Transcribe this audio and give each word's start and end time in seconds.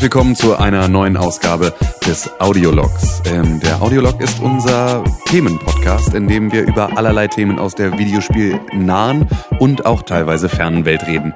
Herzlich 0.00 0.14
willkommen 0.14 0.34
zu 0.34 0.56
einer 0.56 0.88
neuen 0.88 1.18
Ausgabe 1.18 1.74
des 2.06 2.30
Audiologs. 2.40 3.20
Ähm, 3.26 3.60
der 3.60 3.82
Audiolog 3.82 4.18
ist 4.22 4.40
unser 4.40 5.04
Themenpodcast, 5.26 6.14
in 6.14 6.26
dem 6.26 6.50
wir 6.50 6.62
über 6.62 6.96
allerlei 6.96 7.28
Themen 7.28 7.58
aus 7.58 7.74
der 7.74 7.98
Videospielnahen 7.98 9.28
und 9.58 9.84
auch 9.84 10.00
teilweise 10.00 10.48
fernen 10.48 10.86
Welt 10.86 11.06
reden. 11.06 11.34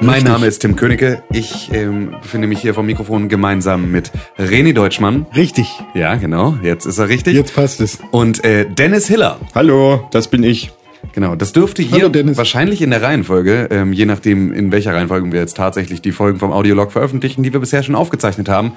Mein 0.00 0.22
Name 0.22 0.46
ist 0.46 0.60
Tim 0.60 0.76
Königke. 0.76 1.24
Ich 1.32 1.72
ähm, 1.72 2.14
befinde 2.22 2.46
mich 2.46 2.60
hier 2.60 2.74
vom 2.74 2.86
Mikrofon 2.86 3.28
gemeinsam 3.28 3.90
mit 3.90 4.12
René 4.38 4.74
Deutschmann. 4.74 5.26
Richtig. 5.34 5.82
Ja, 5.94 6.14
genau. 6.14 6.54
Jetzt 6.62 6.86
ist 6.86 6.98
er 6.98 7.08
richtig. 7.08 7.34
Jetzt 7.34 7.56
passt 7.56 7.80
es. 7.80 7.98
Und 8.12 8.44
äh, 8.44 8.64
Dennis 8.64 9.08
Hiller. 9.08 9.40
Hallo, 9.56 10.06
das 10.12 10.28
bin 10.28 10.44
ich. 10.44 10.70
Genau, 11.12 11.36
das 11.36 11.52
dürfte 11.52 11.82
hier 11.82 12.10
Hallo, 12.10 12.36
wahrscheinlich 12.36 12.82
in 12.82 12.90
der 12.90 13.02
Reihenfolge, 13.02 13.68
ähm, 13.70 13.92
je 13.92 14.06
nachdem, 14.06 14.52
in 14.52 14.72
welcher 14.72 14.94
Reihenfolge 14.94 15.30
wir 15.32 15.40
jetzt 15.40 15.56
tatsächlich 15.56 16.02
die 16.02 16.12
Folgen 16.12 16.38
vom 16.38 16.52
Audiolog 16.52 16.92
veröffentlichen, 16.92 17.42
die 17.42 17.52
wir 17.52 17.60
bisher 17.60 17.82
schon 17.82 17.94
aufgezeichnet 17.94 18.48
haben, 18.48 18.72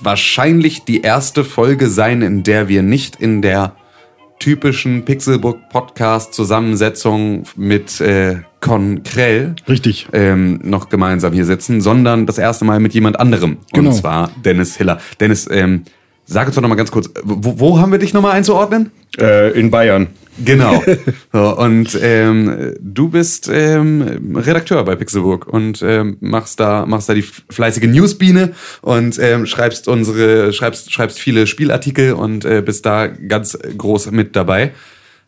wahrscheinlich 0.00 0.84
die 0.84 1.02
erste 1.02 1.44
Folge 1.44 1.88
sein, 1.88 2.22
in 2.22 2.42
der 2.42 2.68
wir 2.68 2.82
nicht 2.82 3.16
in 3.16 3.42
der 3.42 3.74
typischen 4.38 5.04
Pixelbook 5.04 5.68
Podcast 5.68 6.32
Zusammensetzung 6.32 7.44
mit 7.56 8.00
äh, 8.00 8.38
Con 8.60 9.02
Krell 9.02 9.54
Richtig. 9.68 10.08
ähm, 10.12 10.60
noch 10.62 10.88
gemeinsam 10.88 11.32
hier 11.32 11.44
sitzen, 11.44 11.80
sondern 11.80 12.26
das 12.26 12.38
erste 12.38 12.64
Mal 12.64 12.80
mit 12.80 12.94
jemand 12.94 13.20
anderem. 13.20 13.58
Genau. 13.72 13.90
Und 13.90 13.96
zwar 13.96 14.30
Dennis 14.44 14.76
Hiller. 14.76 14.98
Dennis, 15.20 15.46
ähm, 15.50 15.84
sag 16.30 16.46
uns 16.46 16.54
doch 16.54 16.62
noch 16.62 16.68
mal 16.68 16.76
ganz 16.76 16.90
kurz, 16.90 17.10
wo, 17.24 17.58
wo 17.58 17.78
haben 17.78 17.92
wir 17.92 17.98
dich 17.98 18.14
noch 18.14 18.22
mal 18.22 18.30
einzuordnen? 18.32 18.92
Äh, 19.18 19.50
in 19.58 19.70
Bayern. 19.70 20.08
Genau. 20.44 20.82
So, 21.32 21.56
und 21.56 21.96
ähm, 22.02 22.74
du 22.80 23.08
bist 23.08 23.48
ähm, 23.52 24.34
Redakteur 24.36 24.82
bei 24.84 24.96
Pixelburg 24.96 25.46
und 25.46 25.80
ähm, 25.82 26.16
machst 26.20 26.58
da 26.58 26.86
machst 26.86 27.08
da 27.08 27.14
die 27.14 27.22
fleißige 27.22 27.84
Newsbiene 27.84 28.52
und 28.82 29.16
ähm, 29.20 29.46
schreibst 29.46 29.86
unsere 29.86 30.52
schreibst 30.52 30.92
schreibst 30.92 31.20
viele 31.20 31.46
Spielartikel 31.46 32.14
und 32.14 32.44
äh, 32.44 32.62
bist 32.62 32.84
da 32.84 33.06
ganz 33.06 33.56
groß 33.56 34.10
mit 34.10 34.34
dabei. 34.34 34.72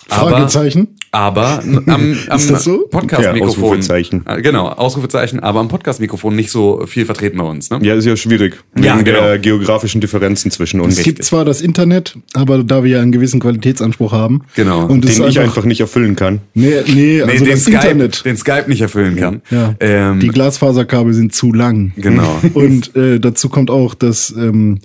Fragezeichen? 0.09 0.89
Aber 1.11 1.63
am, 1.63 1.85
am 1.87 2.17
das 2.29 2.65
so? 2.65 2.87
Podcast-Mikrofon. 2.91 3.39
Ja, 3.39 3.45
Ausrufezeichen. 3.45 4.25
Äh, 4.27 4.41
Genau, 4.43 4.69
Ausrufezeichen, 4.69 5.41
aber 5.41 5.61
am 5.61 5.69
Podcast-Mikrofon 5.69 6.35
nicht 6.35 6.51
so 6.51 6.87
viel 6.87 7.05
vertreten 7.05 7.39
bei 7.39 7.45
uns. 7.45 7.71
Ne? 7.71 7.79
Ja, 7.83 7.95
ist 7.95 8.07
ja 8.07 8.17
schwierig. 8.17 8.57
Wegen 8.75 8.87
Ja, 8.87 9.01
genau. 9.03 9.21
der 9.21 9.39
geografischen 9.39 10.01
Differenzen 10.01 10.51
zwischen 10.51 10.81
uns. 10.81 10.97
Es 10.99 11.05
gibt 11.05 11.23
zwar 11.23 11.45
das 11.45 11.61
Internet, 11.61 12.17
aber 12.35 12.65
da 12.65 12.83
wir 12.83 12.93
ja 12.93 13.01
einen 13.03 13.13
gewissen 13.13 13.41
Qualitätsanspruch 13.41 14.13
haben. 14.13 14.43
Genau. 14.55 14.87
Und 14.87 15.05
es 15.05 15.17
den 15.17 15.29
ich 15.29 15.39
einfach 15.41 15.65
nicht 15.65 15.81
erfüllen 15.81 16.17
kann. 16.17 16.41
Nee, 16.55 16.77
nee, 16.87 16.93
Nee, 16.95 17.23
also 17.23 17.45
den, 17.45 17.53
das 17.53 17.63
Skype, 17.63 17.75
Internet. 17.77 18.25
den 18.25 18.37
Skype 18.37 18.65
nicht 18.69 18.81
erfüllen 18.81 19.17
kann. 19.17 19.43
Ja. 19.51 19.75
Ähm, 19.81 20.21
die 20.21 20.29
Glasfaserkabel 20.29 21.13
sind 21.13 21.35
zu 21.35 21.53
lang. 21.53 21.93
Genau. 21.97 22.41
Und 22.55 22.95
äh, 22.97 23.19
dazu 23.21 23.49
kommt 23.49 23.71
auch, 23.71 23.95
dass 23.95 24.31
ähm, 24.37 24.79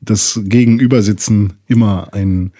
das 0.00 0.40
Gegenübersitzen 0.44 1.54
immer 1.68 2.08
ein 2.12 2.52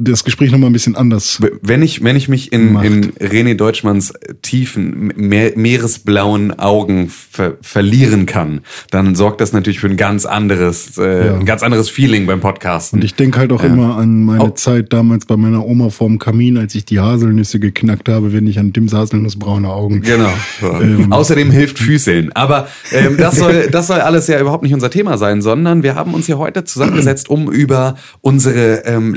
das 0.00 0.24
Gespräch 0.24 0.52
nochmal 0.52 0.70
ein 0.70 0.72
bisschen 0.72 0.96
anders. 0.96 1.40
Wenn 1.62 1.82
ich, 1.82 2.04
wenn 2.04 2.16
ich 2.16 2.28
mich 2.28 2.52
in, 2.52 2.72
Macht. 2.74 2.84
in 2.86 3.12
René 3.14 3.54
Deutschmanns 3.54 4.12
tiefen, 4.42 5.12
meer, 5.16 5.52
meeresblauen 5.56 6.58
Augen 6.58 7.08
ver, 7.10 7.56
verlieren 7.62 8.26
kann, 8.26 8.60
dann 8.90 9.14
sorgt 9.14 9.40
das 9.40 9.52
natürlich 9.52 9.80
für 9.80 9.88
ein 9.88 9.96
ganz 9.96 10.24
anderes, 10.24 10.96
äh, 10.98 11.26
Ja. 11.26 11.34
ein 11.36 11.44
ganz 11.46 11.62
anderes 11.62 11.90
Feeling 11.90 12.26
beim 12.26 12.40
Podcasten. 12.40 12.98
Und 13.00 13.04
ich 13.04 13.14
denke 13.14 13.38
halt 13.38 13.52
auch 13.52 13.62
immer 13.64 13.96
an 13.96 14.24
meine 14.24 14.44
Oh. 14.44 14.50
Zeit 14.50 14.92
damals 14.92 15.26
bei 15.26 15.36
meiner 15.36 15.64
Oma 15.66 15.90
vorm 15.90 16.18
Kamin, 16.18 16.58
als 16.58 16.74
ich 16.74 16.84
die 16.84 17.00
Haselnüsse 17.00 17.58
geknackt 17.58 18.08
habe, 18.08 18.32
wenn 18.32 18.46
ich 18.46 18.58
an 18.58 18.72
Tims 18.72 18.92
Haselnussbraune 18.92 19.68
Augen. 19.68 20.02
Genau. 20.02 20.32
Ähm. 20.80 21.12
Außerdem 21.12 21.50
hilft 21.50 21.78
Füßeln. 21.78 22.30
Aber 22.34 22.68
ähm, 22.92 23.16
das, 23.16 23.36
soll, 23.36 23.68
das 23.70 23.88
soll 23.88 24.00
alles 24.00 24.26
ja 24.28 24.40
überhaupt 24.40 24.62
nicht 24.62 24.74
unser 24.74 24.90
Thema 24.90 25.18
sein, 25.18 25.42
sondern 25.42 25.82
wir 25.82 25.94
haben 25.96 26.14
uns 26.14 26.26
hier 26.26 26.38
heute 26.38 26.64
zusammengesetzt, 26.64 27.28
um 27.28 27.50
über 27.50 27.96
unsere 28.20 28.84
ähm, 28.86 29.14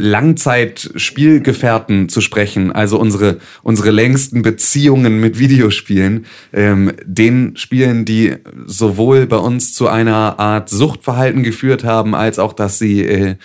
Langzeitspielgefährten 0.71 2.09
zu 2.09 2.21
sprechen, 2.21 2.71
also 2.71 2.99
unsere, 2.99 3.37
unsere 3.63 3.91
längsten 3.91 4.41
Beziehungen 4.41 5.19
mit 5.19 5.39
Videospielen, 5.39 6.25
ähm, 6.53 6.91
den 7.05 7.55
Spielen, 7.57 8.05
die 8.05 8.35
sowohl 8.65 9.27
bei 9.27 9.37
uns 9.37 9.73
zu 9.73 9.87
einer 9.87 10.39
Art 10.39 10.69
Suchtverhalten 10.69 11.43
geführt 11.43 11.83
haben, 11.83 12.15
als 12.15 12.39
auch, 12.39 12.53
dass 12.53 12.79
sie 12.79 13.01
äh, 13.01 13.35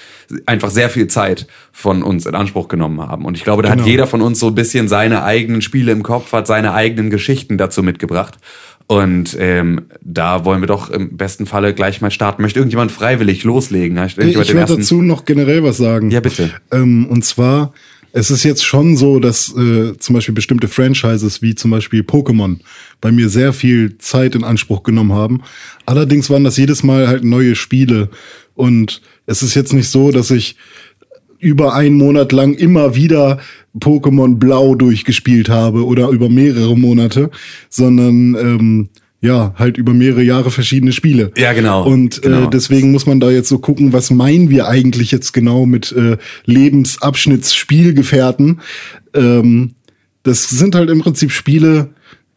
einfach 0.47 0.71
sehr 0.71 0.91
viel 0.91 1.09
Zeit 1.09 1.47
von 1.73 2.03
uns 2.03 2.27
in 2.27 2.35
Anspruch 2.35 2.69
genommen 2.69 3.01
haben. 3.01 3.25
Und 3.25 3.37
ich 3.37 3.45
glaube, 3.45 3.63
da 3.63 3.71
hat 3.71 3.77
Genau. 3.79 3.89
jeder 3.89 4.07
von 4.07 4.23
uns 4.23 4.39
so 4.39 4.49
ein 4.49 4.55
bisschen 4.55 4.89
seine 4.89 5.23
eigenen 5.23 5.63
Spiele 5.63 5.93
im 5.93 6.03
Kopf, 6.03 6.33
hat 6.33 6.47
seine 6.47 6.73
eigenen 6.73 7.11
Geschichten 7.11 7.59
dazu 7.59 7.83
mitgebracht. 7.83 8.39
Und 8.89 9.37
ähm, 9.41 9.87
da 10.01 10.45
wollen 10.45 10.61
wir 10.63 10.69
doch 10.69 10.91
im 10.91 11.17
besten 11.17 11.47
Falle 11.47 11.75
gleich 11.75 12.01
mal 12.01 12.11
starten. 12.13 12.43
Möchte 12.43 12.61
irgendjemand 12.61 12.93
freiwillig 12.93 13.43
loslegen? 13.43 13.99
Ich 14.07 14.15
den 14.15 14.35
werde 14.35 14.53
ersten- 14.53 14.77
dazu 14.77 15.03
noch 15.03 15.25
generell 15.25 15.65
was 15.65 15.77
sagen. 15.77 16.11
Ja, 16.11 16.21
bitte. 16.21 16.51
Ähm, 16.71 17.07
und 17.07 17.25
zwar, 17.25 17.73
es 18.13 18.31
ist 18.31 18.45
jetzt 18.45 18.65
schon 18.65 18.97
so, 18.97 19.19
dass 19.19 19.53
äh, 19.57 19.99
zum 19.99 20.15
Beispiel 20.15 20.35
bestimmte 20.35 20.69
Franchises 20.69 21.43
wie 21.43 21.57
zum 21.57 21.73
Beispiel 21.73 22.03
Pokémon 22.03 22.59
bei 23.01 23.11
mir 23.11 23.29
sehr 23.29 23.53
viel 23.53 23.99
Zeit 23.99 24.37
in 24.37 24.45
Anspruch 24.45 24.85
genommen 24.85 25.13
haben. 25.13 25.43
Allerdings 25.85 26.31
waren 26.31 26.45
das 26.45 26.57
jedes 26.57 26.85
Mal 26.85 27.09
halt 27.09 27.25
neue 27.25 27.57
Spiele. 27.57 28.09
Und 28.55 29.03
es 29.27 29.43
ist 29.43 29.55
jetzt 29.57 29.73
nicht 29.73 29.89
so, 29.89 30.13
dass 30.13 30.31
ich 30.31 30.57
über 31.47 31.75
einen 31.75 31.97
Monat 31.97 32.33
lang 32.33 32.55
immer 32.55 32.97
wieder 32.97 33.39
Pokémon 33.79 34.35
Blau 34.37 34.75
durchgespielt 34.75 35.49
habe 35.49 35.87
oder 35.87 36.09
über 36.09 36.29
mehrere 36.29 36.77
Monate, 36.77 37.31
sondern 37.69 38.35
ähm, 38.35 38.89
ja, 39.21 39.55
halt 39.57 39.79
über 39.79 39.95
mehrere 39.95 40.25
Jahre 40.25 40.51
verschiedene 40.51 40.91
Spiele. 40.93 41.31
Ja, 41.37 41.53
genau. 41.53 41.87
Und 41.87 42.21
Genau. 42.23 42.47
Äh, 42.47 42.51
deswegen 42.51 42.91
muss 42.91 43.07
man 43.07 43.21
da 43.21 43.31
jetzt 43.31 43.49
so 43.49 43.61
gucken, 43.61 43.93
was 43.93 44.11
meinen 44.11 44.51
wir 44.51 44.67
eigentlich 44.67 45.13
jetzt 45.13 45.33
genau 45.33 45.67
mit 45.67 45.93
äh, 45.93 46.17
Lebensabschnittsspielgefährten. 46.47 48.61
Ähm, 49.15 49.75
das 50.25 50.49
sind 50.49 50.75
halt 50.75 50.91
im 50.91 51.01
Prinzip 51.01 51.31
Spiele, 51.31 51.91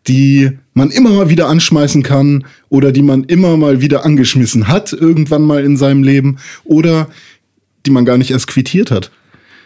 die 0.08 0.52
man 0.74 0.92
immer 0.92 1.10
mal 1.10 1.30
wieder 1.30 1.50
anschmeißen 1.50 2.04
kann 2.04 2.46
oder 2.70 2.92
die 2.92 3.02
man 3.02 3.24
immer 3.24 3.58
mal 3.58 3.82
wieder 3.82 4.06
angeschmissen 4.06 4.68
hat, 4.68 4.94
irgendwann 4.94 5.42
mal 5.42 5.64
in 5.64 5.78
seinem 5.78 6.04
Leben 6.04 6.38
oder 6.64 7.08
die 7.90 7.94
man 7.94 8.06
gar 8.06 8.18
nicht 8.18 8.32
erst 8.32 8.48
quittiert 8.48 8.92
hat. 8.92 9.12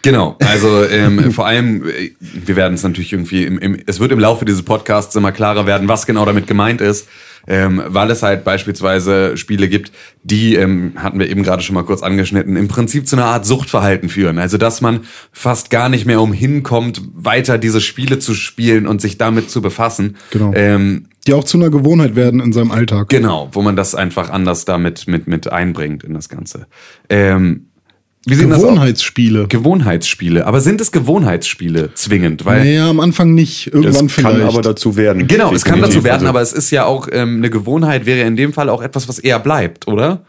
Genau, 0.04 0.36
also 0.40 0.84
ähm, 0.84 1.32
vor 1.32 1.46
allem, 1.46 1.88
äh, 1.88 2.10
wir 2.20 2.56
werden 2.56 2.74
es 2.74 2.82
natürlich 2.82 3.12
irgendwie, 3.12 3.44
im, 3.44 3.58
im, 3.58 3.78
es 3.86 4.00
wird 4.00 4.12
im 4.12 4.20
Laufe 4.20 4.44
dieses 4.44 4.62
Podcasts 4.62 5.16
immer 5.16 5.32
klarer 5.32 5.66
werden, 5.66 5.88
was 5.88 6.04
genau 6.06 6.26
damit 6.26 6.46
gemeint 6.46 6.82
ist, 6.82 7.08
ähm, 7.46 7.82
weil 7.86 8.10
es 8.10 8.22
halt 8.22 8.44
beispielsweise 8.44 9.38
Spiele 9.38 9.66
gibt, 9.66 9.92
die, 10.22 10.56
ähm, 10.56 10.92
hatten 10.96 11.18
wir 11.18 11.28
eben 11.30 11.42
gerade 11.42 11.62
schon 11.62 11.74
mal 11.74 11.84
kurz 11.84 12.02
angeschnitten, 12.02 12.56
im 12.56 12.68
Prinzip 12.68 13.08
zu 13.08 13.16
einer 13.16 13.24
Art 13.24 13.46
Suchtverhalten 13.46 14.10
führen. 14.10 14.38
Also 14.38 14.58
dass 14.58 14.82
man 14.82 15.00
fast 15.32 15.70
gar 15.70 15.88
nicht 15.88 16.04
mehr 16.04 16.20
umhin 16.20 16.62
kommt, 16.62 17.00
weiter 17.14 17.56
diese 17.56 17.80
Spiele 17.80 18.18
zu 18.18 18.34
spielen 18.34 18.86
und 18.86 19.00
sich 19.00 19.16
damit 19.16 19.50
zu 19.50 19.62
befassen. 19.62 20.16
Genau. 20.30 20.52
Ähm, 20.54 21.06
Die 21.26 21.32
auch 21.32 21.44
zu 21.44 21.56
einer 21.56 21.70
Gewohnheit 21.70 22.14
werden 22.14 22.40
in 22.40 22.52
seinem 22.52 22.72
Alltag. 22.72 23.08
Genau, 23.08 23.48
wo 23.52 23.62
man 23.62 23.74
das 23.74 23.94
einfach 23.94 24.28
anders 24.28 24.66
damit 24.66 25.06
mit, 25.06 25.26
mit 25.26 25.50
einbringt 25.50 26.04
in 26.04 26.12
das 26.12 26.28
Ganze. 26.28 26.66
Ähm, 27.08 27.68
wie 28.26 28.34
sehen 28.34 28.50
das 28.50 28.58
aus? 28.58 28.64
Gewohnheitsspiele. 28.64 29.46
Gewohnheitsspiele. 29.48 30.46
Aber 30.46 30.60
sind 30.60 30.80
es 30.80 30.92
Gewohnheitsspiele 30.92 31.92
zwingend? 31.94 32.44
Weil 32.44 32.64
Naja, 32.64 32.90
am 32.90 33.00
Anfang 33.00 33.34
nicht. 33.34 33.66
Das 33.66 33.74
Irgendwann 33.74 34.08
kann 34.08 34.08
vielleicht. 34.36 34.48
aber 34.52 34.62
dazu 34.62 34.96
werden. 34.96 35.26
genau, 35.26 35.52
es 35.52 35.64
kann 35.64 35.80
dazu 35.80 36.04
werden, 36.04 36.20
Also, 36.20 36.28
aber 36.28 36.40
es 36.40 36.52
ist 36.52 36.70
ja 36.70 36.84
auch 36.84 37.08
ähm, 37.12 37.36
eine 37.38 37.50
Gewohnheit 37.50 38.06
wäre 38.06 38.26
in 38.26 38.36
dem 38.36 38.52
Fall 38.52 38.68
auch 38.68 38.82
etwas, 38.82 39.08
was 39.08 39.18
eher 39.18 39.38
bleibt, 39.38 39.86
oder? 39.88 40.22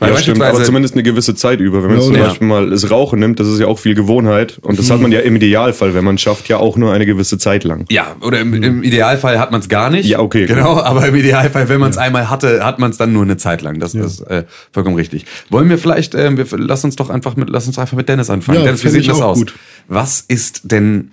Weil 0.00 0.12
Ja, 0.14 0.16
stimmt, 0.18 0.42
aber 0.42 0.64
zumindest 0.64 0.94
eine 0.94 1.02
gewisse 1.02 1.34
Zeit 1.34 1.60
über. 1.60 1.82
Wenn 1.82 1.90
man 1.90 1.98
Ja, 1.98 2.04
zum 2.04 2.14
ja. 2.16 2.24
Beispiel 2.24 2.46
mal 2.48 2.70
das 2.70 2.90
Rauchen 2.90 3.20
nimmt, 3.20 3.38
das 3.38 3.46
ist 3.48 3.60
ja 3.60 3.66
auch 3.66 3.78
viel 3.78 3.94
Gewohnheit. 3.94 4.58
Und 4.62 4.78
das 4.78 4.90
hat 4.90 5.00
man 5.00 5.12
ja 5.12 5.20
im 5.20 5.36
Idealfall, 5.36 5.94
wenn 5.94 6.04
man 6.04 6.14
es 6.14 6.22
schafft, 6.22 6.48
ja 6.48 6.56
auch 6.56 6.76
nur 6.76 6.92
eine 6.92 7.04
gewisse 7.04 7.36
Zeit 7.38 7.64
lang. 7.64 7.84
ja, 7.90 8.16
oder 8.22 8.40
im, 8.40 8.54
im 8.54 8.82
Idealfall 8.82 9.38
hat 9.38 9.52
man 9.52 9.60
es 9.60 9.68
gar 9.68 9.90
nicht. 9.90 10.06
Ja, 10.08 10.20
okay, 10.20 10.46
Genau, 10.46 10.80
aber 10.80 11.06
im 11.06 11.14
Idealfall, 11.14 11.68
wenn 11.68 11.80
man 11.80 11.90
es 11.90 11.98
einmal 11.98 12.30
hatte, 12.30 12.64
hat 12.64 12.78
man 12.78 12.90
es 12.90 12.96
dann 12.96 13.12
nur 13.12 13.22
eine 13.22 13.36
Zeit 13.36 13.60
lang. 13.62 13.78
Das 13.78 13.94
ist 13.94 14.20
äh, 14.22 14.44
vollkommen 14.72 14.96
richtig. 14.96 15.26
Wollen 15.50 15.68
wir 15.68 15.76
vielleicht, 15.76 16.14
ähm, 16.14 16.38
wir, 16.38 16.46
lass 16.56 16.82
uns 16.82 16.96
doch 16.96 17.10
einfach 17.10 17.36
mit, 17.36 17.50
lass 17.50 17.66
uns 17.66 17.78
einfach 17.78 17.96
mit 17.96 18.08
Dennis 18.08 18.30
anfangen. 18.30 18.58
Ja, 18.58 18.64
Dennis, 18.64 18.82
wie 18.84 18.88
sieht 18.88 19.06
das 19.08 19.20
auch 19.20 19.32
aus? 19.32 19.38
gut. 19.38 19.54
Was 19.86 20.24
ist 20.26 20.62
denn, 20.64 21.10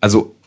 also 0.00 0.36
äh, 0.36 0.37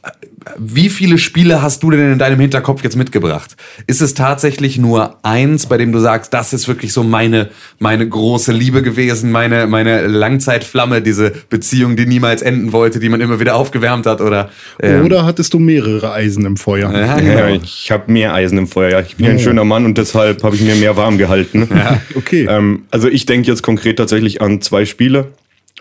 wie 0.57 0.89
viele 0.89 1.17
Spiele 1.19 1.61
hast 1.61 1.83
du 1.83 1.91
denn 1.91 2.13
in 2.13 2.19
deinem 2.19 2.39
Hinterkopf 2.39 2.83
jetzt 2.83 2.95
mitgebracht? 2.95 3.55
Ist 3.85 4.01
es 4.01 4.15
tatsächlich 4.15 4.77
nur 4.79 5.17
eins, 5.23 5.67
bei 5.67 5.77
dem 5.77 5.91
du 5.91 5.99
sagst, 5.99 6.33
das 6.33 6.53
ist 6.53 6.67
wirklich 6.67 6.93
so 6.93 7.03
meine, 7.03 7.49
meine 7.77 8.07
große 8.07 8.51
Liebe 8.51 8.81
gewesen, 8.81 9.31
meine, 9.31 9.67
meine 9.67 10.07
Langzeitflamme, 10.07 11.01
diese 11.03 11.31
Beziehung, 11.49 11.95
die 11.95 12.07
niemals 12.07 12.41
enden 12.41 12.71
wollte, 12.71 12.99
die 12.99 13.09
man 13.09 13.21
immer 13.21 13.39
wieder 13.39 13.55
aufgewärmt 13.55 14.07
hat 14.07 14.21
oder, 14.21 14.49
ähm, 14.81 15.05
Oder 15.05 15.25
hattest 15.25 15.53
du 15.53 15.59
mehrere 15.59 16.11
Eisen 16.11 16.45
im 16.45 16.57
Feuer? 16.57 16.91
ja, 16.91 17.19
Ja, 17.19 17.47
genau. 17.47 17.61
ich 17.63 17.91
habe 17.91 18.11
mehr 18.11 18.33
Eisen 18.33 18.57
im 18.57 18.67
Feuer. 18.67 18.89
Ja. 18.89 18.99
Ich 19.01 19.17
bin 19.17 19.27
ja 19.27 19.31
ein 19.33 19.39
schöner 19.39 19.63
Mann 19.63 19.85
und 19.85 19.97
deshalb 19.97 20.43
habe 20.43 20.55
ich 20.55 20.61
mir 20.63 20.75
mehr 20.75 20.97
warm 20.97 21.17
gehalten. 21.19 21.67
Okay. 22.15 22.47
Ähm, 22.49 22.85
also 22.89 23.07
ich 23.07 23.25
denke 23.25 23.47
jetzt 23.47 23.61
konkret 23.61 23.97
tatsächlich 23.97 24.41
an 24.41 24.61
zwei 24.61 24.85
Spiele. 24.85 25.33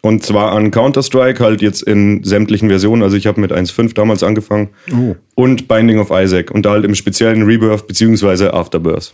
Und 0.03 0.25
zwar 0.25 0.53
an 0.53 0.71
Counter-Strike, 0.71 1.43
halt 1.45 1.61
jetzt 1.61 1.83
in 1.83 2.25
sämtlichen 2.25 2.69
Versionen. 2.69 3.03
Also 3.03 3.17
ich 3.17 3.27
habe 3.27 3.41
mit 3.41 3.53
1.5 3.53 3.95
damals 3.95 4.23
angefangen. 4.23 4.69
Oh. 4.93 5.15
Und 5.35 5.69
Binding 5.69 5.99
of 5.99 6.11
Isaac. 6.11 6.51
Und 6.51 6.65
da 6.65 6.71
halt 6.71 6.85
im 6.85 6.95
speziellen 6.95 7.43
Rebirth 7.43 7.87
beziehungsweise 7.87 8.55
Afterbirth. 8.55 9.13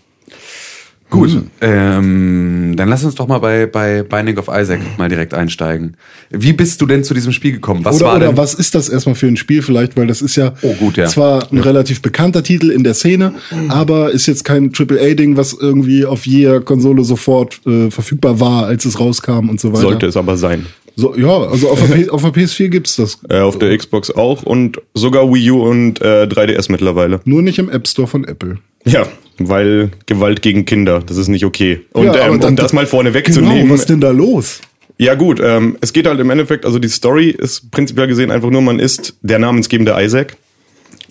Gut, 1.08 1.40
ähm, 1.60 2.74
dann 2.76 2.88
lass 2.88 3.04
uns 3.04 3.14
doch 3.14 3.28
mal 3.28 3.38
bei, 3.38 3.66
bei 3.66 4.02
Binding 4.02 4.38
of 4.38 4.48
Isaac 4.52 4.80
mal 4.98 5.08
direkt 5.08 5.34
einsteigen. 5.34 5.96
Wie 6.30 6.52
bist 6.52 6.80
du 6.80 6.86
denn 6.86 7.04
zu 7.04 7.14
diesem 7.14 7.32
Spiel 7.32 7.52
gekommen? 7.52 7.84
Was 7.84 7.96
oder 7.96 8.06
war 8.06 8.16
oder 8.16 8.26
denn? 8.28 8.36
was 8.36 8.54
ist 8.54 8.74
das 8.74 8.88
erstmal 8.88 9.14
für 9.14 9.28
ein 9.28 9.36
Spiel 9.36 9.62
vielleicht? 9.62 9.96
Weil 9.96 10.08
das 10.08 10.20
ist 10.20 10.34
ja, 10.36 10.54
Oh, 10.62 10.74
gut, 10.74 10.96
ja. 10.96 11.06
zwar 11.06 11.50
ein 11.52 11.58
relativ 11.58 12.02
bekannter 12.02 12.42
Titel 12.42 12.70
in 12.70 12.82
der 12.82 12.94
Szene, 12.94 13.34
aber 13.68 14.10
ist 14.10 14.26
jetzt 14.26 14.44
kein 14.44 14.72
AAA-Ding, 14.76 15.36
was 15.36 15.52
irgendwie 15.52 16.04
auf 16.04 16.26
jeder 16.26 16.60
Konsole 16.60 17.04
sofort 17.04 17.60
äh, 17.66 17.90
verfügbar 17.90 18.40
war, 18.40 18.66
als 18.66 18.84
es 18.84 18.98
rauskam 18.98 19.48
und 19.48 19.60
so 19.60 19.70
weiter. 19.72 19.82
Sollte 19.82 20.06
es 20.06 20.16
aber 20.16 20.36
sein. 20.36 20.66
So, 20.96 21.14
ja, 21.14 21.28
also 21.28 21.68
auf 21.68 21.80
der, 21.88 22.12
auf 22.12 22.22
der 22.22 22.32
PS4 22.32 22.68
gibt's 22.68 22.96
das. 22.96 23.18
Äh, 23.28 23.40
auf 23.40 23.58
der 23.58 23.76
Xbox 23.76 24.10
auch 24.10 24.42
und 24.42 24.80
sogar 24.94 25.32
Wii 25.32 25.50
U 25.52 25.62
und 25.62 26.00
äh, 26.00 26.24
3DS 26.24 26.72
mittlerweile. 26.72 27.20
Nur 27.26 27.42
nicht 27.42 27.58
im 27.58 27.68
App 27.68 27.86
Store 27.86 28.08
von 28.08 28.24
Apple. 28.24 28.58
Ja, 28.86 29.06
weil 29.38 29.90
Gewalt 30.06 30.42
gegen 30.42 30.64
Kinder, 30.64 31.02
das 31.06 31.16
ist 31.16 31.28
nicht 31.28 31.44
okay. 31.44 31.80
Und 31.92 32.06
ja, 32.06 32.26
ähm, 32.28 32.40
dann- 32.40 32.50
um 32.50 32.56
das 32.56 32.72
mal 32.72 32.86
vorne 32.86 33.10
Genau, 33.12 33.18
wegzunehmen. 33.26 33.70
was 33.70 33.86
denn 33.86 34.00
da 34.00 34.10
los? 34.10 34.60
Ja 34.98 35.14
gut, 35.14 35.40
ähm, 35.44 35.76
es 35.82 35.92
geht 35.92 36.06
halt 36.06 36.18
im 36.20 36.30
Endeffekt, 36.30 36.64
also 36.64 36.78
die 36.78 36.88
Story 36.88 37.28
ist 37.28 37.70
prinzipiell 37.70 38.06
gesehen 38.06 38.30
einfach 38.30 38.48
nur, 38.50 38.62
man 38.62 38.78
ist 38.78 39.14
der 39.20 39.38
namensgebende 39.38 39.94
Isaac 39.98 40.36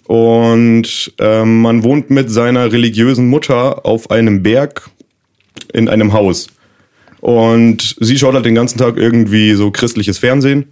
und 0.08 1.14
ähm, 1.20 1.62
man 1.62 1.84
wohnt 1.84 2.10
mit 2.10 2.30
seiner 2.32 2.72
religiösen 2.72 3.28
Mutter 3.28 3.86
auf 3.86 4.12
einem 4.12 4.44
Berg 4.44 4.90
in 5.74 5.90
einem 5.90 6.14
Haus. 6.14 6.48
Und 7.22 7.96
sie 8.00 8.18
schaut 8.18 8.36
halt 8.36 8.46
den 8.46 8.56
ganzen 8.56 8.78
Tag 8.78 8.98
irgendwie 8.98 9.54
so 9.54 9.72
christliches 9.72 10.20
Fernsehen 10.20 10.66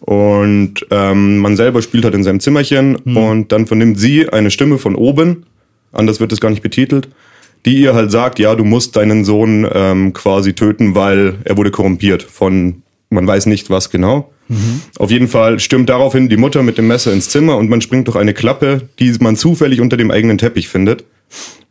und 0.00 0.86
ähm, 0.90 1.38
man 1.38 1.56
selber 1.56 1.82
spielt 1.82 2.04
halt 2.04 2.14
in 2.14 2.24
seinem 2.24 2.40
Zimmerchen 2.40 2.96
und 2.96 3.52
dann 3.52 3.66
vernimmt 3.66 3.98
sie 3.98 4.28
eine 4.28 4.50
Stimme 4.50 4.78
von 4.78 4.94
oben, 4.94 5.44
anders 5.92 6.20
wird 6.20 6.32
es 6.32 6.40
gar 6.40 6.50
nicht 6.50 6.62
betitelt, 6.62 7.08
die 7.64 7.80
ihr 7.80 7.94
halt 7.94 8.10
sagt, 8.10 8.38
ja, 8.38 8.54
du 8.54 8.64
musst 8.64 8.96
deinen 8.96 9.24
Sohn 9.24 9.68
ähm, 9.72 10.12
quasi 10.12 10.54
töten, 10.54 10.94
weil 10.94 11.36
er 11.44 11.56
wurde 11.56 11.70
korrumpiert 11.70 12.22
von, 12.22 12.82
man 13.10 13.26
weiß 13.26 13.46
nicht 13.46 13.70
was 13.70 13.90
genau. 13.90 14.30
Auf 14.98 15.10
jeden 15.10 15.28
Fall 15.28 15.60
stürmt 15.60 15.90
daraufhin 15.90 16.28
die 16.28 16.36
Mutter 16.36 16.62
mit 16.62 16.78
dem 16.78 16.88
Messer 16.88 17.12
ins 17.12 17.28
Zimmer 17.28 17.56
und 17.56 17.68
man 17.68 17.80
springt 17.80 18.08
durch 18.08 18.16
eine 18.16 18.32
Klappe, 18.34 18.88
die 18.98 19.12
man 19.20 19.36
zufällig 19.36 19.80
unter 19.80 19.96
dem 19.96 20.10
eigenen 20.10 20.38
Teppich 20.38 20.68
findet. 20.68 21.04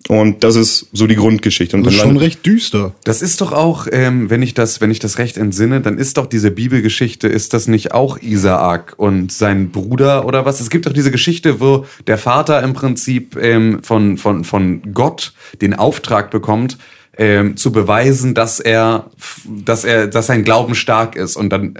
Und 0.07 0.43
das 0.43 0.55
ist 0.55 0.87
so 0.93 1.05
die 1.05 1.15
Grundgeschichte. 1.15 1.75
Und 1.75 1.85
Das 1.85 1.93
ist 1.93 1.99
schon 1.99 2.17
recht 2.17 2.45
düster. 2.45 2.93
Das 3.03 3.21
ist 3.21 3.41
doch 3.41 3.51
auch, 3.51 3.87
ähm, 3.91 4.29
wenn 4.29 4.41
ich 4.41 4.53
das, 4.53 4.79
wenn 4.79 4.89
ich 4.89 4.99
das 4.99 5.17
recht 5.17 5.37
entsinne, 5.37 5.81
dann 5.81 5.97
ist 5.97 6.17
doch 6.17 6.27
diese 6.27 6.49
Bibelgeschichte, 6.49 7.27
ist 7.27 7.53
das 7.53 7.67
nicht 7.67 7.91
auch 7.91 8.17
Isaak 8.21 8.93
und 8.97 9.31
sein 9.31 9.69
Bruder 9.69 10.25
oder 10.25 10.45
was? 10.45 10.61
Es 10.61 10.69
gibt 10.69 10.85
doch 10.85 10.93
diese 10.93 11.11
Geschichte, 11.11 11.59
wo 11.59 11.85
der 12.07 12.17
Vater 12.17 12.63
im 12.63 12.73
Prinzip 12.73 13.35
ähm, 13.35 13.83
von, 13.83 14.17
von, 14.17 14.45
von 14.45 14.93
Gott 14.93 15.33
den 15.61 15.73
Auftrag 15.73 16.31
bekommt, 16.31 16.77
ähm, 17.17 17.57
zu 17.57 17.71
beweisen, 17.71 18.33
dass 18.33 18.59
er, 18.61 19.09
dass 19.45 19.83
er, 19.83 20.07
dass 20.07 20.27
sein 20.27 20.43
Glauben 20.43 20.75
stark 20.75 21.15
ist. 21.15 21.35
Und 21.35 21.49
dann 21.49 21.79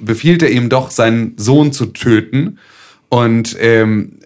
befiehlt 0.00 0.42
er 0.42 0.50
ihm 0.50 0.68
doch, 0.68 0.90
seinen 0.90 1.34
Sohn 1.38 1.72
zu 1.72 1.86
töten. 1.86 2.58
Und 3.08 3.56
ähm, 3.60 4.18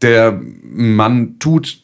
der 0.00 0.40
Mann 0.62 1.38
tut 1.38 1.81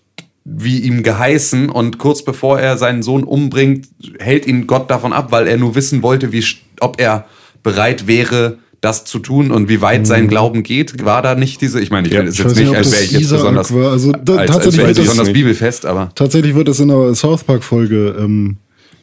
wie 0.51 0.79
ihm 0.81 1.03
geheißen 1.03 1.69
und 1.69 1.99
kurz 1.99 2.25
bevor 2.25 2.59
er 2.59 2.79
seinen 2.79 3.03
Sohn 3.03 3.25
umbringt, 3.25 3.87
hält 4.19 4.47
ihn 4.47 4.67
Gott 4.67 4.91
davon 4.91 5.13
ab, 5.13 5.31
weil 5.31 5.47
er 5.47 5.57
nur 5.59 5.75
wissen 5.75 6.03
wollte, 6.03 6.33
wie, 6.33 6.43
ob 6.81 7.01
er 7.01 7.27
bereit 7.63 8.07
wäre, 8.07 8.59
das 8.81 9.05
zu 9.05 9.19
tun 9.19 9.51
und 9.51 9.69
wie 9.69 9.81
weit 9.83 10.07
sein 10.07 10.29
Glauben 10.29 10.63
geht. 10.63 11.05
War 11.05 11.21
da 11.21 11.35
nicht 11.35 11.61
diese, 11.61 11.81
ich 11.81 11.91
meine, 11.91 12.07
ich 12.07 12.15
Ja, 12.15 12.21
will 12.21 12.29
es 12.29 12.39
jetzt 12.39 12.57
nicht, 12.57 12.75
als 12.75 12.93
wäre 12.93 13.03
ich 13.05 13.11
jetzt 13.13 13.31
besonders, 13.31 13.75
war. 13.75 13.91
Also 13.91 14.13
da- 14.13 14.37
als, 14.37 14.51
als 14.51 14.51
tatsächlich 14.53 14.79
wäre 14.79 14.91
ich 14.93 14.97
besonders 14.99 15.27
nicht. 15.27 15.35
bibelfest, 15.35 15.85
aber 15.85 16.11
Tatsächlich 16.15 16.55
wird 16.55 16.69
das 16.69 16.79
in 16.81 16.89
der 16.89 17.15
South 17.17 17.43
Park-Folge 17.45 18.15
ähm, 18.21 18.57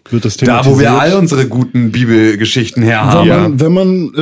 wird 0.09 0.23
das 0.23 0.37
da, 0.37 0.65
wo 0.65 0.79
wir 0.79 0.93
all 0.93 1.13
unsere 1.15 1.47
guten 1.47 1.91
Bibelgeschichten 1.91 2.83
her 2.83 3.01
Wenn 3.01 3.11
haben. 3.11 3.27
man, 3.27 3.59
wenn 3.59 3.73
man 3.73 4.13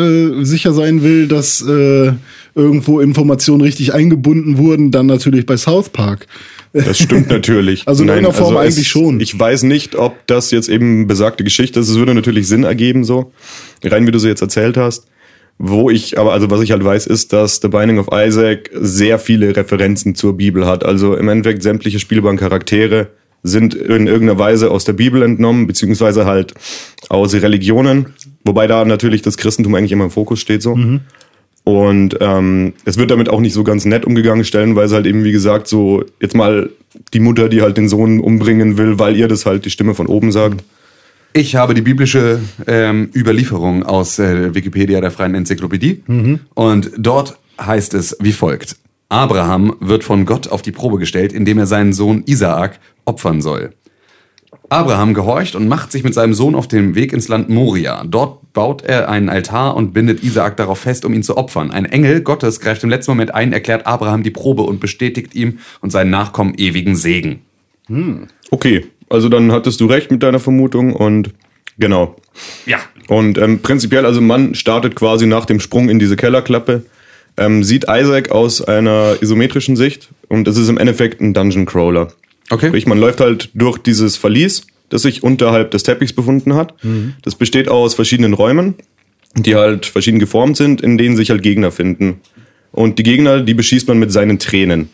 äh, 0.41 0.45
sicher 0.45 0.73
sein 0.73 1.03
will, 1.03 1.27
dass 1.27 1.61
äh, 1.61 2.13
irgendwo 2.55 2.99
Informationen 3.01 3.61
richtig 3.61 3.93
eingebunden 3.93 4.57
wurden, 4.57 4.91
dann 4.91 5.05
natürlich 5.07 5.45
bei 5.45 5.57
South 5.57 5.89
Park. 5.89 6.25
Das 6.73 6.97
stimmt 6.97 7.29
natürlich. 7.29 7.83
Also 7.87 8.03
in 8.03 8.09
irgendeiner 8.09 8.33
Form 8.33 8.55
es- 8.57 8.61
eigentlich 8.61 8.87
schon. 8.87 9.19
Ich 9.19 9.37
weiß 9.37 9.63
nicht, 9.63 9.95
ob 9.95 10.25
das 10.27 10.51
jetzt 10.51 10.69
eben 10.69 11.07
besagte 11.07 11.43
Geschichte 11.43 11.79
ist. 11.79 11.89
Es 11.89 11.97
würde 11.97 12.13
natürlich 12.15 12.47
Sinn 12.47 12.63
ergeben, 12.63 13.03
so. 13.03 13.31
Rein 13.83 14.07
wie 14.07 14.11
du 14.11 14.19
sie 14.19 14.27
jetzt 14.29 14.41
erzählt 14.41 14.75
hast. 14.77 15.05
Wo 15.59 15.91
ich, 15.91 16.17
aber 16.17 16.33
also 16.33 16.49
was 16.49 16.61
ich 16.61 16.71
halt 16.71 16.83
weiß, 16.83 17.05
ist, 17.05 17.31
dass 17.31 17.59
The 17.61 17.67
Binding 17.67 17.99
of 17.99 18.07
Isaac 18.11 18.71
sehr 18.73 19.19
viele 19.19 19.55
Referenzen 19.55 20.15
zur 20.15 20.35
Bibel 20.35 20.65
hat. 20.65 20.83
Also 20.83 21.15
im 21.15 21.29
Endeffekt 21.29 21.61
sämtliche 21.61 21.99
spielbaren 21.99 22.37
Charaktere 22.37 23.07
sind 23.43 23.75
in 23.75 24.07
irgendeiner 24.07 24.39
Weise 24.39 24.71
aus 24.71 24.83
der 24.85 24.93
Bibel 24.93 25.21
entnommen, 25.21 25.67
beziehungsweise 25.67 26.25
halt 26.25 26.53
aus 27.09 27.33
Religionen. 27.35 28.13
Wobei 28.45 28.65
da 28.67 28.83
natürlich 28.83 29.21
das 29.21 29.37
Christentum 29.37 29.75
eigentlich 29.75 29.91
immer 29.91 30.05
im 30.05 30.11
Fokus 30.11 30.39
steht, 30.39 30.63
so. 30.63 30.75
Und 31.63 32.17
ähm, 32.19 32.73
es 32.83 32.97
wird 32.97 33.11
damit 33.11 33.29
auch 33.29 33.39
nicht 33.39 33.53
so 33.53 33.63
ganz 33.63 33.85
nett 33.85 34.05
umgegangen, 34.05 34.43
stellenweise 34.43 34.95
halt 34.95 35.05
eben, 35.05 35.23
wie 35.23 35.31
gesagt, 35.31 35.67
so 35.67 36.03
jetzt 36.19 36.35
mal 36.35 36.69
die 37.13 37.19
Mutter, 37.19 37.47
die 37.47 37.61
halt 37.61 37.77
den 37.77 37.87
Sohn 37.87 38.19
umbringen 38.19 38.77
will, 38.77 38.99
weil 38.99 39.15
ihr 39.15 39.27
das 39.27 39.45
halt 39.45 39.65
die 39.65 39.69
Stimme 39.69 39.95
von 39.95 40.07
oben 40.07 40.31
sagt. 40.31 40.63
Ich 41.31 41.55
habe 41.55 41.73
die 41.73 41.81
biblische 41.81 42.39
ähm, 42.67 43.09
Überlieferung 43.15 43.83
aus 43.83 44.19
äh, 44.19 44.53
Wikipedia 44.53 45.01
der 45.01 45.09
Freien 45.09 45.33
Enzyklopädie 45.33 46.03
und 46.53 46.91
dort 46.97 47.37
heißt 47.59 47.93
es 47.95 48.17
wie 48.19 48.33
folgt. 48.33 48.75
Abraham 49.09 49.75
wird 49.79 50.03
von 50.03 50.25
Gott 50.25 50.47
auf 50.47 50.61
die 50.61 50.71
Probe 50.71 50.97
gestellt, 50.97 51.33
indem 51.33 51.59
er 51.59 51.65
seinen 51.65 51.93
Sohn 51.93 52.23
Isaak 52.25 52.79
opfern 53.05 53.41
soll. 53.41 53.71
Abraham 54.69 55.13
gehorcht 55.13 55.55
und 55.55 55.67
macht 55.67 55.91
sich 55.91 56.03
mit 56.03 56.13
seinem 56.13 56.33
Sohn 56.33 56.55
auf 56.55 56.67
den 56.67 56.95
Weg 56.95 57.13
ins 57.13 57.27
Land 57.27 57.49
Moria. 57.49 58.03
Dort 58.05 58.53
baut 58.53 58.81
er 58.83 59.09
einen 59.09 59.29
Altar 59.29 59.75
und 59.75 59.93
bindet 59.93 60.23
Isaak 60.23 60.57
darauf 60.57 60.79
fest, 60.79 61.05
um 61.05 61.13
ihn 61.13 61.23
zu 61.23 61.37
opfern. 61.37 61.71
Ein 61.71 61.85
Engel 61.85 62.21
Gottes 62.21 62.59
greift 62.59 62.83
im 62.83 62.89
letzten 62.89 63.11
Moment 63.11 63.33
ein, 63.33 63.53
erklärt 63.53 63.85
Abraham 63.85 64.23
die 64.23 64.31
Probe 64.31 64.63
und 64.63 64.79
bestätigt 64.79 65.35
ihm 65.35 65.59
und 65.81 65.91
seinen 65.91 66.09
Nachkommen 66.09 66.55
ewigen 66.57 66.95
Segen. 66.95 67.41
Okay, 68.51 68.85
also 69.09 69.29
dann 69.29 69.51
hattest 69.51 69.79
du 69.81 69.85
recht 69.85 70.11
mit 70.11 70.23
deiner 70.23 70.39
Vermutung 70.39 70.93
und 70.93 71.31
genau. 71.77 72.15
Ja. 72.65 72.77
Und 73.07 73.37
ähm, 73.37 73.59
prinzipiell, 73.59 74.05
also 74.05 74.21
man 74.21 74.55
startet 74.55 74.95
quasi 74.95 75.27
nach 75.27 75.45
dem 75.45 75.59
Sprung 75.59 75.89
in 75.89 75.99
diese 75.99 76.15
Kellerklappe, 76.15 76.83
ähm, 77.37 77.63
sieht 77.63 77.85
Isaac 77.89 78.31
aus 78.31 78.61
einer 78.61 79.17
isometrischen 79.21 79.75
Sicht 79.75 80.09
und 80.29 80.47
es 80.47 80.57
ist 80.57 80.69
im 80.69 80.77
Endeffekt 80.77 81.21
ein 81.21 81.33
Dungeon 81.33 81.65
Crawler. 81.65 82.13
Okay. 82.49 82.67
Sprich, 82.67 82.85
man 82.87 82.99
läuft 82.99 83.19
halt 83.19 83.49
durch 83.53 83.77
dieses 83.77 84.17
Verlies, 84.17 84.67
das 84.89 85.03
sich 85.03 85.23
unterhalb 85.23 85.71
des 85.71 85.83
Teppichs 85.83 86.13
befunden 86.13 86.53
hat. 86.53 86.73
Das 87.23 87.35
besteht 87.35 87.69
aus 87.69 87.95
verschiedenen 87.95 88.33
Räumen, 88.33 88.75
die 89.35 89.55
halt 89.55 89.85
verschieden 89.85 90.19
geformt 90.19 90.57
sind, 90.57 90.81
in 90.81 90.97
denen 90.97 91.15
sich 91.15 91.29
halt 91.29 91.41
Gegner 91.41 91.71
finden. 91.71 92.21
Und 92.71 92.99
die 92.99 93.03
Gegner, 93.03 93.41
die 93.41 93.53
beschießt 93.53 93.87
man 93.87 93.97
mit 93.97 94.11
seinen 94.11 94.39
Tränen. 94.39 94.89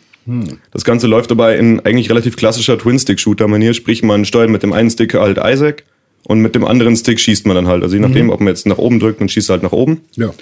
Das 0.70 0.84
Ganze 0.84 1.06
läuft 1.06 1.30
dabei 1.30 1.56
in 1.56 1.80
eigentlich 1.80 2.08
relativ 2.08 2.36
klassischer 2.36 2.78
Twin-Stick-Shooter-Manier, 2.78 3.74
sprich 3.74 4.02
man 4.02 4.24
steuert 4.24 4.50
mit 4.50 4.62
dem 4.62 4.72
einen 4.72 4.90
Stick 4.90 5.14
halt 5.14 5.38
Isaac 5.42 5.84
und 6.24 6.40
mit 6.40 6.54
dem 6.54 6.64
anderen 6.64 6.94
Stick 6.96 7.18
schießt 7.18 7.46
man 7.46 7.56
dann 7.56 7.66
halt. 7.66 7.82
Also 7.82 7.96
je 7.96 8.00
nachdem, 8.00 8.30
ob 8.30 8.40
man 8.40 8.48
jetzt 8.48 8.66
nach 8.66 8.78
oben 8.78 9.00
drückt, 9.00 9.20
dann 9.20 9.28
schießt 9.28 9.48
halt 9.48 9.62
nach 9.62 9.72
oben. 9.72 10.02
Ja. 10.16 10.32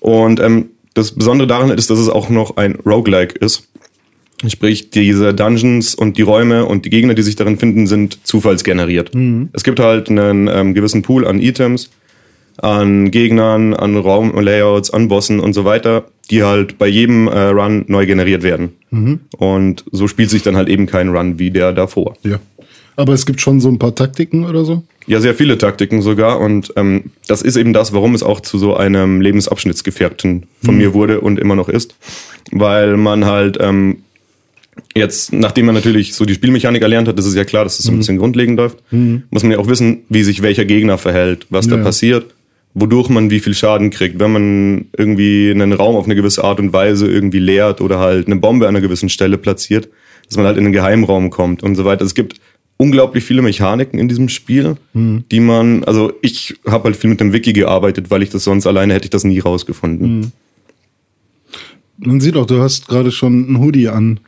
Und 0.00 0.40
ähm, 0.40 0.70
das 0.94 1.12
Besondere 1.12 1.46
daran 1.46 1.70
ist, 1.70 1.88
dass 1.88 1.98
es 1.98 2.08
auch 2.08 2.28
noch 2.28 2.56
ein 2.56 2.74
Roguelike 2.84 3.38
ist. 3.38 3.68
Sprich, 4.48 4.90
diese 4.90 5.34
Dungeons 5.34 5.94
und 5.94 6.16
die 6.18 6.22
Räume 6.22 6.66
und 6.66 6.84
die 6.84 6.90
Gegner, 6.90 7.14
die 7.14 7.22
sich 7.22 7.36
darin 7.36 7.58
finden, 7.58 7.86
sind 7.86 8.26
zufallsgeneriert. 8.26 9.12
Es 9.52 9.64
gibt 9.64 9.80
halt 9.80 10.08
einen 10.08 10.48
ähm, 10.48 10.74
gewissen 10.74 11.02
Pool 11.02 11.26
an 11.26 11.38
Items, 11.38 11.90
an 12.58 13.10
Gegnern, 13.10 13.74
an 13.74 13.96
Raumlayouts, 13.96 14.90
an 14.90 15.08
Bossen 15.08 15.40
und 15.40 15.52
so 15.52 15.64
weiter, 15.64 16.04
die 16.30 16.42
halt 16.42 16.78
bei 16.78 16.86
jedem 16.86 17.28
äh, 17.28 17.48
Run 17.48 17.84
neu 17.88 18.06
generiert 18.06 18.42
werden. 18.42 18.70
Und 19.38 19.84
so 19.90 20.08
spielt 20.08 20.30
sich 20.30 20.42
dann 20.42 20.56
halt 20.56 20.68
eben 20.68 20.86
kein 20.86 21.08
Run 21.08 21.38
wie 21.38 21.50
der 21.50 21.72
davor. 21.72 22.16
Ja. 22.22 22.38
Aber 22.96 23.14
es 23.14 23.24
gibt 23.24 23.40
schon 23.40 23.60
so 23.60 23.68
ein 23.68 23.78
paar 23.78 23.94
Taktiken 23.94 24.44
oder 24.44 24.64
so. 24.64 24.82
Ja, 25.06 25.20
sehr 25.20 25.34
viele 25.34 25.58
Taktiken 25.58 26.02
sogar. 26.02 26.40
Und 26.40 26.72
ähm, 26.76 27.04
das 27.26 27.42
ist 27.42 27.56
eben 27.56 27.72
das, 27.72 27.92
warum 27.92 28.14
es 28.14 28.22
auch 28.22 28.40
zu 28.40 28.58
so 28.58 28.76
einem 28.76 29.20
Lebensabschnittsgefährten 29.20 30.44
von 30.62 30.76
mir 30.76 30.92
wurde 30.94 31.20
und 31.20 31.38
immer 31.38 31.56
noch 31.56 31.68
ist. 31.68 31.94
Weil 32.50 32.96
man 32.96 33.24
halt 33.24 33.56
ähm, 33.60 33.98
jetzt, 34.94 35.32
nachdem 35.32 35.66
man 35.66 35.74
natürlich 35.74 36.14
so 36.14 36.24
die 36.24 36.34
Spielmechanik 36.34 36.82
erlernt 36.82 37.08
hat, 37.08 37.18
das 37.18 37.26
ist 37.26 37.34
ja 37.34 37.44
klar, 37.44 37.64
dass 37.64 37.78
es 37.78 37.84
so 37.84 37.92
ein 37.92 37.98
bisschen 37.98 38.18
grundlegend 38.18 38.56
läuft, 38.56 38.78
muss 38.90 39.42
man 39.42 39.52
ja 39.52 39.58
auch 39.58 39.68
wissen, 39.68 40.00
wie 40.08 40.22
sich 40.22 40.42
welcher 40.42 40.64
Gegner 40.64 40.98
verhält, 40.98 41.46
was 41.50 41.68
da 41.68 41.76
Ja. 41.76 41.82
passiert, 41.82 42.34
wodurch 42.74 43.08
man 43.08 43.30
wie 43.30 43.40
viel 43.40 43.54
Schaden 43.54 43.90
kriegt, 43.90 44.18
wenn 44.18 44.32
man 44.32 44.84
irgendwie 44.96 45.50
einen 45.50 45.72
Raum 45.72 45.96
auf 45.96 46.06
eine 46.06 46.14
gewisse 46.14 46.42
Art 46.44 46.58
und 46.58 46.72
Weise 46.72 47.06
irgendwie 47.06 47.38
leert 47.38 47.80
oder 47.80 47.98
halt 47.98 48.26
eine 48.26 48.36
Bombe 48.36 48.66
an 48.66 48.74
einer 48.76 48.80
gewissen 48.86 49.08
Stelle 49.08 49.36
platziert, 49.38 49.88
dass 50.26 50.36
man 50.36 50.46
halt 50.46 50.56
in 50.56 50.64
einen 50.64 50.72
Geheimraum 50.72 51.28
kommt 51.30 51.62
und 51.62 51.74
so 51.74 51.84
weiter. 51.84 52.04
Es 52.04 52.14
gibt 52.14 52.40
unglaublich 52.78 53.22
viele 53.24 53.42
Mechaniken 53.42 53.98
in 54.00 54.08
diesem 54.08 54.28
Spiel, 54.28 54.76
die 54.94 55.40
man, 55.40 55.84
also 55.84 56.14
ich 56.22 56.54
habe 56.66 56.84
halt 56.84 56.96
viel 56.96 57.10
mit 57.10 57.20
dem 57.20 57.32
Wiki 57.32 57.52
gearbeitet, 57.52 58.10
weil 58.10 58.22
ich 58.22 58.30
das 58.30 58.44
sonst 58.44 58.66
alleine 58.66 58.94
hätte 58.94 59.04
ich 59.04 59.10
das 59.10 59.24
nie 59.24 59.38
rausgefunden. 59.38 60.32
Man 61.98 62.20
sieht 62.20 62.36
auch, 62.36 62.46
du 62.46 62.60
hast 62.60 62.88
gerade 62.88 63.12
schon 63.12 63.52
ein 63.52 63.60
Hoodie 63.60 63.88
an 63.88 64.18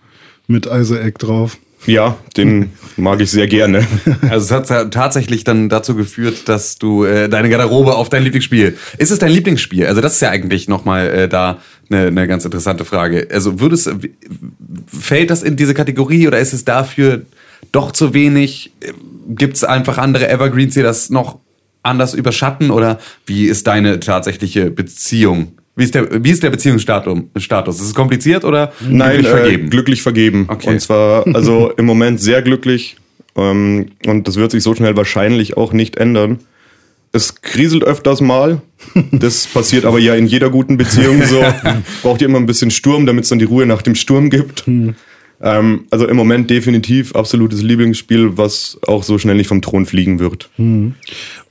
mit 0.47 0.67
Isaac 0.67 1.19
drauf. 1.19 1.59
Ja, 1.87 2.17
den 2.37 2.73
mag 2.97 3.21
ich 3.21 3.31
sehr 3.31 3.47
gerne. 3.47 3.87
Also 4.31 4.47
es 4.47 4.51
hat 4.51 4.71
ja 4.71 4.85
tatsächlich 4.87 5.45
dann 5.45 5.69
dazu 5.69 5.95
geführt, 5.95 6.49
dass 6.49 6.79
du 6.79 7.05
äh, 7.05 7.29
deine 7.29 7.51
Garderobe 7.51 7.95
auf 7.95 8.09
dein 8.09 8.23
Lieblingsspiel. 8.23 8.77
Ist 8.99 9.11
es 9.11 9.19
dein 9.19 9.31
Lieblingsspiel? 9.31 9.87
Also 9.87 10.01
das 10.01 10.15
ist 10.15 10.21
ja 10.23 10.31
eigentlich 10.31 10.67
nochmal 10.67 11.09
äh, 11.09 11.29
da 11.29 11.59
eine, 11.91 12.07
eine 12.07 12.27
ganz 12.27 12.45
interessante 12.45 12.85
Frage. 12.85 13.29
Also 13.31 13.61
würdest 13.61 13.91
fällt 14.87 15.31
das 15.31 15.43
in 15.43 15.57
diese 15.57 15.75
Kategorie 15.75 16.27
oder 16.27 16.39
ist 16.39 16.55
es 16.55 16.65
dafür 16.65 17.23
doch 17.71 17.93
zu 17.93 18.15
wenig? 18.15 18.73
Gibt 19.29 19.57
es 19.57 19.65
einfach 19.65 19.99
andere 19.99 20.29
Evergreens, 20.29 20.75
die 20.75 20.83
das 20.83 21.11
noch 21.11 21.39
anders 21.83 22.15
überschatten 22.15 22.71
oder 22.71 22.99
wie 23.27 23.47
ist 23.47 23.67
deine 23.67 24.01
tatsächliche 24.01 24.71
Beziehung? 24.71 25.53
Wie 25.77 25.85
ist 25.85 25.95
der, 25.95 26.25
wie 26.25 26.31
ist 26.31 26.43
der 26.43 26.51
Beziehungsstatus? 26.51 27.21
Ist 27.35 27.81
es 27.81 27.95
kompliziert 27.95 28.45
oder 28.45 28.73
Nein, 28.81 29.19
glücklich 29.21 29.29
vergeben? 29.29 29.67
Äh, 29.67 29.69
glücklich 29.71 30.03
vergeben. 30.03 30.45
Okay. 30.49 30.71
Und 30.71 30.81
zwar, 30.81 31.27
also 31.35 31.71
im 31.77 31.85
Moment 31.85 32.21
sehr 32.21 32.43
glücklich. 32.43 32.97
Ähm, 33.37 33.87
und 34.07 34.29
das 34.29 34.37
wird 34.37 34.53
sich 34.53 34.63
so 34.63 34.75
schnell 34.75 34.97
wahrscheinlich 34.97 35.57
auch 35.57 35.73
nicht 35.73 35.97
ändern. 35.97 36.39
Es 37.11 37.43
kriselt 37.43 37.85
öfters 37.85 38.21
mal. 38.21 38.61
Das 39.13 39.47
passiert 39.47 39.85
aber 39.85 39.99
ja 39.99 40.15
in 40.15 40.27
jeder 40.27 40.51
guten 40.51 40.77
Beziehung 40.77 41.23
so. 41.25 41.43
Braucht 42.03 42.21
ihr 42.21 42.29
immer 42.29 42.39
ein 42.39 42.47
bisschen 42.47 42.71
Sturm, 42.71 43.07
damit 43.07 43.25
es 43.25 43.31
dann 43.31 43.39
die 43.39 43.45
Ruhe 43.45 43.67
nach 43.67 43.83
dem 43.83 43.95
Sturm 43.95 44.31
gibt. 44.31 44.67
Hm. 44.67 44.95
Ähm, 45.41 45.87
also 45.91 46.07
im 46.07 46.17
Moment 46.17 46.51
definitiv 46.51 47.15
absolutes 47.15 47.63
Lieblingsspiel, 47.63 48.37
was 48.37 48.79
auch 48.87 49.03
so 49.03 49.19
schnell 49.19 49.37
nicht 49.37 49.49
vom 49.49 49.63
Thron 49.63 49.87
fliegen 49.87 50.19
wird. 50.21 50.51
Hm. 50.57 50.95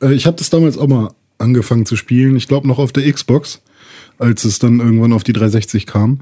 Äh, 0.01 0.13
ich 0.13 0.25
habe 0.25 0.37
das 0.37 0.49
damals 0.49 0.77
auch 0.77 0.87
mal 0.87 1.11
angefangen 1.37 1.85
zu 1.85 1.95
spielen. 1.97 2.35
Ich 2.35 2.47
glaube 2.47 2.67
noch 2.67 2.79
auf 2.79 2.93
der 2.93 3.11
Xbox 3.11 3.61
als 4.17 4.45
es 4.45 4.59
dann 4.59 4.79
irgendwann 4.79 5.13
auf 5.13 5.23
die 5.23 5.33
360 5.33 5.85
kam. 5.85 6.19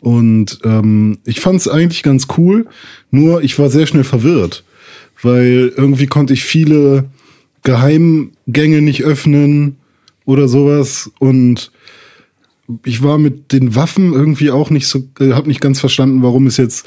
Und 0.00 0.60
ähm, 0.64 1.18
ich 1.24 1.40
fand 1.40 1.60
es 1.60 1.68
eigentlich 1.68 2.02
ganz 2.02 2.26
cool, 2.38 2.66
nur 3.10 3.42
ich 3.42 3.58
war 3.58 3.68
sehr 3.68 3.86
schnell 3.86 4.04
verwirrt, 4.04 4.64
weil 5.22 5.72
irgendwie 5.76 6.06
konnte 6.06 6.32
ich 6.32 6.42
viele 6.42 7.10
Geheimgänge 7.62 8.80
nicht 8.80 9.04
öffnen 9.04 9.76
oder 10.24 10.48
sowas 10.48 11.10
und 11.18 11.70
ich 12.84 13.02
war 13.02 13.18
mit 13.18 13.52
den 13.52 13.74
Waffen 13.74 14.12
irgendwie 14.12 14.50
auch 14.50 14.70
nicht 14.70 14.86
so, 14.86 15.08
äh, 15.18 15.32
habe 15.32 15.48
nicht 15.48 15.60
ganz 15.60 15.80
verstanden, 15.80 16.22
warum 16.22 16.46
es 16.46 16.56
jetzt, 16.56 16.86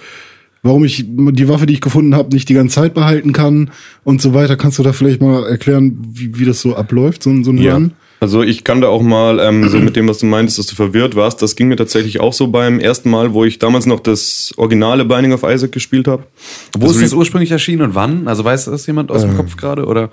warum 0.61 0.85
ich 0.85 1.05
die 1.07 1.47
Waffe, 1.47 1.65
die 1.65 1.73
ich 1.73 1.81
gefunden 1.81 2.15
habe, 2.15 2.33
nicht 2.33 2.49
die 2.49 2.53
ganze 2.53 2.75
Zeit 2.75 2.93
behalten 2.93 3.33
kann 3.33 3.71
und 4.03 4.21
so 4.21 4.33
weiter. 4.33 4.55
Kannst 4.55 4.79
du 4.79 4.83
da 4.83 4.93
vielleicht 4.93 5.21
mal 5.21 5.45
erklären, 5.45 5.97
wie, 6.13 6.39
wie 6.39 6.45
das 6.45 6.61
so 6.61 6.75
abläuft, 6.75 7.23
so, 7.23 7.43
so 7.43 7.51
ein 7.51 7.57
ja. 7.57 7.73
Run? 7.73 7.91
Also 8.23 8.41
ich 8.41 8.63
kann 8.63 8.79
da 8.79 8.87
auch 8.87 9.01
mal, 9.01 9.37
ähm, 9.39 9.67
so 9.67 9.79
mit 9.79 9.97
dem, 9.97 10.07
was 10.07 10.19
du 10.19 10.25
meintest, 10.27 10.57
dass 10.57 10.67
du 10.67 10.75
verwirrt 10.75 11.13
warst, 11.13 11.41
das 11.41 11.57
ging 11.57 11.67
mir 11.67 11.75
tatsächlich 11.75 12.21
auch 12.21 12.31
so 12.31 12.47
beim 12.47 12.79
ersten 12.79 13.09
Mal, 13.09 13.33
wo 13.33 13.43
ich 13.43 13.59
damals 13.59 13.85
noch 13.85 13.99
das 13.99 14.53
originale 14.55 15.03
Binding 15.03 15.33
of 15.33 15.43
Isaac 15.43 15.73
gespielt 15.73 16.07
habe. 16.07 16.23
Wo 16.71 16.87
das 16.87 16.95
ist 16.95 17.03
das 17.03 17.13
ursprünglich 17.13 17.51
erschienen 17.51 17.81
und 17.81 17.95
wann? 17.95 18.29
Also 18.29 18.45
weiß 18.45 18.63
das 18.63 18.87
jemand 18.87 19.11
aus 19.11 19.23
dem 19.23 19.31
äh, 19.31 19.35
Kopf 19.35 19.57
gerade? 19.57 19.87
Oder? 19.87 20.09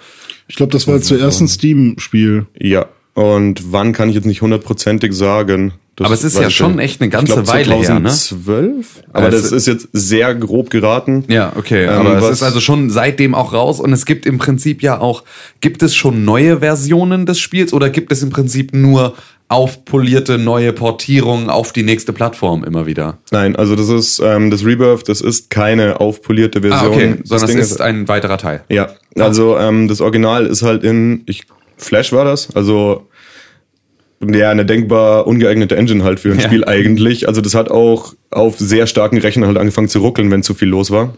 Ich 0.48 0.56
glaube, 0.56 0.72
das 0.72 0.88
war 0.88 1.00
zuerst 1.00 1.40
ein 1.40 1.46
Steam-Spiel. 1.46 2.46
Ja. 2.58 2.86
Und 3.14 3.70
wann 3.70 3.92
kann 3.92 4.08
ich 4.08 4.16
jetzt 4.16 4.26
nicht 4.26 4.42
hundertprozentig 4.42 5.12
sagen. 5.12 5.74
Das 6.00 6.06
aber 6.06 6.14
es 6.14 6.24
ist 6.24 6.38
ja 6.38 6.48
schon 6.48 6.78
echt 6.78 7.02
eine 7.02 7.10
ganze 7.10 7.34
glaub, 7.34 7.46
Weile 7.48 7.66
2012, 7.66 8.46
her, 8.48 8.70
ne? 8.70 8.84
Aber 9.12 9.26
also 9.26 9.36
das 9.36 9.52
ist 9.52 9.66
jetzt 9.66 9.88
sehr 9.92 10.34
grob 10.34 10.70
geraten. 10.70 11.24
Ja, 11.28 11.52
okay. 11.54 11.84
Ähm, 11.84 11.90
aber 11.90 12.22
es 12.22 12.30
ist 12.30 12.42
also 12.42 12.58
schon 12.58 12.88
seitdem 12.88 13.34
auch 13.34 13.52
raus 13.52 13.80
und 13.80 13.92
es 13.92 14.06
gibt 14.06 14.24
im 14.24 14.38
Prinzip 14.38 14.82
ja 14.82 14.98
auch, 14.98 15.24
gibt 15.60 15.82
es 15.82 15.94
schon 15.94 16.24
neue 16.24 16.60
Versionen 16.60 17.26
des 17.26 17.38
Spiels 17.38 17.74
oder 17.74 17.90
gibt 17.90 18.12
es 18.12 18.22
im 18.22 18.30
Prinzip 18.30 18.72
nur 18.72 19.12
aufpolierte 19.48 20.38
neue 20.38 20.72
Portierungen 20.72 21.50
auf 21.50 21.74
die 21.74 21.82
nächste 21.82 22.14
Plattform 22.14 22.64
immer 22.64 22.86
wieder? 22.86 23.18
Nein, 23.30 23.54
also 23.54 23.76
das 23.76 23.90
ist 23.90 24.22
ähm, 24.24 24.50
das 24.50 24.64
Rebirth, 24.64 25.06
das 25.06 25.20
ist 25.20 25.50
keine 25.50 26.00
aufpolierte 26.00 26.62
Version. 26.62 26.92
Ah, 26.92 26.94
okay, 26.94 27.16
sondern 27.24 27.58
es 27.58 27.72
ist 27.72 27.82
ein 27.82 28.08
weiterer 28.08 28.38
Teil. 28.38 28.64
Ja, 28.70 28.88
also 29.18 29.58
ähm, 29.58 29.86
das 29.86 30.00
Original 30.00 30.46
ist 30.46 30.62
halt 30.62 30.82
in, 30.82 31.24
ich 31.26 31.44
Flash 31.76 32.12
war 32.12 32.24
das, 32.24 32.54
also 32.54 33.09
ja, 34.22 34.50
eine 34.50 34.66
denkbar 34.66 35.26
ungeeignete 35.26 35.76
Engine 35.76 36.04
halt 36.04 36.20
für 36.20 36.32
ein 36.32 36.38
ja. 36.38 36.46
Spiel 36.46 36.64
eigentlich. 36.64 37.26
Also 37.28 37.40
das 37.40 37.54
hat 37.54 37.70
auch 37.70 38.14
auf 38.30 38.58
sehr 38.58 38.86
starken 38.86 39.18
Rechnern 39.18 39.48
halt 39.48 39.58
angefangen 39.58 39.88
zu 39.88 40.00
ruckeln, 40.00 40.30
wenn 40.30 40.42
zu 40.42 40.54
viel 40.54 40.68
los 40.68 40.90
war. 40.90 41.14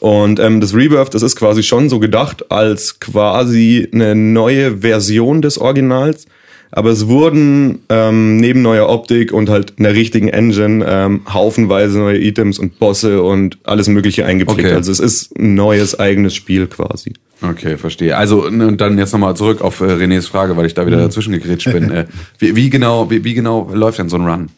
Und 0.00 0.40
ähm, 0.40 0.60
das 0.60 0.74
Rebirth, 0.74 1.14
das 1.14 1.22
ist 1.22 1.36
quasi 1.36 1.62
schon 1.62 1.88
so 1.88 2.00
gedacht 2.00 2.50
als 2.50 2.98
quasi 2.98 3.88
eine 3.92 4.16
neue 4.16 4.78
Version 4.78 5.42
des 5.42 5.58
Originals. 5.58 6.26
Aber 6.74 6.88
es 6.88 7.06
wurden 7.06 7.80
ähm, 7.90 8.38
neben 8.38 8.62
neuer 8.62 8.88
Optik 8.88 9.32
und 9.32 9.50
halt 9.50 9.74
einer 9.78 9.92
richtigen 9.92 10.28
Engine 10.28 10.84
ähm, 10.88 11.20
haufenweise 11.30 11.98
neue 11.98 12.18
Items 12.18 12.58
und 12.58 12.78
Bosse 12.78 13.22
und 13.22 13.58
alles 13.64 13.88
Mögliche 13.88 14.24
eingeprägt. 14.24 14.60
Okay. 14.60 14.74
Also 14.74 14.90
es 14.90 14.98
ist 14.98 15.38
ein 15.38 15.54
neues 15.54 16.00
eigenes 16.00 16.34
Spiel 16.34 16.66
quasi. 16.66 17.12
Okay, 17.42 17.76
verstehe. 17.76 18.16
Also 18.16 18.46
und 18.46 18.78
dann 18.78 18.98
jetzt 18.98 19.12
nochmal 19.12 19.36
zurück 19.36 19.60
auf 19.60 19.80
äh, 19.80 19.84
Renés 19.84 20.26
Frage, 20.26 20.56
weil 20.56 20.64
ich 20.64 20.72
da 20.72 20.86
wieder 20.86 20.96
mhm. 20.96 21.02
dazwischen 21.02 21.32
gegrätscht 21.34 21.70
bin. 21.70 21.90
äh, 21.90 22.06
wie, 22.38 22.56
wie, 22.56 22.70
genau, 22.70 23.10
wie, 23.10 23.22
wie 23.22 23.34
genau 23.34 23.70
läuft 23.74 23.98
denn 23.98 24.08
so 24.08 24.16
ein 24.16 24.26
Run? 24.26 24.48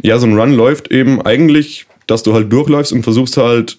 Ja, 0.00 0.18
so 0.18 0.28
ein 0.28 0.38
Run 0.38 0.52
läuft 0.52 0.92
eben 0.92 1.20
eigentlich, 1.22 1.86
dass 2.06 2.22
du 2.22 2.34
halt 2.34 2.52
durchläufst 2.52 2.92
und 2.92 3.02
versuchst 3.02 3.36
halt, 3.36 3.78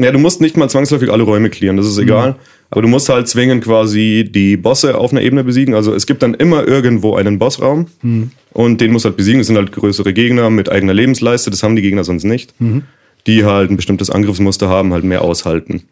ja, 0.00 0.10
du 0.10 0.18
musst 0.18 0.40
nicht 0.40 0.56
mal 0.56 0.68
zwangsläufig 0.68 1.12
alle 1.12 1.22
Räume 1.22 1.48
clearen, 1.48 1.76
das 1.76 1.86
ist 1.86 1.98
mhm. 1.98 2.02
egal. 2.02 2.30
Mhm. 2.32 2.36
Aber 2.70 2.82
du 2.82 2.88
musst 2.88 3.08
halt 3.08 3.28
zwingend 3.28 3.64
quasi 3.64 4.28
die 4.30 4.56
Bosse 4.56 4.96
auf 4.96 5.10
einer 5.10 5.22
Ebene 5.22 5.42
besiegen. 5.42 5.74
Also 5.74 5.92
es 5.92 6.06
gibt 6.06 6.22
dann 6.22 6.34
immer 6.34 6.66
irgendwo 6.66 7.16
einen 7.16 7.38
Bossraum 7.38 7.86
mhm. 8.02 8.30
und 8.52 8.80
den 8.80 8.92
musst 8.92 9.04
du 9.04 9.08
halt 9.08 9.16
besiegen. 9.16 9.40
Das 9.40 9.48
sind 9.48 9.56
halt 9.56 9.72
größere 9.72 10.12
Gegner 10.12 10.50
mit 10.50 10.70
eigener 10.70 10.94
Lebensleiste, 10.94 11.50
das 11.50 11.62
haben 11.62 11.76
die 11.76 11.82
Gegner 11.82 12.04
sonst 12.04 12.24
nicht. 12.24 12.54
Mhm. 12.60 12.82
Die 13.26 13.44
halt 13.44 13.70
ein 13.70 13.76
bestimmtes 13.76 14.08
Angriffsmuster 14.08 14.68
haben, 14.68 14.92
halt 14.92 15.04
mehr 15.04 15.22
aushalten. 15.22 15.82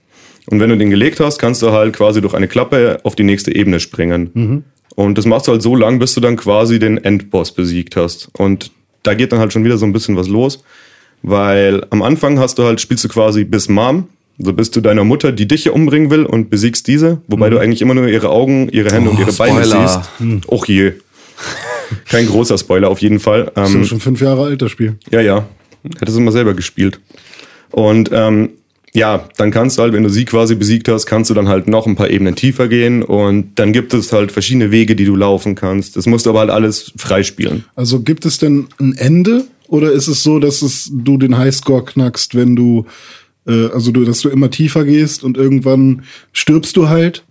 Und 0.46 0.60
wenn 0.60 0.70
du 0.70 0.78
den 0.78 0.88
gelegt 0.88 1.20
hast, 1.20 1.38
kannst 1.38 1.60
du 1.60 1.72
halt 1.72 1.94
quasi 1.94 2.22
durch 2.22 2.32
eine 2.32 2.48
Klappe 2.48 3.00
auf 3.02 3.14
die 3.14 3.24
nächste 3.24 3.54
Ebene 3.54 3.80
springen. 3.80 4.30
Mhm. 4.32 4.64
Und 4.94 5.18
das 5.18 5.26
machst 5.26 5.46
du 5.46 5.52
halt 5.52 5.62
so 5.62 5.76
lang, 5.76 5.98
bis 5.98 6.14
du 6.14 6.20
dann 6.20 6.36
quasi 6.36 6.78
den 6.78 6.96
Endboss 6.96 7.52
besiegt 7.52 7.96
hast. 7.96 8.30
Und 8.36 8.70
da 9.02 9.14
geht 9.14 9.32
dann 9.32 9.40
halt 9.40 9.52
schon 9.52 9.64
wieder 9.64 9.78
so 9.78 9.84
ein 9.84 9.92
bisschen 9.92 10.16
was 10.16 10.28
los. 10.28 10.64
Weil 11.22 11.84
am 11.90 12.02
Anfang 12.02 12.38
hast 12.38 12.58
du 12.58 12.64
halt, 12.64 12.80
spielst 12.80 13.04
du 13.04 13.08
quasi 13.08 13.44
bis 13.44 13.68
Mom. 13.68 14.08
Also 14.38 14.52
bist 14.52 14.76
du 14.76 14.80
deiner 14.80 15.04
Mutter, 15.04 15.32
die 15.32 15.48
dich 15.48 15.64
ja 15.64 15.72
umbringen 15.72 16.10
will 16.10 16.24
und 16.24 16.50
besiegst 16.50 16.86
diese, 16.86 17.20
wobei 17.26 17.48
mhm. 17.48 17.54
du 17.54 17.58
eigentlich 17.58 17.82
immer 17.82 17.94
nur 17.94 18.06
ihre 18.06 18.30
Augen, 18.30 18.68
ihre 18.68 18.90
Hände 18.90 19.10
oh, 19.10 19.12
und 19.12 19.20
ihre 19.20 19.32
Spoiler. 19.32 19.54
Beine 19.54 19.88
siehst. 19.88 20.00
Mhm. 20.20 20.40
Och 20.48 20.66
je. 20.68 20.92
Kein 22.08 22.26
großer 22.26 22.58
Spoiler 22.58 22.90
auf 22.90 23.00
jeden 23.00 23.20
Fall. 23.20 23.50
Ähm, 23.56 23.82
ist 23.82 23.88
schon 23.88 24.00
fünf 24.00 24.20
Jahre 24.20 24.44
alt, 24.44 24.62
das 24.62 24.70
Spiel. 24.70 24.96
Ja, 25.10 25.20
ja. 25.20 25.46
Hättest 25.98 26.16
du 26.16 26.20
mal 26.20 26.32
selber 26.32 26.54
gespielt. 26.54 27.00
Und 27.70 28.10
ähm, 28.12 28.50
ja, 28.94 29.28
dann 29.36 29.50
kannst 29.50 29.78
du 29.78 29.82
halt, 29.82 29.92
wenn 29.92 30.02
du 30.02 30.08
sie 30.08 30.24
quasi 30.24 30.54
besiegt 30.54 30.88
hast, 30.88 31.06
kannst 31.06 31.30
du 31.30 31.34
dann 31.34 31.48
halt 31.48 31.68
noch 31.68 31.86
ein 31.86 31.96
paar 31.96 32.10
Ebenen 32.10 32.34
tiefer 32.34 32.68
gehen 32.68 33.02
und 33.02 33.50
dann 33.56 33.72
gibt 33.72 33.92
es 33.94 34.12
halt 34.12 34.32
verschiedene 34.32 34.70
Wege, 34.70 34.96
die 34.96 35.04
du 35.04 35.14
laufen 35.14 35.54
kannst. 35.54 35.96
Das 35.96 36.06
musst 36.06 36.26
du 36.26 36.30
aber 36.30 36.40
halt 36.40 36.50
alles 36.50 36.92
freispielen. 36.96 37.64
Also 37.74 38.00
gibt 38.00 38.24
es 38.24 38.38
denn 38.38 38.68
ein 38.80 38.94
Ende 38.94 39.44
oder 39.68 39.92
ist 39.92 40.08
es 40.08 40.22
so, 40.22 40.38
dass 40.38 40.62
es, 40.62 40.90
du 40.92 41.18
den 41.18 41.36
Highscore 41.36 41.84
knackst, 41.84 42.34
wenn 42.34 42.56
du, 42.56 42.86
äh, 43.48 43.70
also 43.72 43.90
du, 43.90 44.04
dass 44.04 44.20
du 44.20 44.28
immer 44.28 44.50
tiefer 44.50 44.84
gehst 44.84 45.24
und 45.24 45.36
irgendwann 45.36 46.02
stirbst 46.32 46.76
du 46.76 46.88
halt? 46.88 47.24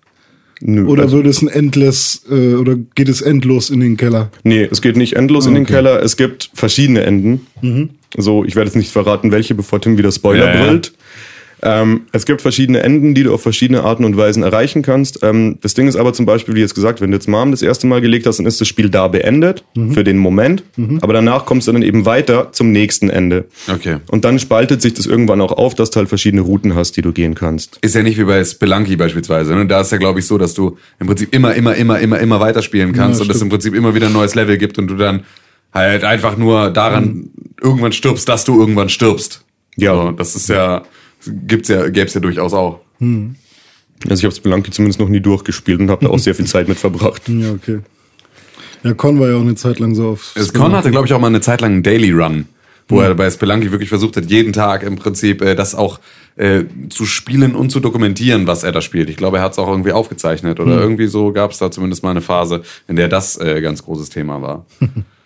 Nö, 0.59 0.85
oder 0.85 1.03
also, 1.03 1.17
würde 1.17 1.29
es 1.29 1.41
ein 1.41 1.47
endless 1.47 2.25
äh, 2.31 2.55
oder 2.55 2.75
geht 2.95 3.09
es 3.09 3.21
endlos 3.21 3.69
in 3.69 3.79
den 3.79 3.95
Keller? 3.95 4.31
Nee, 4.43 4.67
es 4.69 4.81
geht 4.81 4.97
nicht 4.97 5.13
endlos 5.13 5.45
ah, 5.45 5.49
in 5.49 5.55
den 5.55 5.65
Keller. 5.65 6.01
Es 6.01 6.17
gibt 6.17 6.49
verschiedene 6.53 7.01
Enden. 7.01 7.45
Mhm. 7.61 7.89
So, 8.15 8.43
ich 8.43 8.55
werde 8.55 8.69
jetzt 8.69 8.75
nicht 8.75 8.91
verraten, 8.91 9.31
welche, 9.31 9.53
bevor 9.53 9.79
Tim 9.79 9.97
wieder 9.97 10.11
Spoiler 10.11 10.55
ja, 10.55 10.63
brüllt. 10.63 10.87
Ja. 10.87 10.93
Ähm, 11.61 12.01
es 12.11 12.25
gibt 12.25 12.41
verschiedene 12.41 12.81
Enden, 12.81 13.15
die 13.15 13.23
du 13.23 13.33
auf 13.33 13.41
verschiedene 13.41 13.83
Arten 13.83 14.05
und 14.05 14.15
Weisen 14.15 14.43
erreichen 14.43 14.83
kannst. 14.83 15.23
Ähm, 15.23 15.57
das 15.61 15.73
Ding 15.73 15.87
ist 15.87 15.95
aber 15.95 16.13
zum 16.13 16.25
Beispiel, 16.25 16.55
wie 16.55 16.59
jetzt 16.59 16.75
gesagt, 16.75 17.01
wenn 17.01 17.11
du 17.11 17.17
jetzt 17.17 17.27
Mom 17.27 17.51
das 17.51 17.61
erste 17.61 17.87
Mal 17.87 18.01
gelegt 18.01 18.27
hast, 18.27 18.37
dann 18.37 18.45
ist 18.45 18.61
das 18.61 18.67
Spiel 18.67 18.89
da 18.89 19.07
beendet 19.07 19.63
mhm. 19.75 19.91
für 19.91 20.03
den 20.03 20.17
Moment. 20.17 20.63
Mhm. 20.75 20.99
Aber 21.01 21.13
danach 21.13 21.45
kommst 21.45 21.67
du 21.67 21.71
dann 21.71 21.81
eben 21.81 22.05
weiter 22.05 22.51
zum 22.51 22.71
nächsten 22.71 23.09
Ende. 23.09 23.45
Okay. 23.67 23.97
Und 24.11 24.23
dann 24.25 24.37
spaltet 24.39 24.81
sich 24.81 24.93
das 24.93 25.05
irgendwann 25.05 25.41
auch 25.41 25.51
auf, 25.51 25.73
dass 25.73 25.89
du 25.89 25.97
halt 25.97 26.09
verschiedene 26.09 26.41
Routen 26.43 26.75
hast, 26.75 26.95
die 26.97 27.01
du 27.01 27.11
gehen 27.11 27.33
kannst. 27.33 27.79
Ist 27.81 27.95
ja 27.95 28.03
nicht 28.03 28.19
wie 28.19 28.25
bei 28.25 28.43
Spelunky 28.43 28.95
beispielsweise. 28.95 29.55
Ne? 29.55 29.65
Da 29.65 29.81
ist 29.81 29.91
ja, 29.91 29.97
glaube 29.97 30.19
ich, 30.19 30.27
so, 30.27 30.37
dass 30.37 30.53
du 30.53 30.77
im 30.99 31.07
Prinzip 31.07 31.33
immer, 31.33 31.55
immer, 31.55 31.75
immer, 31.75 31.99
immer, 31.99 32.19
immer 32.19 32.39
weiterspielen 32.39 32.93
kannst 32.93 33.19
ja, 33.19 33.25
und 33.25 33.35
es 33.35 33.41
im 33.41 33.49
Prinzip 33.49 33.73
immer 33.73 33.95
wieder 33.95 34.07
ein 34.07 34.13
neues 34.13 34.35
Level 34.35 34.57
gibt 34.57 34.77
und 34.77 34.87
du 34.87 34.95
dann 34.95 35.23
halt 35.73 36.03
einfach 36.03 36.37
nur 36.37 36.69
daran 36.69 37.05
mhm. 37.05 37.31
irgendwann 37.61 37.91
stirbst, 37.91 38.29
dass 38.29 38.43
du 38.43 38.59
irgendwann 38.59 38.89
stirbst. 38.89 39.43
Ja. 39.75 39.95
So, 39.95 40.11
das 40.11 40.35
ist 40.35 40.49
ja 40.49 40.83
gibt's 41.25 41.69
ja, 41.69 41.87
gäbe 41.89 42.07
es 42.07 42.13
ja 42.13 42.19
durchaus 42.19 42.53
auch. 42.53 42.81
Hm. 42.99 43.35
Also 44.03 44.21
ich 44.21 44.25
habe 44.25 44.35
Spelunky 44.35 44.71
zumindest 44.71 44.99
noch 44.99 45.09
nie 45.09 45.19
durchgespielt 45.19 45.79
und 45.79 45.89
habe 45.89 46.05
da 46.05 46.11
auch 46.11 46.19
sehr 46.19 46.35
viel 46.35 46.45
Zeit 46.45 46.67
mit 46.67 46.77
verbracht. 46.77 47.23
Ja, 47.27 47.51
okay. 47.51 47.79
Ja, 48.83 48.93
Con 48.93 49.19
war 49.19 49.29
ja 49.29 49.35
auch 49.35 49.41
eine 49.41 49.55
Zeit 49.55 49.79
lang 49.79 49.95
so 49.95 50.09
auf. 50.09 50.33
Das 50.35 50.53
Con 50.53 50.71
hatte, 50.71 50.91
glaube 50.91 51.07
ich, 51.07 51.13
auch 51.13 51.19
mal 51.19 51.27
eine 51.27 51.41
Zeit 51.41 51.61
lang 51.61 51.71
einen 51.71 51.83
Daily 51.83 52.11
Run, 52.11 52.45
wo 52.87 52.97
mhm. 52.97 53.01
er 53.01 53.15
bei 53.15 53.29
Spelunky 53.29 53.71
wirklich 53.71 53.89
versucht 53.89 54.17
hat, 54.17 54.25
jeden 54.29 54.53
Tag 54.53 54.83
im 54.83 54.97
Prinzip 54.97 55.41
äh, 55.41 55.55
das 55.55 55.73
auch 55.73 55.99
äh, 56.35 56.65
zu 56.89 57.05
spielen 57.05 57.55
und 57.55 57.71
zu 57.71 57.79
dokumentieren, 57.79 58.45
was 58.45 58.63
er 58.63 58.71
da 58.71 58.81
spielt. 58.81 59.09
Ich 59.09 59.17
glaube, 59.17 59.37
er 59.37 59.43
hat 59.43 59.53
es 59.53 59.59
auch 59.59 59.67
irgendwie 59.67 59.91
aufgezeichnet 59.91 60.59
oder 60.59 60.75
mhm. 60.75 60.81
irgendwie 60.81 61.07
so 61.07 61.31
gab 61.31 61.51
es 61.51 61.57
da 61.57 61.71
zumindest 61.71 62.03
mal 62.03 62.11
eine 62.11 62.21
Phase, 62.21 62.61
in 62.87 62.95
der 62.95 63.07
das 63.07 63.37
äh, 63.37 63.61
ganz 63.61 63.83
großes 63.83 64.09
Thema 64.09 64.41
war. 64.41 64.65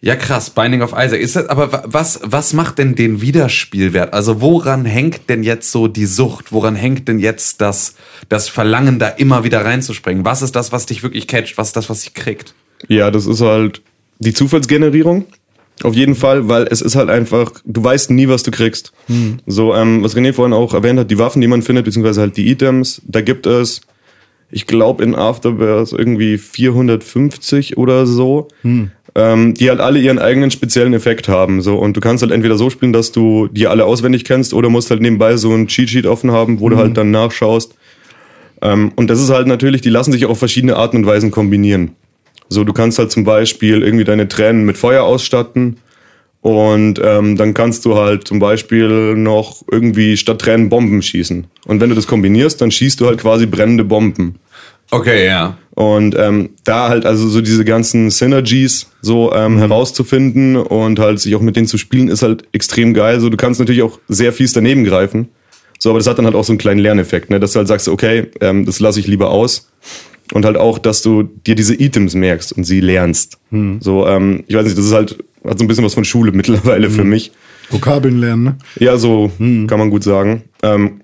Ja, 0.00 0.14
krass, 0.14 0.50
Binding 0.50 0.82
of 0.82 0.92
Isaac. 0.96 1.20
Ist 1.20 1.34
das, 1.34 1.48
aber 1.48 1.72
wa- 1.72 1.82
was, 1.86 2.20
was 2.22 2.52
macht 2.52 2.78
denn 2.78 2.94
den 2.94 3.20
Wiederspielwert? 3.20 4.12
Also 4.12 4.40
woran 4.40 4.84
hängt 4.84 5.28
denn 5.28 5.42
jetzt 5.42 5.72
so 5.72 5.88
die 5.88 6.06
Sucht? 6.06 6.52
Woran 6.52 6.76
hängt 6.76 7.08
denn 7.08 7.18
jetzt 7.18 7.60
das, 7.60 7.96
das 8.28 8.48
Verlangen, 8.48 9.00
da 9.00 9.08
immer 9.08 9.42
wieder 9.42 9.64
reinzuspringen? 9.64 10.24
Was 10.24 10.40
ist 10.42 10.54
das, 10.54 10.70
was 10.70 10.86
dich 10.86 11.02
wirklich 11.02 11.26
catcht? 11.26 11.58
Was 11.58 11.68
ist 11.68 11.76
das, 11.76 11.90
was 11.90 12.02
dich 12.02 12.14
kriegt? 12.14 12.54
Ja, 12.86 13.10
das 13.10 13.26
ist 13.26 13.40
halt 13.40 13.82
die 14.20 14.32
Zufallsgenerierung. 14.34 15.24
Auf 15.82 15.94
jeden 15.94 16.14
Fall, 16.14 16.48
weil 16.48 16.68
es 16.70 16.80
ist 16.80 16.94
halt 16.96 17.08
einfach, 17.08 17.52
du 17.64 17.82
weißt 17.82 18.10
nie, 18.10 18.28
was 18.28 18.42
du 18.44 18.50
kriegst. 18.52 18.92
So, 19.46 19.74
ähm, 19.74 20.02
was 20.04 20.16
René 20.16 20.32
vorhin 20.32 20.52
auch 20.52 20.74
erwähnt 20.74 20.98
hat, 21.00 21.10
die 21.10 21.18
Waffen, 21.18 21.40
die 21.40 21.46
man 21.48 21.62
findet, 21.62 21.84
beziehungsweise 21.84 22.20
halt 22.20 22.36
die 22.36 22.48
Items, 22.50 23.00
da 23.06 23.20
gibt 23.20 23.46
es, 23.46 23.80
ich 24.50 24.66
glaube 24.66 25.04
in 25.04 25.14
Afterbirth 25.14 25.92
irgendwie 25.92 26.36
450 26.38 27.76
oder 27.76 28.06
so, 28.06 28.48
ähm, 29.14 29.54
die 29.54 29.68
halt 29.70 29.80
alle 29.80 29.98
ihren 29.98 30.18
eigenen 30.18 30.50
speziellen 30.50 30.94
Effekt 30.94 31.28
haben. 31.28 31.60
So, 31.62 31.76
und 31.76 31.96
du 31.96 32.00
kannst 32.00 32.22
halt 32.22 32.32
entweder 32.32 32.56
so 32.56 32.70
spielen, 32.70 32.92
dass 32.92 33.12
du 33.12 33.48
die 33.48 33.66
alle 33.66 33.84
auswendig 33.84 34.24
kennst, 34.24 34.54
oder 34.54 34.68
musst 34.68 34.90
halt 34.90 35.00
nebenbei 35.00 35.36
so 35.36 35.52
ein 35.52 35.66
Cheat 35.68 35.90
Sheet 35.90 36.06
offen 36.06 36.30
haben, 36.30 36.60
wo 36.60 36.68
du 36.68 36.76
halt 36.76 36.96
dann 36.96 37.10
nachschaust. 37.10 37.74
Ähm, 38.62 38.92
und 38.96 39.08
das 39.08 39.20
ist 39.20 39.30
halt 39.30 39.46
natürlich, 39.46 39.80
die 39.80 39.90
lassen 39.90 40.12
sich 40.12 40.26
auch 40.26 40.30
auf 40.30 40.38
verschiedene 40.38 40.76
Arten 40.76 40.98
und 40.98 41.06
Weisen 41.06 41.30
kombinieren. 41.30 41.92
So, 42.48 42.64
du 42.64 42.72
kannst 42.72 42.98
halt 42.98 43.12
zum 43.12 43.24
Beispiel 43.24 43.82
irgendwie 43.82 44.04
deine 44.04 44.26
Tränen 44.26 44.64
mit 44.64 44.78
Feuer 44.78 45.04
ausstatten 45.04 45.76
und 46.40 47.00
ähm, 47.02 47.36
dann 47.36 47.52
kannst 47.52 47.84
du 47.84 47.96
halt 47.96 48.26
zum 48.26 48.38
Beispiel 48.38 49.16
noch 49.16 49.62
irgendwie 49.70 50.16
statt 50.16 50.40
Tränen 50.40 50.68
Bomben 50.68 51.02
schießen. 51.02 51.46
Und 51.66 51.80
wenn 51.80 51.90
du 51.90 51.94
das 51.94 52.06
kombinierst, 52.06 52.60
dann 52.60 52.70
schießt 52.70 53.00
du 53.00 53.06
halt 53.06 53.18
quasi 53.18 53.46
brennende 53.46 53.84
Bomben. 53.84 54.36
Okay, 54.90 55.26
ja. 55.26 55.58
Und 55.78 56.16
ähm, 56.18 56.50
da 56.64 56.88
halt 56.88 57.06
also 57.06 57.28
so 57.28 57.40
diese 57.40 57.64
ganzen 57.64 58.10
Synergies 58.10 58.88
so 59.00 59.32
ähm, 59.32 59.58
herauszufinden 59.58 60.56
und 60.56 60.98
halt 60.98 61.20
sich 61.20 61.36
auch 61.36 61.40
mit 61.40 61.54
denen 61.54 61.68
zu 61.68 61.78
spielen, 61.78 62.08
ist 62.08 62.22
halt 62.22 62.48
extrem 62.50 62.94
geil. 62.94 63.20
So, 63.20 63.28
du 63.28 63.36
kannst 63.36 63.60
natürlich 63.60 63.82
auch 63.82 64.00
sehr 64.08 64.32
fies 64.32 64.52
daneben 64.52 64.82
greifen. 64.82 65.28
So, 65.78 65.90
aber 65.90 66.00
das 66.00 66.08
hat 66.08 66.18
dann 66.18 66.24
halt 66.24 66.34
auch 66.34 66.42
so 66.42 66.52
einen 66.52 66.58
kleinen 66.58 66.80
Lerneffekt, 66.80 67.30
ne? 67.30 67.38
dass 67.38 67.52
du 67.52 67.58
halt 67.58 67.68
sagst, 67.68 67.86
okay, 67.86 68.26
ähm, 68.40 68.66
das 68.66 68.80
lasse 68.80 68.98
ich 68.98 69.06
lieber 69.06 69.30
aus. 69.30 69.70
Und 70.32 70.44
halt 70.44 70.56
auch, 70.56 70.80
dass 70.80 71.00
du 71.02 71.22
dir 71.22 71.54
diese 71.54 71.76
Items 71.76 72.16
merkst 72.16 72.54
und 72.54 72.64
sie 72.64 72.80
lernst. 72.80 73.38
So, 73.78 74.04
ähm, 74.08 74.42
ich 74.48 74.56
weiß 74.56 74.64
nicht, 74.64 74.76
das 74.76 74.84
ist 74.84 74.92
halt, 74.92 75.12
hat 75.44 75.60
so 75.60 75.64
ein 75.64 75.68
bisschen 75.68 75.84
was 75.84 75.94
von 75.94 76.04
Schule 76.04 76.32
mittlerweile 76.34 76.90
für 76.90 77.04
mich. 77.04 77.30
Vokabeln 77.70 78.18
lernen, 78.18 78.42
ne? 78.42 78.58
Ja, 78.80 78.96
so 78.96 79.30
kann 79.38 79.78
man 79.78 79.90
gut 79.90 80.02
sagen. 80.02 80.42
Ähm, 80.64 81.02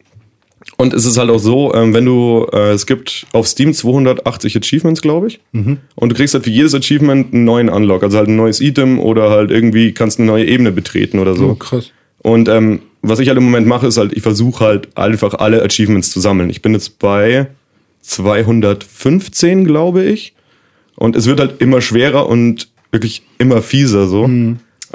und 0.77 0.93
es 0.93 1.05
ist 1.05 1.19
halt 1.19 1.31
auch 1.31 1.39
so, 1.39 1.73
ähm, 1.75 1.95
wenn 1.95 2.05
du, 2.05 2.47
äh, 2.53 2.73
es 2.73 2.87
gibt 2.87 3.27
auf 3.33 3.47
Steam 3.47 3.73
280 3.73 4.57
Achievements, 4.57 5.03
glaube 5.03 5.29
ich. 5.29 5.41
Und 5.95 6.11
du 6.11 6.17
kriegst 6.17 6.35
halt 6.35 6.45
für 6.45 6.51
jedes 6.51 6.75
Achievement 6.75 7.33
einen 7.33 7.45
neuen 7.45 7.69
Unlock, 7.69 8.03
also 8.03 8.19
halt 8.19 8.29
ein 8.29 8.37
neues 8.37 8.61
Item 8.61 8.99
oder 8.99 9.31
halt 9.31 9.51
irgendwie 9.51 9.93
kannst 9.93 10.19
eine 10.19 10.27
neue 10.27 10.47
Ebene 10.47 10.73
betreten 10.73 11.19
oder 11.19 11.35
so. 11.35 11.51
Oh, 11.51 11.55
krass. 11.55 11.93
Und 12.19 12.49
ähm, 12.49 12.81
was 13.03 13.19
ich 13.19 13.29
halt 13.29 13.39
im 13.39 13.45
Moment 13.45 13.67
mache, 13.67 13.87
ist 13.87 13.99
halt, 13.99 14.13
ich 14.15 14.23
versuche 14.23 14.65
halt 14.65 14.97
einfach 14.97 15.35
alle 15.35 15.63
Achievements 15.63 16.11
zu 16.11 16.21
sammeln. 16.21 16.51
Ich 16.51 16.63
bin 16.63 16.73
jetzt 16.73 16.99
bei 16.99 17.49
215, 18.01 19.65
glaube 19.65 20.05
ich. 20.05 20.33
Und 20.97 21.17
es 21.17 21.27
wird 21.27 21.41
halt 21.41 21.61
immer 21.61 21.81
schwerer 21.81 22.29
und 22.29 22.69
wirklich 22.91 23.23
immer 23.39 23.63
fieser 23.63 24.07
so. 24.07 24.27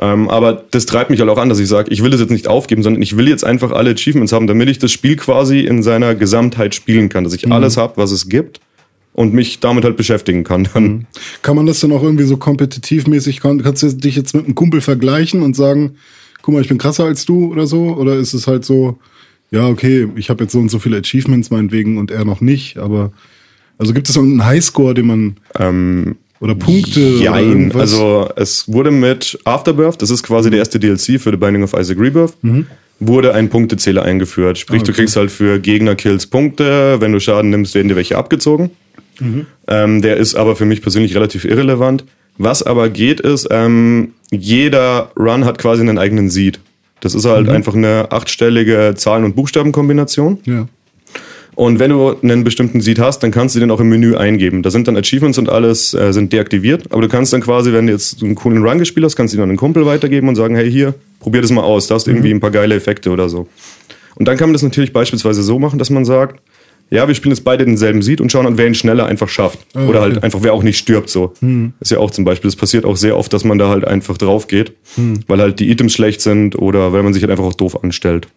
Ähm, 0.01 0.29
aber 0.29 0.63
das 0.71 0.85
treibt 0.85 1.09
mich 1.09 1.19
halt 1.19 1.29
auch 1.29 1.37
an, 1.37 1.49
dass 1.49 1.59
ich 1.59 1.67
sage, 1.67 1.91
ich 1.91 2.03
will 2.03 2.09
das 2.09 2.21
jetzt 2.21 2.31
nicht 2.31 2.47
aufgeben, 2.47 2.83
sondern 2.83 3.01
ich 3.01 3.17
will 3.17 3.27
jetzt 3.27 3.43
einfach 3.43 3.71
alle 3.71 3.91
Achievements 3.91 4.31
haben, 4.31 4.47
damit 4.47 4.69
ich 4.69 4.79
das 4.79 4.91
Spiel 4.91 5.17
quasi 5.17 5.59
in 5.59 5.83
seiner 5.83 6.15
Gesamtheit 6.15 6.73
spielen 6.73 7.09
kann. 7.09 7.25
Dass 7.25 7.33
ich 7.33 7.51
alles 7.51 7.75
habe, 7.75 7.97
was 7.97 8.11
es 8.11 8.29
gibt 8.29 8.61
und 9.13 9.33
mich 9.33 9.59
damit 9.59 9.83
halt 9.83 9.97
beschäftigen 9.97 10.43
kann. 10.45 10.69
Dann. 10.73 11.07
Kann 11.41 11.57
man 11.57 11.65
das 11.65 11.81
dann 11.81 11.91
auch 11.91 12.03
irgendwie 12.03 12.23
so 12.23 12.37
kompetitivmäßig, 12.37 13.41
kann- 13.41 13.61
kannst 13.61 13.83
du 13.83 13.91
dich 13.91 14.15
jetzt 14.15 14.33
mit 14.33 14.45
einem 14.45 14.55
Kumpel 14.55 14.79
vergleichen 14.79 15.41
und 15.41 15.55
sagen, 15.55 15.95
guck 16.41 16.53
mal, 16.53 16.61
ich 16.61 16.69
bin 16.69 16.77
krasser 16.77 17.03
als 17.03 17.25
du 17.25 17.51
oder 17.51 17.67
so? 17.67 17.95
Oder 17.97 18.15
ist 18.15 18.33
es 18.33 18.47
halt 18.47 18.63
so, 18.63 18.97
ja, 19.51 19.67
okay, 19.67 20.07
ich 20.15 20.29
habe 20.29 20.43
jetzt 20.45 20.53
so 20.53 20.59
und 20.59 20.69
so 20.69 20.79
viele 20.79 20.97
Achievements 20.97 21.49
meinetwegen 21.49 21.97
und 21.97 22.11
er 22.11 22.23
noch 22.23 22.39
nicht, 22.39 22.77
aber 22.77 23.11
also 23.77 23.93
gibt 23.93 24.07
es 24.07 24.15
irgendeinen 24.15 24.47
Highscore, 24.47 24.93
den 24.93 25.07
man 25.07 26.15
oder 26.41 26.55
Punkte 26.55 26.99
oder 27.15 27.23
Jein. 27.23 27.49
irgendwas? 27.49 27.81
Also 27.81 28.29
es 28.35 28.71
wurde 28.71 28.91
mit 28.91 29.37
Afterbirth, 29.43 30.01
das 30.01 30.09
ist 30.09 30.23
quasi 30.23 30.49
der 30.49 30.59
erste 30.59 30.79
DLC 30.79 31.19
für 31.19 31.31
The 31.31 31.37
Binding 31.37 31.63
of 31.63 31.73
Isaac 31.73 31.99
Rebirth, 31.99 32.33
wurde 32.99 33.33
ein 33.33 33.49
Punktezähler 33.49 34.03
eingeführt. 34.03 34.57
Sprich, 34.57 34.83
du 34.83 34.91
kriegst 34.93 35.15
halt 35.15 35.31
für 35.31 35.59
Gegner-Kills 35.59 36.27
Punkte, 36.27 36.99
wenn 36.99 37.11
du 37.13 37.19
Schaden 37.19 37.49
nimmst, 37.49 37.75
werden 37.75 37.87
dir 37.89 37.95
welche 37.95 38.17
abgezogen. 38.17 38.71
Ähm, 39.67 40.01
der 40.01 40.17
ist 40.17 40.35
aber 40.35 40.55
für 40.55 40.65
mich 40.65 40.81
persönlich 40.81 41.15
relativ 41.15 41.45
irrelevant. 41.45 42.05
Was 42.37 42.63
aber 42.63 42.89
geht, 42.89 43.19
ist, 43.19 43.47
ähm, 43.51 44.13
jeder 44.31 45.11
Run 45.17 45.43
hat 45.43 45.57
quasi 45.57 45.81
einen 45.81 45.97
eigenen 45.97 46.29
Seed. 46.29 46.59
Das 47.01 47.15
ist 47.15 47.25
halt 47.25 47.49
einfach 47.49 47.75
eine 47.75 48.11
achtstellige 48.11 48.93
Zahlen- 48.95 49.23
und 49.25 49.35
Buchstabenkombination. 49.35 50.39
ja. 50.45 50.67
Und 51.59 51.77
wenn 51.77 51.91
du 51.91 52.15
einen 52.21 52.45
bestimmten 52.45 52.79
Seed 52.79 52.99
hast, 52.99 53.19
dann 53.19 53.31
kannst 53.31 53.53
du 53.53 53.59
den 53.59 53.69
auch 53.69 53.81
im 53.81 53.89
Menü 53.89 54.15
eingeben. 54.15 54.63
Da 54.63 54.71
sind 54.71 54.87
dann 54.87 54.95
Achievements 54.95 55.37
und 55.37 55.49
alles 55.49 55.93
äh, 55.93 56.13
sind 56.13 56.31
deaktiviert. 56.31 56.89
Aber 56.89 57.01
du 57.01 57.09
kannst 57.09 57.33
dann 57.33 57.41
quasi, 57.41 57.73
wenn 57.73 57.87
du 57.87 57.91
jetzt 57.91 58.23
einen 58.23 58.35
coolen 58.35 58.63
Run 58.65 58.79
gespielt 58.79 59.03
hast, 59.03 59.17
kannst 59.17 59.33
du 59.33 59.37
ihn 59.37 59.43
an 59.43 59.49
einen 59.49 59.57
Kumpel 59.57 59.85
weitergeben 59.85 60.29
und 60.29 60.35
sagen, 60.35 60.55
hey, 60.55 60.71
hier, 60.71 60.93
probier 61.19 61.41
das 61.41 61.51
mal 61.51 61.63
aus. 61.63 61.87
Da 61.87 61.95
hast 61.95 62.07
du 62.07 62.11
irgendwie 62.11 62.31
ein 62.31 62.39
paar 62.39 62.51
geile 62.51 62.75
Effekte 62.75 63.09
oder 63.09 63.27
so. 63.27 63.49
Und 64.15 64.29
dann 64.29 64.37
kann 64.37 64.47
man 64.47 64.53
das 64.53 64.63
natürlich 64.63 64.93
beispielsweise 64.93 65.43
so 65.43 65.59
machen, 65.59 65.77
dass 65.79 65.89
man 65.89 66.05
sagt, 66.05 66.39
ja, 66.91 67.05
wir 67.09 67.13
spielen 67.13 67.35
jetzt 67.35 67.43
beide 67.43 67.65
denselben 67.65 68.03
Seed 68.03 68.21
und 68.21 68.31
schauen 68.31 68.47
an, 68.47 68.57
wer 68.57 68.65
ihn 68.65 68.73
schneller 68.73 69.07
einfach 69.07 69.27
schafft. 69.27 69.59
Oder 69.89 69.99
halt 69.99 70.23
einfach, 70.23 70.39
wer 70.41 70.53
auch 70.53 70.63
nicht 70.63 70.77
stirbt 70.77 71.09
so. 71.09 71.33
Ist 71.81 71.91
ja 71.91 71.97
auch 71.97 72.11
zum 72.11 72.23
Beispiel, 72.23 72.47
das 72.47 72.55
passiert 72.55 72.85
auch 72.85 72.95
sehr 72.95 73.17
oft, 73.17 73.33
dass 73.33 73.43
man 73.43 73.57
da 73.57 73.67
halt 73.67 73.83
einfach 73.83 74.17
drauf 74.17 74.47
geht, 74.47 74.71
weil 75.27 75.41
halt 75.41 75.59
die 75.59 75.69
Items 75.69 75.91
schlecht 75.91 76.21
sind 76.21 76.57
oder 76.57 76.93
weil 76.93 77.03
man 77.03 77.13
sich 77.13 77.21
halt 77.21 77.31
einfach 77.31 77.43
auch 77.43 77.53
doof 77.53 77.83
anstellt. 77.83 78.29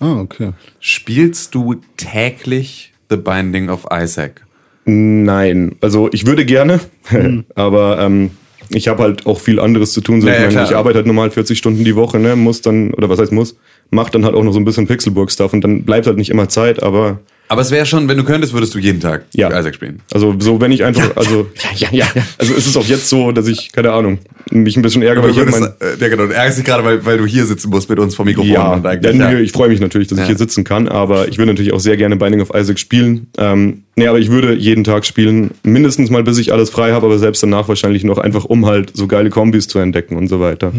Ah, 0.00 0.20
okay. 0.20 0.52
Spielst 0.80 1.54
du 1.54 1.76
täglich 1.96 2.92
The 3.10 3.16
Binding 3.16 3.70
of 3.70 3.86
Isaac? 3.92 4.44
Nein, 4.84 5.76
also 5.80 6.08
ich 6.12 6.26
würde 6.26 6.44
gerne, 6.44 6.80
aber 7.54 7.98
ähm, 8.00 8.30
ich 8.70 8.88
habe 8.88 9.02
halt 9.02 9.26
auch 9.26 9.40
viel 9.40 9.58
anderes 9.58 9.92
zu 9.92 10.00
tun. 10.00 10.20
So, 10.20 10.28
Ja, 10.28 10.48
ich, 10.48 10.54
meine, 10.54 10.66
ich 10.66 10.76
arbeite 10.76 10.98
halt 10.98 11.06
normal 11.06 11.30
40 11.30 11.58
Stunden 11.58 11.84
die 11.84 11.96
Woche, 11.96 12.18
ne, 12.18 12.36
muss 12.36 12.62
dann, 12.62 12.92
oder 12.94 13.08
was 13.08 13.18
heißt 13.18 13.32
muss, 13.32 13.56
macht 13.90 14.14
dann 14.14 14.24
halt 14.24 14.34
auch 14.34 14.44
noch 14.44 14.52
so 14.52 14.60
ein 14.60 14.64
bisschen 14.64 14.86
Pixelburg-Stuff 14.86 15.52
und 15.52 15.62
dann 15.62 15.82
bleibt 15.82 16.06
halt 16.06 16.18
nicht 16.18 16.30
immer 16.30 16.48
Zeit, 16.48 16.82
aber 16.82 17.20
Aber 17.48 17.60
es 17.62 17.70
wäre 17.70 17.86
schon, 17.86 18.08
wenn 18.08 18.16
du 18.16 18.24
könntest, 18.24 18.52
würdest 18.52 18.74
du 18.74 18.78
jeden 18.80 19.00
Tag 19.00 19.24
Ja. 19.32 19.48
Isaac 19.56 19.74
spielen. 19.76 20.00
also 20.12 20.34
so, 20.38 20.60
wenn 20.60 20.72
ich 20.72 20.82
einfach, 20.84 21.16
also, 21.16 21.46
ja, 21.78 21.88
ja, 21.90 22.04
ja, 22.14 22.22
also 22.38 22.54
es 22.54 22.66
ist 22.66 22.76
auch 22.76 22.84
jetzt 22.86 23.08
so, 23.08 23.30
dass 23.32 23.46
ich, 23.46 23.70
keine 23.72 23.92
Ahnung, 23.92 24.18
mich 24.50 24.76
ein 24.76 24.82
bisschen 24.82 25.02
ärgere, 25.02 25.22
weil 25.24 25.30
ich 25.30 25.36
würdest, 25.36 25.60
mein, 25.60 25.70
äh, 25.80 25.96
ja, 26.00 26.08
genau, 26.08 26.26
du 26.26 26.34
ärgerst 26.34 26.58
dich 26.58 26.64
gerade, 26.64 26.82
weil, 26.84 27.04
weil 27.04 27.18
du 27.18 27.26
hier 27.26 27.46
sitzen 27.46 27.70
musst 27.70 27.88
mit 27.88 27.98
uns 28.00 28.14
vor 28.16 28.24
Mikrofon. 28.24 28.50
ja, 28.50 28.72
und 28.72 28.84
eigentlich, 28.86 29.14
ja, 29.16 29.30
ja. 29.30 29.38
ich 29.38 29.52
freue 29.52 29.68
mich 29.68 29.80
natürlich, 29.80 30.08
dass 30.08 30.18
Ja. 30.18 30.24
ich 30.24 30.28
hier 30.28 30.38
sitzen 30.38 30.64
kann, 30.64 30.88
aber 30.88 31.28
ich 31.28 31.38
würde 31.38 31.52
natürlich 31.52 31.72
auch 31.72 31.80
sehr 31.80 31.96
gerne 31.96 32.16
Binding 32.16 32.40
of 32.40 32.50
Isaac 32.54 32.78
spielen. 32.78 33.28
Ähm, 33.38 33.82
nee, 33.94 34.06
aber 34.08 34.18
ich 34.18 34.30
würde 34.30 34.54
jeden 34.54 34.82
Tag 34.84 35.06
spielen, 35.06 35.52
mindestens 35.62 36.10
mal, 36.10 36.22
bis 36.24 36.38
ich 36.38 36.52
alles 36.52 36.70
frei 36.70 36.92
habe, 36.92 37.06
aber 37.06 37.18
selbst 37.18 37.42
danach 37.42 37.68
wahrscheinlich 37.68 38.02
noch 38.04 38.18
einfach, 38.18 38.44
um 38.44 38.66
halt 38.66 38.90
so 38.94 39.06
geile 39.06 39.30
Kombis 39.30 39.68
zu 39.68 39.78
entdecken 39.78 40.16
und 40.16 40.26
so 40.28 40.40
weiter. 40.40 40.72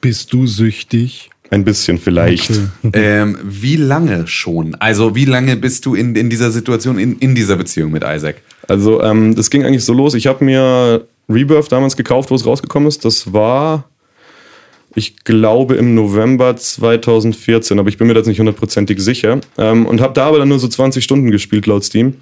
Bist 0.00 0.32
du 0.32 0.46
süchtig? 0.46 1.30
Ein 1.52 1.64
bisschen 1.64 1.98
vielleicht. 1.98 2.50
Ähm, 2.94 3.38
wie 3.42 3.76
lange 3.76 4.26
schon? 4.26 4.74
Also 4.76 5.14
wie 5.14 5.24
lange 5.24 5.56
bist 5.56 5.86
du 5.86 5.94
in, 5.94 6.14
in 6.16 6.28
dieser 6.28 6.50
Situation, 6.50 6.98
in, 6.98 7.18
in 7.18 7.34
dieser 7.34 7.56
Beziehung 7.56 7.92
mit 7.92 8.04
Isaac? 8.04 8.36
Also 8.68 9.02
ähm, 9.02 9.34
das 9.34 9.50
ging 9.50 9.64
eigentlich 9.64 9.84
so 9.84 9.92
los. 9.92 10.14
Ich 10.14 10.26
habe 10.26 10.44
mir 10.44 11.06
Rebirth 11.28 11.70
damals 11.70 11.96
gekauft, 11.96 12.30
wo 12.30 12.34
es 12.34 12.44
rausgekommen 12.44 12.88
ist. 12.88 13.04
Das 13.04 13.32
war, 13.32 13.84
ich 14.94 15.24
glaube, 15.24 15.76
im 15.76 15.94
November 15.94 16.56
2014, 16.56 17.78
aber 17.78 17.88
ich 17.88 17.98
bin 17.98 18.08
mir 18.08 18.14
jetzt 18.14 18.26
nicht 18.26 18.40
hundertprozentig 18.40 19.00
sicher. 19.00 19.40
Ähm, 19.58 19.86
und 19.86 20.00
habe 20.00 20.14
da 20.14 20.26
aber 20.26 20.38
dann 20.38 20.48
nur 20.48 20.58
so 20.58 20.68
20 20.68 21.04
Stunden 21.04 21.30
gespielt 21.30 21.66
laut 21.66 21.84
Steam 21.84 22.14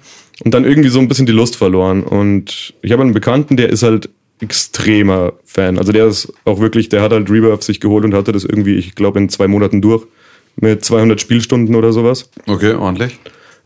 und 0.43 0.53
dann 0.53 0.63
irgendwie 0.63 0.89
so 0.89 0.99
ein 0.99 1.07
bisschen 1.07 1.25
die 1.25 1.33
Lust 1.33 1.55
verloren. 1.55 2.03
Und 2.03 2.73
ich 2.81 2.91
habe 2.91 3.01
einen 3.01 3.13
Bekannten, 3.13 3.57
der 3.57 3.69
ist 3.69 3.83
halt 3.83 4.09
extremer 4.41 5.33
Fan. 5.45 5.77
Also 5.77 5.91
der 5.91 6.07
ist 6.07 6.33
auch 6.45 6.59
wirklich, 6.59 6.89
der 6.89 7.01
hat 7.01 7.11
halt 7.11 7.29
Rebirth 7.29 7.63
sich 7.63 7.79
geholt 7.79 8.03
und 8.03 8.13
hatte 8.13 8.31
das 8.31 8.43
irgendwie, 8.43 8.75
ich 8.75 8.95
glaube, 8.95 9.19
in 9.19 9.29
zwei 9.29 9.47
Monaten 9.47 9.81
durch 9.81 10.05
mit 10.55 10.83
200 10.83 11.21
Spielstunden 11.21 11.75
oder 11.75 11.93
sowas. 11.93 12.29
Okay, 12.47 12.73
ordentlich. 12.73 13.17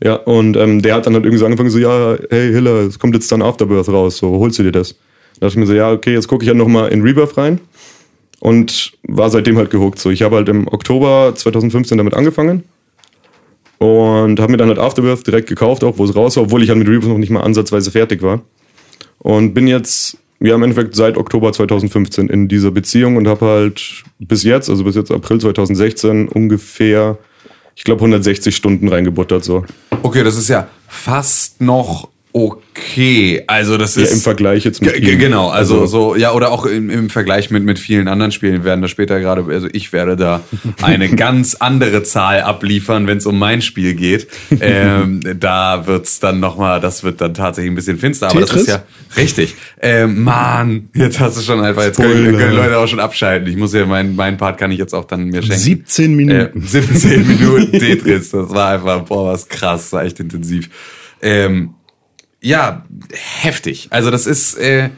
Ja, 0.04 0.16
und 0.16 0.58
ähm, 0.58 0.82
der 0.82 0.96
hat 0.96 1.06
dann 1.06 1.14
halt 1.14 1.24
irgendwie 1.24 1.40
so 1.40 1.46
angefangen, 1.46 1.70
so, 1.70 1.80
ja, 1.80 2.18
hey 2.30 2.52
Hiller, 2.52 2.82
es 2.82 3.00
kommt 3.00 3.16
jetzt 3.16 3.32
dann 3.32 3.42
Afterbirth 3.42 3.90
raus, 3.90 4.18
so, 4.18 4.30
holst 4.30 4.60
du 4.60 4.64
dir 4.64 4.72
das? 4.72 4.96
Da 5.40 5.48
dachte 5.48 5.54
ich 5.54 5.58
mir 5.58 5.68
so, 5.68 5.74
ja, 5.74 5.92
okay, 5.92 6.14
jetzt 6.14 6.28
gucke 6.28 6.44
ich 6.44 6.50
halt 6.50 6.58
nochmal 6.58 6.90
in 6.92 7.02
Rebirth 7.02 7.38
rein 7.38 7.60
und 8.40 8.94
war 9.04 9.30
seitdem 9.30 9.58
halt 9.58 9.70
gehuckt. 9.70 10.00
So, 10.00 10.10
ich 10.10 10.22
habe 10.22 10.36
halt 10.36 10.50
im 10.50 10.68
Oktober 10.68 11.34
2015 11.36 11.98
damit 11.98 12.14
angefangen 12.14 12.64
und 13.78 14.40
habe 14.40 14.52
mir 14.52 14.58
dann 14.58 14.68
halt 14.68 14.80
Afterbirth 14.80 15.26
direkt 15.26 15.48
gekauft, 15.48 15.84
auch 15.84 15.98
wo 15.98 16.06
es 16.06 16.16
raus 16.16 16.36
war, 16.36 16.44
obwohl 16.44 16.64
ich 16.64 16.70
halt 16.70 16.80
mit 16.80 16.88
Rebirth 16.88 17.10
noch 17.10 17.18
nicht 17.18 17.32
mal 17.32 17.42
ansatzweise 17.42 17.92
fertig 17.92 18.22
war. 18.22 18.42
Und 19.20 19.54
bin 19.54 19.68
jetzt, 19.68 20.18
ja, 20.40 20.56
im 20.56 20.64
Endeffekt 20.64 20.96
seit 20.96 21.18
Oktober 21.18 21.54
2015 21.54 22.30
in 22.30 22.48
dieser 22.48 22.72
Beziehung 22.72 23.18
und 23.18 23.28
habe 23.28 23.46
halt 23.46 24.04
bis 24.20 24.44
jetzt, 24.44 24.70
also 24.70 24.84
bis 24.84 24.96
jetzt 24.96 25.12
April 25.12 25.40
2016 25.40 26.28
ungefähr, 26.28 27.18
ich 27.76 27.84
glaube 27.84 28.02
160 28.02 28.56
Stunden 28.56 28.88
reingebuttert 28.88 29.44
so. 29.44 29.66
Okay, 30.04 30.24
das 30.24 30.38
ist 30.38 30.50
ja 30.50 30.68
fast 30.88 31.62
noch 31.62 32.10
okay. 32.36 33.44
Also 33.48 33.78
das 33.78 33.96
Ja, 33.96 34.04
ist 34.04 34.12
im 34.14 34.20
Vergleich 34.20 34.66
jetzt 34.66 34.82
mit. 34.82 34.94
Genau, 35.02 35.50
also, 35.50 35.86
so, 35.86 36.16
ja, 36.16 36.34
oder 36.34 36.52
auch 36.52 36.66
im, 36.66 36.90
im 36.90 37.10
Vergleich 37.10 37.50
mit, 37.50 37.64
mit 37.64 37.80
vielen 37.80 38.10
anderen 38.10 38.32
Spielen. 38.34 38.66
Werden 38.66 38.82
da 38.82 38.90
später 38.90 39.22
gerade, 39.22 39.46
also 39.50 39.68
ich 39.72 39.94
werde 39.94 40.18
da 40.18 40.42
eine 40.82 41.10
ganz 41.10 41.56
andere 41.56 42.04
Zahl 42.04 42.42
abliefern, 42.42 43.08
wenn 43.08 43.20
es 43.20 43.26
um 43.26 43.40
mein 43.40 43.62
Spiel 43.62 43.94
geht. 43.96 44.28
Ähm, 44.62 45.20
da 45.40 45.86
wird's 45.86 46.20
dann 46.20 46.40
nochmal, 46.40 46.80
das 46.80 47.04
wird 47.04 47.20
dann 47.22 47.34
tatsächlich 47.34 47.72
ein 47.72 47.76
bisschen 47.76 47.98
finster, 47.98 48.30
aber 48.30 48.40
das 48.42 48.52
ist 48.52 48.66
Tetris? 48.66 48.74
ja 49.16 49.22
richtig. 49.22 49.56
Ähm, 49.82 50.24
Mann, 50.24 50.90
jetzt 50.96 51.20
hast 51.20 51.38
du 51.38 51.42
schon 51.42 51.60
einfach, 51.62 51.84
jetzt 51.84 51.98
können, 51.98 52.36
können 52.38 52.56
Leute 52.56 52.78
auch 52.78 52.88
schon 52.88 53.00
abschalten. 53.00 53.48
Ich 53.50 53.58
muss 53.58 53.74
ja, 53.74 53.86
mein, 53.86 54.16
mein 54.16 54.38
Part 54.38 54.58
kann 54.58 54.72
ich 54.72 54.80
jetzt 54.80 54.94
auch 54.94 55.06
dann 55.06 55.26
mir 55.26 55.42
schenken. 55.44 55.62
17 55.62 56.06
Äh, 56.06 56.16
Minuten. 56.16 56.62
17 56.62 57.28
Minuten 57.40 57.72
Tetris, 57.78 58.32
das 58.32 58.50
war 58.50 58.72
einfach, 58.72 59.02
boah, 59.04 59.34
was 59.34 59.48
krass, 59.48 59.92
war 59.94 60.04
echt 60.06 60.20
intensiv. 60.20 60.70
Ähm, 61.22 61.72
ja, 62.46 62.86
heftig. 63.12 63.88
Also 63.90 64.12
das 64.12 64.28
ist, 64.28 64.54
äh, 64.60 64.92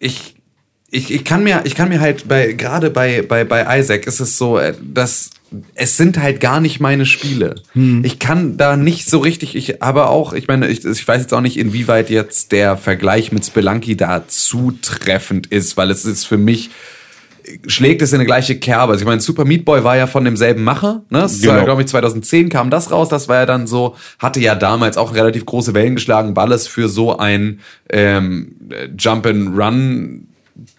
ich, 0.00 0.34
ich, 0.90 1.12
ich 1.12 1.24
kann 1.24 1.44
mir, 1.44 1.60
ich 1.64 1.74
kann 1.74 1.90
mir 1.90 2.00
halt 2.00 2.26
bei, 2.26 2.52
gerade 2.52 2.88
bei, 2.88 3.20
bei, 3.20 3.44
bei 3.44 3.78
Isaac 3.78 4.06
ist 4.06 4.20
es 4.20 4.38
so, 4.38 4.58
äh, 4.58 4.72
dass 4.82 5.30
es 5.74 5.98
sind 5.98 6.18
halt 6.18 6.40
gar 6.40 6.60
nicht 6.60 6.80
meine 6.80 7.04
Spiele. 7.04 7.56
Ich 8.02 8.18
kann 8.18 8.56
da 8.56 8.76
nicht 8.76 9.08
so 9.08 9.18
richtig, 9.18 9.54
ich 9.54 9.82
aber 9.82 10.08
auch, 10.08 10.32
ich 10.32 10.48
meine, 10.48 10.68
ich, 10.68 10.84
ich 10.84 11.06
weiß 11.06 11.20
jetzt 11.20 11.34
auch 11.34 11.42
nicht, 11.42 11.58
inwieweit 11.58 12.08
jetzt 12.08 12.50
der 12.50 12.78
Vergleich 12.78 13.30
mit 13.30 13.44
Spelunky 13.44 13.96
da 13.96 14.26
zutreffend 14.26 15.48
ist, 15.48 15.76
weil 15.76 15.90
es 15.90 16.04
ist 16.06 16.24
für 16.24 16.38
mich, 16.38 16.70
schlägt 17.66 18.02
es 18.02 18.12
in 18.12 18.16
eine 18.16 18.26
gleiche 18.26 18.58
Kerbe. 18.58 18.92
Also 18.92 19.02
ich 19.02 19.06
meine, 19.06 19.20
Super 19.20 19.44
Meat 19.44 19.64
Boy 19.64 19.84
war 19.84 19.96
ja 19.96 20.06
von 20.06 20.24
demselben 20.24 20.64
Macher, 20.64 21.02
ne? 21.10 21.20
Das 21.20 21.40
Genau. 21.40 21.54
war, 21.54 21.64
glaube 21.64 21.82
ich, 21.82 21.88
2010 21.88 22.48
kam 22.48 22.70
das 22.70 22.90
raus. 22.90 23.08
Das 23.08 23.28
war 23.28 23.36
ja 23.36 23.46
dann 23.46 23.66
so, 23.66 23.94
hatte 24.18 24.40
ja 24.40 24.54
damals 24.54 24.96
auch 24.96 25.14
relativ 25.14 25.46
große 25.46 25.74
Wellen 25.74 25.94
geschlagen, 25.94 26.34
weil 26.36 26.52
es 26.52 26.66
für 26.66 26.88
so 26.88 27.16
ein 27.18 27.60
ähm, 27.90 28.56
Jump 28.98 29.26
and 29.26 29.56
Run 29.58 30.28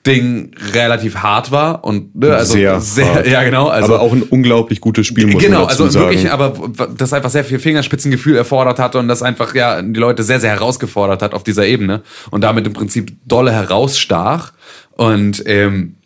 Ding 0.07 0.51
relativ 0.73 1.17
hart 1.17 1.51
war 1.51 1.83
und 1.83 2.15
ne, 2.15 2.35
also 2.35 2.53
Sehr 2.53 3.13
hart. 3.13 3.27
ja 3.31 3.43
genau, 3.43 3.67
also 3.67 3.93
aber 3.93 4.01
auch 4.03 4.11
ein 4.11 4.23
unglaublich 4.23 4.81
gutes 4.81 5.05
Spiel, 5.05 5.27
muss 5.27 5.43
genau, 5.43 5.59
man 5.59 5.67
dazu 5.67 5.83
also 5.83 5.99
sagen. 5.99 6.09
wirklich, 6.09 6.31
aber 6.31 6.71
das 6.97 7.13
einfach 7.13 7.29
sehr 7.29 7.43
viel 7.43 7.59
Fingerspitzengefühl 7.59 8.35
erfordert 8.35 8.79
hatte 8.79 8.97
und 8.97 9.07
das 9.07 9.21
einfach 9.21 9.53
ja 9.53 9.79
die 9.81 9.99
Leute 9.99 10.23
sehr 10.23 10.39
sehr 10.39 10.49
herausgefordert 10.49 11.21
hat 11.21 11.35
auf 11.35 11.43
dieser 11.43 11.67
Ebene 11.67 12.01
und 12.31 12.41
damit 12.41 12.65
im 12.65 12.73
Prinzip 12.73 13.17
dolle 13.27 13.51
herausstach 13.51 14.53
und 14.93 15.43
ähm, 15.45 15.96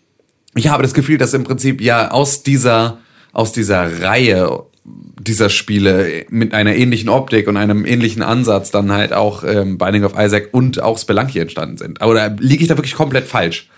ich 0.56 0.68
habe 0.68 0.84
das 0.84 0.94
Gefühl, 0.94 1.18
dass 1.18 1.34
im 1.34 1.44
Prinzip 1.44 1.82
ja 1.82 2.12
aus 2.12 2.44
dieser 2.44 3.00
aus 3.34 3.54
dieser 3.54 4.02
Reihe 4.02 4.64
dieser 4.84 5.50
Spiele 5.50 6.26
mit 6.30 6.54
einer 6.54 6.76
ähnlichen 6.76 7.10
Optik 7.10 7.48
und 7.48 7.56
einem 7.56 7.86
ähnlichen 7.86 8.24
Ansatz 8.24 8.72
dann 8.72 8.92
halt 8.92 9.14
auch 9.14 9.44
ähm, 9.44 9.78
Binding 9.78 10.04
of 10.04 10.14
Isaac 10.18 10.50
und 10.52 10.82
auch 10.82 10.98
Spelunky 10.98 11.40
entstanden 11.40 11.78
sind. 11.78 12.02
Aber 12.02 12.16
da 12.16 12.36
liege 12.40 12.64
ich 12.64 12.68
da 12.68 12.78
wirklich 12.78 12.96
komplett 12.96 13.28
falsch. 13.28 13.70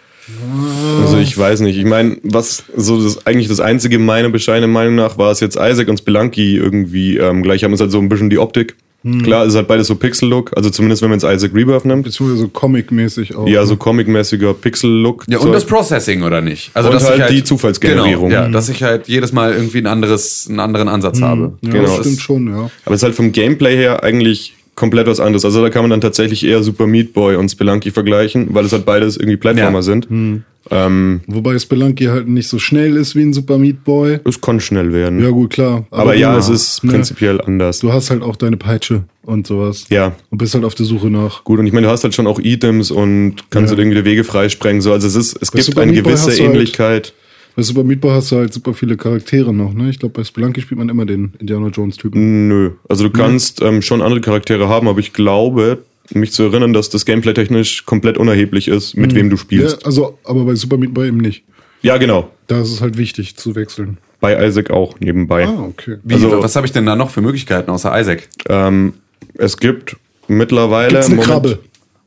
Also 1.01 1.17
ich 1.17 1.37
weiß 1.37 1.59
nicht. 1.59 1.77
Ich 1.77 1.83
meine, 1.83 2.17
was 2.23 2.63
so 2.77 3.03
das 3.03 3.27
eigentlich 3.27 3.49
das 3.49 3.59
einzige 3.59 3.99
meine 3.99 4.29
bescheidene 4.29 4.67
Meinung 4.67 4.95
nach 4.95 5.17
war 5.17 5.31
es 5.31 5.41
jetzt 5.41 5.57
Isaac 5.57 5.89
und 5.89 5.97
Spelunky 5.97 6.55
irgendwie 6.55 7.17
ähm, 7.17 7.43
gleich 7.43 7.63
haben 7.63 7.73
ist 7.73 7.81
halt 7.81 7.91
so 7.91 7.99
ein 7.99 8.07
bisschen 8.07 8.29
die 8.29 8.39
Optik. 8.39 8.75
Hm. 9.03 9.21
Klar, 9.21 9.43
es 9.43 9.49
ist 9.49 9.55
halt 9.55 9.67
beides 9.67 9.87
so 9.87 9.95
Pixel-Look, 9.95 10.51
also 10.55 10.69
zumindest 10.69 11.01
wenn 11.01 11.09
man 11.09 11.19
jetzt 11.19 11.29
Isaac 11.29 11.53
Rebirth 11.53 11.85
nimmt. 11.85 12.03
Beziehungsweise 12.03 12.41
so 12.43 12.47
comic-mäßig 12.47 13.35
auch. 13.35 13.47
Ja, 13.47 13.65
so 13.65 13.75
comic-mäßiger 13.75 14.53
Pixel-Look. 14.53 15.25
Ja, 15.27 15.39
so. 15.39 15.45
und 15.47 15.51
das 15.53 15.65
Processing, 15.65 16.23
oder 16.23 16.41
nicht? 16.41 16.71
Also, 16.73 16.89
Und 16.89 16.95
dass 16.95 17.09
halt 17.09 17.29
ich 17.29 17.37
die 17.37 17.43
Zufallsgenerierung. 17.43 18.29
Genau, 18.29 18.43
ja, 18.43 18.47
dass 18.49 18.69
ich 18.69 18.81
halt 18.81 19.07
jedes 19.07 19.33
Mal 19.33 19.53
irgendwie 19.53 19.79
ein 19.79 19.87
anderes, 19.87 20.47
einen 20.49 20.59
anderen 20.61 20.87
Ansatz 20.87 21.21
habe. 21.21 21.53
Ja, 21.61 21.71
Genau. 21.71 21.83
das 21.97 21.99
stimmt 22.05 22.21
schon, 22.21 22.47
ja. 22.47 22.69
Aber 22.85 22.95
es 22.95 22.99
ist 23.01 23.03
halt 23.03 23.15
vom 23.15 23.31
Gameplay 23.31 23.75
her 23.75 24.03
eigentlich 24.03 24.55
komplett 24.75 25.07
was 25.07 25.19
anderes. 25.19 25.45
Also 25.45 25.61
da 25.61 25.69
kann 25.69 25.83
man 25.83 25.91
dann 25.91 26.01
tatsächlich 26.01 26.43
eher 26.45 26.63
Super 26.63 26.87
Meat 26.87 27.13
Boy 27.13 27.35
und 27.35 27.49
Spelunky 27.49 27.91
vergleichen, 27.91 28.47
weil 28.53 28.65
es 28.65 28.71
halt 28.71 28.85
beides 28.85 29.17
irgendwie 29.17 29.37
Plattformer 29.37 29.79
Ja. 29.79 29.81
sind. 29.83 30.09
Hm. 30.09 30.43
Ähm, 30.71 31.19
Wobei 31.27 31.59
Spelunky 31.59 32.05
halt 32.05 32.27
nicht 32.29 32.47
so 32.47 32.57
schnell 32.57 32.95
ist 32.95 33.15
wie 33.15 33.21
ein 33.23 33.33
Super 33.33 33.57
Meat 33.57 33.83
Boy. 33.83 34.19
es 34.25 34.39
kann 34.39 34.59
schnell 34.61 34.93
werden. 34.93 35.21
Ja, 35.21 35.29
gut, 35.29 35.51
klar. 35.51 35.85
aber 35.91 36.15
ja, 36.15 36.31
du- 36.33 36.39
es 36.39 36.47
ist 36.49 36.83
ne, 36.85 36.91
prinzipiell 36.93 37.41
anders. 37.41 37.79
Du 37.79 37.91
hast 37.91 38.09
halt 38.09 38.21
auch 38.23 38.37
deine 38.37 38.55
Peitsche 38.55 39.03
und 39.23 39.45
sowas. 39.45 39.85
Ja. 39.89 40.13
Und 40.29 40.37
bist 40.37 40.53
halt 40.53 40.63
auf 40.63 40.73
der 40.75 40.85
Suche 40.85 41.09
nach. 41.09 41.43
Gut, 41.43 41.59
und 41.59 41.67
ich 41.67 41.73
meine, 41.73 41.87
du 41.87 41.91
hast 41.91 42.03
halt 42.05 42.15
schon 42.15 42.27
auch 42.27 42.39
Items 42.39 42.91
und 42.91 43.35
kannst 43.49 43.71
Ja. 43.71 43.77
halt 43.77 43.79
irgendwie 43.79 43.97
die 44.01 44.05
Wege 44.05 44.23
freisprengen. 44.23 44.81
So. 44.81 44.93
Also 44.93 45.05
es 45.07 45.15
ist, 45.15 45.37
es 45.41 45.51
Bei 45.51 45.57
gibt 45.57 45.65
Super 45.65 45.81
eine 45.81 45.93
gewisse 45.93 46.29
halt- 46.31 46.39
Ähnlichkeit. 46.39 47.13
Bei 47.55 47.61
Super 47.61 47.83
Meat 47.83 48.01
Boy 48.01 48.11
hast 48.11 48.31
du 48.31 48.37
halt 48.37 48.51
super 48.53 48.73
viele 48.73 48.97
Charaktere 48.97 49.53
noch, 49.53 49.73
ne? 49.73 49.89
Ich 49.89 49.99
glaube, 49.99 50.13
bei 50.13 50.23
Spelunky 50.23 50.61
spielt 50.61 50.79
man 50.79 50.89
immer 50.89 51.05
den 51.05 51.33
Indiana 51.39 51.67
Jones-Typen. 51.67 52.47
Nö. 52.47 52.71
Also 52.89 53.03
du 53.03 53.11
kannst 53.11 53.61
ähm, 53.61 53.81
schon 53.81 54.01
andere 54.01 54.21
Charaktere 54.21 54.67
haben, 54.69 54.87
aber 54.87 54.99
ich 54.99 55.13
glaube, 55.13 55.83
mich 56.13 56.31
zu 56.31 56.43
erinnern, 56.43 56.73
dass 56.73 56.89
das 56.89 57.05
Gameplay 57.05 57.33
technisch 57.33 57.85
komplett 57.85 58.17
unerheblich 58.17 58.67
ist, 58.67 58.97
mit 58.97 59.13
wem 59.13 59.29
du 59.29 59.35
Ja, 59.35 59.41
spielst. 59.41 59.85
also, 59.85 60.17
aber 60.23 60.45
bei 60.45 60.55
Super 60.55 60.77
Meat 60.77 60.93
Boy 60.93 61.07
eben 61.09 61.17
nicht. 61.17 61.43
Ja, 61.83 61.97
genau. 61.97 62.29
Da 62.47 62.61
ist 62.61 62.71
es 62.71 62.81
halt 62.81 62.97
wichtig 62.97 63.35
zu 63.35 63.55
wechseln. 63.55 63.97
Bei 64.19 64.45
Isaac 64.47 64.71
auch 64.71 64.99
nebenbei. 64.99 65.45
Ah, 65.45 65.63
okay. 65.69 65.97
Wie, 66.03 66.13
Also- 66.15 66.41
was 66.41 66.55
habe 66.55 66.65
ich 66.65 66.71
denn 66.73 66.85
da 66.85 66.95
noch 66.95 67.09
für 67.11 67.21
Möglichkeiten 67.21 67.69
außer 67.69 67.99
Isaac? 67.99 68.27
Ähm, 68.49 68.93
es 69.35 69.57
gibt 69.57 69.97
mittlerweile. 70.27 70.89
Gibt's 70.89 71.05
eine 71.07 71.15
Moment- 71.17 71.31
Krabbe? 71.31 71.59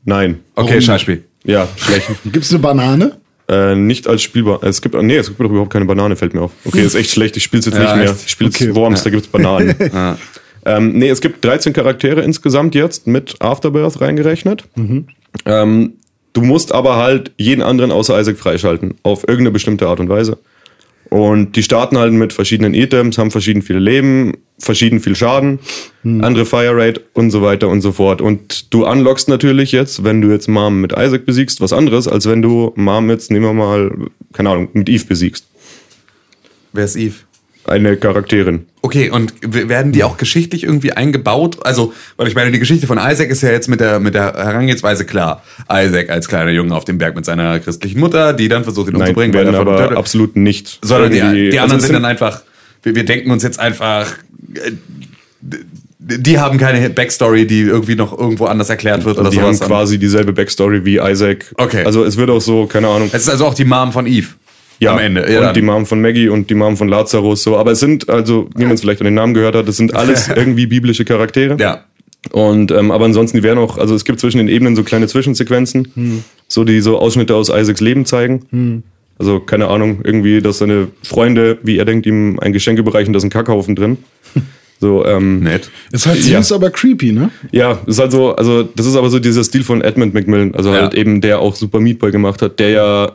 Nein. 0.03 0.39
Okay, 0.55 0.81
Scheißspiel. 0.81 1.23
Ja, 1.45 1.67
schlecht. 1.77 2.07
Gibt's 2.25 2.49
eine 2.51 2.59
Banane? 2.59 3.17
Äh, 3.49 3.75
nicht 3.75 4.07
als 4.07 4.21
spielbar. 4.23 4.63
Es 4.63 4.81
gibt, 4.81 4.95
nee, 5.01 5.15
es 5.17 5.27
gibt 5.27 5.39
doch 5.39 5.45
überhaupt 5.49 5.71
keine 5.71 5.85
Banane, 5.85 6.15
fällt 6.15 6.33
mir 6.33 6.41
auf. 6.41 6.51
Okay, 6.65 6.81
ist 6.81 6.95
echt 6.95 7.11
schlecht. 7.11 7.37
Ich 7.37 7.43
spiele 7.43 7.63
jetzt 7.63 7.73
Ja, 7.73 7.81
nicht 7.83 7.95
mehr. 7.95 8.11
echt? 8.11 8.25
Ich 8.25 8.31
spiele 8.31 8.49
jetzt 8.49 8.61
Okay. 8.61 8.75
Worms, 8.75 9.03
da 9.03 9.09
gibt's 9.09 9.27
Bananen. 9.27 9.75
Ja. 9.93 10.17
ähm, 10.65 10.93
nee, 10.93 11.09
es 11.09 11.21
gibt 11.21 11.43
13 11.45 11.71
Charaktere 11.73 12.21
insgesamt 12.21 12.75
jetzt 12.75 13.07
mit 13.07 13.35
Afterbirth 13.39 14.01
reingerechnet. 14.01 14.65
Ähm, 15.45 15.93
du 16.33 16.41
musst 16.41 16.73
aber 16.73 16.97
halt 16.97 17.31
jeden 17.37 17.61
anderen 17.61 17.91
außer 17.91 18.19
Isaac 18.19 18.37
freischalten. 18.37 18.95
Auf 19.03 19.23
irgendeine 19.23 19.51
bestimmte 19.51 19.87
Art 19.87 19.99
und 19.99 20.09
Weise. 20.09 20.37
Und 21.09 21.55
die 21.55 21.63
starten 21.63 21.97
halt 21.97 22.13
mit 22.13 22.33
verschiedenen 22.33 22.73
Items, 22.73 23.17
haben 23.17 23.31
verschieden 23.31 23.61
viele 23.61 23.79
Leben, 23.79 24.33
verschieden 24.59 24.99
viel 24.99 25.15
Schaden, 25.15 25.59
andere 26.03 26.45
Fire 26.45 26.75
Rate 26.75 27.01
und 27.13 27.31
so 27.31 27.41
weiter 27.41 27.69
und 27.69 27.81
so 27.81 27.91
fort. 27.91 28.21
Und 28.21 28.73
du 28.73 28.85
unlockst 28.85 29.29
natürlich 29.29 29.71
jetzt, 29.71 30.03
wenn 30.03 30.21
du 30.21 30.29
jetzt 30.29 30.47
Mom 30.47 30.81
mit 30.81 30.93
Isaac 30.93 31.25
besiegst, 31.25 31.61
was 31.61 31.73
anderes, 31.73 32.07
als 32.07 32.27
wenn 32.27 32.41
du 32.41 32.73
Mom 32.75 33.09
jetzt, 33.09 33.31
nehmen 33.31 33.45
wir 33.45 33.53
mal, 33.53 33.91
keine 34.33 34.49
Ahnung, 34.49 34.69
mit 34.73 34.89
Eve 34.89 35.05
besiegst. 35.05 35.45
Wer 36.73 36.85
ist 36.85 36.95
Eve? 36.95 37.15
Eine 37.67 37.97
Charakterin. 37.97 38.65
Okay, 38.81 39.09
und 39.09 39.33
werden 39.41 39.91
die 39.91 40.05
auch 40.05 40.17
geschichtlich 40.17 40.63
irgendwie 40.63 40.93
eingebaut? 40.93 41.57
Also, 41.65 41.93
weil 42.15 42.27
ich 42.27 42.35
meine, 42.35 42.51
die 42.51 42.59
Geschichte 42.59 42.87
von 42.87 42.97
Isaac 42.97 43.29
ist 43.29 43.41
ja 43.41 43.51
jetzt 43.51 43.67
mit 43.67 43.81
der, 43.81 43.99
mit 43.99 44.13
der 44.15 44.33
Herangehensweise 44.33 45.05
klar. 45.05 45.43
Isaac 45.69 46.09
als 46.09 46.29
kleiner 46.29 46.51
Junge 46.51 46.73
auf 46.73 46.85
dem 46.85 46.97
Berg 46.97 47.15
mit 47.15 47.25
seiner 47.25 47.59
christlichen 47.59 47.99
Mutter, 47.99 48.31
die 48.31 48.47
dann 48.47 48.63
versucht, 48.63 48.87
ihn 48.87 48.93
Nein, 48.93 49.09
umzubringen. 49.09 49.33
werden 49.33 49.53
er 49.53 49.59
von 49.59 49.67
aber 49.67 49.97
absolut 49.97 50.37
nicht. 50.37 50.79
Sondern 50.81 51.11
die, 51.11 51.49
die 51.49 51.59
also 51.59 51.63
anderen 51.63 51.79
es 51.79 51.83
sind 51.83 51.93
dann 51.93 52.05
einfach, 52.05 52.41
wir, 52.83 52.95
wir 52.95 53.03
denken 53.03 53.31
uns 53.31 53.43
jetzt 53.43 53.59
einfach, 53.59 54.07
äh, 54.53 54.71
die 55.99 56.39
haben 56.39 56.57
keine 56.57 56.89
Backstory, 56.89 57.45
die 57.45 57.61
irgendwie 57.61 57.95
noch 57.95 58.17
irgendwo 58.17 58.45
anders 58.45 58.69
erklärt 58.69 59.03
wird 59.03 59.17
oder 59.17 59.29
die 59.29 59.41
haben 59.41 59.53
sowas. 59.53 59.67
quasi 59.67 59.99
dieselbe 59.99 60.31
Backstory 60.31 60.85
wie 60.85 60.97
Isaac. 60.97 61.53
Okay. 61.57 61.83
Also 61.83 62.05
es 62.05 62.15
wird 62.15 62.29
auch 62.29 62.39
so, 62.39 62.65
keine 62.65 62.87
Ahnung. 62.87 63.09
es 63.11 63.23
ist 63.23 63.29
also 63.29 63.45
auch 63.45 63.53
die 63.53 63.65
Mom 63.65 63.91
von 63.91 64.07
Eve. 64.07 64.27
Ja, 64.79 64.93
am 64.93 64.99
Ende. 64.99 65.23
und 65.25 65.31
Ja, 65.31 65.53
die 65.53 65.61
Mom 65.61 65.85
von 65.85 66.01
Maggie 66.01 66.29
und 66.29 66.49
die 66.49 66.55
Mom 66.55 66.77
von 66.77 66.87
Lazarus. 66.87 67.43
So. 67.43 67.57
Aber 67.57 67.71
es 67.71 67.79
sind, 67.79 68.09
also, 68.09 68.49
wie 68.55 68.63
man 68.65 68.73
es 68.73 68.81
vielleicht 68.81 69.01
an 69.01 69.05
den 69.05 69.13
Namen 69.15 69.33
gehört 69.33 69.55
hat, 69.55 69.67
das 69.67 69.77
sind 69.77 69.95
alles 69.95 70.27
irgendwie 70.35 70.67
biblische 70.67 71.05
Charaktere. 71.05 71.57
ja. 71.59 71.83
Und 72.31 72.71
ähm, 72.71 72.91
aber 72.91 73.05
ansonsten, 73.05 73.37
die 73.37 73.43
werden 73.43 73.59
auch, 73.59 73.77
also 73.77 73.95
es 73.95 74.03
gibt 74.03 74.19
zwischen 74.19 74.39
den 74.39 74.49
Ebenen 74.49 74.75
so 74.75 74.83
kleine 74.83 75.07
Zwischensequenzen, 75.07 75.87
Hm. 75.93 76.23
so 76.47 76.65
die 76.65 76.81
so 76.81 76.97
Ausschnitte 76.99 77.33
aus 77.35 77.47
Isaacs 77.49 77.79
Leben 77.79 78.05
zeigen. 78.05 78.83
Also, 79.17 79.39
keine 79.39 79.67
Ahnung, 79.69 79.99
irgendwie, 80.03 80.41
dass 80.41 80.57
seine 80.57 80.89
Freunde, 81.03 81.57
wie 81.63 81.77
er 81.77 81.85
denkt, 81.85 82.05
ihm 82.05 82.37
ein 82.39 82.51
Geschenk 82.53 82.79
überreichen, 82.79 83.13
da 83.13 83.17
ist 83.17 83.23
ein 83.23 83.29
Kackhaufen 83.29 83.75
drin. 83.75 83.97
So, 84.79 85.03
ähm, 85.07 85.39
Nett. 85.39 85.71
Ist 85.91 86.05
halt 86.05 86.19
Ja. 86.25 86.37
süß, 86.39 86.51
aber 86.51 86.69
creepy, 86.69 87.11
ne? 87.11 87.31
Ja, 87.51 87.79
ist 87.87 87.97
halt 87.99 88.11
so, 88.11 88.35
also 88.35 88.61
das 88.61 88.85
ist 88.85 88.95
aber 88.95 89.09
so 89.09 89.17
dieser 89.17 89.43
Stil 89.43 89.63
von 89.63 89.81
Edmund 89.81 90.13
Macmillan, 90.13 90.53
also 90.53 90.71
Ja. 90.71 90.81
halt 90.81 90.93
eben 90.93 91.19
der 91.19 91.39
auch 91.39 91.55
Super 91.55 91.79
Meat 91.79 91.97
Boy 91.97 92.11
gemacht 92.11 92.43
hat, 92.43 92.59
der 92.59 92.69
ja 92.69 93.11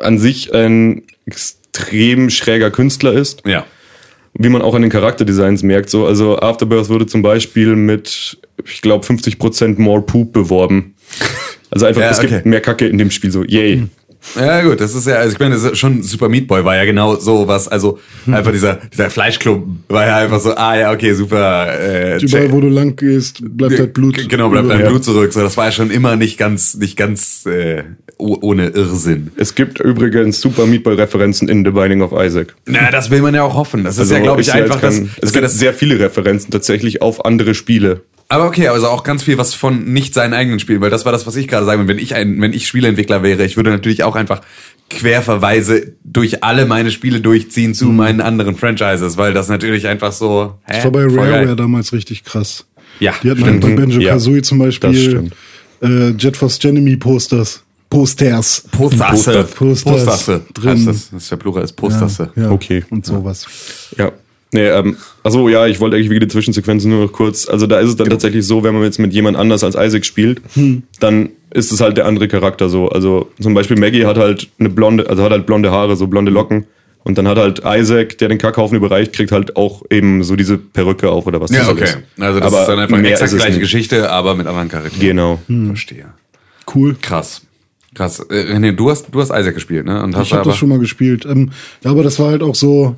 an 0.00 0.18
sich 0.18 0.52
ein 0.54 1.02
extrem 1.26 2.30
schräger 2.30 2.70
Künstler 2.70 3.12
ist, 3.12 3.42
Ja. 3.46 3.66
wie 4.34 4.48
man 4.48 4.62
auch 4.62 4.74
an 4.74 4.82
den 4.82 4.90
Charakterdesigns 4.90 5.62
merkt. 5.62 5.90
So, 5.90 6.06
also 6.06 6.38
Afterbirth 6.38 6.88
wurde 6.88 7.06
zum 7.06 7.22
Beispiel 7.22 7.76
mit, 7.76 8.38
ich 8.64 8.82
glaube, 8.82 9.04
50% 9.06 9.78
more 9.80 10.02
Poop 10.02 10.32
beworben. 10.32 10.94
Also 11.70 11.86
einfach, 11.86 12.02
Ja, 12.02 12.10
es 12.10 12.18
okay. 12.18 12.28
gibt 12.28 12.46
mehr 12.46 12.60
Kacke 12.60 12.86
in 12.86 12.98
dem 12.98 13.10
Spiel, 13.10 13.30
so, 13.30 13.42
yay. 13.44 13.84
Ja 14.34 14.60
gut, 14.62 14.80
das 14.80 14.94
ist 14.94 15.06
ja, 15.06 15.14
also 15.16 15.32
ich 15.32 15.38
meine, 15.38 15.54
das 15.54 15.64
ist 15.64 15.78
schon 15.78 16.02
Super 16.02 16.28
Meat 16.28 16.46
Boy 16.48 16.64
war 16.64 16.76
ja 16.76 16.84
genau 16.84 17.16
so 17.16 17.46
was, 17.48 17.68
also 17.68 17.98
einfach 18.30 18.52
dieser 18.52 18.78
dieser 18.92 19.08
Fleischklump 19.08 19.80
war 19.88 20.06
ja 20.06 20.16
einfach 20.18 20.40
so, 20.40 20.54
ah 20.56 20.76
ja 20.76 20.92
okay 20.92 21.12
super. 21.14 21.68
Äh, 21.78 22.18
Überall, 22.22 22.52
wo 22.52 22.60
du 22.60 22.68
lang 22.68 22.96
gehst, 22.96 23.40
bleibt 23.42 23.78
halt 23.78 23.94
Blut. 23.94 24.28
Genau, 24.28 24.48
bleibt 24.48 24.68
dein 24.68 24.80
Ja. 24.80 24.88
Blut 24.88 25.04
zurück. 25.04 25.32
So, 25.32 25.40
das 25.42 25.56
war 25.56 25.66
ja 25.66 25.72
schon 25.72 25.90
immer 25.90 26.16
nicht 26.16 26.36
ganz, 26.38 26.74
nicht 26.74 26.96
ganz 26.96 27.46
äh, 27.46 27.84
oh- 28.18 28.38
ohne 28.40 28.68
Irrsinn. 28.68 29.30
Es 29.36 29.54
gibt 29.54 29.80
übrigens 29.80 30.40
Super 30.40 30.66
Meat 30.66 30.82
Boy 30.82 30.94
Referenzen 30.94 31.48
in 31.48 31.64
The 31.64 31.70
Binding 31.70 32.02
of 32.02 32.12
Isaac. 32.12 32.54
Na, 32.66 32.90
das 32.90 33.10
will 33.10 33.22
man 33.22 33.34
ja 33.34 33.42
auch 33.44 33.54
hoffen. 33.54 33.84
Das 33.84 33.96
ist 33.98 34.10
ja, 34.10 34.16
Also 34.16 34.24
glaube 34.24 34.40
ich, 34.40 34.48
ja 34.48 34.56
jetzt 34.56 34.64
einfach 34.64 34.80
das. 34.80 34.96
kein- 34.96 35.06
das, 35.20 35.24
Es 35.28 35.32
gibt 35.32 35.44
das 35.44 35.54
sehr 35.58 35.72
viele 35.72 35.98
Referenzen 36.00 36.50
tatsächlich 36.50 37.00
auf 37.00 37.24
andere 37.24 37.54
Spiele. 37.54 38.02
Aber 38.28 38.46
okay, 38.46 38.66
also 38.68 38.88
auch 38.88 39.04
ganz 39.04 39.22
viel 39.22 39.38
was 39.38 39.54
von 39.54 39.84
nicht 39.84 40.12
seinen 40.12 40.34
eigenen 40.34 40.58
Spielen, 40.58 40.80
weil 40.80 40.90
das 40.90 41.04
war 41.04 41.12
das, 41.12 41.26
was 41.28 41.36
ich 41.36 41.46
gerade 41.46 41.64
sagen 41.64 41.82
will. 41.82 41.88
Wenn 41.88 41.98
ich 42.00 42.14
ein, 42.14 42.40
wenn 42.40 42.52
ich 42.52 42.66
Spieleentwickler 42.66 43.22
wäre, 43.22 43.44
ich 43.44 43.56
würde 43.56 43.70
natürlich 43.70 44.02
auch 44.02 44.16
einfach 44.16 44.40
Querverweise 44.90 45.94
durch 46.04 46.42
alle 46.42 46.64
meine 46.66 46.90
Spiele 46.90 47.20
durchziehen 47.20 47.74
zu 47.74 47.86
Mhm. 47.86 47.96
meinen 47.96 48.20
anderen 48.20 48.56
Franchises, 48.56 49.16
weil 49.16 49.32
das 49.34 49.48
natürlich 49.48 49.86
einfach 49.86 50.12
so. 50.12 50.54
Hä? 50.64 50.74
Das 50.74 50.84
war 50.84 50.90
bei. 50.92 51.02
Rareware 51.04 51.56
damals 51.56 51.92
richtig 51.92 52.24
krass. 52.24 52.66
Ja, 52.98 53.14
Die 53.22 53.30
hatten 53.30 53.40
stimmt. 53.42 53.60
bei 53.60 53.74
Benjo 53.74 54.00
Ja, 54.00 54.12
Kazooie 54.14 54.42
zum 54.42 54.58
das 54.58 54.66
Beispiel 54.68 54.94
stimmt. 55.10 55.32
äh, 55.82 56.10
Jet 56.16 56.36
Force 56.36 56.58
Genemy 56.58 56.96
Posters. 56.96 57.62
Posters. 57.90 58.64
Postasse. 58.72 59.44
Posters 59.54 59.84
Postasse. 59.84 60.42
drin. 60.54 60.86
Das. 60.86 61.10
ist 61.16 61.30
der 61.30 61.36
Plural, 61.36 61.62
ist 61.64 61.74
Postasse. 61.74 62.30
Ja, 62.34 62.50
Okay. 62.50 62.84
Und 62.90 63.04
sowas. 63.06 63.46
Ja. 63.96 64.10
Nee, 64.52 64.68
ähm, 64.68 64.96
also 65.22 65.48
ja, 65.48 65.66
ich 65.66 65.80
wollte 65.80 65.96
eigentlich 65.96 66.10
wie 66.10 66.20
die 66.20 66.28
Zwischensequenzen 66.28 66.90
nur 66.90 67.04
noch 67.06 67.12
kurz. 67.12 67.48
Also 67.48 67.66
da 67.66 67.80
ist 67.80 67.88
es 67.90 67.96
dann 67.96 68.08
tatsächlich 68.08 68.46
so, 68.46 68.62
wenn 68.62 68.74
man 68.74 68.84
jetzt 68.84 68.98
mit 68.98 69.12
jemand 69.12 69.36
anders 69.36 69.64
als 69.64 69.74
Isaac 69.74 70.04
spielt, 70.04 70.40
dann 71.00 71.30
ist 71.52 71.72
es 71.72 71.80
halt 71.80 71.96
der 71.96 72.06
andere 72.06 72.28
Charakter 72.28 72.68
so. 72.68 72.88
Also 72.88 73.30
zum 73.40 73.54
Beispiel 73.54 73.78
Maggie 73.78 74.06
hat 74.06 74.18
halt 74.18 74.48
eine 74.58 74.68
blonde, 74.68 75.08
also 75.10 75.22
hat 75.22 75.32
halt 75.32 75.46
blonde 75.46 75.70
Haare, 75.72 75.96
so 75.96 76.06
blonde 76.06 76.30
Locken. 76.30 76.66
Und 77.02 77.18
dann 77.18 77.28
hat 77.28 77.38
halt 77.38 77.62
Isaac, 77.64 78.18
der 78.18 78.28
den 78.28 78.38
Kackhaufen 78.38 78.76
überreicht, 78.76 79.12
kriegt 79.12 79.30
halt 79.30 79.56
auch 79.56 79.82
eben 79.90 80.24
so 80.24 80.34
diese 80.34 80.58
Perücke 80.58 81.08
auf 81.08 81.26
oder 81.26 81.40
was 81.40 81.52
Ja, 81.52 81.60
das 81.60 81.68
okay. 81.68 81.84
ist. 81.84 81.98
Also 82.18 82.40
das 82.40 82.52
Aber 82.52 82.62
ist 82.62 82.68
dann 82.68 82.78
einfach 82.80 82.98
mehr 82.98 83.12
exakt 83.12 83.32
gleiche 83.32 83.52
nicht. 83.52 83.60
Geschichte, 83.60 84.10
aber 84.10 84.34
mit 84.34 84.48
anderen 84.48 84.68
Charakteren. 84.68 85.38
Genau. 85.48 85.66
Verstehe. 85.68 86.06
Cool. 86.74 86.96
Krass. 87.00 87.42
Krass. 87.94 88.20
Äh, 88.28 88.52
René, 88.52 88.72
du 88.72 88.90
hast, 88.90 89.06
du 89.12 89.20
hast 89.20 89.30
Isaac 89.30 89.54
gespielt, 89.54 89.86
ne? 89.86 90.02
Und 90.02 90.16
hast 90.16 90.26
Ich 90.26 90.32
habe 90.32 90.42
aber, 90.42 90.50
das 90.50 90.58
schon 90.58 90.68
mal 90.68 90.80
gespielt. 90.80 91.24
Ähm, 91.24 91.50
ja, 91.84 91.92
aber 91.92 92.02
das 92.02 92.18
war 92.18 92.30
halt 92.30 92.42
auch 92.42 92.56
so 92.56 92.96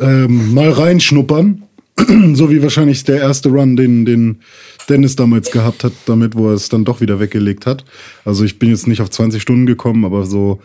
ähm, 0.00 0.54
mal 0.54 0.70
reinschnuppern. 0.70 1.62
so 2.34 2.50
wie 2.50 2.62
wahrscheinlich 2.62 3.04
der 3.04 3.20
erste 3.20 3.50
Run, 3.50 3.76
den, 3.76 4.04
den 4.04 4.40
Dennis 4.88 5.14
damals 5.16 5.50
gehabt 5.50 5.84
hat, 5.84 5.92
damit, 6.06 6.34
wo 6.34 6.48
er 6.48 6.54
es 6.54 6.68
dann 6.68 6.84
doch 6.84 7.00
wieder 7.00 7.20
weggelegt 7.20 7.66
hat. 7.66 7.84
Also 8.24 8.44
ich 8.44 8.58
bin 8.58 8.70
jetzt 8.70 8.88
nicht 8.88 9.00
auf 9.00 9.10
20 9.10 9.40
Stunden 9.40 9.66
gekommen, 9.66 10.04
aber 10.04 10.26
so 10.26 10.60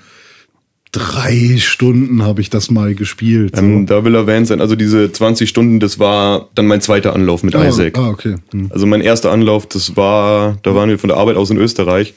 drei 0.92 1.58
Stunden 1.58 2.24
habe 2.24 2.42
ich 2.42 2.50
das 2.50 2.72
mal 2.72 2.96
gespielt. 2.96 3.56
So. 3.56 3.62
Ähm, 3.62 3.86
da 3.86 4.04
will 4.04 4.16
erwähnt 4.16 4.48
sein, 4.48 4.60
also 4.60 4.76
diese 4.76 5.12
20 5.12 5.48
Stunden, 5.48 5.80
das 5.80 6.00
war 6.00 6.50
dann 6.56 6.66
mein 6.66 6.82
zweiter 6.82 7.14
Anlauf 7.14 7.44
mit 7.44 7.56
ah, 7.56 7.68
Isaac. 7.68 7.98
ah, 7.98 8.10
okay. 8.10 8.36
Hm. 8.52 8.72
Also 8.74 8.88
mein 8.88 9.02
erster 9.02 9.32
Anlauf, 9.32 9.68
das 9.68 9.96
war, 9.96 10.58
da 10.64 10.74
waren 10.74 10.90
wir 10.90 10.98
von 10.98 11.10
der 11.10 11.18
Arbeit 11.18 11.36
aus 11.38 11.52
in 11.52 11.58
Österreich. 11.58 12.16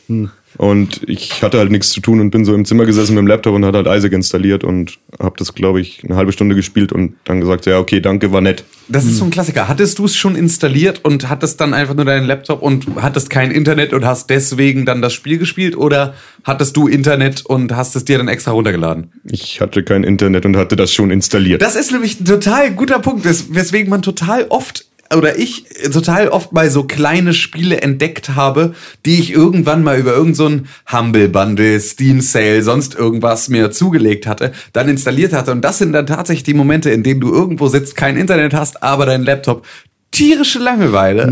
Und 0.58 1.00
ich 1.06 1.42
hatte 1.42 1.58
halt 1.58 1.70
nichts 1.70 1.90
zu 1.90 2.00
tun 2.00 2.20
und 2.20 2.30
bin 2.30 2.44
so 2.44 2.54
im 2.54 2.64
Zimmer 2.64 2.84
gesessen 2.84 3.14
mit 3.14 3.20
dem 3.22 3.26
Laptop 3.26 3.54
und 3.54 3.64
hatte 3.64 3.78
halt 3.78 3.98
Isaac 3.98 4.12
installiert 4.12 4.64
und 4.64 4.98
habe 5.18 5.34
das, 5.38 5.54
glaube 5.54 5.80
ich, 5.80 6.02
eine 6.04 6.16
halbe 6.16 6.32
Stunde 6.32 6.54
gespielt 6.54 6.92
und 6.92 7.14
dann 7.24 7.40
gesagt, 7.40 7.66
ja, 7.66 7.78
okay, 7.78 8.00
danke, 8.00 8.32
war 8.32 8.40
nett. 8.40 8.64
Das 8.88 9.04
ist 9.04 9.16
so 9.16 9.24
ein 9.24 9.30
Klassiker. 9.30 9.68
Hattest 9.68 9.98
du 9.98 10.04
es 10.04 10.16
schon 10.16 10.36
installiert 10.36 11.04
und 11.04 11.30
hattest 11.30 11.60
dann 11.60 11.72
einfach 11.72 11.94
nur 11.94 12.04
deinen 12.04 12.26
Laptop 12.26 12.60
und 12.62 12.86
hattest 13.00 13.30
kein 13.30 13.50
Internet 13.50 13.92
und 13.92 14.04
hast 14.04 14.28
deswegen 14.28 14.84
dann 14.84 15.00
das 15.00 15.12
Spiel 15.14 15.38
gespielt? 15.38 15.76
Oder 15.76 16.14
hattest 16.44 16.76
du 16.76 16.88
Internet 16.88 17.46
und 17.46 17.74
hast 17.74 17.96
es 17.96 18.04
dir 18.04 18.18
dann 18.18 18.28
extra 18.28 18.50
runtergeladen? 18.50 19.12
Ich 19.24 19.60
hatte 19.60 19.82
kein 19.82 20.04
Internet 20.04 20.44
und 20.44 20.56
hatte 20.56 20.76
das 20.76 20.92
schon 20.92 21.10
installiert. 21.10 21.62
Das 21.62 21.76
ist 21.76 21.92
nämlich 21.92 22.20
ein 22.20 22.24
total 22.24 22.72
guter 22.72 22.98
Punkt, 22.98 23.24
wes- 23.24 23.54
weswegen 23.54 23.88
man 23.88 24.02
total 24.02 24.46
oft 24.50 24.84
oder 25.16 25.38
ich 25.38 25.64
total 25.92 26.28
oft 26.28 26.52
mal 26.52 26.70
so 26.70 26.84
kleine 26.84 27.34
Spiele 27.34 27.80
entdeckt 27.80 28.30
habe, 28.30 28.74
die 29.04 29.18
ich 29.18 29.32
irgendwann 29.32 29.82
mal 29.82 29.98
über 29.98 30.12
irgendeinen 30.12 30.68
so 30.88 30.96
Humble 30.96 31.28
Bundle, 31.28 31.80
Steam 31.80 32.20
Sale, 32.20 32.62
sonst 32.62 32.94
irgendwas 32.94 33.48
mir 33.48 33.70
zugelegt 33.70 34.26
hatte, 34.26 34.52
dann 34.72 34.88
installiert 34.88 35.32
hatte. 35.32 35.52
Und 35.52 35.62
das 35.62 35.78
sind 35.78 35.92
dann 35.92 36.06
tatsächlich 36.06 36.44
die 36.44 36.54
Momente, 36.54 36.90
in 36.90 37.02
denen 37.02 37.20
du 37.20 37.32
irgendwo 37.32 37.68
sitzt, 37.68 37.96
kein 37.96 38.16
Internet 38.16 38.54
hast, 38.54 38.82
aber 38.82 39.06
dein 39.06 39.22
Laptop 39.22 39.64
tierische 40.12 40.58
Langeweile 40.60 41.26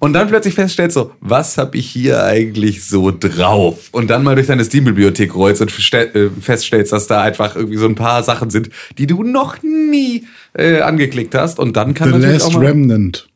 und 0.00 0.12
dann 0.14 0.26
plötzlich 0.28 0.54
feststellst 0.54 0.94
so, 0.94 1.12
was 1.20 1.58
habe 1.58 1.76
ich 1.76 1.88
hier 1.88 2.24
eigentlich 2.24 2.84
so 2.84 3.12
drauf? 3.16 3.90
Und 3.92 4.08
dann 4.10 4.24
mal 4.24 4.34
durch 4.34 4.48
deine 4.48 4.64
Steam-Bibliothek 4.64 5.34
rollst 5.34 5.60
und 5.62 5.70
äh, 5.92 6.30
feststellst, 6.40 6.92
dass 6.92 7.06
da 7.06 7.22
einfach 7.22 7.54
irgendwie 7.54 7.76
so 7.76 7.86
ein 7.86 7.94
paar 7.94 8.22
Sachen 8.24 8.50
sind, 8.50 8.70
die 8.98 9.06
du 9.06 9.22
noch 9.22 9.62
nie 9.62 10.24
äh, 10.54 10.80
angeklickt 10.80 11.34
hast 11.34 11.58
und 11.60 11.76
dann 11.76 11.94
kann 11.94 12.08
The 12.08 12.14
natürlich 12.18 12.42
Last 12.42 12.46
auch 12.54 12.58
mal... 12.58 12.66
Remnant. 12.66 13.28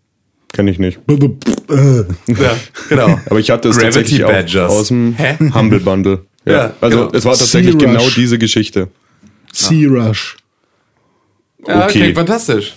Kenn 0.53 0.67
ich 0.69 0.79
nicht. 0.79 0.99
Äh. 1.09 2.05
Ja, 2.33 2.57
genau. 2.89 3.21
Aber 3.31 3.39
ich 3.39 3.51
hatte 3.51 3.69
es 3.69 3.77
Gravity 3.77 3.95
tatsächlich 4.19 4.25
auch 4.25 4.31
Badgers. 4.33 4.73
aus 4.73 4.89
dem 4.89 5.15
Hä? 5.19 5.37
Humble 5.55 5.81
Bundle. 5.81 6.21
Ja, 6.47 6.53
Ja, 6.53 6.73
also 6.81 6.99
genau. 6.99 7.11
es 7.13 7.25
war 7.27 7.37
tatsächlich 7.37 7.77
genau 7.77 8.09
diese 8.17 8.39
Geschichte. 8.39 8.89
Sea 9.53 9.89
Rush. 9.91 10.37
Ja, 11.67 11.85
Okay. 11.85 11.99
klingt 12.01 12.15
fantastisch. 12.17 12.75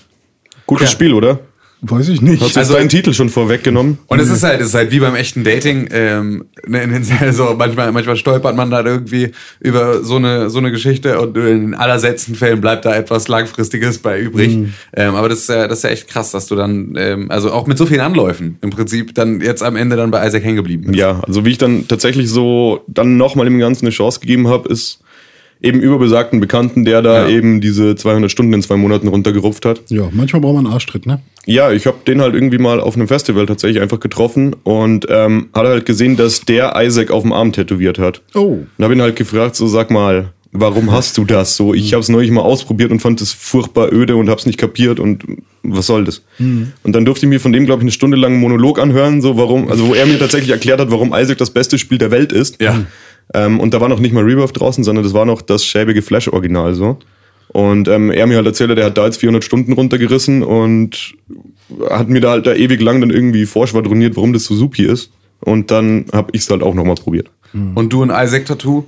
Gutes 0.66 0.88
Ja. 0.88 0.92
Spiel, 0.92 1.14
oder? 1.14 1.40
Weiß 1.82 2.10
ich 2.10 2.22
nicht. 2.22 2.42
Hast 2.42 2.56
du 2.56 2.60
Also- 2.60 2.74
deinen 2.74 2.90
Titel 2.90 3.14
schon 3.14 3.30
vorweggenommen? 3.30 4.00
Und 4.08 4.20
es 4.20 4.30
ist 4.30 4.44
halt, 4.44 4.60
es 4.60 4.68
ist 4.68 4.74
halt 4.74 4.92
wie 4.92 5.00
beim 5.00 5.16
echten 5.16 5.46
Dating. 5.46 5.88
Ähm, 5.92 6.46
ne, 6.68 6.84
in 6.84 6.92
den, 6.92 7.06
also 7.22 7.54
manchmal, 7.58 7.92
manchmal 7.94 8.18
stolpert 8.18 8.56
man 8.56 8.70
dann 8.70 8.86
irgendwie 8.86 9.32
über 9.62 10.04
so 10.04 10.18
eine 10.18 10.50
so 10.50 10.58
eine 10.58 10.72
Geschichte 10.72 11.20
und 11.22 11.38
in 11.38 11.44
den 11.72 11.76
allerseltensten 11.76 12.36
Fällen 12.36 12.60
bleibt 12.60 12.84
da 12.84 12.94
etwas 12.96 13.30
langfristiges 13.30 14.00
bei 14.00 14.20
übrig. 14.20 14.58
Ähm, 14.94 15.16
aber 15.16 15.30
das 15.30 15.40
ist 15.40 15.50
ja, 15.50 15.68
das 15.70 15.80
ist 15.80 15.84
ja 15.84 15.90
echt 15.92 16.08
krass, 16.10 16.32
dass 16.32 16.48
du 16.48 16.56
dann 16.56 16.96
ähm, 16.98 17.32
also 17.32 17.52
auch 17.54 17.66
mit 17.66 17.78
so 17.78 17.86
vielen 17.86 18.02
Anläufen 18.02 18.58
im 18.62 18.72
Prinzip 18.72 19.16
dann 19.16 19.40
jetzt 19.40 19.64
am 19.64 19.76
Ende 19.78 19.96
dann 19.96 20.12
bei 20.12 20.26
Isaac 20.28 20.44
hängen 20.44 20.58
geblieben 20.58 20.84
bist. 20.88 20.96
Ja, 20.98 21.22
also 21.26 21.46
wie 21.46 21.52
ich 21.52 21.58
dann 21.58 21.88
tatsächlich 21.88 22.30
so 22.30 22.82
dann 22.88 23.16
nochmal 23.16 23.46
dem 23.46 23.58
Ganzen 23.58 23.86
eine 23.86 23.92
Chance 23.94 24.20
gegeben 24.20 24.50
habe, 24.50 24.68
ist 24.70 24.99
eben 25.62 25.80
über 25.82 26.00
besagten 26.00 26.40
Bekannten, 26.40 26.86
der 26.86 27.02
da 27.02 27.28
Ja. 27.28 27.36
eben 27.36 27.60
diese 27.62 27.96
200 27.96 28.32
Stunden 28.32 28.54
in 28.54 28.62
zwei 28.62 28.78
Monaten 28.78 29.08
runtergerupft 29.08 29.66
hat. 29.66 29.82
Ja, 29.90 30.08
manchmal 30.12 30.42
braucht 30.42 30.56
man 30.56 30.66
einen 30.66 30.74
Arschtritt, 30.74 31.06
ne? 31.06 31.20
Ja, 31.46 31.72
ich 31.72 31.86
habe 31.88 31.98
den 32.06 32.22
halt 32.22 32.34
irgendwie 32.36 32.60
mal 32.60 32.80
auf 32.80 32.96
einem 32.96 33.08
Festival 33.08 33.46
tatsächlich 33.46 33.82
einfach 33.82 34.00
getroffen 34.00 34.56
und 34.64 35.08
ähm, 35.10 35.50
hatte 35.54 35.70
halt 35.70 35.86
gesehen, 35.86 36.16
dass 36.16 36.42
der 36.42 36.74
Isaac 36.78 37.12
auf 37.12 37.24
dem 37.24 37.34
Arm 37.34 37.52
tätowiert 37.52 37.98
hat. 38.00 38.22
Oh. 38.36 38.60
Und 38.78 38.84
habe 38.84 38.94
ihn 38.94 39.02
halt 39.02 39.16
gefragt, 39.16 39.56
so 39.56 39.68
sag 39.68 39.90
mal, 39.92 40.32
warum 40.52 40.92
hast 40.92 41.18
du 41.18 41.26
das 41.26 41.56
so? 41.56 41.74
Ich 41.74 41.94
habe 41.94 42.02
es 42.02 42.10
neulich 42.10 42.32
mal 42.32 42.42
ausprobiert 42.42 42.92
und 42.92 43.00
fand 43.02 43.20
es 43.22 43.34
furchtbar 43.34 43.92
öde 43.92 44.16
und 44.16 44.30
habe 44.30 44.40
es 44.40 44.46
nicht 44.46 44.58
kapiert 44.60 45.00
und 45.00 45.24
was 45.62 45.88
soll 45.88 46.06
das? 46.06 46.24
Und 46.40 46.72
dann 46.84 47.04
durfte 47.06 47.26
ich 47.26 47.30
mir 47.30 47.40
von 47.40 47.52
dem, 47.52 47.66
glaube 47.66 47.82
ich, 47.82 47.84
eine 47.84 47.92
Stunde 47.92 48.16
lang 48.18 48.32
einen 48.34 48.42
Monolog 48.42 48.80
anhören, 48.80 49.22
so 49.22 49.38
warum, 49.38 49.70
also 49.70 49.88
wo 49.90 49.94
er 49.94 50.06
mir 50.06 50.18
tatsächlich 50.18 50.52
erklärt 50.52 50.80
hat, 50.80 50.90
warum 50.90 51.14
Isaac 51.14 51.38
das 51.38 51.52
beste 51.52 51.78
Spiel 51.78 51.98
der 51.98 52.12
Welt 52.12 52.32
ist. 52.32 52.62
Ja. 52.62 52.80
Ähm, 53.34 53.60
und 53.60 53.74
da 53.74 53.82
war 53.82 53.90
noch 53.90 54.00
nicht 54.00 54.14
mal 54.14 54.24
Rebirth 54.24 54.60
draußen, 54.60 54.84
sondern 54.84 55.04
das 55.04 55.14
war 55.14 55.26
noch 55.26 55.42
das 55.42 55.66
schäbige 55.66 56.02
Flash-Original 56.02 56.74
so. 56.74 56.98
Und 57.50 57.88
ähm, 57.88 58.12
er 58.12 58.28
mir 58.28 58.38
halt 58.38 58.46
erzählt, 58.46 58.78
der 58.78 58.86
hat 58.86 58.98
da 58.98 59.06
jetzt 59.06 59.20
400 59.20 59.44
Stunden 59.44 59.74
runtergerissen 59.74 60.44
und 60.44 61.16
hat 61.90 62.10
mir 62.10 62.22
da 62.22 62.32
halt 62.32 62.46
da 62.46 62.54
ewig 62.54 62.80
lang 62.82 63.02
dann 63.02 63.10
irgendwie 63.10 63.46
vorschwadroniert, 63.46 64.16
warum 64.16 64.34
das 64.34 64.44
so 64.44 64.56
supi 64.56 64.84
ist. 64.84 65.12
Und 65.40 65.72
dann 65.72 66.06
habe 66.12 66.30
ich 66.34 66.42
es 66.42 66.50
halt 66.50 66.62
auch 66.62 66.74
nochmal 66.74 66.96
probiert. 66.96 67.32
Und 67.54 67.92
du 67.92 68.04
ein 68.04 68.12
Isaac 68.12 68.46
Tattoo? 68.46 68.86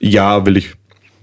Ja, 0.00 0.46
will 0.46 0.56
ich. 0.56 0.70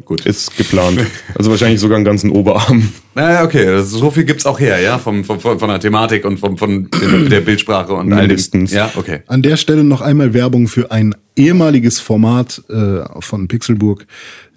Gut. 0.05 0.25
Ist 0.25 0.55
geplant. 0.57 0.99
Also 1.35 1.51
wahrscheinlich 1.51 1.79
sogar 1.79 1.97
einen 1.97 2.05
ganzen 2.05 2.31
Oberarm. 2.31 2.89
Naja, 3.15 3.43
okay, 3.43 3.65
das, 3.65 3.89
so 3.89 4.12
viel 4.12 4.24
gibt's 4.24 4.45
auch 4.45 4.60
her, 4.60 4.80
ja, 4.80 4.98
vom, 5.00 5.24
vom, 5.26 5.39
von, 5.39 5.60
von 5.60 5.67
der 5.69 5.80
Thematik 5.80 6.26
und 6.26 6.38
vom, 6.39 6.58
von 6.58 6.89
der, 7.02 7.30
der 7.30 7.41
Bildsprache 7.41 7.91
und 7.93 8.13
all 8.13 8.19
dem. 8.22 8.28
Mindestens. 8.28 8.72
Ja, 8.72 8.91
okay. 8.95 9.22
An 9.28 9.41
der 9.41 9.58
Stelle 9.58 9.84
noch 9.84 10.02
einmal 10.02 10.34
Werbung 10.34 10.67
für 10.67 10.91
ein 10.91 11.15
ehemaliges 11.36 12.00
Format 12.00 12.62
äh, 12.69 13.00
von 13.22 13.48
Pixelburg. 13.48 14.06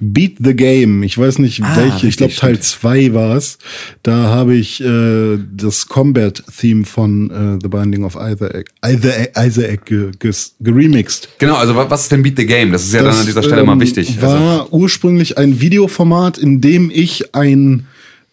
Beat 0.01 0.35
the 0.41 0.55
Game. 0.55 1.03
Ich 1.03 1.17
weiß 1.17 1.39
nicht 1.39 1.63
Ah, 1.63 1.77
welche, 1.77 2.09
ich 2.09 2.17
glaube 2.17 2.35
Teil 2.35 2.59
2 2.61 3.15
war 3.15 3.37
es. 3.37 3.57
Da 4.03 4.15
habe 4.29 4.55
ich 4.55 4.83
äh, 4.83 5.39
das 5.57 5.87
Combat-Theme 5.89 6.85
von 6.85 7.31
äh, 7.31 7.59
The 7.63 7.69
Binding 7.69 8.05
of 8.05 8.17
Isaac, 8.17 8.67
Isaac, 8.85 9.31
Isaac 9.39 9.87
ge, 9.87 10.11
ges- 10.21 10.53
geremixed. 10.61 11.29
Genau, 11.39 11.57
also 11.57 11.75
wa- 11.75 11.87
was 11.89 12.03
ist 12.03 12.13
denn 12.13 12.23
Beat 12.23 12.37
the 12.37 12.47
Game? 12.47 12.71
Das 12.73 12.85
ist 12.85 12.93
ja 12.93 13.03
dann 13.03 13.15
an 13.17 13.27
dieser 13.27 13.43
Stelle 13.43 13.61
ähm, 13.63 13.67
mal 13.69 13.81
wichtig. 13.81 14.19
Also, 14.21 14.27
War 14.27 14.73
ursprünglich 14.73 15.39
ein 15.39 15.61
Videoformat, 15.61 16.37
in 16.39 16.61
dem 16.61 16.91
ich 16.93 17.35
ein 17.35 17.87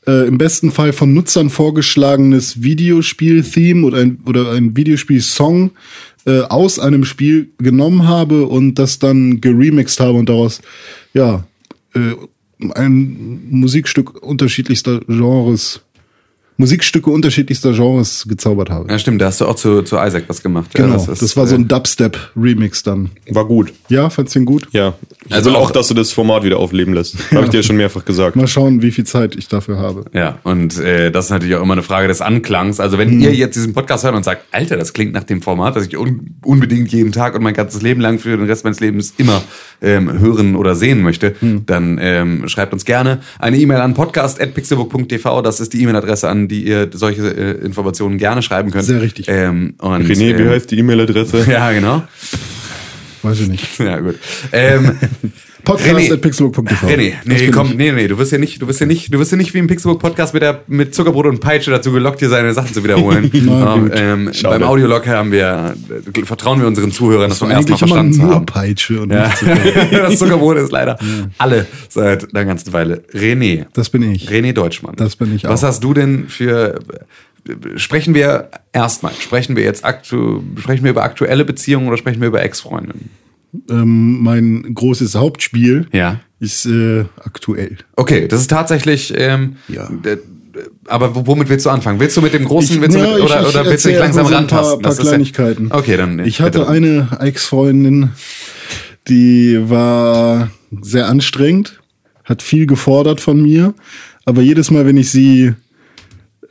äh, 0.08 0.28
im 0.28 0.38
besten 0.38 0.72
Fall 0.72 0.94
von 0.94 1.14
Nutzern 1.14 1.50
vorgeschlagenes 1.50 2.62
Videospiel-Theme 2.62 3.86
oder 3.86 3.98
ein, 4.00 4.20
oder 4.26 4.52
ein 4.52 4.76
Videospiel-Song 4.76 5.72
äh, 6.26 6.42
aus 6.42 6.80
einem 6.80 7.06
Spiel 7.06 7.50
genommen 7.58 8.08
habe 8.08 8.48
und 8.48 8.76
das 8.76 9.00
dann 9.00 9.42
geremixed 9.42 10.00
habe 10.00 10.18
und 10.18 10.30
daraus 10.30 10.62
ja 11.14 11.46
äh, 11.94 12.16
ein 12.74 13.42
Musikstück 13.50 14.22
unterschiedlichster 14.22 15.00
Genres 15.08 15.82
Musikstücke 16.60 17.10
unterschiedlichster 17.10 17.72
Genres 17.72 18.26
gezaubert 18.28 18.70
habe. 18.70 18.92
ja, 18.92 19.00
stimmt, 19.00 19.22
da 19.22 19.28
hast 19.28 19.40
du 19.40 19.46
auch 19.46 19.56
zu, 19.56 19.82
zu 19.82 19.96
Isaac 19.96 20.26
was 20.28 20.44
gemacht. 20.44 20.70
genau, 20.74 20.98
ja, 20.98 21.06
das, 21.06 21.22
ist, 21.22 21.38
war 21.38 21.48
so 21.48 21.56
äh, 21.56 21.60
ein 21.60 21.70
Dubstep-Remix 21.70 22.84
dann. 22.84 23.12
War 23.30 23.46
gut. 23.46 23.74
Ja, 23.88 24.10
fandst 24.10 24.36
du 24.36 24.40
ihn 24.40 24.46
gut? 24.46 24.68
Ja. 24.72 24.94
Ich 25.26 25.34
Also 25.34 25.52
will 25.52 25.56
auch, 25.58 25.72
dass 25.72 25.88
du 25.88 25.94
das 25.94 26.12
Format 26.12 26.44
wieder 26.44 26.58
aufleben 26.58 26.94
lässt. 26.94 27.16
Habe 27.32 27.46
ich 27.46 27.52
dir 27.52 27.64
schon 27.64 27.78
mehrfach 27.78 28.04
gesagt. 28.04 28.36
Mal 28.36 28.48
schauen, 28.48 28.82
wie 28.82 28.92
viel 28.92 29.06
Zeit 29.06 29.36
ich 29.38 29.48
dafür 29.48 29.78
habe. 29.78 30.06
Ja, 30.14 30.40
und 30.44 30.78
äh, 30.80 31.12
das 31.12 31.26
ist 31.26 31.32
natürlich 31.32 31.56
auch 31.56 31.64
immer 31.64 31.74
eine 31.74 31.84
Frage 31.84 32.10
des 32.10 32.20
Anklangs. 32.20 32.82
Also 32.82 32.98
wenn 32.98 33.22
ihr 33.22 33.34
jetzt 33.34 33.56
diesen 33.56 33.74
Podcast 33.74 34.04
hört 34.04 34.16
und 34.16 34.26
sagt, 34.26 34.44
Alter, 34.52 34.76
das 34.76 34.92
klingt 34.92 35.14
nach 35.14 35.24
dem 35.24 35.42
Format, 35.42 35.78
das 35.78 35.88
ich 35.88 35.98
un 35.98 36.36
unbedingt 36.44 36.92
jeden 36.92 37.14
Tag 37.14 37.36
und 37.36 37.44
mein 37.44 37.54
ganzes 37.54 37.82
Leben 37.82 38.02
lang 38.02 38.20
für 38.20 38.36
den 38.36 38.46
Rest 38.48 38.66
meines 38.66 38.82
Lebens 38.82 39.14
immer 39.18 39.42
ähm, 39.82 40.20
hören 40.20 40.56
oder 40.58 40.76
sehen 40.76 41.02
möchte, 41.02 41.36
dann 41.66 41.98
ähm, 42.02 42.50
schreibt 42.50 42.74
uns 42.74 42.84
gerne 42.84 43.20
eine 43.40 43.58
E-Mail 43.58 43.80
an 43.80 43.94
podcast.pixelbook.tv. 43.94 45.42
Das 45.42 45.62
ist 45.62 45.72
die 45.74 45.82
E-Mail-Adresse, 45.84 46.28
an 46.28 46.49
die 46.50 46.66
ihr 46.66 46.90
solche 46.94 47.22
äh, 47.22 47.66
Informationen 47.66 48.18
gerne 48.18 48.42
schreiben 48.42 48.72
könnt. 48.72 48.86
Sehr 48.86 49.02
richtig. 49.02 49.28
Ähm, 49.30 49.76
und, 49.80 50.06
René, 50.06 50.38
wie 50.38 50.42
ähm, 50.42 50.50
heißt 50.50 50.70
die 50.72 50.80
E-Mail-Adresse? 50.80 51.46
Ja, 51.50 51.72
genau. 51.72 52.04
Weiß 53.22 53.40
ich 53.40 53.48
nicht. 53.48 53.66
Ja, 53.80 54.00
gut. 54.00 54.16
Ähm, 54.52 54.98
Podcast 55.70 56.12
at 56.12 56.22
pixelbook.tv. 56.22 56.88
René, 56.88 57.14
nee, 57.26 57.52
komm, 57.52 57.68
ich. 57.68 57.76
nee, 57.76 57.92
nee, 57.92 58.08
du 58.08 58.18
wirst 58.18 58.32
ja 58.32 58.38
nicht, 58.38 58.62
du 58.62 58.68
wirst 58.68 58.80
ja 58.80 58.86
nicht, 58.86 59.14
du 59.14 59.20
wirst 59.20 59.32
ja 59.32 59.38
nicht 59.38 59.54
wie 59.54 59.60
im 59.60 59.68
Pixelbook 59.68 60.00
Podcast 60.00 60.34
mit 60.34 60.44
der 60.44 60.62
mit 60.68 60.96
Zuckerbrot 60.96 61.26
und 61.28 61.40
Peitsche 61.40 61.72
dazu 61.72 61.92
gelockt, 61.92 62.20
hier 62.20 62.30
seine 62.30 62.54
Sachen 62.54 62.74
zu 62.74 62.84
wiederholen. 62.84 63.30
Na 63.46 63.76
gut. 63.78 63.92
ähm, 63.96 64.32
beim 64.44 64.64
Audiolog 64.64 65.08
haben 65.08 65.32
wir, 65.32 65.76
äh, 66.16 66.26
vertrauen 66.26 66.60
wir 66.60 66.68
unseren 66.68 66.92
Zuhörern, 66.92 67.30
das, 67.30 67.40
Das 67.40 67.40
vom 67.40 67.52
ersten 67.52 67.72
Mal 67.72 67.78
verstanden 67.78 68.14
zu 68.14 68.24
haben. 68.24 68.46
Peitsche 68.46 69.02
und 69.02 69.12
Ja. 69.12 69.32
das 69.92 70.18
Zuckerbrot 70.18 70.58
ist 70.58 70.72
leider 70.72 70.98
alle 71.38 71.66
seit 71.88 72.34
einer 72.34 72.46
ganzen 72.46 72.74
Weile. 72.74 73.04
René. 73.14 73.66
Das 73.74 73.90
bin 73.90 74.12
ich. 74.12 74.30
René 74.30 74.54
Deutschmann. 74.54 74.96
Das 74.96 75.16
bin 75.16 75.36
ich 75.36 75.44
Was 75.44 75.64
auch. 75.64 75.68
hast 75.68 75.84
du 75.84 75.94
denn 75.94 76.28
für 76.28 76.80
sprechen 77.76 78.14
wir 78.14 78.50
erstmal, 78.74 79.14
sprechen 79.14 79.56
wir 79.56 79.64
jetzt 79.64 79.86
aktu 79.86 80.42
sprechen 80.58 80.84
wir 80.84 80.92
über 80.92 81.04
aktuelle 81.04 81.46
Beziehungen 81.46 81.88
oder 81.88 81.98
sprechen 81.98 82.22
wir 82.22 82.28
über 82.28 82.44
Ex-Freundinnen? 82.44 83.10
Ähm, 83.70 84.22
mein 84.22 84.74
großes 84.76 85.16
Hauptspiel 85.16 85.88
Ja. 85.92 86.20
ist 86.40 86.66
äh, 86.68 87.06
aktuell. 87.24 87.78
Okay, 87.96 88.28
das 88.28 88.42
ist 88.42 88.50
tatsächlich 88.50 89.12
ähm, 89.18 89.56
Ja. 89.68 89.90
aber 90.88 91.26
womit 91.28 91.50
willst 91.50 91.66
du 91.66 91.70
anfangen? 91.70 92.00
Willst 92.00 92.16
du 92.18 92.22
mit 92.22 92.34
dem 92.34 92.46
großen 92.46 92.76
Ich- 92.76 92.82
willst 92.82 92.96
du 92.96 93.02
mit, 93.02 93.10
ich- 93.18 93.24
oder, 93.24 93.42
ich 93.42 93.48
oder 93.48 93.66
willst 93.66 93.86
du 93.86 93.90
dich 93.90 93.98
langsam 94.00 94.28
so 94.28 94.36
ein 94.36 94.48
paar- 94.48 94.60
rantasten? 94.74 94.82
paar 94.84 94.96
Kleinigkeiten. 94.96 95.68
Ja, 95.70 95.76
okay, 95.76 95.98
dann 95.98 96.20
Ich 96.20 96.42
hatte 96.42 96.60
bitte. 96.60 96.70
eine 96.72 97.08
Ex-Freundin, 97.20 98.10
die 99.08 99.58
war 99.70 100.52
sehr 100.82 101.08
anstrengend, 101.08 101.80
hat 102.26 102.44
viel 102.44 102.68
gefordert 102.68 103.22
von 103.22 103.42
mir, 103.42 103.74
aber 104.26 104.42
jedes 104.44 104.70
Mal, 104.70 104.86
wenn 104.86 104.98
ich 104.98 105.10
sie 105.10 105.54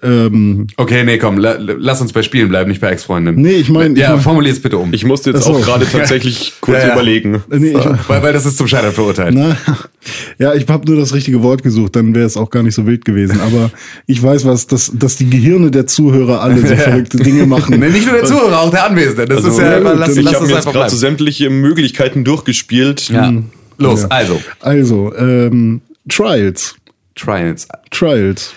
ähm, 0.03 0.67
Okay, 0.77 1.03
nee, 1.05 1.19
komm, 1.19 1.39
la, 1.39 1.57
lass 1.59 2.01
uns 2.01 2.13
bei 2.13 2.23
Spielen 2.23 2.49
bleiben, 2.49 2.69
nicht 2.71 2.81
bei 2.81 2.91
Ex-Freundin. 2.91 3.35
Nee, 3.35 3.53
ich 3.57 3.69
mein- 3.69 3.95
ich 3.95 4.03
Ja, 4.03 4.13
mein- 4.13 4.21
formulier's 4.21 4.61
bitte 4.61 4.79
um. 4.79 4.93
Ich 4.93 5.05
musste 5.05 5.31
jetzt 5.31 5.43
so. 5.45 5.55
auch 5.55 5.61
gerade 5.61 5.87
tatsächlich 5.93 6.53
kurz 6.61 6.79
Ja, 6.83 6.89
ja. 6.89 6.93
überlegen. 6.95 7.43
nee, 7.49 7.71
ich, 7.71 7.85
weil, 8.09 8.23
weil 8.23 8.33
das 8.33 8.47
ist 8.47 8.57
zum 8.59 8.69
Scheitern 8.69 8.93
verurteilt. 8.93 9.35
Na, 9.35 9.57
ja, 10.39 10.55
ich 10.55 10.69
habe 10.69 10.87
nur 10.91 11.01
das 11.01 11.13
richtige 11.15 11.43
Wort 11.43 11.63
gesucht, 11.65 11.97
dann 11.97 12.15
wäre 12.15 12.27
es 12.27 12.37
auch 12.37 12.51
gar 12.51 12.63
nicht 12.63 12.75
so 12.77 12.87
wild 12.87 13.05
gewesen. 13.05 13.41
Aber 13.41 13.71
ich 14.07 14.23
weiß 14.23 14.45
was, 14.45 14.67
dass, 14.69 14.93
dass 14.95 15.17
die 15.17 15.29
Gehirne 15.29 15.71
der 15.73 15.87
Zuhörer 15.89 16.43
alle 16.43 16.61
so 16.65 16.77
verrückte 16.77 17.17
Dinge 17.19 17.47
machen. 17.47 17.79
Nee, 17.81 17.89
nicht 17.89 18.07
nur 18.07 18.15
der 18.15 18.25
Zuhörer, 18.25 18.61
auch 18.61 18.71
der 18.71 18.87
Anwesende. 18.87 19.25
Das 19.27 19.39
Also, 19.39 19.49
ist 19.51 19.59
ja, 19.59 19.73
ja, 19.73 19.79
gut, 19.81 19.99
lass, 19.99 20.17
ich 20.17 20.23
lass 20.23 20.41
mir 20.41 20.49
jetzt 20.55 20.71
gerade 20.73 20.91
so 20.91 20.97
sämtliche 20.97 21.51
Möglichkeiten 21.51 22.23
durchgespielt. 22.25 23.09
Ja. 23.09 23.33
Los, 23.79 24.03
Ja. 24.03 24.09
also. 24.11 24.41
Also, 24.61 25.13
ähm, 25.17 25.81
Trials. 26.09 26.77
Trials. 27.17 27.67
Trials 27.91 28.53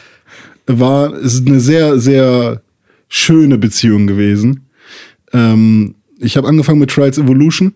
war 0.79 1.15
ist 1.15 1.47
eine 1.47 1.59
sehr, 1.59 1.99
sehr 1.99 2.61
schöne 3.07 3.57
Beziehung 3.57 4.07
gewesen. 4.07 4.67
Ähm, 5.33 5.95
ich 6.19 6.37
habe 6.37 6.47
angefangen 6.47 6.79
mit 6.79 6.91
Trials 6.91 7.17
Evolution. 7.17 7.73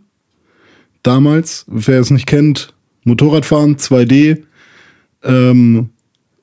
Damals, 1.04 1.66
wer 1.68 2.00
es 2.00 2.10
nicht 2.10 2.26
kennt, 2.26 2.74
Motorradfahren, 3.04 3.78
2D. 3.78 4.44
Ähm, 5.24 5.90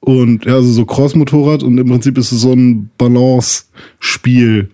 und 0.00 0.44
ja, 0.44 0.54
also 0.54 0.70
so 0.72 0.84
Cross-Motorrad 0.84 1.62
und 1.62 1.78
im 1.78 1.88
Prinzip 1.88 2.18
ist 2.18 2.32
es 2.32 2.40
so 2.40 2.52
ein 2.52 2.90
Balance-Spiel. 2.98 4.70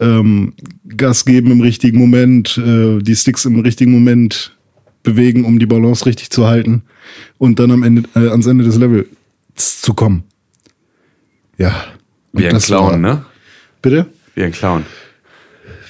Ähm, 0.00 0.52
Gas 0.96 1.24
geben 1.24 1.50
im 1.50 1.60
richtigen 1.60 1.98
Moment, 1.98 2.58
äh, 2.58 2.98
die 3.00 3.16
Sticks 3.16 3.44
im 3.44 3.60
richtigen 3.60 3.92
Moment 3.92 4.56
bewegen, 5.02 5.44
um 5.44 5.58
die 5.58 5.66
Balance 5.66 6.06
richtig 6.06 6.30
zu 6.30 6.46
halten 6.46 6.82
und 7.38 7.58
dann 7.58 7.70
am 7.70 7.82
Ende, 7.82 8.02
äh, 8.14 8.28
ans 8.28 8.46
Ende 8.46 8.64
des 8.64 8.76
Levels 8.76 9.06
zu 9.56 9.94
kommen. 9.94 10.24
Ja. 11.58 11.74
Wie 12.32 12.46
ein 12.48 12.58
Clown, 12.58 12.90
war- 12.90 12.96
ne? 12.98 13.24
Bitte? 13.82 14.06
Wie 14.34 14.44
ein 14.44 14.52
Clown. 14.52 14.84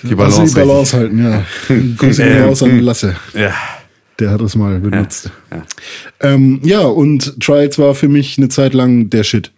Die 0.02 0.14
Balance, 0.14 0.54
Balance. 0.54 0.54
die 0.54 0.60
Balance 0.60 0.96
halten, 0.96 1.24
ja. 1.24 1.44
Grüße 1.96 2.22
Ähm, 2.22 2.36
ähm, 2.38 2.44
raus 2.44 2.62
an 2.62 2.78
Lasse. 2.80 3.16
Ja. 3.34 3.52
Der 4.18 4.30
hat 4.30 4.40
das 4.40 4.56
mal 4.56 4.78
benutzt. 4.80 5.30
ja. 5.52 5.62
Ähm, 6.20 6.60
ja, 6.64 6.80
und 6.80 7.40
Trials 7.40 7.78
war 7.78 7.94
für 7.94 8.08
mich 8.08 8.36
eine 8.38 8.48
Zeit 8.48 8.74
lang 8.74 9.10
der 9.10 9.22
Shit. 9.24 9.52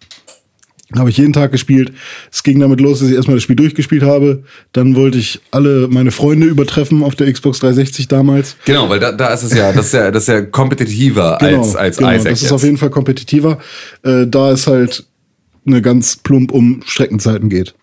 Habe 0.97 1.09
ich 1.09 1.17
jeden 1.17 1.31
Tag 1.31 1.51
gespielt. 1.53 1.93
Es 2.31 2.43
ging 2.43 2.59
damit 2.59 2.81
los, 2.81 2.99
dass 2.99 3.07
ich 3.09 3.15
erstmal 3.15 3.37
das 3.37 3.43
Spiel 3.43 3.55
durchgespielt 3.55 4.03
habe. 4.03 4.43
Dann 4.73 4.95
wollte 4.95 5.17
ich 5.19 5.39
alle 5.51 5.87
meine 5.87 6.11
Freunde 6.11 6.47
übertreffen 6.47 7.01
auf 7.01 7.15
der 7.15 7.31
Xbox 7.31 7.59
360 7.59 8.07
damals. 8.09 8.57
Genau, 8.65 8.89
weil 8.89 8.99
da, 8.99 9.11
da 9.13 9.33
ist 9.33 9.43
es 9.43 9.53
ja, 9.53 9.71
das 9.71 9.85
ist 9.87 9.93
ja, 9.93 10.11
das 10.11 10.23
ist 10.23 10.27
ja 10.29 10.41
kompetitiver 10.41 11.41
als, 11.41 11.75
als 11.77 11.97
genau, 11.97 12.09
Isaac. 12.11 12.23
Das 12.31 12.33
ist 12.39 12.41
jetzt. 12.43 12.51
auf 12.51 12.63
jeden 12.63 12.77
Fall 12.77 12.89
kompetitiver. 12.89 13.57
Äh, 14.03 14.27
da 14.27 14.51
es 14.51 14.67
halt 14.67 15.05
eine 15.65 15.81
ganz 15.81 16.17
plump 16.17 16.51
um 16.51 16.81
Streckenzeiten 16.85 17.49
geht. 17.49 17.73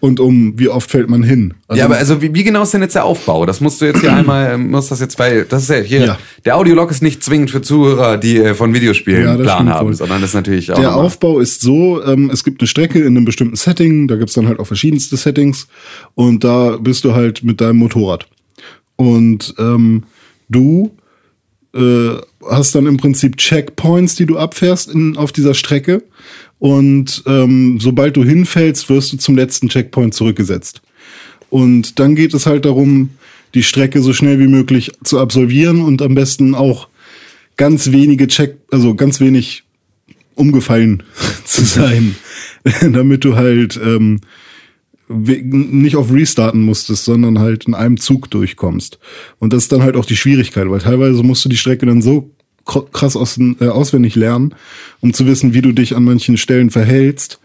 Und 0.00 0.18
um 0.18 0.58
wie 0.58 0.68
oft 0.68 0.90
fällt 0.90 1.08
man 1.08 1.22
hin. 1.22 1.54
Also, 1.68 1.78
ja, 1.78 1.84
aber 1.86 1.96
also 1.96 2.20
wie, 2.20 2.34
wie 2.34 2.42
genau 2.42 2.62
ist 2.62 2.74
denn 2.74 2.82
jetzt 2.82 2.94
der 2.96 3.04
Aufbau? 3.04 3.46
Das 3.46 3.60
musst 3.60 3.80
du 3.80 3.84
jetzt 3.84 4.00
hier 4.00 4.12
einmal, 4.16 4.54
ähm, 4.54 4.70
musst 4.70 4.90
das 4.90 4.98
jetzt 5.00 5.16
bei, 5.16 5.44
das 5.48 5.62
ist 5.64 5.68
ja 5.70 5.76
hier, 5.76 6.04
Ja. 6.04 6.18
der 6.44 6.56
Audiolog 6.56 6.90
ist 6.90 7.02
nicht 7.02 7.22
zwingend 7.22 7.50
für 7.52 7.62
Zuhörer, 7.62 8.16
die 8.18 8.36
äh, 8.38 8.54
von 8.54 8.74
Videospielen 8.74 9.22
Ja, 9.24 9.36
Plan 9.36 9.68
haben, 9.68 9.88
wohl. 9.88 9.94
sondern 9.94 10.20
das 10.20 10.30
ist 10.30 10.34
natürlich 10.34 10.72
auch 10.72 10.78
Der 10.78 10.94
Aufbau 10.96 11.38
ist 11.38 11.60
so, 11.60 12.02
ähm, 12.04 12.30
es 12.32 12.42
gibt 12.42 12.60
eine 12.60 12.66
Strecke 12.68 12.98
in 13.00 13.16
einem 13.16 13.24
bestimmten 13.24 13.54
Setting, 13.56 14.08
da 14.08 14.16
gibt's 14.16 14.34
dann 14.34 14.48
halt 14.48 14.58
auch 14.58 14.66
verschiedenste 14.66 15.16
Settings 15.16 15.68
und 16.14 16.42
da 16.42 16.76
bist 16.78 17.04
du 17.04 17.14
halt 17.14 17.44
mit 17.44 17.60
deinem 17.60 17.76
Motorrad. 17.78 18.26
Und 18.96 19.54
ähm, 19.58 20.02
du 20.48 20.90
äh, 21.74 22.16
hast 22.48 22.74
dann 22.74 22.86
im 22.86 22.96
Prinzip 22.96 23.36
Checkpoints, 23.36 24.14
die 24.14 24.26
du 24.26 24.38
abfährst 24.38 24.90
in, 24.90 25.16
auf 25.16 25.32
dieser 25.32 25.54
Strecke. 25.54 26.02
Und 26.58 27.22
ähm, 27.26 27.78
sobald 27.80 28.16
du 28.16 28.24
hinfällst, 28.24 28.88
wirst 28.88 29.12
du 29.12 29.16
zum 29.16 29.36
letzten 29.36 29.68
Checkpoint 29.68 30.14
zurückgesetzt. 30.14 30.82
Und 31.50 31.98
dann 31.98 32.14
geht 32.14 32.34
es 32.34 32.46
halt 32.46 32.64
darum, 32.64 33.10
die 33.54 33.62
Strecke 33.62 34.00
so 34.00 34.12
schnell 34.12 34.38
wie 34.38 34.46
möglich 34.46 34.92
zu 35.04 35.18
absolvieren 35.18 35.82
und 35.82 36.00
am 36.00 36.14
besten 36.14 36.54
auch 36.54 36.88
ganz 37.56 37.92
wenige 37.92 38.26
Check, 38.26 38.56
also 38.70 38.94
ganz 38.94 39.20
wenig 39.20 39.64
umgefallen 40.34 41.02
zu 41.44 41.64
sein, 41.64 42.16
damit 42.80 43.24
du 43.24 43.36
halt 43.36 43.78
ähm, 43.82 44.20
nicht 45.12 45.96
auf 45.96 46.12
Restarten 46.12 46.62
musstest, 46.62 47.04
sondern 47.04 47.38
halt 47.38 47.64
in 47.64 47.74
einem 47.74 47.98
Zug 47.98 48.30
durchkommst. 48.30 48.98
Und 49.38 49.52
das 49.52 49.64
ist 49.64 49.72
dann 49.72 49.82
halt 49.82 49.96
auch 49.96 50.04
die 50.04 50.16
Schwierigkeit, 50.16 50.68
weil 50.68 50.80
teilweise 50.80 51.22
musst 51.22 51.44
du 51.44 51.48
die 51.48 51.56
Strecke 51.56 51.86
dann 51.86 52.02
so 52.02 52.30
kr- 52.66 52.90
krass 52.90 53.16
aus, 53.16 53.38
äh, 53.38 53.68
auswendig 53.68 54.14
lernen, 54.14 54.54
um 55.00 55.12
zu 55.12 55.26
wissen, 55.26 55.54
wie 55.54 55.62
du 55.62 55.72
dich 55.72 55.94
an 55.96 56.04
manchen 56.04 56.36
Stellen 56.36 56.70
verhältst, 56.70 57.40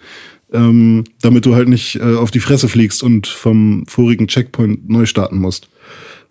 ähm, 0.54 1.04
damit 1.22 1.46
du 1.46 1.56
halt 1.56 1.68
nicht 1.68 1.98
äh, 1.98 2.16
auf 2.16 2.32
die 2.32 2.40
Fresse 2.40 2.70
fliegst 2.70 3.04
und 3.04 3.28
vom 3.28 3.86
vorigen 3.88 4.28
Checkpoint 4.28 4.90
neu 4.90 5.06
starten 5.06 5.38
musst. 5.38 5.68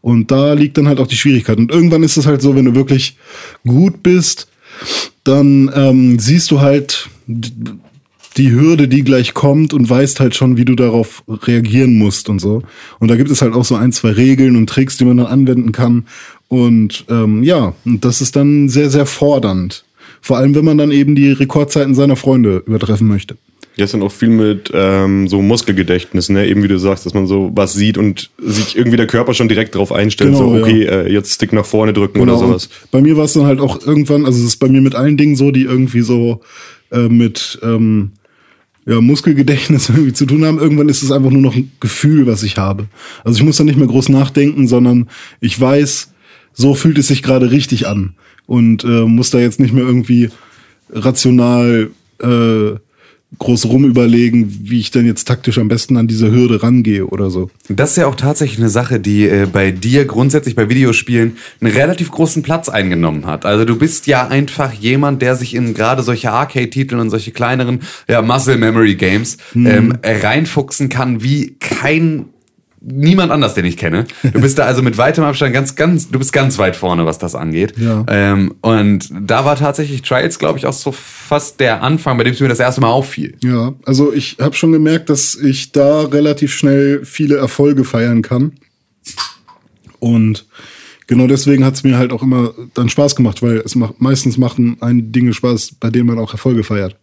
Und 0.01 0.31
da 0.31 0.53
liegt 0.53 0.79
dann 0.79 0.88
halt 0.88 1.01
auch 1.01 1.09
die 1.09 1.16
Schwierigkeit. 1.16 1.59
Und 1.59 1.70
irgendwann 1.72 2.03
ist 2.03 2.16
es 2.16 2.27
halt 2.27 2.40
so, 2.40 2.55
wenn 2.55 2.64
du 2.64 2.75
wirklich 2.75 3.16
gut 3.66 4.03
bist, 4.03 4.49
dann 5.25 5.70
ähm, 5.75 6.18
siehst 6.18 6.51
du 6.51 6.61
halt 6.61 7.09
die 8.37 8.53
Hürde, 8.53 8.88
die 8.88 9.03
gleich 9.03 9.35
kommt 9.35 9.72
und 9.72 9.88
weißt 9.88 10.20
halt 10.20 10.35
schon, 10.35 10.57
wie 10.57 10.64
du 10.64 10.75
darauf 10.75 11.22
reagieren 11.29 11.96
musst 11.96 12.29
und 12.29 12.38
so. 12.40 12.62
Und 12.99 13.09
da 13.11 13.16
gibt 13.16 13.31
es 13.31 13.40
halt 13.42 13.55
auch 13.55 13.64
so 13.64 13.77
ein, 13.77 13.92
zwei 13.92 14.11
Regeln 14.11 14.57
und 14.57 14.68
Tricks, 14.68 14.96
die 14.96 15.05
man 15.05 15.16
dann 15.16 15.27
anwenden 15.27 15.72
kann. 15.72 16.07
Und 16.49 17.05
ähm, 17.09 17.42
ja, 17.42 17.75
und 17.85 18.05
das 18.05 18.20
ist 18.20 18.37
dann 18.37 18.68
sehr, 18.68 18.90
sehr 18.90 19.07
fordernd. 19.07 19.85
Vor 20.20 20.37
allem, 20.37 20.55
wenn 20.55 20.64
man 20.64 20.79
dann 20.79 20.90
eben 20.90 21.14
die 21.14 21.33
Rekordzeiten 21.33 21.94
seiner 21.94 22.16
Freunde 22.16 22.62
übertreffen 22.67 23.08
möchte. 23.08 23.37
Ja, 23.77 23.85
ist 23.85 23.92
dann 23.92 24.02
auch 24.02 24.13
viel 24.13 24.31
mit 24.31 24.71
ähm, 24.73 25.29
so 25.29 25.42
Muskelgedächtnis, 25.42 26.31
ne? 26.31 26.46
Eben 26.46 26.63
wie 26.63 26.69
du 26.69 26.79
sagst, 26.79 27.04
dass 27.04 27.13
man 27.13 27.27
so 27.27 27.52
was 27.54 27.75
sieht 27.75 27.98
und 27.98 28.31
sich 28.38 28.75
irgendwie 28.77 28.96
der 28.96 29.06
Körper 29.06 29.35
schon 29.35 29.48
direkt 29.48 29.75
drauf 29.75 29.92
einstellt, 29.92 30.33
Genau, 30.33 30.48
so 30.48 30.56
ja. 30.56 30.63
okay, 30.63 30.85
äh, 30.85 31.13
jetzt 31.13 31.35
Stick 31.35 31.52
nach 31.52 31.67
vorne 31.67 31.92
drücken 31.92 32.21
oder 32.21 32.33
Genau, 32.37 32.46
sowas. 32.46 32.67
und 32.67 32.90
bei 32.90 33.02
mir 33.02 33.19
war 33.19 33.25
es 33.25 33.35
dann 33.35 33.44
halt 33.44 33.60
auch 33.60 33.85
irgendwann, 33.87 34.25
also 34.25 34.38
es 34.38 34.46
ist 34.46 34.56
bei 34.56 34.69
mir 34.69 34.81
mit 34.81 34.94
allen 34.94 35.19
Dingen 35.19 35.37
so, 35.37 35.50
die 35.50 35.65
irgendwie 35.65 36.00
so 36.00 36.40
äh, 36.90 37.08
mit 37.08 37.58
ähm, 37.63 38.13
ja, 38.87 39.00
Muskelgedächtnis 39.00 39.88
irgendwie 39.90 40.12
zu 40.12 40.26
tun 40.26 40.44
haben. 40.44 40.58
Irgendwann 40.58 40.88
ist 40.88 41.02
es 41.02 41.12
einfach 41.12 41.30
nur 41.30 41.42
noch 41.42 41.54
ein 41.54 41.72
Gefühl, 41.80 42.26
was 42.26 42.42
ich 42.42 42.56
habe. 42.56 42.87
Also 43.24 43.38
ich 43.38 43.44
muss 43.44 43.56
dann 43.56 43.66
nicht 43.66 43.78
mehr 43.78 43.88
groß 43.88 44.08
nachdenken, 44.08 44.68
sondern 44.68 45.08
ich 45.40 45.60
weiß, 45.60 46.12
so 46.52 46.74
fühlt 46.74 46.98
es 46.98 47.08
sich 47.08 47.22
gerade 47.22 47.50
richtig 47.50 47.87
an. 47.87 48.14
Und 48.46 48.84
äh, 48.84 49.04
muss 49.04 49.30
da 49.30 49.38
jetzt 49.38 49.58
nicht 49.58 49.74
mehr 49.74 49.84
irgendwie 49.84 50.30
rational 50.90 51.90
äh, 52.22 52.78
groß 53.38 53.66
rumüberlegen, 53.66 54.60
wie 54.62 54.80
ich 54.80 54.90
denn 54.90 55.06
jetzt 55.06 55.26
taktisch 55.26 55.58
am 55.58 55.68
besten 55.68 55.96
an 55.96 56.06
diese 56.06 56.30
Hürde 56.30 56.62
rangehe 56.62 57.06
oder 57.06 57.30
so. 57.30 57.50
Das 57.68 57.90
ist 57.90 57.96
ja 57.96 58.06
auch 58.06 58.14
tatsächlich 58.14 58.58
eine 58.58 58.70
Sache, 58.70 59.00
die 59.00 59.28
äh, 59.28 59.46
bei 59.50 59.70
dir 59.70 60.04
grundsätzlich 60.04 60.54
bei 60.54 60.68
Videospielen 60.68 61.37
einen 61.60 61.72
relativ 61.72 62.10
großen 62.10 62.42
Platz 62.42 62.68
eingenommen 62.68 63.26
hat. 63.26 63.44
Also 63.44 63.64
du 63.64 63.76
bist 63.76 64.06
ja 64.06 64.26
einfach 64.28 64.72
jemand, 64.72 65.22
der 65.22 65.37
sich 65.37 65.54
in 65.54 65.74
gerade 65.74 66.02
solche 66.02 66.32
Arcade-Titel 66.32 66.96
und 66.96 67.10
solche 67.10 67.32
kleineren 67.32 67.80
ja, 68.08 68.22
Muscle 68.22 68.56
Memory 68.56 68.94
Games 68.94 69.37
ähm, 69.54 69.98
reinfuchsen 70.02 70.88
kann 70.88 71.22
wie 71.22 71.56
kein 71.60 72.26
niemand 72.81 73.33
anders, 73.33 73.54
den 73.54 73.64
ich 73.64 73.77
kenne. 73.77 74.06
Du 74.22 74.40
bist 74.40 74.58
da 74.58 74.64
also 74.64 74.83
mit 74.83 74.98
weitem 74.98 75.24
Abstand 75.24 75.52
ganz, 75.52 75.74
ganz, 75.74 76.10
du 76.10 76.18
bist 76.18 76.33
ganz 76.33 76.58
weit 76.58 76.77
vorne, 76.77 77.06
was 77.06 77.18
das 77.18 77.35
angeht. 77.35 77.74
Ja. 77.79 78.04
Ähm, 78.08 78.54
und 78.60 79.08
da 79.12 79.44
war 79.44 79.56
tatsächlich 79.56 80.02
Trials, 80.02 80.38
glaube 80.38 80.58
ich, 80.58 80.66
auch 80.66 80.72
so 80.72 80.92
fast 80.92 81.60
der 81.60 81.83
Anfang, 81.83 82.18
bei 82.18 82.24
dem 82.24 82.35
es 82.35 82.40
mir 82.40 82.48
das 82.48 82.60
erste 82.60 82.81
Mal 82.81 82.90
auffiel. 82.90 83.37
Ja, 83.42 83.74
also 83.85 84.12
ich 84.12 84.37
habe 84.40 84.54
schon 84.54 84.72
gemerkt, 84.72 85.10
dass 85.10 85.35
ich 85.35 85.72
da 85.72 86.02
relativ 86.02 86.52
schnell 86.52 87.04
viele 87.04 87.37
Erfolge 87.37 87.85
feiern 87.85 88.22
kann. 88.22 88.52
Und 89.98 90.46
genau 91.06 91.27
deswegen 91.27 91.64
hat 91.64 91.74
es 91.74 91.85
mir 91.85 91.98
halt 91.98 92.12
auch 92.12 92.22
immer 92.22 92.54
dann 92.74 92.88
Spaß 92.88 93.16
gemacht, 93.16 93.42
weil 93.42 93.58
es 93.58 93.74
macht 93.74 94.00
meistens 94.00 94.37
machen 94.38 94.77
einen 94.81 95.12
Dinge 95.12 95.33
Spaß, 95.33 95.77
bei 95.81 95.90
denen 95.90 96.06
man 96.06 96.18
auch 96.18 96.33
Erfolge 96.33 96.62
feiert. 96.64 96.96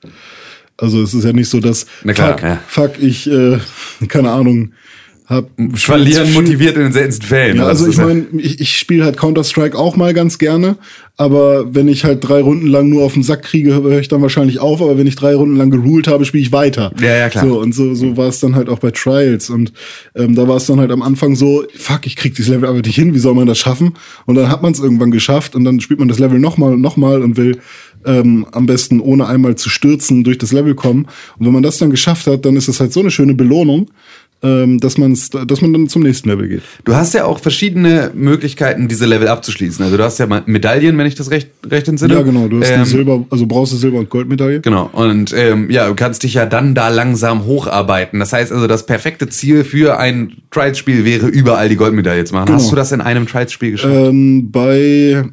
Also 0.78 1.02
es 1.02 1.14
ist 1.14 1.24
ja 1.24 1.34
nicht 1.34 1.50
so, 1.50 1.60
dass 1.60 1.86
Na 2.04 2.14
klar, 2.14 2.32
fuck, 2.32 2.42
ja. 2.42 2.62
fuck 2.68 2.92
ich 3.00 3.30
äh, 3.30 3.60
keine 4.08 4.32
Ahnung 4.32 4.74
hab 5.34 5.50
Verlieren 5.74 6.34
motiviert 6.34 6.76
in 6.76 6.84
den 6.84 6.92
seltensten 6.94 7.28
Fällen. 7.28 7.58
Ja, 7.58 7.66
also 7.66 7.86
Das 7.86 7.96
ich 7.96 8.02
meine, 8.02 8.26
ich, 8.38 8.60
ich 8.60 8.78
spiele 8.78 9.06
halt 9.06 9.18
Counter-Strike 9.18 9.78
auch 9.78 9.96
mal 9.96 10.14
ganz 10.14 10.38
gerne, 10.38 10.78
aber 11.16 11.74
wenn 11.76 11.88
ich 11.88 12.04
halt 12.04 12.28
drei 12.28 12.42
Runden 12.42 12.68
lang 12.68 12.90
nur 12.90 13.04
auf 13.04 13.14
den 13.14 13.24
Sack 13.24 13.44
kriege, 13.44 13.74
höre 13.74 14.00
ich 14.00 14.08
dann 14.08 14.22
wahrscheinlich 14.22 14.60
auf, 14.60 14.82
aber 14.82 14.98
wenn 14.98 15.08
ich 15.08 15.16
drei 15.16 15.36
Runden 15.36 15.56
lang 15.56 15.70
geruled 15.70 16.08
habe, 16.08 16.26
spiele 16.26 16.44
ich 16.44 16.52
weiter. 16.52 16.92
Ja, 17.00 17.16
ja, 17.16 17.30
klar. 17.30 17.46
So, 17.48 17.60
und 17.60 17.74
so, 17.74 17.94
so 17.94 18.18
war 18.18 18.28
es 18.28 18.40
dann 18.40 18.56
halt 18.56 18.70
auch 18.70 18.80
bei 18.80 18.92
Trials 18.92 19.50
und 19.50 19.74
ähm, 20.16 20.36
da 20.36 20.48
war 20.48 20.58
es 20.58 20.66
dann 20.66 20.80
halt 20.80 20.92
am 20.92 21.02
Anfang 21.02 21.36
so, 21.36 21.64
fuck, 21.76 22.06
ich 22.08 22.16
krieg 22.16 22.36
dieses 22.36 22.50
Level 22.50 22.68
aber 22.68 22.82
nicht 22.82 22.96
hin, 22.96 23.14
wie 23.14 23.20
soll 23.20 23.36
man 23.36 23.48
das 23.48 23.60
schaffen? 23.60 23.94
Und 24.26 24.36
dann 24.36 24.50
hat 24.50 24.62
man 24.64 24.72
es 24.72 24.80
irgendwann 24.80 25.12
geschafft 25.12 25.56
und 25.56 25.64
dann 25.64 25.80
spielt 25.80 26.00
man 26.00 26.08
das 26.08 26.20
Level 26.20 26.40
nochmal 26.40 26.74
und 26.74 26.82
nochmal 26.82 27.22
und 27.22 27.38
will 27.38 27.60
ähm, 28.06 28.46
am 28.52 28.66
besten 28.66 29.00
ohne 29.00 29.28
einmal 29.28 29.56
zu 29.56 29.70
stürzen 29.70 30.24
durch 30.24 30.38
das 30.38 30.52
Level 30.52 30.76
kommen. 30.76 31.06
Und 31.38 31.46
wenn 31.46 31.54
man 31.54 31.64
das 31.64 31.78
dann 31.78 31.90
geschafft 31.90 32.28
hat, 32.28 32.46
dann 32.46 32.56
ist 32.56 32.68
es 32.68 32.80
halt 32.80 32.94
so 32.94 33.00
eine 33.00 33.12
schöne 33.12 33.34
Belohnung, 33.34 33.90
ähm, 34.44 34.80
dass, 34.80 34.98
man's, 34.98 35.30
dass 35.30 35.62
man 35.62 35.72
dann 35.72 35.88
zum 35.88 36.04
nächsten 36.04 36.30
Level 36.30 36.48
geht. 36.50 36.62
Du 36.84 36.96
hast 36.96 37.14
ja 37.14 37.24
auch 37.24 37.40
verschiedene 37.40 38.12
Möglichkeiten, 38.14 38.90
diese 38.90 39.06
Level 39.06 39.30
abzuschließen. 39.30 39.84
Also 39.84 39.96
du 39.96 40.04
hast 40.04 40.20
ja 40.20 40.28
Medaillen, 40.46 40.98
wenn 40.98 41.06
ich 41.08 41.16
das 41.16 41.32
recht, 41.32 41.50
recht 41.66 41.88
entsinne. 41.88 42.16
Ja, 42.16 42.22
genau. 42.22 42.50
Du 42.50 42.60
hast 42.60 42.70
Ähm, 42.70 42.84
Silber, 42.84 43.26
also 43.30 43.46
Bronze, 43.48 43.78
Silber 43.78 44.00
und 44.00 44.10
Goldmedaille. 44.10 44.60
Genau. 44.60 44.90
Und 44.92 45.34
ähm, 45.34 45.70
ja, 45.70 45.88
du 45.88 45.96
kannst 45.96 46.24
dich 46.24 46.34
ja 46.34 46.46
dann 46.46 46.76
da 46.76 46.90
langsam 46.90 47.46
hocharbeiten. 47.46 48.20
Das 48.20 48.34
heißt 48.34 48.52
also, 48.52 48.68
das 48.68 48.86
perfekte 48.86 49.30
Ziel 49.30 49.64
für 49.64 49.98
ein 49.98 50.34
Trials-Spiel 50.52 51.06
wäre, 51.06 51.28
überall 51.28 51.70
die 51.70 51.78
Goldmedaille 51.78 52.26
zu 52.26 52.34
machen. 52.34 52.48
Genau. 52.48 52.58
Hast 52.58 52.72
du 52.72 52.76
das 52.76 52.92
in 52.92 53.00
einem 53.00 53.26
Trials-Spiel 53.26 53.72
geschafft? 53.72 53.94
Ähm, 53.96 54.52
bei 54.52 55.24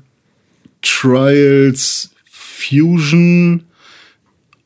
Trials 0.82 2.10
Fusion 2.30 3.64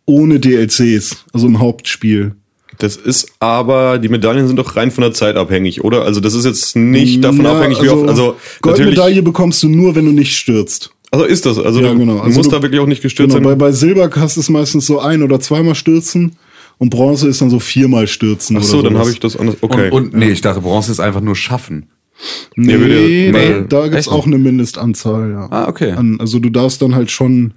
ohne 0.06 0.38
DLCs, 0.38 1.24
also 1.32 1.46
im 1.46 1.60
Hauptspiel. 1.60 2.34
Das 2.78 2.96
ist 2.96 3.28
aber, 3.40 3.98
die 3.98 4.08
Medaillen 4.08 4.46
sind 4.46 4.56
doch 4.56 4.74
rein 4.76 4.90
von 4.90 5.02
der 5.02 5.12
Zeit 5.12 5.36
abhängig, 5.36 5.84
oder? 5.84 6.02
Also 6.02 6.20
das 6.20 6.34
ist 6.34 6.44
jetzt 6.44 6.74
nicht 6.76 7.22
davon 7.22 7.44
Ja, 7.44 7.52
abhängig, 7.56 7.80
wie 7.82 7.88
oft, 7.88 8.08
also 8.08 8.36
Goldmedaille 8.62 8.96
natürlich, 8.96 9.24
bekommst 9.24 9.62
du 9.62 9.68
nur, 9.68 9.94
wenn 9.94 10.04
du 10.06 10.12
nicht 10.12 10.36
stürzt. 10.36 10.90
also 11.12 11.24
ist 11.24 11.46
das, 11.46 11.58
also 11.58 11.80
Ja, 11.80 11.92
du, 11.92 11.98
genau. 11.98 12.14
du 12.14 12.20
Also 12.22 12.38
musst 12.38 12.50
du- 12.50 12.56
da 12.56 12.62
wirklich 12.62 12.80
auch 12.80 12.86
nicht 12.86 13.02
gestürzt 13.02 13.34
Genau, 13.34 13.44
bei, 13.44 13.50
sein. 13.50 13.58
bei 13.58 13.72
Silber 13.72 14.10
hast 14.16 14.36
du 14.36 14.40
es 14.40 14.48
meistens 14.48 14.86
so 14.86 14.98
ein- 14.98 15.22
oder 15.22 15.38
zweimal 15.40 15.74
stürzen 15.76 16.32
und 16.78 16.90
Bronze 16.90 17.28
ist 17.28 17.40
dann 17.40 17.50
so 17.50 17.60
viermal 17.60 18.08
stürzen. 18.08 18.56
Ach 18.56 18.62
oder 18.62 18.68
so, 18.68 18.82
dann 18.82 18.98
habe 18.98 19.10
ich 19.10 19.20
das 19.20 19.36
anders, 19.36 19.56
okay. 19.60 19.90
Und, 19.90 20.06
und 20.06 20.14
nee, 20.14 20.30
ich 20.30 20.40
dachte, 20.40 20.60
Bronze 20.60 20.90
ist 20.90 21.00
einfach 21.00 21.20
nur 21.20 21.36
schaffen. 21.36 21.86
Nee, 22.56 22.76
nee, 22.76 23.30
nee, 23.32 23.64
da 23.68 23.82
gibt's 23.84 24.06
echt 24.06 24.08
auch 24.08 24.26
eine 24.26 24.38
Mindestanzahl, 24.38 25.30
ja. 25.30 25.46
Ah, 25.50 25.68
okay. 25.68 25.92
An, 25.92 26.18
also 26.20 26.38
du 26.38 26.48
darfst 26.50 26.80
dann 26.82 26.94
halt 26.94 27.10
schon 27.10 27.54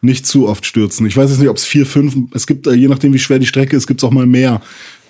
nicht 0.00 0.26
zu 0.26 0.48
oft 0.48 0.64
stürzen. 0.64 1.06
Ich 1.06 1.16
weiß 1.16 1.30
jetzt 1.30 1.40
nicht, 1.40 1.48
ob 1.48 1.56
es 1.56 1.64
vier, 1.64 1.86
fünf, 1.86 2.16
es 2.32 2.46
gibt, 2.46 2.66
je 2.66 2.88
nachdem 2.88 3.12
wie 3.12 3.18
schwer 3.18 3.38
die 3.38 3.46
Strecke 3.46 3.76
ist, 3.76 3.86
gibt's 3.86 4.04
auch 4.04 4.10
mal 4.10 4.26
mehr 4.26 4.60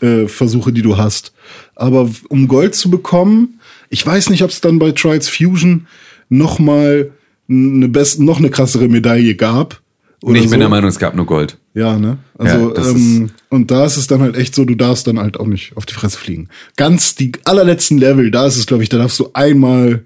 äh, 0.00 0.26
Versuche, 0.28 0.72
die 0.72 0.82
du 0.82 0.96
hast. 0.96 1.32
Aber 1.74 2.08
um 2.28 2.48
Gold 2.48 2.74
zu 2.74 2.90
bekommen, 2.90 3.60
ich 3.90 4.06
weiß 4.06 4.30
nicht, 4.30 4.42
ob 4.42 4.50
es 4.50 4.60
dann 4.60 4.78
bei 4.78 4.92
Trials 4.92 5.28
Fusion 5.28 5.86
noch 6.28 6.58
mal 6.58 7.10
eine 7.48 7.88
best, 7.88 8.20
noch 8.20 8.38
eine 8.38 8.50
krassere 8.50 8.88
Medaille 8.88 9.34
gab. 9.34 9.80
Und 10.20 10.34
ich 10.34 10.44
so. 10.44 10.50
bin 10.50 10.60
der 10.60 10.68
Meinung, 10.68 10.88
es 10.88 10.98
gab 10.98 11.14
nur 11.14 11.26
Gold. 11.26 11.56
Ja, 11.74 11.96
ne? 11.96 12.18
Also, 12.36 12.74
Ja, 12.74 12.90
ähm, 12.90 13.30
und 13.50 13.70
da 13.70 13.86
ist 13.86 13.96
es 13.96 14.08
dann 14.08 14.20
halt 14.20 14.36
echt 14.36 14.54
so, 14.54 14.64
du 14.64 14.74
darfst 14.74 15.06
dann 15.06 15.18
halt 15.18 15.38
auch 15.38 15.46
nicht 15.46 15.76
auf 15.76 15.86
die 15.86 15.94
Fresse 15.94 16.18
fliegen. 16.18 16.48
Ganz 16.76 17.14
die 17.14 17.32
allerletzten 17.44 17.98
Level, 17.98 18.30
da 18.30 18.46
ist 18.46 18.56
es, 18.56 18.66
glaube 18.66 18.82
ich, 18.82 18.88
da 18.88 18.98
darfst 18.98 19.18
du 19.20 19.30
einmal 19.34 20.04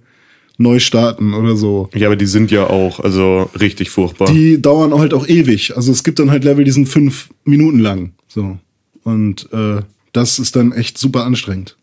neu 0.62 0.78
starten 0.78 1.34
oder 1.34 1.56
so. 1.56 1.88
ja, 1.94 2.06
aber 2.08 2.16
die 2.16 2.26
sind 2.26 2.50
ja 2.50 2.66
auch, 2.68 3.00
also 3.00 3.50
richtig 3.60 3.90
furchtbar. 3.90 4.28
Die 4.32 4.60
dauern 4.62 4.94
halt 4.94 5.12
auch 5.14 5.26
ewig. 5.28 5.76
Also 5.76 5.92
es 5.92 6.02
gibt 6.04 6.18
dann 6.18 6.30
halt 6.30 6.44
Level, 6.44 6.64
die 6.64 6.70
sind 6.70 6.88
fünf 6.88 7.30
Minuten 7.44 7.78
lang. 7.78 8.12
So. 8.28 8.58
Und 9.04 9.48
äh, 9.52 9.82
das 10.12 10.38
ist 10.38 10.56
dann 10.56 10.72
echt 10.72 10.96
super 10.98 11.24
anstrengend. 11.24 11.76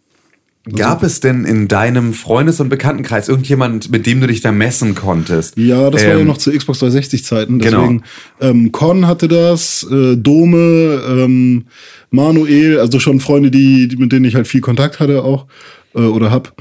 Gab 0.76 1.04
es 1.04 1.20
denn 1.20 1.46
in 1.46 1.68
deinem 1.68 2.14
Freundes- 2.14 2.60
und 2.60 2.70
Bekanntenkreis 2.70 3.28
irgendjemand, 3.28 3.90
mit 3.92 4.06
dem 4.06 4.22
du 4.22 4.28
dich 4.28 4.42
da 4.42 4.52
messen 4.52 4.94
konntest? 4.94 5.58
Ja, 5.58 5.90
das 5.90 6.04
war 6.04 6.10
ja 6.12 6.20
Ähm, 6.20 6.28
noch 6.28 6.38
zu 6.38 6.52
Xbox 6.52 6.80
360 6.80 7.24
Zeiten. 7.24 7.60
Genau. 7.60 7.82
Deswegen, 7.82 8.04
ähm, 8.42 8.72
Con 8.72 9.08
hatte 9.08 9.28
das, 9.28 9.88
äh, 9.90 10.16
Dome, 10.16 11.02
ähm, 11.08 11.66
Manuel, 12.12 12.80
also 12.80 13.00
schon 13.00 13.20
Freunde, 13.20 13.50
die, 13.50 13.88
die 13.88 13.96
mit 13.98 14.12
denen 14.12 14.26
ich 14.26 14.36
halt 14.36 14.48
viel 14.48 14.62
Kontakt 14.62 15.00
hatte 15.00 15.24
auch 15.24 15.48
äh, 15.96 16.00
oder 16.02 16.30
hab. 16.30 16.54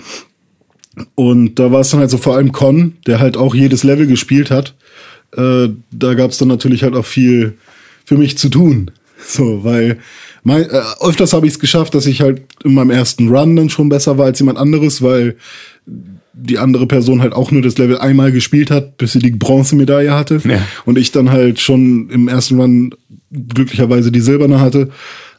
Und 1.15 1.59
da 1.59 1.71
war 1.73 1.81
es 1.81 1.91
dann 1.91 2.01
halt 2.01 2.11
so 2.11 2.19
vor 2.19 2.37
allem 2.37 2.53
Con, 2.53 2.95
der 3.07 3.21
halt 3.21 3.37
auch 3.37 3.55
jedes 3.55 3.85
Level 3.85 4.07
gespielt 4.07 4.51
hat. 4.51 4.75
Äh, 5.37 5.69
da 5.91 6.15
gab 6.15 6.31
es 6.31 6.39
dann 6.39 6.49
natürlich 6.49 6.83
halt 6.83 6.95
auch 6.95 7.07
viel 7.07 7.55
für 8.05 8.17
mich 8.17 8.39
zu 8.39 8.49
tun. 8.49 8.91
So, 9.27 9.65
weil 9.65 9.99
mein, 10.45 10.63
äh, 10.63 10.81
öfters 11.01 11.33
habe 11.33 11.47
ich 11.47 11.55
es 11.55 11.59
geschafft, 11.59 11.95
dass 11.95 12.07
ich 12.07 12.21
halt 12.21 12.43
in 12.65 12.75
meinem 12.75 12.91
ersten 12.91 13.29
Run 13.29 13.57
dann 13.57 13.69
schon 13.69 13.89
besser 13.89 14.17
war 14.17 14.27
als 14.27 14.39
jemand 14.39 14.59
anderes, 14.59 15.03
weil 15.03 15.37
die 16.33 16.59
andere 16.59 16.87
Person 16.87 17.21
halt 17.21 17.33
auch 17.33 17.51
nur 17.51 17.63
das 17.63 17.79
Level 17.79 17.99
einmal 17.99 18.31
gespielt 18.31 18.71
hat, 18.71 18.97
bis 18.97 19.13
sie 19.13 19.19
die 19.19 19.33
Bronzemedaille 19.33 20.15
hatte. 20.15 20.41
Ja. 20.45 20.63
Und 20.85 20.97
ich 20.97 21.11
dann 21.11 21.31
halt 21.31 21.61
schon 21.61 22.09
im 22.11 22.29
ersten 22.29 22.61
Run 22.61 22.95
glücklicherweise 23.31 24.13
die 24.13 24.21
silberne 24.21 24.61
hatte. 24.61 24.91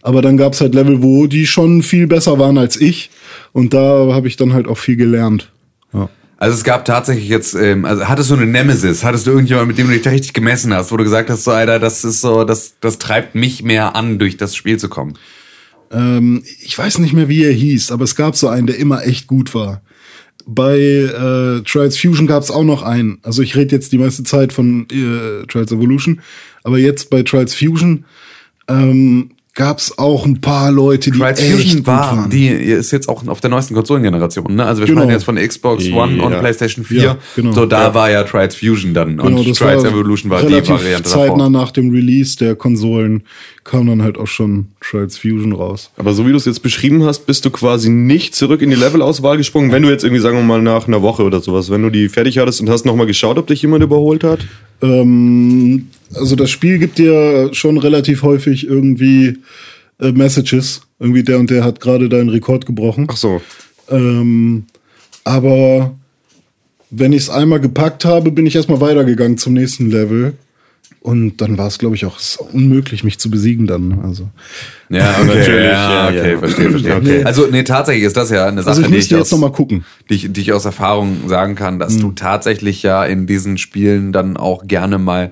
Aber 0.02 0.22
dann 0.22 0.38
gab's 0.38 0.62
halt 0.62 0.76
Level, 0.76 1.04
wo 1.04 1.28
die 1.28 1.46
schon 1.46 1.84
viel 1.84 2.08
besser 2.08 2.40
waren 2.40 2.58
als 2.58 2.80
ich. 2.80 3.10
Und 3.52 3.74
da 3.74 4.14
habe 4.14 4.28
ich 4.28 4.38
dann 4.38 4.54
halt 4.54 4.68
auch 4.68 4.78
viel 4.78 4.96
gelernt. 4.96 5.52
Ja. 5.94 6.10
Also 6.38 6.56
es 6.56 6.64
gab 6.64 6.86
tatsächlich 6.86 7.28
jetzt, 7.28 7.54
ähm, 7.54 7.84
also 7.84 8.08
hattest 8.08 8.30
du 8.30 8.36
eine 8.36 8.46
Nemesis, 8.46 9.04
hattest 9.04 9.28
du 9.28 9.32
irgendjemand, 9.32 9.68
mit 9.68 9.78
dem 9.78 9.88
du 9.88 9.94
dich 9.94 10.04
da 10.04 10.12
richtig 10.12 10.32
gemessen 10.32 10.74
hast, 10.74 10.90
wo 10.92 10.96
du 10.96 11.04
gesagt 11.04 11.30
hast, 11.30 11.44
so 11.44 11.52
Alter, 11.52 11.80
das 11.80 12.06
ist 12.06 12.22
so, 12.22 12.46
das, 12.46 12.76
das 12.80 12.98
treibt 12.98 13.36
mich 13.36 13.62
mehr 13.62 13.94
an, 13.98 14.20
durch 14.20 14.38
das 14.38 14.56
Spiel 14.56 14.78
zu 14.78 14.88
kommen. 14.88 15.16
Ähm, 15.92 16.44
ich 16.64 16.78
weiß 16.78 17.00
nicht 17.00 17.14
mehr, 17.14 17.28
wie 17.28 17.44
er 17.44 17.52
hieß, 17.52 17.92
aber 17.92 18.06
es 18.06 18.16
gab 18.16 18.38
so 18.38 18.48
einen, 18.48 18.68
der 18.68 18.78
immer 18.78 19.06
echt 19.06 19.28
gut 19.28 19.54
war. 19.54 19.82
Bei 20.46 20.78
äh, 20.78 21.62
Trials 21.64 21.98
Fusion 21.98 22.26
gab 22.26 22.42
es 22.42 22.52
auch 22.52 22.64
noch 22.64 22.84
einen. 22.84 23.20
Also 23.22 23.42
ich 23.42 23.58
rede 23.58 23.76
jetzt 23.76 23.92
die 23.92 23.98
meiste 23.98 24.24
Zeit 24.24 24.54
von 24.54 24.88
äh, 24.92 25.46
Trials 25.46 25.74
Evolution, 25.74 26.22
aber 26.64 26.78
jetzt 26.78 27.10
bei 27.10 27.22
Trials 27.22 27.54
Fusion 27.54 28.06
ähm, 28.70 29.32
gab 29.56 29.80
es 29.80 29.98
auch 29.98 30.26
ein 30.26 30.40
paar 30.42 30.72
Leute, 30.72 31.12
die 31.12 31.18
Trials 31.20 31.40
echt 31.42 31.52
Fusion 31.52 31.78
gut 31.78 31.88
war, 31.88 32.18
waren. 32.18 32.30
die 32.30 32.48
ist 32.48 32.92
jetzt 32.92 33.10
auch 33.10 33.28
auf 33.28 33.42
der 33.42 33.50
neuesten 33.50 33.74
Konsolengeneration, 33.74 34.56
ne? 34.56 34.64
Also 34.66 34.82
wir 34.82 34.88
Genau. 34.88 35.02
sprechen 35.02 35.12
jetzt 35.12 35.24
von 35.26 35.36
Xbox 35.36 35.86
One 35.92 36.22
und 36.24 36.32
Ja. 36.32 36.40
PlayStation 36.40 36.86
4. 36.86 37.02
Ja, 37.02 37.18
genau. 37.36 37.52
So, 37.54 37.66
da 37.66 37.94
war 37.94 38.10
ja 38.10 38.24
Trials 38.24 38.56
Fusion 38.56 38.94
dann 38.94 39.18
Genau, 39.18 39.26
und 39.40 39.58
Trials 39.58 39.84
war 39.84 39.92
Evolution 39.92 40.30
war 40.32 40.40
die 40.42 40.48
relativ 40.48 40.76
Variante 40.76 41.04
zeitnah 41.10 41.36
davor. 41.38 41.50
nach 41.50 41.72
dem 41.72 41.90
Release 41.92 42.38
der 42.38 42.56
Konsolen 42.56 43.24
kam 43.66 43.88
dann 43.88 44.02
halt 44.02 44.18
auch 44.18 44.28
schon 44.28 44.68
Trials 44.82 45.18
Fusion 45.18 45.52
raus. 45.52 45.92
Aber 45.98 46.14
so 46.14 46.26
wie 46.26 46.32
du 46.32 46.38
es 46.38 46.46
jetzt 46.46 46.62
beschrieben 46.64 47.04
hast, 47.04 47.26
bist 47.26 47.44
du 47.44 47.50
quasi 47.50 47.90
nicht 47.90 48.36
zurück 48.36 48.62
in 48.62 48.70
die 48.70 48.76
Levelauswahl 48.78 49.36
gesprungen, 49.38 49.72
wenn 49.72 49.82
du 49.84 49.90
jetzt 49.90 50.04
irgendwie, 50.04 50.22
sagen 50.22 50.38
wir 50.38 50.44
mal, 50.44 50.62
nach 50.62 50.88
einer 50.88 51.02
Woche 51.02 51.24
oder 51.24 51.42
sowas, 51.42 51.70
wenn 51.70 51.82
du 51.82 51.90
die 51.90 52.08
fertig 52.08 52.38
hattest 52.38 52.62
und 52.62 52.70
hast 52.70 52.86
nochmal 52.86 53.08
geschaut, 53.08 53.38
ob 53.38 53.48
dich 53.48 53.62
jemand 53.62 53.84
überholt 53.84 54.24
hat? 54.24 54.40
Ähm, 54.82 55.88
also 56.16 56.36
das 56.36 56.50
Spiel 56.50 56.80
gibt 56.80 56.98
dir 56.98 57.54
schon 57.54 57.78
relativ 57.78 58.24
häufig 58.24 58.68
irgendwie 58.68 59.38
äh, 60.00 60.12
Messages. 60.12 60.82
Irgendwie 61.00 61.24
der 61.24 61.40
und 61.40 61.50
der 61.50 61.64
hat 61.64 61.80
gerade 61.80 62.10
deinen 62.10 62.30
Rekord 62.30 62.66
gebrochen. 62.66 63.08
Ach 63.10 63.16
so. 63.16 63.42
Ähm, 63.90 64.66
aber 65.24 65.96
wenn 66.90 67.14
ich 67.14 67.24
es 67.24 67.30
einmal 67.30 67.60
gepackt 67.60 68.04
habe, 68.06 68.32
bin 68.32 68.46
ich 68.46 68.56
erstmal 68.56 68.82
weitergegangen 68.82 69.38
zum 69.38 69.54
nächsten 69.54 69.90
Level. 69.90 70.34
Und 71.02 71.38
dann 71.38 71.58
war 71.58 71.68
es, 71.68 71.78
glaube 71.78 71.96
ich, 71.96 72.06
auch 72.06 72.20
unmöglich, 72.52 73.06
mich 73.06 73.20
zu 73.20 73.32
besiegen 73.32 73.68
dann. 73.68 74.00
Also, 74.04 74.30
Ja, 74.90 75.16
okay, 75.22 75.28
Natürlich, 75.28 75.64
ja, 75.64 75.72
ja, 75.72 76.08
okay, 76.08 76.32
ja. 76.34 76.40
verstehe, 76.40 76.70
verstehe. 76.72 76.96
Okay. 76.98 77.24
Also, 77.24 77.48
nee, 77.48 77.64
tatsächlich 77.64 78.04
ist 78.04 78.18
das 78.18 78.30
ja 78.32 78.46
eine 78.46 78.64
Sache, 78.64 78.72
also 78.72 78.82
ich 78.82 78.88
die, 78.90 78.98
ich 78.98 79.10
jetzt 79.10 79.22
aus, 79.22 79.32
noch 79.32 79.40
mal 79.40 79.52
gucken. 79.52 79.86
die, 80.10 80.16
ich, 80.16 80.34
die 80.34 80.42
ich 80.42 80.52
aus 80.52 80.66
Erfahrung 80.66 81.30
sagen 81.30 81.56
kann, 81.56 81.80
dass 81.80 81.98
du 81.98 82.12
tatsächlich 82.12 82.84
ja 82.84 83.06
in 83.06 83.28
diesen 83.28 83.58
Spielen 83.58 84.12
dann 84.12 84.36
auch 84.36 84.68
gerne 84.68 84.98
mal 84.98 85.32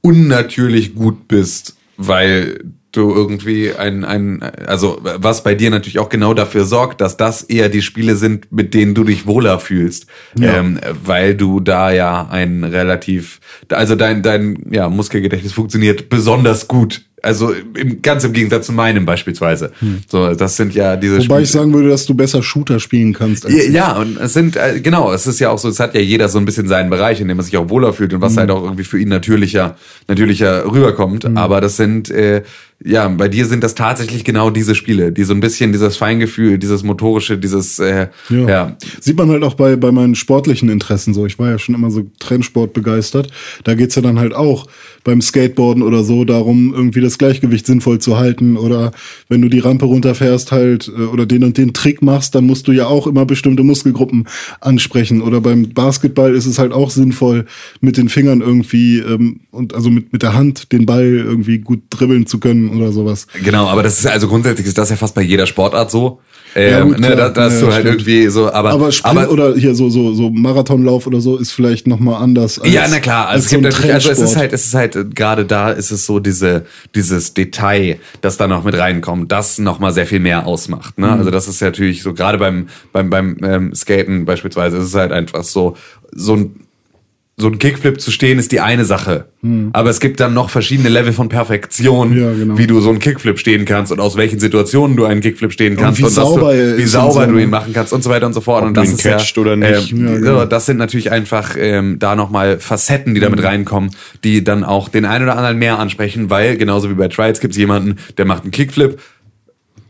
unnatürlich 0.00 0.94
gut 0.94 1.28
bist, 1.28 1.76
weil 1.96 2.64
du 2.96 3.14
irgendwie 3.14 3.72
ein, 3.72 4.04
ein, 4.04 4.42
also 4.42 5.00
was 5.02 5.42
bei 5.42 5.54
dir 5.54 5.70
natürlich 5.70 5.98
auch 5.98 6.08
genau 6.08 6.34
dafür 6.34 6.64
sorgt, 6.64 7.00
dass 7.00 7.16
das 7.16 7.42
eher 7.42 7.68
die 7.68 7.82
Spiele 7.82 8.16
sind, 8.16 8.50
mit 8.52 8.74
denen 8.74 8.94
du 8.94 9.04
dich 9.04 9.26
wohler 9.26 9.58
fühlst, 9.58 10.06
Ja. 10.38 10.58
ähm, 10.58 10.78
weil 11.04 11.34
du 11.34 11.60
da 11.60 11.92
ja 11.92 12.28
ein 12.30 12.64
relativ, 12.64 13.40
also 13.70 13.96
dein, 13.96 14.22
dein 14.22 14.66
ja, 14.70 14.88
Muskelgedächtnis 14.88 15.52
funktioniert 15.52 16.08
besonders 16.08 16.68
gut 16.68 17.02
also 17.24 17.52
im, 17.52 18.02
ganz 18.02 18.22
im 18.24 18.32
Gegensatz 18.32 18.66
zu 18.66 18.72
meinem 18.72 19.06
beispielsweise. 19.06 19.72
So, 20.08 20.34
das 20.34 20.56
sind 20.56 20.74
ja 20.74 20.96
diese 20.96 21.18
Wobei 21.20 21.42
ich 21.42 21.50
sagen 21.50 21.72
würde, 21.72 21.88
dass 21.88 22.06
du 22.06 22.14
besser 22.14 22.42
Shooter 22.42 22.78
spielen 22.78 23.14
kannst. 23.14 23.46
Als 23.46 23.54
ja, 23.54 23.62
ja, 23.70 23.96
und 23.96 24.18
es 24.18 24.34
sind, 24.34 24.56
äh, 24.56 24.80
genau, 24.80 25.12
es 25.12 25.26
ist 25.26 25.40
ja 25.40 25.50
auch 25.50 25.58
so, 25.58 25.68
es 25.68 25.80
hat 25.80 25.94
ja 25.94 26.00
jeder 26.00 26.28
so 26.28 26.38
ein 26.38 26.44
bisschen 26.44 26.68
seinen 26.68 26.90
Bereich, 26.90 27.20
in 27.20 27.28
dem 27.28 27.38
er 27.38 27.42
sich 27.42 27.56
auch 27.56 27.70
wohler 27.70 27.92
fühlt 27.92 28.12
und 28.12 28.20
was 28.20 28.36
halt 28.36 28.50
auch 28.50 28.62
irgendwie 28.62 28.84
für 28.84 28.98
ihn 28.98 29.08
natürlicher, 29.08 29.76
natürlicher 30.06 30.70
rüberkommt. 30.70 31.24
Aber 31.36 31.60
das 31.60 31.76
sind, 31.76 32.10
äh, 32.10 32.42
ja, 32.82 33.08
bei 33.08 33.28
dir 33.28 33.46
sind 33.46 33.64
das 33.64 33.74
tatsächlich 33.74 34.24
genau 34.24 34.50
diese 34.50 34.74
Spiele, 34.74 35.10
die 35.10 35.24
so 35.24 35.32
ein 35.32 35.40
bisschen 35.40 35.72
dieses 35.72 35.96
Feingefühl, 35.96 36.58
dieses 36.58 36.82
motorische, 36.82 37.38
dieses, 37.38 37.78
äh, 37.78 38.08
ja. 38.28 38.48
ja. 38.48 38.76
Sieht 39.00 39.16
man 39.16 39.30
halt 39.30 39.42
auch 39.42 39.54
bei, 39.54 39.76
bei 39.76 39.90
meinen 39.90 40.14
sportlichen 40.14 40.68
Interessen 40.68 41.14
so. 41.14 41.24
Ich 41.24 41.38
war 41.38 41.50
ja 41.50 41.58
schon 41.58 41.74
immer 41.74 41.90
so 41.90 42.02
Trendsport 42.18 42.74
begeistert. 42.74 43.30
Da 43.64 43.74
geht's 43.74 43.94
ja 43.94 44.02
dann 44.02 44.18
halt 44.18 44.34
auch 44.34 44.66
beim 45.02 45.22
Skateboarden 45.22 45.82
oder 45.82 46.04
so 46.04 46.24
darum, 46.24 46.74
irgendwie 46.74 47.00
das 47.00 47.16
Gleichgewicht 47.16 47.66
sinnvoll 47.66 48.00
zu 48.00 48.18
halten. 48.18 48.56
Oder 48.56 48.92
wenn 49.28 49.40
du 49.40 49.48
die 49.48 49.60
Rampe 49.60 49.86
runterfährst 49.86 50.52
halt 50.52 50.88
äh, 50.88 51.02
oder 51.02 51.24
den 51.24 51.44
und 51.44 51.56
den 51.56 51.72
Trick 51.72 52.02
machst, 52.02 52.34
dann 52.34 52.44
musst 52.44 52.68
du 52.68 52.72
ja 52.72 52.86
auch 52.86 53.06
immer 53.06 53.24
bestimmte 53.24 53.62
Muskelgruppen 53.62 54.26
ansprechen. 54.60 55.22
Oder 55.22 55.40
beim 55.40 55.70
Basketball 55.70 56.34
ist 56.34 56.46
es 56.46 56.58
halt 56.58 56.72
auch 56.72 56.90
sinnvoll, 56.90 57.46
mit 57.80 57.96
den 57.96 58.10
Fingern 58.10 58.42
irgendwie 58.42 58.98
ähm, 58.98 59.40
und 59.50 59.74
also 59.74 59.88
mit, 59.90 60.12
mit 60.12 60.22
der 60.22 60.34
Hand 60.34 60.72
den 60.72 60.84
Ball 60.84 61.06
irgendwie 61.06 61.58
gut 61.58 61.80
dribbeln 61.88 62.26
zu 62.26 62.38
können 62.40 62.63
oder 62.70 62.92
sowas. 62.92 63.26
Genau, 63.42 63.68
aber 63.68 63.82
das 63.82 63.98
ist 63.98 64.06
also 64.06 64.28
grundsätzlich 64.28 64.66
ist 64.66 64.78
das 64.78 64.90
ja 64.90 64.96
fast 64.96 65.14
bei 65.14 65.22
jeder 65.22 65.46
Sportart 65.46 65.90
so. 65.90 66.20
Ähm, 66.56 66.70
Ja, 66.70 66.80
gut, 66.84 67.00
ne, 67.00 67.16
da, 67.16 67.30
da 67.30 67.44
hast 67.44 67.54
Ja, 67.54 67.66
du 67.66 67.72
halt 67.72 67.80
stimmt. 67.86 68.00
irgendwie 68.02 68.28
so, 68.28 68.52
aber, 68.52 68.70
Aber 68.70 68.92
Sprint 68.92 69.28
oder 69.28 69.56
hier 69.56 69.74
so 69.74 69.90
so 69.90 70.14
so 70.14 70.30
Marathonlauf 70.30 71.04
oder 71.08 71.20
so 71.20 71.36
ist 71.36 71.50
vielleicht 71.50 71.88
noch 71.88 71.98
mal 71.98 72.16
anders. 72.18 72.60
Als, 72.60 72.72
ja, 72.72 72.86
na 72.88 73.00
klar. 73.00 73.26
Also, 73.28 73.34
als 73.36 73.44
es 73.46 73.50
gibt 73.50 73.62
so 73.64 73.68
natürlich, 73.70 73.94
also 73.94 74.10
es 74.12 74.20
ist 74.20 74.36
halt, 74.36 74.52
es 74.52 74.66
ist 74.66 74.74
halt 74.74 75.16
gerade 75.16 75.44
da 75.46 75.70
ist 75.70 75.90
es 75.90 76.06
so 76.06 76.20
diese 76.20 76.64
dieses 76.94 77.34
Detail, 77.34 77.98
das 78.20 78.36
da 78.36 78.46
noch 78.46 78.62
mit 78.62 78.78
reinkommt, 78.78 79.32
das 79.32 79.58
noch 79.58 79.80
mal 79.80 79.92
sehr 79.92 80.06
viel 80.06 80.20
mehr 80.20 80.46
ausmacht. 80.46 80.96
Mhm. 80.96 81.04
Ne? 81.06 81.12
Also 81.12 81.30
das 81.32 81.48
ist 81.48 81.60
ja 81.60 81.66
natürlich 81.68 82.02
so 82.04 82.14
gerade 82.14 82.38
beim 82.38 82.68
beim 82.92 83.10
beim 83.10 83.36
ähm, 83.42 83.74
Skaten 83.74 84.24
beispielsweise 84.24 84.76
ist 84.76 84.84
es 84.84 84.94
halt 84.94 85.10
einfach 85.10 85.42
so 85.42 85.76
so 86.12 86.34
ein 86.34 86.60
so 87.36 87.48
ein 87.48 87.58
Kickflip 87.58 88.00
zu 88.00 88.12
stehen 88.12 88.38
ist 88.38 88.52
die 88.52 88.60
eine 88.60 88.84
Sache. 88.84 89.26
Aber 89.72 89.90
es 89.90 89.98
gibt 89.98 90.20
dann 90.20 90.34
noch 90.34 90.50
verschiedene 90.50 90.88
Level 90.88 91.12
von 91.12 91.28
Perfektion. 91.28 92.16
Ja, 92.16 92.32
genau. 92.32 92.56
wie 92.56 92.66
du 92.68 92.80
so 92.80 92.90
einen 92.90 93.00
Kickflip 93.00 93.40
stehen 93.40 93.64
kannst 93.64 93.90
und 93.90 93.98
aus 93.98 94.16
welchen 94.16 94.38
Situationen 94.38 94.96
du 94.96 95.04
einen 95.04 95.20
Kickflip 95.20 95.52
stehen 95.52 95.76
kannst 95.76 95.98
wie 95.98 96.04
dass 96.04 96.14
sauber 96.14 96.54
du, 96.54 96.78
wie 96.78 96.84
sauber 96.84 97.22
und 97.24 97.30
du 97.30 97.34
ne? 97.34 97.42
ihn 97.42 97.50
machen 97.50 97.72
kannst 97.72 97.92
und 97.92 98.04
so 98.04 98.08
weiter 98.08 98.26
und 98.26 98.34
so 98.34 98.40
fort. 98.40 98.62
und 98.62 98.74
du 98.74 98.80
das 98.80 98.88
ihn 98.90 98.94
ist 98.94 99.02
catcht 99.02 99.36
ja, 99.36 99.42
oder 99.42 99.56
nicht. 99.56 99.92
Ähm, 99.92 100.06
Ja, 100.06 100.14
genau. 100.14 100.40
so, 100.40 100.44
das 100.46 100.66
sind 100.66 100.76
natürlich 100.76 101.10
einfach 101.10 101.56
ähm, 101.58 101.98
da 101.98 102.14
nochmal 102.14 102.60
Facetten, 102.60 103.14
die 103.14 103.20
damit 103.20 103.40
Mhm. 103.40 103.46
reinkommen, 103.46 103.90
die 104.22 104.44
dann 104.44 104.62
auch 104.62 104.88
den 104.88 105.04
einen 105.04 105.24
oder 105.24 105.36
anderen 105.36 105.58
mehr 105.58 105.80
ansprechen, 105.80 106.30
weil 106.30 106.56
genauso 106.56 106.88
wie 106.88 106.94
bei 106.94 107.08
Trials 107.08 107.40
gibt 107.40 107.54
es 107.54 107.58
jemanden, 107.58 107.96
der 108.16 108.26
macht 108.26 108.44
einen 108.44 108.52
Kickflip, 108.52 109.00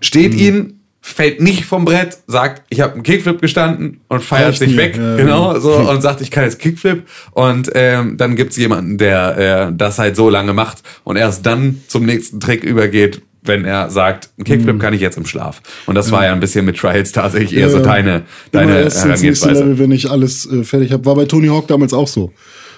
steht 0.01 0.33
Mhm. 0.33 0.39
ihn, 0.41 0.81
fällt 1.07 1.39
nicht 1.39 1.67
vom 1.67 1.85
Brett, 1.85 2.17
sagt, 2.27 2.63
ich 2.71 2.81
habe 2.81 2.95
einen 2.95 3.03
Kickflip 3.03 3.43
gestanden 3.43 4.01
und 4.09 4.25
feiert 4.25 4.57
sich 4.57 4.75
weg, 4.75 4.97
ja, 4.97 5.17
genau, 5.17 5.59
so 5.61 5.75
und 5.75 6.01
sagt, 6.01 6.23
ich 6.23 6.31
kann 6.31 6.45
jetzt 6.45 6.59
Kickflip 6.59 7.03
und 7.33 7.71
ähm, 7.75 8.17
dann 8.17 8.37
gibt's 8.37 8.57
jemanden, 8.57 8.97
der 8.97 9.69
äh, 9.69 9.73
das 9.77 9.99
halt 9.99 10.17
so 10.17 10.31
lange 10.31 10.55
macht 10.55 10.79
und 11.05 11.17
erst 11.17 11.45
dann 11.45 11.83
zum 11.89 12.07
nächsten 12.07 12.41
Trick 12.41 12.65
übergeht, 12.65 13.21
wenn 13.43 13.67
er 13.67 13.91
sagt, 13.91 14.31
einen. 14.39 14.45
Kickflip 14.45 14.81
kann 14.81 14.95
ich 14.95 15.03
jetzt 15.03 15.19
im 15.19 15.27
Schlaf. 15.27 15.61
Und 15.85 15.95
das 15.95 16.11
war 16.11 16.25
ja 16.25 16.33
ein 16.33 16.41
bisschen 16.41 16.65
mit 16.65 16.79
Trials 16.79 17.13
tatsächlich 17.13 17.55
eher 17.55 17.69
so 17.69 17.77
Ja, 17.77 17.83
deine, 17.83 18.11
Immer 18.11 18.25
deine 18.53 18.83
nächste 18.85 19.09
Herangehensweise. 19.09 19.61
Level, 19.61 19.79
wenn 19.81 19.93
ich 19.93 20.11
alles 20.11 20.51
äh, 20.51 20.65
fertig 20.65 20.91
habe. 20.91 21.05
War 21.05 21.17
bei 21.17 21.27
Tony 21.27 21.49
Hawk 21.49 21.69
damals 21.69 21.93
auch 21.93 22.09
so. 22.09 22.33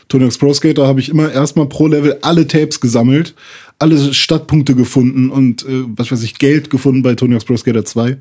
Tony 0.09 0.25
Hawk's 0.25 0.39
Pro 0.39 0.53
Skater 0.53 0.87
habe 0.87 0.99
ich 0.99 1.09
immer 1.09 1.33
erstmal 1.33 1.67
pro 1.67 1.87
Level 1.87 2.19
alle 2.23 2.47
Tapes 2.47 2.81
gesammelt, 2.81 3.35
alle 3.79 4.15
Stadtpunkte 4.15 4.75
gefunden 4.75 5.31
und 5.31 5.63
äh, 5.65 5.85
was 5.87 6.11
weiß 6.11 6.23
ich, 6.23 6.39
Geld 6.39 6.71
gefunden 6.71 7.03
bei 7.03 7.15
Tony 7.15 7.35
Hawk's 7.35 7.45
Pro 7.45 7.57
Skater 7.57 7.85
2, 7.85 8.17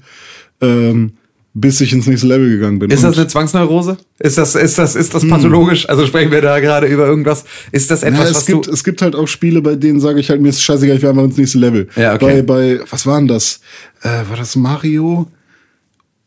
ähm, 0.62 1.14
bis 1.54 1.80
ich 1.80 1.94
ins 1.94 2.08
nächste 2.08 2.28
Level 2.28 2.50
gegangen 2.50 2.80
bin. 2.80 2.92
Ist 2.92 3.04
das 3.04 3.18
eine 3.18 3.28
Zwangsneurose? 3.28 3.98
Ist 4.20 4.38
das, 4.38 4.56
ist 4.56 4.78
das, 4.78 4.96
ist 4.96 5.14
das 5.14 5.26
pathologisch? 5.26 5.88
Also 5.88 6.06
sprechen 6.06 6.32
wir 6.32 6.42
da 6.42 6.60
gerade 6.60 6.88
über 6.88 7.08
irgendwas? 7.08 7.46
Ist 7.72 7.90
das 7.90 8.04
etwas, 8.04 8.20
Ja, 8.20 8.26
es 8.26 8.36
was 8.36 8.46
gibt, 8.46 8.68
du, 8.68 8.72
es 8.72 8.84
gibt 8.84 9.02
halt 9.02 9.16
auch 9.16 9.28
Spiele, 9.28 9.62
bei 9.62 9.76
denen 9.76 10.02
sage 10.02 10.20
ich 10.20 10.30
halt, 10.30 10.42
mir 10.42 10.50
ist 10.50 10.62
scheißegal, 10.62 10.98
ich 10.98 11.02
will 11.02 11.10
einfach 11.10 11.24
ins 11.24 11.38
nächste 11.38 11.60
Level. 11.60 11.88
Ja, 11.96 12.16
okay. 12.16 12.42
Bei, 12.42 12.78
bei, 12.78 12.80
was 12.90 13.06
war 13.06 13.18
denn 13.18 13.30
das? 13.30 13.62
Äh, 14.02 14.10
war 14.28 14.36
das 14.36 14.58
Mario 14.58 15.28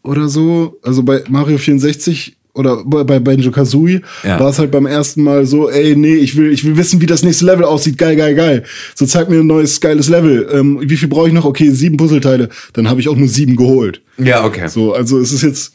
oder 0.03 0.29
so? 0.29 0.79
Also 0.83 1.03
bei 1.03 1.23
Mario 1.29 1.59
64 1.59 2.38
oder 2.59 2.85
bei, 2.85 3.19
Banjo 3.21 3.51
Kazooie 3.51 4.03
Ja. 4.25 4.39
war 4.39 4.51
es 4.51 4.59
halt 4.59 4.71
beim 4.71 4.85
ersten 4.87 5.23
Mal 5.23 5.47
so, 5.47 5.71
ey, 5.71 5.97
nee, 5.97 6.17
ich 6.17 6.37
will, 6.37 6.53
ich 6.53 6.65
will 6.65 6.77
wissen, 6.77 7.01
wie 7.01 7.07
das 7.07 7.23
nächste 7.23 7.45
Level 7.47 7.65
aussieht. 7.65 7.97
Geil, 7.97 8.17
geil, 8.17 8.35
geil. 8.35 8.65
So 8.95 9.07
zeig 9.07 9.31
mir 9.31 9.41
ein 9.41 9.47
neues 9.47 9.81
geiles 9.81 10.09
Level. 10.09 10.49
Ähm, 10.53 10.81
wie 10.83 10.97
viel 10.97 11.09
brauche 11.09 11.29
ich 11.29 11.35
noch? 11.35 11.45
Okay, 11.45 11.71
sieben 11.71 11.97
Puzzleteile. 11.97 12.49
Dann 12.75 12.89
habe 12.91 13.01
ich 13.01 13.09
auch 13.09 13.17
nur 13.17 13.29
sieben 13.29 13.57
geholt. 13.57 14.03
ja, 14.19 14.45
okay. 14.45 14.69
So, 14.69 14.93
also 14.93 15.19
es 15.19 15.33
ist 15.33 15.43
jetzt 15.43 15.73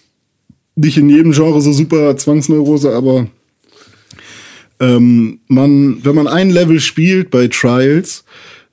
nicht 0.75 0.97
in 0.97 1.09
jedem 1.09 1.31
Genre 1.31 1.61
so 1.61 1.71
super 1.71 2.17
Zwangsneurose, 2.17 2.91
aber 2.93 3.27
ähm, 4.79 5.39
man, 5.47 6.03
wenn 6.03 6.15
man 6.15 6.27
ein 6.27 6.49
Level 6.49 6.79
spielt 6.79 7.29
bei 7.29 7.47
Trials, 7.47 8.23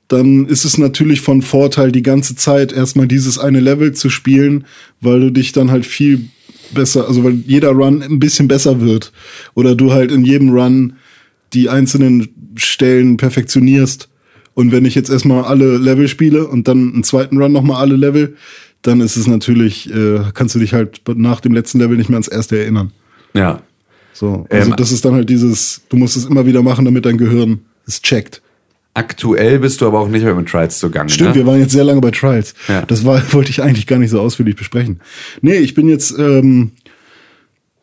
dann 0.08 0.46
ist 0.46 0.64
es 0.64 0.76
natürlich 0.78 1.20
von 1.20 1.40
Vorteil, 1.42 1.92
die 1.92 2.02
ganze 2.02 2.34
Zeit 2.34 2.72
erstmal 2.72 3.06
dieses 3.06 3.38
eine 3.38 3.60
Level 3.60 3.92
zu 3.92 4.10
spielen, 4.10 4.64
weil 5.00 5.20
du 5.20 5.30
dich 5.30 5.52
dann 5.52 5.70
halt 5.70 5.86
viel 5.86 6.28
besser, 6.74 7.08
also 7.08 7.24
weil 7.24 7.34
jeder 7.46 7.70
Run 7.70 8.02
ein 8.02 8.18
bisschen 8.18 8.48
besser 8.48 8.80
wird. 8.80 9.12
Oder 9.54 9.74
du 9.74 9.92
halt 9.92 10.12
in 10.12 10.24
jedem 10.24 10.50
Run 10.50 10.94
die 11.52 11.68
einzelnen 11.68 12.28
Stellen 12.56 13.16
perfektionierst. 13.16 14.08
Und 14.54 14.72
wenn 14.72 14.84
ich 14.84 14.94
jetzt 14.94 15.10
erstmal 15.10 15.44
alle 15.44 15.78
Level 15.78 16.08
spiele 16.08 16.46
und 16.46 16.68
dann 16.68 16.92
einen 16.92 17.04
zweiten 17.04 17.38
Run 17.38 17.52
nochmal 17.52 17.80
alle 17.80 17.96
Level, 17.96 18.36
dann 18.82 19.00
ist 19.00 19.16
es 19.16 19.26
natürlich, 19.26 19.92
äh, 19.92 20.20
kannst 20.34 20.54
du 20.54 20.58
dich 20.58 20.72
halt 20.72 21.02
nach 21.16 21.40
dem 21.40 21.52
letzten 21.52 21.78
Level 21.78 21.96
nicht 21.96 22.08
mehr 22.08 22.16
ans 22.16 22.28
erste 22.28 22.58
erinnern. 22.58 22.92
Ja. 23.34 23.62
So, 24.12 24.46
also 24.50 24.70
Ähm, 24.70 24.76
das 24.76 24.92
ist 24.92 25.04
dann 25.04 25.14
halt 25.14 25.28
dieses, 25.28 25.82
du 25.88 25.96
musst 25.96 26.16
es 26.16 26.24
immer 26.24 26.46
wieder 26.46 26.62
machen, 26.62 26.84
damit 26.84 27.06
dein 27.06 27.18
Gehirn 27.18 27.60
es 27.86 28.02
checkt. 28.02 28.42
Aktuell 28.94 29.58
bist 29.60 29.80
du 29.80 29.86
aber 29.86 30.00
auch 30.00 30.08
nicht 30.08 30.24
mehr 30.24 30.34
mit 30.34 30.48
Trials 30.48 30.78
zugange. 30.78 31.08
Stimmt, 31.10 31.30
ne? 31.30 31.34
wir 31.36 31.46
waren 31.46 31.60
jetzt 31.60 31.72
sehr 31.72 31.84
lange 31.84 32.00
bei 32.00 32.10
Trials. 32.10 32.54
Ja. 32.68 32.82
Das 32.82 33.04
war, 33.04 33.22
wollte 33.32 33.50
ich 33.50 33.62
eigentlich 33.62 33.86
gar 33.86 33.98
nicht 33.98 34.10
so 34.10 34.20
ausführlich 34.20 34.56
besprechen. 34.56 35.00
Nee, 35.42 35.56
ich 35.58 35.74
bin 35.74 35.88
jetzt, 35.88 36.16
ähm, 36.18 36.72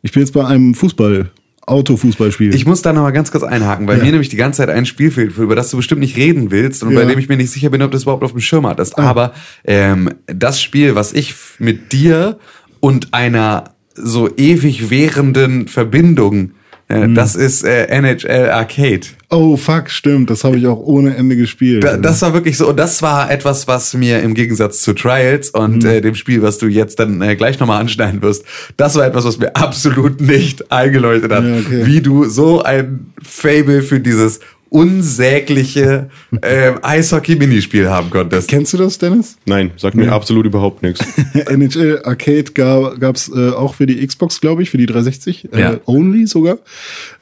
ich 0.01 0.11
bin 0.11 0.21
jetzt 0.21 0.33
bei 0.33 0.45
einem 0.45 0.73
Fußball, 0.75 1.31
Autofußballspiel. 1.65 2.55
Ich 2.55 2.65
muss 2.65 2.81
da 2.81 2.93
noch 2.93 3.01
mal 3.01 3.11
ganz 3.11 3.29
kurz 3.31 3.43
einhaken, 3.43 3.87
weil 3.87 3.97
Ja. 3.97 4.05
mir 4.05 4.11
nämlich 4.11 4.29
die 4.29 4.37
ganze 4.37 4.57
Zeit 4.57 4.69
ein 4.69 4.85
Spiel 4.85 5.11
fehlt, 5.11 5.37
über 5.37 5.55
das 5.55 5.69
du 5.69 5.77
bestimmt 5.77 5.99
nicht 5.99 6.15
reden 6.15 6.49
willst 6.49 6.81
und 6.83 6.91
Ja. 6.93 6.99
bei 7.01 7.05
dem 7.05 7.19
ich 7.19 7.27
mir 7.27 7.35
nicht 7.35 7.51
sicher 7.51 7.69
bin, 7.69 7.81
ob 7.81 7.91
du 7.91 7.95
das 7.95 8.03
überhaupt 8.03 8.23
auf 8.23 8.31
dem 8.31 8.39
Schirm 8.39 8.65
hattest. 8.65 8.97
Ah. 8.97 9.03
Aber 9.03 9.33
ähm, 9.65 10.09
das 10.27 10.61
Spiel, 10.61 10.95
was 10.95 11.11
ich 11.13 11.35
mit 11.59 11.91
dir 11.91 12.39
und 12.79 13.13
einer 13.13 13.71
so 13.95 14.29
ewig 14.37 14.89
währenden 14.89 15.67
Verbindung, 15.67 16.51
äh, 16.87 17.01
Hm. 17.03 17.15
das 17.15 17.35
ist 17.35 17.63
äh, 17.63 17.87
NHL 17.87 18.49
Arcade. 18.49 19.07
Oh 19.29 19.57
fuck, 19.57 19.89
stimmt, 19.89 20.29
das 20.29 20.43
habe 20.43 20.57
ich 20.57 20.67
auch 20.67 20.79
ohne 20.79 21.15
Ende 21.15 21.35
gespielt. 21.35 21.83
Da, 21.83 21.97
das 21.97 22.21
war 22.21 22.33
wirklich 22.33 22.57
so, 22.57 22.69
und 22.69 22.77
das 22.77 23.01
war 23.01 23.29
etwas, 23.29 23.67
was 23.67 23.93
mir 23.93 24.19
im 24.21 24.33
Gegensatz 24.33 24.81
zu 24.81 24.93
Trials 24.93 25.49
und 25.49 25.83
Mhm. 25.83 25.89
äh, 25.89 26.01
dem 26.01 26.15
Spiel, 26.15 26.41
was 26.41 26.57
du 26.57 26.67
jetzt 26.67 26.99
dann 26.99 27.21
äh, 27.21 27.35
gleich 27.35 27.59
nochmal 27.59 27.81
anschneiden 27.81 28.21
wirst, 28.21 28.45
das 28.77 28.95
war 28.95 29.05
etwas, 29.05 29.25
was 29.25 29.37
mir 29.37 29.53
absolut 29.55 30.21
nicht 30.21 30.71
eingeleuchtet 30.71 31.31
hat. 31.31 31.43
Ja, 31.43 31.57
okay. 31.59 31.85
Wie 31.85 32.01
du 32.01 32.25
so 32.25 32.61
ein 32.61 33.11
Fable 33.21 33.81
für 33.81 33.99
dieses 33.99 34.39
unsägliche 34.69 36.09
äh, 36.41 36.73
Eishockey-Minispiel 36.81 37.89
haben 37.89 38.09
konntest. 38.09 38.47
Kennst 38.49 38.73
du 38.73 38.77
das, 38.77 38.97
Dennis? 38.97 39.37
Nein, 39.45 39.71
sagt 39.77 39.95
mir 39.95 40.11
absolut 40.11 40.45
überhaupt 40.45 40.83
nichts. 40.83 41.05
NHL 41.33 42.01
Arcade 42.03 42.51
gab 42.53 43.15
es 43.15 43.29
äh, 43.29 43.49
auch 43.51 43.75
für 43.75 43.85
die 43.85 44.05
Xbox, 44.05 44.41
glaube 44.41 44.63
ich, 44.63 44.69
für 44.69 44.77
die 44.77 44.85
360, 44.85 45.53
äh, 45.53 45.59
Ja. 45.59 45.79
only 45.85 46.27
sogar. 46.27 46.57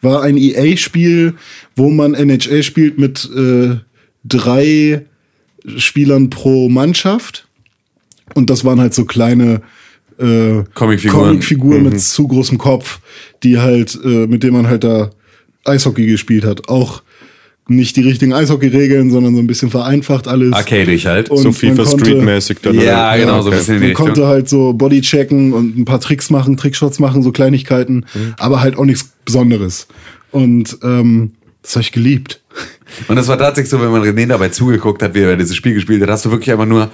War 0.01 0.23
ein 0.23 0.37
EA-Spiel, 0.37 1.35
wo 1.75 1.89
man 1.89 2.13
NHL 2.13 2.63
spielt 2.63 2.97
mit 2.97 3.29
äh, 3.35 3.75
drei 4.23 5.05
Spielern 5.77 6.29
pro 6.29 6.69
Mannschaft. 6.69 7.47
Und 8.33 8.49
das 8.49 8.65
waren 8.65 8.79
halt 8.79 8.93
so 8.93 9.05
kleine 9.05 9.61
äh, 10.17 10.63
Comicfiguren. 10.73 11.27
Comicfiguren 11.29 11.83
mit 11.83 12.01
zu 12.01 12.27
großem 12.27 12.57
Kopf, 12.57 12.99
die 13.43 13.59
halt, 13.59 13.97
äh, 14.03 14.27
mit 14.27 14.43
denen 14.43 14.53
man 14.53 14.67
halt 14.67 14.83
da 14.83 15.11
Eishockey 15.63 16.05
gespielt 16.07 16.45
hat. 16.45 16.69
Auch 16.69 17.01
nicht 17.67 17.95
die 17.95 18.01
richtigen 18.01 18.33
Eishockey-Regeln, 18.33 19.09
sondern 19.09 19.35
so 19.35 19.41
ein 19.41 19.47
bisschen 19.47 19.71
vereinfacht 19.71 20.27
alles. 20.27 20.53
Arcadisch 20.53 21.05
halt. 21.05 21.29
Und 21.29 21.37
so 21.39 21.51
FIFA 21.51 21.85
Street-mäßig 21.85 22.59
dann. 22.61 22.79
ja, 22.79 23.15
genau, 23.17 23.41
so 23.41 23.49
ein 23.49 23.57
bisschen 23.57 23.79
Man 23.79 23.93
konnte 23.93 24.27
halt 24.27 24.47
so 24.47 24.73
Body 24.73 25.01
checken 25.01 25.53
und 25.53 25.77
ein 25.77 25.85
paar 25.85 25.99
Tricks 25.99 26.29
machen, 26.29 26.57
Trickshots 26.57 26.99
machen, 26.99 27.23
so 27.23 27.31
Kleinigkeiten, 27.31 28.05
aber 28.37 28.61
halt 28.61 28.77
auch 28.77 28.85
nichts 28.85 29.09
Besonderes. 29.25 29.87
Und 30.31 30.77
ähm, 30.83 31.31
das 31.63 31.75
habe 31.75 31.81
ich 31.81 31.91
geliebt. 31.91 32.41
Und 33.07 33.17
es 33.17 33.27
war 33.27 33.37
tatsächlich 33.37 33.69
so, 33.69 33.81
wenn 33.81 33.91
man 33.91 34.03
René 34.03 34.27
dabei 34.27 34.49
zugeguckt 34.49 35.01
hat, 35.01 35.15
wie 35.15 35.21
er 35.21 35.35
dieses 35.35 35.55
Spiel 35.55 35.73
gespielt 35.73 36.01
hat, 36.03 36.09
hast 36.09 36.23
du 36.25 36.31
wirklich 36.31 36.51
einfach 36.51 36.67
nur, 36.67 36.91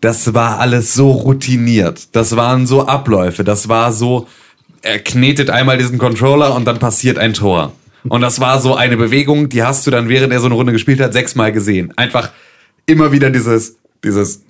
das 0.00 0.34
war 0.34 0.58
alles 0.58 0.94
so 0.94 1.10
routiniert. 1.10 2.08
Das 2.12 2.34
waren 2.34 2.66
so 2.66 2.86
Abläufe. 2.86 3.44
Das 3.44 3.68
war 3.68 3.92
so, 3.92 4.26
er 4.82 4.98
knetet 4.98 5.50
einmal 5.50 5.78
diesen 5.78 5.98
Controller 5.98 6.54
und 6.54 6.64
dann 6.64 6.78
passiert 6.78 7.18
ein 7.18 7.34
Tor. 7.34 7.72
Und 8.08 8.20
das 8.20 8.40
war 8.40 8.60
so 8.60 8.74
eine 8.74 8.96
Bewegung, 8.96 9.48
die 9.48 9.62
hast 9.62 9.86
du 9.86 9.90
dann, 9.90 10.08
während 10.08 10.32
er 10.32 10.40
so 10.40 10.46
eine 10.46 10.54
Runde 10.54 10.72
gespielt 10.72 11.00
hat, 11.00 11.12
sechsmal 11.12 11.52
gesehen. 11.52 11.92
Einfach 11.96 12.30
immer 12.86 13.12
wieder 13.12 13.30
dieses, 13.30 13.76
dieses 14.04 14.42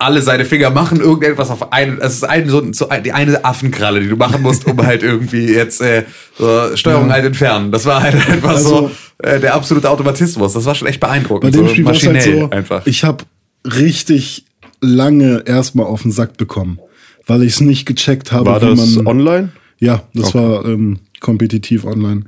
alle 0.00 0.22
seine 0.22 0.44
Finger 0.44 0.70
machen 0.70 1.00
irgendetwas 1.00 1.50
auf 1.50 1.72
einen, 1.72 1.98
es 2.00 2.14
ist 2.14 2.24
ein, 2.24 2.48
so, 2.48 2.72
so 2.72 2.88
die 3.04 3.12
eine 3.12 3.44
Affenkralle, 3.44 4.00
die 4.00 4.08
du 4.08 4.16
machen 4.16 4.42
musst, 4.42 4.64
um 4.66 4.80
halt 4.86 5.02
irgendwie 5.02 5.46
jetzt 5.52 5.80
äh, 5.82 6.04
so 6.38 6.76
Steuerung 6.76 7.08
Ja. 7.08 7.14
halt 7.14 7.24
entfernen. 7.24 7.72
Das 7.72 7.84
war 7.84 8.02
halt 8.02 8.14
einfach 8.28 8.50
Also- 8.50 8.68
so 8.68 8.90
äh, 9.18 9.40
der 9.40 9.54
absolute 9.54 9.90
Automatismus. 9.90 10.52
Das 10.52 10.64
war 10.66 10.76
schon 10.76 10.86
echt 10.86 11.00
Bei 11.00 11.08
beeindruckend. 11.08 11.52
dem 11.54 11.62
so 11.66 11.68
Spiel 11.68 11.84
war 11.84 11.92
es 11.94 12.06
halt 12.06 12.14
maschinell 12.14 12.40
so, 12.42 12.50
einfach. 12.50 12.86
ich 12.86 13.02
habe 13.02 13.24
richtig 13.64 14.44
lange 14.80 15.42
erstmal 15.46 15.86
auf 15.86 16.02
den 16.02 16.12
Sack 16.12 16.36
bekommen, 16.36 16.78
weil 17.26 17.42
ich 17.42 17.54
es 17.54 17.60
nicht 17.60 17.84
gecheckt 17.84 18.30
habe, 18.30 18.46
War 18.46 18.62
wie 18.62 18.66
das 18.76 18.94
man 18.94 19.06
online? 19.08 19.48
Ja, 19.80 20.02
das 20.14 20.34
war 20.34 20.64
ähm, 20.64 21.00
kompetitiv 21.20 21.84
online. 21.84 22.26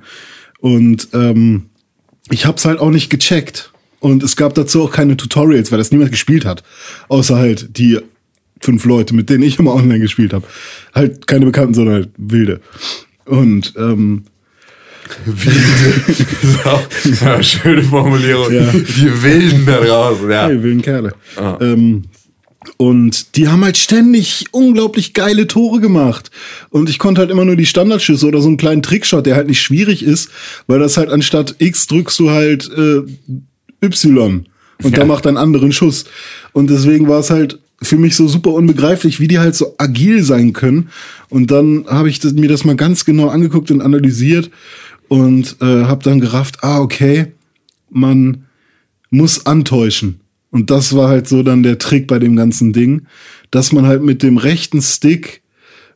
Und 0.60 1.08
ähm, 1.12 1.66
ich 2.30 2.46
habe 2.46 2.56
es 2.56 2.64
halt 2.64 2.78
auch 2.78 2.90
nicht 2.90 3.10
gecheckt. 3.10 3.72
Und 3.98 4.22
es 4.22 4.36
gab 4.36 4.54
dazu 4.54 4.84
auch 4.84 4.90
keine 4.90 5.16
Tutorials, 5.16 5.70
weil 5.70 5.78
das 5.78 5.90
niemand 5.90 6.10
gespielt 6.10 6.44
hat. 6.44 6.62
Außer 7.08 7.36
halt 7.36 7.76
die 7.76 7.98
fünf 8.60 8.84
Leute, 8.84 9.14
mit 9.14 9.28
denen 9.30 9.42
ich 9.42 9.58
immer 9.58 9.74
online 9.74 10.00
gespielt 10.00 10.32
habe. 10.32 10.46
Halt 10.94 11.26
keine 11.26 11.46
Bekannten, 11.46 11.74
sondern 11.74 11.94
halt 11.94 12.10
wilde. 12.16 12.60
Und 13.26 13.74
ähm, 13.76 14.24
so, 16.42 17.24
ja, 17.24 17.42
schöne 17.42 17.82
Formulierung. 17.82 18.52
Ja. 18.52 18.70
Die 18.70 19.22
Wilden 19.22 19.66
da 19.66 19.80
draußen, 19.80 20.30
ja. 20.30 20.46
Hey, 20.46 20.62
wilden 20.62 20.82
Kerle. 20.82 21.12
Ah. 21.36 21.58
Ähm, 21.60 22.04
und 22.76 23.36
die 23.36 23.48
haben 23.48 23.64
halt 23.64 23.78
ständig 23.78 24.46
unglaublich 24.52 25.14
geile 25.14 25.46
Tore 25.46 25.80
gemacht. 25.80 26.30
Und 26.68 26.90
ich 26.90 26.98
konnte 26.98 27.20
halt 27.22 27.30
immer 27.30 27.44
nur 27.44 27.56
die 27.56 27.66
Standardschüsse 27.66 28.26
oder 28.26 28.40
so 28.42 28.48
einen 28.48 28.58
kleinen 28.58 28.82
Trickshot, 28.82 29.24
der 29.24 29.36
halt 29.36 29.48
nicht 29.48 29.62
schwierig 29.62 30.02
ist, 30.02 30.30
weil 30.66 30.78
das 30.78 30.96
halt 30.96 31.08
anstatt 31.10 31.54
X 31.58 31.86
drückst 31.86 32.18
du 32.18 32.30
halt 32.30 32.70
äh, 32.76 33.00
Y. 33.84 34.44
Und 34.82 34.92
Ja. 34.92 34.98
da 35.00 35.04
macht 35.06 35.26
einen 35.26 35.36
anderen 35.38 35.72
Schuss. 35.72 36.04
Und 36.52 36.68
deswegen 36.70 37.08
war 37.08 37.20
es 37.20 37.30
halt 37.30 37.58
für 37.82 37.96
mich 37.96 38.14
so 38.14 38.28
super 38.28 38.52
unbegreiflich, 38.52 39.20
wie 39.20 39.28
die 39.28 39.38
halt 39.38 39.54
so 39.54 39.74
agil 39.78 40.22
sein 40.22 40.52
können. 40.52 40.90
Und 41.30 41.50
dann 41.50 41.86
habe 41.88 42.10
ich 42.10 42.18
das, 42.18 42.34
mir 42.34 42.48
das 42.48 42.64
mal 42.64 42.76
ganz 42.76 43.06
genau 43.06 43.28
angeguckt 43.28 43.70
und 43.70 43.80
analysiert 43.80 44.50
und 45.08 45.56
äh, 45.62 45.64
habe 45.64 46.04
dann 46.04 46.20
gerafft, 46.20 46.62
ah, 46.62 46.80
okay, 46.80 47.32
man 47.88 48.44
muss 49.10 49.46
antäuschen. 49.46 50.20
Und 50.50 50.70
das 50.70 50.94
war 50.96 51.08
halt 51.08 51.28
so 51.28 51.42
dann 51.42 51.62
der 51.62 51.78
Trick 51.78 52.06
bei 52.06 52.18
dem 52.18 52.34
ganzen 52.36 52.72
Ding, 52.72 53.02
dass 53.50 53.72
man 53.72 53.86
halt 53.86 54.02
mit 54.02 54.22
dem 54.22 54.36
rechten 54.36 54.82
Stick 54.82 55.42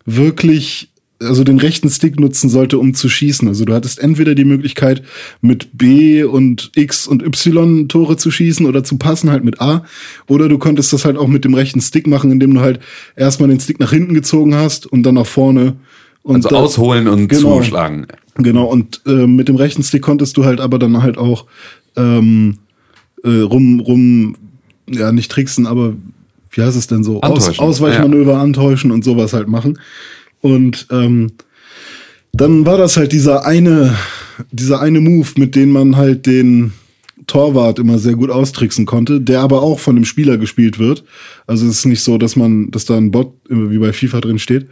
wirklich, 0.07 0.91
also 1.21 1.45
den 1.45 1.59
rechten 1.59 1.89
Stick 1.91 2.21
nutzen 2.21 2.49
sollte, 2.51 2.79
um 2.79 2.95
zu 2.95 3.09
schießen. 3.09 3.49
Also 3.49 3.65
du 3.65 3.75
hattest 3.75 3.99
entweder 3.99 4.35
die 4.35 4.45
Möglichkeit, 4.45 5.03
mit 5.41 5.77
B 5.77 6.23
und 6.25 6.71
X 6.77 7.07
und 7.07 7.23
Y 7.25 7.89
Tore 7.89 8.17
zu 8.17 8.31
schießen 8.31 8.67
oder 8.67 8.85
zu 8.85 8.97
passen 8.99 9.31
halt 9.31 9.45
mit 9.45 9.61
A. 9.61 9.85
Oder 10.29 10.49
du 10.49 10.59
konntest 10.59 10.93
das 10.93 11.05
halt 11.05 11.17
auch 11.17 11.29
mit 11.29 11.45
dem 11.45 11.55
rechten 11.55 11.81
Stick 11.81 12.07
machen, 12.07 12.31
indem 12.31 12.55
du 12.55 12.61
halt 12.61 12.81
erstmal 13.17 13.49
den 13.49 13.61
Stick 13.61 13.81
nach 13.81 13.91
hinten 13.91 14.15
gezogen 14.15 14.55
hast 14.55 14.87
und 14.87 15.03
dann 15.05 15.15
nach 15.15 15.27
vorne. 15.27 15.77
Und 16.23 16.37
Also 16.37 16.49
da- 16.51 16.57
ausholen 16.57 17.09
und 17.09 17.29
Genau. 17.29 17.59
zuschlagen. 17.59 18.07
Genau, 18.37 18.65
und 18.67 19.01
äh, 19.07 19.27
mit 19.27 19.49
dem 19.49 19.57
rechten 19.57 19.83
Stick 19.83 20.03
konntest 20.03 20.37
du 20.37 20.45
halt 20.45 20.61
aber 20.61 20.79
dann 20.79 21.03
halt 21.03 21.19
auch 21.19 21.47
ähm, 21.97 22.59
äh, 23.23 23.29
rum, 23.41 23.79
rum, 23.81 24.37
ja, 24.89 25.13
nicht 25.13 25.31
tricksen, 25.31 25.67
aber 25.67 25.95
wie 26.51 26.63
heißt 26.63 26.77
es 26.77 26.87
denn 26.87 27.05
so? 27.05 27.21
Aus, 27.23 27.59
Ausweichmanöver 27.59 28.39
antäuschen 28.39 28.91
und 28.91 29.05
sowas 29.05 29.33
halt 29.33 29.49
machen. 29.49 29.79
Und 30.41 30.87
ähm, 30.91 31.33
dann 32.33 32.67
war 32.67 32.79
das 32.79 32.97
halt 32.97 33.13
dieser 33.13 33.47
eine, 33.47 33.97
dieser 34.51 34.81
eine 34.81 35.01
Move, 35.01 35.29
mit 35.37 35.55
dem 35.55 35.71
man 35.71 35.97
halt 35.97 36.27
den 36.27 36.73
Torwart 37.27 37.79
immer 37.79 37.99
sehr 37.99 38.15
gut 38.15 38.31
austricksen 38.31 38.87
konnte, 38.87 39.21
der 39.21 39.41
aber 39.41 39.63
auch 39.63 39.79
von 39.79 39.97
dem 39.97 40.05
Spieler 40.05 40.37
gespielt 40.37 40.79
wird. 40.79 41.05
Also 41.47 41.67
es 41.67 41.79
ist 41.79 41.87
nicht 41.87 42.03
so, 42.03 42.19
dass 42.19 42.37
man, 42.37 42.71
dass 42.71 42.85
da 42.85 42.97
ein 42.97 43.11
Bot 43.11 43.35
wie 43.49 43.79
bei 43.79 43.93
FIFA 43.93 44.21
drin 44.21 44.39
steht. 44.39 44.67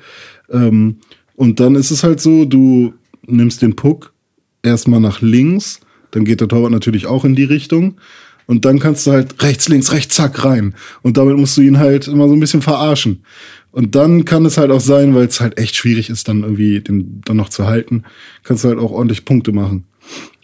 Ähm, 0.51 0.97
und 1.35 1.61
dann 1.61 1.75
ist 1.75 1.91
es 1.91 2.05
halt 2.05 2.21
so, 2.21 2.45
du 2.45 2.95
nimmst 3.27 3.63
den 3.63 3.77
Puck 3.77 4.13
erstmal 4.63 5.01
nach 5.01 5.21
links, 5.21 5.81
dann 6.11 6.25
geht 6.25 6.41
der 6.41 6.49
Torwart 6.49 6.73
natürlich 6.73 7.07
auch 7.07 7.25
in 7.25 7.35
die 7.35 7.45
Richtung. 7.45 7.95
Und 8.47 8.65
dann 8.65 8.79
kannst 8.79 9.07
du 9.07 9.13
halt 9.13 9.43
rechts, 9.43 9.69
links, 9.69 9.93
rechts, 9.93 10.17
zack, 10.17 10.45
rein. 10.45 10.75
Und 11.03 11.17
damit 11.17 11.37
musst 11.37 11.57
du 11.57 11.63
ihn 11.63 11.79
halt 11.79 12.09
immer 12.09 12.29
so 12.29 12.35
ein 12.35 12.41
bisschen 12.41 12.63
verarschen. 12.63 13.25
Und 13.71 13.95
dann 13.95 14.25
kann 14.25 14.45
es 14.45 14.59
halt 14.59 14.71
auch 14.71 14.81
sein, 14.81 15.15
weil 15.15 15.27
es 15.27 15.41
halt 15.41 15.59
echt 15.59 15.77
schwierig 15.77 16.11
ist, 16.11 16.29
dann 16.29 16.43
irgendwie 16.43 16.81
den 16.81 17.23
dann 17.25 17.39
noch 17.39 17.49
zu 17.49 17.67
halten, 17.67 18.05
kannst 18.45 18.65
du 18.65 18.69
halt 18.69 18.79
auch 18.79 18.91
ordentlich 18.91 19.25
Punkte 19.25 19.53
machen. 19.53 19.85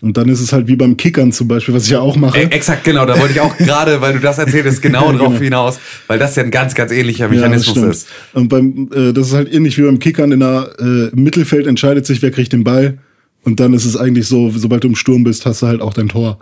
Und 0.01 0.16
dann 0.16 0.28
ist 0.28 0.40
es 0.40 0.53
halt 0.53 0.68
wie 0.68 0.76
beim 0.76 0.96
Kickern 0.96 1.32
zum 1.32 1.49
Beispiel, 1.49 1.74
was 1.74 1.84
ich 1.84 1.90
ja 1.90 2.01
auch 2.01 2.16
mache. 2.16 2.38
E 2.38 2.42
exakt, 2.44 2.84
genau. 2.84 3.05
Da 3.05 3.18
wollte 3.18 3.34
ich 3.34 3.40
auch 3.40 3.57
gerade, 3.59 4.01
weil 4.01 4.12
du 4.12 4.20
das 4.20 4.38
erzählt 4.38 4.64
hast, 4.64 4.80
genau 4.80 5.12
drauf 5.12 5.38
hinaus, 5.38 5.80
weil 6.07 6.18
das 6.18 6.36
ja 6.36 6.44
ein 6.44 6.53
ganz, 6.53 6.74
ganz 6.74 6.92
ähnlicher 6.92 7.24
Ja, 7.24 7.30
Mechanismus 7.30 7.76
stimmt. 7.76 7.90
ist. 7.90 8.09
Und 8.32 8.49
beim, 8.49 8.88
äh, 8.94 9.12
das 9.12 9.28
ist 9.28 9.34
halt 9.34 9.53
ähnlich 9.53 9.76
wie 9.76 9.82
beim 9.82 9.99
Kickern 9.99 10.30
in 10.30 10.40
der 10.40 10.70
äh, 10.78 11.09
im 11.09 11.22
Mittelfeld 11.24 11.66
entscheidet 11.66 12.07
sich, 12.07 12.22
wer 12.22 12.30
kriegt 12.30 12.53
den 12.53 12.62
Ball. 12.64 12.99
Und 13.42 13.61
dann 13.61 13.74
ist 13.74 13.84
es 13.84 13.96
eigentlich 13.96 14.28
so, 14.28 14.51
sobald 14.51 14.84
du 14.84 14.88
im 14.88 14.96
Sturm 14.96 15.24
bist, 15.24 15.44
hast 15.46 15.62
du 15.62 15.66
halt 15.66 15.80
auch 15.80 15.94
dein 15.94 16.09
Tor. 16.09 16.38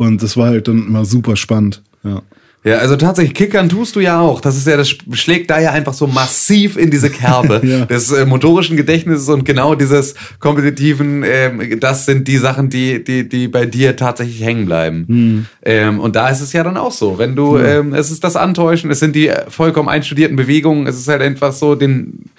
Und 0.00 0.22
das 0.22 0.34
war 0.38 0.46
halt 0.46 0.66
dann 0.66 0.86
immer 0.86 1.04
super 1.04 1.36
spannend. 1.36 1.82
Ja. 2.02 2.22
Ja, 2.64 2.76
also 2.76 2.96
tatsächlich, 2.96 3.34
Kickern 3.34 3.68
tust 3.68 3.96
du 3.96 4.00
ja 4.00 4.18
auch. 4.20 4.40
Das 4.40 4.56
ist 4.56 4.66
ja, 4.66 4.78
das 4.78 4.88
schlägt 4.88 5.50
da 5.50 5.60
ja 5.60 5.72
einfach 5.72 5.92
so 5.92 6.06
massiv 6.06 6.78
in 6.78 6.90
diese 6.90 7.10
Kerbe 7.10 7.60
Ja. 7.66 7.84
des 7.84 8.10
äh, 8.10 8.24
motorischen 8.24 8.78
Gedächtnisses 8.78 9.28
und 9.28 9.44
genau 9.44 9.74
dieses 9.74 10.14
kompetitiven, 10.38 11.22
ähm, 11.22 11.80
das 11.80 12.06
sind 12.06 12.28
die 12.28 12.38
Sachen, 12.38 12.70
die, 12.70 13.04
die, 13.04 13.28
die 13.28 13.48
bei 13.48 13.66
dir 13.66 13.96
tatsächlich 13.96 14.42
hängen 14.42 14.64
bleiben. 14.64 15.04
Hm. 15.06 15.46
Ähm, 15.64 16.00
und 16.00 16.16
da 16.16 16.28
ist 16.30 16.40
es 16.40 16.54
ja 16.54 16.62
dann 16.62 16.78
auch 16.78 16.92
so. 16.92 17.18
Wenn 17.18 17.36
du, 17.36 17.58
ähm, 17.58 17.92
es 17.92 18.10
ist 18.10 18.24
das 18.24 18.36
Antäuschen, 18.36 18.90
es 18.90 19.00
sind 19.00 19.14
die 19.14 19.30
vollkommen 19.48 19.90
einstudierten 19.90 20.36
Bewegungen, 20.36 20.86
es 20.86 20.98
ist 20.98 21.08
halt 21.08 21.20
einfach 21.20 21.52
so, 21.52 21.74
den 21.74 22.30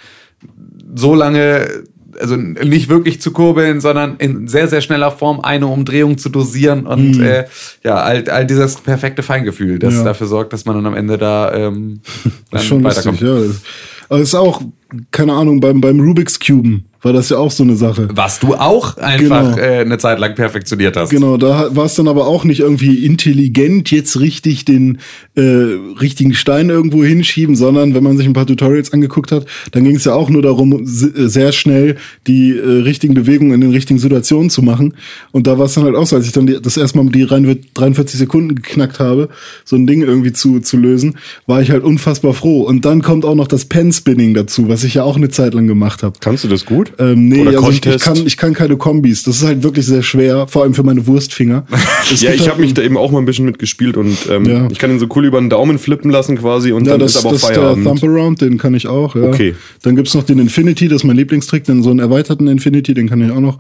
so 0.95 1.15
lange, 1.15 1.83
also 2.19 2.35
nicht 2.35 2.89
wirklich 2.89 3.21
zu 3.21 3.31
kurbeln, 3.31 3.81
sondern 3.81 4.15
in 4.17 4.47
sehr, 4.47 4.67
sehr 4.67 4.81
schneller 4.81 5.11
Form 5.11 5.39
eine 5.41 5.67
Umdrehung 5.67 6.17
zu 6.17 6.29
dosieren 6.29 6.85
und 6.87 7.19
äh, 7.21 7.45
ja, 7.83 7.95
all, 7.95 8.27
all 8.29 8.45
dieses 8.45 8.75
perfekte 8.75 9.23
Feingefühl, 9.23 9.79
das 9.79 9.93
Mhm. 9.93 9.99
Ja. 9.99 10.03
dafür 10.05 10.27
sorgt, 10.27 10.53
dass 10.53 10.65
man 10.65 10.75
dann 10.75 10.85
am 10.85 10.95
Ende 10.95 11.17
da 11.17 11.53
ähm, 11.53 12.01
dann 12.51 12.61
ist 12.61 12.67
schon 12.67 12.81
lustig, 12.83 13.05
weiterkommt. 13.05 13.21
ja. 13.21 13.47
Das- 13.47 13.61
Aber 14.09 14.19
es 14.19 14.27
ist 14.29 14.35
auch, 14.35 14.61
keine 15.11 15.33
Ahnung, 15.33 15.59
beim, 15.59 15.81
beim 15.81 15.99
Rubik's 15.99 16.39
Cuben 16.39 16.85
war 17.01 17.13
das 17.13 17.29
ja 17.29 17.37
auch 17.37 17.51
so 17.51 17.63
eine 17.63 17.75
Sache. 17.75 18.09
Was 18.13 18.39
du 18.39 18.53
auch 18.53 18.97
einfach 18.97 19.55
Genau. 19.55 19.57
äh, 19.57 19.79
eine 19.79 19.97
Zeit 19.97 20.19
lang 20.19 20.35
perfektioniert 20.35 20.95
hast. 20.95 21.09
Genau, 21.09 21.37
da 21.37 21.75
war 21.75 21.85
es 21.85 21.95
dann 21.95 22.07
aber 22.07 22.27
auch 22.27 22.43
nicht 22.43 22.59
irgendwie 22.59 23.05
intelligent 23.05 23.89
jetzt 23.89 24.19
richtig 24.19 24.65
den 24.65 24.99
äh, 25.35 25.41
richtigen 25.41 26.33
Stein 26.33 26.69
irgendwo 26.69 27.03
hinschieben, 27.03 27.55
sondern 27.55 27.95
wenn 27.95 28.03
man 28.03 28.17
sich 28.17 28.27
ein 28.27 28.33
paar 28.33 28.45
Tutorials 28.45 28.93
angeguckt 28.93 29.31
hat, 29.31 29.45
dann 29.71 29.83
ging 29.83 29.95
es 29.95 30.05
ja 30.05 30.13
auch 30.13 30.29
nur 30.29 30.43
darum, 30.43 30.83
äh, 30.83 30.85
sehr 30.85 31.51
schnell 31.51 31.97
die 32.27 32.51
äh, 32.51 32.81
richtigen 32.81 33.15
Bewegungen 33.15 33.53
in 33.53 33.61
den 33.61 33.71
richtigen 33.71 33.99
Situationen 33.99 34.51
zu 34.51 34.61
machen. 34.61 34.93
Und 35.31 35.47
da 35.47 35.57
war 35.57 35.65
es 35.65 35.73
dann 35.73 35.85
halt 35.85 35.95
auch 35.95 36.05
so, 36.05 36.15
als 36.15 36.27
ich 36.27 36.33
dann 36.33 36.45
die, 36.45 36.61
das 36.61 36.77
erste 36.77 36.99
Mal 36.99 37.09
die 37.11 37.25
43 37.25 38.19
Sekunden 38.19 38.53
geknackt 38.55 38.99
habe, 38.99 39.29
so 39.65 39.75
ein 39.75 39.87
Ding 39.87 40.01
irgendwie 40.03 40.33
zu, 40.33 40.59
zu 40.59 40.77
lösen, 40.77 41.15
war 41.47 41.61
ich 41.63 41.71
halt 41.71 41.83
unfassbar 41.83 42.33
froh. 42.33 42.61
Und 42.61 42.85
dann 42.85 43.01
kommt 43.01 43.25
auch 43.25 43.35
noch 43.35 43.47
das 43.47 43.65
Pen-Spinning 43.65 44.35
dazu, 44.35 44.67
was 44.69 44.80
ich 44.83 44.95
ja 44.95 45.03
auch 45.03 45.15
eine 45.15 45.29
Zeit 45.29 45.53
lang 45.53 45.67
gemacht 45.67 46.03
habe. 46.03 46.15
Kannst 46.19 46.43
du 46.43 46.47
das 46.47 46.65
gut? 46.65 46.91
Ähm, 46.99 47.27
nee, 47.29 47.41
Oder 47.41 47.57
also 47.59 47.69
ich, 47.71 47.85
ich, 47.85 47.99
kann, 47.99 48.17
ich 48.25 48.37
kann 48.37 48.53
keine 48.53 48.77
Kombis. 48.77 49.23
Das 49.23 49.37
ist 49.37 49.43
halt 49.45 49.63
wirklich 49.63 49.85
sehr 49.85 50.03
schwer, 50.03 50.47
vor 50.47 50.63
allem 50.63 50.73
für 50.73 50.83
meine 50.83 51.05
Wurstfinger. 51.07 51.65
Es 52.11 52.21
Ja, 52.21 52.29
gibt 52.31 52.41
ich 52.41 52.47
halt 52.47 52.51
habe 52.53 52.61
mich 52.61 52.73
da 52.73 52.81
eben 52.81 52.97
auch 52.97 53.11
mal 53.11 53.19
ein 53.19 53.25
bisschen 53.25 53.45
mitgespielt 53.45 53.95
und 53.95 54.17
ähm, 54.29 54.45
Ja. 54.45 54.67
ich 54.71 54.79
kann 54.79 54.91
ihn 54.91 54.99
so 54.99 55.07
cool 55.15 55.25
über 55.25 55.39
den 55.39 55.49
Daumen 55.49 55.79
flippen 55.79 56.11
lassen 56.11 56.37
quasi 56.37 56.71
und 56.71 56.85
ja, 56.85 56.91
dann 56.91 56.99
das, 57.01 57.11
ist 57.11 57.17
aber 57.19 57.29
auch 57.29 57.31
das 57.33 57.43
ist 57.43 57.49
der 57.49 57.55
Feierabend. 57.57 57.85
Thump 57.85 58.03
Around, 58.03 58.41
den 58.41 58.57
kann 58.57 58.73
ich 58.73 58.87
auch. 58.87 59.15
Ja. 59.15 59.23
Okay. 59.23 59.55
Dann 59.83 59.95
gibt's 59.95 60.13
noch 60.13 60.23
den 60.23 60.39
Infinity, 60.39 60.87
das 60.87 60.97
ist 60.97 61.03
mein 61.05 61.15
Lieblingstrick, 61.15 61.63
dann 61.65 61.83
so 61.83 61.89
einen 61.89 61.99
erweiterten 61.99 62.47
Infinity, 62.47 62.93
den 62.93 63.07
kann 63.09 63.21
ich 63.21 63.31
auch 63.31 63.39
noch. 63.39 63.59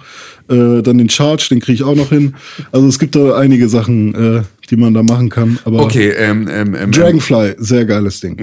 Äh, 0.49 0.81
dann 0.81 0.97
den 0.97 1.09
Charge, 1.09 1.47
den 1.51 1.59
kriege 1.59 1.75
ich 1.75 1.83
auch 1.83 1.95
noch 1.95 2.09
hin. 2.09 2.33
Also 2.71 2.87
es 2.87 2.99
gibt 2.99 3.15
da 3.15 3.35
einige 3.37 3.69
Sachen, 3.69 4.13
äh, 4.15 4.41
die 4.71 4.77
man 4.77 4.93
da 4.93 5.03
machen 5.03 5.29
kann. 5.29 5.59
Aber 5.65 5.81
Okay, 5.81 6.09
ähm, 6.09 6.47
ähm, 6.49 6.73
ähm, 6.75 6.91
Dragonfly, 6.91 7.55
sehr 7.57 7.85
geiles 7.85 8.21
Ding. 8.21 8.37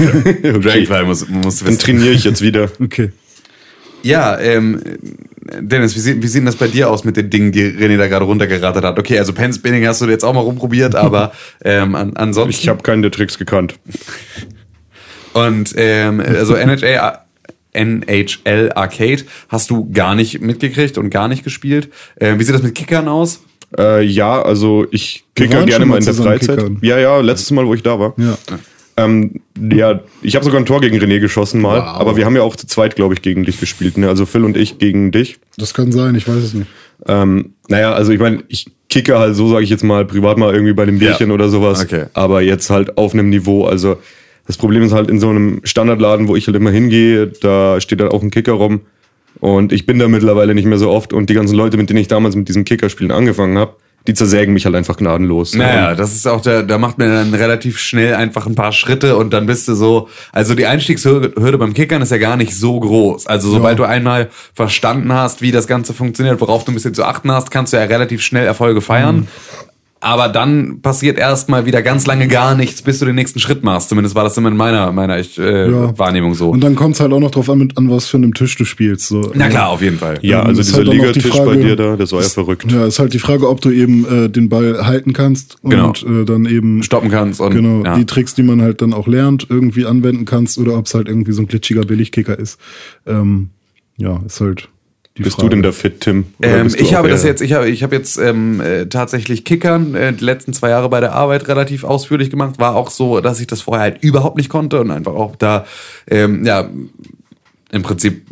ähm, 0.00 0.32
Dragonfly 0.62 1.04
muss, 1.04 1.28
muss 1.28 1.58
Dann 1.58 1.68
wissen. 1.68 1.78
trainiere 1.78 2.10
ich 2.12 2.24
jetzt 2.24 2.40
wieder. 2.40 2.70
Okay. 2.80 3.12
Ja, 4.04 4.38
ähm, 4.38 4.80
Dennis, 5.60 5.96
wie 5.96 6.00
sieht, 6.00 6.22
wie 6.22 6.26
sieht 6.28 6.38
denn 6.40 6.46
das 6.46 6.54
bei 6.54 6.68
dir 6.68 6.88
aus 6.88 7.02
mit 7.04 7.16
den 7.16 7.30
Dingen, 7.30 7.50
die 7.50 7.64
René 7.64 7.96
da 7.96 8.06
gerade 8.06 8.24
runtergerattert 8.24 8.84
hat? 8.84 8.98
Okay, 8.98 9.18
also 9.18 9.32
Pen 9.32 9.52
Spinning 9.52 9.84
hast 9.86 10.00
du 10.00 10.06
jetzt 10.06 10.24
auch 10.24 10.32
mal 10.32 10.40
rumprobiert, 10.40 10.94
aber 10.94 11.32
ähm, 11.64 11.96
an, 11.96 12.16
ansonsten. 12.16 12.62
Ich 12.62 12.68
habe 12.68 12.82
keinen 12.82 13.02
der 13.02 13.10
Tricks 13.10 13.38
gekannt. 13.38 13.74
Und 15.32 15.74
ähm, 15.76 16.20
also 16.20 16.54
NHL, 16.54 17.18
NHL 17.72 18.72
Arcade 18.74 19.24
hast 19.48 19.70
du 19.70 19.90
gar 19.90 20.14
nicht 20.14 20.40
mitgekriegt 20.40 20.96
und 20.96 21.10
gar 21.10 21.26
nicht 21.28 21.42
gespielt. 21.42 21.90
Ähm, 22.20 22.38
wie 22.38 22.44
sieht 22.44 22.54
das 22.54 22.62
mit 22.62 22.74
Kickern 22.76 23.08
aus? 23.08 23.40
Äh, 23.76 24.02
ja, 24.04 24.40
also 24.40 24.86
ich 24.90 25.24
kicke 25.34 25.64
gerne 25.64 25.84
mal 25.86 25.98
in 25.98 26.04
der 26.04 26.14
Freizeit. 26.14 26.56
kickern. 26.58 26.78
Ja, 26.80 26.98
ja, 26.98 27.20
letztes 27.20 27.50
Mal, 27.50 27.66
wo 27.66 27.74
ich 27.74 27.82
da 27.82 27.98
war. 27.98 28.14
Ja. 28.16 28.38
Ähm, 28.96 29.40
ja, 29.70 30.00
ich 30.22 30.34
habe 30.34 30.44
sogar 30.44 30.60
ein 30.60 30.66
Tor 30.66 30.80
gegen 30.80 30.96
René 30.98 31.20
geschossen 31.20 31.60
mal, 31.60 31.78
Wow. 31.78 31.86
aber 32.00 32.16
wir 32.16 32.24
haben 32.24 32.34
ja 32.34 32.42
auch 32.42 32.56
zu 32.56 32.66
zweit, 32.66 32.96
glaube 32.96 33.14
ich, 33.14 33.22
gegen 33.22 33.44
dich 33.44 33.60
gespielt. 33.60 33.96
Ne? 33.98 34.08
Also 34.08 34.26
Phil 34.26 34.42
und 34.44 34.56
ich 34.56 34.78
gegen 34.78 35.12
dich. 35.12 35.38
Das 35.56 35.72
kann 35.74 35.92
sein, 35.92 36.14
ich 36.16 36.26
weiß 36.26 36.36
es 36.42 36.54
nicht. 36.54 36.66
Ähm, 37.06 37.52
naja, 37.68 37.92
also 37.92 38.10
ich 38.10 38.18
meine, 38.18 38.42
ich 38.48 38.66
kicke 38.88 39.18
halt 39.18 39.36
so, 39.36 39.48
sage 39.50 39.62
ich 39.62 39.70
jetzt 39.70 39.84
mal, 39.84 40.04
privat 40.04 40.36
mal 40.38 40.52
irgendwie 40.52 40.72
bei 40.72 40.84
dem 40.84 40.98
Bierchen 40.98 41.28
Ja. 41.28 41.34
oder 41.34 41.48
sowas. 41.48 41.82
Okay. 41.84 42.06
Aber 42.14 42.40
jetzt 42.42 42.70
halt 42.70 42.96
auf 42.98 43.12
einem 43.12 43.28
Niveau. 43.28 43.66
Also 43.66 43.98
das 44.48 44.56
Problem 44.56 44.82
ist 44.82 44.92
halt 44.92 45.10
in 45.10 45.20
so 45.20 45.28
einem 45.28 45.60
Standardladen, 45.62 46.26
wo 46.26 46.34
ich 46.34 46.46
halt 46.48 46.56
immer 46.56 46.70
hingehe, 46.70 47.28
da 47.28 47.80
steht 47.80 48.00
halt 48.00 48.10
auch 48.12 48.22
ein 48.22 48.30
Kicker 48.30 48.52
rum. 48.54 48.80
Und 49.40 49.72
ich 49.72 49.86
bin 49.86 49.98
da 49.98 50.08
mittlerweile 50.08 50.54
nicht 50.54 50.66
mehr 50.66 50.78
so 50.78 50.90
oft. 50.90 51.12
Und 51.12 51.30
die 51.30 51.34
ganzen 51.34 51.54
Leute, 51.56 51.76
mit 51.76 51.90
denen 51.90 52.00
ich 52.00 52.08
damals 52.08 52.36
mit 52.36 52.48
diesem 52.48 52.64
Kickerspielen 52.64 53.12
angefangen 53.12 53.58
habe, 53.58 53.74
die 54.06 54.14
zersägen 54.14 54.54
mich 54.54 54.64
halt 54.64 54.74
einfach 54.74 54.96
gnadenlos. 54.96 55.54
Naja, 55.54 55.94
das 55.94 56.14
ist 56.14 56.26
auch 56.26 56.40
der, 56.40 56.62
da 56.62 56.78
macht 56.78 56.96
man 56.98 57.10
dann 57.10 57.34
relativ 57.34 57.78
schnell 57.78 58.14
einfach 58.14 58.46
ein 58.46 58.54
paar 58.54 58.72
Schritte 58.72 59.16
und 59.16 59.34
dann 59.34 59.44
bist 59.44 59.68
du 59.68 59.74
so, 59.74 60.08
also 60.32 60.54
die 60.54 60.64
Einstiegshürde 60.64 61.58
beim 61.58 61.74
Kickern 61.74 62.00
ist 62.00 62.10
ja 62.10 62.16
gar 62.16 62.38
nicht 62.38 62.56
so 62.56 62.80
groß. 62.80 63.26
Also 63.26 63.50
sobald 63.50 63.78
du 63.78 63.84
einmal 63.84 64.30
verstanden 64.54 65.12
hast, 65.12 65.42
wie 65.42 65.52
das 65.52 65.66
Ganze 65.66 65.92
funktioniert, 65.92 66.40
worauf 66.40 66.64
du 66.64 66.72
ein 66.72 66.74
bisschen 66.74 66.94
zu 66.94 67.04
achten 67.04 67.30
hast, 67.30 67.50
kannst 67.50 67.74
du 67.74 67.76
ja 67.76 67.82
relativ 67.84 68.22
schnell 68.22 68.46
Erfolge 68.46 68.80
feiern. 68.80 69.28
Aber 70.00 70.28
dann 70.28 70.80
passiert 70.80 71.18
erstmal 71.18 71.66
wieder 71.66 71.82
ganz 71.82 72.06
lange 72.06 72.28
gar 72.28 72.54
nichts, 72.54 72.82
bis 72.82 73.00
du 73.00 73.04
den 73.06 73.16
nächsten 73.16 73.40
Schritt 73.40 73.64
machst. 73.64 73.88
Zumindest 73.88 74.14
war 74.14 74.22
das 74.22 74.36
immer 74.36 74.48
in 74.48 74.56
meiner, 74.56 74.92
meiner 74.92 75.18
ich, 75.18 75.36
äh, 75.38 75.68
Ja. 75.70 75.98
Wahrnehmung 75.98 76.34
so. 76.34 76.50
Und 76.50 76.60
dann 76.62 76.76
kommt 76.76 76.94
es 76.94 77.00
halt 77.00 77.12
auch 77.12 77.18
noch 77.18 77.32
drauf 77.32 77.50
an, 77.50 77.58
mit, 77.58 77.76
an 77.76 77.90
was 77.90 78.06
für 78.06 78.16
einem 78.16 78.32
Tisch 78.32 78.54
du 78.56 78.64
spielst. 78.64 79.08
So. 79.08 79.32
Na 79.34 79.48
klar, 79.48 79.70
auf 79.70 79.82
jeden 79.82 79.98
Fall. 79.98 80.18
Ja, 80.22 80.42
also 80.44 80.60
ist 80.60 80.68
dieser 80.68 80.78
halt 80.84 80.88
Ligatisch 80.88 81.24
bei 81.24 81.30
Frage- 81.30 81.60
dir 81.60 81.74
da, 81.76 81.96
das 81.96 82.12
war 82.12 82.22
ja 82.22 82.28
verrückt. 82.28 82.70
Ja, 82.70 82.86
ist 82.86 83.00
halt 83.00 83.12
die 83.12 83.18
Frage, 83.18 83.48
ob 83.48 83.60
du 83.60 83.70
eben 83.70 84.06
äh, 84.06 84.28
den 84.30 84.48
Ball 84.48 84.86
halten 84.86 85.12
kannst 85.12 85.56
und 85.62 85.70
Genau. 85.70 85.92
äh, 85.92 86.24
dann 86.24 86.46
eben 86.46 86.82
Stoppen 86.84 87.10
kannst 87.10 87.40
und 87.40 87.52
genau 87.54 87.82
ja. 87.84 87.96
die 87.96 88.06
Tricks, 88.06 88.34
die 88.34 88.44
man 88.44 88.62
halt 88.62 88.80
dann 88.82 88.92
auch 88.94 89.08
lernt, 89.08 89.46
irgendwie 89.50 89.84
anwenden 89.84 90.24
kannst 90.26 90.58
oder 90.58 90.76
ob 90.78 90.86
es 90.86 90.94
halt 90.94 91.08
irgendwie 91.08 91.32
so 91.32 91.42
ein 91.42 91.48
glitschiger 91.48 91.82
Billigkicker 91.82 92.38
ist. 92.38 92.60
Ähm, 93.06 93.50
ja, 93.96 94.20
ist 94.24 94.40
halt 94.40 94.68
Bist 95.18 95.36
Frage. 95.36 95.48
du 95.48 95.56
denn 95.56 95.62
da 95.62 95.72
fit, 95.72 96.00
Tim? 96.00 96.26
Ähm, 96.42 96.72
ich 96.76 96.94
habe 96.94 97.08
das 97.08 97.24
jetzt, 97.24 97.40
ich 97.40 97.52
habe, 97.52 97.68
ich 97.68 97.82
habe 97.82 97.94
jetzt 97.94 98.18
ähm, 98.18 98.60
äh, 98.60 98.86
tatsächlich 98.86 99.44
Kickern 99.44 99.94
äh, 99.94 100.12
die 100.12 100.24
letzten 100.24 100.52
zwei 100.52 100.70
Jahre 100.70 100.88
bei 100.88 101.00
der 101.00 101.12
Arbeit 101.12 101.48
relativ 101.48 101.84
ausführlich 101.84 102.30
gemacht. 102.30 102.58
War 102.58 102.76
auch 102.76 102.90
so, 102.90 103.20
dass 103.20 103.40
ich 103.40 103.46
das 103.46 103.60
vorher 103.60 103.82
halt 103.82 104.02
überhaupt 104.02 104.36
nicht 104.36 104.48
konnte 104.48 104.80
und 104.80 104.90
einfach 104.90 105.14
auch 105.14 105.36
da, 105.36 105.66
ähm, 106.08 106.44
ja, 106.44 106.68
im 107.70 107.82
Prinzip, 107.82 108.26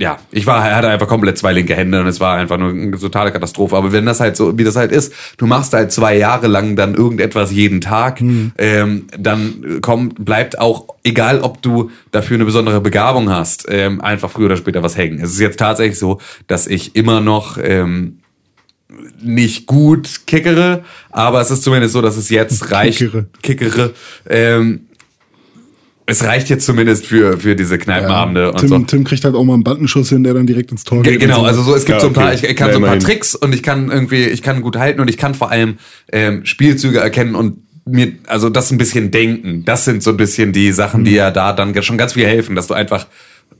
ja, 0.00 0.18
ich 0.30 0.46
war, 0.46 0.62
hatte 0.62 0.88
einfach 0.88 1.06
komplett 1.06 1.36
zwei 1.36 1.52
linke 1.52 1.76
Hände 1.76 2.00
und 2.00 2.06
es 2.06 2.20
war 2.20 2.38
einfach 2.38 2.56
nur 2.56 2.70
eine 2.70 2.98
totale 2.98 3.32
Katastrophe. 3.32 3.76
Aber 3.76 3.92
wenn 3.92 4.06
das 4.06 4.18
halt 4.18 4.34
so, 4.34 4.56
wie 4.56 4.64
das 4.64 4.74
halt 4.74 4.92
ist, 4.92 5.12
du 5.36 5.44
machst 5.44 5.74
halt 5.74 5.92
zwei 5.92 6.16
Jahre 6.16 6.46
lang 6.46 6.74
dann 6.74 6.94
irgendetwas 6.94 7.52
jeden 7.52 7.82
Tag, 7.82 8.22
ähm, 8.22 9.08
dann 9.18 9.82
kommt, 9.82 10.24
bleibt 10.24 10.58
auch, 10.58 10.88
egal 11.04 11.42
ob 11.42 11.60
du 11.60 11.90
dafür 12.12 12.36
eine 12.36 12.46
besondere 12.46 12.80
Begabung 12.80 13.28
hast, 13.28 13.66
ähm, 13.68 14.00
einfach 14.00 14.30
früher 14.30 14.46
oder 14.46 14.56
später 14.56 14.82
was 14.82 14.96
hängen. 14.96 15.20
Es 15.20 15.32
ist 15.32 15.40
jetzt 15.40 15.58
tatsächlich 15.58 15.98
so, 15.98 16.18
dass 16.46 16.66
ich 16.66 16.96
immer 16.96 17.20
noch 17.20 17.58
ähm, 17.62 18.20
nicht 19.20 19.66
gut 19.66 20.26
kickere, 20.26 20.82
aber 21.10 21.42
es 21.42 21.50
ist 21.50 21.62
zumindest 21.62 21.92
so, 21.92 22.00
dass 22.00 22.16
es 22.16 22.30
jetzt 22.30 22.70
reicht. 22.72 23.00
Kickere. 23.00 23.26
Kickere. 23.42 23.92
Ähm, 24.26 24.86
es 26.10 26.24
reicht 26.24 26.48
jetzt 26.50 26.66
zumindest 26.66 27.06
für, 27.06 27.38
für 27.38 27.54
diese 27.56 27.78
Kneipenabende 27.78 28.50
und 28.52 28.58
Tim, 28.58 28.68
so. 28.68 28.78
Tim 28.80 29.04
kriegt 29.04 29.24
halt 29.24 29.34
auch 29.34 29.44
mal 29.44 29.54
einen 29.54 29.64
Bandenschuss 29.64 30.08
hin, 30.10 30.24
der 30.24 30.34
dann 30.34 30.46
direkt 30.46 30.70
ins 30.72 30.84
Tor 30.84 31.02
Ge- 31.02 31.12
geht. 31.12 31.20
Genau, 31.22 31.40
und 31.42 31.46
also 31.46 31.62
so, 31.62 31.74
es 31.74 31.84
gibt 31.84 31.96
Ja, 31.96 32.00
so 32.00 32.08
ein 32.08 32.12
paar, 32.12 32.26
okay. 32.32 32.34
ich, 32.42 32.50
ich 32.50 32.56
kann 32.56 32.68
Ja, 32.68 32.72
so 32.74 32.78
ein 32.80 32.82
paar 32.84 32.92
immerhin. 32.94 33.06
Tricks 33.06 33.34
und 33.34 33.54
ich 33.54 33.62
kann 33.62 33.90
irgendwie, 33.90 34.24
ich 34.24 34.42
kann 34.42 34.60
gut 34.62 34.76
halten 34.76 35.00
und 35.00 35.08
ich 35.08 35.16
kann 35.16 35.34
vor 35.34 35.50
allem 35.50 35.78
ähm, 36.12 36.44
Spielzüge 36.44 36.98
erkennen 36.98 37.34
und 37.34 37.58
mir, 37.86 38.12
also 38.26 38.50
das 38.50 38.70
ein 38.70 38.78
bisschen 38.78 39.10
denken. 39.10 39.64
Das 39.64 39.84
sind 39.84 40.02
so 40.02 40.10
ein 40.10 40.16
bisschen 40.16 40.52
die 40.52 40.70
Sachen, 40.72 41.00
Mhm. 41.00 41.04
die 41.06 41.12
ja 41.14 41.30
da 41.30 41.52
dann 41.52 41.80
schon 41.82 41.96
ganz 41.98 42.12
viel 42.12 42.26
helfen, 42.26 42.54
dass 42.56 42.66
du 42.66 42.74
einfach 42.74 43.06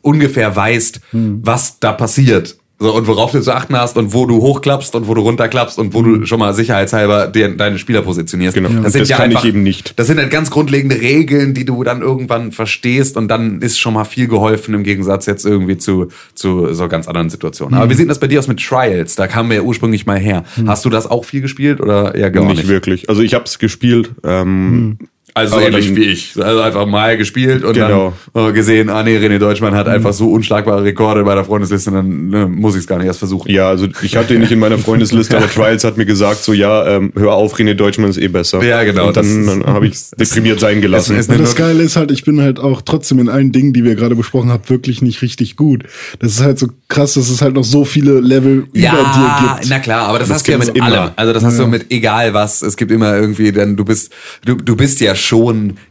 ungefähr 0.03 0.55
weißt, 0.55 1.01
Mhm. 1.13 1.41
was 1.43 1.79
da 1.81 1.93
passiert. 1.93 2.57
So, 2.83 2.95
und 2.97 3.07
worauf 3.07 3.31
du 3.31 3.43
zu 3.43 3.55
achten 3.55 3.77
hast 3.77 3.99
und 3.99 4.15
wo 4.15 4.25
du 4.25 4.41
hochklappst 4.41 4.95
und 4.95 5.07
wo 5.07 5.13
du 5.13 5.21
runterklappst 5.21 5.79
und 5.79 5.93
wo 5.93 6.01
Mhm. 6.01 6.21
du 6.21 6.27
schon 6.27 6.39
mal 6.39 6.55
sicherheitshalber 6.55 7.27
dir, 7.27 7.55
deine 7.55 7.79
Spieler 7.79 8.01
positionierst. 8.01 8.55
Genau. 8.55 8.71
Das, 8.83 8.95
sind 8.95 9.03
das 9.03 9.11
ja 9.11 9.17
kann 9.19 9.31
ich 9.31 9.37
einfach, 9.37 9.49
eben 9.49 9.63
nicht. 9.63 9.93
Das 9.99 10.07
sind 10.07 10.19
halt 10.19 10.31
ganz 10.31 10.51
grundlegende 10.51 10.99
Regeln, 10.99 11.53
die 11.53 11.67
du 11.67 11.85
dann 11.85 12.01
irgendwann 12.01 12.53
verstehst 12.53 13.19
und 13.19 13.29
dann 13.29 13.61
ist 13.61 13.79
schon 13.79 13.93
mal 13.93 14.05
viel 14.05 14.29
geholfen 14.29 14.73
im 14.73 14.83
Gegensatz 14.83 15.27
jetzt 15.27 15.45
irgendwie 15.45 15.77
zu, 15.77 16.09
zu 16.35 16.73
so 16.73 16.89
ganz 16.89 17.07
anderen 17.07 17.29
Situationen. 17.29 17.75
Mhm. 17.75 17.83
Aber 17.83 17.91
wie 17.91 17.95
sieht 17.95 18.09
das 18.09 18.19
bei 18.19 18.29
dir 18.29 18.39
aus 18.39 18.49
mit 18.49 18.59
Trials? 18.61 19.15
Da 19.15 19.27
kamen 19.27 19.51
wir 19.51 19.57
ja 19.59 19.63
ursprünglich 19.63 20.07
mal 20.07 20.19
her. 20.19 20.45
Hast 20.67 20.83
du 20.87 20.89
das 20.89 21.07
auch 21.07 21.27
viel 21.27 21.43
gespielt 21.43 21.83
oder 21.83 22.15
eher 22.15 22.31
gar 22.31 22.45
nicht, 22.47 22.57
nicht? 22.57 22.69
wirklich. 22.69 23.11
Also 23.11 23.21
ich 23.21 23.35
habe 23.35 23.45
es 23.45 23.59
gespielt. 23.59 24.13
Ähm, 24.25 24.97
Also 25.41 25.57
Aber 25.57 25.67
ähnlich 25.67 25.87
dann- 25.89 25.97
wie 25.97 26.05
ich. 26.05 26.33
Also 26.43 26.61
einfach 26.61 26.87
mal 26.87 27.17
gespielt 27.17 27.65
und 27.65 27.75
Genau. 27.75 28.13
dann 28.35 28.51
äh, 28.51 28.53
gesehen, 28.53 28.89
ah 28.91 29.03
nee, 29.03 29.17
René 29.19 29.39
Deutschmann 29.39 29.75
hat 29.75 29.89
einfach 29.89 30.13
so 30.13 30.31
unschlagbare 30.31 30.85
Rekorde 30.85 31.25
bei 31.25 31.35
der 31.35 31.45
Freundesliste, 31.45 31.91
dann 31.91 32.29
ne, 32.29 32.47
muss 32.47 32.75
ich 32.75 32.81
es 32.83 32.87
gar 32.87 32.99
nicht 32.99 33.07
erst 33.07 33.19
versuchen. 33.19 33.51
ja, 33.51 33.69
also 33.69 33.87
ich 34.03 34.17
hatte 34.17 34.35
ihn 34.35 34.41
nicht 34.41 34.53
in 34.53 34.59
meiner 34.59 34.79
Freundesliste, 34.79 35.37
aber 35.37 35.49
Trials 35.53 35.85
hat 35.85 35.97
mir 35.97 36.07
gesagt, 36.07 36.43
so 36.45 36.53
ja, 36.53 36.87
ähm, 36.87 37.13
hör 37.17 37.33
auf, 37.33 37.55
René 37.59 37.75
Deutschmann 37.75 38.11
ist 38.11 38.19
eh 38.19 38.29
besser. 38.29 38.63
Ja, 38.63 38.83
genau, 38.85 39.09
Und 39.09 39.17
dann, 39.17 39.47
dann 39.47 39.67
habe 39.67 39.87
ich 39.87 39.95
es 39.95 40.11
deprimiert 40.19 40.61
sein 40.61 40.81
gelassen. 40.81 41.17
ist 41.17 41.29
Und 41.29 41.37
eine 41.37 41.45
das 41.45 41.55
Geile 41.57 41.83
ist 41.83 41.97
halt, 41.97 42.11
ich 42.11 42.25
bin 42.25 42.41
halt 42.41 42.59
auch 42.59 42.83
trotzdem 42.83 43.19
in 43.19 43.29
allen 43.29 43.53
Dingen, 43.53 43.73
die 43.73 43.85
wir 43.85 43.95
gerade 43.95 44.15
besprochen 44.15 44.51
haben, 44.51 44.63
wirklich 44.69 45.03
nicht 45.03 45.23
richtig 45.23 45.57
gut. 45.57 45.85
Das 46.19 46.33
ist 46.33 46.41
halt 46.41 46.59
so 46.59 46.69
krass, 46.89 47.15
dass 47.15 47.31
es 47.31 47.41
halt 47.43 47.55
noch 47.55 47.65
so 47.65 47.85
viele 47.85 48.21
Level 48.21 48.67
über 48.73 48.73
dir 48.75 49.57
gibt. 49.59 49.69
na 49.71 49.79
klar, 49.79 50.09
aber 50.09 50.19
das, 50.19 50.29
Das 50.29 50.37
hast 50.39 50.49
du 50.49 50.53
ja 50.53 50.59
mit 50.59 50.69
immer. 50.77 50.85
allem. 50.87 51.11
Also 51.17 51.33
das 51.33 51.45
hast 51.45 51.59
du 51.59 51.67
mit 51.67 51.87
egal 51.91 52.35
was. 52.35 52.63
Es 52.63 52.77
gibt 52.77 52.91
immer 52.91 53.15
irgendwie, 53.17 53.53
denn 53.53 53.77
du 53.77 53.85
bist, 53.85 54.13
du, 54.45 54.55
du 54.57 54.77
bist 54.77 55.01
ja 55.01 55.15
schon 55.15 55.30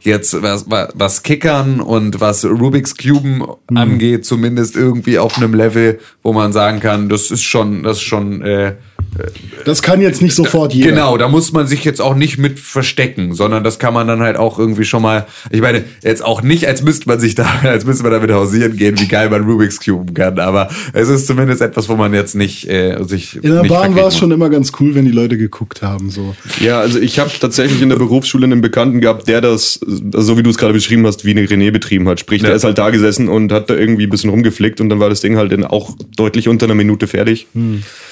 jetzt 0.01 0.41
was, 0.41 0.69
was, 0.69 0.89
was 0.95 1.23
Kickern 1.23 1.79
und 1.81 2.19
was 2.19 2.43
Rubik's 2.45 2.95
Cuben 2.97 3.43
Mhm. 3.69 3.77
angeht, 3.77 4.25
zumindest 4.25 4.75
irgendwie 4.75 5.19
auf 5.19 5.37
einem 5.37 5.53
Level, 5.53 5.99
wo 6.23 6.33
man 6.33 6.51
sagen 6.53 6.79
kann, 6.79 7.09
das 7.09 7.31
ist 7.31 7.43
schon, 7.43 7.83
das 7.83 7.97
ist 7.97 8.03
schon 8.03 8.41
äh, 8.41 8.75
Das 9.65 9.81
kann 9.81 10.01
jetzt 10.01 10.21
nicht 10.21 10.35
sofort 10.35 10.73
jeder. 10.73 10.89
Genau, 10.91 11.17
da 11.17 11.27
muss 11.27 11.51
man 11.51 11.67
sich 11.67 11.83
jetzt 11.83 12.01
auch 12.01 12.15
nicht 12.15 12.37
mit 12.37 12.59
verstecken, 12.59 13.33
sondern 13.33 13.63
das 13.63 13.79
kann 13.79 13.93
man 13.93 14.07
dann 14.07 14.21
halt 14.21 14.37
auch 14.37 14.59
irgendwie 14.59 14.85
schon 14.85 15.01
mal, 15.01 15.25
ich 15.51 15.61
meine, 15.61 15.83
jetzt 16.03 16.23
auch 16.23 16.41
nicht, 16.41 16.67
als 16.67 16.81
müsste 16.83 17.07
man 17.07 17.19
sich 17.19 17.35
da, 17.35 17.47
als 17.63 17.85
müsste 17.85 18.03
man 18.03 18.11
damit 18.11 18.31
hausieren 18.31 18.75
gehen, 18.77 18.99
wie 18.99 19.07
geil 19.07 19.29
man 19.29 19.43
Rubik's 19.43 19.79
Cube 19.79 20.13
kann, 20.13 20.39
aber 20.39 20.69
es 20.93 21.09
ist 21.09 21.27
zumindest 21.27 21.61
etwas, 21.61 21.89
wo 21.89 21.95
man 21.95 22.13
jetzt 22.13 22.35
nicht 22.35 22.69
äh, 22.69 22.97
sich 23.03 23.35
In 23.35 23.51
der 23.51 23.61
nicht 23.63 23.69
Bahn 23.69 23.95
war 23.95 24.07
es 24.07 24.17
schon 24.17 24.31
immer 24.31 24.49
ganz 24.49 24.71
cool, 24.79 24.95
wenn 24.95 25.05
die 25.05 25.11
Leute 25.11 25.37
geguckt 25.37 25.81
haben. 25.81 26.09
So. 26.09 26.35
Ja, 26.59 26.79
also 26.79 26.99
ich 26.99 27.19
habe 27.19 27.31
tatsächlich 27.39 27.81
in 27.81 27.89
der 27.89 27.97
Berufsschule 27.97 28.45
einen 28.45 28.61
Bekannten 28.61 29.01
gehabt, 29.01 29.27
der 29.27 29.41
das, 29.41 29.79
so 30.13 30.37
wie 30.37 30.43
du 30.43 30.49
es 30.49 30.57
gerade 30.57 30.73
beschrieben 30.73 31.05
hast, 31.05 31.25
wie 31.25 31.31
eine 31.31 31.45
René 31.45 31.71
betrieben 31.71 32.07
hat. 32.07 32.19
Sprich, 32.19 32.41
Ja. 32.41 32.47
der 32.49 32.55
ist 32.55 32.63
halt 32.63 32.77
da 32.77 32.89
gesessen 32.89 33.29
und 33.29 33.51
hat 33.51 33.69
da 33.69 33.75
irgendwie 33.75 34.03
ein 34.03 34.09
bisschen 34.09 34.29
rumgeflickt 34.29 34.79
und 34.81 34.89
dann 34.89 34.99
war 34.99 35.09
das 35.09 35.21
Ding 35.21 35.37
halt 35.37 35.51
in 35.51 35.63
auch 35.65 35.95
deutlich 36.15 36.47
unter 36.47 36.65
einer 36.65 36.75
Minute 36.75 37.07
fertig. 37.07 37.47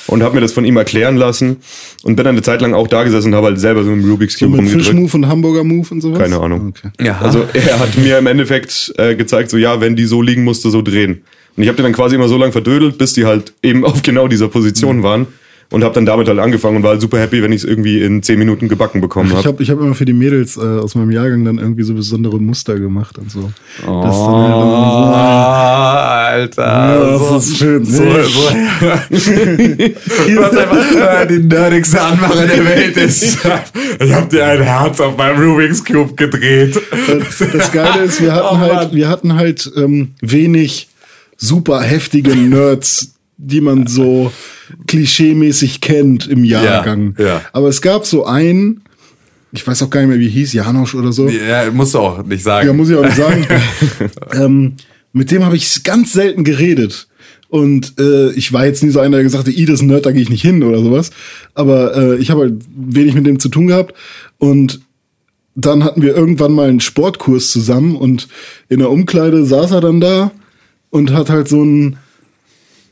Und 0.08 0.24
habe 0.24 0.36
mir 0.36 0.42
das 0.42 0.54
von 0.54 0.64
ihm 0.66 0.78
erklären 0.78 1.18
lassen 1.18 1.58
und 2.04 2.16
bin 2.16 2.24
dann 2.26 2.36
eine 2.36 2.42
Zeit 2.42 2.62
lang 2.62 2.74
auch 2.74 2.88
da 2.88 3.04
gesessen 3.04 3.28
und 3.30 3.36
habe 3.36 3.48
halt 3.48 3.60
selber 3.60 3.84
so 3.84 3.92
einen 3.92 4.10
Rubik's 4.10 4.38
So 4.40 4.46
Cube 4.46 4.52
mit 4.58 4.60
rumgedrückt. 4.72 4.86
Fischmove 4.88 5.14
und 5.16 5.28
Hamburger 5.28 5.64
Move 5.64 5.88
und 5.92 6.02
sowas? 6.02 6.20
Keine 6.20 6.40
Ahnung. 6.40 6.74
Okay. 6.76 6.90
Ja. 7.06 7.20
Also 7.20 7.44
er 7.54 7.80
hat 7.80 7.98
mir 7.98 8.18
im 8.18 8.28
Endeffekt 8.28 8.94
äh, 8.98 9.16
gezeigt, 9.16 9.50
so 9.50 9.58
ja, 9.58 9.82
wenn 9.82 9.96
die 9.96 10.06
so 10.06 10.22
liegen, 10.22 10.44
musst 10.46 10.64
du 10.64 10.70
so 10.70 10.82
drehen. 10.82 11.24
Und 11.56 11.64
ich 11.64 11.70
habe 11.70 11.76
die 11.76 11.84
dann 11.84 11.94
quasi 11.94 12.16
immer 12.16 12.28
so 12.30 12.38
lange 12.38 12.52
verdödelt, 12.52 12.98
bis 12.98 13.14
die 13.14 13.26
halt 13.26 13.52
eben 13.64 13.84
auf 13.84 14.02
genau 14.02 14.28
dieser 14.28 14.46
Mhm. 14.48 14.52
Position 14.52 15.04
waren. 15.04 15.28
Und 15.70 15.84
habe 15.84 15.94
dann 15.96 16.06
damit 16.06 16.30
halt 16.30 16.40
angefangen 16.40 16.78
und 16.78 16.84
war 16.84 16.92
halt 16.92 17.02
super 17.02 17.20
happy, 17.20 17.44
wenn 17.44 17.52
ich 17.52 17.64
es 17.64 17.70
irgendwie 17.70 18.02
in 18.02 18.24
10 18.24 18.40
Minuten 18.40 18.70
gebacken 18.70 19.02
bekommen 19.02 19.32
Ich 19.32 19.36
habe. 19.36 19.48
habe 19.50 19.62
ich 19.64 19.70
hab 19.70 19.82
immer 19.82 19.96
für 19.96 20.06
die 20.06 20.14
Mädels 20.14 20.56
äh, 20.56 20.62
aus 20.62 20.96
meinem 20.96 21.12
Jahrgang 21.12 21.44
dann 21.44 21.58
irgendwie 21.58 21.84
so 21.84 21.94
besondere 21.94 22.40
Muster 22.40 22.80
gemacht 22.80 23.18
und 23.18 23.30
so. 23.30 23.52
Oh, 23.86 24.02
Das 24.02 24.16
dann 24.18 24.34
halt 24.34 24.54
dann 26.58 26.64
Alter. 26.64 26.64
Ja, 26.64 27.18
so, 27.20 27.34
das 27.36 27.48
ist 27.48 27.58
schön. 27.58 27.86
So, 27.86 27.98
so, 27.98 28.02
was 30.42 30.58
einfach 30.58 31.28
die 31.28 31.40
nerdigste 31.40 32.02
Anmache 32.02 32.48
der 32.48 32.66
Welt 32.66 32.98
ist. 32.98 33.38
Ich 34.00 34.14
habe 34.14 34.28
dir 34.30 34.46
ein 34.46 34.62
Herz 34.62 35.00
auf 35.00 35.18
meinem 35.18 35.42
Rubik's 35.42 35.84
Cube 35.84 36.14
gedreht. 36.16 36.80
Das, 37.08 37.44
das 37.52 37.72
Geile 37.72 38.04
ist, 38.04 38.22
wir 38.22 38.34
hatten 38.34 38.48
Oh, 38.52 38.58
halt, 38.60 38.94
wir 38.94 39.08
hatten 39.10 39.34
halt 39.36 39.72
ähm, 39.76 40.14
wenig 40.22 40.90
super 41.38 41.82
heftige 41.82 42.36
Nerds, 42.36 43.14
die 43.38 43.62
man 43.62 43.88
so 43.88 44.32
klischeemäßig 44.88 45.82
kennt 45.82 46.28
im 46.28 46.44
Jahrgang. 46.44 47.16
ja. 47.18 47.42
Aber 47.54 47.70
es 47.70 47.82
gab 47.82 48.06
so 48.06 48.26
einen, 48.26 48.82
ich 49.52 49.66
weiß 49.66 49.84
auch 49.84 49.90
gar 49.90 50.02
nicht 50.02 50.10
mehr, 50.10 50.20
wie 50.20 50.30
hieß, 50.30 50.54
Janosch 50.54 50.96
oder 50.96 51.12
so. 51.12 51.30
Ja, 51.30 51.70
musst 51.72 51.94
du 51.94 52.00
auch 52.00 52.24
nicht 52.24 52.44
sagen. 52.44 52.68
Ja, 52.68 52.74
muss 52.74 52.90
ich 52.90 52.96
auch 52.96 53.04
nicht 53.04 53.18
sagen. 53.18 53.46
ähm, 54.34 54.74
mit 55.14 55.32
dem 55.32 55.46
habe 55.46 55.56
ich 55.56 55.84
ganz 55.84 56.14
selten 56.14 56.44
geredet. 56.44 57.08
Und 57.50 57.94
äh, 57.98 58.32
ich 58.32 58.52
war 58.52 58.66
jetzt 58.66 58.84
nie 58.84 58.90
so 58.90 59.00
einer, 59.00 59.18
der 59.18 59.24
gesagt 59.24 59.48
hat, 59.48 59.54
i, 59.54 59.66
das 59.66 59.76
ist 59.76 59.82
ein 59.82 59.88
Nerd, 59.88 60.06
da 60.06 60.12
gehe 60.12 60.22
ich 60.22 60.30
nicht 60.30 60.42
hin 60.42 60.64
oder 60.64 60.80
sowas. 60.80 61.12
Aber 61.54 61.96
äh, 61.96 62.16
ich 62.18 62.30
habe 62.30 62.42
halt 62.42 62.56
wenig 62.76 63.16
mit 63.16 63.26
dem 63.26 63.40
zu 63.40 63.50
tun 63.50 63.68
gehabt. 63.68 63.94
Und 64.38 64.82
dann 65.56 65.84
hatten 65.84 66.02
wir 66.02 66.16
irgendwann 66.16 66.52
mal 66.52 66.70
einen 66.70 66.82
Sportkurs 66.82 67.52
zusammen 67.52 67.96
und 67.96 68.28
in 68.70 68.80
der 68.80 68.92
Umkleide 68.92 69.44
saß 69.44 69.72
er 69.72 69.82
dann 69.82 70.00
da 70.00 70.32
und 70.92 71.12
hat 71.12 71.30
halt 71.30 71.48
so 71.48 71.62
einen 71.62 71.98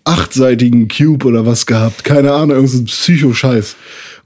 achtseitigen 0.05 0.87
Cube 0.87 1.25
oder 1.25 1.45
was 1.45 1.65
gehabt. 1.65 2.03
Keine 2.03 2.31
Ahnung, 2.31 2.51
irgendein 2.51 2.77
so 2.77 2.83
Psycho-Scheiß. 2.83 3.75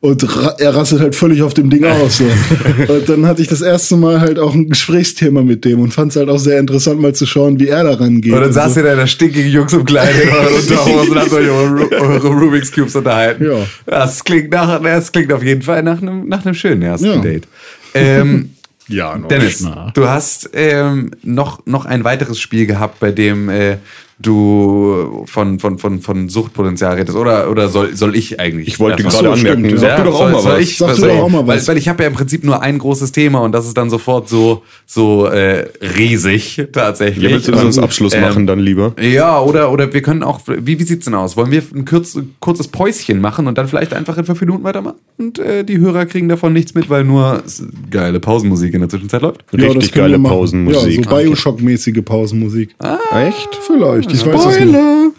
Und 0.02 0.24
ra 0.38 0.56
er 0.60 0.76
rastet 0.76 1.00
halt 1.02 1.16
völlig 1.16 1.42
auf 1.42 1.54
dem 1.54 1.70
Ding 1.70 1.84
aus. 1.86 2.18
So. 2.18 2.24
und 2.88 3.10
dann 3.10 3.26
hatte 3.26 3.42
ich 3.42 3.48
das 3.48 3.62
erste 3.62 3.98
Mal 3.98 4.22
halt 4.22 4.40
auch 4.40 4.54
ein 4.54 4.70
Gesprächsthema 4.70 5.42
mit 5.42 5.66
dem 5.66 5.80
und 5.80 5.94
fand 5.94 6.12
es 6.12 6.18
halt 6.18 6.30
auch 6.30 6.38
sehr 6.38 6.60
interessant, 6.60 7.02
mal 7.02 7.14
zu 7.14 7.26
schauen, 7.26 7.60
wie 7.60 7.68
er 7.68 7.84
daran 7.84 8.22
geht. 8.22 8.32
Und 8.32 8.40
dann 8.40 8.50
und 8.50 8.54
saß 8.54 8.76
so. 8.76 8.80
ihr 8.80 8.86
da 8.86 8.92
in 8.94 9.00
der 9.00 9.08
stinkigen 9.08 9.52
Jungs 9.52 9.74
im 9.74 9.84
Kleidung 9.84 10.30
und 10.30 11.16
habt 11.18 11.34
euch 11.34 11.48
über 11.48 12.02
eure 12.02 12.28
Rubik's 12.28 12.72
Cubes 12.72 12.96
unterhalten. 12.96 13.46
Ja. 13.46 13.58
Das 13.86 14.24
klingt 14.24 14.52
nach, 14.52 14.82
das 14.82 15.12
klingt 15.12 15.34
auf 15.34 15.44
jeden 15.44 15.62
Fall 15.62 15.84
nach 15.84 16.02
einem, 16.02 16.28
nach 16.28 16.46
einem 16.46 16.56
schönen 16.56 16.82
ersten 16.82 17.08
Ja. 17.08 17.18
Date. 17.18 17.48
Ähm, 17.94 18.52
Ja, 18.90 19.16
noch 19.16 19.28
Dennis, 19.28 19.62
nicht 19.62 19.76
mal. 19.76 19.92
du 19.94 20.08
hast 20.08 20.50
ähm, 20.54 21.12
noch, 21.22 21.64
noch 21.68 21.86
ein 21.86 22.04
weiteres 22.04 22.40
Spiel 22.40 22.66
gehabt, 22.66 23.00
bei 23.00 23.12
dem 23.12 23.48
äh, 23.48 23.78
du 24.22 25.24
von, 25.26 25.60
von, 25.60 25.78
von, 25.78 26.02
von 26.02 26.30
Suchtpotenzial 26.30 26.96
redest. 26.96 27.18
Oder, 27.18 27.50
oder 27.50 27.70
soll, 27.70 27.96
soll 27.96 28.16
ich 28.16 28.40
eigentlich? 28.40 28.68
Ich 28.68 28.80
wollte 28.80 29.02
gerade 29.02 29.16
so, 29.16 29.32
anmerken, 29.32 29.66
stimmt, 29.66 29.80
sag 29.80 29.90
ja. 29.90 29.98
du 29.98 30.04
doch 30.04 30.16
auch 30.16 30.20
soll, 30.20 30.32
mal 30.32 30.42
soll 30.42 30.54
was. 30.54 30.60
Ich, 30.60 30.78
Sag 30.78 30.96
du 30.96 31.02
doch 31.02 31.16
auch 31.20 31.30
mal 31.30 31.48
weil, 31.48 31.58
was. 31.58 31.68
weil 31.68 31.78
ich 31.78 31.88
habe 31.88 32.04
ja 32.04 32.10
im 32.10 32.16
Prinzip 32.16 32.44
nur 32.44 32.62
ein 32.62 32.78
großes 32.78 33.12
Thema 33.12 33.40
und 33.40 33.54
das 33.54 33.66
ist 33.66 33.78
dann 33.78 33.90
sofort 33.90 34.28
so, 34.28 34.64
so 34.86 35.26
äh, 35.26 35.68
riesig 35.98 36.62
tatsächlich. 36.72 37.24
Ja, 37.24 37.30
willst 37.32 37.48
du 37.48 37.54
uns 37.54 37.78
Und, 37.78 37.84
Abschluss 37.84 38.14
ähm, 38.14 38.22
machen 38.22 38.46
dann 38.46 38.60
lieber? 38.60 38.94
Ja, 39.00 39.42
oder, 39.42 39.72
oder 39.72 39.94
wir 39.94 40.02
können 40.02 40.24
auch, 40.24 40.42
wie, 40.48 40.80
wie 40.80 40.84
sieht's 40.84 41.06
denn 41.06 41.16
aus? 41.16 41.38
Wollen 41.38 41.52
wir 41.52 41.64
ein 41.74 41.86
kurz, 41.86 42.18
kurzes 42.40 42.68
Päuschen 42.68 43.22
machen 43.22 43.48
und 43.48 43.58
dann 43.58 43.68
vielleicht 43.68 43.94
einfach 43.94 44.18
in 44.18 44.26
fünf 44.26 44.42
Minuten 44.42 44.64
weitermachen? 44.64 44.98
Und 45.18 45.40
äh, 45.40 45.64
die 45.64 45.80
Hörer 45.80 46.06
kriegen 46.06 46.30
davon 46.30 46.54
nichts 46.54 46.74
mit, 46.74 46.90
weil 46.90 47.04
nur 47.04 47.44
geile 47.90 48.20
Pausenmusik 48.20 48.74
in 48.74 48.82
der 48.82 48.90
Zwischenzeit 48.90 49.22
läuft. 49.22 49.44
Richtig 49.54 49.92
können 49.92 50.06
geile 50.06 50.14
wir 50.14 50.20
machen. 50.20 50.34
Pausenmusik. 50.34 51.06
Ja, 51.06 51.10
so 51.10 51.16
Bioshock-mäßige 51.16 52.02
Pausenmusik. 52.02 52.76
Echt? 53.14 53.50
Vielleicht, 53.66 54.09
ich 54.12 54.26
weiß 54.26 54.46
es 54.46 54.60
nicht. 54.60 54.70
Spoiler! 54.70 55.12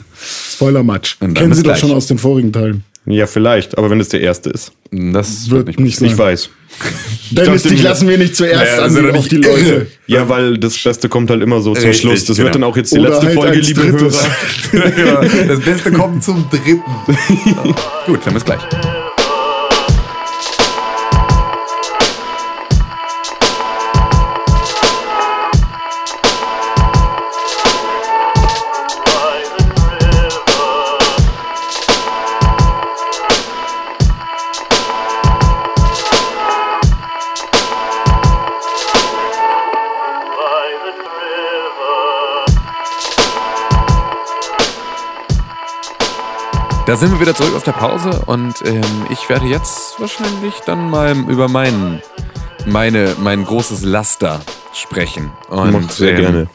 Spoiler-Match. 0.53 1.16
Und 1.20 1.28
dann 1.28 1.34
Kennen 1.34 1.55
Sie 1.55 1.62
doch 1.62 1.70
gleich. 1.70 1.80
schon 1.80 1.93
aus 1.93 2.07
den 2.07 2.18
vorigen 2.18 2.53
Teilen. 2.53 2.84
Ja, 3.07 3.26
vielleicht, 3.26 3.78
aber 3.78 3.88
wenn 3.91 3.99
es 3.99 4.11
der 4.11 4.20
erste 4.20 4.51
ist. 4.51 4.72
Das 4.93 5.49
Wird 5.51 5.78
nicht 5.80 5.97
sein. 5.99 6.09
Ich 6.11 6.18
weiß. 6.18 6.51
Dennis, 7.30 7.62
dich 7.64 7.82
lassen 7.82 8.09
wir 8.09 8.18
nicht 8.18 8.36
zuerst 8.36 8.76
Naja, 8.76 8.84
an 8.84 9.07
auf 9.11 9.12
nicht 9.16 9.32
die 9.32 9.36
Leute. 9.36 9.86
Ja, 10.07 10.28
weil 10.28 10.59
das 10.59 10.76
Beste 10.78 11.09
kommt 11.09 11.30
halt 11.30 11.43
immer 11.43 11.61
so 11.61 11.74
zum 11.74 11.84
Richtig, 11.84 12.01
Schluss. 12.03 12.24
Das 12.24 12.36
genau. 12.36 12.47
wird 12.47 12.55
dann 12.57 12.64
auch 12.64 12.76
jetzt 12.76 12.93
die 12.93 12.99
Oder 12.99 13.11
letzte 13.11 13.26
halt 13.26 13.34
Folge, 13.36 13.59
liebe 13.61 13.80
drittes. 13.80 14.28
Hörer. 14.70 15.24
Ja, 15.24 15.45
das 15.49 15.61
Beste 15.61 15.93
kommt 15.93 16.22
zum 16.22 16.45
dritten. 16.51 16.82
Gut, 18.07 18.20
dann 18.24 18.34
bis 18.34 18.45
gleich. 18.45 18.61
Da 46.91 46.97
sind 46.97 47.12
wir 47.12 47.20
wieder 47.20 47.36
zurück 47.36 47.55
aus 47.55 47.62
der 47.62 47.70
Pause 47.70 48.11
und 48.26 48.53
ähm, 48.64 48.82
ich 49.11 49.28
werde 49.28 49.47
jetzt 49.47 50.01
wahrscheinlich 50.01 50.55
dann 50.66 50.91
mal 50.91 51.16
über 51.28 51.47
meinen, 51.47 52.03
meine, 52.66 53.14
mein 53.20 53.45
großes 53.45 53.84
Laster 53.84 54.41
sprechen. 54.72 55.30
Und, 55.51 55.70
Macht 55.70 55.93
sehr 55.93 56.14
ähm, 56.14 56.20
gerne. 56.20 56.49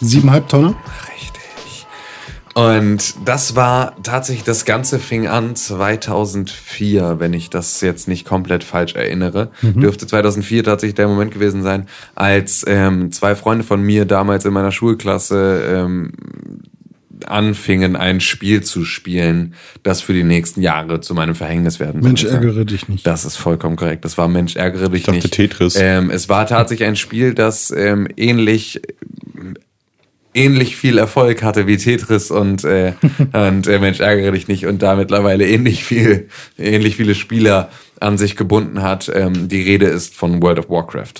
Siebeneinhalb 0.00 0.48
Tonner? 0.48 0.74
Richtig. 1.14 1.86
Und 2.54 3.28
das 3.28 3.54
war 3.54 3.94
tatsächlich, 4.02 4.44
das 4.44 4.64
Ganze 4.64 4.98
fing 4.98 5.26
an 5.26 5.54
2004, 5.54 7.16
wenn 7.20 7.34
ich 7.34 7.50
das 7.50 7.82
jetzt 7.82 8.08
nicht 8.08 8.26
komplett 8.26 8.64
falsch 8.64 8.94
erinnere. 8.94 9.50
Dürfte 9.60 10.06
2004 10.06 10.64
tatsächlich 10.64 10.94
der 10.94 11.06
Moment 11.06 11.32
gewesen 11.32 11.62
sein, 11.62 11.86
als 12.14 12.64
ähm, 12.66 13.12
zwei 13.12 13.36
Freunde 13.36 13.62
von 13.62 13.82
mir 13.82 14.06
damals 14.06 14.46
in 14.46 14.54
meiner 14.54 14.72
Schulklasse 14.72 15.62
ähm, 15.68 16.12
anfingen, 17.26 17.96
ein 17.96 18.20
Spiel 18.20 18.62
zu 18.62 18.84
spielen, 18.84 19.54
das 19.82 20.00
für 20.00 20.12
die 20.12 20.24
nächsten 20.24 20.62
Jahre 20.62 21.00
zu 21.00 21.14
meinem 21.14 21.34
Verhängnis 21.34 21.80
werden 21.80 22.00
Mensch, 22.00 22.22
sollte. 22.22 22.36
ärgere 22.36 22.64
dich 22.64 22.88
nicht. 22.88 23.06
Das 23.06 23.24
ist 23.24 23.36
vollkommen 23.36 23.76
korrekt. 23.76 24.04
Das 24.04 24.18
war 24.18 24.28
Mensch, 24.28 24.56
ärgere 24.56 24.88
dich 24.88 25.04
dachte 25.04 25.16
nicht. 25.18 25.32
Tetris. 25.32 25.76
Ähm, 25.76 26.10
es 26.10 26.28
war 26.28 26.46
tatsächlich 26.46 26.88
ein 26.88 26.96
Spiel, 26.96 27.34
das 27.34 27.70
ähm, 27.70 28.08
ähnlich 28.16 28.80
ähnlich 30.36 30.76
viel 30.76 30.98
Erfolg 30.98 31.42
hatte 31.42 31.66
wie 31.66 31.76
Tetris 31.76 32.30
und 32.30 32.64
äh, 32.64 32.92
und 33.32 33.66
äh, 33.66 33.78
Mensch 33.78 34.00
ärgere 34.00 34.32
dich 34.32 34.48
nicht 34.48 34.66
und 34.66 34.82
da 34.82 34.94
mittlerweile 34.94 35.46
ähnlich 35.46 35.84
viel 35.84 36.28
ähnlich 36.58 36.96
viele 36.96 37.14
Spieler 37.14 37.70
an 38.00 38.18
sich 38.18 38.36
gebunden 38.36 38.82
hat. 38.82 39.10
Ähm, 39.14 39.48
die 39.48 39.62
Rede 39.62 39.86
ist 39.86 40.14
von 40.14 40.42
World 40.42 40.58
of 40.58 40.68
Warcraft. 40.68 41.14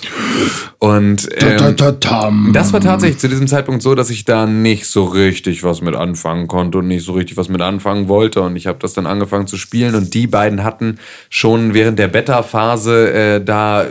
Und 0.77 1.27
ähm, 1.41 2.51
das 2.53 2.71
war 2.71 2.81
tatsächlich 2.81 3.17
zu 3.17 3.27
diesem 3.27 3.47
Zeitpunkt 3.47 3.81
so, 3.81 3.95
dass 3.95 4.09
ich 4.09 4.25
da 4.25 4.45
nicht 4.45 4.85
so 4.85 5.05
richtig 5.05 5.63
was 5.63 5.81
mit 5.81 5.95
anfangen 5.95 6.47
konnte 6.47 6.77
und 6.79 6.87
nicht 6.87 7.03
so 7.03 7.13
richtig 7.13 7.35
was 7.37 7.49
mit 7.49 7.61
anfangen 7.61 8.07
wollte. 8.07 8.41
Und 8.41 8.55
ich 8.55 8.67
habe 8.67 8.77
das 8.79 8.93
dann 8.93 9.07
angefangen 9.07 9.47
zu 9.47 9.57
spielen 9.57 9.95
und 9.95 10.13
die 10.13 10.27
beiden 10.27 10.63
hatten 10.63 10.99
schon 11.29 11.73
während 11.73 11.97
der 11.97 12.09
Beta-Phase 12.09 13.11
äh, 13.11 13.43
da 13.43 13.87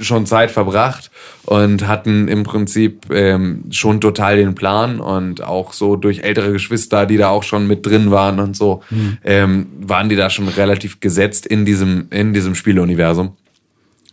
schon 0.00 0.26
Zeit 0.26 0.50
verbracht 0.50 1.10
und 1.44 1.86
hatten 1.86 2.28
im 2.28 2.42
Prinzip 2.42 3.06
ähm, 3.10 3.64
schon 3.70 4.00
total 4.00 4.36
den 4.36 4.54
Plan 4.54 5.00
und 5.00 5.42
auch 5.42 5.72
so 5.72 5.96
durch 5.96 6.20
ältere 6.20 6.52
Geschwister, 6.52 7.06
die 7.06 7.16
da 7.16 7.30
auch 7.30 7.42
schon 7.42 7.66
mit 7.66 7.86
drin 7.86 8.10
waren 8.10 8.40
und 8.40 8.56
so, 8.56 8.82
ähm, 9.24 9.66
waren 9.80 10.08
die 10.08 10.16
da 10.16 10.30
schon 10.30 10.48
relativ 10.48 11.00
gesetzt 11.00 11.46
in 11.46 11.64
diesem, 11.64 12.06
in 12.10 12.32
diesem 12.32 12.54
Spieleuniversum. 12.54 13.36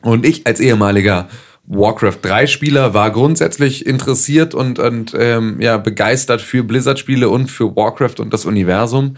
Und 0.01 0.25
ich 0.25 0.45
als 0.45 0.59
ehemaliger 0.59 1.27
Warcraft 1.67 2.19
3 2.21 2.47
Spieler 2.47 2.93
war 2.93 3.11
grundsätzlich 3.11 3.86
interessiert 3.86 4.53
und, 4.53 4.77
und 4.77 5.15
ähm, 5.17 5.59
ja, 5.59 5.77
begeistert 5.77 6.41
für 6.41 6.63
Blizzard-Spiele 6.63 7.27
und 7.27 7.49
für 7.49 7.75
Warcraft 7.75 8.19
und 8.19 8.31
das 8.31 8.45
Universum, 8.45 9.15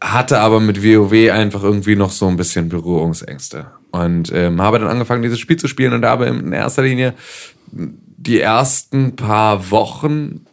hatte 0.00 0.38
aber 0.38 0.60
mit 0.60 0.82
WoW 0.82 1.30
einfach 1.30 1.62
irgendwie 1.62 1.94
noch 1.94 2.10
so 2.10 2.26
ein 2.26 2.36
bisschen 2.36 2.68
Berührungsängste. 2.68 3.66
Und 3.92 4.32
ähm, 4.34 4.60
habe 4.60 4.78
dann 4.78 4.88
angefangen, 4.88 5.22
dieses 5.22 5.38
Spiel 5.38 5.58
zu 5.58 5.68
spielen 5.68 5.92
und 5.92 6.04
habe 6.04 6.26
in 6.26 6.52
erster 6.52 6.82
Linie 6.82 7.14
die 7.70 8.40
ersten 8.40 9.16
paar 9.16 9.70
Wochen 9.70 10.46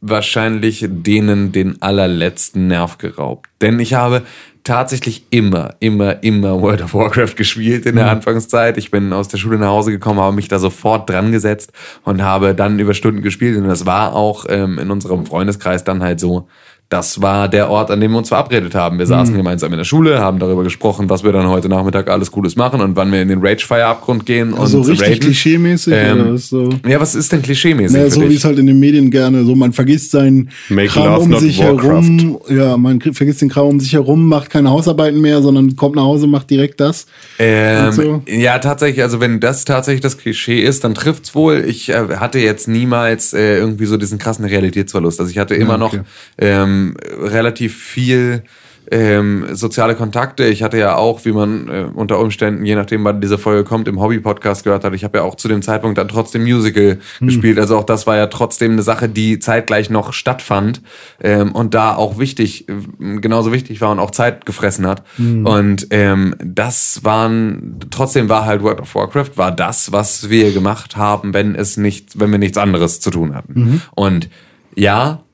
wahrscheinlich 0.00 0.86
denen 0.88 1.52
den 1.52 1.82
allerletzten 1.82 2.68
Nerv 2.68 2.98
geraubt. 2.98 3.50
Denn 3.60 3.80
ich 3.80 3.94
habe 3.94 4.22
tatsächlich 4.62 5.24
immer, 5.30 5.74
immer, 5.80 6.22
immer 6.22 6.60
World 6.60 6.82
of 6.82 6.94
Warcraft 6.94 7.34
gespielt 7.36 7.86
in 7.86 7.96
der 7.96 8.10
Anfangszeit. 8.10 8.76
Ich 8.76 8.90
bin 8.90 9.12
aus 9.12 9.28
der 9.28 9.38
Schule 9.38 9.58
nach 9.58 9.68
Hause 9.68 9.90
gekommen, 9.90 10.20
habe 10.20 10.36
mich 10.36 10.48
da 10.48 10.58
sofort 10.58 11.08
dran 11.08 11.32
gesetzt 11.32 11.72
und 12.04 12.22
habe 12.22 12.54
dann 12.54 12.78
über 12.78 12.94
Stunden 12.94 13.22
gespielt. 13.22 13.56
Und 13.56 13.66
das 13.66 13.86
war 13.86 14.14
auch 14.14 14.44
ähm, 14.48 14.78
in 14.78 14.90
unserem 14.90 15.26
Freundeskreis 15.26 15.84
dann 15.84 16.02
halt 16.02 16.20
so, 16.20 16.48
das 16.90 17.20
war 17.20 17.48
der 17.48 17.68
Ort, 17.68 17.90
an 17.90 18.00
dem 18.00 18.12
wir 18.12 18.18
uns 18.18 18.28
verabredet 18.28 18.74
haben. 18.74 18.98
Wir 18.98 19.06
saßen 19.06 19.36
gemeinsam 19.36 19.70
in 19.72 19.76
der 19.76 19.84
Schule, 19.84 20.20
haben 20.20 20.38
darüber 20.38 20.64
gesprochen, 20.64 21.10
was 21.10 21.22
wir 21.22 21.32
dann 21.32 21.46
heute 21.48 21.68
Nachmittag 21.68 22.08
alles 22.08 22.30
Cooles 22.30 22.56
machen 22.56 22.80
und 22.80 22.96
wann 22.96 23.12
wir 23.12 23.20
in 23.20 23.28
den 23.28 23.44
Ragefire-Abgrund 23.44 24.24
gehen 24.24 24.54
und 24.54 24.60
Also 24.60 24.80
richtig 24.80 25.06
raiden. 25.06 25.20
klischee-mäßig 25.20 25.92
Ähm, 25.94 26.20
oder 26.20 26.32
was 26.32 26.48
so? 26.48 26.70
Ja, 26.88 26.98
was 26.98 27.14
ist 27.14 27.30
denn 27.30 27.42
klischee-mäßig 27.42 27.92
Naja, 27.92 28.04
für 28.06 28.10
so 28.12 28.28
wie 28.30 28.34
es 28.34 28.44
halt 28.44 28.58
in 28.58 28.66
den 28.66 28.80
Medien 28.80 29.10
gerne, 29.10 29.44
so 29.44 29.54
man 29.54 29.74
vergisst 29.74 30.12
seinen 30.12 30.48
Make 30.70 30.88
Kram 30.88 31.04
love, 31.12 31.20
um 31.24 31.30
not 31.30 31.40
sich 31.40 31.58
Warcraft. 31.58 31.82
herum. 31.82 32.38
Ja, 32.48 32.76
man 32.78 33.00
vergisst 33.02 33.42
den 33.42 33.50
Kram 33.50 33.66
um 33.66 33.80
sich 33.80 33.92
herum, 33.92 34.26
macht 34.26 34.48
keine 34.48 34.70
Hausarbeiten 34.70 35.20
mehr, 35.20 35.42
sondern 35.42 35.76
kommt 35.76 35.96
nach 35.96 36.04
Hause, 36.04 36.26
macht 36.26 36.48
direkt 36.48 36.80
das. 36.80 37.04
Ähm, 37.38 37.92
so. 37.92 38.22
Ja, 38.26 38.58
tatsächlich, 38.60 39.02
also 39.02 39.20
wenn 39.20 39.40
das 39.40 39.66
tatsächlich 39.66 40.00
das 40.00 40.16
Klischee 40.16 40.62
ist, 40.62 40.84
dann 40.84 40.94
trifft's 40.94 41.34
wohl. 41.34 41.64
Ich 41.68 41.90
äh, 41.90 42.16
hatte 42.16 42.38
jetzt 42.38 42.66
niemals 42.66 43.34
äh, 43.34 43.58
irgendwie 43.58 43.84
so 43.84 43.98
diesen 43.98 44.16
krassen 44.16 44.46
Realitätsverlust. 44.46 45.20
Also 45.20 45.30
ich 45.30 45.36
hatte 45.36 45.54
immer 45.54 45.76
noch 45.76 45.92
okay. 45.92 46.02
ähm, 46.38 46.77
relativ 47.20 47.76
viel 47.76 48.42
ähm, 48.90 49.46
soziale 49.52 49.94
Kontakte. 49.94 50.46
Ich 50.46 50.62
hatte 50.62 50.78
ja 50.78 50.96
auch, 50.96 51.24
wie 51.24 51.32
man 51.32 51.68
äh, 51.68 51.86
unter 51.92 52.18
Umständen, 52.18 52.64
je 52.64 52.74
nachdem 52.74 53.04
wann 53.04 53.20
diese 53.20 53.38
Folge 53.38 53.64
kommt, 53.64 53.88
im 53.88 54.00
Hobby-Podcast 54.00 54.64
gehört 54.64 54.84
hat, 54.84 54.94
ich 54.94 55.04
habe 55.04 55.18
ja 55.18 55.24
auch 55.24 55.34
zu 55.34 55.48
dem 55.48 55.62
Zeitpunkt 55.62 55.98
dann 55.98 56.08
trotzdem 56.08 56.42
Musical 56.42 56.98
gespielt. 57.20 57.58
Also 57.58 57.76
auch 57.76 57.84
das 57.84 58.06
war 58.06 58.16
ja 58.16 58.26
trotzdem 58.28 58.72
eine 58.72 58.82
Sache, 58.82 59.08
die 59.08 59.38
zeitgleich 59.38 59.90
noch 59.90 60.12
stattfand 60.12 60.80
ähm, 61.20 61.52
und 61.52 61.74
da 61.74 61.96
auch 61.96 62.18
wichtig, 62.18 62.68
äh, 62.68 63.18
genauso 63.20 63.52
wichtig 63.52 63.80
war 63.80 63.90
und 63.90 63.98
auch 63.98 64.10
Zeit 64.10 64.46
gefressen 64.46 64.86
hat. 64.86 65.02
Und 65.44 65.88
ähm, 65.90 66.34
das 66.42 67.04
waren, 67.04 67.80
trotzdem 67.90 68.28
war 68.28 68.46
halt 68.46 68.62
World 68.62 68.80
of 68.80 68.94
Warcraft, 68.94 69.32
war 69.36 69.52
das, 69.52 69.92
was 69.92 70.30
wir 70.30 70.52
gemacht 70.52 70.96
haben, 70.96 71.34
wenn 71.34 71.54
es 71.54 71.76
nicht, 71.76 72.18
wenn 72.18 72.30
wir 72.30 72.38
nichts 72.38 72.56
anderes 72.56 73.00
zu 73.00 73.10
tun 73.10 73.34
hatten. 73.34 73.82
Und 73.94 74.30
ja, 74.74 75.24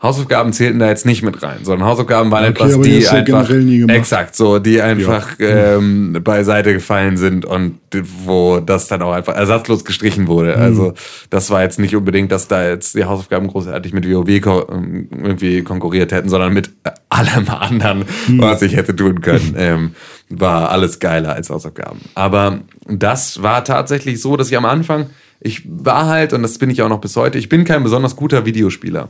Hausaufgaben 0.00 0.52
zählten 0.52 0.78
da 0.78 0.88
jetzt 0.88 1.06
nicht 1.06 1.24
mit 1.24 1.42
rein, 1.42 1.64
sondern 1.64 1.88
Hausaufgaben 1.88 2.30
waren 2.30 2.44
Okay, 2.44 2.62
etwas, 2.62 2.80
die 2.80 3.00
du 3.00 3.36
einfach 3.36 3.50
exakt 3.96 4.36
so, 4.36 4.60
die 4.60 4.80
einfach 4.80 5.30
ähm, 5.40 6.20
beiseite 6.22 6.72
gefallen 6.72 7.16
sind 7.16 7.44
und 7.44 7.80
wo 8.24 8.60
das 8.60 8.86
dann 8.86 9.02
auch 9.02 9.12
einfach 9.12 9.34
ersatzlos 9.34 9.84
gestrichen 9.84 10.28
wurde. 10.28 10.56
Mhm. 10.56 10.62
Also 10.62 10.94
das 11.30 11.50
war 11.50 11.62
jetzt 11.62 11.80
nicht 11.80 11.96
unbedingt, 11.96 12.30
dass 12.30 12.46
da 12.46 12.68
jetzt 12.68 12.94
die 12.94 13.06
Hausaufgaben 13.06 13.48
großartig 13.48 13.92
mit 13.92 14.08
WoW 14.08 14.40
ko 14.40 14.66
ähm, 14.70 15.08
irgendwie 15.10 15.62
konkurriert 15.62 16.12
hätten, 16.12 16.28
sondern 16.28 16.52
mit 16.52 16.70
allem 17.08 17.48
anderen, 17.48 18.04
hm. 18.26 18.40
was 18.40 18.62
ich 18.62 18.76
hätte 18.76 18.94
tun 18.94 19.20
können, 19.20 19.54
ähm, 19.58 19.94
war 20.28 20.70
alles 20.70 21.00
geiler 21.00 21.32
als 21.34 21.50
Hausaufgaben. 21.50 22.00
Aber 22.14 22.60
das 22.86 23.42
war 23.42 23.64
tatsächlich 23.64 24.20
so, 24.20 24.36
dass 24.36 24.48
ich 24.48 24.56
am 24.56 24.64
Anfang, 24.64 25.06
ich 25.40 25.62
war 25.66 26.06
halt, 26.06 26.32
und 26.32 26.42
das 26.42 26.58
bin 26.58 26.70
ich 26.70 26.82
auch 26.82 26.88
noch 26.88 27.00
bis 27.00 27.16
heute, 27.16 27.38
ich 27.38 27.48
bin 27.48 27.64
kein 27.64 27.82
besonders 27.82 28.14
guter 28.14 28.46
Videospieler 28.46 29.08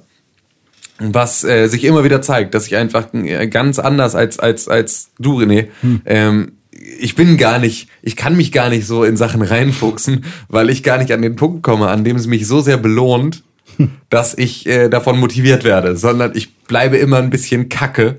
was 0.99 1.45
äh, 1.45 1.69
sich 1.69 1.85
immer 1.85 2.05
wieder 2.05 2.23
zeigt, 2.23 2.55
dass 2.55 2.67
ich 2.67 2.77
einfach 2.77 3.13
äh, 3.15 3.47
ganz 3.49 3.79
anders 3.79 4.15
als 4.15 4.39
als 4.39 4.69
als 4.69 5.11
du 5.19 5.41
René. 5.41 5.69
Hm. 5.81 6.01
Ähm, 6.05 6.53
ich 7.01 7.15
bin 7.15 7.37
gar 7.37 7.59
nicht, 7.59 7.89
ich 8.03 8.17
kann 8.17 8.37
mich 8.37 8.53
gar 8.53 8.69
nicht 8.71 8.87
so 8.87 9.05
in 9.05 9.17
Sachen 9.17 9.43
reinfuchsen, 9.43 10.25
weil 10.49 10.71
ich 10.71 10.83
gar 10.83 10.99
nicht 10.99 11.13
an 11.13 11.23
den 11.23 11.37
Punkt 11.37 11.63
komme, 11.63 11.89
an 11.89 12.05
dem 12.05 12.17
es 12.17 12.27
mich 12.27 12.47
so 12.47 12.61
sehr 12.61 12.77
belohnt, 12.77 13.43
hm. 13.77 13.91
dass 14.11 14.37
ich 14.37 14.67
äh, 14.67 14.89
davon 14.89 15.19
motiviert 15.19 15.65
werde, 15.65 15.97
sondern 15.97 16.33
ich 16.35 16.55
bleibe 16.55 16.97
immer 16.97 17.19
ein 17.19 17.31
bisschen 17.31 17.69
kacke 17.69 18.19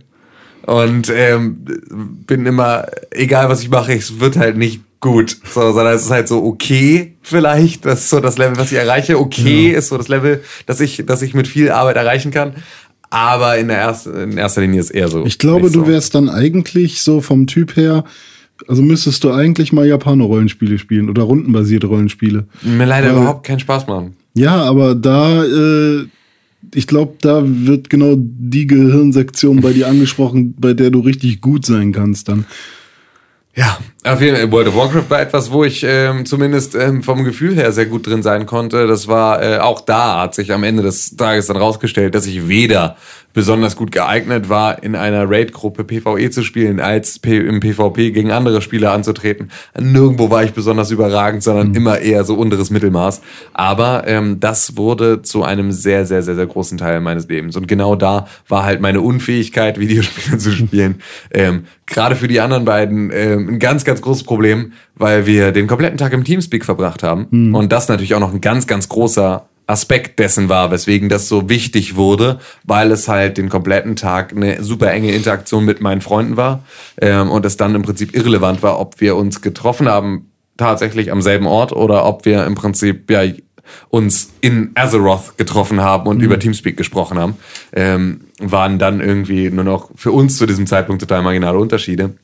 und 0.65 1.11
ähm, 1.13 1.65
bin 2.27 2.45
immer, 2.45 2.85
egal 3.11 3.49
was 3.49 3.61
ich 3.61 3.69
mache, 3.69 3.93
es 3.93 4.19
wird 4.19 4.37
halt 4.37 4.57
nicht 4.57 4.81
gut, 4.99 5.37
so, 5.43 5.71
sondern 5.73 5.95
es 5.95 6.03
ist 6.03 6.11
halt 6.11 6.27
so 6.27 6.43
okay 6.43 7.15
vielleicht, 7.21 7.85
das 7.85 8.01
ist 8.01 8.09
so 8.09 8.19
das 8.19 8.37
Level, 8.37 8.57
was 8.57 8.71
ich 8.71 8.77
erreiche. 8.77 9.19
Okay 9.19 9.71
ja. 9.71 9.77
ist 9.77 9.89
so 9.89 9.97
das 9.97 10.07
Level, 10.07 10.43
das 10.65 10.79
ich, 10.79 11.03
das 11.05 11.21
ich 11.21 11.33
mit 11.33 11.47
viel 11.47 11.71
Arbeit 11.71 11.95
erreichen 11.95 12.31
kann. 12.31 12.53
Aber 13.09 13.57
in 13.57 13.69
der 13.69 13.77
ersten, 13.77 14.15
in 14.15 14.37
erster 14.37 14.61
Linie 14.61 14.79
ist 14.79 14.91
eher 14.91 15.07
so. 15.07 15.25
Ich 15.25 15.39
glaube, 15.39 15.69
so. 15.69 15.81
du 15.81 15.87
wärst 15.87 16.13
dann 16.15 16.29
eigentlich 16.29 17.01
so 17.01 17.21
vom 17.21 17.47
Typ 17.47 17.75
her, 17.75 18.03
also 18.67 18.81
müsstest 18.81 19.23
du 19.23 19.31
eigentlich 19.31 19.73
mal 19.73 19.87
Japaner-Rollenspiele 19.87 20.77
spielen 20.77 21.09
oder 21.09 21.23
rundenbasierte 21.23 21.87
Rollenspiele. 21.87 22.47
Mir 22.61 22.85
leider 22.85 23.07
Weil, 23.07 23.21
überhaupt 23.21 23.45
keinen 23.45 23.59
Spaß 23.59 23.87
machen. 23.87 24.15
Ja, 24.35 24.57
aber 24.63 24.93
da, 24.95 25.43
äh, 25.43 26.05
ich 26.75 26.85
glaube, 26.85 27.15
da 27.21 27.41
wird 27.43 27.89
genau 27.89 28.15
die 28.17 28.67
Gehirnsektion 28.67 29.61
bei 29.61 29.73
dir 29.73 29.87
angesprochen, 29.87 30.55
bei 30.59 30.73
der 30.73 30.91
du 30.91 30.99
richtig 30.99 31.41
gut 31.41 31.65
sein 31.65 31.91
kannst 31.93 32.29
dann. 32.29 32.45
Ja, 33.59 33.77
auf 34.05 34.21
jeden 34.21 34.37
Fall. 34.37 34.49
World 34.53 34.69
of 34.69 34.75
Warcraft 34.77 35.09
war 35.09 35.19
etwas, 35.19 35.51
wo 35.51 35.65
ich 35.65 35.83
ähm, 35.83 36.25
zumindest 36.25 36.75
ähm, 36.75 37.03
vom 37.03 37.25
Gefühl 37.25 37.57
her 37.57 37.73
sehr 37.73 37.87
gut 37.87 38.07
drin 38.07 38.23
sein 38.23 38.45
konnte. 38.45 38.87
Das 38.87 39.09
war 39.09 39.43
äh, 39.43 39.57
auch 39.57 39.81
da 39.81 40.21
hat 40.21 40.33
sich 40.33 40.53
am 40.53 40.63
Ende 40.63 40.81
des 40.81 41.17
Tages 41.17 41.47
dann 41.47 41.57
rausgestellt, 41.57 42.15
dass 42.15 42.25
ich 42.25 42.47
weder 42.47 42.95
besonders 43.33 43.75
gut 43.75 43.91
geeignet 43.91 44.49
war, 44.49 44.83
in 44.83 44.95
einer 44.95 45.29
Raid-Gruppe 45.29 45.83
PvE 45.83 46.29
zu 46.29 46.43
spielen, 46.43 46.79
als 46.79 47.19
P 47.19 47.37
im 47.37 47.59
PvP 47.59 48.11
gegen 48.11 48.31
andere 48.31 48.61
Spieler 48.61 48.91
anzutreten. 48.91 49.51
Nirgendwo 49.79 50.29
war 50.29 50.43
ich 50.43 50.53
besonders 50.53 50.91
überragend, 50.91 51.43
sondern 51.43 51.69
mhm. 51.69 51.75
immer 51.75 51.99
eher 51.99 52.23
so 52.23 52.35
unteres 52.35 52.69
Mittelmaß. 52.69 53.21
Aber 53.53 54.07
ähm, 54.07 54.39
das 54.39 54.77
wurde 54.77 55.21
zu 55.21 55.43
einem 55.43 55.71
sehr, 55.71 56.05
sehr, 56.05 56.23
sehr, 56.23 56.35
sehr 56.35 56.47
großen 56.47 56.77
Teil 56.77 57.01
meines 57.01 57.27
Lebens. 57.27 57.55
Und 57.55 57.67
genau 57.67 57.95
da 57.95 58.27
war 58.47 58.63
halt 58.63 58.81
meine 58.81 59.01
Unfähigkeit, 59.01 59.79
Videospiele 59.79 60.37
zu 60.37 60.51
spielen, 60.51 61.01
ähm, 61.31 61.65
gerade 61.85 62.15
für 62.15 62.27
die 62.27 62.39
anderen 62.39 62.65
beiden 62.65 63.11
ähm, 63.13 63.49
ein 63.49 63.59
ganz, 63.59 63.85
ganz 63.85 64.01
großes 64.01 64.23
Problem, 64.23 64.73
weil 64.95 65.25
wir 65.25 65.51
den 65.51 65.67
kompletten 65.67 65.97
Tag 65.97 66.13
im 66.13 66.23
Teamspeak 66.23 66.65
verbracht 66.65 67.03
haben. 67.03 67.27
Mhm. 67.29 67.55
Und 67.55 67.71
das 67.71 67.87
natürlich 67.87 68.15
auch 68.15 68.19
noch 68.19 68.33
ein 68.33 68.41
ganz, 68.41 68.67
ganz 68.67 68.89
großer 68.89 69.47
Aspekt 69.69 70.17
dessen 70.19 70.49
war, 70.49 70.71
weswegen 70.71 71.09
das 71.09 71.27
so 71.27 71.47
wichtig 71.47 71.95
wurde, 71.95 72.39
weil 72.63 72.91
es 72.91 73.07
halt 73.07 73.37
den 73.37 73.49
kompletten 73.49 73.95
Tag 73.95 74.33
eine 74.35 74.63
super 74.63 74.91
enge 74.91 75.11
Interaktion 75.11 75.63
mit 75.63 75.79
meinen 75.79 76.01
Freunden 76.01 76.37
war 76.37 76.63
ähm, 76.99 77.29
und 77.29 77.45
es 77.45 77.55
dann 77.55 77.75
im 77.75 77.83
Prinzip 77.83 78.15
irrelevant 78.15 78.63
war, 78.63 78.79
ob 78.79 78.99
wir 78.99 79.15
uns 79.15 79.41
getroffen 79.41 79.87
haben 79.87 80.31
tatsächlich 80.57 81.11
am 81.11 81.21
selben 81.21 81.47
Ort 81.47 81.71
oder 81.71 82.05
ob 82.05 82.25
wir 82.25 82.45
im 82.45 82.55
Prinzip 82.55 83.09
ja 83.11 83.23
uns 83.89 84.31
in 84.41 84.71
Azeroth 84.75 85.37
getroffen 85.37 85.81
haben 85.81 86.07
und 86.07 86.17
mhm. 86.17 86.23
über 86.23 86.39
Teamspeak 86.39 86.75
gesprochen 86.75 87.19
haben, 87.19 87.37
ähm, 87.71 88.21
waren 88.39 88.79
dann 88.79 88.99
irgendwie 88.99 89.51
nur 89.51 89.63
noch 89.63 89.91
für 89.95 90.11
uns 90.11 90.37
zu 90.37 90.47
diesem 90.47 90.65
Zeitpunkt 90.65 91.01
total 91.01 91.21
marginale 91.21 91.59
Unterschiede. 91.59 92.15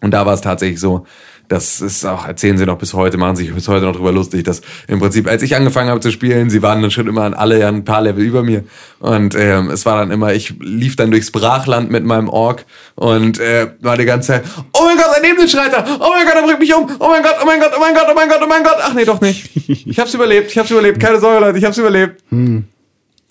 Und 0.00 0.12
da 0.12 0.26
war 0.26 0.34
es 0.34 0.40
tatsächlich 0.40 0.80
so, 0.80 1.06
das 1.52 1.82
ist 1.82 2.06
auch, 2.06 2.26
erzählen 2.26 2.56
sie 2.56 2.64
noch 2.64 2.78
bis 2.78 2.94
heute, 2.94 3.18
machen 3.18 3.36
sich 3.36 3.52
bis 3.54 3.68
heute 3.68 3.84
noch 3.84 3.94
drüber 3.94 4.10
lustig, 4.10 4.42
dass 4.44 4.62
im 4.88 5.00
Prinzip, 5.00 5.28
als 5.28 5.42
ich 5.42 5.54
angefangen 5.54 5.90
habe 5.90 6.00
zu 6.00 6.10
spielen, 6.10 6.48
sie 6.48 6.62
waren 6.62 6.80
dann 6.80 6.90
schon 6.90 7.06
immer 7.06 7.24
an 7.24 7.34
alle 7.34 7.66
ein 7.66 7.84
paar 7.84 8.00
Level 8.00 8.24
über 8.24 8.42
mir. 8.42 8.64
Und 9.00 9.34
ähm, 9.34 9.68
es 9.68 9.84
war 9.84 9.98
dann 9.98 10.10
immer, 10.10 10.32
ich 10.32 10.54
lief 10.60 10.96
dann 10.96 11.10
durchs 11.10 11.30
Brachland 11.30 11.90
mit 11.90 12.04
meinem 12.04 12.30
Ork 12.30 12.64
und 12.94 13.38
äh, 13.38 13.68
war 13.80 13.98
die 13.98 14.06
ganze 14.06 14.28
Zeit, 14.28 14.44
oh 14.72 14.84
mein 14.84 14.96
Gott, 14.96 15.14
ein 15.14 15.22
Nebelschreiter, 15.22 15.84
oh 16.00 16.08
mein 16.14 16.24
Gott, 16.24 16.36
er 16.36 16.42
bringt 16.42 16.60
mich 16.60 16.74
um, 16.74 16.90
oh 16.98 17.08
mein 17.08 17.22
Gott, 17.22 17.36
oh 17.42 17.44
mein 17.44 17.60
Gott, 17.60 17.72
oh 17.76 17.80
mein 17.80 17.94
Gott, 17.94 18.06
oh 18.10 18.14
mein 18.14 18.28
Gott, 18.30 18.40
oh 18.42 18.46
mein 18.46 18.62
Gott. 18.62 18.76
Ach 18.80 18.94
nee, 18.94 19.04
doch 19.04 19.20
nicht. 19.20 19.50
Ich 19.68 19.98
hab's 19.98 20.14
überlebt, 20.14 20.50
ich 20.50 20.58
hab's 20.58 20.70
überlebt, 20.70 21.00
keine 21.00 21.20
Sorge, 21.20 21.44
Leute, 21.44 21.58
ich 21.58 21.64
hab's 21.66 21.76
überlebt. 21.76 22.22
Hm. 22.30 22.64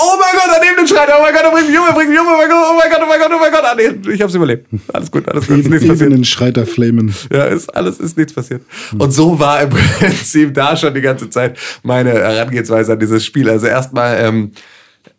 Oh 0.04 0.18
mein 0.20 0.34
Gott, 0.34 0.58
daneben 0.58 0.78
den 0.78 0.88
Schreit. 0.88 1.10
Oh 1.10 1.22
mein 1.22 1.32
Gott, 1.32 1.43
er 1.43 1.52
bringt 1.52 1.70
mich 1.70 1.78
um, 1.78 1.86
er 1.88 1.93
bringt 1.93 2.10
mich 2.10 2.20
um. 2.20 2.26
Oh 2.26 2.38
mein 2.38 2.49
Gott, 2.49 2.68
oh 2.72 2.76
mein 2.76 2.89
Gott, 2.89 3.02
oh 3.04 3.08
mein 3.08 3.20
Gott, 3.20 3.32
oh 3.34 3.39
mein 3.39 3.52
Gott. 3.52 3.64
Ah, 3.64 3.76
nee, 3.76 4.14
ich 4.14 4.22
hab's 4.22 4.34
überlebt. 4.34 4.68
Alles 4.91 5.12
gut, 5.12 5.28
alles 5.30 5.47
gut. 5.47 5.60
Ist 5.60 5.70
nichts 5.70 5.88
passiert. 5.88 6.12
den 6.12 6.26
Schreiter 6.26 6.66
flamen. 6.66 7.14
Ja, 7.32 7.45
ist, 7.45 7.70
alles 7.76 7.99
ist 7.99 8.18
nichts 8.18 8.34
passiert. 8.34 8.64
Und 8.97 9.12
so 9.12 9.38
war 9.38 9.62
im 9.62 9.70
Prinzip 9.99 10.56
da 10.56 10.76
schon 10.76 10.95
die 10.95 11.02
ganze 11.02 11.30
Zeit 11.30 11.60
meine 11.84 12.14
Herangehensweise 12.14 12.93
an 12.93 12.99
dieses 12.99 13.24
Spiel. 13.24 13.47
Also 13.47 13.68
erstmal, 13.68 14.18
ähm, 14.20 14.54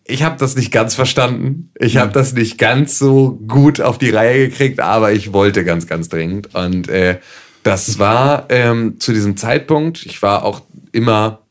ich 0.05 0.25
habe 0.25 0.37
das 0.39 0.57
nicht 0.57 0.73
ganz 0.73 0.97
verstanden. 0.97 1.71
Ich 1.79 1.99
habe 1.99 2.13
das 2.13 2.33
nicht 2.33 2.59
ganz 2.59 2.99
so 2.99 3.39
gut 3.47 3.81
auf 3.81 3.99
die 3.99 4.11
Reihe 4.11 4.49
gekriegt, 4.49 4.81
aber 4.81 5.13
ich 5.13 5.33
wollte 5.33 5.65
ganz, 5.65 5.87
ganz 5.87 6.09
dringend. 6.09 6.55
Und 6.57 6.89
äh, 6.89 7.19
das 7.63 8.01
war 8.01 8.47
ähm, 8.49 8.99
zu 8.99 9.13
diesem 9.13 9.37
Zeitpunkt, 9.37 10.05
ich 10.07 10.21
war 10.23 10.45
auch 10.45 10.63
immer 10.91 11.42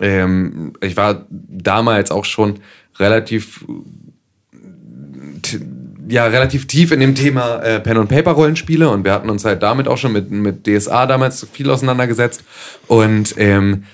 ähm, 0.00 0.72
ich 0.80 0.96
war 0.96 1.26
damals 1.30 2.10
auch 2.10 2.24
schon 2.24 2.60
relativ 2.98 3.64
ja 6.08 6.26
relativ 6.26 6.66
tief 6.66 6.92
in 6.92 7.00
dem 7.00 7.14
Thema 7.14 7.62
äh, 7.62 7.80
Pen 7.80 7.96
und 7.96 8.08
Paper 8.08 8.32
Rollenspiele. 8.32 8.88
Und 8.88 9.04
wir 9.04 9.12
hatten 9.12 9.30
uns 9.30 9.44
halt 9.44 9.62
damit 9.62 9.88
auch 9.88 9.98
schon 9.98 10.12
mit 10.12 10.30
mit 10.30 10.66
DSA 10.66 11.06
damals 11.06 11.46
viel 11.52 11.70
auseinandergesetzt. 11.70 12.44
Und 12.86 13.34
ähm, 13.38 13.84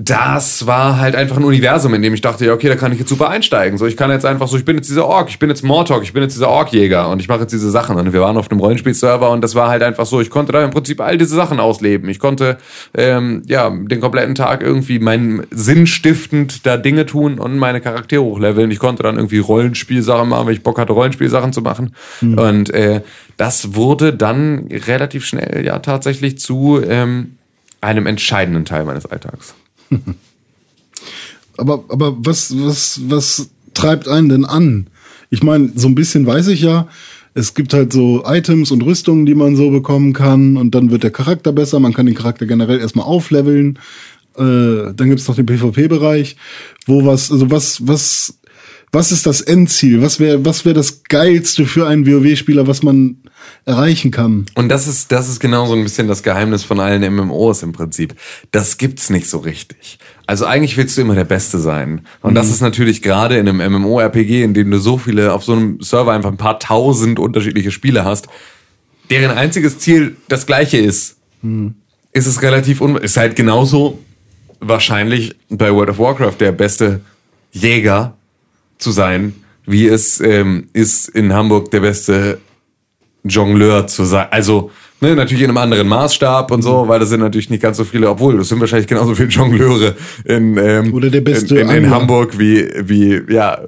das 0.00 0.64
war 0.64 1.00
halt 1.00 1.16
einfach 1.16 1.36
ein 1.38 1.44
Universum, 1.44 1.92
in 1.92 2.02
dem 2.02 2.14
ich 2.14 2.20
dachte, 2.20 2.46
ja, 2.46 2.52
okay, 2.52 2.68
da 2.68 2.76
kann 2.76 2.92
ich 2.92 3.00
jetzt 3.00 3.08
super 3.08 3.30
einsteigen. 3.30 3.78
So, 3.78 3.86
ich 3.86 3.96
kann 3.96 4.12
jetzt 4.12 4.24
einfach 4.24 4.46
so, 4.46 4.56
ich 4.56 4.64
bin 4.64 4.76
jetzt 4.76 4.88
dieser 4.88 5.04
Ork, 5.06 5.28
ich 5.28 5.40
bin 5.40 5.48
jetzt 5.50 5.64
Mortok, 5.64 6.04
ich 6.04 6.12
bin 6.12 6.22
jetzt 6.22 6.34
dieser 6.34 6.50
Orkjäger 6.50 7.08
und 7.08 7.20
ich 7.20 7.26
mache 7.26 7.40
jetzt 7.40 7.52
diese 7.52 7.68
Sachen. 7.68 7.96
Und 7.96 8.12
wir 8.12 8.20
waren 8.20 8.36
auf 8.36 8.48
einem 8.48 8.60
Rollenspielserver 8.60 9.28
und 9.28 9.42
das 9.42 9.56
war 9.56 9.68
halt 9.68 9.82
einfach 9.82 10.06
so, 10.06 10.20
ich 10.20 10.30
konnte 10.30 10.52
da 10.52 10.62
im 10.62 10.70
Prinzip 10.70 11.00
all 11.00 11.18
diese 11.18 11.34
Sachen 11.34 11.58
ausleben. 11.58 12.08
Ich 12.10 12.20
konnte 12.20 12.58
ähm, 12.94 13.42
ja 13.46 13.70
den 13.70 14.00
kompletten 14.00 14.36
Tag 14.36 14.62
irgendwie 14.62 15.00
meinen 15.00 15.44
Sinn 15.50 15.88
stiftend 15.88 16.64
da 16.64 16.76
Dinge 16.76 17.04
tun 17.04 17.40
und 17.40 17.58
meine 17.58 17.80
Charaktere 17.80 18.22
hochleveln. 18.22 18.70
Ich 18.70 18.78
konnte 18.78 19.02
dann 19.02 19.16
irgendwie 19.16 19.38
Rollenspielsachen 19.38 20.28
machen, 20.28 20.46
weil 20.46 20.54
ich 20.54 20.62
Bock 20.62 20.78
hatte, 20.78 20.92
Rollenspielsachen 20.92 21.52
zu 21.52 21.62
machen. 21.62 21.92
Mhm. 22.20 22.38
Und 22.38 22.70
äh, 22.70 23.00
das 23.36 23.74
wurde 23.74 24.12
dann 24.12 24.68
relativ 24.70 25.26
schnell 25.26 25.64
ja 25.66 25.80
tatsächlich 25.80 26.38
zu 26.38 26.80
ähm, 26.88 27.36
einem 27.80 28.06
entscheidenden 28.06 28.64
Teil 28.64 28.84
meines 28.84 29.04
Alltags. 29.04 29.56
aber, 31.56 31.84
aber 31.88 32.16
was, 32.18 32.54
was, 32.56 33.00
was 33.08 33.50
treibt 33.74 34.08
einen 34.08 34.28
denn 34.28 34.44
an? 34.44 34.88
Ich 35.30 35.42
meine, 35.42 35.72
so 35.74 35.88
ein 35.88 35.94
bisschen 35.94 36.26
weiß 36.26 36.48
ich 36.48 36.62
ja, 36.62 36.88
es 37.34 37.54
gibt 37.54 37.72
halt 37.72 37.92
so 37.92 38.24
Items 38.26 38.70
und 38.70 38.82
Rüstungen, 38.82 39.26
die 39.26 39.34
man 39.34 39.56
so 39.56 39.70
bekommen 39.70 40.12
kann 40.12 40.56
und 40.56 40.74
dann 40.74 40.90
wird 40.90 41.02
der 41.02 41.10
Charakter 41.10 41.52
besser, 41.52 41.78
man 41.78 41.92
kann 41.92 42.06
den 42.06 42.14
Charakter 42.14 42.46
generell 42.46 42.80
erstmal 42.80 43.06
aufleveln. 43.06 43.78
Äh, 44.36 44.92
dann 44.94 45.08
gibt's 45.08 45.28
noch 45.28 45.36
den 45.36 45.46
PvP-Bereich, 45.46 46.36
wo 46.86 47.04
was, 47.04 47.30
also 47.30 47.50
was, 47.50 47.86
was, 47.86 48.37
was 48.92 49.12
ist 49.12 49.26
das 49.26 49.40
Endziel? 49.40 50.02
Was 50.02 50.20
wäre, 50.20 50.44
was 50.44 50.64
wäre 50.64 50.74
das 50.74 51.04
Geilste 51.04 51.66
für 51.66 51.86
einen 51.86 52.06
WoW-Spieler, 52.06 52.66
was 52.66 52.82
man 52.82 53.18
erreichen 53.64 54.10
kann. 54.10 54.46
Und 54.54 54.68
das 54.68 54.86
ist, 54.86 55.12
das 55.12 55.28
ist 55.28 55.40
genau 55.40 55.66
so 55.66 55.74
ein 55.74 55.82
bisschen 55.82 56.08
das 56.08 56.22
Geheimnis 56.22 56.64
von 56.64 56.80
allen 56.80 57.14
MMOs 57.14 57.62
im 57.62 57.72
Prinzip. 57.72 58.14
Das 58.50 58.78
gibt's 58.78 59.10
nicht 59.10 59.28
so 59.28 59.38
richtig. 59.38 59.98
Also 60.26 60.46
eigentlich 60.46 60.76
willst 60.76 60.96
du 60.96 61.02
immer 61.02 61.14
der 61.14 61.24
Beste 61.24 61.58
sein. 61.58 62.02
Und 62.20 62.32
mhm. 62.32 62.34
das 62.34 62.50
ist 62.50 62.60
natürlich 62.60 63.02
gerade 63.02 63.38
in 63.38 63.48
einem 63.48 63.72
MMORPG, 63.72 64.42
in 64.42 64.54
dem 64.54 64.70
du 64.70 64.78
so 64.78 64.98
viele, 64.98 65.32
auf 65.32 65.44
so 65.44 65.52
einem 65.52 65.80
Server 65.80 66.12
einfach 66.12 66.30
ein 66.30 66.36
paar 66.36 66.58
tausend 66.58 67.18
unterschiedliche 67.18 67.70
Spiele 67.70 68.04
hast, 68.04 68.28
deren 69.10 69.36
einziges 69.36 69.78
Ziel 69.78 70.16
das 70.28 70.46
gleiche 70.46 70.78
ist, 70.78 71.16
mhm. 71.42 71.74
ist 72.12 72.26
es 72.26 72.42
relativ 72.42 72.80
un, 72.80 72.96
ist 72.96 73.16
halt 73.16 73.36
genauso 73.36 73.98
wahrscheinlich 74.60 75.36
bei 75.48 75.72
World 75.72 75.90
of 75.90 75.98
Warcraft 75.98 76.36
der 76.40 76.52
beste 76.52 77.00
Jäger 77.52 78.17
zu 78.78 78.90
sein, 78.90 79.34
wie 79.66 79.86
es 79.86 80.20
ähm, 80.20 80.68
ist 80.72 81.08
in 81.08 81.32
Hamburg 81.32 81.70
der 81.70 81.80
beste 81.80 82.38
Jongleur 83.24 83.86
zu 83.86 84.04
sein. 84.04 84.26
Also 84.30 84.70
ne, 85.00 85.14
natürlich 85.14 85.42
in 85.42 85.50
einem 85.50 85.58
anderen 85.58 85.88
Maßstab 85.88 86.50
und 86.50 86.62
so, 86.62 86.88
weil 86.88 87.00
das 87.00 87.10
sind 87.10 87.20
natürlich 87.20 87.50
nicht 87.50 87.62
ganz 87.62 87.76
so 87.76 87.84
viele, 87.84 88.08
obwohl 88.08 88.38
das 88.38 88.48
sind 88.48 88.60
wahrscheinlich 88.60 88.88
genauso 88.88 89.14
viele 89.14 89.28
Jongleure 89.28 89.94
in, 90.24 90.56
ähm, 90.56 90.96
in, 90.96 91.12
in, 91.12 91.68
in 91.68 91.90
Hamburg 91.90 92.38
wie, 92.38 92.68
wie, 92.80 93.20
ja, 93.32 93.60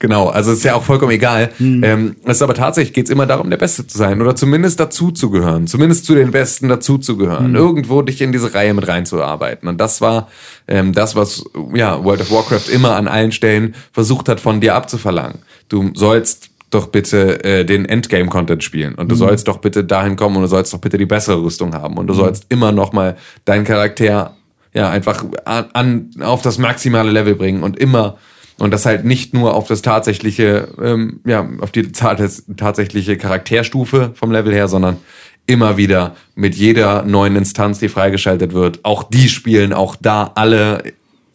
Genau, 0.00 0.28
also 0.28 0.52
ist 0.52 0.64
ja 0.64 0.74
auch 0.74 0.82
vollkommen 0.82 1.12
egal. 1.12 1.50
Mhm. 1.58 1.84
Ähm, 1.84 2.16
es 2.24 2.38
ist 2.38 2.42
aber 2.42 2.54
tatsächlich 2.54 2.94
geht's 2.94 3.10
immer 3.10 3.26
darum, 3.26 3.50
der 3.50 3.58
Beste 3.58 3.86
zu 3.86 3.98
sein 3.98 4.22
oder 4.22 4.34
zumindest 4.34 4.80
dazu 4.80 5.10
zu 5.10 5.30
gehören, 5.30 5.66
zumindest 5.66 6.06
zu 6.06 6.14
den 6.14 6.30
Besten 6.30 6.70
dazu 6.70 6.96
zu 6.96 7.18
gehören, 7.18 7.50
mhm. 7.50 7.56
irgendwo 7.56 8.00
dich 8.00 8.22
in 8.22 8.32
diese 8.32 8.54
Reihe 8.54 8.72
mit 8.72 8.88
reinzuarbeiten. 8.88 9.68
Und 9.68 9.78
das 9.78 10.00
war 10.00 10.28
ähm, 10.66 10.94
das, 10.94 11.16
was 11.16 11.44
ja 11.74 12.02
World 12.02 12.22
of 12.22 12.30
Warcraft 12.30 12.72
immer 12.72 12.96
an 12.96 13.08
allen 13.08 13.30
Stellen 13.30 13.74
versucht 13.92 14.30
hat, 14.30 14.40
von 14.40 14.62
dir 14.62 14.74
abzuverlangen. 14.74 15.40
Du 15.68 15.90
sollst 15.94 16.48
doch 16.70 16.86
bitte 16.86 17.44
äh, 17.44 17.66
den 17.66 17.84
Endgame-Content 17.84 18.64
spielen 18.64 18.94
und 18.94 19.10
du 19.10 19.16
mhm. 19.16 19.18
sollst 19.18 19.48
doch 19.48 19.58
bitte 19.58 19.84
dahin 19.84 20.16
kommen 20.16 20.36
und 20.36 20.42
du 20.42 20.48
sollst 20.48 20.72
doch 20.72 20.78
bitte 20.78 20.96
die 20.96 21.04
bessere 21.04 21.42
Rüstung 21.42 21.74
haben 21.74 21.98
und 21.98 22.06
du 22.06 22.14
mhm. 22.14 22.18
sollst 22.18 22.46
immer 22.48 22.72
noch 22.72 22.94
mal 22.94 23.18
deinen 23.44 23.64
Charakter 23.64 24.34
ja 24.72 24.88
einfach 24.88 25.24
an, 25.44 25.66
an 25.74 26.10
auf 26.22 26.40
das 26.40 26.56
maximale 26.56 27.10
Level 27.10 27.34
bringen 27.34 27.62
und 27.62 27.78
immer 27.78 28.16
und 28.60 28.72
das 28.72 28.84
halt 28.84 29.04
nicht 29.04 29.32
nur 29.32 29.54
auf 29.54 29.68
das 29.68 29.80
tatsächliche, 29.82 30.68
ähm, 30.80 31.20
ja, 31.24 31.48
auf 31.60 31.72
die 31.72 31.90
tatsächliche 31.92 33.16
Charakterstufe 33.16 34.12
vom 34.14 34.30
Level 34.30 34.52
her, 34.52 34.68
sondern 34.68 34.98
immer 35.46 35.78
wieder 35.78 36.14
mit 36.34 36.54
jeder 36.54 37.02
neuen 37.02 37.36
Instanz, 37.36 37.78
die 37.78 37.88
freigeschaltet 37.88 38.52
wird, 38.52 38.84
auch 38.84 39.02
die 39.02 39.28
spielen, 39.28 39.72
auch 39.72 39.96
da 39.96 40.32
alle 40.34 40.92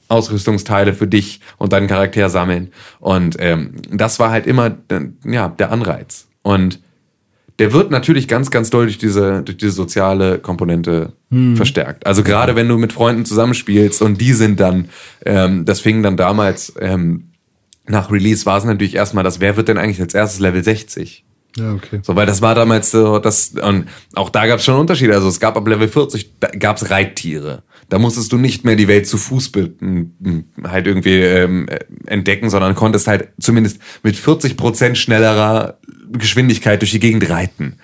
Ausrüstungsteile 0.07 0.93
für 0.93 1.07
dich 1.07 1.41
und 1.57 1.73
deinen 1.73 1.87
Charakter 1.87 2.29
sammeln. 2.29 2.71
Und 2.99 3.37
ähm, 3.39 3.73
das 3.89 4.19
war 4.19 4.29
halt 4.29 4.45
immer 4.45 4.77
ja, 5.25 5.49
der 5.49 5.71
Anreiz. 5.71 6.27
Und 6.43 6.79
der 7.59 7.71
wird 7.71 7.89
natürlich 7.89 8.27
ganz, 8.27 8.51
ganz 8.51 8.69
doll 8.69 8.85
durch 8.85 8.97
diese, 8.97 9.41
durch 9.43 9.57
diese 9.57 9.71
soziale 9.71 10.39
Komponente 10.39 11.13
hm. 11.31 11.55
verstärkt. 11.55 12.05
Also 12.05 12.23
gerade 12.23 12.55
wenn 12.55 12.67
du 12.67 12.77
mit 12.77 12.93
Freunden 12.93 13.25
zusammenspielst 13.25 14.01
und 14.01 14.19
die 14.19 14.33
sind 14.33 14.59
dann, 14.59 14.89
ähm, 15.25 15.65
das 15.65 15.79
fing 15.79 16.03
dann 16.03 16.17
damals, 16.17 16.73
ähm, 16.79 17.29
nach 17.87 18.11
Release 18.11 18.45
war 18.45 18.57
es 18.57 18.65
natürlich 18.65 18.95
erstmal 18.95 19.23
das, 19.23 19.39
wer 19.39 19.55
wird 19.57 19.67
denn 19.67 19.77
eigentlich 19.77 20.01
als 20.01 20.13
erstes 20.13 20.39
Level 20.39 20.63
60? 20.63 21.23
Ja, 21.57 21.73
okay. 21.73 21.99
So, 22.01 22.15
weil 22.15 22.25
das 22.25 22.41
war 22.41 22.55
damals 22.55 22.91
so, 22.91 23.19
das, 23.19 23.53
und 23.61 23.87
auch 24.13 24.29
da 24.29 24.45
gab 24.45 24.59
es 24.59 24.65
schon 24.65 24.75
Unterschiede. 24.75 25.13
Also 25.13 25.29
es 25.29 25.39
gab 25.39 25.55
ab 25.55 25.65
Level 25.67 25.87
40, 25.87 26.39
da 26.39 26.49
gab 26.49 26.77
es 26.77 26.89
Reittiere. 26.89 27.63
Da 27.89 27.99
musstest 27.99 28.31
du 28.31 28.37
nicht 28.37 28.65
mehr 28.65 28.75
die 28.75 28.87
Welt 28.87 29.07
zu 29.07 29.17
Fuß 29.17 29.51
halt 30.63 30.87
irgendwie 30.87 31.21
ähm, 31.21 31.67
entdecken, 32.05 32.49
sondern 32.49 32.75
konntest 32.75 33.07
halt 33.07 33.29
zumindest 33.39 33.79
mit 34.03 34.15
40 34.15 34.57
Prozent 34.57 34.97
schnellerer 34.97 35.77
Geschwindigkeit 36.11 36.81
durch 36.81 36.91
die 36.91 36.99
Gegend 36.99 37.29
reiten. 37.29 37.77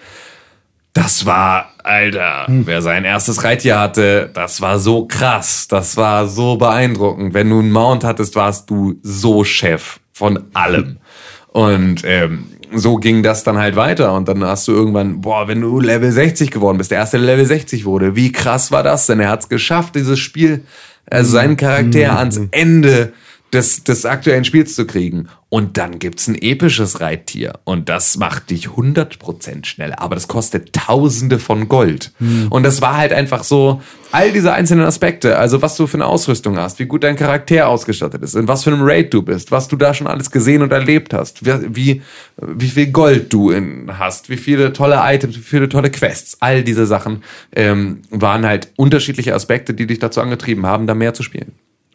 Das 0.94 1.26
war, 1.26 1.72
Alter, 1.84 2.48
hm. 2.48 2.68
wer 2.68 2.82
sein 2.82 3.06
erstes 3.06 3.44
Reittier 3.44 3.80
hatte, 3.80 4.30
das 4.34 4.60
war 4.60 4.78
so 4.78 5.06
krass, 5.06 5.68
das 5.70 5.96
war 5.96 6.28
so 6.28 6.58
beeindruckend. 6.58 7.34
Wenn 7.34 7.50
du 7.50 7.60
einen 7.60 7.72
Mount 7.72 8.04
hattest, 8.04 8.36
warst 8.36 8.70
du 8.70 9.00
so 9.02 9.44
Chef 9.44 10.00
von 10.12 10.48
allem. 10.54 10.98
Und 11.48 12.04
ähm, 12.06 12.48
so 12.74 12.96
ging 12.98 13.24
das 13.24 13.44
dann 13.44 13.58
halt 13.58 13.76
weiter. 13.76 14.14
Und 14.14 14.28
dann 14.28 14.44
hast 14.44 14.68
du 14.68 14.72
irgendwann, 14.72 15.22
boah, 15.22 15.48
wenn 15.48 15.62
du 15.62 15.80
Level 15.80 16.12
60 16.12 16.52
geworden 16.52 16.78
bist, 16.78 16.92
der 16.92 17.00
erste 17.00 17.18
Level 17.18 17.46
60 17.46 17.86
wurde, 17.86 18.16
wie 18.16 18.32
krass 18.32 18.72
war 18.72 18.84
das 18.84 19.08
denn? 19.08 19.20
Er 19.20 19.30
hat 19.30 19.42
es 19.42 19.50
geschafft, 19.50 19.96
dieses 19.96 20.20
Spiel, 20.20 20.64
also 21.10 21.32
seinen 21.32 21.58
Charakter 21.58 22.12
mhm. 22.12 22.18
ans 22.18 22.42
Ende 22.52 23.14
des, 23.54 23.84
des 23.84 24.06
aktuellen 24.06 24.46
Spiels 24.46 24.76
zu 24.76 24.86
kriegen. 24.86 25.28
Und 25.50 25.78
dann 25.78 26.00
gibt's 26.00 26.28
ein 26.28 26.42
episches 26.42 27.02
Reittier. 27.02 27.54
Und 27.66 27.90
das 27.90 28.18
macht 28.18 28.50
dich 28.52 28.70
100% 28.70 29.66
schneller. 29.66 30.00
Aber 30.00 30.16
das 30.16 30.30
kostet 30.30 30.74
Tausende 30.74 31.40
von 31.40 31.68
Gold. 31.68 32.14
Mhm. 32.20 32.48
Und 32.50 32.64
das 32.64 32.82
war 32.82 32.96
halt 32.96 33.12
einfach 33.12 33.44
so, 33.44 33.82
all 34.12 34.32
diese 34.32 34.54
einzelnen 34.54 34.86
Aspekte, 34.86 35.38
also 35.38 35.62
was 35.62 35.76
du 35.76 35.88
für 35.88 35.96
eine 35.96 36.06
Ausrüstung 36.06 36.58
hast, 36.58 36.80
wie 36.80 36.86
gut 36.86 37.04
dein 37.04 37.16
Charakter 37.16 37.68
ausgestattet 37.68 38.22
ist, 38.24 38.36
in 38.36 38.48
was 38.48 38.64
für 38.64 38.72
einem 38.72 38.82
Raid 38.84 39.14
du 39.14 39.22
bist, 39.22 39.52
was 39.52 39.68
du 39.68 39.76
da 39.76 39.94
schon 39.94 40.08
alles 40.08 40.32
gesehen 40.32 40.62
und 40.62 40.72
erlebt 40.72 41.14
hast, 41.14 41.46
wie, 41.46 41.76
wie, 41.76 42.02
wie 42.38 42.68
viel 42.68 42.88
Gold 42.88 43.32
du 43.34 43.52
in, 43.52 44.00
hast, 44.00 44.30
wie 44.30 44.38
viele 44.38 44.74
tolle 44.74 45.00
Items, 45.02 45.36
wie 45.38 45.42
viele 45.42 45.70
tolle 45.70 45.92
Quests, 45.92 46.38
all 46.40 46.64
diese 46.64 46.86
Sachen 46.86 47.24
ähm, 47.56 48.02
waren 48.10 48.46
halt 48.46 48.70
unterschiedliche 48.76 49.34
Aspekte, 49.34 49.74
die 49.74 49.88
dich 49.88 50.00
dazu 50.00 50.22
angetrieben 50.22 50.66
haben, 50.66 50.88
da 50.88 50.94
mehr 50.94 51.14
zu 51.14 51.24
spielen. 51.24 51.54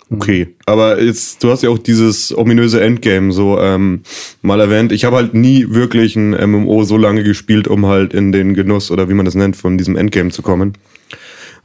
Okay, 0.09 0.55
aber 0.67 1.03
jetzt, 1.03 1.43
du 1.43 1.51
hast 1.51 1.65
ja 1.65 1.71
auch 1.71 1.79
dieses 1.79 2.37
ominöse 2.37 2.81
Endgame 2.81 3.33
so 3.33 3.59
ähm, 3.59 4.03
mal 4.41 4.61
erwähnt. 4.61 4.93
Ich 4.93 5.05
habe 5.05 5.17
halt 5.17 5.35
nie 5.35 5.67
wirklich 5.71 6.15
ein 6.15 6.31
MMO 6.31 6.85
so 6.85 6.97
lange 6.97 7.25
gespielt, 7.25 7.67
um 7.67 7.87
halt 7.87 8.15
in 8.15 8.31
den 8.31 8.55
Genuss 8.55 8.93
oder 8.93 9.09
wie 9.09 9.15
man 9.15 9.25
das 9.25 9.35
nennt, 9.35 9.57
von 9.57 9.77
diesem 9.77 9.97
Endgame 9.97 10.31
zu 10.31 10.43
kommen. 10.43 10.75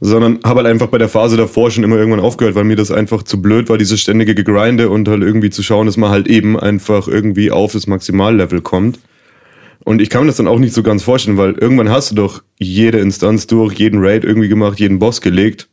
Sondern 0.00 0.40
habe 0.42 0.58
halt 0.58 0.66
einfach 0.66 0.88
bei 0.88 0.98
der 0.98 1.08
Phase 1.08 1.36
davor 1.36 1.70
schon 1.70 1.84
immer 1.84 1.96
irgendwann 1.96 2.18
aufgehört, 2.18 2.56
weil 2.56 2.64
mir 2.64 2.74
das 2.74 2.90
einfach 2.90 3.22
zu 3.22 3.40
blöd 3.40 3.68
war, 3.68 3.78
dieses 3.78 4.00
ständige 4.00 4.34
Gegrinde 4.34 4.90
und 4.90 5.06
halt 5.06 5.22
irgendwie 5.22 5.50
zu 5.50 5.62
schauen, 5.62 5.86
dass 5.86 5.96
man 5.96 6.10
halt 6.10 6.26
eben 6.26 6.58
einfach 6.58 7.06
irgendwie 7.06 7.52
auf 7.52 7.72
das 7.72 7.86
Maximallevel 7.86 8.60
kommt. 8.60 8.98
Und 9.84 10.02
ich 10.02 10.10
kann 10.10 10.22
mir 10.22 10.28
das 10.28 10.36
dann 10.36 10.48
auch 10.48 10.58
nicht 10.58 10.74
so 10.74 10.82
ganz 10.82 11.04
vorstellen, 11.04 11.36
weil 11.36 11.52
irgendwann 11.52 11.90
hast 11.90 12.10
du 12.10 12.16
doch 12.16 12.42
jede 12.58 12.98
Instanz 12.98 13.46
durch, 13.46 13.74
jeden 13.74 14.00
Raid 14.00 14.24
irgendwie 14.24 14.48
gemacht, 14.48 14.80
jeden 14.80 14.98
Boss 14.98 15.20
gelegt 15.20 15.68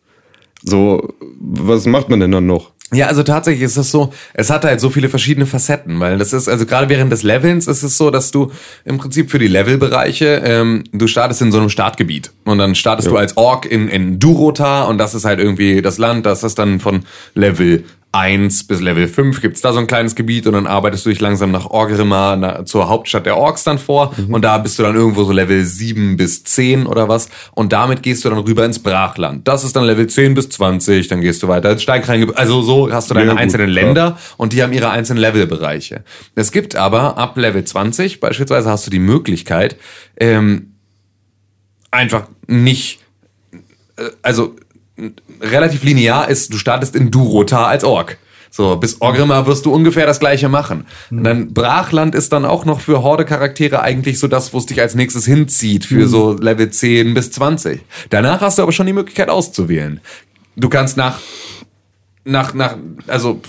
so, 0.63 1.13
was 1.39 1.85
macht 1.85 2.09
man 2.09 2.19
denn 2.19 2.31
dann 2.31 2.45
noch? 2.45 2.71
Ja, 2.91 3.05
also 3.05 3.21
tatsächlich 3.21 3.63
ist 3.63 3.77
es 3.77 3.91
so, 3.91 4.11
es 4.33 4.49
hat 4.49 4.65
halt 4.65 4.79
so 4.81 4.89
viele 4.89 5.09
verschiedene 5.09 5.45
Facetten, 5.45 5.99
weil 5.99 6.17
das 6.17 6.33
ist, 6.33 6.47
also 6.47 6.65
gerade 6.65 6.89
während 6.89 7.11
des 7.11 7.21
Levelns 7.21 7.67
ist 7.67 7.83
es 7.83 7.97
so, 7.97 8.09
dass 8.09 8.31
du 8.31 8.51
im 8.83 8.97
Prinzip 8.97 9.29
für 9.29 9.37
die 9.37 9.47
Levelbereiche, 9.47 10.41
ähm, 10.43 10.83
du 10.91 11.05
startest 11.05 11.43
in 11.43 11.51
so 11.51 11.59
einem 11.59 11.69
Startgebiet 11.69 12.31
und 12.45 12.57
dann 12.57 12.73
startest 12.73 13.05
ja. 13.05 13.11
du 13.11 13.17
als 13.19 13.37
Ork 13.37 13.67
in, 13.67 13.89
in 13.89 14.17
Durota 14.17 14.85
und 14.85 14.97
das 14.97 15.13
ist 15.13 15.23
halt 15.23 15.39
irgendwie 15.39 15.83
das 15.83 15.99
Land, 15.99 16.25
das 16.25 16.43
ist 16.43 16.57
dann 16.57 16.79
von 16.79 17.01
Level 17.35 17.83
1 18.11 18.65
bis 18.65 18.81
Level 18.81 19.07
5 19.07 19.39
gibt's 19.39 19.61
da 19.61 19.71
so 19.71 19.79
ein 19.79 19.85
kleines 19.85 20.15
Gebiet 20.15 20.47
und 20.47 20.53
dann 20.53 20.65
arbeitest 20.65 21.05
du 21.05 21.09
dich 21.09 21.19
langsam 21.19 21.51
nach 21.51 21.67
Orgrimmar 21.67 22.35
na, 22.37 22.65
zur 22.65 22.89
Hauptstadt 22.89 23.27
der 23.27 23.37
Orks 23.37 23.63
dann 23.63 23.77
vor 23.77 24.13
mhm. 24.17 24.33
und 24.33 24.41
da 24.43 24.57
bist 24.57 24.79
du 24.79 24.83
dann 24.83 24.95
irgendwo 24.95 25.23
so 25.23 25.31
Level 25.31 25.63
7 25.63 26.17
bis 26.17 26.43
10 26.43 26.87
oder 26.87 27.07
was 27.07 27.29
und 27.53 27.71
damit 27.71 28.01
gehst 28.01 28.25
du 28.25 28.29
dann 28.29 28.39
rüber 28.39 28.65
ins 28.65 28.79
Brachland. 28.79 29.47
Das 29.47 29.63
ist 29.63 29.75
dann 29.75 29.83
Level 29.83 30.07
10 30.07 30.33
bis 30.33 30.49
20, 30.49 31.07
dann 31.07 31.21
gehst 31.21 31.43
du 31.43 31.47
weiter 31.47 31.71
ins 31.71 31.83
Steinkrein. 31.83 32.35
Also 32.35 32.63
so 32.63 32.91
hast 32.91 33.11
du 33.11 33.13
deine 33.13 33.33
ja, 33.33 33.37
einzelnen 33.37 33.69
Länder 33.69 34.01
ja. 34.01 34.17
und 34.37 34.53
die 34.53 34.63
haben 34.63 34.73
ihre 34.73 34.89
einzelnen 34.89 35.21
Levelbereiche. 35.21 36.03
Es 36.33 36.51
gibt 36.51 36.75
aber 36.75 37.17
ab 37.17 37.37
Level 37.37 37.63
20 37.63 38.19
beispielsweise 38.19 38.69
hast 38.69 38.87
du 38.87 38.91
die 38.91 38.99
Möglichkeit, 38.99 39.77
ähm, 40.17 40.73
einfach 41.91 42.27
nicht, 42.47 43.01
äh, 43.97 44.09
also 44.23 44.55
relativ 45.41 45.83
linear 45.83 46.29
ist, 46.29 46.53
du 46.53 46.57
startest 46.57 46.95
in 46.95 47.11
Durota 47.11 47.65
als 47.67 47.83
Ork. 47.83 48.17
So, 48.51 48.75
bis 48.77 48.99
Orgrimmar 48.99 49.45
wirst 49.45 49.65
du 49.65 49.73
ungefähr 49.73 50.07
das 50.07 50.19
gleiche 50.19 50.49
machen. 50.49 50.85
Und 51.11 51.23
dann 51.23 51.53
Brachland 51.53 52.15
ist 52.15 52.33
dann 52.33 52.45
auch 52.45 52.65
noch 52.65 52.81
für 52.81 53.03
Horde-Charaktere 53.03 53.81
eigentlich 53.81 54.17
so 54.17 54.27
das, 54.27 54.53
wo 54.53 54.57
es 54.57 54.65
dich 54.65 54.81
als 54.81 54.95
nächstes 54.95 55.25
hinzieht, 55.25 55.85
für 55.85 56.05
mhm. 56.05 56.07
so 56.07 56.33
Level 56.33 56.69
10 56.69 57.13
bis 57.13 57.31
20. 57.31 57.81
Danach 58.09 58.41
hast 58.41 58.57
du 58.57 58.63
aber 58.63 58.71
schon 58.71 58.87
die 58.87 58.93
Möglichkeit 58.93 59.29
auszuwählen. 59.29 60.01
Du 60.55 60.67
kannst 60.67 60.97
nach, 60.97 61.19
nach, 62.25 62.53
nach, 62.53 62.75
also, 63.07 63.39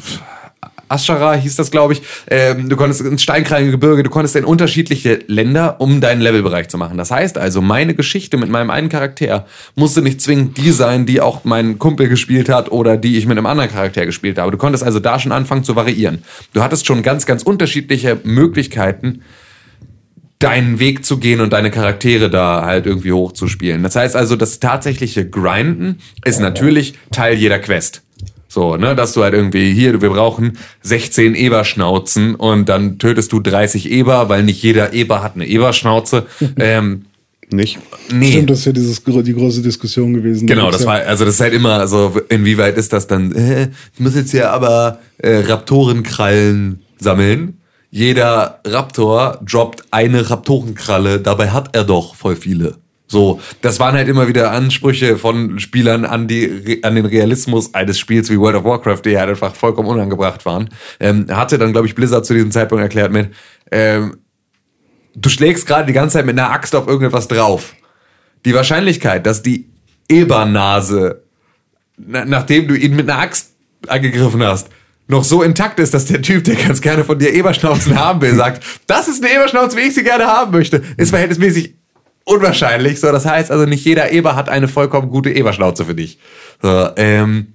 Aschara 0.91 1.35
hieß 1.35 1.57
das, 1.57 1.71
glaube 1.71 1.95
ich. 1.95 2.03
Ähm, 2.29 2.69
du 2.69 2.77
konntest 2.77 3.01
ins 3.01 3.23
Steinkrallengebirge, 3.23 4.03
du 4.03 4.11
konntest 4.11 4.37
in 4.37 4.45
unterschiedliche 4.45 5.21
Länder, 5.27 5.81
um 5.81 6.01
deinen 6.01 6.21
Levelbereich 6.21 6.69
zu 6.69 6.79
machen. 6.79 6.99
Das 6.99 7.11
heißt 7.11 7.39
also, 7.39 7.63
meine 7.63 7.95
Geschichte 7.95 8.37
mit 8.37 8.51
meinem 8.51 8.71
einen 8.71 8.89
Charakter 8.89 9.47
musste 9.75 10.03
nicht 10.03 10.21
zwingend 10.21 10.57
die 10.57 10.73
sein, 10.73 11.07
die 11.07 11.21
auch 11.21 11.45
mein 11.45 11.79
Kumpel 11.79 12.09
gespielt 12.09 12.49
hat 12.49 12.73
oder 12.73 12.97
die 12.97 13.19
ich 13.19 13.27
mit 13.27 13.39
einem 13.39 13.47
anderen 13.47 13.71
Charakter 13.71 14.05
gespielt 14.05 14.39
habe. 14.39 14.51
Du 14.51 14.59
konntest 14.59 14.85
also 14.85 14.99
da 14.99 15.19
schon 15.19 15.33
anfangen 15.33 15.65
zu 15.65 15.77
variieren. 15.77 16.23
Du 16.53 16.63
hattest 16.63 16.87
schon 16.87 17.03
ganz, 17.03 17.27
ganz 17.27 17.43
unterschiedliche 17.43 18.19
Möglichkeiten, 18.25 19.23
deinen 20.41 20.79
Weg 20.81 21.05
zu 21.05 21.19
gehen 21.19 21.41
und 21.41 21.53
deine 21.53 21.71
Charaktere 21.71 22.31
da 22.31 22.65
halt 22.65 22.87
irgendwie 22.87 23.13
hochzuspielen. 23.13 23.83
Das 23.83 23.95
heißt 23.95 24.17
also, 24.17 24.37
das 24.37 24.59
tatsächliche 24.59 25.29
Grinden 25.29 25.99
ist 26.25 26.41
natürlich 26.41 26.95
Teil 27.13 27.37
jeder 27.37 27.59
Quest. 27.59 28.03
So, 28.53 28.77
ne, 28.77 28.97
dass 28.97 29.13
du 29.13 29.23
halt 29.23 29.33
irgendwie 29.33 29.73
hier, 29.73 30.03
wir 30.03 30.11
brauchen 30.11 30.59
16 30.83 31.37
Eberschnauzen 31.37 32.35
und 32.35 32.69
dann 32.69 32.99
tötest 32.99 33.31
du 33.31 33.39
30 33.39 33.89
Eber, 33.89 34.29
weil 34.29 34.43
nicht 34.43 34.61
jeder 34.61 34.93
Eber 34.93 35.23
hat 35.23 35.37
eine 35.37 35.47
Eberschnauze. 35.47 36.27
ähm, 36.59 37.05
nicht. 37.53 37.79
Nee. 38.13 38.33
Stimmt, 38.33 38.51
das 38.51 38.59
ist 38.59 38.65
ja 38.65 38.73
dieses, 38.73 39.05
die 39.05 39.35
große 39.35 39.63
Diskussion 39.63 40.15
gewesen. 40.15 40.49
Genau, 40.49 40.73
das 40.73 40.81
ja. 40.81 40.89
war, 40.89 40.95
also 40.97 41.25
das 41.25 41.35
ist 41.35 41.41
halt 41.41 41.55
immer 41.55 41.87
so, 41.87 42.21
inwieweit 42.29 42.77
ist 42.77 42.93
das 42.93 43.07
dann, 43.07 43.31
äh, 43.37 43.69
ich 43.95 44.01
muss 44.01 44.17
jetzt 44.17 44.33
hier 44.33 44.51
aber 44.51 44.99
äh, 45.19 45.37
Raptorenkrallen 45.37 46.81
sammeln. 46.99 47.59
Jeder 47.93 48.61
Raptor 48.65 49.39
droppt 49.45 49.85
eine 49.93 50.29
Raptorenkralle, 50.29 51.21
dabei 51.21 51.51
hat 51.51 51.77
er 51.77 51.85
doch 51.85 52.17
voll 52.17 52.35
viele. 52.35 52.80
So, 53.11 53.41
das 53.61 53.81
waren 53.81 53.97
halt 53.97 54.07
immer 54.07 54.29
wieder 54.29 54.53
Ansprüche 54.53 55.19
von 55.19 55.59
Spielern 55.59 56.05
an 56.05 56.29
die 56.29 56.79
an 56.85 56.95
den 56.95 57.07
Realismus 57.07 57.75
eines 57.75 57.99
Spiels 57.99 58.31
wie 58.31 58.39
World 58.39 58.55
of 58.55 58.65
Warcraft, 58.65 59.03
die 59.05 59.19
halt 59.19 59.31
einfach 59.31 59.57
vollkommen 59.57 59.89
unangebracht 59.89 60.47
waren. 60.47 60.69
Ähm, 61.01 61.27
hatte 61.29 61.59
dann, 61.59 61.73
glaube 61.73 61.89
ich, 61.89 61.97
Blizzard 61.97 62.25
zu 62.25 62.35
diesem 62.35 62.53
Zeitpunkt 62.53 62.83
erklärt 62.83 63.11
mit, 63.11 63.31
ähm, 63.73 64.19
du 65.17 65.29
schlägst 65.29 65.67
gerade 65.67 65.87
die 65.87 65.93
ganze 65.93 66.19
Zeit 66.19 66.27
mit 66.27 66.39
einer 66.39 66.53
Axt 66.53 66.73
auf 66.77 66.87
irgendetwas 66.87 67.27
drauf. 67.27 67.75
Die 68.45 68.55
Wahrscheinlichkeit, 68.55 69.27
dass 69.27 69.43
die 69.43 69.69
Ebernase, 70.09 71.25
na, 71.97 72.25
nachdem 72.25 72.69
du 72.69 72.77
ihn 72.77 72.95
mit 72.95 73.11
einer 73.11 73.19
Axt 73.19 73.55
angegriffen 73.89 74.45
hast, 74.45 74.69
noch 75.09 75.25
so 75.25 75.43
intakt 75.43 75.81
ist, 75.81 75.95
dass 75.95 76.05
der 76.05 76.23
Typ, 76.23 76.45
der 76.45 76.55
ganz 76.55 76.81
gerne 76.81 77.03
von 77.03 77.19
dir 77.19 77.35
Eberschnauzen 77.35 77.99
haben 77.99 78.21
will, 78.21 78.37
sagt, 78.37 78.63
das 78.87 79.09
ist 79.09 79.25
eine 79.25 79.35
Eberschnauze, 79.35 79.77
wie 79.77 79.89
ich 79.89 79.95
sie 79.97 80.05
gerne 80.05 80.29
haben 80.29 80.53
möchte, 80.53 80.81
ist 80.97 81.11
verhältnismäßig 81.11 81.80
unwahrscheinlich. 82.31 83.01
So, 83.01 83.11
das 83.13 83.27
heißt 83.27 83.51
also, 83.51 83.67
nicht 83.67 83.85
jeder 83.85 84.13
Eber 84.13 84.37
hat 84.37 84.49
eine 84.49 84.69
vollkommen 84.69 85.11
gute 85.11 85.31
Eberschnauze 85.31 85.85
für 85.85 85.95
dich. 85.95 86.19
So, 86.63 86.89
ähm, 86.97 87.55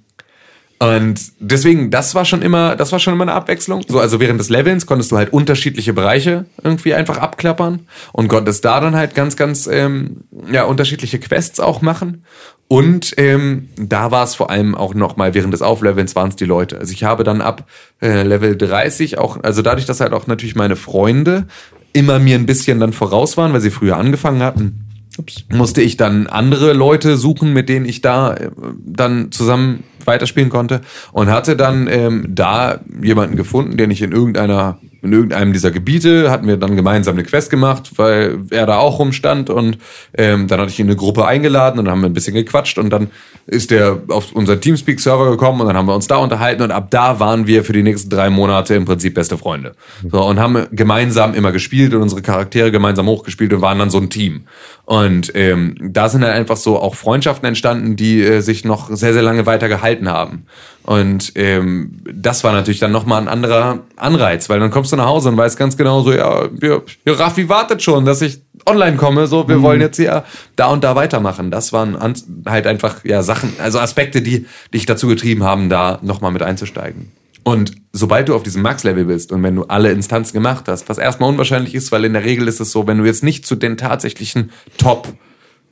und 0.77 1.15
deswegen, 1.39 1.89
das 1.89 2.15
war 2.15 2.25
schon 2.25 2.41
immer, 2.41 2.75
das 2.75 2.91
war 2.91 2.99
schon 2.99 3.13
immer 3.13 3.23
eine 3.23 3.33
Abwechslung. 3.33 3.83
So, 3.87 3.99
also 3.99 4.19
während 4.19 4.41
des 4.41 4.49
Levelns 4.49 4.85
konntest 4.85 5.11
du 5.11 5.17
halt 5.17 5.31
unterschiedliche 5.31 5.93
Bereiche 5.93 6.45
irgendwie 6.61 6.93
einfach 6.93 7.17
abklappern 7.17 7.87
und 8.11 8.27
konntest 8.27 8.65
da 8.65 8.81
dann 8.81 8.95
halt 8.95 9.15
ganz, 9.15 9.37
ganz 9.37 9.67
ähm, 9.67 10.25
ja 10.51 10.65
unterschiedliche 10.65 11.19
Quests 11.19 11.61
auch 11.61 11.81
machen. 11.81 12.25
Und 12.67 13.13
ähm, 13.17 13.69
da 13.77 14.11
war 14.11 14.25
es 14.25 14.35
vor 14.35 14.49
allem 14.49 14.75
auch 14.75 14.93
nochmal 14.93 15.33
während 15.33 15.53
des 15.53 15.61
Auflevelns 15.61 16.15
waren 16.15 16.29
es 16.29 16.35
die 16.35 16.45
Leute. 16.45 16.77
Also 16.79 16.91
ich 16.91 17.03
habe 17.03 17.23
dann 17.23 17.41
ab 17.41 17.65
äh, 18.01 18.23
Level 18.23 18.57
30 18.57 19.17
auch, 19.17 19.41
also 19.43 19.61
dadurch, 19.61 19.85
dass 19.85 20.01
halt 20.01 20.13
auch 20.13 20.27
natürlich 20.27 20.55
meine 20.55 20.75
Freunde 20.75 21.47
immer 21.95 22.19
mir 22.19 22.35
ein 22.35 22.45
bisschen 22.45 22.79
dann 22.79 22.93
voraus 22.93 23.37
waren, 23.37 23.53
weil 23.53 23.61
sie 23.61 23.71
früher 23.71 23.97
angefangen 23.97 24.43
hatten, 24.43 24.85
Ups. 25.17 25.45
musste 25.49 25.81
ich 25.81 25.97
dann 25.97 26.27
andere 26.27 26.73
Leute 26.73 27.15
suchen, 27.15 27.53
mit 27.53 27.69
denen 27.69 27.85
ich 27.85 28.01
da 28.01 28.33
äh, 28.33 28.51
dann 28.85 29.31
zusammen 29.31 29.83
weiterspielen 30.03 30.49
konnte 30.49 30.81
und 31.13 31.29
hatte 31.29 31.55
dann 31.55 31.87
ähm, 31.87 32.27
da 32.29 32.81
jemanden 33.01 33.37
gefunden, 33.37 33.77
den 33.77 33.91
ich 33.91 34.01
in 34.01 34.11
irgendeiner 34.11 34.77
in 35.05 35.13
irgendeinem 35.13 35.53
dieser 35.53 35.71
Gebiete 35.71 36.31
hatten 36.31 36.47
wir 36.47 36.57
dann 36.57 36.75
gemeinsam 36.75 37.15
eine 37.15 37.23
Quest 37.23 37.49
gemacht, 37.49 37.91
weil 37.95 38.39
er 38.49 38.65
da 38.65 38.77
auch 38.77 38.99
rumstand 38.99 39.49
und 39.49 39.77
ähm, 40.17 40.47
dann 40.47 40.59
hatte 40.59 40.71
ich 40.71 40.79
ihn 40.79 40.87
in 40.87 40.91
eine 40.91 40.97
Gruppe 40.97 41.25
eingeladen 41.25 41.79
und 41.79 41.85
dann 41.85 41.93
haben 41.93 42.01
wir 42.01 42.09
ein 42.09 42.13
bisschen 42.13 42.33
gequatscht 42.33 42.77
und 42.77 42.89
dann 42.89 43.11
ist 43.47 43.71
der 43.71 43.99
auf 44.07 44.31
unseren 44.33 44.59
Teamspeak-Server 44.59 45.29
gekommen 45.29 45.61
und 45.61 45.67
dann 45.67 45.77
haben 45.77 45.87
wir 45.87 45.95
uns 45.95 46.07
da 46.07 46.17
unterhalten 46.17 46.63
und 46.63 46.71
ab 46.71 46.87
da 46.89 47.19
waren 47.19 47.45
wir 47.45 47.63
für 47.63 47.73
die 47.73 47.83
nächsten 47.83 48.09
drei 48.09 48.29
Monate 48.29 48.73
im 48.73 48.85
Prinzip 48.85 49.13
beste 49.13 49.37
Freunde. 49.37 49.73
So, 50.09 50.23
und 50.25 50.39
haben 50.39 50.65
gemeinsam 50.71 51.35
immer 51.35 51.51
gespielt 51.51 51.93
und 51.93 52.01
unsere 52.01 52.21
Charaktere 52.23 52.71
gemeinsam 52.71 53.07
hochgespielt 53.07 53.53
und 53.53 53.61
waren 53.61 53.79
dann 53.79 53.91
so 53.91 53.99
ein 53.99 54.09
Team. 54.09 54.45
Und 54.85 55.31
ähm, 55.35 55.75
da 55.79 56.09
sind 56.09 56.21
dann 56.21 56.31
einfach 56.31 56.57
so 56.57 56.79
auch 56.79 56.95
Freundschaften 56.95 57.47
entstanden, 57.47 57.95
die 57.95 58.21
äh, 58.21 58.41
sich 58.41 58.65
noch 58.65 58.89
sehr, 58.89 59.13
sehr 59.13 59.23
lange 59.23 59.45
weiter 59.45 59.67
gehalten 59.67 60.09
haben. 60.09 60.45
Und 60.85 61.31
ähm, 61.33 61.99
das 62.13 62.43
war 62.43 62.53
natürlich 62.53 62.79
dann 62.79 62.91
nochmal 62.91 63.19
ein 63.19 63.27
anderer 63.27 63.79
Anreiz, 63.95 64.49
weil 64.49 64.59
dann 64.59 64.69
kommst 64.69 64.91
du 64.91 64.95
nach 64.95 65.07
Hause 65.07 65.29
und 65.29 65.37
weißt 65.37 65.57
ganz 65.57 65.77
genau 65.77 66.03
so, 66.03 66.13
ja, 66.13 66.47
ja, 66.61 66.79
Raffi 67.07 67.49
wartet 67.49 67.81
schon, 67.81 68.05
dass 68.05 68.21
ich 68.21 68.41
online 68.67 68.95
komme, 68.95 69.25
so, 69.25 69.47
wir 69.47 69.57
mhm. 69.57 69.61
wollen 69.63 69.81
jetzt 69.81 69.97
hier 69.97 70.23
da 70.55 70.67
und 70.67 70.83
da 70.83 70.95
weitermachen. 70.95 71.49
Das 71.49 71.73
waren 71.73 71.97
halt 72.45 72.67
einfach, 72.67 73.03
ja, 73.03 73.23
Sachen, 73.23 73.53
also 73.57 73.79
Aspekte, 73.79 74.21
die 74.21 74.45
dich 74.75 74.85
dazu 74.85 75.07
getrieben 75.07 75.43
haben, 75.43 75.69
da 75.69 75.97
nochmal 76.03 76.31
mit 76.31 76.43
einzusteigen. 76.43 77.11
Und 77.43 77.73
sobald 77.91 78.29
du 78.29 78.35
auf 78.35 78.43
diesem 78.43 78.61
Max-Level 78.61 79.05
bist 79.05 79.31
und 79.31 79.41
wenn 79.41 79.55
du 79.55 79.63
alle 79.63 79.91
Instanzen 79.91 80.33
gemacht 80.33 80.65
hast, 80.67 80.87
was 80.87 80.99
erstmal 80.99 81.29
unwahrscheinlich 81.29 81.73
ist, 81.73 81.91
weil 81.91 82.05
in 82.05 82.13
der 82.13 82.25
Regel 82.25 82.47
ist 82.47 82.59
es 82.59 82.71
so, 82.71 82.85
wenn 82.85 82.99
du 82.99 83.05
jetzt 83.05 83.23
nicht 83.23 83.45
zu 83.45 83.55
den 83.55 83.77
tatsächlichen 83.77 84.51
Top 84.77 85.13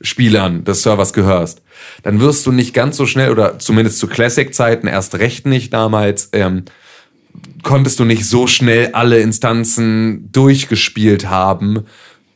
Spielern 0.00 0.64
des 0.64 0.82
Servers 0.82 1.12
gehörst, 1.12 1.62
dann 2.02 2.20
wirst 2.20 2.46
du 2.46 2.52
nicht 2.52 2.74
ganz 2.74 2.96
so 2.96 3.06
schnell 3.06 3.30
oder 3.30 3.58
zumindest 3.58 3.98
zu 3.98 4.06
Classic-Zeiten 4.06 4.86
erst 4.86 5.16
recht 5.16 5.46
nicht 5.46 5.72
damals, 5.72 6.30
ähm, 6.32 6.64
konntest 7.62 7.98
du 7.98 8.04
nicht 8.04 8.26
so 8.26 8.46
schnell 8.46 8.90
alle 8.92 9.20
Instanzen 9.20 10.30
durchgespielt 10.32 11.28
haben, 11.28 11.84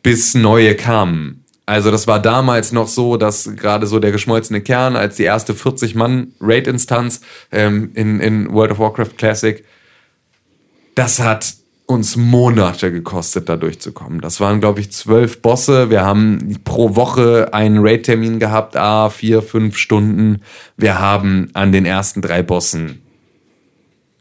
bis 0.02 0.34
neue 0.34 0.74
kamen. 0.74 1.44
Also 1.66 1.90
das 1.90 2.06
war 2.06 2.20
damals 2.20 2.72
noch 2.72 2.88
so, 2.88 3.18
dass 3.18 3.54
gerade 3.54 3.86
so 3.86 3.98
der 3.98 4.10
geschmolzene 4.10 4.62
Kern 4.62 4.96
als 4.96 5.16
die 5.16 5.24
erste 5.24 5.52
40-Mann-Raid-Instanz 5.52 7.20
ähm, 7.52 7.90
in, 7.92 8.20
in 8.20 8.50
World 8.50 8.72
of 8.72 8.78
Warcraft 8.78 9.18
Classic, 9.18 9.62
das 10.94 11.20
hat 11.20 11.54
uns 11.88 12.16
Monate 12.16 12.92
gekostet, 12.92 13.48
da 13.48 13.56
durchzukommen. 13.56 14.20
Das 14.20 14.40
waren, 14.40 14.60
glaube 14.60 14.80
ich, 14.80 14.92
zwölf 14.92 15.40
Bosse. 15.40 15.88
Wir 15.88 16.04
haben 16.04 16.60
pro 16.62 16.96
Woche 16.96 17.48
einen 17.52 17.78
Raid-Termin 17.80 18.38
gehabt, 18.38 18.76
a 18.76 19.08
vier, 19.08 19.40
fünf 19.40 19.78
Stunden. 19.78 20.42
Wir 20.76 20.98
haben 20.98 21.48
an 21.54 21.72
den 21.72 21.86
ersten 21.86 22.20
drei 22.20 22.42
Bossen 22.42 23.00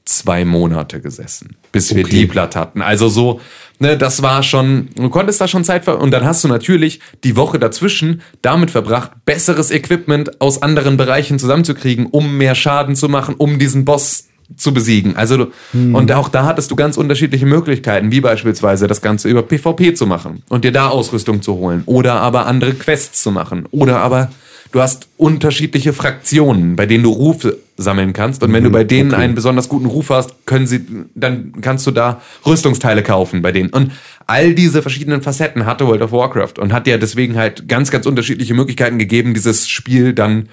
zwei 0.05 0.45
Monate 0.45 1.01
gesessen, 1.01 1.57
bis 1.73 1.93
wir 1.93 2.05
die 2.05 2.25
platt 2.25 2.55
hatten. 2.55 2.81
Also 2.81 3.09
so, 3.09 3.41
ne, 3.79 3.97
das 3.97 4.21
war 4.21 4.43
schon, 4.43 4.87
du 4.95 5.09
konntest 5.09 5.41
da 5.41 5.49
schon 5.49 5.65
Zeit 5.65 5.83
ver 5.83 5.99
und 5.99 6.11
dann 6.11 6.23
hast 6.23 6.45
du 6.45 6.47
natürlich 6.47 7.01
die 7.25 7.35
Woche 7.35 7.59
dazwischen 7.59 8.21
damit 8.41 8.71
verbracht, 8.71 9.11
besseres 9.25 9.71
Equipment 9.71 10.39
aus 10.39 10.61
anderen 10.61 10.95
Bereichen 10.95 11.37
zusammenzukriegen, 11.37 12.05
um 12.05 12.37
mehr 12.37 12.55
Schaden 12.55 12.95
zu 12.95 13.09
machen, 13.09 13.35
um 13.37 13.59
diesen 13.59 13.83
Boss 13.83 14.29
zu 14.55 14.73
besiegen. 14.73 15.15
Also 15.15 15.47
hm. 15.71 15.93
und 15.93 16.11
auch 16.11 16.29
da 16.29 16.45
hattest 16.45 16.71
du 16.71 16.75
ganz 16.75 16.97
unterschiedliche 16.97 17.45
Möglichkeiten, 17.45 18.11
wie 18.11 18.21
beispielsweise 18.21 18.87
das 18.87 19.01
Ganze 19.01 19.29
über 19.29 19.43
PvP 19.43 19.93
zu 19.93 20.07
machen 20.07 20.43
und 20.49 20.63
dir 20.63 20.71
da 20.71 20.87
Ausrüstung 20.87 21.41
zu 21.41 21.55
holen 21.55 21.83
oder 21.85 22.15
aber 22.15 22.45
andere 22.45 22.73
Quests 22.73 23.21
zu 23.21 23.31
machen 23.31 23.65
oder 23.71 23.99
aber 23.99 24.31
du 24.71 24.81
hast 24.81 25.07
unterschiedliche 25.17 25.93
Fraktionen, 25.93 26.75
bei 26.75 26.85
denen 26.85 27.03
du 27.03 27.11
Rufe 27.11 27.57
sammeln 27.75 28.13
kannst 28.13 28.41
und 28.41 28.53
wenn 28.53 28.63
du 28.63 28.69
mhm, 28.69 28.73
bei 28.73 28.83
denen 28.83 29.11
okay. 29.11 29.21
einen 29.21 29.35
besonders 29.35 29.69
guten 29.69 29.85
Ruf 29.85 30.09
hast, 30.09 30.45
können 30.45 30.65
sie 30.65 30.85
dann 31.13 31.53
kannst 31.61 31.85
du 31.85 31.91
da 31.91 32.21
Rüstungsteile 32.45 33.03
kaufen 33.03 33.41
bei 33.41 33.51
denen 33.51 33.69
und 33.69 33.91
all 34.27 34.53
diese 34.53 34.81
verschiedenen 34.81 35.21
Facetten 35.21 35.65
hatte 35.65 35.87
World 35.87 36.01
of 36.01 36.11
Warcraft 36.13 36.53
und 36.59 36.73
hat 36.73 36.87
dir 36.87 36.97
deswegen 36.97 37.37
halt 37.37 37.67
ganz 37.67 37.91
ganz 37.91 38.05
unterschiedliche 38.05 38.53
Möglichkeiten 38.53 38.97
gegeben, 38.97 39.33
dieses 39.33 39.67
Spiel 39.67 40.13
dann 40.13 40.47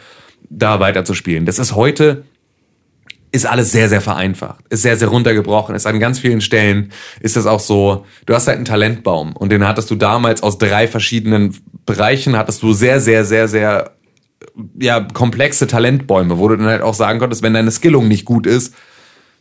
da 0.51 0.79
weiterzuspielen. 0.79 1.47
Das 1.47 1.59
ist 1.59 1.75
heute 1.75 2.25
ist 3.35 3.47
alles 3.47 3.73
sehr, 3.73 3.89
sehr 3.89 4.01
vereinfacht, 4.01 4.65
ist 4.71 4.83
sehr, 4.83 4.97
sehr 4.97 5.09
runtergebrochen, 5.09 5.75
ist 5.75 5.89
an 5.89 5.99
ganz 5.99 6.21
vielen 6.21 6.41
Stellen 6.41 6.93
ist 7.19 7.35
das 7.35 7.47
auch 7.47 7.59
so, 7.59 8.07
du 8.27 8.35
hast 8.35 8.47
halt 8.47 8.59
einen 8.59 8.65
Talentbaum 8.65 9.35
und 9.35 9.51
den 9.51 9.67
hattest 9.67 9.91
du 9.91 9.97
damals 9.97 10.45
aus 10.45 10.57
drei 10.57 10.87
verschiedenen 10.87 11.57
Bereichen, 11.85 12.37
hattest 12.37 12.63
du 12.63 12.73
sehr, 12.73 13.01
sehr, 13.01 13.25
sehr, 13.25 13.49
sehr, 13.49 13.91
ja, 14.79 15.01
komplexe 15.01 15.67
Talentbäume, 15.67 16.39
wo 16.39 16.47
du 16.47 16.57
dann 16.57 16.69
halt 16.69 16.83
auch 16.83 16.95
sagen 16.95 17.19
konntest, 17.19 17.43
wenn 17.43 17.55
deine 17.55 17.73
Skillung 17.73 18.07
nicht 18.07 18.25
gut 18.25 18.47
ist, 18.47 18.73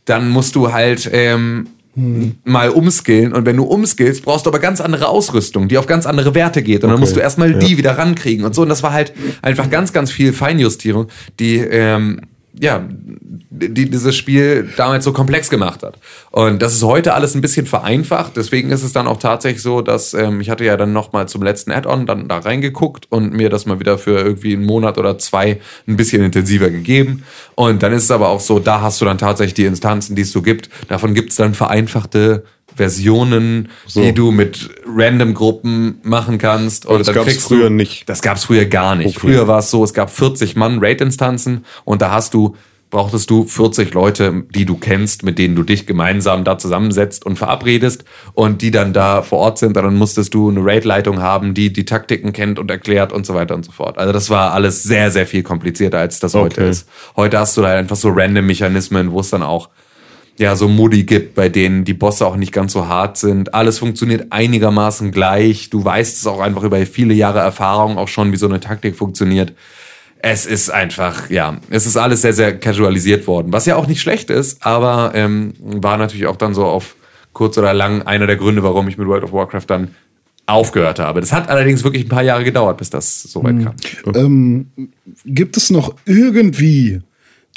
dann 0.06 0.28
musst 0.30 0.56
du 0.56 0.74
halt 0.74 1.08
ähm, 1.14 1.68
hm. 1.94 2.38
mal 2.46 2.72
umskillen 2.72 3.32
und 3.32 3.46
wenn 3.46 3.58
du 3.58 3.64
umskillst, 3.64 4.26
brauchst 4.26 4.48
du 4.48 4.50
aber 4.50 4.58
ganz 4.58 4.82
andere 4.82 5.08
Ausrüstung, 5.08 5.68
die 5.68 5.78
auf 5.78 5.86
ganz 5.86 6.08
andere 6.08 6.34
Werte 6.34 6.64
geht 6.64 6.84
und 6.84 6.90
okay. 6.90 6.94
dann 6.94 7.00
musst 7.00 7.16
du 7.16 7.20
erstmal 7.20 7.52
ja. 7.52 7.60
die 7.60 7.78
wieder 7.78 7.96
rankriegen 7.96 8.44
und 8.44 8.56
so 8.56 8.64
und 8.64 8.70
das 8.70 8.82
war 8.82 8.92
halt 8.92 9.14
einfach 9.44 9.70
ganz, 9.70 9.94
ganz 9.94 10.10
viel 10.10 10.34
Feinjustierung, 10.34 11.10
die 11.40 11.58
ähm, 11.58 12.22
ja, 12.60 12.88
die 13.50 13.90
dieses 13.90 14.16
Spiel 14.16 14.70
damals 14.78 15.06
so 15.06 15.14
komplex 15.14 15.50
gemacht 15.50 15.82
hat. 15.82 15.98
Und 16.32 16.62
das 16.62 16.74
ist 16.74 16.84
heute 16.84 17.14
alles 17.14 17.34
ein 17.34 17.42
bisschen 17.42 17.66
vereinfacht. 17.66 18.38
Deswegen 18.38 18.70
ist 18.70 18.84
es 18.84 18.94
dann 18.94 19.08
auch 19.08 19.18
tatsächlich 19.18 19.62
so, 19.62 19.82
dass 19.82 20.14
ähm, 20.14 20.40
ich 20.40 20.50
hatte 20.50 20.64
ja 20.64 20.78
dann 20.78 20.94
noch 20.94 21.14
mal 21.14 21.28
zum 21.28 21.42
letzten 21.42 21.72
Add-on 21.72 22.06
dann 22.06 22.28
da 22.28 22.40
reingeguckt 22.40 23.12
und 23.12 23.34
mir 23.34 23.50
das 23.50 23.66
mal 23.66 23.80
wieder 23.80 23.98
für 23.98 24.20
irgendwie 24.20 24.54
einen 24.54 24.66
Monat 24.66 24.98
oder 24.98 25.18
zwei 25.18 25.60
ein 25.88 25.98
bisschen 25.98 26.24
intensiver 26.24 26.70
gegeben. 26.70 27.24
Und 27.56 27.82
dann 27.82 27.92
ist 27.92 28.04
es 28.04 28.12
aber 28.12 28.30
auch 28.30 28.40
so, 28.40 28.60
da 28.60 28.82
hast 28.82 29.02
du 29.02 29.06
dann 29.06 29.18
tatsächlich 29.18 29.56
die 29.56 29.66
Instanzen, 29.66 30.16
die 30.16 30.22
es 30.22 30.32
so 30.32 30.42
gibt. 30.42 30.70
Davon 30.90 31.14
gibt 31.14 31.32
es 31.32 31.38
dann 31.38 31.56
vereinfachte 31.56 32.44
Versionen, 32.76 33.70
so. 33.86 34.02
die 34.02 34.14
du 34.14 34.32
mit 34.32 34.70
random 34.86 35.34
Gruppen 35.34 36.00
machen 36.04 36.38
kannst. 36.38 36.86
Und, 36.86 36.98
und 36.98 37.08
das 37.08 37.16
gab 37.16 37.28
es 37.28 37.44
früher 37.44 37.70
du, 37.70 37.76
nicht. 37.76 38.08
Das 38.10 38.22
gab 38.22 38.38
es 38.38 38.46
früher 38.46 38.66
gar 38.66 38.96
nicht. 38.96 39.18
Okay. 39.18 39.28
Früher 39.28 39.48
war 39.48 39.60
es 39.60 39.72
so, 39.72 39.84
es 39.84 39.94
gab 39.94 40.10
40 40.10 40.56
Mann 40.56 40.80
Raid-Instanzen 40.80 41.66
und 41.86 42.02
da 42.02 42.12
hast 42.12 42.34
du 42.34 42.56
brauchtest 42.94 43.30
du 43.32 43.44
40 43.44 43.94
Leute, 43.96 44.44
die 44.54 44.66
du 44.66 44.78
kennst, 44.78 45.24
mit 45.24 45.40
denen 45.40 45.56
du 45.56 45.64
dich 45.64 45.88
gemeinsam 45.88 46.44
da 46.44 46.60
zusammensetzt 46.60 47.26
und 47.26 47.38
verabredest 47.38 48.06
und 48.34 48.62
die 48.62 48.70
dann 48.70 48.94
da 48.94 49.24
vor 49.24 49.40
Ort 49.40 49.58
sind. 49.58 49.76
Dann 49.76 49.96
musstest 49.96 50.34
du 50.36 50.50
eine 50.50 50.64
Raid-Leitung 50.64 51.20
haben, 51.20 51.56
die 51.56 51.74
die 51.74 51.86
Taktiken 51.86 52.34
kennt 52.34 52.60
und 52.60 52.70
erklärt 52.70 53.12
und 53.12 53.26
so 53.26 53.34
weiter 53.34 53.56
und 53.56 53.66
so 53.66 53.72
fort. 53.72 53.98
Also 53.98 54.14
das 54.14 54.30
war 54.30 54.54
alles 54.54 54.84
sehr, 54.84 55.10
sehr 55.10 55.26
viel 55.26 55.42
komplizierter, 55.42 55.98
als 55.98 56.20
das 56.20 56.36
okay. 56.36 56.44
heute 56.44 56.64
ist. 56.66 56.88
Heute 57.16 57.40
hast 57.40 57.58
du 57.58 57.64
da 57.64 57.70
einfach 57.70 57.96
so 57.96 58.10
random 58.10 58.46
Mechanismen, 58.46 59.12
wo 59.12 59.22
es 59.22 59.32
dann 59.32 59.42
auch 59.42 59.70
ja, 60.38 60.56
so 60.56 60.68
Modi 60.68 61.04
gibt, 61.04 61.36
bei 61.36 61.50
denen 61.50 61.86
die 61.86 61.94
Bosse 61.94 62.26
auch 62.26 62.36
nicht 62.36 62.52
ganz 62.52 62.74
so 62.74 62.88
hart 62.88 63.18
sind. 63.18 63.54
Alles 63.54 63.78
funktioniert 63.80 64.28
einigermaßen 64.32 65.12
gleich. 65.12 65.70
Du 65.70 65.86
weißt 65.86 66.18
es 66.18 66.28
auch 66.28 66.40
einfach 66.40 66.64
über 66.64 66.84
viele 66.86 67.14
Jahre 67.14 67.40
Erfahrung 67.40 67.98
auch 67.98 68.08
schon, 68.08 68.32
wie 68.32 68.38
so 68.38 68.48
eine 68.48 68.60
Taktik 68.60 68.96
funktioniert. 68.96 69.54
Es 70.20 70.46
ist 70.46 70.70
einfach, 70.70 71.30
ja, 71.30 71.58
es 71.70 71.86
ist 71.86 71.98
alles 71.98 72.22
sehr, 72.22 72.34
sehr 72.34 72.58
casualisiert 72.58 73.28
worden, 73.28 73.52
was 73.52 73.66
ja 73.66 73.76
auch 73.76 73.88
nicht 73.88 74.02
schlecht 74.02 74.30
ist, 74.30 74.66
aber 74.66 75.12
ähm, 75.14 75.54
war 75.60 75.98
natürlich 75.98 76.28
auch 76.28 76.38
dann 76.38 76.54
so 76.54 76.64
auf 76.64 76.96
kurz 77.34 77.58
oder 77.58 77.74
lang 77.74 78.04
einer 78.04 78.26
der 78.26 78.38
Gründe, 78.38 78.64
warum 78.64 78.88
ich 78.88 78.98
mit 78.98 79.08
World 79.08 79.26
of 79.26 79.34
Warcraft 79.34 79.66
dann 79.68 79.96
aufgehört 80.46 81.00
habe. 81.00 81.20
Das 81.20 81.34
hat 81.34 81.50
allerdings 81.50 81.84
wirklich 81.84 82.06
ein 82.06 82.10
paar 82.10 82.24
Jahre 82.24 82.44
gedauert, 82.44 82.78
bis 82.78 82.90
das 82.90 83.24
so 83.24 83.44
weit 83.44 83.56
hm. 83.56 83.64
kam. 83.66 83.76
Ähm, 84.16 84.68
gibt 85.26 85.58
es 85.58 85.70
noch 85.70 85.96
irgendwie 86.06 87.02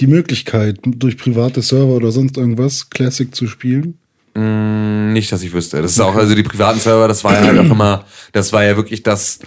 die 0.00 0.06
Möglichkeit, 0.06 0.78
durch 0.84 1.16
private 1.16 1.62
Server 1.62 1.94
oder 1.94 2.12
sonst 2.12 2.36
irgendwas 2.36 2.90
Classic 2.90 3.34
zu 3.34 3.46
spielen? 3.46 3.98
Mm, 4.34 5.12
nicht, 5.12 5.32
dass 5.32 5.42
ich 5.42 5.52
wüsste. 5.52 5.80
Das 5.80 5.92
ist 5.92 6.00
auch, 6.00 6.14
also 6.14 6.34
die 6.34 6.42
privaten 6.42 6.78
Server, 6.78 7.08
das 7.08 7.24
war 7.24 7.34
ja 7.34 7.46
halt 7.46 7.58
auch 7.58 7.64
immer, 7.70 8.04
das 8.32 8.52
war 8.52 8.64
ja 8.64 8.76
wirklich 8.76 9.02
das, 9.02 9.38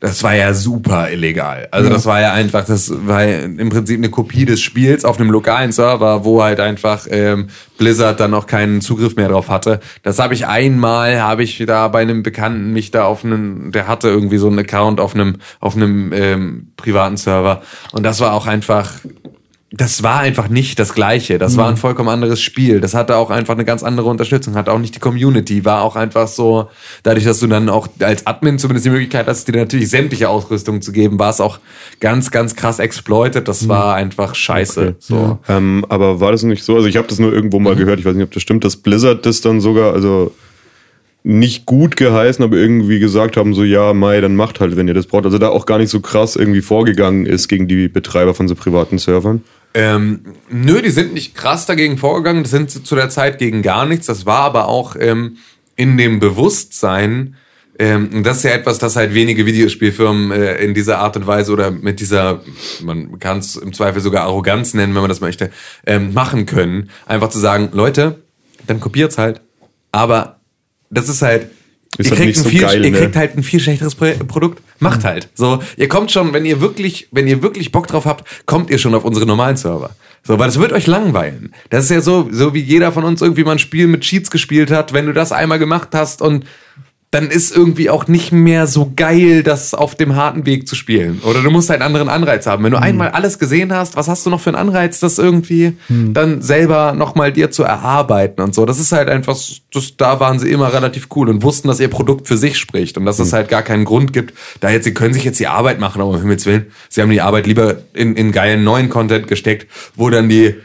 das 0.00 0.22
war 0.22 0.34
ja 0.34 0.54
super 0.54 1.10
illegal. 1.10 1.66
Also 1.72 1.88
das 1.88 2.06
war 2.06 2.20
ja 2.20 2.32
einfach, 2.32 2.64
das 2.64 2.92
war 3.06 3.24
ja 3.24 3.40
im 3.40 3.68
Prinzip 3.68 3.98
eine 3.98 4.10
Kopie 4.10 4.44
des 4.44 4.60
Spiels 4.60 5.04
auf 5.04 5.18
einem 5.18 5.30
lokalen 5.30 5.72
Server, 5.72 6.24
wo 6.24 6.42
halt 6.42 6.60
einfach 6.60 7.06
ähm, 7.10 7.48
Blizzard 7.78 8.20
dann 8.20 8.32
auch 8.34 8.46
keinen 8.46 8.80
Zugriff 8.80 9.16
mehr 9.16 9.28
drauf 9.28 9.48
hatte. 9.48 9.80
Das 10.04 10.20
habe 10.20 10.34
ich 10.34 10.46
einmal, 10.46 11.20
habe 11.20 11.42
ich 11.42 11.64
da 11.66 11.88
bei 11.88 12.02
einem 12.02 12.22
Bekannten 12.22 12.72
mich 12.72 12.92
da 12.92 13.06
auf 13.06 13.24
einen, 13.24 13.72
der 13.72 13.88
hatte 13.88 14.08
irgendwie 14.08 14.38
so 14.38 14.46
einen 14.46 14.60
Account 14.60 15.00
auf 15.00 15.14
einem 15.14 15.38
auf 15.58 15.74
einem 15.74 16.12
ähm, 16.12 16.68
privaten 16.76 17.16
Server 17.16 17.62
und 17.90 18.04
das 18.04 18.20
war 18.20 18.34
auch 18.34 18.46
einfach 18.46 19.00
das 19.70 20.02
war 20.02 20.20
einfach 20.20 20.48
nicht 20.48 20.78
das 20.78 20.94
Gleiche. 20.94 21.38
Das 21.38 21.58
war 21.58 21.68
ein 21.68 21.76
vollkommen 21.76 22.08
anderes 22.08 22.40
Spiel. 22.40 22.80
Das 22.80 22.94
hatte 22.94 23.16
auch 23.16 23.28
einfach 23.28 23.52
eine 23.52 23.66
ganz 23.66 23.82
andere 23.82 24.08
Unterstützung. 24.08 24.54
Hatte 24.54 24.72
auch 24.72 24.78
nicht 24.78 24.94
die 24.94 24.98
Community. 24.98 25.66
War 25.66 25.82
auch 25.82 25.94
einfach 25.94 26.26
so, 26.26 26.70
dadurch, 27.02 27.26
dass 27.26 27.40
du 27.40 27.48
dann 27.48 27.68
auch 27.68 27.86
als 28.00 28.26
Admin 28.26 28.58
zumindest 28.58 28.86
die 28.86 28.90
Möglichkeit 28.90 29.26
hast, 29.26 29.46
dir 29.46 29.56
natürlich 29.56 29.90
sämtliche 29.90 30.30
Ausrüstung 30.30 30.80
zu 30.80 30.90
geben, 30.90 31.18
war 31.18 31.28
es 31.28 31.42
auch 31.42 31.58
ganz, 32.00 32.30
ganz 32.30 32.56
krass 32.56 32.78
exploited. 32.78 33.46
Das 33.46 33.68
war 33.68 33.94
einfach 33.94 34.34
scheiße. 34.34 34.80
Okay. 34.80 34.94
So. 35.00 35.38
Ähm, 35.50 35.84
aber 35.90 36.18
war 36.18 36.32
das 36.32 36.44
nicht 36.44 36.64
so? 36.64 36.76
Also 36.76 36.88
ich 36.88 36.96
habe 36.96 37.06
das 37.06 37.18
nur 37.18 37.34
irgendwo 37.34 37.58
mal 37.58 37.76
gehört, 37.76 38.00
ich 38.00 38.06
weiß 38.06 38.14
nicht, 38.14 38.24
ob 38.24 38.32
das 38.32 38.42
stimmt, 38.42 38.64
dass 38.64 38.76
Blizzard 38.76 39.26
das 39.26 39.42
dann 39.42 39.60
sogar, 39.60 39.92
also 39.92 40.32
nicht 41.24 41.66
gut 41.66 41.96
geheißen, 41.96 42.42
aber 42.42 42.56
irgendwie 42.56 43.00
gesagt 43.00 43.36
haben, 43.36 43.52
so 43.52 43.64
ja, 43.64 43.92
Mai, 43.92 44.22
dann 44.22 44.34
macht 44.34 44.60
halt, 44.60 44.76
wenn 44.76 44.88
ihr 44.88 44.94
das 44.94 45.06
braucht. 45.06 45.26
Also 45.26 45.36
da 45.36 45.48
auch 45.48 45.66
gar 45.66 45.76
nicht 45.76 45.90
so 45.90 46.00
krass 46.00 46.36
irgendwie 46.36 46.62
vorgegangen 46.62 47.26
ist 47.26 47.48
gegen 47.48 47.68
die 47.68 47.88
Betreiber 47.88 48.34
von 48.34 48.48
so 48.48 48.54
privaten 48.54 48.96
Servern. 48.96 49.42
Ähm, 49.74 50.34
nö, 50.50 50.80
die 50.82 50.90
sind 50.90 51.14
nicht 51.14 51.34
krass 51.34 51.66
dagegen 51.66 51.98
vorgegangen. 51.98 52.42
Das 52.42 52.50
sind 52.50 52.70
zu 52.70 52.94
der 52.94 53.10
Zeit 53.10 53.38
gegen 53.38 53.62
gar 53.62 53.86
nichts. 53.86 54.06
Das 54.06 54.26
war 54.26 54.40
aber 54.40 54.68
auch 54.68 54.96
ähm, 54.98 55.36
in 55.76 55.96
dem 55.96 56.18
Bewusstsein, 56.18 57.36
ähm, 57.78 58.24
das 58.24 58.38
ist 58.38 58.42
ja 58.42 58.50
etwas, 58.50 58.78
das 58.78 58.96
halt 58.96 59.14
wenige 59.14 59.46
Videospielfirmen 59.46 60.32
äh, 60.32 60.56
in 60.56 60.74
dieser 60.74 60.98
Art 60.98 61.16
und 61.16 61.28
Weise 61.28 61.52
oder 61.52 61.70
mit 61.70 62.00
dieser, 62.00 62.42
man 62.82 63.20
kann 63.20 63.38
es 63.38 63.54
im 63.54 63.72
Zweifel 63.72 64.02
sogar 64.02 64.24
Arroganz 64.24 64.74
nennen, 64.74 64.94
wenn 64.94 65.02
man 65.02 65.08
das 65.08 65.20
möchte, 65.20 65.50
ähm, 65.86 66.12
machen 66.12 66.44
können. 66.44 66.90
Einfach 67.06 67.28
zu 67.28 67.38
sagen, 67.38 67.68
Leute, 67.72 68.20
dann 68.66 68.80
kopiert's 68.80 69.16
halt. 69.16 69.40
Aber 69.92 70.40
das 70.90 71.08
ist 71.08 71.22
halt, 71.22 71.50
ihr, 72.06 72.10
halt 72.10 72.20
kriegt 72.20 72.36
so 72.36 72.48
viel, 72.48 72.60
geil, 72.60 72.84
ihr 72.84 72.90
ne? 72.90 72.98
kriegt 72.98 73.16
halt 73.16 73.36
ein 73.36 73.42
viel 73.42 73.60
schlechteres 73.60 73.94
Pro 73.94 74.12
Produkt. 74.26 74.62
Macht 74.78 75.04
halt. 75.04 75.28
So, 75.34 75.62
ihr 75.76 75.88
kommt 75.88 76.12
schon, 76.12 76.32
wenn 76.32 76.44
ihr 76.44 76.60
wirklich, 76.60 77.08
wenn 77.10 77.26
ihr 77.26 77.42
wirklich 77.42 77.72
Bock 77.72 77.86
drauf 77.86 78.06
habt, 78.06 78.46
kommt 78.46 78.70
ihr 78.70 78.78
schon 78.78 78.94
auf 78.94 79.04
unsere 79.04 79.26
normalen 79.26 79.56
Server. 79.56 79.90
So, 80.22 80.38
weil 80.38 80.46
das 80.46 80.58
wird 80.58 80.72
euch 80.72 80.86
langweilen. 80.86 81.54
Das 81.70 81.84
ist 81.84 81.90
ja 81.90 82.00
so, 82.00 82.28
so 82.30 82.54
wie 82.54 82.60
jeder 82.60 82.92
von 82.92 83.04
uns 83.04 83.22
irgendwie 83.22 83.44
mal 83.44 83.52
ein 83.52 83.58
Spiel 83.58 83.86
mit 83.86 84.02
Cheats 84.02 84.30
gespielt 84.30 84.70
hat. 84.70 84.92
Wenn 84.92 85.06
du 85.06 85.12
das 85.12 85.32
einmal 85.32 85.58
gemacht 85.58 85.88
hast 85.92 86.22
und 86.22 86.44
dann 87.10 87.30
ist 87.30 87.56
irgendwie 87.56 87.88
auch 87.88 88.06
nicht 88.06 88.32
mehr 88.32 88.66
so 88.66 88.92
geil, 88.94 89.42
das 89.42 89.72
auf 89.72 89.94
dem 89.94 90.14
harten 90.14 90.44
Weg 90.44 90.68
zu 90.68 90.74
spielen. 90.74 91.20
Oder 91.24 91.42
du 91.42 91.50
musst 91.50 91.70
halt 91.70 91.80
einen 91.80 91.86
anderen 91.86 92.10
Anreiz 92.10 92.46
haben. 92.46 92.64
Wenn 92.64 92.72
du 92.72 92.80
einmal 92.80 93.08
alles 93.08 93.38
gesehen 93.38 93.72
hast, 93.72 93.96
was 93.96 94.08
hast 94.08 94.26
du 94.26 94.30
noch 94.30 94.40
für 94.40 94.50
einen 94.50 94.58
Anreiz, 94.58 95.00
das 95.00 95.18
irgendwie 95.18 95.72
dann 95.88 96.42
selber 96.42 96.92
nochmal 96.92 97.32
dir 97.32 97.50
zu 97.50 97.62
erarbeiten 97.62 98.42
und 98.42 98.54
so. 98.54 98.66
Das 98.66 98.78
ist 98.78 98.92
halt 98.92 99.08
einfach, 99.08 99.38
das, 99.72 99.96
da 99.96 100.20
waren 100.20 100.38
sie 100.38 100.50
immer 100.50 100.70
relativ 100.72 101.08
cool 101.16 101.30
und 101.30 101.42
wussten, 101.42 101.68
dass 101.68 101.80
ihr 101.80 101.88
Produkt 101.88 102.28
für 102.28 102.36
sich 102.36 102.58
spricht 102.58 102.98
und 102.98 103.06
dass 103.06 103.18
es 103.18 103.32
halt 103.32 103.48
gar 103.48 103.62
keinen 103.62 103.86
Grund 103.86 104.12
gibt, 104.12 104.34
da 104.60 104.68
jetzt, 104.68 104.84
sie 104.84 104.92
können 104.92 105.14
sich 105.14 105.24
jetzt 105.24 105.40
die 105.40 105.46
Arbeit 105.46 105.80
machen, 105.80 106.02
aber 106.02 106.10
um 106.10 106.18
Himmels 106.18 106.44
Willen, 106.44 106.66
sie 106.90 107.00
haben 107.00 107.10
die 107.10 107.22
Arbeit 107.22 107.46
lieber 107.46 107.78
in, 107.94 108.16
in 108.16 108.32
geilen 108.32 108.64
neuen 108.64 108.90
Content 108.90 109.28
gesteckt, 109.28 109.66
wo 109.96 110.10
dann 110.10 110.28
die 110.28 110.56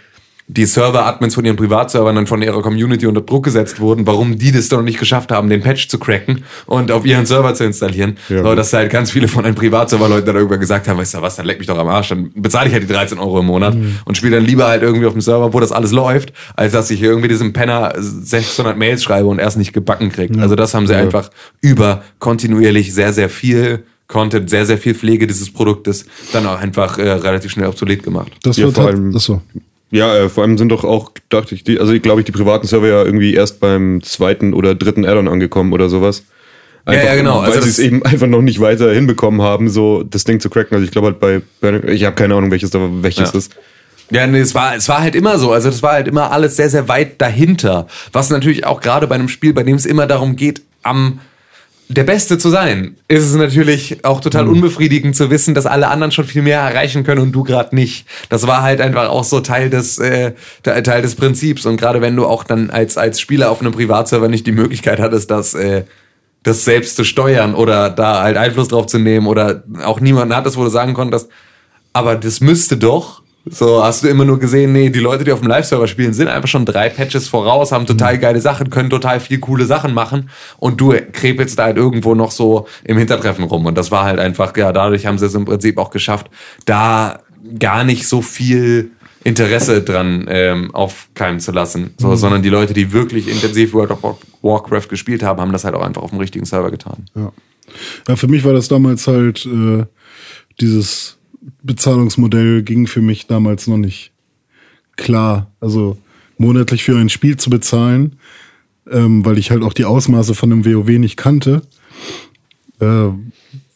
die 0.56 0.66
Server-Admins 0.66 1.36
von 1.36 1.44
ihren 1.46 1.56
Privatservern 1.56 2.16
dann 2.16 2.28
von 2.28 2.42
ihrer 2.42 2.62
Community 2.62 3.08
unter 3.08 3.22
Druck 3.22 3.44
gesetzt 3.46 3.80
wurden, 3.80 4.06
warum 4.06 4.38
die 4.38 4.52
das 4.52 4.70
doch 4.70 4.78
noch 4.78 4.84
nicht 4.84 5.00
geschafft 5.00 5.32
haben, 5.32 5.50
den 5.50 5.62
Patch 5.62 5.88
zu 5.88 5.98
cracken 5.98 6.44
und 6.68 6.92
auf 6.92 7.06
ihren 7.06 7.26
Server 7.26 7.54
zu 7.56 7.64
installieren. 7.64 8.18
Ja. 8.30 8.44
so, 8.44 8.54
dass 8.54 8.72
halt 8.74 8.92
ganz 8.92 9.10
viele 9.12 9.28
von 9.28 9.44
den 9.44 9.56
Privatserver-Leuten 9.56 10.28
dann 10.28 10.36
irgendwann 10.36 10.60
gesagt 10.60 10.88
haben, 10.88 10.98
weißt 11.00 11.16
du 11.16 11.22
was, 11.22 11.38
dann 11.38 11.46
leck 11.46 11.58
mich 11.58 11.68
doch 11.68 11.78
am 11.78 11.88
Arsch, 11.88 12.10
dann 12.10 12.32
bezahle 12.36 12.68
ich 12.68 12.74
halt 12.74 12.84
die 12.84 12.88
13 12.94 13.18
Euro 13.20 13.40
im 13.40 13.46
Monat 13.48 13.76
und 14.06 14.16
spiele 14.18 14.36
dann 14.36 14.46
lieber 14.46 14.68
halt 14.68 14.84
irgendwie 14.84 15.06
auf 15.08 15.14
dem 15.14 15.22
Server, 15.22 15.54
wo 15.54 15.60
das 15.60 15.72
alles 15.72 15.92
läuft, 15.92 16.34
als 16.56 16.74
dass 16.74 16.92
ich 16.92 17.02
irgendwie 17.02 17.28
diesem 17.30 17.52
Penner 17.54 17.94
600 17.98 18.78
Mails 18.78 19.04
schreibe 19.04 19.28
und 19.28 19.40
erst 19.40 19.58
nicht 19.58 19.74
gebacken 19.74 20.10
kriege. 20.12 20.40
Also 20.42 20.56
das 20.56 20.74
haben 20.74 20.88
sie 20.88 20.96
einfach 20.96 21.30
über 21.62 22.04
kontinuierlich 22.20 22.94
sehr, 22.94 23.12
sehr 23.14 23.30
viel 23.30 23.84
Content, 24.08 24.50
sehr, 24.50 24.66
sehr 24.66 24.78
viel 24.78 24.94
Pflege 24.94 25.26
dieses 25.26 25.52
Produktes 25.52 26.06
dann 26.34 26.46
auch 26.46 26.60
einfach 26.60 26.98
äh, 27.00 27.10
relativ 27.10 27.52
schnell 27.52 27.68
obsolet 27.68 28.04
gemacht. 28.04 28.32
Das 28.44 28.58
Ja, 28.58 28.66
wird 28.66 28.76
vor 28.76 28.84
halt, 28.86 28.96
allem- 28.96 29.16
achso. 29.16 29.42
Ja, 29.94 30.18
äh, 30.18 30.28
vor 30.30 30.44
allem 30.44 30.58
sind 30.58 30.70
doch 30.70 30.84
auch, 30.84 31.12
dachte 31.30 31.54
ich, 31.54 31.64
die, 31.64 31.80
also 31.80 31.98
glaube 32.00 32.22
ich, 32.22 32.26
die 32.26 32.32
privaten 32.32 32.66
Server 32.66 32.88
ja 32.88 33.04
irgendwie 33.04 33.36
erst 33.36 33.60
beim 33.60 34.02
zweiten 34.02 34.56
oder 34.56 34.74
dritten 34.74 35.06
Add-on 35.06 35.28
angekommen 35.28 35.72
oder 35.72 35.88
sowas. 35.88 36.24
Einfach, 36.86 37.04
ja, 37.06 37.16
genau. 37.16 37.42
Weil 37.44 37.52
Also 37.52 37.62
sie 37.62 37.70
es 37.70 37.78
eben 37.80 38.04
einfach 38.04 38.26
noch 38.26 38.42
nicht 38.42 38.60
weiter 38.60 38.92
hinbekommen 38.92 39.44
haben, 39.44 39.70
so 39.70 40.02
das 40.02 40.24
Ding 40.24 40.40
zu 40.40 40.50
cracken. 40.50 40.74
Also 40.74 40.84
ich 40.84 40.92
glaube 40.92 41.08
halt 41.08 41.20
bei, 41.20 41.42
bei 41.62 41.80
ich 41.94 42.06
habe 42.06 42.16
keine 42.16 42.34
Ahnung, 42.34 42.50
welches 42.50 42.72
da 42.72 42.80
welches 43.02 43.32
Ja. 43.34 43.38
ist. 43.38 43.56
Ja, 44.10 44.28
nee, 44.28 44.40
es 44.40 44.56
war, 44.56 44.76
es 44.76 44.90
war 44.90 45.02
halt 45.02 45.16
immer 45.16 45.38
so. 45.38 45.52
Also 45.52 45.70
das 45.70 45.84
war 45.84 45.94
halt 45.94 46.08
immer 46.08 46.32
alles 46.32 46.56
sehr, 46.56 46.70
sehr 46.72 46.88
weit 46.88 47.22
dahinter. 47.22 47.88
Was 48.12 48.32
natürlich 48.32 48.66
auch 48.66 48.82
gerade 48.82 49.06
bei 49.06 49.16
einem 49.16 49.30
Spiel, 49.30 49.54
bei 49.54 49.64
dem 49.64 49.76
es 49.76 49.86
immer 49.86 50.08
darum 50.08 50.36
geht, 50.36 50.62
am 50.82 51.20
der 51.90 52.04
Beste 52.04 52.38
zu 52.38 52.50
sein, 52.50 52.96
ist 53.08 53.24
es 53.24 53.36
natürlich 53.36 54.04
auch 54.06 54.22
total 54.22 54.48
unbefriedigend 54.48 55.16
zu 55.16 55.30
wissen, 55.30 55.54
dass 55.54 55.66
alle 55.66 55.90
anderen 55.90 56.12
schon 56.12 56.26
viel 56.26 56.42
mehr 56.42 56.60
erreichen 56.60 57.04
können 57.04 57.22
und 57.22 57.32
du 57.32 57.44
gerade 57.44 57.76
nicht. 57.76 58.06
Das 58.30 58.48
war 58.48 58.62
halt 58.62 58.82
einfach 58.82 59.10
auch 59.10 59.24
so 59.24 59.40
Teil 59.42 59.70
des 59.70 60.00
äh, 60.00 60.34
Te- 60.64 60.82
Teil 60.84 61.02
des 61.02 61.16
Prinzips. 61.16 61.66
Und 61.66 61.78
gerade 61.78 62.02
wenn 62.02 62.16
du 62.16 62.26
auch 62.26 62.44
dann 62.44 62.70
als 62.70 62.98
als 62.98 63.20
Spieler 63.20 63.52
auf 63.52 63.62
einem 63.62 63.74
Privatserver 63.74 64.28
nicht 64.28 64.48
die 64.48 64.52
Möglichkeit 64.52 65.00
hattest, 65.00 65.30
das 65.32 65.54
äh, 65.54 65.84
das 66.44 66.66
selbst 66.66 66.96
zu 66.96 67.04
steuern 67.04 67.56
oder 67.56 67.90
da 67.90 68.22
halt 68.22 68.38
Einfluss 68.38 68.68
drauf 68.68 68.86
zu 68.88 69.00
nehmen 69.00 69.28
oder 69.28 69.64
auch 69.84 70.00
niemanden 70.00 70.36
hattest, 70.36 70.58
wo 70.58 70.64
du 70.64 70.70
sagen 70.70 70.94
konntest, 70.94 71.30
aber 71.94 72.16
das 72.16 72.42
müsste 72.42 72.78
doch. 72.78 73.23
So 73.46 73.84
hast 73.84 74.04
du 74.04 74.08
immer 74.08 74.24
nur 74.24 74.40
gesehen, 74.40 74.72
nee, 74.72 74.90
die 74.90 75.00
Leute, 75.00 75.26
die 75.26 75.32
auf 75.34 75.42
dem 75.42 75.50
Live-Server 75.50 75.88
spielen, 75.88 76.14
sind 76.14 76.30
einfach 76.30 76.48
schon 76.48 76.66
drei 76.66 76.88
Patches 76.88 77.28
voraus, 77.28 77.74
haben 77.74 77.86
total 77.86 78.18
geile 78.18 78.40
Sachen, 78.40 78.70
können 78.70 78.90
total 78.90 79.20
viel 79.20 79.40
coole 79.40 79.66
Sachen 79.66 79.94
machen 79.94 80.30
und 80.60 80.80
du 80.80 80.94
krepelst 81.12 81.60
da 81.60 81.66
halt 81.66 81.78
irgendwo 81.78 82.16
noch 82.16 82.32
so 82.32 82.68
im 82.86 82.98
Hintertreffen 82.98 83.44
rum. 83.44 83.66
Und 83.66 83.78
das 83.78 83.92
war 83.92 84.06
halt 84.06 84.20
einfach, 84.20 84.56
ja, 84.56 84.72
dadurch 84.72 85.06
haben 85.06 85.18
sie 85.18 85.26
es 85.26 85.36
im 85.36 85.44
Prinzip 85.44 85.78
auch 85.78 85.90
geschafft, 85.90 86.30
da 86.66 87.20
gar 87.60 87.84
nicht 87.84 88.08
so 88.08 88.22
viel 88.22 88.92
Interesse 89.26 89.82
dran 89.82 90.26
ähm, 90.30 90.74
aufkeimen 90.74 91.42
zu 91.42 91.52
lassen, 91.52 91.94
so, 91.98 92.16
sondern 92.16 92.44
die 92.44 92.50
Leute, 92.50 92.74
die 92.74 92.94
wirklich 92.94 93.28
intensiv 93.28 93.74
World 93.74 93.92
of 93.92 94.18
Warcraft 94.42 94.88
gespielt 94.90 95.24
haben, 95.24 95.42
haben 95.42 95.52
das 95.52 95.66
halt 95.66 95.76
auch 95.76 95.86
einfach 95.86 96.02
auf 96.02 96.12
dem 96.12 96.20
richtigen 96.20 96.46
Server 96.46 96.72
getan. 96.72 97.06
Ja. 97.16 97.32
ja, 98.08 98.16
für 98.16 98.28
mich 98.28 98.44
war 98.44 98.54
das 98.54 98.70
damals 98.70 99.08
halt, 99.08 99.46
äh, 99.46 99.86
dieses 100.60 101.18
Bezahlungsmodell 101.62 102.64
ging 102.64 102.88
für 102.88 103.02
mich 103.02 103.28
damals 103.28 103.68
noch 103.68 103.78
nicht 103.78 104.12
klar. 104.96 105.52
Also 105.60 105.98
monatlich 106.38 106.84
für 106.84 106.98
ein 106.98 107.10
Spiel 107.10 107.38
zu 107.38 107.50
bezahlen, 107.50 108.18
ähm, 108.90 109.26
weil 109.26 109.38
ich 109.38 109.52
halt 109.52 109.64
auch 109.64 109.74
die 109.74 109.86
Ausmaße 109.86 110.36
von 110.36 110.50
dem 110.50 110.66
WoW 110.66 110.90
nicht 111.00 111.18
kannte, 111.18 111.62
äh, 112.80 113.10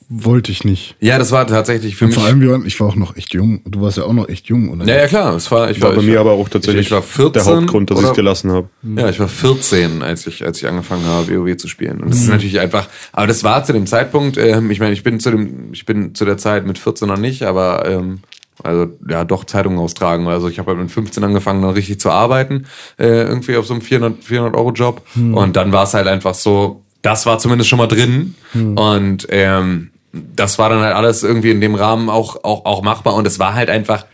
wollte 0.10 0.52
ich 0.52 0.64
nicht. 0.64 0.96
Ja, 1.02 1.20
das 1.20 1.32
war 1.32 1.46
tatsächlich 1.48 1.98
für 1.98 2.08
mich. 2.08 2.16
Vor 2.16 2.24
allem, 2.24 2.40
wir 2.40 2.52
waren, 2.52 2.66
ich 2.66 2.80
war 2.80 2.88
auch 2.88 2.96
noch 2.96 3.18
echt 3.18 3.34
jung. 3.34 3.62
Du 3.66 3.82
warst 3.82 3.98
ja 3.98 4.04
auch 4.04 4.14
noch 4.14 4.30
echt 4.30 4.48
jung, 4.48 4.70
oder? 4.70 4.86
Ja, 4.86 5.02
ja, 5.02 5.08
klar. 5.08 5.36
Es 5.36 5.52
war, 5.52 5.70
ich 5.70 5.82
War 5.82 5.92
bei 5.92 6.02
ich 6.02 6.08
mir 6.08 6.22
aber 6.22 6.32
auch 6.32 6.48
tatsächlich 6.48 6.82
ich, 6.82 6.88
ich 6.88 6.92
war 6.94 7.02
14 7.02 7.34
der 7.34 7.46
Hauptgrund, 7.46 7.92
dass 7.92 8.00
ich 8.00 8.06
es 8.06 8.14
gelassen 8.14 8.52
habe. 8.52 8.70
Ja, 8.96 9.10
ich 9.10 9.20
war 9.20 9.28
14, 9.28 10.02
als 10.04 10.26
ich, 10.26 10.46
als 10.46 10.60
ich 10.60 10.68
angefangen 10.68 11.06
habe, 11.06 11.28
WoW 11.36 11.58
zu 11.58 11.68
spielen. 11.68 12.00
Und 12.02 12.12
das 12.12 12.22
ist 12.22 12.30
natürlich 12.30 12.60
einfach, 12.60 12.88
aber 13.12 13.28
das 13.28 13.44
war 13.44 13.66
zu 13.66 13.74
dem 13.74 13.86
Zeitpunkt, 13.86 14.38
ähm, 14.38 14.72
ich 14.72 14.80
meine, 14.80 14.94
ich 14.94 15.04
bin 15.04 15.20
zu 15.20 15.30
dem, 15.30 15.74
ich 15.74 15.86
bin 15.86 16.16
zu 16.16 16.24
der 16.24 16.38
Zeit 16.38 16.66
mit 16.66 16.78
14 16.78 17.08
noch 17.08 17.18
nicht, 17.18 17.44
aber 17.44 17.86
ähm, 17.86 18.20
also 18.64 18.88
ja, 19.10 19.26
doch 19.26 19.44
Zeitungen 19.44 19.78
austragen. 19.78 20.28
Also 20.28 20.48
ich 20.48 20.58
habe 20.58 20.70
halt 20.72 20.80
mit 20.80 20.90
15 20.90 21.22
angefangen, 21.24 21.62
dann 21.62 21.72
richtig 21.72 22.00
zu 22.00 22.12
arbeiten, 22.12 22.66
äh, 22.98 23.24
irgendwie 23.24 23.58
auf 23.58 23.68
so 23.68 23.74
einem 23.74 23.82
400, 23.82 24.24
400 24.24 24.56
Euro 24.56 24.72
Job. 24.72 25.02
Und 25.16 25.56
dann 25.58 25.72
war 25.74 25.84
es 25.84 25.94
halt 25.94 26.08
einfach 26.08 26.34
so, 26.34 26.84
das 27.02 27.26
war 27.26 27.40
zumindest 27.40 27.70
schon 27.70 27.78
mal 27.78 27.88
drin. 27.88 28.36
Und 28.54 29.28
ähm, 29.30 29.92
das 30.14 30.58
war 30.58 30.70
dann 30.70 30.80
halt 30.80 30.96
alles 30.96 31.24
irgendwie 31.24 31.52
in 31.52 31.62
dem 31.62 31.76
Rahmen 31.76 32.10
auch, 32.10 32.44
auch, 32.44 32.66
auch 32.66 32.82
machbar. 32.82 33.16
Und 33.16 33.28
es 33.28 33.40
war 33.40 33.54
halt 33.54 33.70
einfach, 33.70 34.06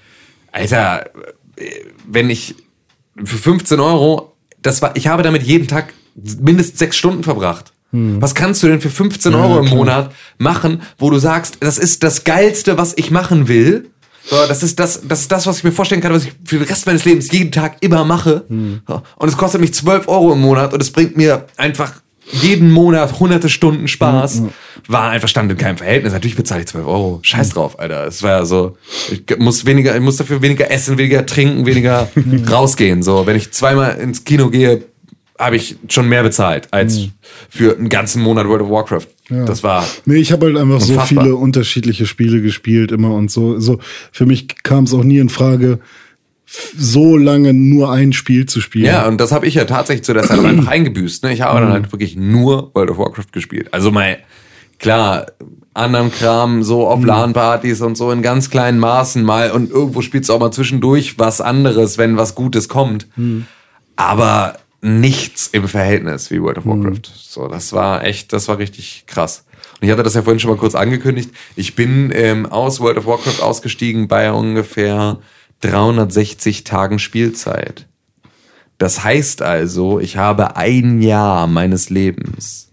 Alter, 0.51 1.09
wenn 2.07 2.29
ich 2.29 2.55
für 3.23 3.37
15 3.37 3.79
Euro, 3.79 4.33
das 4.61 4.81
war, 4.81 4.95
ich 4.95 5.07
habe 5.07 5.23
damit 5.23 5.43
jeden 5.43 5.67
Tag 5.67 5.93
mindestens 6.15 6.79
sechs 6.79 6.97
Stunden 6.97 7.23
verbracht. 7.23 7.73
Was 7.95 8.33
kannst 8.33 8.63
du 8.63 8.67
denn 8.67 8.81
für 8.81 8.89
15 8.89 9.35
Euro 9.35 9.59
im 9.59 9.65
klar. 9.65 9.77
Monat 9.77 10.11
machen, 10.39 10.81
wo 10.97 11.11
du 11.11 11.19
sagst, 11.19 11.57
das 11.59 11.77
ist 11.77 12.01
das 12.01 12.23
Geilste, 12.23 12.75
was 12.75 12.97
ich 12.97 13.11
machen 13.11 13.47
will? 13.47 13.91
So, 14.25 14.35
das 14.47 14.63
ist 14.63 14.79
das, 14.79 15.01
das 15.07 15.21
ist 15.21 15.31
das, 15.31 15.45
was 15.45 15.59
ich 15.59 15.63
mir 15.63 15.71
vorstellen 15.71 16.01
kann, 16.01 16.11
was 16.11 16.25
ich 16.25 16.31
für 16.43 16.57
den 16.57 16.67
Rest 16.67 16.87
meines 16.87 17.05
Lebens 17.05 17.31
jeden 17.31 17.51
Tag 17.51 17.77
immer 17.81 18.03
mache. 18.03 18.45
So, 18.87 19.03
und 19.17 19.29
es 19.29 19.37
kostet 19.37 19.61
mich 19.61 19.75
12 19.75 20.07
Euro 20.07 20.33
im 20.33 20.41
Monat 20.41 20.73
und 20.73 20.81
es 20.81 20.89
bringt 20.89 21.17
mir 21.17 21.45
einfach 21.55 22.01
jeden 22.31 22.71
Monat 22.71 23.19
hunderte 23.19 23.49
Stunden 23.49 23.87
Spaß. 23.87 24.43
War 24.87 25.09
einfach 25.11 25.27
stand 25.27 25.51
in 25.51 25.57
keinem 25.57 25.77
Verhältnis. 25.77 26.13
Natürlich 26.13 26.35
bezahle 26.35 26.61
ich 26.61 26.67
12 26.67 26.85
Euro. 26.87 27.19
Scheiß 27.21 27.49
drauf, 27.49 27.79
Alter. 27.79 28.05
Es 28.07 28.23
war 28.23 28.31
ja 28.31 28.45
so, 28.45 28.77
ich 29.11 29.23
muss 29.37 29.65
weniger, 29.65 29.95
ich 29.95 30.01
muss 30.01 30.17
dafür 30.17 30.41
weniger 30.41 30.69
essen, 30.71 30.97
weniger 30.97 31.25
trinken, 31.25 31.65
weniger 31.65 32.09
rausgehen. 32.51 33.03
So, 33.03 33.25
wenn 33.25 33.35
ich 33.35 33.51
zweimal 33.51 33.97
ins 33.99 34.23
Kino 34.23 34.49
gehe, 34.49 34.83
habe 35.39 35.55
ich 35.55 35.75
schon 35.89 36.07
mehr 36.09 36.23
bezahlt 36.23 36.67
als 36.71 37.07
für 37.49 37.75
einen 37.77 37.89
ganzen 37.89 38.21
Monat 38.21 38.47
World 38.47 38.61
of 38.61 38.69
Warcraft 38.69 39.07
Ja. 39.29 39.45
Das 39.45 39.63
war. 39.63 39.85
Nee, 40.05 40.17
ich 40.17 40.31
habe 40.31 40.45
halt 40.45 40.57
einfach 40.57 40.79
so 40.79 40.93
Unfassbar. 40.93 41.23
viele 41.23 41.35
unterschiedliche 41.35 42.05
Spiele 42.05 42.41
gespielt 42.41 42.91
immer 42.91 43.13
und 43.13 43.31
so. 43.31 43.59
So 43.59 43.79
für 44.11 44.25
mich 44.25 44.47
kam 44.63 44.83
es 44.85 44.93
auch 44.93 45.03
nie 45.03 45.17
in 45.17 45.29
Frage, 45.29 45.79
so 46.77 47.17
lange 47.17 47.53
nur 47.53 47.91
ein 47.91 48.13
Spiel 48.13 48.45
zu 48.45 48.61
spielen. 48.61 48.85
Ja, 48.85 49.07
und 49.07 49.19
das 49.19 49.31
habe 49.31 49.47
ich 49.47 49.55
ja 49.55 49.65
tatsächlich 49.65 50.03
zu 50.03 50.13
der 50.13 50.23
Zeit 50.23 50.39
einfach 50.39 50.67
eingebüßt. 50.71 51.23
Ne? 51.23 51.33
Ich 51.33 51.41
habe 51.41 51.59
dann 51.59 51.71
halt 51.71 51.91
wirklich 51.91 52.15
nur 52.15 52.71
World 52.73 52.91
of 52.91 52.97
Warcraft 52.97 53.31
gespielt. 53.31 53.69
Also 53.73 53.91
mal, 53.91 54.17
klar, 54.79 55.27
anderen 55.73 56.11
Kram, 56.11 56.63
so 56.63 56.87
auf 56.87 57.03
LAN-Partys 57.03 57.81
und 57.81 57.97
so 57.97 58.11
in 58.11 58.21
ganz 58.21 58.49
kleinen 58.49 58.79
Maßen 58.79 59.23
mal 59.23 59.51
und 59.51 59.71
irgendwo 59.71 60.01
spielst 60.01 60.29
du 60.29 60.33
auch 60.33 60.39
mal 60.39 60.51
zwischendurch 60.51 61.17
was 61.17 61.41
anderes, 61.41 61.97
wenn 61.97 62.17
was 62.17 62.35
Gutes 62.35 62.69
kommt. 62.69 63.07
Aber 63.95 64.55
nichts 64.81 65.47
im 65.47 65.67
Verhältnis 65.67 66.29
wie 66.29 66.41
World 66.41 66.59
of 66.59 66.65
Warcraft. 66.65 67.01
So, 67.15 67.47
das 67.47 67.73
war 67.73 68.03
echt, 68.03 68.33
das 68.33 68.47
war 68.47 68.59
richtig 68.59 69.05
krass. 69.07 69.45
Und 69.79 69.87
ich 69.87 69.91
hatte 69.91 70.03
das 70.03 70.13
ja 70.13 70.21
vorhin 70.21 70.39
schon 70.39 70.51
mal 70.51 70.57
kurz 70.57 70.75
angekündigt. 70.75 71.31
Ich 71.55 71.75
bin 71.75 72.11
ähm, 72.13 72.45
aus 72.45 72.79
World 72.79 72.97
of 72.97 73.05
Warcraft 73.05 73.41
ausgestiegen 73.41 74.07
bei 74.07 74.31
ungefähr 74.31 75.19
360 75.63 76.63
Tagen 76.63 76.99
Spielzeit. 76.99 77.87
Das 78.77 79.03
heißt 79.03 79.41
also, 79.41 79.99
ich 79.99 80.17
habe 80.17 80.57
ein 80.57 81.01
Jahr 81.01 81.47
meines 81.47 81.89
Lebens 81.89 82.69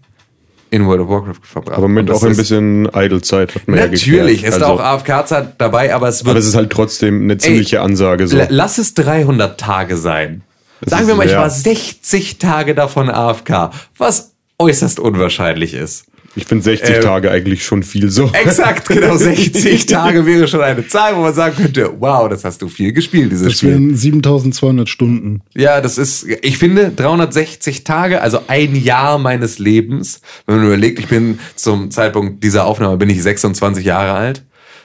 in 0.71 0.85
World 0.87 1.01
of 1.01 1.09
Warcraft 1.09 1.39
verbracht. 1.43 1.77
Aber 1.77 1.87
mit 1.87 2.09
das 2.09 2.17
auch 2.17 2.23
ein 2.27 2.35
bisschen 2.35 2.85
Idle-Zeit 2.93 3.55
hat 3.55 3.67
man 3.67 3.77
ja 3.77 3.85
Natürlich, 3.87 4.41
geklärt. 4.41 4.55
ist 4.55 4.61
Also, 4.63 4.65
auch 4.65 4.79
AFK-Zeit 4.79 5.55
dabei, 5.57 5.93
aber 5.93 6.07
es 6.07 6.23
wird 6.23 6.31
Aber 6.31 6.39
es 6.39 6.45
ist 6.47 6.55
halt 6.55 6.69
trotzdem 6.71 7.23
eine 7.23 7.37
ziemliche 7.37 7.81
Ansage 7.81 8.27
so. 8.27 8.37
La- 8.37 8.47
Lass 8.49 8.77
es 8.77 8.93
300 8.93 9.59
Tage 9.59 9.97
sein. 9.97 10.43
Sagen 10.85 11.03
ist- 11.03 11.07
wir 11.09 11.15
mal, 11.15 11.25
ich 11.25 11.33
ja. 11.33 11.39
war 11.41 11.49
60 11.49 12.37
Tage 12.39 12.73
davon 12.73 13.09
AFK, 13.09 13.71
was 13.97 14.33
äußerst 14.59 14.99
unwahrscheinlich 14.99 15.73
ist. 15.73 16.05
Ich 16.35 16.45
finde 16.45 16.63
60 16.63 16.89
Äh, 16.89 16.99
Tage 17.01 17.29
eigentlich 17.29 17.65
schon 17.65 17.83
viel 17.83 18.09
so. 18.09 18.29
Exakt, 18.33 18.87
genau 18.87 19.17
60 19.17 19.85
Tage 19.85 20.25
wäre 20.25 20.47
schon 20.47 20.61
eine 20.61 20.87
Zahl, 20.87 21.15
wo 21.17 21.21
man 21.21 21.33
sagen 21.33 21.55
könnte, 21.57 21.91
wow, 21.99 22.29
das 22.29 22.45
hast 22.45 22.61
du 22.61 22.69
viel 22.69 22.93
gespielt, 22.93 23.31
dieses 23.31 23.47
Das 23.47 23.57
Spiel. 23.57 23.71
wären 23.71 23.95
7200 23.95 24.87
Stunden. 24.87 25.41
Ja, 25.55 25.81
das 25.81 25.97
ist, 25.97 26.25
ich 26.41 26.57
finde, 26.57 26.91
360 26.95 27.83
Tage, 27.83 28.21
also 28.21 28.39
ein 28.47 28.75
Jahr 28.75 29.17
meines 29.17 29.59
Lebens. 29.59 30.21
Wenn 30.45 30.57
man 30.57 30.65
überlegt, 30.67 30.99
ich 30.99 31.07
bin 31.07 31.39
zum 31.55 31.91
Zeitpunkt 31.91 32.43
dieser 32.43 32.65
Aufnahme, 32.65 32.97
bin 32.97 33.09
ich 33.09 33.21
26 33.21 33.85
Jahre 33.85 34.13
alt. 34.13 34.43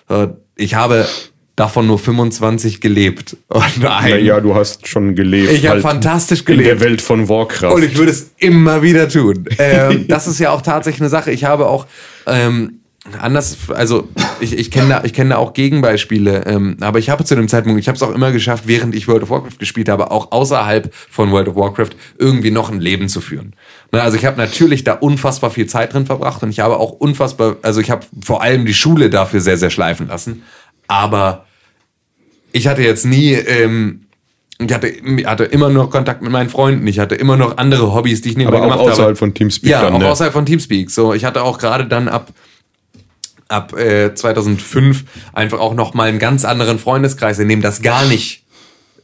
Äh, 0.08 0.28
Ich 0.56 0.74
habe 0.74 1.06
davon 1.56 1.86
nur 1.86 1.98
25 1.98 2.80
gelebt. 2.80 3.36
Und 3.48 3.62
ein, 3.84 4.10
Naja, 4.10 4.40
du 4.40 4.54
hast 4.54 4.86
schon 4.86 5.14
gelebt. 5.14 5.50
ich 5.50 5.66
habe 5.66 5.80
fantastisch 5.80 6.44
gelebt. 6.44 6.68
In 6.68 6.78
der 6.78 6.86
Welt 6.86 7.02
von 7.02 7.28
Warcraft. 7.28 7.72
Und 7.72 7.82
ich 7.82 7.96
würde 7.96 8.12
es 8.12 8.30
immer 8.38 8.82
wieder 8.82 9.08
tun. 9.08 9.46
Ähm, 9.58 10.04
das 10.08 10.26
ist 10.26 10.38
ja 10.38 10.50
auch 10.50 10.62
tatsächlich 10.62 11.00
eine 11.00 11.10
Sache. 11.10 11.32
Ich 11.32 11.44
habe 11.44 11.66
auch 11.66 11.86
ähm, 12.26 12.80
anders, 13.20 13.56
also 13.70 14.08
ich, 14.40 14.56
ich 14.56 14.70
kenne 14.70 14.88
da, 14.88 15.04
ich 15.04 15.12
kenne 15.12 15.30
da 15.30 15.36
auch 15.36 15.54
Gegenbeispiele. 15.54 16.44
Ähm, 16.46 16.76
aber 16.80 16.98
ich 16.98 17.08
habe 17.08 17.24
zu 17.24 17.34
dem 17.34 17.48
Zeitpunkt, 17.48 17.80
ich 17.80 17.88
habe 17.88 17.96
es 17.96 18.02
auch 18.02 18.12
immer 18.12 18.32
geschafft, 18.32 18.64
während 18.66 18.94
ich 18.94 19.08
World 19.08 19.22
of 19.22 19.30
Warcraft 19.30 19.58
gespielt 19.58 19.88
habe, 19.88 20.10
auch 20.10 20.32
außerhalb 20.32 20.92
von 20.92 21.30
World 21.30 21.48
of 21.48 21.56
Warcraft 21.56 21.90
irgendwie 22.18 22.50
noch 22.50 22.70
ein 22.70 22.80
Leben 22.80 23.08
zu 23.08 23.20
führen. 23.20 23.54
Na, 23.92 24.00
also 24.00 24.16
ich 24.16 24.26
habe 24.26 24.36
natürlich 24.36 24.84
da 24.84 24.94
unfassbar 24.94 25.50
viel 25.50 25.66
Zeit 25.66 25.94
drin 25.94 26.06
verbracht 26.06 26.42
und 26.42 26.50
ich 26.50 26.60
habe 26.60 26.76
auch 26.78 26.92
unfassbar, 26.92 27.56
also 27.62 27.80
ich 27.80 27.90
habe 27.90 28.04
vor 28.24 28.42
allem 28.42 28.66
die 28.66 28.74
Schule 28.74 29.10
dafür 29.10 29.40
sehr, 29.40 29.56
sehr 29.56 29.70
schleifen 29.70 30.08
lassen. 30.08 30.42
Aber 30.88 31.46
ich 32.52 32.66
hatte 32.66 32.82
jetzt 32.82 33.04
nie, 33.04 33.32
ähm, 33.32 34.06
ich 34.58 34.72
hatte, 34.72 34.92
hatte 35.26 35.44
immer 35.44 35.68
noch 35.68 35.90
Kontakt 35.90 36.22
mit 36.22 36.32
meinen 36.32 36.48
Freunden, 36.48 36.86
ich 36.86 36.98
hatte 36.98 37.14
immer 37.14 37.36
noch 37.36 37.58
andere 37.58 37.94
Hobbys, 37.94 38.22
die 38.22 38.30
ich 38.30 38.36
nebenbei 38.36 38.58
Aber 38.58 38.66
auch 38.66 38.70
gemacht 38.70 38.92
außerhalb 38.92 39.08
habe. 39.10 39.16
von 39.16 39.34
Teamspeak 39.34 39.70
Ja, 39.70 39.82
dann, 39.82 39.94
auch 39.94 39.98
ne? 39.98 40.08
außerhalb 40.10 40.32
von 40.32 40.46
Teamspeak. 40.46 40.90
So, 40.90 41.12
ich 41.12 41.24
hatte 41.24 41.42
auch 41.42 41.58
gerade 41.58 41.86
dann 41.86 42.08
ab 42.08 42.32
ab 43.48 43.76
äh, 43.78 44.12
2005 44.12 45.04
einfach 45.32 45.60
auch 45.60 45.74
noch 45.74 45.94
mal 45.94 46.08
einen 46.08 46.18
ganz 46.18 46.44
anderen 46.44 46.80
Freundeskreis, 46.80 47.38
in 47.38 47.48
dem 47.48 47.62
das 47.62 47.80
gar 47.80 48.04
nicht 48.06 48.44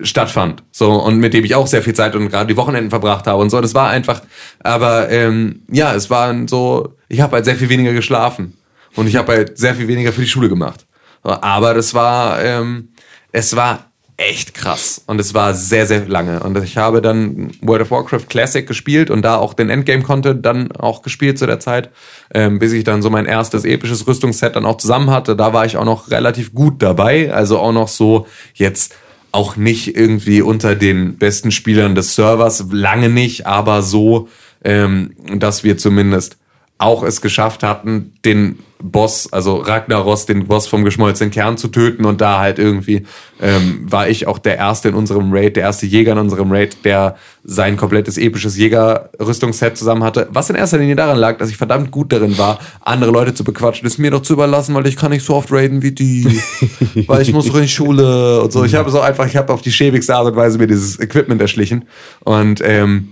stattfand. 0.00 0.64
So 0.72 0.90
und 0.92 1.18
mit 1.18 1.32
dem 1.32 1.44
ich 1.44 1.54
auch 1.54 1.66
sehr 1.66 1.82
viel 1.82 1.94
Zeit 1.94 2.16
und 2.16 2.28
gerade 2.28 2.46
die 2.46 2.56
Wochenenden 2.56 2.90
verbracht 2.90 3.26
habe 3.26 3.40
und 3.40 3.50
so. 3.50 3.60
Das 3.60 3.74
war 3.74 3.88
einfach, 3.88 4.22
aber 4.60 5.10
ähm, 5.10 5.62
ja, 5.70 5.94
es 5.94 6.10
waren 6.10 6.48
so, 6.48 6.96
ich 7.08 7.20
habe 7.20 7.36
halt 7.36 7.44
sehr 7.44 7.56
viel 7.56 7.68
weniger 7.68 7.92
geschlafen 7.92 8.56
und 8.96 9.06
ich 9.06 9.16
habe 9.16 9.32
halt 9.32 9.58
sehr 9.58 9.74
viel 9.74 9.88
weniger 9.88 10.12
für 10.12 10.22
die 10.22 10.28
Schule 10.28 10.48
gemacht. 10.48 10.86
Aber 11.22 11.74
das 11.74 11.94
war, 11.94 12.42
ähm, 12.42 12.88
es 13.32 13.54
war 13.56 13.92
echt 14.16 14.54
krass 14.54 15.02
und 15.06 15.20
es 15.20 15.34
war 15.34 15.54
sehr, 15.54 15.86
sehr 15.86 16.06
lange. 16.06 16.40
Und 16.40 16.56
ich 16.62 16.76
habe 16.76 17.00
dann 17.00 17.50
World 17.60 17.82
of 17.82 17.90
Warcraft 17.90 18.28
Classic 18.28 18.66
gespielt 18.66 19.10
und 19.10 19.22
da 19.22 19.36
auch 19.36 19.54
den 19.54 19.70
Endgame-Content 19.70 20.44
dann 20.44 20.70
auch 20.72 21.02
gespielt 21.02 21.38
zu 21.38 21.46
der 21.46 21.60
Zeit, 21.60 21.90
ähm, 22.32 22.58
bis 22.58 22.72
ich 22.72 22.84
dann 22.84 23.02
so 23.02 23.10
mein 23.10 23.26
erstes 23.26 23.64
episches 23.64 24.06
Rüstungsset 24.06 24.54
dann 24.54 24.66
auch 24.66 24.76
zusammen 24.76 25.10
hatte. 25.10 25.34
Da 25.34 25.52
war 25.52 25.64
ich 25.64 25.76
auch 25.76 25.84
noch 25.84 26.10
relativ 26.10 26.54
gut 26.54 26.82
dabei, 26.82 27.32
also 27.32 27.58
auch 27.58 27.72
noch 27.72 27.88
so 27.88 28.26
jetzt 28.54 28.94
auch 29.32 29.56
nicht 29.56 29.96
irgendwie 29.96 30.42
unter 30.42 30.76
den 30.76 31.16
besten 31.16 31.50
Spielern 31.50 31.94
des 31.94 32.14
Servers, 32.14 32.66
lange 32.70 33.08
nicht, 33.08 33.46
aber 33.46 33.82
so, 33.82 34.28
ähm, 34.62 35.14
dass 35.36 35.64
wir 35.64 35.78
zumindest 35.78 36.36
auch 36.82 37.02
es 37.02 37.20
geschafft 37.20 37.62
hatten, 37.62 38.12
den 38.24 38.58
Boss, 38.82 39.32
also 39.32 39.56
Ragnaros, 39.56 40.26
den 40.26 40.46
Boss 40.46 40.66
vom 40.66 40.84
geschmolzenen 40.84 41.30
Kern 41.30 41.56
zu 41.56 41.68
töten 41.68 42.04
und 42.04 42.20
da 42.20 42.40
halt 42.40 42.58
irgendwie 42.58 43.06
ähm, 43.40 43.86
war 43.88 44.08
ich 44.08 44.26
auch 44.26 44.38
der 44.38 44.56
Erste 44.56 44.88
in 44.88 44.94
unserem 44.94 45.32
Raid, 45.32 45.54
der 45.56 45.62
erste 45.62 45.86
Jäger 45.86 46.12
in 46.12 46.18
unserem 46.18 46.50
Raid, 46.50 46.84
der 46.84 47.16
sein 47.44 47.76
komplettes 47.76 48.18
episches 48.18 48.56
Jäger-Rüstungsset 48.56 49.76
zusammen 49.76 50.02
hatte, 50.02 50.28
was 50.32 50.50
in 50.50 50.56
erster 50.56 50.78
Linie 50.78 50.96
daran 50.96 51.18
lag, 51.18 51.38
dass 51.38 51.48
ich 51.48 51.56
verdammt 51.56 51.92
gut 51.92 52.12
darin 52.12 52.36
war, 52.38 52.58
andere 52.80 53.12
Leute 53.12 53.34
zu 53.34 53.44
bequatschen, 53.44 53.86
es 53.86 53.98
mir 53.98 54.10
doch 54.10 54.22
zu 54.22 54.32
überlassen, 54.32 54.74
weil 54.74 54.86
ich 54.88 54.96
kann 54.96 55.12
nicht 55.12 55.24
so 55.24 55.36
oft 55.36 55.52
raiden 55.52 55.82
wie 55.82 55.92
die, 55.92 56.42
weil 57.06 57.22
ich 57.22 57.32
muss 57.32 57.46
in 57.46 57.62
die 57.62 57.68
Schule 57.68 58.42
und 58.42 58.52
so. 58.52 58.64
Ich 58.64 58.74
habe 58.74 58.90
so 58.90 59.00
einfach, 59.00 59.26
ich 59.26 59.36
habe 59.36 59.52
auf 59.52 59.62
die 59.62 59.72
schäbigste 59.72 60.16
Art 60.16 60.26
und 60.26 60.36
Weise 60.36 60.58
mir 60.58 60.66
dieses 60.66 60.98
Equipment 60.98 61.40
erschlichen. 61.40 61.84
Und 62.24 62.60
ähm, 62.64 63.08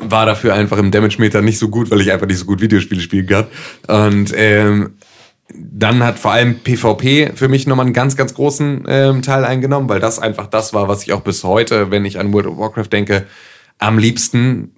war 0.00 0.26
dafür 0.26 0.54
einfach 0.54 0.78
im 0.78 0.90
Damage-Meter 0.90 1.42
nicht 1.42 1.58
so 1.58 1.68
gut, 1.68 1.90
weil 1.90 2.00
ich 2.00 2.12
einfach 2.12 2.26
nicht 2.26 2.38
so 2.38 2.44
gut 2.44 2.60
Videospiele 2.60 3.00
spielen 3.00 3.26
kann. 3.26 3.46
Und 3.88 4.32
ähm, 4.36 4.94
dann 5.54 6.02
hat 6.02 6.18
vor 6.18 6.32
allem 6.32 6.60
PvP 6.60 7.32
für 7.34 7.48
mich 7.48 7.66
nochmal 7.66 7.86
einen 7.86 7.94
ganz, 7.94 8.16
ganz 8.16 8.34
großen 8.34 8.84
ähm, 8.88 9.22
Teil 9.22 9.44
eingenommen, 9.44 9.88
weil 9.88 10.00
das 10.00 10.18
einfach 10.18 10.46
das 10.46 10.72
war, 10.72 10.88
was 10.88 11.02
ich 11.02 11.12
auch 11.12 11.20
bis 11.20 11.44
heute, 11.44 11.90
wenn 11.90 12.04
ich 12.04 12.18
an 12.18 12.32
World 12.32 12.46
of 12.46 12.58
Warcraft 12.58 12.88
denke, 12.92 13.26
am 13.78 13.98
liebsten, 13.98 14.72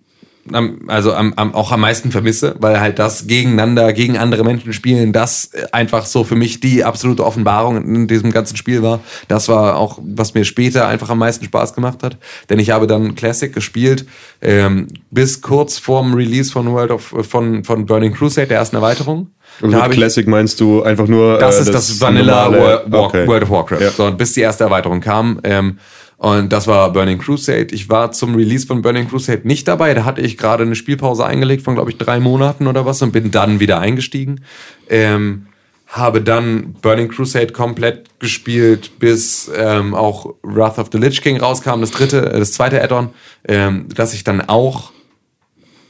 also 0.88 1.14
am, 1.14 1.32
am, 1.36 1.54
auch 1.54 1.72
am 1.72 1.80
meisten 1.80 2.10
vermisse, 2.10 2.54
weil 2.58 2.78
halt 2.80 2.98
das 2.98 3.26
gegeneinander, 3.26 3.92
gegen 3.92 4.18
andere 4.18 4.44
Menschen 4.44 4.72
spielen, 4.72 5.12
das 5.12 5.50
einfach 5.72 6.04
so 6.06 6.22
für 6.24 6.36
mich 6.36 6.60
die 6.60 6.84
absolute 6.84 7.24
Offenbarung 7.24 7.82
in 7.82 8.06
diesem 8.08 8.30
ganzen 8.30 8.56
Spiel 8.56 8.82
war. 8.82 9.00
Das 9.28 9.48
war 9.48 9.76
auch, 9.76 9.98
was 10.02 10.34
mir 10.34 10.44
später 10.44 10.86
einfach 10.86 11.08
am 11.08 11.18
meisten 11.18 11.44
Spaß 11.44 11.74
gemacht 11.74 12.02
hat. 12.02 12.18
Denn 12.50 12.58
ich 12.58 12.70
habe 12.70 12.86
dann 12.86 13.14
Classic 13.14 13.52
gespielt, 13.52 14.06
ähm, 14.42 14.88
bis 15.10 15.40
kurz 15.40 15.78
vorm 15.78 16.12
Release 16.14 16.52
von 16.52 16.70
World 16.72 16.90
of, 16.90 17.14
von, 17.28 17.64
von 17.64 17.86
Burning 17.86 18.12
Crusade, 18.12 18.48
der 18.48 18.58
ersten 18.58 18.76
Erweiterung. 18.76 19.28
Da 19.60 19.66
mit 19.68 19.76
habe 19.76 19.92
ich- 19.94 19.98
Classic 20.00 20.26
meinst 20.26 20.58
du 20.60 20.82
einfach 20.82 21.06
nur. 21.06 21.38
das 21.38 21.58
äh, 21.58 21.62
ist 21.62 21.74
das, 21.74 22.00
Vanilla 22.00 22.44
normale- 22.50 22.60
World, 22.62 22.92
War, 22.92 23.00
okay. 23.02 23.26
World 23.26 23.42
of 23.44 23.50
Warcraft. 23.50 23.80
Ja. 23.80 23.90
So, 23.90 24.04
und 24.06 24.18
bis 24.18 24.32
die 24.32 24.40
erste 24.40 24.64
Erweiterung 24.64 25.00
kam. 25.00 25.38
Ähm, 25.44 25.78
und 26.24 26.54
das 26.54 26.66
war 26.66 26.90
Burning 26.90 27.18
Crusade. 27.18 27.66
Ich 27.72 27.90
war 27.90 28.10
zum 28.12 28.34
Release 28.34 28.66
von 28.66 28.80
Burning 28.80 29.10
Crusade 29.10 29.42
nicht 29.44 29.68
dabei. 29.68 29.92
Da 29.92 30.06
hatte 30.06 30.22
ich 30.22 30.38
gerade 30.38 30.62
eine 30.62 30.74
Spielpause 30.74 31.26
eingelegt 31.26 31.62
von, 31.62 31.74
glaube 31.74 31.90
ich, 31.90 31.98
drei 31.98 32.18
Monaten 32.18 32.66
oder 32.66 32.86
was 32.86 33.02
und 33.02 33.12
bin 33.12 33.30
dann 33.30 33.60
wieder 33.60 33.78
eingestiegen. 33.78 34.40
Ähm, 34.88 35.48
habe 35.86 36.22
dann 36.22 36.76
Burning 36.80 37.10
Crusade 37.10 37.52
komplett 37.52 38.18
gespielt, 38.20 38.98
bis 38.98 39.50
ähm, 39.54 39.94
auch 39.94 40.32
Wrath 40.42 40.78
of 40.78 40.88
the 40.92 40.96
Lich 40.96 41.20
King 41.20 41.36
rauskam, 41.36 41.82
das 41.82 41.90
dritte, 41.90 42.32
äh, 42.32 42.38
das 42.38 42.54
zweite 42.54 42.82
Add-on, 42.82 43.10
ähm, 43.46 43.88
das 43.94 44.14
ich 44.14 44.24
dann 44.24 44.40
auch 44.40 44.92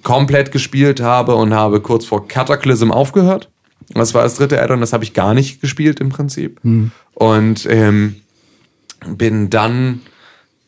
komplett 0.02 0.50
gespielt 0.50 1.00
habe 1.00 1.36
und 1.36 1.54
habe 1.54 1.80
kurz 1.80 2.06
vor 2.06 2.26
Cataclysm 2.26 2.90
aufgehört. 2.90 3.52
Das 3.90 4.14
war 4.14 4.24
das 4.24 4.34
dritte 4.34 4.60
Add-on, 4.60 4.80
das 4.80 4.92
habe 4.92 5.04
ich 5.04 5.14
gar 5.14 5.32
nicht 5.32 5.60
gespielt 5.60 6.00
im 6.00 6.08
Prinzip. 6.08 6.58
Und 7.14 7.66
ähm, 7.70 8.16
bin 9.06 9.48
dann 9.48 10.00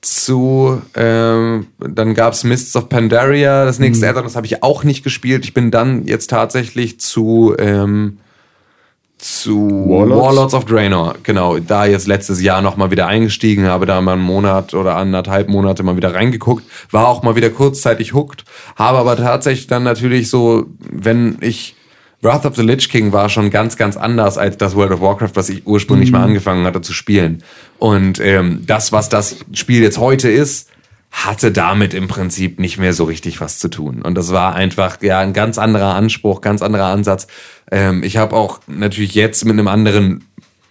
zu, 0.06 0.80
ähm, 0.94 1.66
dann 1.78 2.14
gab's 2.14 2.44
Mists 2.44 2.76
of 2.76 2.88
Pandaria, 2.88 3.64
das 3.64 3.78
nächste 3.78 4.08
Add-on, 4.08 4.24
das 4.24 4.36
habe 4.36 4.46
ich 4.46 4.62
auch 4.62 4.84
nicht 4.84 5.02
gespielt. 5.02 5.44
Ich 5.44 5.54
bin 5.54 5.70
dann 5.70 6.06
jetzt 6.06 6.30
tatsächlich 6.30 7.00
zu, 7.00 7.54
ähm, 7.58 8.18
zu 9.18 9.86
Warlords? 9.88 10.22
Warlords 10.22 10.54
of 10.54 10.64
Draenor, 10.66 11.14
genau, 11.22 11.58
da 11.58 11.86
jetzt 11.86 12.06
letztes 12.06 12.42
Jahr 12.42 12.62
nochmal 12.62 12.90
wieder 12.90 13.06
eingestiegen, 13.06 13.66
habe 13.66 13.86
da 13.86 14.00
mal 14.00 14.12
einen 14.12 14.22
Monat 14.22 14.74
oder 14.74 14.96
anderthalb 14.96 15.48
Monate 15.48 15.82
mal 15.82 15.96
wieder 15.96 16.14
reingeguckt, 16.14 16.64
war 16.90 17.08
auch 17.08 17.22
mal 17.22 17.34
wieder 17.34 17.50
kurzzeitig 17.50 18.14
hooked, 18.14 18.44
habe 18.76 18.98
aber 18.98 19.16
tatsächlich 19.16 19.66
dann 19.66 19.82
natürlich 19.82 20.28
so, 20.28 20.66
wenn 20.78 21.38
ich 21.40 21.74
Wrath 22.22 22.46
of 22.46 22.56
the 22.56 22.62
Lich 22.62 22.88
King 22.88 23.12
war 23.12 23.28
schon 23.28 23.50
ganz, 23.50 23.76
ganz 23.76 23.96
anders 23.96 24.38
als 24.38 24.56
das 24.56 24.74
World 24.74 24.92
of 24.92 25.00
Warcraft, 25.00 25.32
was 25.34 25.48
ich 25.48 25.66
ursprünglich 25.66 26.10
mal 26.10 26.24
angefangen 26.24 26.64
hatte 26.64 26.80
zu 26.80 26.92
spielen. 26.92 27.42
Und 27.78 28.20
ähm, 28.20 28.62
das, 28.66 28.90
was 28.90 29.08
das 29.08 29.36
Spiel 29.52 29.82
jetzt 29.82 29.98
heute 29.98 30.30
ist, 30.30 30.70
hatte 31.10 31.52
damit 31.52 31.94
im 31.94 32.08
Prinzip 32.08 32.58
nicht 32.58 32.78
mehr 32.78 32.92
so 32.92 33.04
richtig 33.04 33.40
was 33.40 33.58
zu 33.58 33.68
tun. 33.68 34.02
Und 34.02 34.16
das 34.16 34.32
war 34.32 34.54
einfach 34.54 35.00
ja 35.02 35.20
ein 35.20 35.32
ganz 35.32 35.56
anderer 35.58 35.94
Anspruch, 35.94 36.40
ganz 36.40 36.62
anderer 36.62 36.86
Ansatz. 36.86 37.26
Ähm, 37.70 38.02
ich 38.02 38.16
habe 38.16 38.34
auch 38.36 38.60
natürlich 38.66 39.14
jetzt 39.14 39.44
mit 39.44 39.54
einem 39.54 39.68
anderen 39.68 40.24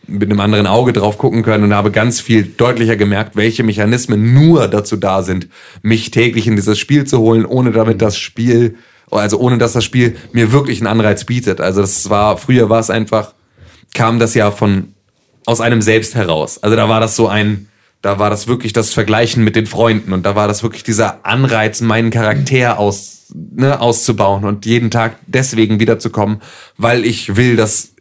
mit 0.08 0.30
einem 0.30 0.40
anderen 0.40 0.68
Auge 0.68 0.94
drauf 0.94 1.18
gucken 1.18 1.42
können 1.42 1.64
und 1.64 1.74
habe 1.74 1.90
ganz 1.90 2.20
viel 2.20 2.44
deutlicher 2.44 2.96
gemerkt, 2.96 3.36
welche 3.36 3.64
Mechanismen 3.64 4.36
nur 4.36 4.68
dazu 4.68 4.98
da 4.98 5.24
sind, 5.24 5.48
mich 5.82 6.12
täglich 6.12 6.46
in 6.46 6.56
dieses 6.56 6.78
Spiel 6.78 7.06
zu 7.06 7.18
holen, 7.18 7.44
ohne 7.44 7.72
damit 7.72 8.04
das 8.04 8.16
Spiel, 8.16 8.76
also 9.12 9.40
ohne 9.40 9.58
dass 9.58 9.74
das 9.74 9.84
Spiel 9.84 10.16
mir 10.32 10.52
wirklich 10.52 10.80
einen 10.80 10.88
Anreiz 10.88 11.26
bietet. 11.26 11.62
Also 11.62 11.82
das 11.82 12.10
war, 12.10 12.38
früher 12.38 12.70
war 12.70 12.80
es 12.80 12.90
einfach, 12.90 13.34
kam 13.94 14.20
das 14.20 14.34
ja 14.34 14.52
von, 14.52 14.94
aus 15.46 15.62
einem 15.62 15.82
selbst 15.82 16.16
heraus. 16.16 16.62
Also 16.62 16.76
da 16.76 16.90
war 16.90 17.00
das 17.00 17.16
so 17.16 17.28
ein, 17.28 17.68
da 18.02 18.20
war 18.20 18.30
das 18.30 18.48
wirklich 18.48 18.74
das 18.74 18.94
Vergleichen 18.94 19.44
mit 19.44 19.56
den 19.56 19.66
Freunden 19.66 20.14
und 20.14 20.26
da 20.26 20.36
war 20.36 20.48
das 20.48 20.64
wirklich 20.64 20.84
dieser 20.84 21.26
Anreiz, 21.26 21.82
meinen 21.82 22.12
Charakter 22.12 22.78
aus, 22.78 23.26
ne, 23.34 23.80
auszubauen 23.80 24.44
und 24.44 24.66
jeden 24.66 24.92
Tag 24.92 25.18
deswegen 25.26 25.80
wiederzukommen, 25.80 26.42
weil 26.78 27.04
ich 27.06 27.36
will, 27.36 27.56
dass 27.56 27.96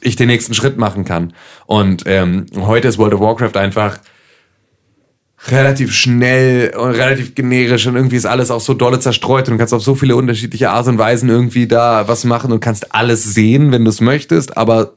ich 0.00 0.16
den 0.16 0.28
nächsten 0.28 0.54
Schritt 0.54 0.78
machen 0.78 1.04
kann. 1.04 1.34
Und 1.66 2.04
ähm, 2.06 2.46
heute 2.56 2.88
ist 2.88 2.96
World 2.96 3.14
of 3.14 3.20
Warcraft 3.20 3.56
einfach 3.56 3.98
relativ 5.48 5.92
schnell 5.92 6.74
und 6.76 6.90
relativ 6.90 7.34
generisch 7.34 7.86
und 7.86 7.96
irgendwie 7.96 8.16
ist 8.16 8.26
alles 8.26 8.50
auch 8.50 8.60
so 8.60 8.74
dolle 8.74 9.00
zerstreut 9.00 9.48
und 9.48 9.54
du 9.54 9.58
kannst 9.58 9.72
auf 9.72 9.82
so 9.82 9.94
viele 9.94 10.14
unterschiedliche 10.14 10.70
Art 10.70 10.86
und 10.86 10.98
Weisen 10.98 11.30
irgendwie 11.30 11.66
da 11.66 12.06
was 12.06 12.24
machen 12.24 12.52
und 12.52 12.60
kannst 12.60 12.94
alles 12.94 13.24
sehen, 13.24 13.72
wenn 13.72 13.84
du 13.84 13.90
es 13.90 14.02
möchtest, 14.02 14.58
aber 14.58 14.92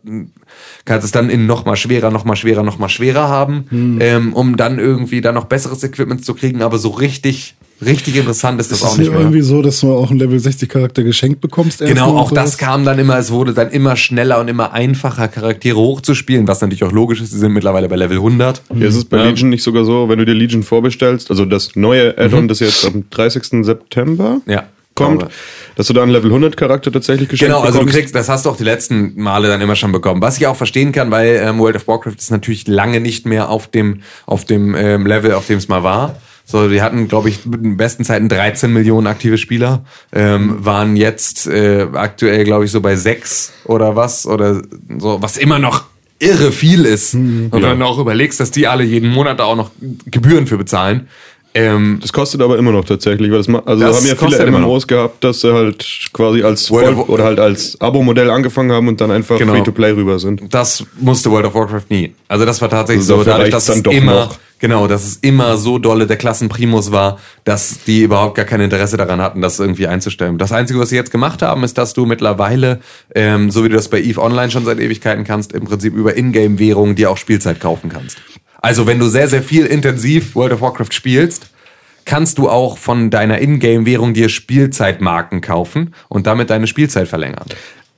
kannst 0.84 1.06
es 1.06 1.11
dann 1.11 1.30
in 1.30 1.45
noch 1.45 1.65
mal 1.65 1.78
schwerer, 1.78 2.11
noch 2.11 2.26
mal 2.26 2.36
schwerer, 2.36 2.64
noch 2.64 2.78
mal 2.78 2.90
schwerer 2.90 3.30
haben, 3.30 3.65
hm. 3.70 4.02
ähm, 4.02 4.34
um 4.34 4.57
dann 4.57 4.80
irgendwie 4.80 5.22
da 5.22 5.32
noch 5.32 5.45
besseres 5.45 5.82
Equipment 5.84 6.26
zu 6.26 6.34
kriegen, 6.34 6.61
aber 6.61 6.78
so 6.78 6.90
richtig 6.90 7.56
richtig 7.82 8.16
interessant 8.16 8.60
ist 8.60 8.72
das 8.72 8.80
ist 8.80 8.86
auch 8.86 8.98
nicht 8.98 9.12
mehr. 9.12 9.20
irgendwie 9.20 9.41
so, 9.41 9.62
dass 9.62 9.80
du 9.80 9.94
auch 9.94 10.10
einen 10.10 10.20
Level 10.20 10.40
60 10.40 10.70
Charakter 10.70 11.04
geschenkt 11.04 11.41
bekommst. 11.41 11.80
Genau, 11.80 12.18
auch 12.18 12.32
das 12.32 12.58
kam 12.58 12.86
dann 12.86 13.00
immer, 13.00 13.18
es 13.18 13.32
wurde 13.32 13.54
dann 13.54 13.70
immer 13.72 13.95
schneller 13.95 14.40
und 14.40 14.48
immer 14.48 14.74
einfacher, 14.74 15.28
Charaktere 15.28 15.78
hochzuspielen, 15.78 16.48
was 16.48 16.62
natürlich 16.62 16.84
auch 16.84 16.91
logisch 16.91 17.22
ist. 17.22 17.32
Sie 17.32 17.40
sind 17.40 17.54
mittlerweile 17.54 17.90
bei 17.90 17.95
Level 17.95 18.18
100. 18.18 18.62
Ja, 18.76 18.88
ist 18.88 18.95
es 18.95 19.06
bei 19.06 19.18
ja. 19.18 19.26
Legion 19.26 19.50
nicht 19.50 19.64
sogar 19.64 19.86
so, 19.86 20.10
wenn 20.10 20.20
du 20.20 20.26
dir 20.26 20.34
Legion 20.34 20.64
vorbestellst, 20.64 21.30
also 21.30 21.45
das 21.45 21.76
neue 21.76 22.18
Add-on, 22.18 22.44
mhm. 22.44 22.48
das 22.48 22.60
jetzt 22.60 22.86
am 22.86 23.06
30. 23.10 23.66
September 23.66 24.41
ja, 24.45 24.66
kommt, 24.95 25.20
glaube. 25.20 25.34
dass 25.76 25.88
du 25.88 25.94
da 25.94 26.04
einen 26.04 26.12
Level 26.12 26.30
100 26.30 26.58
Charakter 26.58 26.91
tatsächlich 26.91 27.30
geschenkt 27.30 27.52
Genau, 27.52 27.62
also 27.62 27.80
bekommst. 27.80 27.95
du 27.95 28.00
kriegst, 28.00 28.16
das 28.16 28.30
hast 28.30 28.45
du 28.45 28.50
auch 28.50 28.58
die 28.58 28.64
letzten 28.64 29.20
Male 29.20 29.48
dann 29.48 29.62
immer 29.62 29.76
schon 29.76 29.91
bekommen. 29.91 30.22
Was 30.22 30.38
ich 30.38 30.48
auch 30.48 30.56
verstehen 30.56 30.91
kann, 30.91 31.12
weil 31.12 31.41
ähm, 31.44 31.60
World 31.60 31.76
of 31.76 31.88
Warcraft 31.88 32.16
ist 32.18 32.32
natürlich 32.32 32.68
lange 32.68 33.00
nicht 33.00 33.26
mehr 33.26 33.50
auf 33.50 33.68
dem, 33.68 34.02
auf 34.26 34.45
dem 34.45 34.76
ähm, 34.76 35.06
Level, 35.06 35.34
auf 35.34 35.48
dem 35.48 35.58
es 35.58 35.68
mal 35.68 35.84
war. 35.84 36.16
So, 36.45 36.68
die 36.68 36.82
hatten, 36.82 37.07
glaube 37.07 37.30
ich, 37.30 37.45
mit 37.45 37.64
den 37.64 37.78
besten 37.78 38.03
Zeiten 38.03 38.30
13 38.30 38.72
Millionen 38.72 39.07
aktive 39.07 39.38
Spieler, 39.38 39.86
ähm, 40.11 40.64
waren 40.65 40.98
jetzt 40.98 41.48
äh, 41.48 41.88
aktuell, 41.94 42.44
glaube 42.44 42.65
ich, 42.65 42.72
so 42.72 42.82
bei 42.82 42.95
sechs 42.95 43.53
oder 43.65 43.95
was 43.95 44.28
oder 44.28 44.61
so, 44.99 45.22
was 45.22 45.38
immer 45.38 45.60
noch 45.60 45.86
irre 46.20 46.52
viel 46.52 46.86
ist. 46.86 47.15
Mhm, 47.15 47.48
und 47.52 47.61
wenn 47.61 47.80
du 47.80 47.86
auch 47.86 47.99
überlegst, 47.99 48.40
dass 48.40 48.52
die 48.52 48.68
alle 48.68 48.84
jeden 48.84 49.10
Monat 49.10 49.40
da 49.40 49.45
auch 49.45 49.56
noch 49.56 49.72
Gebühren 50.06 50.48
für 50.48 50.57
bezahlen. 50.57 51.07
Ähm, 51.55 51.99
das 52.01 52.11
kostet 52.11 52.41
aber 52.41 52.57
immer 52.57 52.71
noch 52.71 52.84
tatsächlich, 52.84 53.31
weil 53.31 53.38
das 53.38 53.47
also 53.47 53.84
das 53.85 53.97
haben 53.97 54.07
ja 54.07 54.15
viele 54.15 54.51
MMOs 54.51 54.88
gehabt, 54.88 55.23
dass 55.23 55.41
sie 55.41 55.53
halt 55.53 56.09
quasi 56.11 56.41
als 56.41 56.67
Voll 56.67 56.95
oder 57.07 57.23
halt 57.25 57.39
als 57.39 57.80
Abo-Modell 57.80 58.30
angefangen 58.31 58.71
haben 58.71 58.88
und 58.88 58.99
dann 58.99 59.11
einfach 59.11 59.38
genau. 59.38 59.53
Free-to-Play 59.53 59.91
rüber 59.91 60.17
sind. 60.17 60.41
Das 60.51 60.84
musste 60.99 61.30
World 61.30 61.45
of 61.45 61.53
Warcraft 61.53 61.89
nie. 61.89 62.13
Also 62.27 62.45
das 62.45 62.59
war 62.61 62.69
tatsächlich 62.69 63.03
also 63.03 63.17
so, 63.17 63.23
dadurch, 63.23 63.51
dass 63.51 63.69
es 63.69 63.81
immer 63.81 64.13
noch. 64.13 64.38
Genau, 64.63 64.88
dass 64.88 65.03
es 65.03 65.17
immer 65.17 65.57
so 65.57 65.77
dolle 65.77 66.07
der 66.07 66.15
Klassenprimus 66.15 66.93
war, 66.93 67.19
dass 67.43 67.84
die 67.85 68.03
überhaupt 68.03 68.35
gar 68.35 68.45
kein 68.45 68.61
Interesse 68.61 68.95
daran 68.95 69.19
hatten, 69.19 69.41
das 69.41 69.59
irgendwie 69.59 69.88
einzustellen. 69.88 70.38
Das 70.38 70.53
Einzige, 70.53 70.80
was 70.80 70.88
sie 70.88 70.95
jetzt 70.95 71.11
gemacht 71.11 71.41
haben, 71.41 71.65
ist, 71.65 71.77
dass 71.77 71.93
du 71.93 72.05
mittlerweile, 72.05 72.80
ähm, 73.13 73.51
so 73.51 73.65
wie 73.65 73.69
du 73.69 73.75
das 73.75 73.89
bei 73.89 73.99
EVE 73.99 74.21
Online 74.21 74.49
schon 74.51 74.63
seit 74.63 74.80
Ewigkeiten 74.80 75.25
kannst, 75.25 75.51
im 75.51 75.65
Prinzip 75.65 75.93
über 75.93 76.15
Ingame-Währungen 76.15 76.95
dir 76.95 77.11
auch 77.11 77.17
Spielzeit 77.17 77.59
kaufen 77.59 77.89
kannst. 77.89 78.19
Also 78.64 78.88
wenn 78.88 78.98
du 78.98 79.10
sehr, 79.10 79.27
sehr 79.27 79.44
viel 79.44 79.65
intensiv 79.65 80.35
World 80.35 80.53
of 80.53 80.61
Warcraft 80.61 80.91
spielst, 80.91 81.48
kannst 82.06 82.38
du 82.38 82.49
auch 82.49 82.77
von 82.77 83.10
deiner 83.10 83.41
Ingame-Währung 83.41 84.14
dir 84.14 84.30
Spielzeitmarken 84.30 85.41
kaufen 85.41 85.94
und 86.07 86.27
damit 86.27 86.49
deine 86.49 86.65
Spielzeit 86.65 87.10
verlängern. 87.10 87.44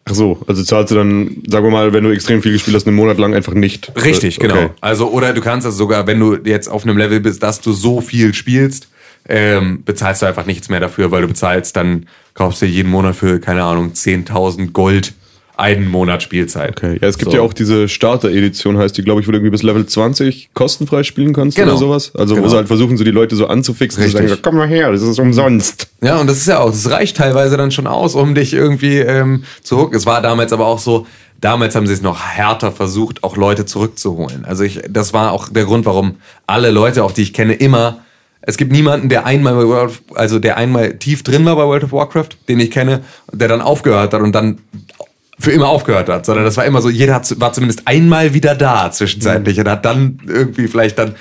Ach 0.05 0.15
so, 0.15 0.41
also 0.47 0.63
zahlst 0.63 0.89
du 0.91 0.95
dann, 0.95 1.43
sagen 1.47 1.65
wir 1.67 1.71
mal, 1.71 1.93
wenn 1.93 2.03
du 2.03 2.11
extrem 2.11 2.41
viel 2.41 2.51
gespielt 2.51 2.75
hast, 2.75 2.87
einen 2.87 2.95
Monat 2.95 3.19
lang 3.19 3.35
einfach 3.35 3.53
nicht. 3.53 3.91
Richtig, 3.95 4.39
okay. 4.39 4.47
genau. 4.47 4.71
Also, 4.81 5.09
oder 5.11 5.33
du 5.33 5.41
kannst 5.41 5.67
also 5.67 5.77
sogar, 5.77 6.07
wenn 6.07 6.19
du 6.19 6.35
jetzt 6.43 6.67
auf 6.67 6.83
einem 6.83 6.97
Level 6.97 7.19
bist, 7.19 7.43
dass 7.43 7.61
du 7.61 7.71
so 7.71 8.01
viel 8.01 8.33
spielst, 8.33 8.87
ähm, 9.29 9.83
bezahlst 9.85 10.23
du 10.23 10.25
einfach 10.25 10.47
nichts 10.47 10.69
mehr 10.69 10.79
dafür, 10.79 11.11
weil 11.11 11.21
du 11.21 11.27
bezahlst, 11.27 11.75
dann 11.75 12.07
kaufst 12.33 12.63
du 12.63 12.65
jeden 12.65 12.89
Monat 12.89 13.15
für, 13.15 13.39
keine 13.39 13.63
Ahnung, 13.63 13.91
10.000 13.93 14.71
Gold 14.71 15.13
einen 15.57 15.89
Monat 15.89 16.23
Spielzeit. 16.23 16.77
Okay, 16.77 16.97
ja, 17.01 17.07
es 17.07 17.17
gibt 17.17 17.31
so. 17.31 17.37
ja 17.37 17.43
auch 17.43 17.53
diese 17.53 17.87
Starter-Edition, 17.87 18.77
heißt 18.77 18.97
die, 18.97 19.03
glaube 19.03 19.21
ich, 19.21 19.27
wo 19.27 19.31
du 19.31 19.37
irgendwie 19.37 19.51
bis 19.51 19.63
Level 19.63 19.85
20 19.85 20.49
kostenfrei 20.53 21.03
spielen 21.03 21.33
kannst 21.33 21.57
genau. 21.57 21.71
oder 21.71 21.79
sowas. 21.79 22.11
Also 22.15 22.35
genau. 22.35 22.45
wo 22.45 22.49
sie 22.49 22.57
halt 22.57 22.67
versuchen, 22.67 22.97
so 22.97 23.03
die 23.03 23.11
Leute 23.11 23.35
so 23.35 23.47
anzufixen 23.47 24.03
Richtig. 24.03 24.21
und 24.21 24.27
sagen, 24.29 24.41
komm 24.43 24.55
mal 24.55 24.67
her, 24.67 24.91
das 24.91 25.01
ist 25.01 25.19
umsonst. 25.19 25.87
Ja, 26.01 26.19
und 26.19 26.27
das 26.27 26.37
ist 26.37 26.47
ja 26.47 26.59
auch, 26.59 26.71
das 26.71 26.89
reicht 26.89 27.17
teilweise 27.17 27.57
dann 27.57 27.71
schon 27.71 27.87
aus, 27.87 28.15
um 28.15 28.35
dich 28.35 28.53
irgendwie 28.53 28.97
ähm, 28.97 29.43
zu 29.63 29.77
hooken. 29.77 29.95
Es 29.95 30.05
war 30.05 30.21
damals 30.21 30.53
aber 30.53 30.65
auch 30.65 30.79
so, 30.79 31.07
damals 31.41 31.75
haben 31.75 31.87
sie 31.87 31.93
es 31.93 32.01
noch 32.01 32.21
härter 32.21 32.71
versucht, 32.71 33.23
auch 33.23 33.37
Leute 33.37 33.65
zurückzuholen. 33.65 34.45
Also 34.45 34.63
ich, 34.63 34.81
das 34.89 35.13
war 35.13 35.31
auch 35.31 35.49
der 35.49 35.65
Grund, 35.65 35.85
warum 35.85 36.15
alle 36.47 36.71
Leute, 36.71 37.03
auch 37.03 37.11
die 37.11 37.23
ich 37.23 37.33
kenne, 37.33 37.53
immer 37.53 37.99
es 38.47 38.57
gibt 38.57 38.71
niemanden, 38.71 39.09
der 39.09 39.25
einmal, 39.25 39.89
also 40.13 40.39
der 40.39 40.57
einmal 40.57 40.97
tief 40.97 41.23
drin 41.23 41.45
war 41.45 41.55
bei 41.55 41.63
World 41.63 41.85
of 41.85 41.91
Warcraft, 41.91 42.29
den 42.47 42.59
ich 42.59 42.69
kenne, 42.69 43.01
der 43.31 43.47
dann 43.47 43.61
aufgehört 43.61 44.13
hat 44.13 44.21
und 44.21 44.33
dann 44.33 44.59
für 45.39 45.51
immer 45.51 45.67
aufgehört 45.67 46.09
hat, 46.09 46.25
sondern 46.25 46.45
das 46.45 46.57
war 46.57 46.65
immer 46.65 46.81
so, 46.81 46.89
jeder 46.89 47.21
war 47.37 47.53
zumindest 47.53 47.83
einmal 47.85 48.33
wieder 48.33 48.55
da 48.55 48.91
zwischenzeitlich 48.91 49.59
und 49.59 49.67
hat 49.67 49.85
dann 49.85 50.19
irgendwie 50.27 50.67
vielleicht 50.67 50.97
dann 50.97 51.15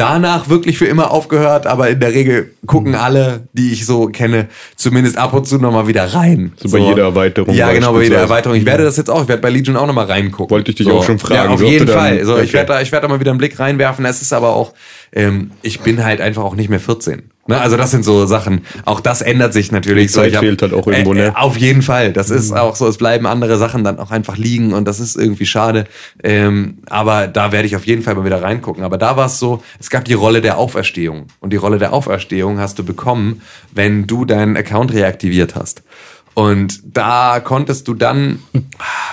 danach 0.00 0.48
wirklich 0.48 0.78
für 0.78 0.86
immer 0.86 1.10
aufgehört, 1.10 1.66
aber 1.66 1.90
in 1.90 2.00
der 2.00 2.14
Regel 2.14 2.54
gucken 2.66 2.94
alle, 2.94 3.48
die 3.52 3.72
ich 3.72 3.84
so 3.84 4.06
kenne, 4.06 4.48
zumindest 4.76 5.18
ab 5.18 5.34
und 5.34 5.46
zu 5.46 5.58
nochmal 5.58 5.88
wieder 5.88 6.04
rein. 6.14 6.52
So, 6.56 6.68
so, 6.68 6.78
bei 6.78 6.82
jeder 6.84 7.02
Erweiterung. 7.02 7.54
Ja, 7.54 7.72
genau, 7.72 7.92
bei 7.92 8.04
jeder 8.04 8.18
Erweiterung. 8.18 8.56
Ich 8.56 8.64
werde 8.64 8.84
das 8.84 8.96
jetzt 8.96 9.10
auch, 9.10 9.22
ich 9.22 9.28
werde 9.28 9.42
bei 9.42 9.50
Legion 9.50 9.76
auch 9.76 9.86
nochmal 9.86 10.06
reingucken. 10.06 10.50
Wollte 10.50 10.70
ich 10.70 10.76
dich 10.76 10.86
so. 10.86 10.94
auch 10.94 11.04
schon 11.04 11.18
fragen. 11.18 11.50
Ja, 11.50 11.54
auf 11.54 11.62
jeden 11.62 11.86
Fall. 11.86 12.24
So, 12.24 12.34
okay. 12.34 12.44
ich 12.44 12.52
werde 12.52 12.72
da, 12.72 12.80
ich 12.80 12.92
werde 12.92 13.06
da 13.06 13.12
mal 13.12 13.20
wieder 13.20 13.30
einen 13.30 13.38
Blick 13.38 13.58
reinwerfen. 13.58 14.04
Es 14.04 14.22
ist 14.22 14.32
aber 14.32 14.54
auch, 14.56 14.72
ähm, 15.12 15.50
ich 15.62 15.80
bin 15.80 16.02
halt 16.02 16.20
einfach 16.20 16.44
auch 16.44 16.54
nicht 16.54 16.70
mehr 16.70 16.80
14. 16.80 17.30
Ne? 17.50 17.60
Also 17.60 17.76
das 17.76 17.90
sind 17.90 18.04
so 18.04 18.26
Sachen. 18.26 18.62
Auch 18.84 19.00
das 19.00 19.22
ändert 19.22 19.52
sich 19.52 19.72
natürlich. 19.72 20.12
So, 20.12 20.22
hab, 20.22 20.30
fehlt 20.30 20.62
halt 20.62 20.72
auch 20.72 20.86
irgendwo, 20.86 21.14
ne? 21.14 21.26
Äh, 21.26 21.32
auf 21.34 21.56
jeden 21.56 21.82
Fall. 21.82 22.12
Das 22.12 22.28
mhm. 22.28 22.36
ist 22.36 22.52
auch 22.52 22.76
so. 22.76 22.86
Es 22.86 22.96
bleiben 22.96 23.26
andere 23.26 23.58
Sachen 23.58 23.82
dann 23.82 23.98
auch 23.98 24.12
einfach 24.12 24.36
liegen 24.36 24.72
und 24.72 24.86
das 24.86 25.00
ist 25.00 25.16
irgendwie 25.16 25.46
schade. 25.46 25.86
Ähm, 26.22 26.78
aber 26.88 27.26
da 27.26 27.50
werde 27.50 27.66
ich 27.66 27.74
auf 27.74 27.84
jeden 27.86 28.02
Fall 28.02 28.14
mal 28.14 28.24
wieder 28.24 28.40
reingucken. 28.40 28.84
Aber 28.84 28.98
da 28.98 29.16
war 29.16 29.26
es 29.26 29.40
so, 29.40 29.62
es 29.80 29.90
gab 29.90 30.04
die 30.04 30.14
Rolle 30.14 30.40
der 30.40 30.58
Auferstehung. 30.58 31.26
Und 31.40 31.52
die 31.52 31.56
Rolle 31.56 31.78
der 31.78 31.92
Auferstehung 31.92 32.60
hast 32.60 32.78
du 32.78 32.84
bekommen, 32.84 33.42
wenn 33.72 34.06
du 34.06 34.24
deinen 34.24 34.56
Account 34.56 34.92
reaktiviert 34.92 35.56
hast. 35.56 35.82
Und 36.34 36.80
da 36.84 37.40
konntest 37.40 37.88
du 37.88 37.94
dann, 37.94 38.38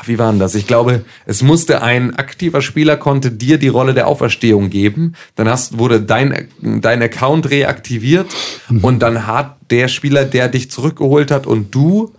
wie 0.05 0.19
war 0.19 0.31
denn 0.31 0.39
das? 0.39 0.55
Ich 0.55 0.67
glaube, 0.67 1.03
es 1.25 1.41
musste 1.41 1.81
ein 1.81 2.15
aktiver 2.15 2.61
Spieler 2.61 2.95
konnte 2.95 3.31
dir 3.31 3.57
die 3.57 3.67
Rolle 3.67 3.93
der 3.93 4.07
Auferstehung 4.07 4.69
geben. 4.69 5.13
Dann 5.35 5.49
hast, 5.49 5.79
wurde 5.79 6.01
dein, 6.01 6.47
dein 6.61 7.01
Account 7.01 7.49
reaktiviert 7.49 8.27
mhm. 8.69 8.83
und 8.83 8.99
dann 8.99 9.25
hat 9.25 9.57
der 9.71 9.87
Spieler, 9.87 10.25
der 10.25 10.47
dich 10.47 10.69
zurückgeholt 10.71 11.31
hat 11.31 11.47
und 11.47 11.73
du, 11.73 12.13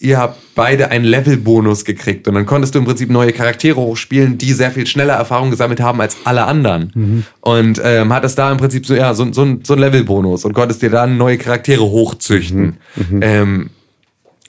ihr 0.00 0.18
habt 0.18 0.38
beide 0.54 0.90
einen 0.90 1.04
Levelbonus 1.04 1.84
gekriegt. 1.84 2.26
Und 2.26 2.34
dann 2.34 2.46
konntest 2.46 2.74
du 2.74 2.78
im 2.78 2.84
Prinzip 2.84 3.10
neue 3.10 3.32
Charaktere 3.32 3.76
hochspielen, 3.76 4.38
die 4.38 4.52
sehr 4.52 4.70
viel 4.70 4.86
schneller 4.86 5.14
Erfahrung 5.14 5.50
gesammelt 5.50 5.80
haben 5.80 6.00
als 6.00 6.16
alle 6.24 6.44
anderen. 6.46 6.92
Mhm. 6.94 7.24
Und 7.40 7.80
ähm, 7.84 8.12
hattest 8.12 8.38
da 8.38 8.50
im 8.50 8.56
Prinzip 8.58 8.86
so, 8.86 8.94
ja, 8.94 9.12
so, 9.14 9.30
so, 9.32 9.58
so 9.62 9.74
einen 9.74 9.82
Levelbonus 9.82 10.44
und 10.44 10.54
konntest 10.54 10.82
dir 10.82 10.90
dann 10.90 11.16
neue 11.18 11.36
Charaktere 11.36 11.82
hochzüchten. 11.82 12.78
Mhm. 12.96 13.16
mhm. 13.16 13.22
Ähm, 13.22 13.70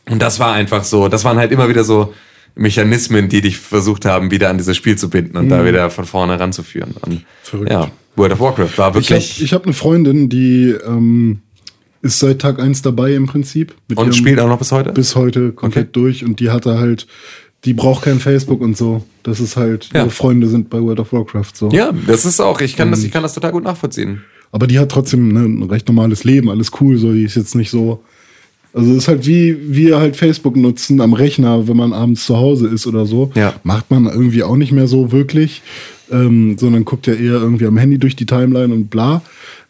und 0.10 0.22
das 0.22 0.40
war 0.40 0.54
einfach 0.54 0.84
so, 0.84 1.08
das 1.08 1.24
waren 1.24 1.38
halt 1.38 1.52
immer 1.52 1.70
wieder 1.70 1.84
so 1.84 2.14
Mechanismen, 2.56 3.30
die 3.30 3.42
dich 3.42 3.58
versucht 3.58 4.06
haben, 4.06 4.32
wieder 4.32 4.50
an 4.50 4.58
dieses 4.58 4.76
Spiel 4.76 4.98
zu 4.98 5.10
binden 5.10 5.38
und 5.38 5.46
mhm. 5.46 5.50
da 5.50 5.66
wieder 5.66 5.90
von 5.90 6.06
vorne 6.06 6.40
ranzuführen. 6.40 6.96
Und, 7.02 7.24
Verrückt. 7.44 7.72
Ja, 7.72 7.92
World 8.16 8.34
of 8.34 8.40
Warcraft 8.40 8.78
war 8.78 8.94
wirklich. 8.94 9.42
Ich 9.42 9.54
habe 9.54 9.62
hab 9.62 9.66
eine 9.66 9.74
Freundin, 9.74 10.30
die 10.30 10.76
ähm, 10.86 11.40
ist 12.02 12.20
seit 12.20 12.40
Tag 12.40 12.60
eins 12.60 12.82
dabei 12.82 13.14
im 13.14 13.28
Prinzip. 13.28 13.76
und 13.96 14.16
spielt 14.16 14.40
auch 14.40 14.48
noch 14.48 14.60
bis 14.60 14.72
heute? 14.72 14.92
Bis 14.92 15.16
heute 15.16 15.52
komplett 15.52 15.90
okay. 15.90 15.94
durch 15.94 16.26
und 16.26 16.40
die 16.40 16.50
hatte 16.50 16.80
halt 16.80 17.08
die 17.66 17.74
braucht 17.74 18.04
kein 18.04 18.20
Facebook 18.20 18.62
und 18.62 18.78
so. 18.78 19.04
Das 19.24 19.40
ist 19.40 19.58
halt, 19.58 19.90
ja. 19.94 20.02
ihre 20.02 20.12
Freunde 20.12 20.48
sind 20.48 20.70
bei 20.70 20.82
World 20.82 21.00
of 21.00 21.12
Warcraft 21.12 21.52
so. 21.54 21.70
Ja, 21.70 21.92
das 22.08 22.26
ist 22.26 22.40
auch, 22.40 22.62
ich 22.62 22.76
kann 22.76 22.92
das, 22.92 23.04
ich 23.04 23.12
kann 23.12 23.24
das 23.24 23.34
total 23.34 23.52
gut 23.52 23.64
nachvollziehen. 23.64 24.24
Aber 24.52 24.66
die 24.66 24.80
hat 24.80 24.90
trotzdem 24.90 25.34
ne, 25.34 25.42
ein 25.42 25.70
recht 25.70 25.88
normales 25.88 26.24
Leben, 26.24 26.50
alles 26.50 26.72
cool, 26.80 26.98
so, 26.98 27.12
die 27.12 27.24
ist 27.24 27.36
jetzt 27.36 27.56
nicht 27.56 27.70
so, 27.70 28.04
also 28.74 28.92
es 28.92 28.98
ist 28.98 29.08
halt 29.08 29.26
wie 29.26 29.58
wir 29.76 30.00
halt 30.00 30.16
Facebook 30.16 30.56
nutzen 30.56 31.02
am 31.02 31.14
Rechner, 31.14 31.68
wenn 31.68 31.78
man 31.78 31.94
abends 31.94 32.26
zu 32.26 32.38
Hause 32.38 32.68
ist 32.68 32.88
oder 32.88 33.06
so. 33.06 33.32
Ja. 33.36 33.54
Macht 33.64 33.90
man 33.92 34.06
irgendwie 34.06 34.44
auch 34.44 34.56
nicht 34.56 34.72
mehr 34.72 34.88
so 34.88 35.12
wirklich, 35.12 35.62
ähm, 36.12 36.58
sondern 36.58 36.86
guckt 36.86 37.08
ja 37.08 37.14
eher 37.14 37.34
irgendwie 37.34 37.66
am 37.66 37.78
Handy 37.78 37.98
durch 37.98 38.16
die 38.16 38.26
Timeline 38.26 38.74
und 38.74 38.90
bla. 38.90 39.22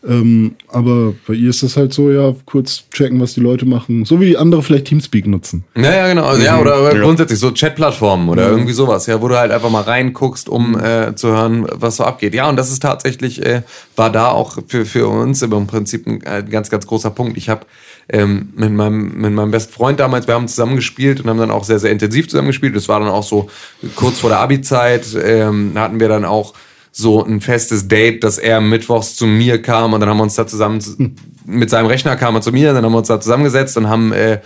Ähm, 0.08 0.56
aber 0.70 1.14
bei 1.28 1.34
ihr 1.34 1.50
ist 1.50 1.62
das 1.62 1.76
halt 1.76 1.94
so, 1.94 2.10
ja, 2.10 2.34
kurz 2.46 2.86
checken, 2.90 3.20
was 3.20 3.34
die 3.34 3.42
Leute 3.42 3.66
machen. 3.66 4.06
So 4.06 4.22
wie 4.22 4.38
andere 4.38 4.64
vielleicht 4.64 4.86
Teamspeak 4.86 5.28
nutzen. 5.28 5.66
Ja, 5.76 5.92
ja, 5.92 6.08
genau. 6.08 6.38
Ja, 6.38 6.58
oder, 6.60 6.82
oder 6.82 6.98
grundsätzlich 6.98 7.38
so 7.38 7.52
Chat-Plattformen 7.52 8.30
oder 8.30 8.50
irgendwie 8.50 8.72
sowas, 8.72 9.08
ja, 9.08 9.22
wo 9.22 9.28
du 9.28 9.38
halt 9.38 9.52
einfach 9.52 9.70
mal 9.70 9.82
reinguckst, 9.82 10.48
um 10.48 10.80
äh, 10.80 11.16
zu 11.16 11.30
hören, 11.30 11.66
was 11.74 11.98
so 11.98 12.06
abgeht. 12.06 12.34
Ja, 12.34 12.48
und 12.48 12.56
das 12.56 12.72
ist 12.72 12.82
tatsächlich, 12.82 13.46
äh, 13.46 13.64
war 13.98 14.10
da 14.10 14.30
auch 14.30 14.60
für, 14.68 14.86
für 14.86 15.10
uns 15.10 15.42
im 15.42 15.68
Prinzip 15.68 16.08
ein, 16.08 16.24
ein 16.26 16.50
ganz, 16.50 16.70
ganz 16.70 16.88
großer 16.88 17.10
Punkt. 17.10 17.38
Ich 17.38 17.50
habe 17.50 17.66
ähm, 18.10 18.54
mit, 18.56 18.72
meinem, 18.72 19.22
mit 19.22 19.32
meinem 19.32 19.52
besten 19.52 19.74
Freund 19.74 20.00
damals, 20.00 20.28
wir 20.28 20.34
haben 20.34 20.48
zusammen 20.48 20.76
gespielt 20.76 21.22
und 21.22 21.30
haben 21.30 21.38
dann 21.38 21.52
auch 21.52 21.64
sehr, 21.64 21.80
sehr 21.80 21.92
intensiv 21.92 22.28
zusammen 22.28 22.48
gespielt. 22.48 22.76
Das 22.76 22.90
war 22.90 23.00
dann 23.00 23.10
auch 23.10 23.24
so 23.24 23.50
kurz 23.96 24.20
vor 24.20 24.30
der 24.30 24.40
Abi-Zeit, 24.40 25.06
ähm, 25.24 25.74
hatten 25.76 26.00
wir 26.00 26.08
dann 26.08 26.26
auch 26.26 26.54
so 26.92 27.24
ein 27.24 27.40
festes 27.40 27.88
Date, 27.88 28.24
dass 28.24 28.38
er 28.38 28.62
mittwochs 28.62 29.16
zu 29.16 29.28
mir 29.28 29.62
kam 29.62 29.94
und 29.94 30.00
dann 30.00 30.10
haben 30.10 30.18
wir 30.18 30.24
uns 30.24 30.36
da 30.36 30.48
zusammen 30.48 31.16
mit 31.46 31.70
seinem 31.70 31.86
Rechner 31.86 32.16
kam 32.16 32.36
er 32.36 32.42
zu 32.42 32.52
mir, 32.52 32.74
dann 32.74 32.84
haben 32.84 32.92
wir 32.92 32.98
uns 33.00 33.08
da 33.08 33.20
zusammengesetzt 33.20 33.78
und 33.78 33.90
haben 33.90 34.12
äh, 34.12 34.40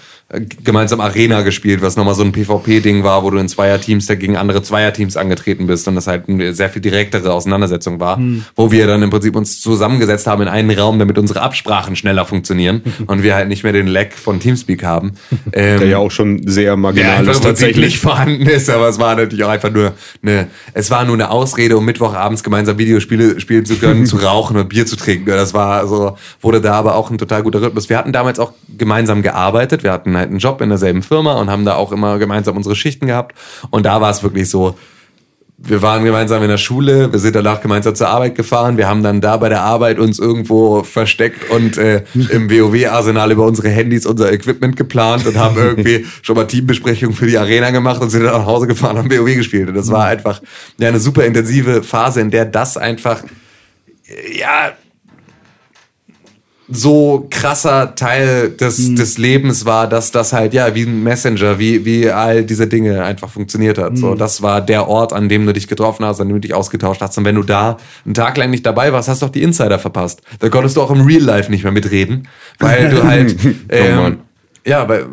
gemeinsam 0.63 0.99
Arena 0.99 1.41
gespielt, 1.41 1.81
was 1.81 1.95
nochmal 1.95 2.15
so 2.15 2.23
ein 2.23 2.31
PvP-Ding 2.31 3.03
war, 3.03 3.23
wo 3.23 3.29
du 3.29 3.37
in 3.37 3.47
Zweierteams 3.47 4.07
dagegen 4.07 4.35
andere 4.35 4.63
Zweierteams 4.63 5.15
angetreten 5.15 5.67
bist 5.67 5.87
und 5.87 5.95
das 5.95 6.07
halt 6.07 6.27
eine 6.27 6.53
sehr 6.53 6.69
viel 6.69 6.81
direktere 6.81 7.31
Auseinandersetzung 7.31 7.99
war, 7.99 8.17
hm. 8.17 8.43
wo 8.55 8.71
wir 8.71 8.87
dann 8.87 9.03
im 9.03 9.11
Prinzip 9.11 9.35
uns 9.35 9.61
zusammengesetzt 9.61 10.25
haben 10.25 10.41
in 10.41 10.47
einen 10.47 10.71
Raum, 10.71 10.97
damit 10.97 11.19
unsere 11.19 11.41
Absprachen 11.41 11.95
schneller 11.95 12.25
funktionieren 12.25 12.81
und 13.07 13.21
wir 13.21 13.35
halt 13.35 13.47
nicht 13.47 13.63
mehr 13.63 13.73
den 13.73 13.87
Lag 13.87 14.11
von 14.11 14.39
Teamspeak 14.39 14.83
haben. 14.83 15.13
Ähm, 15.55 15.79
Der 15.79 15.87
ja 15.87 15.97
auch 15.97 16.09
schon 16.09 16.47
sehr 16.47 16.75
marginal 16.77 17.27
ist 17.27 17.43
tatsächlich 17.43 17.85
nicht 17.85 17.99
vorhanden 17.99 18.47
ist, 18.47 18.69
aber 18.69 18.87
es 18.87 18.97
war 18.97 19.15
natürlich 19.15 19.43
auch 19.43 19.49
einfach 19.49 19.71
nur 19.71 19.93
eine, 20.23 20.47
es 20.73 20.89
war 20.89 21.05
nur 21.05 21.15
eine 21.15 21.29
Ausrede, 21.29 21.77
um 21.77 21.85
Mittwochabends 21.85 22.43
gemeinsam 22.43 22.77
Videospiele 22.77 23.39
spielen 23.39 23.65
zu 23.65 23.75
können, 23.75 24.05
zu 24.05 24.17
rauchen 24.23 24.57
und 24.57 24.69
Bier 24.69 24.85
zu 24.85 24.95
trinken. 24.95 25.27
Das 25.27 25.53
war 25.53 25.85
so, 25.87 26.17
wurde 26.41 26.61
da 26.61 26.73
aber 26.73 26.95
auch 26.95 27.11
ein 27.11 27.17
total 27.17 27.43
guter 27.43 27.61
Rhythmus. 27.61 27.89
Wir 27.89 27.97
hatten 27.97 28.13
damals 28.13 28.39
auch 28.39 28.53
gemeinsam 28.77 29.21
gearbeitet. 29.21 29.83
Wir 29.83 29.91
hatten 29.91 30.15
halt 30.17 30.22
einen 30.29 30.39
Job 30.39 30.61
in 30.61 30.69
derselben 30.69 31.03
Firma 31.03 31.33
und 31.33 31.49
haben 31.49 31.65
da 31.65 31.75
auch 31.75 31.91
immer 31.91 32.19
gemeinsam 32.19 32.57
unsere 32.57 32.75
Schichten 32.75 33.07
gehabt. 33.07 33.35
Und 33.69 33.85
da 33.85 34.01
war 34.01 34.11
es 34.11 34.23
wirklich 34.23 34.49
so, 34.49 34.75
wir 35.65 35.81
waren 35.81 36.03
gemeinsam 36.03 36.41
in 36.43 36.49
der 36.49 36.57
Schule, 36.57 37.11
wir 37.11 37.19
sind 37.19 37.35
danach 37.35 37.61
gemeinsam 37.61 37.95
zur 37.95 38.09
Arbeit 38.09 38.35
gefahren, 38.35 38.77
wir 38.77 38.87
haben 38.87 39.01
dann 39.01 39.21
da 39.21 39.37
bei 39.37 39.47
der 39.47 39.61
Arbeit 39.61 39.97
uns 39.97 40.19
irgendwo 40.19 40.83
versteckt 40.83 41.49
und 41.49 41.77
äh, 41.77 42.03
im 42.13 42.49
WoW-Arsenal 42.49 43.31
über 43.31 43.45
unsere 43.45 43.69
Handys 43.69 44.05
unser 44.05 44.33
Equipment 44.33 44.75
geplant 44.75 45.25
und 45.25 45.37
haben 45.37 45.57
irgendwie 45.57 46.05
schon 46.21 46.35
mal 46.35 46.45
Teambesprechungen 46.45 47.15
für 47.15 47.27
die 47.27 47.37
Arena 47.37 47.71
gemacht 47.71 48.01
und 48.01 48.09
sind 48.09 48.23
dann 48.23 48.33
nach 48.33 48.45
Hause 48.45 48.67
gefahren 48.67 48.97
und 48.97 49.03
haben 49.03 49.11
WoW 49.11 49.35
gespielt. 49.35 49.69
Und 49.69 49.75
das 49.75 49.89
war 49.89 50.05
einfach 50.05 50.41
ja, 50.79 50.89
eine 50.89 50.99
super 50.99 51.23
intensive 51.23 51.81
Phase, 51.81 52.19
in 52.19 52.29
der 52.29 52.45
das 52.45 52.75
einfach 52.75 53.23
ja 54.35 54.73
so 56.73 57.27
krasser 57.29 57.95
Teil 57.95 58.49
des, 58.49 58.89
mhm. 58.89 58.95
des 58.95 59.17
Lebens 59.17 59.65
war, 59.65 59.87
dass 59.87 60.11
das 60.11 60.33
halt, 60.33 60.53
ja, 60.53 60.73
wie 60.75 60.83
ein 60.83 61.03
Messenger, 61.03 61.59
wie, 61.59 61.85
wie 61.85 62.09
all 62.09 62.43
diese 62.43 62.67
Dinge 62.67 63.03
einfach 63.03 63.29
funktioniert 63.29 63.77
hat. 63.77 63.93
Mhm. 63.93 63.97
So, 63.97 64.15
das 64.15 64.41
war 64.41 64.61
der 64.61 64.87
Ort, 64.87 65.13
an 65.13 65.29
dem 65.29 65.45
du 65.45 65.53
dich 65.53 65.67
getroffen 65.67 66.05
hast, 66.05 66.19
an 66.19 66.27
dem 66.27 66.35
du 66.37 66.41
dich 66.41 66.53
ausgetauscht 66.53 67.01
hast. 67.01 67.17
Und 67.17 67.25
wenn 67.25 67.35
du 67.35 67.43
da 67.43 67.77
einen 68.05 68.13
Tag 68.13 68.37
lang 68.37 68.49
nicht 68.49 68.65
dabei 68.65 68.91
warst, 68.91 69.07
hast 69.07 69.21
du 69.21 69.27
auch 69.27 69.31
die 69.31 69.43
Insider 69.43 69.79
verpasst. 69.79 70.21
Da 70.39 70.49
konntest 70.49 70.77
du 70.77 70.81
auch 70.81 70.91
im 70.91 71.01
Real 71.01 71.21
Life 71.21 71.51
nicht 71.51 71.63
mehr 71.63 71.73
mitreden, 71.73 72.27
weil 72.59 72.89
du 72.89 73.03
halt, 73.07 73.35
ähm, 73.69 74.19
ja, 74.65 74.87
weil 74.87 75.05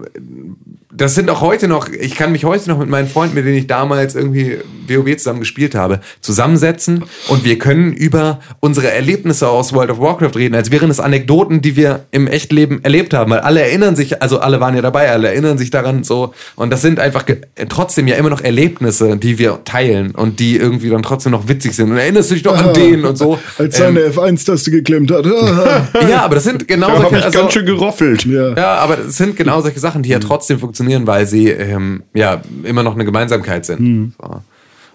das 1.01 1.15
sind 1.15 1.31
auch 1.31 1.41
heute 1.41 1.67
noch, 1.67 1.89
ich 1.89 2.15
kann 2.15 2.31
mich 2.31 2.45
heute 2.45 2.69
noch 2.69 2.79
mit 2.79 2.91
meinen 2.91 3.09
Freunden, 3.09 3.35
mit 3.35 3.47
denen 3.47 3.57
ich 3.57 3.67
damals 3.67 4.15
irgendwie 4.15 4.59
WoW 4.87 5.17
zusammen 5.17 5.41
gespielt 5.41 5.75
habe, 5.75 6.01
zusammensetzen 6.21 7.05
und 7.29 7.45
wir 7.45 7.59
können 7.59 7.95
über 7.95 8.41
unsere 8.61 8.91
Erlebnisse 8.91 9.49
aus 9.49 9.73
World 9.73 9.91
of 9.91 9.99
Warcraft 9.99 10.37
reden, 10.37 10.55
als 10.55 10.71
wären 10.71 10.91
es 10.91 11.01
Anekdoten, 11.01 11.63
die 11.63 11.75
wir 11.75 12.05
im 12.11 12.27
Echtleben 12.27 12.85
erlebt 12.85 13.15
haben, 13.15 13.31
weil 13.31 13.41
alle 13.41 13.63
erinnern 13.63 13.97
sich, 13.97 14.21
also 14.21 14.41
alle 14.41 14.61
waren 14.61 14.75
ja 14.75 14.83
dabei, 14.83 15.11
alle 15.11 15.29
erinnern 15.29 15.57
sich 15.57 15.71
daran 15.71 16.05
so 16.05 16.35
und 16.55 16.69
das 16.69 16.83
sind 16.83 17.01
einfach 17.01 17.25
trotzdem 17.71 18.07
ja 18.07 18.17
immer 18.17 18.29
noch 18.29 18.43
Erlebnisse, 18.43 19.17
die 19.17 19.39
wir 19.39 19.65
teilen 19.65 20.11
und 20.11 20.39
die 20.39 20.59
irgendwie 20.59 20.91
dann 20.91 21.03
trotzdem 21.03 21.33
noch 21.33 21.49
witzig 21.49 21.75
sind 21.75 21.91
und 21.91 21.97
erinnerst 21.97 22.31
du 22.31 22.35
dich 22.35 22.45
noch 22.45 22.59
an 22.59 22.75
den 22.75 23.07
und 23.07 23.17
so. 23.17 23.39
Als 23.57 23.79
seine 23.79 24.01
ähm, 24.01 24.13
F1-Taste 24.13 24.71
geklemmt 24.71 25.11
hat. 25.11 25.25
ja, 26.11 26.23
aber 26.23 26.35
das 26.35 26.45
sind 26.45 26.69
genau 26.69 26.89
da 26.89 27.01
solche, 27.01 27.17
ich 27.17 27.25
also, 27.25 27.39
ganz 27.39 27.53
schön 27.55 27.65
geroffelt. 27.67 28.27
Ja. 28.27 28.55
ja, 28.55 28.75
aber 28.75 28.97
das 28.97 29.17
sind 29.17 29.37
genau 29.37 29.63
solche 29.63 29.81
Sachen, 29.81 30.03
die 30.03 30.11
ja 30.11 30.19
trotzdem 30.19 30.59
funktionieren 30.59 30.90
funktionieren, 30.91 31.07
weil 31.07 31.27
sie 31.27 31.49
ähm, 31.49 32.03
ja 32.15 32.43
immer 32.65 32.83
noch 32.83 32.95
eine 32.95 33.05
Gemeinsamkeit 33.05 33.65
sind. 33.65 33.81
Mhm. 33.81 34.13
So. 34.21 34.43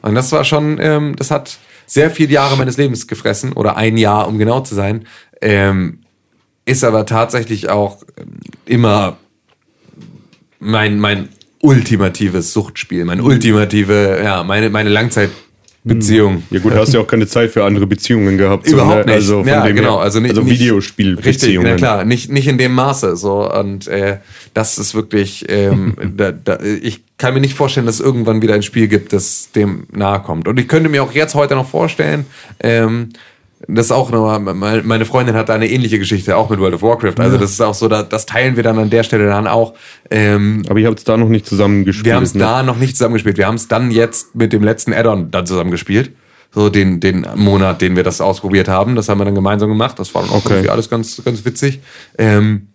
Und 0.01 0.15
das 0.15 0.31
war 0.31 0.43
schon, 0.43 0.77
ähm, 0.80 1.15
das 1.15 1.31
hat 1.31 1.57
sehr 1.88 2.11
viele 2.11 2.34
Jahre 2.34 2.57
meines 2.57 2.77
Lebens 2.77 3.07
gefressen 3.07 3.53
oder 3.53 3.77
ein 3.77 3.97
Jahr, 3.97 4.27
um 4.27 4.38
genau 4.38 4.61
zu 4.61 4.76
sein. 4.76 5.05
Ähm, 5.41 5.99
ist 6.65 6.84
aber 6.84 7.05
tatsächlich 7.05 7.69
auch 7.69 8.03
ähm, 8.17 8.39
immer 8.65 9.17
mein, 10.59 10.99
mein 10.99 11.30
ultimatives 11.61 12.53
Suchtspiel, 12.53 13.05
mein 13.05 13.22
ultimative, 13.22 14.22
ja, 14.23 14.43
meine, 14.43 14.69
meine 14.69 14.89
Langzeit, 14.89 15.30
Beziehung. 15.87 16.43
Ja 16.49 16.59
gut, 16.59 16.73
hast 16.73 16.93
ja 16.93 16.99
auch 16.99 17.07
keine 17.07 17.27
Zeit 17.27 17.51
für 17.51 17.63
andere 17.63 17.85
Beziehungen 17.85 18.39
gehabt. 18.39 18.67
Überhaupt 18.67 18.91
so, 18.91 18.97
ne? 18.97 19.05
nicht. 19.05 19.15
Also 19.15 19.37
von 19.39 19.47
ja, 19.47 19.65
dem 19.65 19.75
genau. 19.75 19.97
Also, 19.97 20.19
nicht, 20.19 20.31
also 20.31 20.49
Videospielbeziehungen. 20.49 21.73
Richtig, 21.73 21.77
klar, 21.77 22.05
nicht, 22.05 22.31
nicht 22.31 22.47
in 22.47 22.57
dem 22.57 22.73
Maße. 22.73 23.15
So 23.15 23.51
und 23.51 23.87
äh, 23.87 24.17
das 24.55 24.79
ist 24.79 24.95
wirklich, 24.95 25.45
ähm, 25.47 25.95
da, 26.17 26.31
da, 26.31 26.57
ich 26.59 27.03
kann 27.17 27.35
mir 27.35 27.39
nicht 27.39 27.53
vorstellen, 27.53 27.85
dass 27.85 27.95
es 27.95 28.01
irgendwann 28.01 28.41
wieder 28.41 28.55
ein 28.55 28.63
Spiel 28.63 28.87
gibt, 28.87 29.13
das 29.13 29.51
dem 29.55 29.85
nahe 29.91 30.21
kommt. 30.21 30.47
Und 30.47 30.59
ich 30.59 30.67
könnte 30.67 30.89
mir 30.89 31.03
auch 31.03 31.13
jetzt 31.13 31.35
heute 31.35 31.53
noch 31.53 31.69
vorstellen, 31.69 32.25
ähm, 32.61 33.09
das 33.68 33.88
ist 33.88 33.91
auch 33.91 34.11
nochmal, 34.11 34.84
meine 34.84 35.06
Freundin 35.06 35.36
hat 35.36 35.49
da 35.49 35.56
eine 35.56 35.69
ähnliche 35.69 35.98
Geschichte, 35.98 36.36
auch 36.36 36.49
mit 36.49 36.60
World 36.60 36.76
of 36.76 36.82
Warcraft. 36.82 37.19
Also 37.19 37.38
das 37.38 37.52
ist 37.52 37.61
auch 37.61 37.73
so, 37.73 37.88
das 37.88 38.26
teilen 38.26 38.57
wir 38.57 38.64
dann 38.64 38.77
an 38.77 38.90
der 38.90 39.03
Stelle 39.03 39.27
dann 39.27 39.48
auch. 39.48 39.73
Ähm, 40.11 40.64
Aber 40.68 40.77
ihr 40.80 40.88
habt 40.88 40.99
es 40.99 41.06
da 41.06 41.15
noch 41.15 41.30
nicht 41.30 41.45
zusammen 41.45 41.86
gespielt. 41.86 42.07
Wir 42.07 42.15
haben 42.15 42.23
es 42.23 42.34
ne? 42.34 42.41
da 42.41 42.64
noch 42.64 42.77
nicht 42.77 42.98
zusammen 42.98 43.14
gespielt. 43.14 43.38
Wir 43.38 43.48
haben 43.48 43.56
es 43.56 43.68
dann 43.68 43.91
jetzt 43.91 44.36
mit 44.36 44.52
dem 44.52 44.61
letzten 44.61 44.94
Add-on 44.94 45.32
dann 45.32 45.45
zusammen 45.45 45.72
gespielt. 45.72 46.11
So 46.53 46.69
den, 46.69 46.99
den 46.99 47.26
Monat, 47.36 47.82
den 47.82 47.95
wir 47.95 48.03
das 48.03 48.22
ausprobiert 48.22 48.68
haben. 48.68 48.95
Das 48.95 49.10
haben 49.10 49.19
wir 49.19 49.26
dann 49.26 49.36
gemeinsam 49.36 49.69
gemacht. 49.69 49.99
Das 49.99 50.14
war 50.14 50.22
dann 50.22 50.32
auch 50.32 50.45
okay. 50.45 50.53
irgendwie 50.53 50.69
alles 50.69 50.90
ganz, 50.90 51.22
ganz 51.23 51.44
witzig. 51.45 51.80
Ähm, 52.18 52.68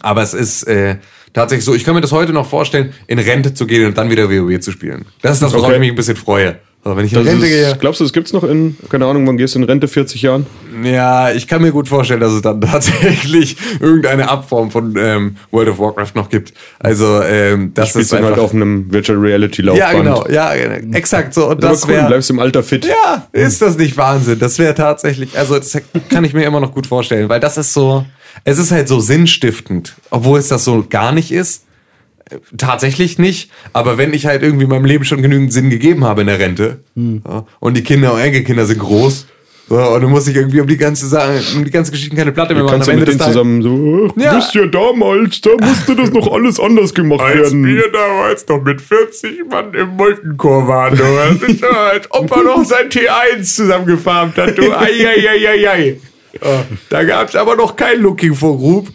aber 0.00 0.22
es 0.22 0.34
ist 0.34 0.64
äh, 0.64 0.96
tatsächlich 1.32 1.64
so, 1.64 1.74
ich 1.74 1.84
kann 1.84 1.94
mir 1.94 2.00
das 2.00 2.12
heute 2.12 2.32
noch 2.32 2.46
vorstellen, 2.46 2.92
in 3.06 3.18
Rente 3.18 3.54
zu 3.54 3.66
gehen 3.66 3.86
und 3.86 3.96
dann 3.96 4.10
wieder 4.10 4.28
WoW 4.28 4.58
zu 4.60 4.72
spielen. 4.72 5.04
Das 5.22 5.34
ist 5.34 5.42
das, 5.42 5.52
worauf 5.52 5.66
okay. 5.66 5.74
ich 5.74 5.80
mich 5.80 5.90
ein 5.90 5.96
bisschen 5.96 6.16
freue. 6.16 6.58
Aber 6.86 6.96
wenn 6.96 7.04
ich 7.04 7.12
in 7.12 7.18
das 7.18 7.26
Rente 7.26 7.48
gehe. 7.48 7.76
Glaubst 7.80 7.98
du, 7.98 8.04
das 8.04 8.12
gibt's 8.12 8.32
noch 8.32 8.44
in, 8.44 8.76
keine 8.88 9.06
Ahnung, 9.06 9.26
wann 9.26 9.36
gehst 9.36 9.56
du 9.56 9.58
in 9.58 9.64
Rente, 9.64 9.88
40 9.88 10.22
Jahren? 10.22 10.46
Ja, 10.84 11.32
ich 11.32 11.48
kann 11.48 11.60
mir 11.60 11.72
gut 11.72 11.88
vorstellen, 11.88 12.20
dass 12.20 12.32
es 12.32 12.42
dann 12.42 12.60
tatsächlich 12.60 13.56
irgendeine 13.80 14.28
Abform 14.28 14.70
von 14.70 14.94
ähm, 14.96 15.36
World 15.50 15.70
of 15.70 15.80
Warcraft 15.80 16.12
noch 16.14 16.28
gibt. 16.28 16.52
Also, 16.78 17.22
ähm, 17.22 17.72
das 17.74 17.96
ist 17.96 18.12
dann 18.12 18.22
halt 18.22 18.38
auf 18.38 18.54
einem 18.54 18.86
Virtual 18.92 19.18
Reality 19.18 19.62
Laufband. 19.62 19.92
Ja, 19.92 19.98
genau, 19.98 20.28
ja, 20.28 20.52
exakt 20.92 21.34
so. 21.34 21.48
Und 21.48 21.64
das, 21.64 21.80
das 21.80 21.88
wäre. 21.88 22.02
Cool, 22.02 22.08
bleibst 22.08 22.30
im 22.30 22.38
Alter 22.38 22.62
fit. 22.62 22.86
Ja, 22.86 23.26
ist 23.32 23.60
das 23.60 23.76
nicht 23.76 23.96
Wahnsinn? 23.96 24.38
Das 24.38 24.56
wäre 24.60 24.76
tatsächlich, 24.76 25.36
also 25.36 25.58
das 25.58 25.76
kann 26.08 26.22
ich 26.22 26.34
mir 26.34 26.44
immer 26.44 26.60
noch 26.60 26.72
gut 26.72 26.86
vorstellen, 26.86 27.28
weil 27.28 27.40
das 27.40 27.56
ist 27.56 27.72
so, 27.72 28.06
es 28.44 28.58
ist 28.58 28.70
halt 28.70 28.86
so 28.86 29.00
sinnstiftend, 29.00 29.96
obwohl 30.10 30.38
es 30.38 30.46
das 30.46 30.62
so 30.62 30.86
gar 30.88 31.10
nicht 31.10 31.32
ist 31.32 31.65
tatsächlich 32.56 33.18
nicht, 33.18 33.50
aber 33.72 33.98
wenn 33.98 34.12
ich 34.12 34.26
halt 34.26 34.42
irgendwie 34.42 34.66
meinem 34.66 34.84
Leben 34.84 35.04
schon 35.04 35.22
genügend 35.22 35.52
Sinn 35.52 35.70
gegeben 35.70 36.04
habe 36.04 36.22
in 36.22 36.26
der 36.26 36.38
Rente 36.38 36.80
hm. 36.94 37.22
ja, 37.26 37.46
und 37.60 37.76
die 37.76 37.82
Kinder 37.82 38.12
und 38.14 38.20
Enkelkinder 38.20 38.66
sind 38.66 38.80
groß 38.80 39.26
so, 39.68 39.76
und 39.76 40.00
du 40.00 40.08
musst 40.08 40.28
dich 40.28 40.36
irgendwie 40.36 40.60
um 40.60 40.68
die 40.68 40.76
ganze 40.76 41.08
Sache, 41.08 41.42
um 41.56 41.64
die 41.64 41.72
ganze 41.72 41.90
Geschichte 41.90 42.14
keine 42.14 42.30
Platte 42.30 42.54
mehr 42.54 42.62
machen. 42.62 42.74
Kannst 42.74 42.88
du 42.88 42.92
mit 42.92 43.08
denen 43.08 43.18
zusammen 43.18 43.62
so, 43.62 43.68
du 43.68 44.12
ja. 44.16 44.34
bist 44.34 44.54
ja 44.54 44.64
damals, 44.66 45.40
da 45.40 45.50
musste 45.60 45.96
das 45.96 46.12
noch 46.12 46.32
alles 46.32 46.60
anders 46.60 46.94
gemacht 46.94 47.20
als 47.20 47.52
werden. 47.52 47.64
Als 47.64 47.74
wir 47.74 47.90
damals 47.90 48.48
noch 48.48 48.62
mit 48.62 48.80
40 48.80 49.50
Mann 49.50 49.74
im 49.74 49.88
Moltenchor 49.96 50.68
waren, 50.68 50.96
du, 50.96 51.04
als 51.68 52.06
ob 52.10 52.30
er 52.30 52.42
noch 52.44 52.64
sein 52.64 52.88
T1 52.88 53.42
zusammengefarmt 53.42 54.38
hat, 54.38 54.56
du, 54.56 54.72
ei, 54.72 55.04
ei, 55.04 55.28
ei, 55.30 55.48
ei, 55.48 55.68
ei. 55.68 56.00
Ja, 56.40 56.64
da 56.90 57.02
gab's 57.02 57.34
aber 57.34 57.56
noch 57.56 57.74
kein 57.74 58.00
Looking 58.00 58.34
for 58.34 58.56
Group. 58.56 58.88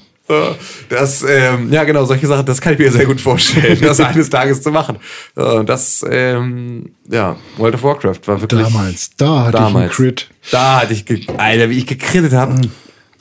Das, 0.90 1.24
ähm, 1.28 1.72
ja 1.72 1.84
genau, 1.84 2.06
solche 2.06 2.28
Sachen, 2.28 2.46
das 2.46 2.60
kann 2.60 2.74
ich 2.74 2.80
mir 2.80 2.92
sehr 2.92 3.06
gut 3.06 3.22
vorstellen, 3.22 3.80
das 3.82 4.00
eines 4.02 4.30
Tages 4.30 4.62
zu 4.62 4.72
machen. 4.72 4.98
Das, 5.36 6.06
ähm, 6.10 6.92
ja, 7.10 7.36
World 7.58 7.76
of 7.76 7.84
Warcraft 7.84 8.20
war 8.26 8.42
wirklich. 8.42 8.62
Damals, 8.62 9.10
da 9.18 9.46
hatte 9.46 9.58
damals, 9.58 9.74
ich 9.94 10.00
einen 10.00 10.16
Crit. 10.16 10.30
Da 10.52 10.82
hatte 10.82 10.94
ich, 10.94 11.30
Alter, 11.38 11.70
wie 11.70 11.78
ich 11.78 11.88
gekrittet 11.88 12.34
habe. 12.34 12.54
Mhm. 12.54 12.72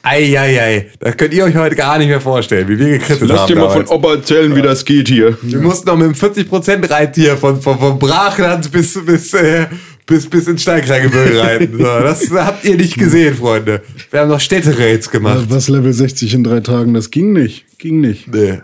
Eieiei, 0.03 0.91
das 0.99 1.17
könnt 1.19 1.35
ihr 1.35 1.45
euch 1.45 1.55
heute 1.57 1.77
gar 1.77 1.99
nicht 1.99 2.09
mehr 2.09 2.23
vorstellen, 2.23 2.67
wie 2.69 2.79
wir 2.79 2.99
gekrittet 2.99 3.29
Lass 3.29 3.31
haben. 3.31 3.37
Lass 3.39 3.47
dir 3.49 3.55
mal 3.57 3.69
damals. 3.69 3.89
von 3.89 3.99
Opa 3.99 4.15
erzählen, 4.15 4.57
wie 4.57 4.63
das 4.63 4.85
geht 4.85 5.09
hier. 5.09 5.37
Wir 5.43 5.59
mussten 5.59 5.89
noch 5.89 5.97
mit 5.97 6.07
einem 6.07 6.15
40% 6.15 6.91
Reittier 6.91 7.37
von, 7.37 7.61
von, 7.61 7.79
von 7.79 7.99
Brachland 7.99 8.73
bis, 8.73 8.99
bis, 9.05 9.35
äh, 9.35 9.67
bis, 10.11 10.29
bis 10.29 10.49
ins 10.49 10.63
Steinkreigebirge 10.63 11.41
reiten. 11.41 11.79
So, 11.79 11.85
das 11.85 12.31
habt 12.33 12.65
ihr 12.65 12.77
nicht 12.77 12.99
gesehen, 12.99 13.37
Freunde. 13.37 13.81
Wir 14.11 14.21
haben 14.21 14.29
noch 14.29 14.41
Städteraids 14.41 15.09
gemacht. 15.09 15.47
Was 15.49 15.69
Level 15.69 15.93
60 15.93 16.35
in 16.35 16.45
drei 16.45 16.61
Tagen, 16.61 16.93
das 16.95 17.11
ging 17.11 17.33
nicht. 17.33 17.65
Ging 17.79 18.01
nicht. 18.01 18.27
Nee. 18.27 18.61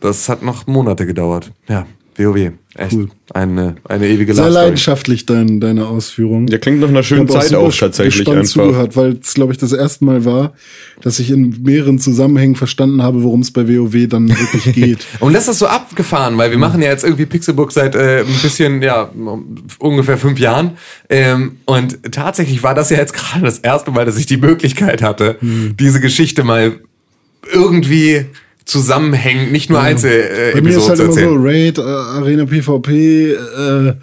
Das 0.00 0.28
hat 0.28 0.42
noch 0.42 0.66
Monate 0.66 1.06
gedauert. 1.06 1.50
Ja. 1.66 1.86
WoW. 2.18 2.52
Echt. 2.74 2.92
Cool. 2.92 3.08
Eine, 3.32 3.76
eine 3.88 4.06
ewige 4.06 4.34
Sehr 4.34 4.50
leidenschaftlich 4.50 5.24
dein, 5.24 5.60
deine 5.60 5.86
Ausführung. 5.86 6.46
Ja, 6.48 6.58
klingt 6.58 6.80
nach 6.80 6.88
einer 6.88 7.02
schönen 7.02 7.24
Ich 7.26 7.30
Zeit 7.32 7.44
super 7.48 7.60
auch 7.60 7.74
tatsächlich 7.74 8.16
gespannt 8.18 8.38
einfach. 8.38 8.52
zugehört, 8.52 8.96
weil 8.96 9.18
es, 9.22 9.32
glaube 9.34 9.52
ich, 9.52 9.58
das 9.58 9.72
erste 9.72 10.04
Mal 10.04 10.24
war, 10.26 10.52
dass 11.00 11.18
ich 11.18 11.30
in 11.30 11.62
mehreren 11.62 11.98
Zusammenhängen 11.98 12.54
verstanden 12.54 13.02
habe, 13.02 13.22
worum 13.22 13.40
es 13.40 13.50
bei 13.50 13.66
WoW 13.66 14.08
dann 14.08 14.28
wirklich 14.28 14.64
geht. 14.74 15.06
Und 15.20 15.32
das 15.32 15.48
ist 15.48 15.58
so 15.58 15.66
abgefahren, 15.66 16.36
weil 16.36 16.50
wir 16.50 16.58
machen 16.58 16.82
ja 16.82 16.88
jetzt 16.90 17.04
irgendwie 17.04 17.26
Pixelbook 17.26 17.72
seit 17.72 17.94
äh, 17.94 18.20
ein 18.20 18.42
bisschen, 18.42 18.82
ja, 18.82 19.10
ungefähr 19.78 20.18
fünf 20.18 20.38
Jahren. 20.38 20.72
Ähm, 21.08 21.56
und 21.64 22.12
tatsächlich 22.12 22.62
war 22.62 22.74
das 22.74 22.90
ja 22.90 22.98
jetzt 22.98 23.14
gerade 23.14 23.44
das 23.44 23.58
erste 23.58 23.90
Mal, 23.90 24.04
dass 24.04 24.18
ich 24.18 24.26
die 24.26 24.36
Möglichkeit 24.36 25.02
hatte, 25.02 25.36
Hm. 25.40 25.76
diese 25.78 26.00
Geschichte 26.00 26.44
mal 26.44 26.78
irgendwie 27.52 28.26
zusammenhängend, 28.66 29.52
nicht 29.52 29.70
nur 29.70 29.80
einzeln 29.80 30.12
äh, 30.12 30.52
Bei 30.52 30.60
mir 30.60 30.76
ist 30.76 30.88
halt 30.88 31.00
immer 31.00 31.12
so. 31.12 31.34
Raid, 31.36 31.78
äh, 31.78 31.82
Arena 31.82 32.44
PvP, 32.44 33.32
äh, 33.32 33.94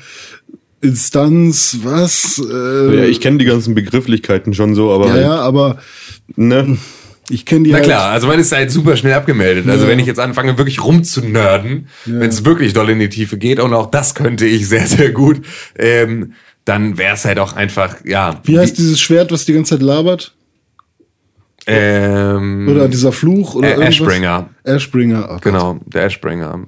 Instanz, 0.82 1.78
was? 1.84 2.42
Äh, 2.44 2.96
Ja, 2.98 3.04
ich 3.06 3.22
kenne 3.22 3.38
die 3.38 3.46
ganzen 3.46 3.76
Begrifflichkeiten 3.76 4.54
schon 4.54 4.74
so, 4.74 4.92
aber 4.92 5.08
ja, 5.08 5.14
halt, 5.14 5.22
ja, 5.24 5.36
aber 5.40 5.78
ne? 6.36 6.78
ich 7.30 7.46
kenne 7.46 7.64
die 7.64 7.72
Na 7.72 7.78
halt. 7.78 7.86
klar, 7.86 8.12
also 8.12 8.28
man 8.28 8.40
ist 8.40 8.52
halt 8.52 8.72
super 8.72 8.98
schnell 8.98 9.14
abgemeldet. 9.14 9.70
Also 9.70 9.88
wenn 9.88 10.00
ich 10.00 10.08
jetzt 10.08 10.20
anfange, 10.20 10.58
wirklich 10.58 10.84
rumzunörden, 10.84 11.88
wenn 12.06 12.30
es 12.30 12.44
wirklich 12.44 12.74
doll 12.74 12.90
in 12.90 13.00
die 13.00 13.10
Tiefe 13.10 13.38
geht, 13.38 13.60
und 13.60 13.74
auch 13.74 13.92
das 13.92 14.14
könnte 14.16 14.46
ich 14.46 14.68
sehr, 14.68 14.88
sehr 14.88 15.12
gut, 15.12 15.42
ähm, 15.78 16.34
dann 16.66 16.98
wäre 16.98 17.16
es 17.16 17.26
halt 17.26 17.40
auch 17.40 17.54
einfach, 17.54 17.98
ja. 18.06 18.42
Wie 18.44 18.58
heißt 18.58 18.78
dieses 18.78 19.00
Schwert, 19.00 19.32
was 19.32 19.46
die 19.46 19.54
ganze 19.54 19.76
Zeit 19.76 19.82
labert? 19.82 20.34
Ähm, 21.68 22.68
Oder 22.70 22.88
dieser 22.88 23.12
Fluch? 23.12 23.56
Oder 23.56 23.68
Äh, 23.68 23.72
irgendwas? 23.72 23.90
Ashbringer. 23.96 24.50
Ashbringer. 24.64 25.26
Oh 25.26 25.34
Gott. 25.34 25.42
Genau, 25.44 25.80
der 25.86 26.06
Ashbringer. 26.06 26.60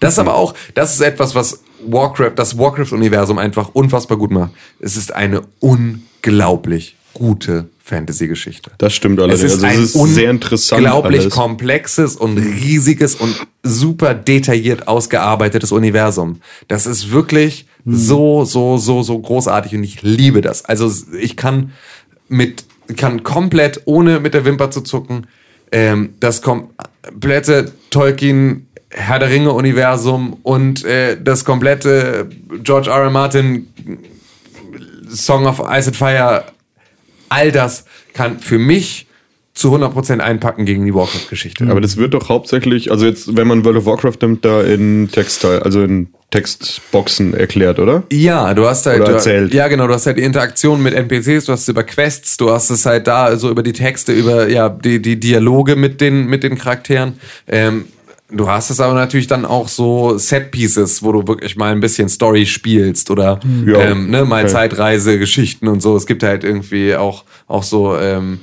Das 0.00 0.14
ist 0.14 0.18
aber 0.18 0.34
auch, 0.34 0.54
das 0.74 0.94
ist 0.94 1.00
etwas, 1.00 1.34
was 1.34 1.62
Warcraft, 1.86 2.32
das 2.36 2.58
Warcraft-Universum 2.58 3.38
einfach 3.38 3.70
unfassbar 3.74 4.18
gut 4.18 4.30
macht. 4.30 4.50
Es 4.80 4.96
ist 4.96 5.14
eine 5.14 5.42
unglaublich 5.60 6.96
gute 7.12 7.68
Fantasy-Geschichte. 7.84 8.72
Das 8.78 8.94
stimmt 8.94 9.18
Es 9.18 9.24
allerdings. 9.24 9.52
ist 9.52 9.64
also 9.64 9.66
ein 9.66 9.82
es 9.84 9.94
ist 9.94 10.14
sehr 10.14 10.30
interessant. 10.30 10.80
unglaublich 10.82 11.20
alles. 11.20 11.34
komplexes 11.34 12.16
und 12.16 12.38
riesiges 12.38 13.14
und 13.14 13.34
super 13.62 14.14
detailliert 14.14 14.88
ausgearbeitetes 14.88 15.70
Universum. 15.70 16.40
Das 16.68 16.86
ist 16.86 17.10
wirklich 17.12 17.66
so, 17.86 18.44
so, 18.46 18.78
so, 18.78 19.02
so 19.02 19.18
großartig 19.18 19.74
und 19.74 19.84
ich 19.84 20.02
liebe 20.02 20.40
das. 20.40 20.64
Also 20.64 20.90
ich 21.20 21.36
kann 21.36 21.72
mit, 22.28 22.64
kann 22.96 23.22
komplett, 23.22 23.82
ohne 23.84 24.20
mit 24.20 24.34
der 24.34 24.44
Wimper 24.44 24.70
zu 24.70 24.82
zucken, 24.82 25.26
ähm, 25.72 26.14
das 26.20 26.42
komplette 26.42 27.72
Tolkien 27.90 28.68
Herr 28.90 29.18
der 29.18 29.28
Ringe 29.28 29.52
Universum 29.52 30.38
und 30.42 30.84
äh, 30.84 31.20
das 31.20 31.44
komplette 31.44 32.28
George 32.62 32.90
R. 32.90 33.02
R. 33.02 33.10
Martin 33.10 33.68
Song 35.10 35.46
of 35.46 35.60
Ice 35.60 35.88
and 35.88 35.96
Fire, 35.96 36.44
all 37.28 37.50
das 37.50 37.84
kann 38.12 38.38
für 38.38 38.58
mich 38.58 39.03
zu 39.54 39.72
100% 39.72 40.18
einpacken 40.18 40.64
gegen 40.64 40.84
die 40.84 40.92
Warcraft-Geschichte. 40.94 41.66
Aber 41.70 41.80
das 41.80 41.96
wird 41.96 42.12
doch 42.12 42.28
hauptsächlich, 42.28 42.90
also 42.90 43.06
jetzt, 43.06 43.36
wenn 43.36 43.46
man 43.46 43.64
World 43.64 43.78
of 43.78 43.86
Warcraft 43.86 44.18
nimmt, 44.20 44.44
da 44.44 44.60
in 44.62 45.08
Textteil, 45.10 45.60
also 45.60 45.82
in 45.82 46.08
Textboxen 46.30 47.34
erklärt, 47.34 47.78
oder? 47.78 48.02
Ja, 48.10 48.52
du 48.54 48.66
hast 48.66 48.86
halt, 48.86 49.02
Oder 49.02 49.10
du, 49.10 49.14
erzählt. 49.14 49.54
ja 49.54 49.68
genau, 49.68 49.86
du 49.86 49.94
hast 49.94 50.06
halt 50.06 50.18
die 50.18 50.22
Interaktion 50.22 50.82
mit 50.82 50.92
NPCs, 50.92 51.44
du 51.44 51.52
hast 51.52 51.62
es 51.62 51.68
über 51.68 51.84
Quests, 51.84 52.36
du 52.36 52.50
hast 52.50 52.70
es 52.70 52.84
halt 52.84 53.06
da 53.06 53.36
so 53.36 53.48
über 53.48 53.62
die 53.62 53.72
Texte, 53.72 54.12
über 54.12 54.48
ja 54.48 54.68
die 54.68 55.00
die 55.00 55.20
Dialoge 55.20 55.76
mit 55.76 56.00
den 56.00 56.26
mit 56.26 56.42
den 56.42 56.58
Charakteren. 56.58 57.20
Ähm, 57.46 57.84
du 58.32 58.48
hast 58.48 58.70
es 58.70 58.80
aber 58.80 58.94
natürlich 58.94 59.28
dann 59.28 59.44
auch 59.44 59.68
so 59.68 60.18
Set 60.18 60.50
Pieces, 60.50 61.04
wo 61.04 61.12
du 61.12 61.28
wirklich 61.28 61.54
mal 61.54 61.70
ein 61.70 61.78
bisschen 61.78 62.08
Story 62.08 62.46
spielst 62.46 63.12
oder 63.12 63.38
Ja, 63.64 63.78
ähm, 63.78 64.10
ne, 64.10 64.24
mal 64.24 64.42
okay. 64.42 64.52
Zeitreise-Geschichten 64.52 65.68
und 65.68 65.80
so. 65.80 65.96
Es 65.96 66.06
gibt 66.06 66.24
halt 66.24 66.42
irgendwie 66.42 66.96
auch 66.96 67.22
auch 67.46 67.62
so 67.62 67.96
ähm, 67.96 68.40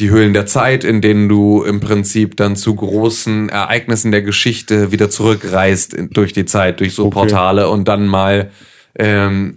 die 0.00 0.10
Höhlen 0.10 0.34
der 0.34 0.46
Zeit, 0.46 0.82
in 0.82 1.00
denen 1.00 1.28
du 1.28 1.62
im 1.62 1.80
Prinzip 1.80 2.36
dann 2.36 2.56
zu 2.56 2.74
großen 2.74 3.48
Ereignissen 3.48 4.10
der 4.10 4.22
Geschichte 4.22 4.90
wieder 4.90 5.08
zurückreist 5.08 5.94
in, 5.94 6.10
durch 6.10 6.32
die 6.32 6.44
Zeit, 6.44 6.80
durch 6.80 6.94
so 6.94 7.06
Okay. 7.06 7.14
Portale 7.14 7.68
und 7.68 7.86
dann 7.86 8.06
mal 8.06 8.50
ähm, 8.98 9.56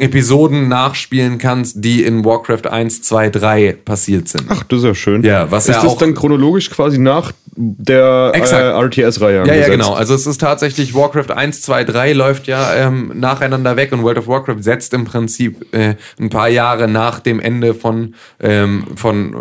Episoden 0.00 0.68
nachspielen 0.68 1.38
kannst, 1.38 1.84
die 1.84 2.04
in 2.04 2.24
Warcraft 2.24 2.70
1, 2.70 3.02
2, 3.02 3.30
3 3.30 3.76
passiert 3.84 4.28
sind. 4.28 4.44
Ach, 4.48 4.62
das 4.64 4.80
ist 4.80 4.84
ja 4.84 4.94
schön. 4.94 5.22
Ja, 5.22 5.50
was 5.50 5.68
ist 5.68 5.76
ja 5.76 5.82
das 5.82 5.92
auch- 5.92 5.98
dann 5.98 6.14
chronologisch 6.14 6.70
quasi 6.70 6.98
nach 6.98 7.32
der 7.60 8.32
äh. 8.34 8.38
RTS-Reihe 8.38 9.44
Ja, 9.46 9.54
ja, 9.54 9.68
genau. 9.68 9.92
Also 9.94 10.14
es 10.14 10.26
ist 10.26 10.40
tatsächlich 10.40 10.94
Warcraft 10.94 11.32
1, 11.34 11.62
2, 11.62 11.84
3 11.84 12.12
läuft 12.12 12.46
ja 12.46 12.74
ähm, 12.74 13.12
nacheinander 13.14 13.76
weg 13.76 13.90
und 13.92 14.02
World 14.04 14.18
of 14.18 14.28
Warcraft 14.28 14.62
setzt 14.62 14.94
im 14.94 15.04
Prinzip 15.04 15.66
äh, 15.74 15.96
ein 16.20 16.30
paar 16.30 16.48
Jahre 16.48 16.86
nach 16.86 17.18
dem 17.18 17.40
Ende 17.40 17.74
von, 17.74 18.14
ähm, 18.40 18.84
von 18.94 19.32
äh, 19.32 19.36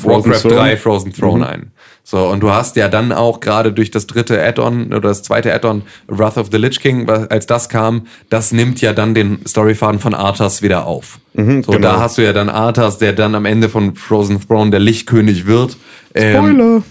Frozen 0.00 0.30
Warcraft 0.30 0.40
Throne. 0.42 0.54
3 0.54 0.76
Frozen 0.76 1.12
Throne 1.12 1.48
ein. 1.48 1.72
So, 2.10 2.26
und 2.28 2.40
du 2.40 2.50
hast 2.50 2.76
ja 2.76 2.88
dann 2.88 3.12
auch 3.12 3.40
gerade 3.40 3.70
durch 3.70 3.90
das 3.90 4.06
dritte 4.06 4.42
Add-on 4.42 4.86
oder 4.86 5.08
das 5.08 5.22
zweite 5.22 5.52
Add-on 5.52 5.82
Wrath 6.06 6.38
of 6.38 6.48
the 6.50 6.56
Lich 6.56 6.80
King, 6.80 7.06
als 7.06 7.46
das 7.46 7.68
kam, 7.68 8.06
das 8.30 8.50
nimmt 8.50 8.80
ja 8.80 8.94
dann 8.94 9.14
den 9.14 9.44
Storyfaden 9.46 9.87
von 9.98 10.14
Arthas 10.14 10.62
wieder 10.62 10.86
auf. 10.86 11.18
so, 11.34 11.42
genau. 11.42 11.78
da 11.78 12.00
hast 12.00 12.18
du 12.18 12.22
ja 12.22 12.32
dann 12.32 12.48
Arthas, 12.48 12.98
der 12.98 13.12
dann 13.12 13.34
am 13.34 13.46
Ende 13.46 13.68
von 13.68 13.94
Frozen 13.94 14.46
Throne 14.46 14.70
der 14.70 14.80
Lichtkönig 14.80 15.46
wird. 15.46 15.76
Ähm, 16.14 16.36
Spoiler. 16.36 16.82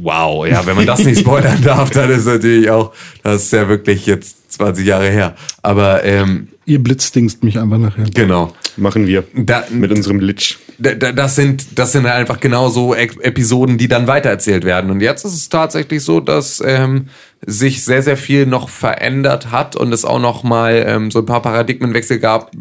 Wow, 0.00 0.46
ja, 0.46 0.64
wenn 0.64 0.76
man 0.76 0.86
das 0.86 1.04
nicht 1.04 1.20
spoilern 1.20 1.60
darf, 1.64 1.90
dann 1.90 2.10
ist 2.10 2.26
natürlich 2.26 2.70
auch, 2.70 2.92
das 3.22 3.44
ist 3.44 3.52
ja 3.52 3.68
wirklich 3.68 4.06
jetzt 4.06 4.52
20 4.52 4.86
Jahre 4.86 5.10
her. 5.10 5.34
Aber 5.62 6.04
ähm, 6.04 6.48
Ihr 6.66 6.82
blitzdingst 6.82 7.42
mich 7.42 7.58
einfach 7.58 7.78
nachher. 7.78 8.04
genau. 8.14 8.52
Machen 8.78 9.06
wir. 9.06 9.24
Da, 9.34 9.64
Mit 9.70 9.90
unserem 9.92 10.20
Litsch. 10.20 10.56
da- 10.78 10.94
da- 10.94 11.12
das 11.12 11.34
sind, 11.36 11.78
das 11.78 11.92
sind 11.92 12.06
einfach 12.06 12.38
genau 12.40 12.68
so 12.70 12.94
Ep- 12.94 13.20
Episoden, 13.22 13.76
die 13.76 13.88
dann 13.88 14.06
weitererzählt 14.06 14.64
werden. 14.64 14.90
Und 14.90 15.00
jetzt 15.00 15.24
ist 15.24 15.34
es 15.34 15.48
tatsächlich 15.48 16.02
so, 16.04 16.20
dass 16.20 16.62
ähm, 16.64 17.08
sich 17.44 17.84
sehr, 17.84 18.02
sehr 18.02 18.16
viel 18.16 18.46
noch 18.46 18.68
verändert 18.68 19.50
hat 19.50 19.74
und 19.76 19.92
es 19.92 20.04
auch 20.04 20.20
noch 20.20 20.44
mal 20.44 20.84
ähm, 20.86 21.10
so 21.10 21.18
ein 21.18 21.26
paar 21.26 21.42
Paradigmenwechsel 21.42 22.18
gab, 22.20 22.52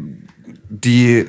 die 0.70 1.26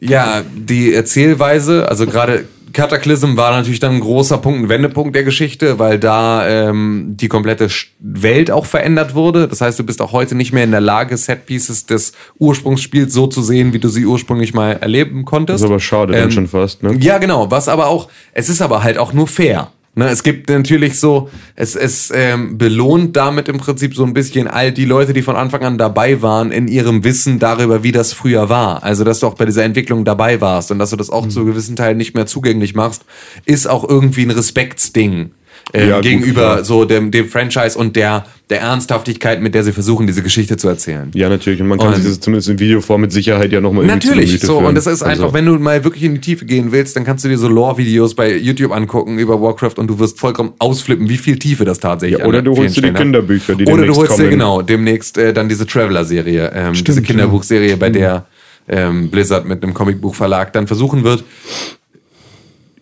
ja, 0.00 0.42
die 0.56 0.94
Erzählweise, 0.94 1.88
also 1.88 2.06
gerade 2.06 2.46
Cataclysm 2.72 3.36
war 3.36 3.52
natürlich 3.52 3.80
dann 3.80 3.94
ein 3.94 4.00
großer 4.00 4.38
Punkt, 4.38 4.60
ein 4.60 4.68
Wendepunkt 4.68 5.14
der 5.14 5.24
Geschichte, 5.24 5.78
weil 5.78 5.98
da 5.98 6.46
ähm, 6.48 7.16
die 7.16 7.28
komplette 7.28 7.68
Welt 7.98 8.50
auch 8.50 8.66
verändert 8.66 9.14
wurde. 9.14 9.48
Das 9.48 9.60
heißt, 9.60 9.78
du 9.78 9.84
bist 9.84 10.00
auch 10.02 10.12
heute 10.12 10.34
nicht 10.34 10.52
mehr 10.52 10.64
in 10.64 10.70
der 10.70 10.80
Lage, 10.80 11.16
Setpieces 11.16 11.86
des 11.86 12.12
Ursprungsspiels 12.38 13.12
so 13.12 13.26
zu 13.26 13.42
sehen, 13.42 13.72
wie 13.72 13.78
du 13.78 13.88
sie 13.88 14.06
ursprünglich 14.06 14.54
mal 14.54 14.72
erleben 14.72 15.24
konntest. 15.24 15.56
Das 15.56 15.62
ist 15.62 15.70
aber 15.70 15.80
schade 15.80 16.12
dann 16.12 16.24
Ähm, 16.24 16.30
schon 16.30 16.46
fast, 16.46 16.82
ne? 16.82 16.96
Ja, 17.00 17.18
genau. 17.18 17.50
Was 17.50 17.68
aber 17.68 17.86
auch, 17.86 18.08
es 18.32 18.48
ist 18.48 18.62
aber 18.62 18.82
halt 18.82 18.98
auch 18.98 19.12
nur 19.12 19.26
fair. 19.26 19.72
Ne, 19.96 20.08
es 20.08 20.22
gibt 20.22 20.48
natürlich 20.48 21.00
so, 21.00 21.30
es, 21.56 21.74
es 21.74 22.12
ähm, 22.14 22.58
belohnt 22.58 23.16
damit 23.16 23.48
im 23.48 23.58
Prinzip 23.58 23.96
so 23.96 24.04
ein 24.04 24.14
bisschen 24.14 24.46
all 24.46 24.70
die 24.70 24.84
Leute, 24.84 25.12
die 25.12 25.22
von 25.22 25.34
Anfang 25.34 25.62
an 25.62 25.78
dabei 25.78 26.22
waren, 26.22 26.52
in 26.52 26.68
ihrem 26.68 27.02
Wissen 27.02 27.40
darüber, 27.40 27.82
wie 27.82 27.90
das 27.90 28.12
früher 28.12 28.48
war. 28.48 28.84
Also, 28.84 29.02
dass 29.02 29.18
du 29.18 29.26
auch 29.26 29.34
bei 29.34 29.46
dieser 29.46 29.64
Entwicklung 29.64 30.04
dabei 30.04 30.40
warst 30.40 30.70
und 30.70 30.78
dass 30.78 30.90
du 30.90 30.96
das 30.96 31.10
auch 31.10 31.26
zu 31.26 31.44
gewissen 31.44 31.74
Teilen 31.74 31.98
nicht 31.98 32.14
mehr 32.14 32.26
zugänglich 32.26 32.76
machst, 32.76 33.04
ist 33.46 33.68
auch 33.68 33.88
irgendwie 33.88 34.22
ein 34.22 34.30
Respektsding. 34.30 35.32
Ähm, 35.72 35.88
Ja, 35.88 35.94
gut, 35.96 36.04
gegenüber 36.04 36.40
klar. 36.40 36.64
so 36.64 36.84
dem, 36.84 37.10
dem 37.12 37.28
Franchise 37.28 37.78
und 37.78 37.94
der, 37.94 38.24
der 38.48 38.60
Ernsthaftigkeit, 38.60 39.40
mit 39.40 39.54
der 39.54 39.62
sie 39.62 39.72
versuchen, 39.72 40.06
diese 40.06 40.20
Geschichte 40.22 40.56
zu 40.56 40.66
erzählen. 40.68 41.10
Ja, 41.14 41.28
natürlich. 41.28 41.60
Und 41.60 41.68
man 41.68 41.78
kann 41.78 41.88
Und- 41.88 41.94
sich 41.96 42.06
das 42.06 42.18
zumindest 42.20 42.48
in 42.48 42.58
Videoform 42.58 43.02
mit 43.02 43.12
Sicherheit 43.12 43.52
ja 43.52 43.60
nochmal 43.60 43.86
Natürlich, 43.86 44.40
so. 44.40 44.58
Und 44.58 44.74
das 44.74 44.86
ist 44.88 45.02
Also, 45.02 45.22
einfach, 45.24 45.32
wenn 45.34 45.46
du 45.46 45.52
mal 45.60 45.84
wirklich 45.84 46.02
in 46.02 46.14
die 46.14 46.20
Tiefe 46.20 46.44
gehen 46.44 46.72
willst, 46.72 46.96
dann 46.96 47.04
kannst 47.04 47.24
du 47.24 47.28
dir 47.28 47.38
so 47.38 47.46
Lore-Videos 47.48 48.14
bei 48.14 48.34
YouTube 48.36 48.72
angucken 48.72 49.18
über 49.18 49.40
Warcraft 49.40 49.74
und 49.76 49.86
du 49.86 49.98
wirst 50.00 50.18
vollkommen 50.18 50.52
ausflippen, 50.58 51.08
wie 51.08 51.18
viel 51.18 51.38
Tiefe 51.38 51.64
das 51.64 51.78
tatsächlich 51.78 52.18
Ja, 52.18 52.26
oder 52.26 52.38
an 52.40 52.44
du 52.46 52.56
holst 52.56 52.76
dir 52.76 52.82
die. 52.82 52.92
Kinderbücher, 52.92 53.54
die 53.54 53.66
Oder 53.66 53.86
du 53.86 53.94
holst 53.94 54.12
dir, 54.14 54.16
kommen. 54.16 54.30
genau, 54.30 54.62
demnächst 54.62 55.18
äh, 55.18 55.32
dann 55.32 55.48
diese 55.48 55.66
Traveler-Serie, 55.66 56.50
ähm, 56.52 56.72
diese 56.74 57.02
Kinderbuchserie, 57.02 57.76
bei 57.76 57.90
der 57.90 58.26
ähm, 58.68 59.08
Blizzard 59.10 59.46
mit 59.46 59.62
einem 59.62 59.72
Comicbuchverlag 59.74 60.52
dann 60.52 60.66
versuchen 60.66 61.04
wird, 61.04 61.22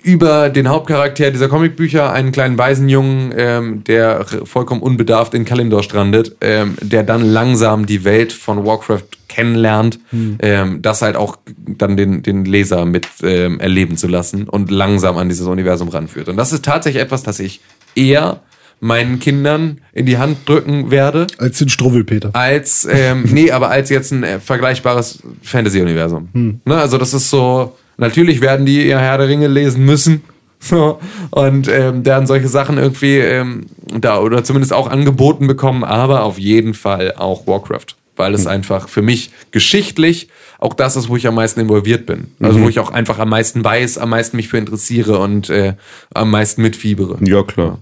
über 0.08 0.48
den 0.48 0.68
Hauptcharakter 0.68 1.30
dieser 1.30 1.48
Comicbücher, 1.48 2.10
einen 2.10 2.32
kleinen 2.32 2.56
Waisenjungen, 2.56 3.34
ähm, 3.36 3.84
der 3.84 4.24
vollkommen 4.44 4.80
unbedarft 4.80 5.34
in 5.34 5.44
Kalimdor 5.44 5.82
strandet, 5.82 6.34
ähm, 6.40 6.76
der 6.80 7.02
dann 7.02 7.22
langsam 7.22 7.84
die 7.84 8.04
Welt 8.04 8.32
von 8.32 8.64
Warcraft 8.64 9.04
kennenlernt, 9.28 10.00
ähm, 10.40 10.80
das 10.80 11.02
halt 11.02 11.14
auch 11.16 11.36
dann 11.46 11.98
den, 11.98 12.22
den 12.22 12.46
Leser 12.46 12.86
mit 12.86 13.06
ähm, 13.22 13.60
erleben 13.60 13.98
zu 13.98 14.08
lassen 14.08 14.48
und 14.48 14.70
langsam 14.70 15.18
an 15.18 15.28
dieses 15.28 15.46
Universum 15.46 15.88
ranführt. 15.88 16.30
Und 16.30 16.38
das 16.38 16.54
ist 16.54 16.64
tatsächlich 16.64 17.02
etwas, 17.02 17.22
das 17.22 17.38
ich 17.38 17.60
eher 17.94 18.40
meinen 18.80 19.18
Kindern 19.18 19.82
in 19.92 20.06
die 20.06 20.16
Hand 20.16 20.48
drücken 20.48 20.90
werde, 20.90 21.26
Als 21.36 21.58
den 21.58 21.68
Struwwelpeter. 21.68 22.30
als, 22.32 22.88
ähm, 22.90 23.24
nee, 23.30 23.50
aber 23.50 23.68
als 23.68 23.90
jetzt 23.90 24.10
ein 24.12 24.22
äh, 24.22 24.40
vergleichbares 24.40 25.22
Fantasy-Universum. 25.42 26.30
Ne, 26.64 26.76
also 26.76 26.96
das 26.96 27.12
ist 27.12 27.28
so, 27.28 27.76
natürlich 27.98 28.40
werden 28.40 28.64
die 28.64 28.86
ihr 28.86 28.98
Herr 28.98 29.18
der 29.18 29.28
Ringe 29.28 29.48
lesen 29.48 29.84
müssen. 29.84 30.22
So, 30.60 30.98
und 31.30 31.68
ähm, 31.68 32.02
dann 32.02 32.26
solche 32.26 32.48
Sachen 32.48 32.78
irgendwie 32.78 33.18
ähm, 33.18 33.66
da 33.96 34.18
oder 34.18 34.42
zumindest 34.42 34.72
auch 34.72 34.90
angeboten 34.90 35.46
bekommen, 35.46 35.84
aber 35.84 36.24
auf 36.24 36.36
jeden 36.36 36.74
Fall 36.74 37.14
auch 37.16 37.46
Warcraft, 37.46 37.94
weil 38.16 38.34
es 38.34 38.48
einfach 38.48 38.88
für 38.88 39.00
mich 39.00 39.30
geschichtlich 39.52 40.26
auch 40.58 40.74
das 40.74 40.96
ist, 40.96 41.08
wo 41.08 41.16
ich 41.16 41.28
am 41.28 41.36
meisten 41.36 41.60
involviert 41.60 42.06
bin. 42.06 42.32
Also 42.40 42.60
wo 42.60 42.68
ich 42.68 42.80
auch 42.80 42.90
einfach 42.90 43.20
am 43.20 43.28
meisten 43.28 43.62
weiß, 43.62 43.98
am 43.98 44.10
meisten 44.10 44.36
mich 44.36 44.48
für 44.48 44.58
interessiere 44.58 45.20
und 45.20 45.48
äh, 45.48 45.74
am 46.12 46.32
meisten 46.32 46.62
mitfiebere. 46.62 47.18
Ja, 47.24 47.44
klar. 47.44 47.78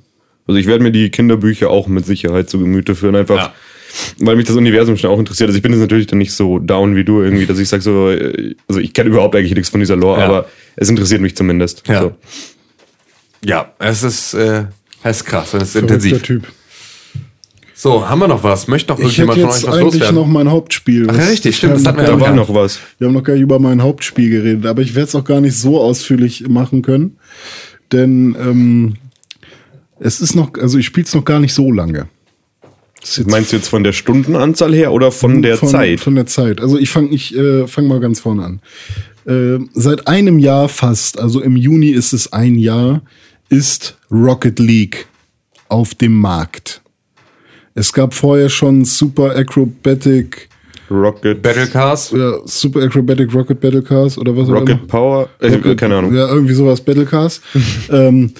Also 0.46 0.60
ich 0.60 0.66
werde 0.66 0.84
mir 0.84 0.92
die 0.92 1.10
Kinderbücher 1.10 1.70
auch 1.70 1.88
mit 1.88 2.04
Sicherheit 2.04 2.50
zu 2.50 2.58
Gemüte 2.58 2.94
führen, 2.94 3.16
einfach 3.16 3.36
Ja. 3.36 3.52
Weil 4.18 4.36
mich 4.36 4.46
das 4.46 4.56
Universum 4.56 4.96
schon 4.96 5.10
auch 5.10 5.18
interessiert. 5.18 5.48
Also 5.48 5.56
ich 5.56 5.62
bin 5.62 5.72
jetzt 5.72 5.80
natürlich 5.80 6.06
dann 6.06 6.18
nicht 6.18 6.32
so 6.32 6.58
down 6.58 6.96
wie 6.96 7.04
du 7.04 7.22
irgendwie, 7.22 7.46
dass 7.46 7.58
ich 7.58 7.68
sage 7.68 7.82
so, 7.82 8.10
äh, 8.10 8.54
also 8.68 8.80
ich 8.80 8.92
kenne 8.92 9.10
überhaupt 9.10 9.34
eigentlich 9.36 9.54
nichts 9.54 9.68
von 9.70 9.80
dieser 9.80 9.96
Lore, 9.96 10.20
Ja. 10.20 10.26
aber 10.26 10.46
es 10.76 10.88
interessiert 10.88 11.20
mich 11.20 11.36
zumindest. 11.36 11.82
Ja. 11.88 12.02
So. 12.02 12.14
Ja, 13.44 13.72
es 13.78 14.02
ist, 14.02 14.34
äh, 14.34 14.64
es 15.02 15.18
ist 15.18 15.24
krass, 15.24 15.54
es 15.54 15.62
ist 15.64 15.72
Verrückter 15.72 15.94
intensiv. 15.94 16.22
Typ. 16.22 16.46
So, 17.78 18.08
haben 18.08 18.20
wir 18.20 18.28
noch 18.28 18.42
was? 18.42 18.68
Möchte 18.68 18.90
noch 18.92 18.98
Ich 18.98 19.18
hätte 19.18 19.22
irgendjemand 19.22 19.54
von 19.54 19.64
euch 19.64 19.66
was 19.68 19.74
eigentlich 19.80 19.92
loswerden? 20.00 20.14
noch 20.16 20.26
mein 20.26 20.50
Hauptspiel. 20.50 21.06
Ach 21.10 21.16
ja, 21.18 21.24
richtig, 21.26 21.56
stimmt, 21.58 21.74
Wir 21.74 21.76
das 21.78 21.86
haben 21.86 21.96
hatten 21.98 22.06
wir 22.06 22.12
noch 22.16 22.20
Da 22.20 22.30
war 22.30 22.34
noch 22.36 22.54
was. 22.54 22.80
Wir 22.98 23.06
haben 23.06 23.14
noch 23.14 23.22
gar 23.22 23.34
nicht 23.34 23.42
über 23.42 23.58
mein 23.58 23.82
Hauptspiel 23.82 24.30
geredet, 24.30 24.64
aber 24.64 24.80
ich 24.80 24.94
werde 24.94 25.08
es 25.08 25.14
auch 25.14 25.24
gar 25.24 25.42
nicht 25.42 25.56
so 25.58 25.78
ausführlich 25.80 26.48
machen 26.48 26.80
können. 26.80 27.18
Denn 27.92 28.34
ähm, 28.40 28.94
es 30.00 30.20
ist 30.22 30.34
noch, 30.34 30.52
also 30.58 30.78
ich 30.78 30.86
spiele 30.86 31.04
es 31.06 31.14
noch 31.14 31.24
gar 31.26 31.38
nicht 31.38 31.52
so 31.52 31.70
lange. 31.70 32.08
Meinst 33.26 33.52
du 33.52 33.56
jetzt 33.56 33.68
von 33.68 33.84
der 33.84 33.92
Stundenanzahl 33.92 34.74
her 34.74 34.92
oder 34.92 35.12
von 35.12 35.42
der 35.42 35.56
von, 35.56 35.68
Zeit? 35.68 36.00
Von 36.00 36.14
der 36.14 36.26
Zeit. 36.26 36.60
Also 36.60 36.78
ich 36.78 36.90
fange 36.90 37.10
ich, 37.10 37.36
äh, 37.36 37.66
fang 37.66 37.86
mal 37.86 38.00
ganz 38.00 38.20
vorne 38.20 38.44
an. 38.44 38.60
Äh, 39.26 39.64
seit 39.74 40.06
einem 40.08 40.38
Jahr 40.38 40.68
fast, 40.68 41.18
also 41.18 41.40
im 41.40 41.56
Juni 41.56 41.88
ist 41.90 42.12
es 42.12 42.32
ein 42.32 42.56
Jahr, 42.56 43.02
ist 43.48 43.96
Rocket 44.10 44.58
League 44.58 45.06
auf 45.68 45.94
dem 45.94 46.18
Markt. 46.20 46.82
Es 47.74 47.92
gab 47.92 48.14
vorher 48.14 48.48
schon 48.48 48.84
Super 48.84 49.36
Acrobatic, 49.36 50.48
Rocket, 50.90 51.42
Battle 51.42 51.66
Cars? 51.66 52.12
ja, 52.12 52.38
Super 52.44 52.82
Acrobatic 52.82 53.34
Rocket 53.34 53.60
Battle 53.60 53.82
Cars 53.82 54.16
oder 54.16 54.36
was 54.36 54.44
auch 54.44 54.50
immer. 54.50 54.60
Rocket 54.60 54.86
Power? 54.86 55.28
Äh, 55.40 55.54
Rocket- 55.54 55.78
keine 55.78 55.96
Ahnung. 55.96 56.14
Ja, 56.14 56.28
irgendwie 56.28 56.54
sowas, 56.54 56.80
Battlecars. 56.80 57.40
ähm, 57.90 58.32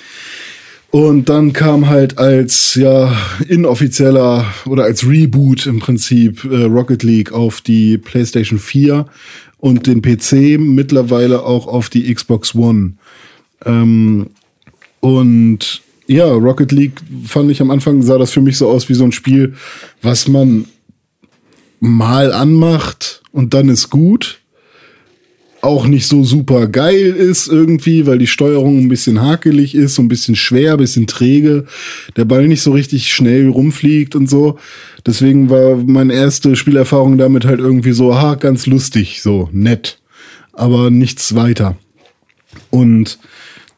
und 0.97 1.29
dann 1.29 1.53
kam 1.53 1.89
halt 1.89 2.17
als 2.17 2.75
ja 2.75 3.15
inoffizieller 3.47 4.47
oder 4.65 4.85
als 4.85 5.07
Reboot 5.07 5.67
im 5.67 5.79
Prinzip 5.79 6.43
äh, 6.45 6.63
Rocket 6.63 7.03
League 7.03 7.33
auf 7.33 7.61
die 7.61 7.99
PlayStation 7.99 8.59
4 8.59 9.05
und 9.59 9.87
den 9.87 10.01
PC, 10.01 10.59
mittlerweile 10.59 11.43
auch 11.43 11.67
auf 11.67 11.91
die 11.91 12.15
Xbox 12.15 12.55
One. 12.55 12.95
Ähm, 13.67 14.31
und 15.01 15.83
ja, 16.07 16.33
Rocket 16.33 16.73
League 16.73 17.03
fand 17.27 17.51
ich 17.51 17.61
am 17.61 17.71
Anfang, 17.71 18.01
sah 18.01 18.17
das 18.17 18.31
für 18.31 18.41
mich 18.41 18.57
so 18.57 18.67
aus 18.67 18.89
wie 18.89 18.95
so 18.95 19.05
ein 19.05 19.13
Spiel, 19.13 19.53
was 20.01 20.29
man 20.29 20.65
mal 21.79 22.33
anmacht 22.33 23.21
und 23.33 23.53
dann 23.53 23.69
ist 23.69 23.91
gut 23.91 24.41
auch 25.67 25.87
nicht 25.87 26.07
so 26.07 26.25
super 26.25 26.69
geil 26.69 27.09
ist 27.11 27.49
irgendwie, 27.49 28.07
weil 28.07 28.19
die 28.19 28.27
Steuerung 28.27 28.79
ein 28.79 28.89
bisschen 28.89 29.21
hakelig 29.21 29.75
ist, 29.75 29.97
so 29.97 30.03
ein 30.03 30.09
bisschen 30.09 30.37
schwer, 30.37 30.73
ein 30.73 30.79
bisschen 30.79 31.07
träge, 31.07 31.67
der 32.17 32.25
Ball 32.25 32.47
nicht 32.47 32.63
so 32.63 32.73
richtig 32.73 33.13
schnell 33.13 33.49
rumfliegt 33.49 34.15
und 34.15 34.31
so. 34.31 34.59
Deswegen 35.05 35.51
war 35.51 35.77
meine 35.77 36.15
erste 36.15 36.57
Spielerfahrung 36.57 37.19
damit 37.19 37.45
halt 37.45 37.59
irgendwie 37.59 37.93
so, 37.93 38.15
ha, 38.15 38.37
ganz 38.37 38.67
lustig, 38.67 39.23
so 39.23 39.49
nett, 39.53 39.99
aber 40.53 40.91
nichts 40.91 41.35
weiter. 41.35 41.77
Und 42.71 43.19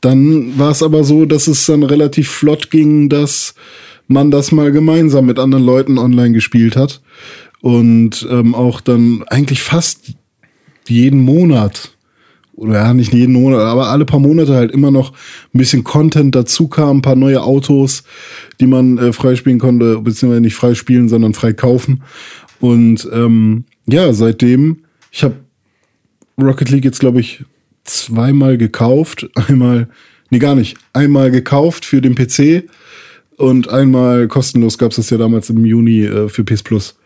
dann 0.00 0.58
war 0.58 0.70
es 0.70 0.82
aber 0.82 1.04
so, 1.04 1.24
dass 1.24 1.48
es 1.48 1.66
dann 1.66 1.82
relativ 1.82 2.28
flott 2.28 2.70
ging, 2.70 3.08
dass 3.08 3.54
man 4.06 4.30
das 4.30 4.52
mal 4.52 4.72
gemeinsam 4.72 5.26
mit 5.26 5.38
anderen 5.38 5.64
Leuten 5.64 5.98
online 5.98 6.32
gespielt 6.32 6.76
hat 6.76 7.00
und 7.60 8.26
ähm, 8.30 8.54
auch 8.54 8.80
dann 8.80 9.24
eigentlich 9.26 9.62
fast 9.62 10.14
jeden 10.90 11.20
Monat 11.20 11.96
oder 12.58 12.74
ja, 12.74 12.94
nicht 12.94 13.12
jeden 13.12 13.34
Monat, 13.34 13.60
aber 13.60 13.88
alle 13.88 14.04
paar 14.04 14.18
Monate 14.18 14.54
halt 14.54 14.72
immer 14.72 14.90
noch 14.90 15.12
ein 15.54 15.58
bisschen 15.58 15.84
Content 15.84 16.34
dazu 16.34 16.66
kam, 16.66 16.98
ein 16.98 17.02
paar 17.02 17.14
neue 17.14 17.42
Autos, 17.42 18.02
die 18.60 18.66
man 18.66 18.98
äh, 18.98 19.12
freispielen 19.12 19.60
konnte, 19.60 19.98
beziehungsweise 20.00 20.40
nicht 20.40 20.56
freispielen, 20.56 21.08
sondern 21.08 21.34
frei 21.34 21.52
kaufen. 21.52 22.02
Und 22.58 23.08
ähm, 23.12 23.64
ja, 23.86 24.12
seitdem, 24.12 24.78
ich 25.12 25.22
habe 25.22 25.36
Rocket 26.36 26.70
League 26.70 26.84
jetzt, 26.84 26.98
glaube 26.98 27.20
ich, 27.20 27.44
zweimal 27.84 28.58
gekauft. 28.58 29.28
Einmal, 29.48 29.88
nee, 30.30 30.40
gar 30.40 30.56
nicht. 30.56 30.76
Einmal 30.92 31.30
gekauft 31.30 31.84
für 31.84 32.00
den 32.00 32.16
PC 32.16 32.68
und 33.36 33.68
einmal 33.68 34.26
kostenlos 34.26 34.78
gab 34.78 34.90
es 34.90 34.96
das 34.96 35.10
ja 35.10 35.16
damals 35.16 35.48
im 35.48 35.64
Juni 35.64 36.04
äh, 36.04 36.28
für 36.28 36.42
PS 36.42 36.64
Plus. 36.64 36.98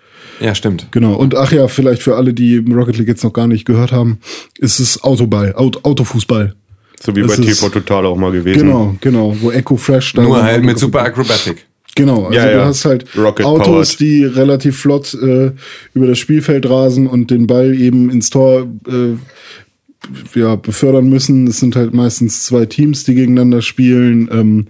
Ja, 0.42 0.54
stimmt. 0.54 0.88
Genau. 0.90 1.14
Und 1.14 1.36
ach 1.36 1.52
ja, 1.52 1.68
vielleicht 1.68 2.02
für 2.02 2.16
alle, 2.16 2.34
die 2.34 2.56
Rocket 2.58 2.98
League 2.98 3.08
jetzt 3.08 3.22
noch 3.22 3.32
gar 3.32 3.46
nicht 3.46 3.64
gehört 3.64 3.92
haben, 3.92 4.18
ist 4.58 4.80
es 4.80 5.02
Autoball, 5.04 5.54
Auto, 5.54 5.80
Autofußball. 5.82 6.54
So 7.00 7.14
wie 7.14 7.20
Es 7.20 7.36
bei 7.36 7.42
TV 7.42 7.68
Total 7.68 8.06
auch 8.06 8.16
mal 8.16 8.32
gewesen. 8.32 8.60
Genau, 8.60 8.96
genau. 9.00 9.36
Wo 9.40 9.50
Echo 9.50 9.76
Fresh 9.76 10.14
da 10.14 10.22
Nur 10.22 10.42
halt 10.42 10.64
mit 10.64 10.78
Super 10.78 11.02
Acrobatic. 11.02 11.66
Genau, 11.94 12.24
also 12.24 12.38
Ja, 12.38 12.46
du 12.46 12.52
ja. 12.58 12.64
hast 12.64 12.84
halt 12.84 13.04
Rocket 13.16 13.44
Autos, 13.44 13.96
powered. 13.96 14.00
die 14.00 14.24
relativ 14.24 14.78
flott 14.78 15.14
äh, 15.14 15.52
über 15.94 16.06
das 16.06 16.18
Spielfeld 16.18 16.68
rasen 16.68 17.06
und 17.06 17.30
den 17.30 17.46
Ball 17.46 17.74
eben 17.74 18.10
ins 18.10 18.30
Tor 18.30 18.66
äh, 18.88 20.38
ja, 20.38 20.56
befördern 20.56 21.08
müssen. 21.08 21.46
Es 21.46 21.60
sind 21.60 21.76
halt 21.76 21.92
meistens 21.92 22.44
zwei 22.44 22.66
Teams, 22.66 23.04
die 23.04 23.14
gegeneinander 23.14 23.62
spielen. 23.62 24.28
Ähm, 24.32 24.66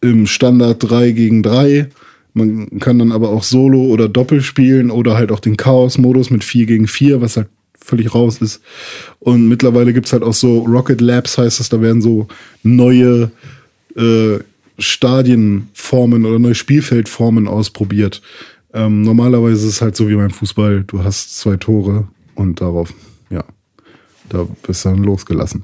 Im 0.00 0.26
Standard 0.26 0.78
3 0.88 1.10
gegen 1.10 1.42
3. 1.42 1.88
Man 2.34 2.80
kann 2.80 2.98
dann 2.98 3.12
aber 3.12 3.30
auch 3.30 3.44
Solo 3.44 3.84
oder 3.84 4.08
Doppel 4.08 4.42
spielen 4.42 4.90
oder 4.90 5.16
halt 5.16 5.30
auch 5.30 5.40
den 5.40 5.56
Chaos-Modus 5.56 6.30
mit 6.30 6.42
4 6.42 6.66
gegen 6.66 6.88
4, 6.88 7.20
was 7.20 7.36
halt 7.36 7.48
völlig 7.78 8.14
raus 8.14 8.38
ist. 8.38 8.60
Und 9.20 9.48
mittlerweile 9.48 9.92
gibt's 9.92 10.12
halt 10.12 10.22
auch 10.22 10.34
so 10.34 10.58
Rocket 10.64 11.00
Labs, 11.00 11.38
heißt 11.38 11.60
es, 11.60 11.68
da 11.68 11.80
werden 11.80 12.02
so 12.02 12.26
neue 12.62 13.30
äh, 13.96 14.38
Stadienformen 14.78 16.24
oder 16.24 16.38
neue 16.38 16.54
Spielfeldformen 16.54 17.46
ausprobiert. 17.46 18.20
Ähm, 18.72 19.02
normalerweise 19.02 19.66
ist 19.66 19.74
es 19.74 19.82
halt 19.82 19.94
so 19.94 20.08
wie 20.08 20.16
beim 20.16 20.30
Fußball, 20.30 20.82
du 20.84 21.04
hast 21.04 21.38
zwei 21.38 21.56
Tore 21.56 22.08
und 22.34 22.60
darauf, 22.60 22.92
ja, 23.30 23.44
da 24.28 24.48
bist 24.66 24.84
du 24.84 24.88
dann 24.88 25.04
losgelassen. 25.04 25.62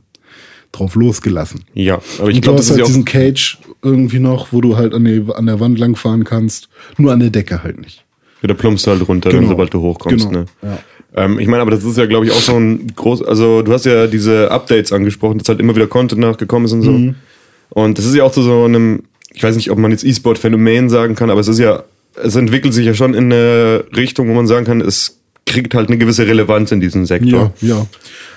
Drauf 0.72 0.94
losgelassen. 0.94 1.64
Ja, 1.74 2.00
aber 2.18 2.30
ich 2.30 2.40
glaube, 2.42 2.56
das 2.58 2.66
ist 2.66 2.70
halt 2.72 2.80
ja 2.80 2.86
diesen 2.86 3.04
Cage 3.04 3.58
irgendwie 3.82 4.20
noch, 4.20 4.52
wo 4.52 4.60
du 4.60 4.76
halt 4.76 4.94
an, 4.94 5.04
die, 5.04 5.24
an 5.34 5.46
der 5.46 5.58
Wand 5.60 5.78
langfahren 5.78 6.24
kannst. 6.24 6.68
Nur 6.96 7.12
an 7.12 7.20
der 7.20 7.30
Decke 7.30 7.62
halt 7.64 7.80
nicht. 7.80 8.04
Ja, 8.42 8.48
da 8.48 8.54
plumpst 8.54 8.86
du 8.86 8.92
halt 8.92 9.06
runter, 9.08 9.30
dann, 9.30 9.40
Genau. 9.40 9.50
sobald 9.52 9.74
du 9.74 9.80
hochkommst. 9.80 10.28
Genau, 10.28 10.40
Ne? 10.40 10.46
ja. 10.62 10.78
Ähm, 11.16 11.38
ich 11.40 11.48
meine, 11.48 11.62
aber 11.62 11.72
das 11.72 11.82
ist 11.84 11.98
ja, 11.98 12.06
glaube 12.06 12.26
ich, 12.26 12.32
auch 12.32 12.40
so 12.40 12.54
ein 12.56 12.86
groß. 12.94 13.22
Also, 13.22 13.62
du 13.62 13.72
hast 13.72 13.84
ja 13.84 14.06
diese 14.06 14.50
Updates 14.50 14.92
angesprochen, 14.92 15.38
dass 15.38 15.48
halt 15.48 15.58
immer 15.60 15.74
wieder 15.74 15.88
Content 15.88 16.20
nachgekommen 16.20 16.66
ist 16.66 16.72
und 16.72 16.82
so. 16.82 16.92
Mhm. 16.92 17.16
Und 17.70 17.98
das 17.98 18.04
ist 18.06 18.14
ja 18.14 18.22
auch 18.24 18.32
zu 18.32 18.42
so 18.42 18.64
einem, 18.64 19.02
ich 19.32 19.42
weiß 19.42 19.56
nicht, 19.56 19.70
ob 19.70 19.78
man 19.78 19.90
jetzt 19.90 20.04
E-Sport-Phänomen 20.04 20.88
sagen 20.88 21.16
kann, 21.16 21.30
aber 21.30 21.40
es 21.40 21.48
ist 21.48 21.58
ja, 21.58 21.82
es 22.22 22.36
entwickelt 22.36 22.74
sich 22.74 22.86
ja 22.86 22.94
schon 22.94 23.14
in 23.14 23.24
eine 23.32 23.84
Richtung, 23.96 24.28
wo 24.28 24.34
man 24.34 24.46
sagen 24.46 24.66
kann, 24.66 24.80
es 24.80 25.19
kriegt 25.46 25.74
halt 25.74 25.88
eine 25.88 25.98
gewisse 25.98 26.26
Relevanz 26.26 26.70
in 26.70 26.80
diesem 26.80 27.06
Sektor. 27.06 27.52
Ja, 27.60 27.68
ja. 27.68 27.86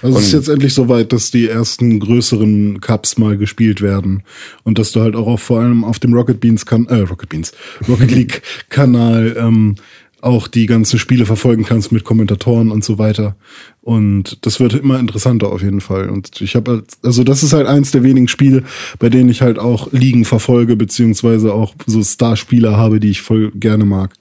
Also 0.02 0.18
es 0.18 0.26
ist 0.28 0.34
Und- 0.34 0.40
jetzt 0.40 0.48
endlich 0.50 0.74
soweit, 0.74 1.14
dass 1.14 1.30
die 1.32 1.48
ersten 1.48 2.00
größeren 2.00 2.82
Cups 2.82 3.18
mal 3.18 3.38
gespielt 3.38 3.82
werden 3.82 4.24
und 4.64 4.80
dass 4.80 4.92
du 4.94 5.02
halt 5.02 5.16
auch 5.16 5.28
auf, 5.28 5.42
vor 5.42 5.60
allem 5.60 5.84
auf 5.84 6.00
dem 6.00 6.14
Rocket 6.14 6.40
Beans 6.40 6.66
kan 6.66 6.88
äh, 6.88 6.96
Rocket 7.02 7.30
Beans 7.30 7.52
Rocket 7.88 8.12
League 8.12 8.42
Kanal 8.70 9.36
ähm, 9.40 9.76
auch 10.22 10.48
die 10.48 10.66
ganzen 10.68 11.00
Spiele 11.00 11.26
verfolgen 11.26 11.66
kannst 11.66 11.92
mit 11.92 12.06
Kommentatoren 12.06 12.72
und 12.72 12.82
so 12.84 12.98
weiter. 12.98 13.36
Und 13.82 14.38
das 14.46 14.62
wird 14.62 14.74
immer 14.74 14.98
interessanter 14.98 15.52
auf 15.52 15.62
jeden 15.62 15.82
Fall. 15.82 16.10
Und 16.10 16.40
ich 16.40 16.56
habe 16.56 16.84
also 17.04 17.26
das 17.26 17.44
ist 17.44 17.52
halt 17.52 17.68
eins 17.68 17.92
der 17.92 18.04
wenigen 18.04 18.30
Spiele, 18.30 18.64
bei 19.00 19.10
denen 19.10 19.30
ich 19.30 19.42
halt 19.42 19.60
auch 19.60 19.92
Ligen 19.92 20.24
verfolge, 20.24 20.78
beziehungsweise 20.78 21.54
auch 21.54 21.76
so 21.86 22.02
Starspieler 22.02 22.78
habe, 22.78 23.02
die 23.02 23.10
ich 23.10 23.22
voll 23.22 23.52
gerne 23.52 23.84
mag 23.84 24.14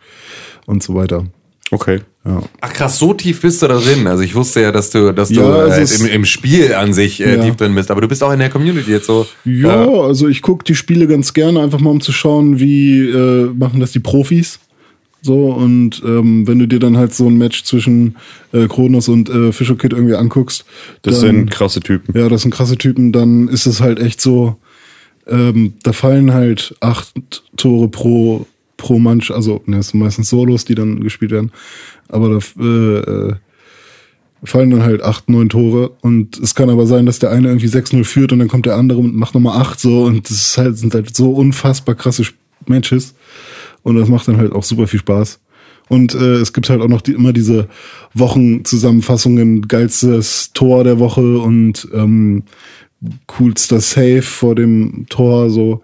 und 0.67 0.83
so 0.83 0.95
weiter. 0.97 1.25
Okay. 1.71 2.01
Ja. 2.25 2.41
Ach 2.61 2.73
krass, 2.73 2.99
so 3.01 3.15
tief 3.15 3.41
bist 3.41 3.63
du 3.63 3.67
da 3.69 3.79
drin. 3.79 4.07
Also 4.07 4.23
ich 4.23 4.35
wusste 4.35 4.61
ja, 4.61 4.71
dass 4.71 4.91
du, 4.91 5.13
dass 5.13 5.29
du 5.29 5.41
Ja, 5.41 5.47
also 5.55 5.81
äh, 5.81 5.83
es- 5.83 6.01
im, 6.01 6.07
im 6.07 6.25
Spiel 6.25 6.73
an 6.75 6.93
sich 6.93 7.21
äh, 7.21 7.37
Ja. 7.37 7.43
tief 7.45 7.57
drin 7.57 7.75
bist. 7.75 7.91
Aber 7.91 8.01
du 8.01 8.07
bist 8.09 8.23
auch 8.23 8.33
in 8.33 8.39
der 8.39 8.49
Community 8.51 8.91
jetzt 8.93 9.07
so. 9.07 9.27
Ja, 9.45 9.87
also 9.89 10.29
ich 10.29 10.41
gucke 10.41 10.63
die 10.65 10.77
Spiele 10.77 11.09
ganz 11.09 11.35
gerne, 11.35 11.61
einfach 11.61 11.81
mal 11.81 11.91
um 11.91 12.01
zu 12.01 12.13
schauen, 12.13 12.61
wie 12.61 13.01
äh, 13.09 13.47
machen 13.55 13.81
das 13.81 13.91
die 13.91 13.99
Profis. 14.01 14.61
So, 15.25 15.53
und 15.53 16.03
ähm, 16.05 16.47
wenn 16.49 16.59
du 16.59 16.67
dir 16.67 16.81
dann 16.81 16.97
halt 16.97 17.15
so 17.15 17.29
ein 17.29 17.37
Match 17.39 17.63
zwischen 17.65 18.17
äh, 18.53 18.67
Kronos 18.67 19.09
und 19.09 19.29
äh, 19.29 19.53
Fischer 19.53 19.77
Kid 19.77 19.93
irgendwie 19.93 20.17
anguckst, 20.17 20.65
Das 21.03 21.21
dann, 21.21 21.31
sind 21.37 21.51
krasse 21.51 21.79
Typen. 21.81 22.17
ja, 22.19 22.29
das 22.29 22.43
sind 22.43 22.53
krasse 22.53 22.77
Typen, 22.77 23.13
dann 23.13 23.47
ist 23.49 23.67
es 23.67 23.81
halt 23.81 24.01
echt 24.01 24.21
so, 24.21 24.57
ähm, 25.29 25.75
da 25.85 25.93
fallen 25.93 26.33
halt 26.35 26.75
acht 26.81 27.13
Tore 27.57 27.87
pro, 27.89 28.47
pro 28.83 28.99
Manch, 28.99 29.31
also 29.31 29.63
ne, 29.67 29.79
es 29.79 29.89
sind 29.89 30.01
meistens 30.01 30.29
Solos, 30.29 30.65
die 30.65 30.75
dann 30.75 31.01
gespielt 31.01 31.31
werden, 31.31 31.53
aber 32.09 32.29
da 32.29 32.63
äh, 32.63 32.99
äh, 32.99 33.35
fallen 34.45 34.71
dann 34.71 34.83
halt 34.83 35.03
acht, 35.03 35.31
neun 35.31 35.49
Tore 35.49 35.93
und 36.01 36.39
es 36.39 36.55
kann 36.55 36.69
aber 36.69 36.87
sein, 36.87 37.07
dass 37.07 37.19
der 37.19 37.31
eine 37.31 37.49
irgendwie 37.49 37.69
6-0 37.69 38.05
führt 38.05 38.33
und 38.33 38.41
dann 38.41 38.49
kommt 38.49 38.67
der 38.67 38.77
andere 38.77 38.99
und 38.99 39.15
macht 39.15 39.35
nochmal 39.35 39.61
acht 39.61 39.81
so 39.81 40.05
und 40.05 40.29
das 40.29 40.37
ist 40.37 40.59
halt, 40.59 40.77
sind 40.77 40.95
halt 40.95 41.17
so 41.17 41.31
unfassbar 41.31 41.95
krasse 41.95 42.25
Matches. 42.69 43.15
Und 43.83 43.97
das 43.97 44.09
macht 44.09 44.29
dann 44.29 44.37
halt 44.37 44.53
auch 44.53 44.63
super 44.63 44.87
viel 44.87 45.01
Spaß. 45.01 45.41
Und 45.89 46.15
äh, 46.15 46.37
es 46.37 46.53
gibt 46.53 46.71
halt 46.71 46.81
auch 46.81 46.89
noch 46.89 47.01
die, 47.01 47.13
immer 47.13 47.33
diese 47.33 47.69
Wochenzusammenfassungen, 48.15 49.69
geilstes 49.69 50.53
Tor 50.53 50.85
der 50.85 50.99
Woche 50.99 51.39
und 51.39 51.89
ähm, 51.93 52.45
coolster 53.27 53.81
Save 53.81 54.23
vor 54.23 54.55
dem 54.55 55.07
Tor 55.09 55.51
so. 55.51 55.83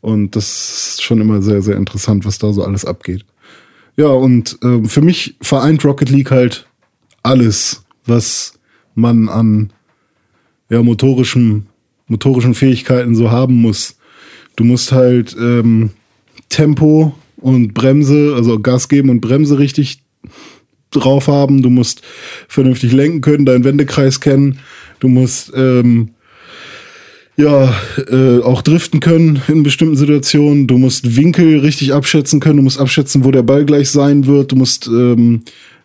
Und 0.00 0.36
das 0.36 0.94
ist 0.94 1.02
schon 1.02 1.20
immer 1.20 1.42
sehr, 1.42 1.62
sehr 1.62 1.76
interessant, 1.76 2.24
was 2.24 2.38
da 2.38 2.52
so 2.52 2.64
alles 2.64 2.84
abgeht. 2.84 3.24
Ja, 3.96 4.06
und 4.06 4.58
äh, 4.62 4.82
für 4.88 5.02
mich 5.02 5.36
vereint 5.42 5.84
Rocket 5.84 6.08
League 6.10 6.30
halt 6.30 6.66
alles, 7.22 7.84
was 8.06 8.54
man 8.94 9.28
an 9.28 9.72
ja, 10.70 10.82
motorischen, 10.82 11.66
motorischen 12.06 12.54
Fähigkeiten 12.54 13.14
so 13.14 13.30
haben 13.30 13.54
muss. 13.54 13.98
Du 14.56 14.64
musst 14.64 14.92
halt 14.92 15.36
ähm, 15.38 15.90
Tempo 16.48 17.14
und 17.36 17.74
Bremse, 17.74 18.34
also 18.34 18.58
Gas 18.60 18.88
geben 18.88 19.10
und 19.10 19.20
Bremse 19.20 19.58
richtig 19.58 20.02
drauf 20.90 21.28
haben. 21.28 21.62
Du 21.62 21.70
musst 21.70 22.02
vernünftig 22.48 22.92
lenken 22.92 23.20
können, 23.20 23.46
deinen 23.46 23.64
Wendekreis 23.64 24.20
kennen. 24.20 24.60
Du 24.98 25.08
musst 25.08 25.52
ähm, 25.54 26.10
ja 27.40 27.74
äh, 28.10 28.40
auch 28.42 28.62
driften 28.62 29.00
können 29.00 29.40
in 29.48 29.62
bestimmten 29.62 29.96
Situationen. 29.96 30.66
Du 30.66 30.78
musst 30.78 31.16
Winkel 31.16 31.58
richtig 31.60 31.92
abschätzen 31.94 32.40
können. 32.40 32.58
Du 32.58 32.62
musst 32.62 32.78
abschätzen, 32.80 33.24
wo 33.24 33.30
der 33.30 33.42
Ball 33.42 33.64
gleich 33.64 33.90
sein 33.90 34.26
wird. 34.26 34.52
Du 34.52 34.56
musst 34.56 34.86
ähm, 34.86 35.42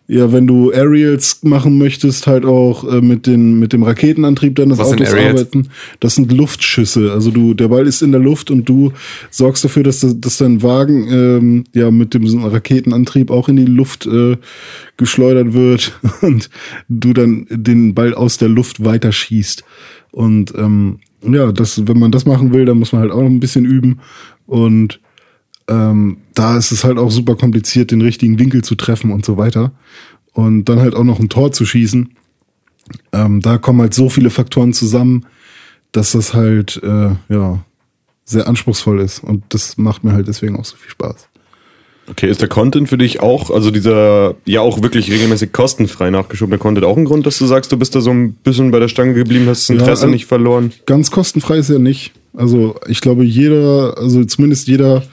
ja, 0.08 0.32
wenn 0.32 0.46
du 0.46 0.72
Aerials 0.72 1.40
machen 1.42 1.80
möchtest, 1.80 2.28
halt 2.28 2.46
auch 2.46 2.84
äh, 2.88 3.02
mit, 3.02 3.26
den, 3.26 3.58
mit 3.58 3.74
dem 3.74 3.82
Raketenantrieb 3.82 4.54
deines 4.56 4.78
Was 4.78 4.90
Autos 4.94 5.08
arbeiten. 5.32 5.70
Das 6.00 6.14
sind 6.14 6.32
Luftschüsse. 6.32 7.12
Also 7.12 7.32
du, 7.32 7.56
der 7.56 7.70
Ball 7.70 7.88
ist 7.88 8.04
in 8.04 8.12
der 8.12 8.22
Luft 8.22 8.52
und 8.52 8.70
du 8.70 8.92
sorgst 9.32 9.64
dafür, 9.64 9.82
dass, 9.82 10.02
das- 10.02 10.20
dass 10.20 10.38
dein 10.38 10.62
Wagen 10.62 11.08
ähm, 11.12 11.64
ja 11.74 11.90
mit 11.90 12.14
dem 12.14 12.24
Raketenantrieb 12.44 13.32
auch 13.32 13.50
in 13.50 13.56
die 13.56 13.66
Luft 13.66 14.06
äh, 14.06 14.38
geschleudert 14.98 15.54
wird 15.54 16.00
und 16.22 16.52
du 16.88 17.14
dann 17.14 17.48
den 17.50 17.96
Ball 17.96 18.14
aus 18.14 18.38
der 18.38 18.50
Luft 18.50 18.86
weiterschießt. 18.86 19.64
Und 20.12 20.54
ähm, 20.56 21.00
ja, 21.34 21.52
das, 21.52 21.88
wenn 21.88 22.00
man 22.00 22.12
das 22.12 22.26
machen 22.26 22.54
will, 22.54 22.66
dann 22.66 22.80
muss 22.80 22.92
man 22.92 23.02
halt 23.02 23.12
auch 23.12 23.22
noch 23.22 23.30
ein 23.30 23.40
bisschen 23.40 23.66
üben. 23.66 24.00
Und 24.46 25.00
ähm, 25.68 26.18
da 26.34 26.58
ist 26.58 26.72
es 26.72 26.84
halt 26.84 26.98
auch 26.98 27.12
super 27.12 27.36
kompliziert, 27.36 27.92
den 27.92 28.02
richtigen 28.02 28.40
Winkel 28.40 28.64
zu 28.64 28.76
treffen 28.76 29.12
und 29.12 29.26
so 29.26 29.38
weiter. 29.38 29.72
Und 30.34 30.66
dann 30.66 30.80
halt 30.80 30.96
auch 30.96 31.04
noch 31.04 31.20
ein 31.20 31.30
Tor 31.30 31.52
zu 31.52 31.66
schießen. 31.66 32.14
Ähm, 33.12 33.42
da 33.42 33.58
kommen 33.58 33.82
halt 33.82 33.94
so 33.94 34.10
viele 34.10 34.30
Faktoren 34.30 34.74
zusammen, 34.74 35.26
dass 35.92 36.12
das 36.12 36.34
halt 36.34 36.82
äh, 36.84 37.16
ja 37.30 37.64
sehr 38.26 38.48
anspruchsvoll 38.48 39.00
ist. 39.00 39.24
Und 39.24 39.44
das 39.50 39.78
macht 39.78 40.04
mir 40.04 40.12
halt 40.12 40.28
deswegen 40.28 40.58
auch 40.58 40.66
so 40.66 40.76
viel 40.76 40.92
Spaß. 40.92 41.30
Okay, 42.08 42.30
ist 42.30 42.42
der 42.42 42.50
Content 42.50 42.88
für 42.88 42.98
dich 43.00 43.20
auch, 43.22 43.50
also 43.50 43.72
dieser 43.72 44.36
ja 44.46 44.62
auch 44.62 44.84
wirklich 44.84 45.12
regelmäßig 45.12 45.52
kostenfrei 45.52 46.12
nachgeschobene 46.12 46.60
Content 46.60 46.86
auch 46.86 46.98
ein 46.98 47.06
Grund, 47.06 47.26
dass 47.26 47.40
du 47.40 47.46
sagst, 47.48 47.72
du 47.72 47.78
bist 47.78 47.96
da 47.96 48.02
so 48.02 48.12
ein 48.12 48.34
bisschen 48.34 48.70
bei 48.70 48.80
der 48.80 48.88
Stange 48.90 49.14
geblieben, 49.16 49.48
hast 49.48 49.62
das 49.62 49.68
Ja, 49.70 49.76
Interesse 49.82 50.04
also- 50.04 50.14
nicht 50.14 50.26
verloren? 50.28 50.72
Ganz 50.86 51.10
kostenfrei 51.10 51.58
ist 51.58 51.70
ja 51.70 51.80
nicht. 51.80 52.12
Also 52.38 52.76
ich 52.88 53.02
glaube, 53.02 53.24
jeder, 53.24 53.98
also 53.98 54.24
zumindest 54.26 54.68
jeder 54.68 55.04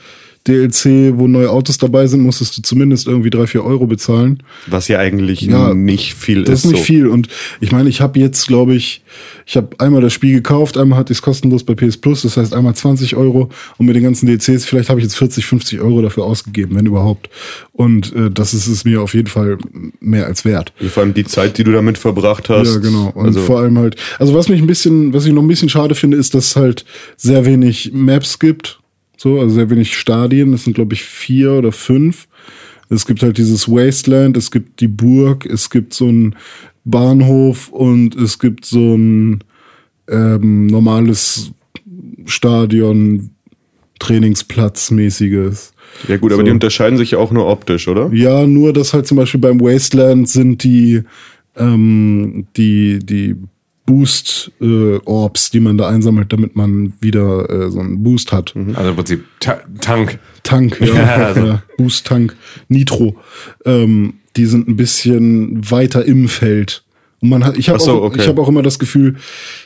DLC, 0.48 1.12
wo 1.16 1.28
neue 1.28 1.50
Autos 1.50 1.78
dabei 1.78 2.06
sind, 2.06 2.20
musstest 2.22 2.58
du 2.58 2.62
zumindest 2.62 3.06
irgendwie 3.06 3.30
drei, 3.30 3.46
vier 3.46 3.64
Euro 3.64 3.86
bezahlen. 3.86 4.42
Was 4.66 4.88
ja 4.88 4.98
eigentlich 4.98 5.42
Ja, 5.42 5.72
nicht 5.72 6.14
viel 6.14 6.44
Das 6.44 6.60
ist. 6.60 6.64
ist 6.64 6.70
nicht 6.72 6.78
so. 6.80 6.84
viel. 6.84 7.06
Und 7.06 7.28
ich 7.60 7.70
meine, 7.72 7.88
ich 7.88 8.00
habe 8.00 8.18
jetzt, 8.18 8.46
glaube 8.48 8.74
ich, 8.74 9.02
ich 9.46 9.56
habe 9.56 9.68
einmal 9.78 10.00
das 10.02 10.12
Spiel 10.12 10.34
gekauft, 10.34 10.76
einmal 10.76 10.98
hatte 10.98 11.12
ich 11.12 11.18
es 11.18 11.22
kostenlos 11.22 11.62
bei 11.64 11.74
PS 11.74 11.96
Plus, 11.96 12.22
das 12.22 12.36
heißt 12.36 12.54
einmal 12.54 12.74
20 12.74 13.14
Euro 13.16 13.50
und 13.78 13.86
mit 13.86 13.94
den 13.94 14.02
ganzen 14.02 14.26
DLCs, 14.26 14.64
vielleicht 14.64 14.88
habe 14.90 14.98
ich 15.00 15.04
jetzt 15.04 15.16
40, 15.16 15.44
50 15.46 15.80
Euro 15.80 16.02
dafür 16.02 16.24
ausgegeben, 16.24 16.74
wenn 16.76 16.86
überhaupt. 16.86 17.28
Und 17.72 18.12
äh, 18.14 18.30
das 18.30 18.52
ist 18.54 18.66
es 18.66 18.84
mir 18.84 19.00
auf 19.02 19.14
jeden 19.14 19.28
Fall 19.28 19.58
mehr 20.00 20.26
als 20.26 20.44
wert. 20.44 20.72
Vor 20.88 21.02
allem 21.04 21.14
die 21.14 21.24
Zeit, 21.24 21.58
die 21.58 21.64
du 21.64 21.72
damit 21.72 21.98
verbracht 21.98 22.48
hast. 22.48 22.74
Ja, 22.74 22.78
genau. 22.80 23.10
Und 23.14 23.26
also, 23.26 23.40
vor 23.42 23.60
allem 23.60 23.78
halt, 23.78 23.96
also 24.18 24.34
was 24.34 24.48
mich 24.48 24.60
ein 24.60 24.66
bisschen, 24.66 25.12
was 25.12 25.24
ich 25.24 25.32
noch 25.32 25.42
ein 25.42 25.48
bisschen 25.48 25.68
schade 25.68 25.94
finde, 25.94 26.16
ist, 26.16 26.34
dass 26.34 26.46
es 26.48 26.56
halt 26.56 26.84
sehr 27.16 27.44
wenig 27.44 27.92
Maps 27.94 28.38
gibt. 28.38 28.80
So, 29.22 29.38
also 29.38 29.54
sehr 29.54 29.70
wenig 29.70 29.96
Stadien. 29.96 30.50
Das 30.50 30.64
sind, 30.64 30.74
glaube 30.74 30.94
ich, 30.94 31.04
vier 31.04 31.52
oder 31.52 31.70
fünf. 31.70 32.26
Es 32.90 33.06
gibt 33.06 33.22
halt 33.22 33.38
dieses 33.38 33.68
Wasteland, 33.68 34.36
es 34.36 34.50
gibt 34.50 34.80
die 34.80 34.88
Burg, 34.88 35.46
es 35.46 35.70
gibt 35.70 35.94
so 35.94 36.08
ein 36.08 36.34
Bahnhof 36.84 37.68
und 37.68 38.16
es 38.16 38.40
gibt 38.40 38.64
so 38.64 38.96
ein 38.96 39.44
ähm, 40.08 40.66
normales 40.66 41.52
Stadion, 42.26 43.30
Trainingsplatzmäßiges. 44.00 45.72
ja 46.08 46.16
gut, 46.16 46.32
aber 46.32 46.40
so. 46.40 46.46
die 46.46 46.50
unterscheiden 46.50 46.98
sich 46.98 47.12
ja 47.12 47.18
auch 47.18 47.30
nur 47.30 47.46
optisch, 47.46 47.86
oder? 47.86 48.10
Ja, 48.12 48.44
nur 48.44 48.72
dass 48.72 48.92
halt 48.92 49.06
zum 49.06 49.18
Beispiel 49.18 49.38
beim 49.38 49.60
Wasteland 49.60 50.28
sind 50.28 50.64
die, 50.64 51.02
ähm, 51.56 52.48
die, 52.56 52.98
die 52.98 53.36
Boost-Orbs, 53.86 55.50
die 55.50 55.60
man 55.60 55.76
da 55.76 55.88
einsammelt, 55.88 56.32
damit 56.32 56.54
man 56.54 56.92
wieder 57.00 57.50
äh, 57.50 57.70
so 57.70 57.80
einen 57.80 58.02
Boost 58.02 58.32
hat. 58.32 58.54
Also 58.74 58.90
im 58.90 58.96
Prinzip 58.96 59.24
Ta 59.40 59.60
Tank. 59.80 60.18
Tank, 60.42 60.80
ja, 60.80 60.86
Ja, 60.94 61.26
also. 61.26 61.58
Boost-Tank, 61.76 62.36
Nitro. 62.68 63.16
Ähm, 63.64 64.14
die 64.36 64.46
sind 64.46 64.68
ein 64.68 64.76
bisschen 64.76 65.70
weiter 65.70 66.04
im 66.04 66.28
Feld. 66.28 66.84
Und 67.20 67.28
man 67.28 67.44
hat, 67.44 67.56
ich 67.56 67.68
habe 67.68 67.80
so, 67.80 68.00
auch, 68.00 68.04
okay. 68.04 68.20
ich 68.20 68.28
habe 68.28 68.40
auch 68.40 68.48
immer 68.48 68.62
das 68.62 68.78
Gefühl, 68.78 69.16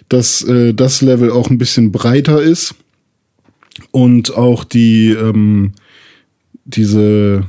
dass 0.09 0.43
äh, 0.43 0.74
das 0.74 1.01
Level 1.02 1.30
auch 1.30 1.51
ein 1.51 1.59
bisschen 1.59 1.93
breiter 1.93 2.43
ist 2.43 2.74
und 3.90 4.36
auch 4.36 4.64
die 4.64 5.10
ähm, 5.10 5.72
diese 6.64 7.47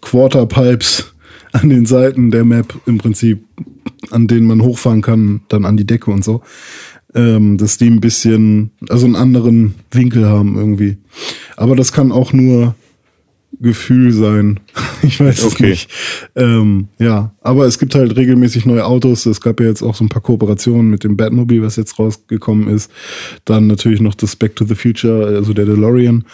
Quarterpipes 0.00 1.14
an 1.52 1.68
den 1.68 1.86
Seiten 1.86 2.30
der 2.30 2.44
Map 2.44 2.74
im 2.86 2.98
Prinzip, 2.98 3.44
an 4.10 4.26
denen 4.26 4.46
man 4.46 4.62
hochfahren 4.62 5.02
kann, 5.02 5.42
dann 5.48 5.64
an 5.64 5.76
die 5.76 5.86
Decke 5.86 6.10
und 6.10 6.24
so, 6.24 6.42
ähm, 7.14 7.58
dass 7.58 7.78
die 7.78 7.88
ein 7.88 8.00
bisschen, 8.00 8.70
also 8.88 9.06
einen 9.06 9.16
anderen 9.16 9.74
Winkel 9.90 10.26
haben 10.26 10.56
irgendwie. 10.56 10.98
Aber 11.56 11.76
das 11.76 11.92
kann 11.92 12.12
auch 12.12 12.32
nur 12.32 12.74
Gefühl 13.60 14.12
sein. 14.12 14.60
Ich 15.04 15.18
weiß 15.18 15.44
Okay. 15.44 15.54
es 15.54 15.60
nicht. 15.60 15.90
Ähm, 16.36 16.86
ja, 17.00 17.34
aber 17.40 17.66
es 17.66 17.80
gibt 17.80 17.96
halt 17.96 18.14
regelmäßig 18.14 18.66
neue 18.66 18.84
Autos. 18.84 19.26
Es 19.26 19.40
gab 19.40 19.58
ja 19.58 19.66
jetzt 19.66 19.82
auch 19.82 19.96
so 19.96 20.04
ein 20.04 20.08
paar 20.08 20.22
Kooperationen 20.22 20.90
mit 20.90 21.02
dem 21.02 21.16
Batmobile, 21.16 21.62
was 21.62 21.74
jetzt 21.74 21.98
rausgekommen 21.98 22.68
ist. 22.68 22.88
Dann 23.44 23.66
natürlich 23.66 24.00
noch 24.00 24.14
das 24.14 24.36
Back 24.36 24.54
to 24.54 24.64
the 24.64 24.76
Future, 24.76 25.26
also 25.26 25.52
der 25.54 25.64
DeLorean. 25.64 26.24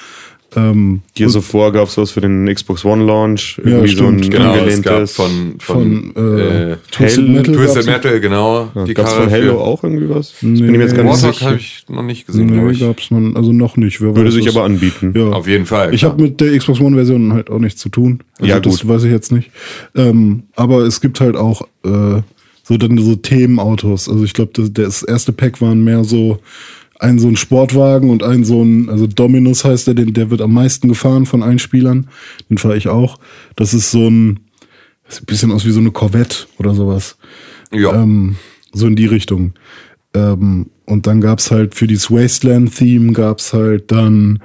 Ähm, 0.56 1.02
Hier 1.14 1.28
so 1.28 1.42
vor 1.42 1.72
gab 1.72 1.88
es 1.88 1.98
was 1.98 2.10
für 2.10 2.22
den 2.22 2.46
Xbox 2.46 2.82
One 2.84 3.04
Launch. 3.04 3.60
Ja, 3.62 3.70
Irgendwie 3.72 3.94
so 3.94 4.06
ein 4.06 4.18
stimmt. 4.22 4.30
Genau, 4.34 4.54
es 4.64 4.80
gab 4.80 5.06
von, 5.10 5.56
von, 5.58 6.12
von 6.14 6.38
äh, 6.38 6.72
äh, 6.72 6.76
Twisted 6.90 7.24
Hell- 7.26 7.34
Metal. 7.34 7.54
Twisted 7.54 7.86
Metal, 7.86 8.20
genau. 8.20 8.70
Ja, 8.74 8.84
die 8.86 8.94
gab's 8.94 9.10
Karre 9.10 9.22
von 9.24 9.30
Halo 9.32 9.52
für- 9.52 9.60
auch 9.60 9.84
irgendwie 9.84 10.08
was? 10.08 10.30
Das 10.32 10.42
Nee, 10.42 10.60
bin 10.60 10.64
ich 10.70 10.70
mir 10.78 10.84
jetzt 10.84 10.96
gar 10.96 11.02
nicht 11.04 11.12
Warthog 11.12 11.34
sicher. 11.34 11.46
habe 11.46 11.56
ich 11.58 11.84
noch 11.90 12.02
nicht 12.02 12.26
gesehen, 12.26 12.46
glaube 12.50 12.66
Nee, 12.68 12.72
ich. 12.72 12.80
gab's 12.80 13.10
noch, 13.10 13.36
also 13.36 13.52
noch 13.52 13.76
nicht. 13.76 14.00
Wer 14.00 14.16
Würde 14.16 14.32
sich 14.32 14.46
was- 14.46 14.56
aber 14.56 14.64
anbieten. 14.64 15.12
Ja. 15.14 15.28
Auf 15.32 15.46
jeden 15.46 15.66
Fall. 15.66 15.92
Ich 15.92 16.04
habe 16.04 16.22
mit 16.22 16.40
der 16.40 16.56
Xbox 16.58 16.80
One-Version 16.80 17.34
halt 17.34 17.50
auch 17.50 17.58
nichts 17.58 17.80
zu 17.82 17.90
tun. 17.90 18.20
Also 18.38 18.50
Ja, 18.50 18.58
das 18.58 18.80
gut. 18.80 18.88
weiß 18.88 19.04
ich 19.04 19.12
jetzt 19.12 19.30
nicht. 19.32 19.50
Ähm, 19.94 20.44
aber 20.56 20.78
es 20.84 21.02
gibt 21.02 21.20
halt 21.20 21.36
auch 21.36 21.60
äh, 21.84 22.22
so 22.62 22.76
dann 22.78 22.96
so 22.96 23.16
Themenautos. 23.16 24.08
Also 24.08 24.24
ich 24.24 24.32
glaube, 24.32 24.52
das, 24.54 24.72
das 24.72 25.02
erste 25.02 25.32
Pack 25.32 25.60
waren 25.60 25.84
mehr 25.84 26.04
so 26.04 26.38
ein 26.98 27.18
so 27.18 27.28
ein 27.28 27.36
Sportwagen 27.36 28.10
und 28.10 28.22
ein 28.22 28.44
so 28.44 28.62
ein, 28.62 28.88
also 28.88 29.06
Dominus 29.06 29.64
heißt 29.64 29.86
der, 29.86 29.94
den, 29.94 30.14
der 30.14 30.30
wird 30.30 30.40
am 30.40 30.52
meisten 30.52 30.88
gefahren 30.88 31.26
von 31.26 31.42
allen 31.42 31.58
Spielern. 31.58 32.08
Den 32.50 32.58
fahre 32.58 32.76
ich 32.76 32.88
auch. 32.88 33.18
Das 33.56 33.74
ist 33.74 33.90
so 33.90 34.08
ein, 34.08 34.40
das 35.06 35.16
sieht 35.16 35.24
ein 35.24 35.26
bisschen 35.26 35.52
aus 35.52 35.64
wie 35.64 35.70
so 35.70 35.80
eine 35.80 35.92
Corvette 35.92 36.46
oder 36.58 36.74
sowas. 36.74 37.16
ja. 37.72 38.02
Ähm, 38.02 38.36
so 38.72 38.86
in 38.86 38.96
die 38.96 39.06
Richtung. 39.06 39.54
Ähm, 40.14 40.66
und 40.84 41.06
dann 41.06 41.20
gab's 41.20 41.50
halt 41.50 41.74
für 41.74 41.86
dieses 41.86 42.10
Wasteland-Theme 42.10 43.12
gab's 43.12 43.52
halt 43.52 43.90
dann 43.90 44.42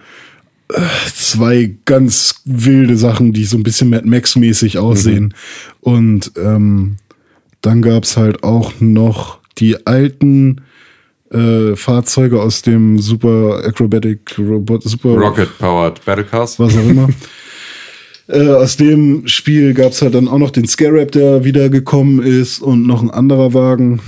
äh, 0.69 0.81
zwei 1.13 1.75
ganz 1.85 2.41
wilde 2.45 2.97
Sachen, 2.97 3.33
die 3.33 3.45
so 3.45 3.57
ein 3.57 3.63
bisschen 3.63 3.89
Mad 3.89 4.07
Max-mäßig 4.07 4.77
aussehen. 4.77 5.33
Und 5.81 6.31
ähm, 6.37 6.97
dann 7.61 7.81
gab's 7.81 8.17
halt 8.17 8.43
auch 8.43 8.73
noch 8.79 9.39
die 9.57 9.85
alten 9.85 10.61
äh, 11.33 11.75
Fahrzeuge 11.75 12.41
aus 12.41 12.61
dem 12.61 12.99
Super 12.99 13.63
Acrobatic 13.65 14.37
Robot, 14.37 14.83
Super 14.83 15.09
Rocket 15.09 15.57
Powered 15.57 16.03
Battlecars. 16.05 16.59
was 16.59 16.75
auch 16.75 16.89
immer. 16.89 17.09
äh, 18.27 18.49
aus 18.49 18.77
dem 18.77 19.27
Spiel 19.27 19.73
gab's 19.73 20.01
halt 20.01 20.15
dann 20.15 20.27
auch 20.27 20.37
noch 20.37 20.51
den 20.51 20.67
Scarab, 20.67 21.11
der 21.11 21.43
wieder 21.43 21.69
gekommen 21.69 22.21
ist 22.21 22.61
und 22.61 22.85
noch 22.85 23.01
ein 23.01 23.11
anderer 23.11 23.53
Wagen. 23.53 24.01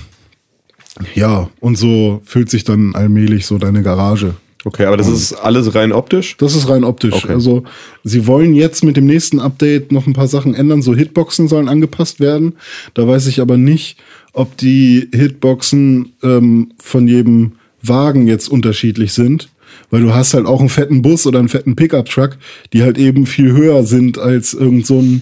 Ja, 1.14 1.50
und 1.60 1.78
so 1.78 2.22
füllt 2.24 2.50
sich 2.50 2.64
dann 2.64 2.96
allmählich 2.96 3.46
so 3.46 3.58
deine 3.58 3.82
Garage. 3.82 4.36
Okay, 4.66 4.86
aber 4.86 4.98
das 4.98 5.08
ist 5.08 5.34
alles 5.34 5.76
rein 5.76 5.92
optisch? 5.92 6.38
Das 6.38 6.56
ist 6.56 6.68
rein 6.68 6.84
optisch. 6.84 7.14
Okay. 7.14 7.34
Also 7.34 7.64
sie 8.04 8.26
wollen 8.26 8.56
jetzt 8.56 8.84
mit 8.84 8.98
dem 8.98 9.06
nächsten 9.06 9.40
Update 9.40 9.92
noch 9.92 10.08
ein 10.08 10.14
paar 10.14 10.28
Sachen 10.28 10.56
ändern. 10.56 10.82
So 10.82 10.96
Hitboxen 10.96 11.48
sollen 11.48 11.70
angepasst 11.70 12.20
werden. 12.20 12.56
Da 12.96 13.08
weiß 13.08 13.28
ich 13.28 13.42
aber 13.42 13.58
nicht, 13.58 13.98
ob 14.34 14.58
die 14.58 15.08
Hitboxen 15.14 16.14
ähm, 16.24 16.72
von 16.82 17.08
jedem 17.08 17.54
Wagen 17.84 18.28
jetzt 18.28 18.50
unterschiedlich 18.50 19.14
sind. 19.14 19.50
Weil 19.92 20.02
du 20.02 20.16
hast 20.16 20.34
halt 20.34 20.48
auch 20.48 20.62
einen 20.62 20.70
fetten 20.70 21.04
Bus 21.04 21.28
oder 21.28 21.38
einen 21.38 21.50
fetten 21.50 21.76
Pickup-Truck, 21.76 22.38
die 22.74 22.82
halt 22.82 22.98
eben 22.98 23.28
viel 23.28 23.52
höher 23.52 23.84
sind 23.84 24.18
als 24.18 24.56
irgend 24.56 24.88
so 24.88 25.00
ein 25.00 25.22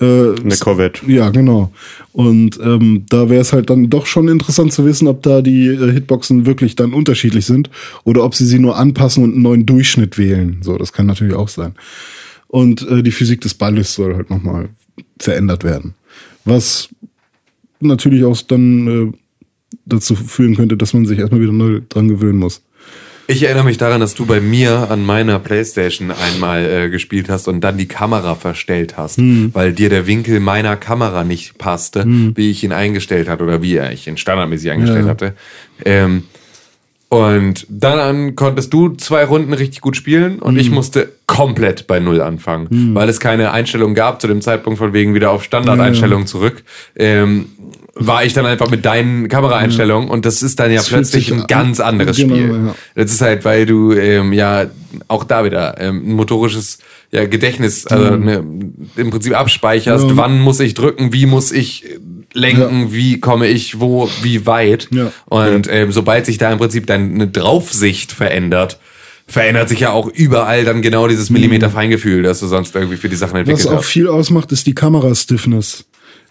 äh, 0.00 0.40
Eine 0.40 0.56
Corvette. 0.58 1.10
ja, 1.10 1.30
genau. 1.30 1.72
Und 2.12 2.58
ähm, 2.62 3.04
da 3.08 3.28
wäre 3.28 3.42
es 3.42 3.52
halt 3.52 3.70
dann 3.70 3.90
doch 3.90 4.06
schon 4.06 4.28
interessant 4.28 4.72
zu 4.72 4.84
wissen, 4.84 5.08
ob 5.08 5.22
da 5.22 5.42
die 5.42 5.66
äh, 5.66 5.92
Hitboxen 5.92 6.46
wirklich 6.46 6.74
dann 6.74 6.94
unterschiedlich 6.94 7.46
sind 7.46 7.70
oder 8.04 8.24
ob 8.24 8.34
sie 8.34 8.46
sie 8.46 8.58
nur 8.58 8.76
anpassen 8.76 9.22
und 9.24 9.34
einen 9.34 9.42
neuen 9.42 9.66
Durchschnitt 9.66 10.18
wählen. 10.18 10.58
So, 10.62 10.78
das 10.78 10.92
kann 10.92 11.06
natürlich 11.06 11.34
auch 11.34 11.48
sein. 11.48 11.74
Und 12.48 12.86
äh, 12.88 13.02
die 13.02 13.12
Physik 13.12 13.42
des 13.42 13.54
Balles 13.54 13.94
soll 13.94 14.16
halt 14.16 14.30
nochmal 14.30 14.70
verändert 15.18 15.64
werden. 15.64 15.94
Was 16.44 16.88
natürlich 17.80 18.24
auch 18.24 18.40
dann 18.42 18.86
äh, 19.12 19.12
dazu 19.86 20.16
führen 20.16 20.56
könnte, 20.56 20.76
dass 20.76 20.94
man 20.94 21.06
sich 21.06 21.18
erstmal 21.18 21.40
wieder 21.40 21.52
neu 21.52 21.80
dran 21.88 22.08
gewöhnen 22.08 22.38
muss. 22.38 22.62
Ich 23.32 23.44
erinnere 23.44 23.62
mich 23.64 23.78
daran, 23.78 24.00
dass 24.00 24.14
du 24.16 24.26
bei 24.26 24.40
mir 24.40 24.90
an 24.90 25.06
meiner 25.06 25.38
Playstation 25.38 26.10
einmal 26.10 26.64
äh, 26.68 26.90
gespielt 26.90 27.28
hast 27.28 27.46
und 27.46 27.60
dann 27.60 27.78
die 27.78 27.86
Kamera 27.86 28.34
verstellt 28.34 28.96
hast, 28.96 29.18
Hm. 29.18 29.50
weil 29.54 29.72
dir 29.72 29.88
der 29.88 30.08
Winkel 30.08 30.40
meiner 30.40 30.74
Kamera 30.76 31.22
nicht 31.22 31.56
passte, 31.56 32.04
wie 32.06 32.50
ich 32.50 32.64
ihn 32.64 32.72
eingestellt 32.72 33.28
hatte 33.28 33.44
oder 33.44 33.62
wie 33.62 33.78
ich 33.78 34.08
ihn 34.08 34.16
standardmäßig 34.16 34.72
eingestellt 34.72 35.04
Ja. 35.04 35.10
hatte. 35.10 35.34
Ähm, 35.84 36.24
und 37.08 37.66
dann 37.68 38.34
konntest 38.34 38.72
du 38.72 38.90
zwei 38.96 39.24
Runden 39.24 39.52
richtig 39.52 39.80
gut 39.80 39.96
spielen 39.96 40.40
und 40.40 40.54
Hm. 40.54 40.60
ich 40.60 40.70
musste 40.72 41.12
komplett 41.26 41.86
bei 41.86 42.00
Null 42.00 42.20
anfangen, 42.22 42.94
weil 42.94 43.08
es 43.08 43.20
keine 43.20 43.52
Einstellung 43.52 43.94
gab 43.94 44.20
zu 44.20 44.26
dem 44.26 44.40
Zeitpunkt 44.40 44.78
von 44.80 44.92
wegen 44.92 45.14
wieder 45.14 45.30
auf 45.30 45.44
Standardeinstellungen 45.44 46.26
zurück. 46.26 46.64
Ähm, 46.96 47.46
war 47.94 48.24
ich 48.24 48.32
dann 48.32 48.46
einfach 48.46 48.70
mit 48.70 48.84
deinen 48.84 49.28
Kameraeinstellungen 49.28 50.08
und 50.08 50.24
das 50.24 50.42
ist 50.42 50.58
dann 50.60 50.70
ja 50.70 50.78
Das 50.78 50.88
plötzlich 50.88 51.32
ein 51.32 51.40
an- 51.42 51.46
ganz 51.48 51.80
anderes 51.80 52.16
genau, 52.16 52.34
Spiel. 52.36 52.48
ja. 52.66 52.74
Das 52.94 53.10
ist 53.12 53.20
halt, 53.20 53.44
weil 53.44 53.66
du 53.66 53.92
ähm, 53.92 54.32
ja 54.32 54.66
auch 55.08 55.24
da 55.24 55.44
wieder 55.44 55.80
ähm, 55.80 56.02
ein 56.10 56.12
motorisches 56.14 56.78
ja, 57.10 57.26
Gedächtnis, 57.26 57.86
also 57.86 58.16
ne, 58.16 58.44
im 58.96 59.10
Prinzip 59.10 59.36
abspeicherst, 59.38 60.04
Mhm. 60.04 60.10
Ja. 60.10 60.16
wann 60.16 60.40
muss 60.40 60.60
ich 60.60 60.74
drücken, 60.74 61.12
wie 61.12 61.26
muss 61.26 61.50
ich 61.52 61.84
lenken, 62.32 62.92
wie 62.92 63.18
komme 63.18 63.48
ich 63.48 63.80
wo, 63.80 64.08
wie 64.22 64.46
weit. 64.46 64.88
Ja. 64.92 65.10
Und 65.26 65.68
ähm, 65.70 65.90
sobald 65.90 66.26
sich 66.26 66.38
da 66.38 66.52
im 66.52 66.58
Prinzip 66.58 66.86
deine 66.86 67.26
Draufsicht 67.26 68.12
verändert, 68.12 68.78
verändert 69.26 69.68
sich 69.68 69.80
ja 69.80 69.90
auch 69.90 70.06
überall 70.06 70.64
dann 70.64 70.80
genau 70.82 71.08
dieses 71.08 71.30
Millimeter 71.30 71.70
Feingefühl, 71.70 72.22
das 72.22 72.38
du 72.40 72.46
sonst 72.46 72.74
irgendwie 72.74 72.96
für 72.96 73.08
die 73.08 73.16
Sachen 73.16 73.32
Was 73.34 73.40
entwickelt 73.40 73.68
auch 73.68 73.78
hast. 73.78 73.86
viel 73.86 74.06
ausmacht, 74.08 74.52
ist 74.52 74.66
die 74.66 74.74
Kamera-Stiffness 74.74 75.84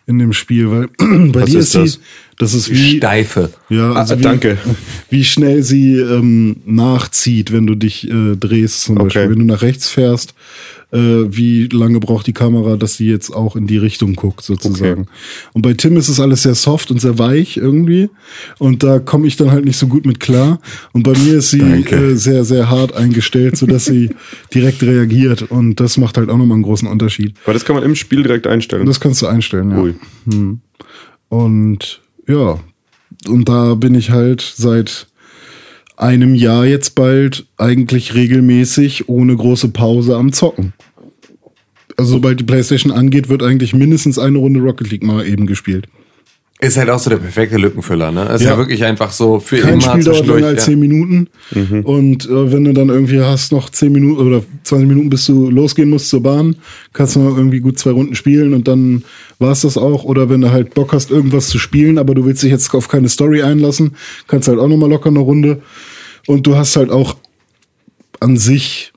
in 0.09 0.19
dem 0.19 0.33
Spiel, 0.33 0.71
weil 0.71 0.87
bei 1.31 1.41
Was 1.41 1.49
dir 1.49 1.59
ist 1.59 1.75
ist 1.75 1.75
das? 1.75 1.99
Das 2.39 2.53
ist 2.55 2.71
wie, 2.71 2.97
Steife. 2.97 3.51
ja, 3.69 3.91
also 3.93 4.15
Ah, 4.15 4.17
wie, 4.17 4.21
danke. 4.23 4.57
wie 5.11 5.23
schnell 5.23 5.61
sie 5.61 5.97
ähm, 5.97 6.57
nachzieht, 6.65 7.51
wenn 7.51 7.67
du 7.67 7.75
dich 7.75 8.09
äh, 8.09 8.35
drehst, 8.35 8.81
zum 8.83 8.95
Beispiel. 8.95 9.21
Okay. 9.23 9.31
Wenn 9.31 9.39
du 9.39 9.45
nach 9.45 9.61
rechts 9.61 9.89
fährst, 9.89 10.33
äh, 10.91 10.97
wie 10.97 11.67
lange 11.67 11.99
braucht 11.99 12.25
die 12.25 12.33
Kamera, 12.33 12.75
dass 12.75 12.95
sie 12.97 13.07
jetzt 13.07 13.29
auch 13.29 13.55
in 13.55 13.67
die 13.67 13.77
Richtung 13.77 14.15
guckt, 14.15 14.43
sozusagen. 14.43 15.05
Und 15.53 15.61
bei 15.61 15.73
Tim 15.75 15.97
ist 15.97 16.07
es 16.07 16.19
alles 16.19 16.41
sehr 16.41 16.55
soft 16.55 16.89
und 16.89 16.99
sehr 16.99 17.19
weich 17.19 17.57
irgendwie. 17.57 18.09
Und 18.57 18.81
da 18.81 18.97
komme 18.97 19.27
ich 19.27 19.35
dann 19.35 19.51
halt 19.51 19.65
nicht 19.65 19.77
so 19.77 19.85
gut 19.87 20.07
mit 20.07 20.19
klar. 20.19 20.59
Und 20.93 21.03
bei 21.03 21.11
mir 21.15 21.35
ist 21.39 21.51
sie 21.51 21.59
äh, 21.61 22.15
sehr, 22.15 22.43
sehr 22.43 22.69
hart 22.71 22.95
eingestellt, 22.95 23.55
sodass 23.57 23.85
sie 23.85 24.09
direkt 24.53 24.81
reagiert. 24.81 25.43
Und 25.43 25.75
das 25.79 25.97
macht 25.97 26.17
halt 26.17 26.29
auch 26.29 26.37
nochmal 26.37 26.55
einen 26.55 26.63
großen 26.63 26.87
Unterschied. 26.87 27.35
Aber 27.43 27.53
das 27.53 27.65
kann 27.65 27.75
man 27.75 27.83
im 27.83 27.93
Spiel 27.95 28.23
direkt 28.23 28.47
einstellen. 28.47 28.85
Das 28.87 28.99
kannst 28.99 29.21
du 29.21 29.27
einstellen, 29.27 29.69
ja. 29.71 29.77
Cool. 29.77 29.95
Und 31.29 32.01
ja, 32.29 32.59
und 33.27 33.49
da 33.49 33.75
bin 33.75 33.95
ich 33.95 34.11
halt 34.11 34.41
seit 34.41 35.07
einem 35.97 36.35
Jahr 36.35 36.65
jetzt 36.65 36.95
bald 36.95 37.45
eigentlich 37.57 38.13
regelmäßig 38.13 39.09
ohne 39.09 39.35
große 39.35 39.69
Pause 39.69 40.15
am 40.15 40.31
Zocken. 40.31 40.73
Also 41.97 42.13
sobald 42.13 42.39
die 42.39 42.45
PlayStation 42.45 42.93
angeht, 42.93 43.27
wird 43.27 43.43
eigentlich 43.43 43.73
mindestens 43.73 44.17
eine 44.17 44.37
Runde 44.37 44.61
Rocket 44.61 44.89
League 44.89 45.03
mal 45.03 45.27
eben 45.27 45.47
gespielt. 45.47 45.87
Ist 46.61 46.77
halt 46.77 46.89
auch 46.89 46.99
so 46.99 47.09
der 47.09 47.17
perfekte 47.17 47.55
Lückenfüller, 47.55 48.11
ne? 48.11 48.23
Ist 48.33 48.41
ja, 48.41 48.51
Ja. 48.51 48.57
wirklich 48.57 48.83
einfach 48.83 49.13
so 49.13 49.39
für 49.39 49.59
Kein 49.59 49.75
immer 49.75 49.81
Spiel 49.81 50.03
dauert 50.03 50.27
länger 50.27 50.47
als 50.47 50.65
ja. 50.65 50.71
10 50.73 50.79
Minuten. 50.79 51.27
Und 51.83 52.25
äh, 52.25 52.51
wenn 52.51 52.65
du 52.65 52.73
dann 52.73 52.89
irgendwie 52.89 53.21
hast, 53.21 53.53
noch 53.53 53.69
10 53.69 53.89
Minuten 53.93 54.21
oder 54.27 54.43
20 54.63 54.85
Minuten, 54.85 55.09
bis 55.09 55.25
du 55.25 55.49
losgehen 55.49 55.89
musst 55.89 56.09
zur 56.09 56.21
Bahn, 56.21 56.57
kannst 56.91 57.15
du 57.15 57.21
mal 57.21 57.29
irgendwie 57.37 57.61
gut 57.61 57.79
zwei 57.79 57.91
Runden 57.91 58.13
spielen 58.13 58.53
und 58.53 58.67
dann 58.67 59.03
war's 59.39 59.61
das 59.61 59.77
auch. 59.77 60.03
Oder 60.03 60.29
wenn 60.29 60.41
du 60.41 60.51
halt 60.51 60.73
Bock 60.73 60.91
hast, 60.91 61.11
irgendwas 61.11 61.47
zu 61.47 61.59
spielen, 61.59 61.97
aber 61.97 62.13
du 62.13 62.25
willst 62.25 62.43
dich 62.43 62.51
jetzt 62.51 62.73
auf 62.73 62.89
keine 62.89 63.07
Story 63.07 63.41
einlassen, 63.41 63.95
kannst 64.27 64.49
halt 64.49 64.59
auch 64.59 64.67
nochmal 64.67 64.89
locker 64.89 65.09
eine 65.09 65.19
Runde. 65.19 65.61
Und 66.27 66.45
du 66.45 66.57
hast 66.57 66.75
halt 66.75 66.89
auch 66.89 67.15
an 68.19 68.35
sich 68.35 68.91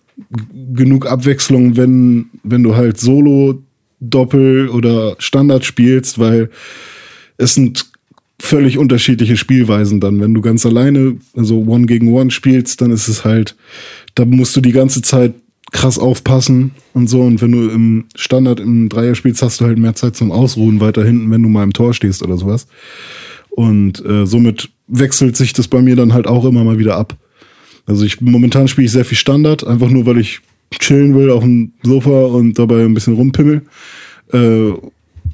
genug 0.74 1.06
Abwechslung, 1.06 1.76
wenn, 1.76 2.26
wenn 2.42 2.64
du 2.64 2.74
halt 2.74 2.98
Solo, 2.98 3.62
Doppel 4.00 4.68
oder 4.68 5.14
Standard 5.20 5.64
spielst, 5.64 6.18
weil 6.18 6.50
es 7.36 7.54
sind 7.54 7.86
völlig 8.40 8.76
unterschiedliche 8.76 9.36
Spielweisen 9.36 10.00
dann. 10.00 10.20
Wenn 10.20 10.34
du 10.34 10.40
ganz 10.40 10.66
alleine, 10.66 11.16
also 11.36 11.64
One 11.64 11.86
gegen 11.86 12.12
One 12.12 12.30
spielst, 12.30 12.80
dann 12.80 12.90
ist 12.90 13.08
es 13.08 13.24
halt, 13.24 13.56
da 14.14 14.24
musst 14.24 14.56
du 14.56 14.60
die 14.60 14.72
ganze 14.72 15.00
Zeit 15.00 15.34
krass 15.70 15.98
aufpassen 15.98 16.72
und 16.92 17.08
so. 17.08 17.22
Und 17.22 17.40
wenn 17.40 17.52
du 17.52 17.68
im 17.68 18.04
Standard 18.14 18.60
im 18.60 18.88
Dreier 18.88 19.14
spielst, 19.14 19.42
hast 19.42 19.60
du 19.60 19.64
halt 19.64 19.78
mehr 19.78 19.94
Zeit 19.94 20.16
zum 20.16 20.32
Ausruhen 20.32 20.80
weiter 20.80 21.04
hinten, 21.04 21.30
wenn 21.30 21.42
du 21.42 21.48
mal 21.48 21.62
im 21.62 21.72
Tor 21.72 21.94
stehst 21.94 22.22
oder 22.22 22.36
sowas. 22.36 22.66
Und 23.50 24.04
äh, 24.04 24.26
somit 24.26 24.70
wechselt 24.88 25.36
sich 25.36 25.52
das 25.52 25.68
bei 25.68 25.80
mir 25.80 25.96
dann 25.96 26.12
halt 26.12 26.26
auch 26.26 26.44
immer 26.44 26.64
mal 26.64 26.78
wieder 26.78 26.96
ab. 26.96 27.16
Also 27.86 28.04
ich 28.04 28.20
momentan 28.20 28.68
spiele 28.68 28.86
ich 28.86 28.92
sehr 28.92 29.04
viel 29.04 29.18
Standard, 29.18 29.66
einfach 29.66 29.88
nur 29.88 30.06
weil 30.06 30.18
ich 30.18 30.40
chillen 30.70 31.14
will 31.14 31.30
auf 31.30 31.42
dem 31.42 31.72
Sofa 31.82 32.26
und 32.26 32.58
dabei 32.58 32.84
ein 32.84 32.94
bisschen 32.94 33.14
rumpimmel. 33.14 33.62
Äh, 34.32 34.72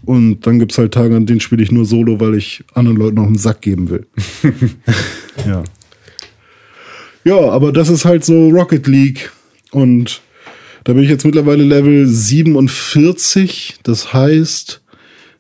und 0.09 0.47
dann 0.47 0.59
gibt's 0.59 0.79
halt 0.79 0.95
Tage, 0.95 1.15
an 1.15 1.27
denen 1.27 1.41
spiele 1.41 1.63
ich 1.63 1.71
nur 1.71 1.85
Solo, 1.85 2.19
weil 2.19 2.35
ich 2.35 2.65
anderen 2.73 2.97
Leuten 2.97 3.17
noch 3.17 3.27
einen 3.27 3.37
Sack 3.37 3.61
geben 3.61 3.91
will. 3.91 4.07
ja. 5.47 5.63
Ja, 7.25 7.51
aber 7.51 7.73
das 7.73 7.91
ist 7.91 8.07
halt 8.07 8.25
so 8.25 8.49
Rocket 8.49 8.87
League. 8.87 9.31
Und 9.71 10.23
da 10.85 10.95
bin 10.95 11.03
ich 11.03 11.11
jetzt 11.11 11.27
mittlerweile 11.27 11.63
Level 11.63 12.07
47. 12.07 13.81
Das 13.83 14.15
heißt, 14.15 14.81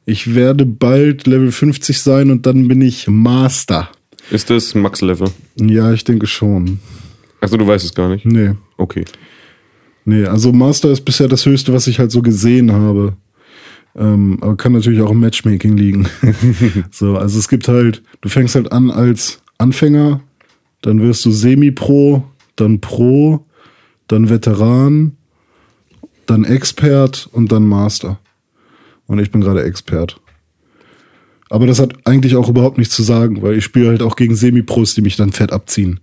ich 0.04 0.34
werde 0.34 0.66
bald 0.66 1.26
Level 1.26 1.50
50 1.50 1.98
sein 1.98 2.30
und 2.30 2.44
dann 2.44 2.68
bin 2.68 2.82
ich 2.82 3.08
Master. 3.08 3.88
Ist 4.30 4.50
das 4.50 4.74
Max-Level? 4.74 5.30
Ja, 5.56 5.94
ich 5.94 6.04
denke 6.04 6.26
schon. 6.26 6.78
Achso, 7.40 7.56
du 7.56 7.66
weißt 7.66 7.86
es 7.86 7.94
gar 7.94 8.10
nicht. 8.10 8.26
Nee. 8.26 8.50
Okay. 8.76 9.06
Nee, 10.04 10.26
also 10.26 10.52
Master 10.52 10.90
ist 10.90 11.06
bisher 11.06 11.28
das 11.28 11.46
Höchste, 11.46 11.72
was 11.72 11.86
ich 11.86 11.98
halt 11.98 12.10
so 12.10 12.20
gesehen 12.20 12.70
habe. 12.70 13.16
Ähm, 13.98 14.38
aber 14.40 14.56
kann 14.56 14.72
natürlich 14.72 15.00
auch 15.02 15.10
im 15.10 15.20
Matchmaking 15.20 15.76
liegen. 15.76 16.08
so, 16.90 17.16
also 17.16 17.38
es 17.38 17.48
gibt 17.48 17.66
halt, 17.66 18.02
du 18.20 18.28
fängst 18.28 18.54
halt 18.54 18.70
an 18.70 18.90
als 18.90 19.42
Anfänger, 19.58 20.20
dann 20.82 21.02
wirst 21.02 21.24
du 21.24 21.32
Semi-Pro, 21.32 22.22
dann 22.54 22.80
Pro, 22.80 23.44
dann 24.06 24.30
Veteran, 24.30 25.16
dann 26.26 26.44
Expert 26.44 27.28
und 27.32 27.50
dann 27.50 27.66
Master. 27.66 28.20
Und 29.06 29.18
ich 29.18 29.32
bin 29.32 29.40
gerade 29.40 29.64
Expert. 29.64 30.20
Aber 31.50 31.66
das 31.66 31.80
hat 31.80 32.06
eigentlich 32.06 32.36
auch 32.36 32.48
überhaupt 32.48 32.78
nichts 32.78 32.94
zu 32.94 33.02
sagen, 33.02 33.42
weil 33.42 33.56
ich 33.56 33.64
spiele 33.64 33.88
halt 33.88 34.02
auch 34.02 34.14
gegen 34.14 34.36
Semi-Pros, 34.36 34.94
die 34.94 35.02
mich 35.02 35.16
dann 35.16 35.32
fett 35.32 35.50
abziehen. 35.50 35.98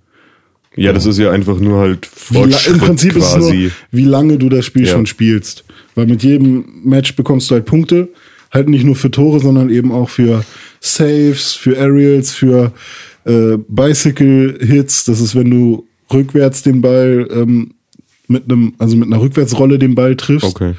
Ja, 0.77 0.91
das 0.93 1.05
ist 1.05 1.17
ja 1.17 1.31
einfach 1.31 1.59
nur 1.59 1.79
halt 1.79 2.05
Fortschritt 2.05 2.73
Im 2.75 2.79
Prinzip 2.79 3.15
ist 3.15 3.25
es 3.25 3.33
quasi. 3.33 3.57
nur, 3.63 3.71
wie 3.91 4.05
lange 4.05 4.37
du 4.37 4.49
das 4.49 4.65
Spiel 4.65 4.85
Ja. 4.85 4.91
schon 4.93 5.05
spielst. 5.05 5.63
Weil 5.95 6.07
mit 6.07 6.21
jedem 6.23 6.65
Match 6.83 7.15
bekommst 7.15 7.49
du 7.49 7.55
halt 7.55 7.65
Punkte. 7.65 8.09
Halt 8.51 8.67
nicht 8.69 8.83
nur 8.83 8.95
für 8.95 9.09
Tore, 9.11 9.39
sondern 9.39 9.69
eben 9.69 9.91
auch 9.91 10.09
für 10.09 10.43
Saves, 10.81 11.53
für 11.53 11.77
Aerials, 11.77 12.31
für 12.31 12.71
äh, 13.25 13.57
Bicycle-Hits. 13.67 15.05
Das 15.05 15.19
ist, 15.21 15.35
wenn 15.35 15.49
du 15.49 15.87
rückwärts 16.11 16.61
den 16.63 16.81
Ball 16.81 17.27
ähm, 17.31 17.71
mit 18.27 18.43
einem, 18.45 18.73
also 18.77 18.95
mit 18.97 19.07
einer 19.07 19.21
Rückwärtsrolle 19.21 19.77
den 19.79 19.95
Ball 19.95 20.15
triffst 20.15 20.45
Okay. 20.47 20.73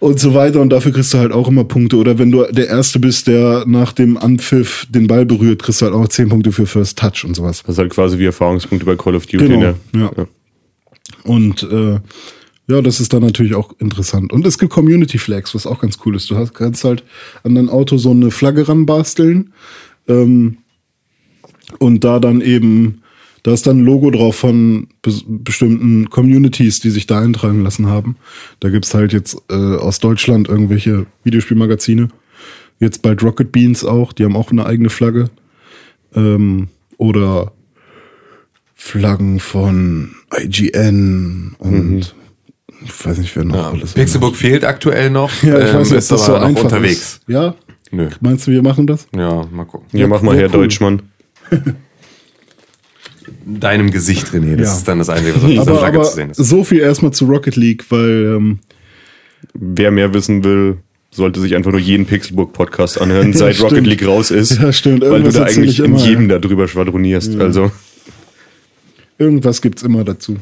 Und 0.00 0.18
so 0.18 0.34
weiter. 0.34 0.60
Und 0.60 0.70
dafür 0.70 0.92
kriegst 0.92 1.14
du 1.14 1.18
halt 1.18 1.30
auch 1.30 1.46
immer 1.46 1.64
Punkte. 1.64 1.96
Oder 1.96 2.18
wenn 2.18 2.32
du 2.32 2.44
der 2.50 2.68
Erste 2.68 2.98
bist, 2.98 3.28
der 3.28 3.64
nach 3.66 3.92
dem 3.92 4.16
Anpfiff 4.16 4.86
den 4.90 5.06
Ball 5.06 5.24
berührt, 5.24 5.62
kriegst 5.62 5.80
du 5.80 5.86
halt 5.86 5.94
auch 5.94 6.08
10 6.08 6.28
Punkte 6.28 6.50
für 6.50 6.66
First 6.66 6.98
Touch 6.98 7.24
und 7.24 7.36
sowas. 7.36 7.62
Das 7.62 7.74
ist 7.74 7.78
halt 7.78 7.92
quasi 7.92 8.18
wie 8.18 8.24
Erfahrungspunkte 8.24 8.84
bei 8.84 8.96
Call 8.96 9.14
of 9.14 9.26
Duty. 9.26 9.46
Genau, 9.46 9.60
ne? 9.60 9.76
ja. 9.92 10.26
Und 11.24 11.62
äh, 11.62 12.00
ja, 12.70 12.80
das 12.82 13.00
ist 13.00 13.12
dann 13.12 13.22
natürlich 13.22 13.54
auch 13.54 13.74
interessant. 13.78 14.32
Und 14.32 14.46
es 14.46 14.58
gibt 14.58 14.72
Community 14.72 15.18
Flags, 15.18 15.54
was 15.54 15.66
auch 15.66 15.80
ganz 15.80 15.98
cool 16.04 16.16
ist. 16.16 16.30
Du 16.30 16.36
hast, 16.36 16.54
kannst 16.54 16.84
halt 16.84 17.04
an 17.42 17.54
dein 17.54 17.68
Auto 17.68 17.96
so 17.96 18.12
eine 18.12 18.30
Flagge 18.30 18.68
ranbasteln 18.68 19.52
ähm, 20.08 20.58
und 21.78 22.04
da 22.04 22.20
dann 22.20 22.40
eben, 22.40 22.99
da 23.42 23.52
ist 23.52 23.66
dann 23.66 23.78
ein 23.80 23.84
Logo 23.84 24.10
drauf 24.10 24.36
von 24.36 24.88
bes 25.02 25.24
bestimmten 25.26 26.10
Communities, 26.10 26.80
die 26.80 26.90
sich 26.90 27.06
da 27.06 27.20
eintragen 27.20 27.62
lassen 27.62 27.86
haben. 27.86 28.16
Da 28.60 28.68
gibt's 28.70 28.92
halt 28.94 29.12
jetzt 29.12 29.36
äh, 29.50 29.54
aus 29.54 29.98
Deutschland 30.00 30.48
irgendwelche 30.48 31.06
Videospielmagazine. 31.24 32.08
Jetzt 32.78 33.02
bald 33.02 33.22
Rocket 33.22 33.52
Beans 33.52 33.84
auch, 33.84 34.12
die 34.12 34.24
haben 34.24 34.36
auch 34.36 34.50
eine 34.50 34.66
eigene 34.66 34.90
Flagge. 34.90 35.30
Ähm, 36.14 36.68
oder 36.98 37.52
Flaggen 38.74 39.40
von 39.40 40.12
IGN 40.38 41.54
und 41.58 42.14
ich 42.82 43.06
weiß 43.06 43.18
nicht, 43.18 43.36
wer 43.36 43.44
noch 43.44 43.54
Ja. 43.56 43.70
alles. 43.70 43.92
Pixelbook 43.92 44.36
fehlt 44.36 44.64
aktuell 44.64 45.10
noch, 45.10 45.30
Ja, 45.42 45.58
ich 45.58 45.68
ähm, 45.68 45.74
weiß 45.74 45.88
nicht, 45.88 45.92
ob 45.92 45.98
ist 45.98 46.10
das 46.12 46.24
so 46.26 46.32
aber 46.32 46.40
noch 46.40 46.48
einfach 46.48 46.64
unterwegs. 46.64 46.96
ist. 46.96 47.20
Ja? 47.28 47.54
Nö. 47.90 48.08
Meinst 48.20 48.46
du, 48.46 48.52
wir 48.52 48.62
machen 48.62 48.86
das? 48.86 49.06
Ja, 49.14 49.44
mal 49.50 49.64
gucken. 49.66 49.86
Ja, 49.98 50.06
mach 50.06 50.22
mal 50.22 50.32
Ja, 50.34 50.40
her, 50.42 50.46
cool. 50.52 50.60
Deutschmann. 50.62 51.02
Deinem 53.46 53.90
Gesicht, 53.90 54.28
René, 54.28 54.56
das 54.56 54.68
Ja. 54.68 54.76
ist 54.76 54.88
dann 54.88 54.98
das 54.98 55.08
Einzige, 55.08 55.36
was 55.36 55.42
auf 55.44 55.48
dieser 55.50 55.62
Aber, 55.62 55.78
Flagge 55.78 55.98
aber 55.98 56.08
zu 56.08 56.14
sehen 56.16 56.30
ist. 56.30 56.36
so 56.38 56.64
viel 56.64 56.80
erstmal 56.80 57.12
zu 57.12 57.24
Rocket 57.26 57.56
League, 57.56 57.84
weil 57.90 58.34
ähm, 58.36 58.58
Wer 59.54 59.90
mehr 59.90 60.12
wissen 60.14 60.44
will, 60.44 60.76
sollte 61.10 61.40
sich 61.40 61.54
einfach 61.56 61.70
nur 61.72 61.80
jeden 61.80 62.04
Pixelbook-Podcast 62.06 63.00
anhören, 63.00 63.32
seit 63.34 63.54
stimmt. 63.56 63.72
Rocket 63.72 63.86
League 63.86 64.06
raus 64.06 64.30
ist. 64.30 64.60
Ja, 64.60 64.72
stimmt. 64.72 65.00
Weil 65.00 65.08
du 65.08 65.14
Irgendwas 65.16 65.34
da 65.34 65.44
eigentlich 65.44 65.70
ich 65.70 65.78
in 65.80 65.84
immer, 65.86 65.98
jedem 66.06 66.30
ja. 66.30 66.38
darüber 66.38 66.68
schwadronierst. 66.68 67.40
Also, 67.40 67.72
irgendwas 69.18 69.60
gibt's 69.62 69.82
immer 69.82 70.04
dazu. 70.04 70.36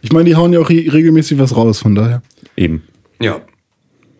Ich 0.00 0.12
meine, 0.12 0.24
die 0.26 0.36
hauen 0.36 0.52
ja 0.52 0.60
auch 0.60 0.68
re- 0.70 0.92
regelmäßig 0.92 1.38
was 1.38 1.56
raus, 1.56 1.78
von 1.80 1.94
daher. 1.94 2.22
eben. 2.56 2.82
Ja. 3.20 3.40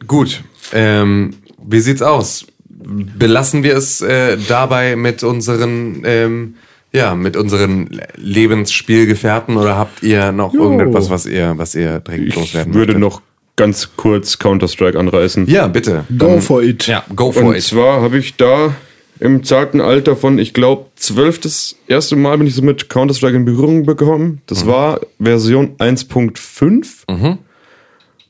Gut. 0.06 0.42
Ähm, 0.72 1.30
wie 1.64 1.80
sieht's 1.80 2.02
aus? 2.02 2.46
Belassen 2.68 3.62
wir 3.62 3.76
es 3.76 4.00
äh, 4.00 4.36
dabei 4.48 4.96
mit 4.96 5.22
unseren, 5.22 6.02
ähm, 6.04 6.54
ja, 6.92 7.14
mit 7.14 7.36
unseren 7.36 7.88
Lebensspielgefährten 8.16 9.56
oder 9.56 9.76
habt 9.76 10.02
ihr 10.02 10.32
noch 10.32 10.52
Jo. 10.54 10.62
irgendetwas, 10.64 11.10
was 11.10 11.26
ihr, 11.26 11.54
was 11.56 11.74
ihr 11.74 12.02
Ich 12.14 12.34
loswerden 12.34 12.74
würde 12.74 12.92
möchtet? 12.94 13.00
noch 13.00 13.22
ganz 13.56 13.90
kurz 13.96 14.38
Counter-Strike 14.38 14.98
anreißen. 14.98 15.46
Ja, 15.46 15.66
bitte. 15.68 16.04
Go 16.18 16.40
for 16.40 16.62
it. 16.62 16.86
Ja, 16.86 17.04
go 17.14 17.32
for 17.32 17.42
Und 17.44 17.54
it. 17.56 17.62
zwar 17.62 18.02
habe 18.02 18.18
ich 18.18 18.36
da 18.36 18.74
im 19.20 19.44
zarten 19.44 19.80
Alter 19.80 20.16
von, 20.16 20.38
ich 20.38 20.52
glaube, 20.52 20.86
zwölf 20.96 21.38
das 21.38 21.76
erste 21.86 22.16
Mal 22.16 22.38
bin 22.38 22.46
ich 22.46 22.54
so 22.54 22.62
mit 22.62 22.88
Counter-Strike 22.88 23.36
in 23.36 23.44
Berührung 23.44 23.84
bekommen. 23.84 24.40
Das 24.46 24.66
war 24.66 25.00
Version 25.20 25.76
1.5. 25.78 27.38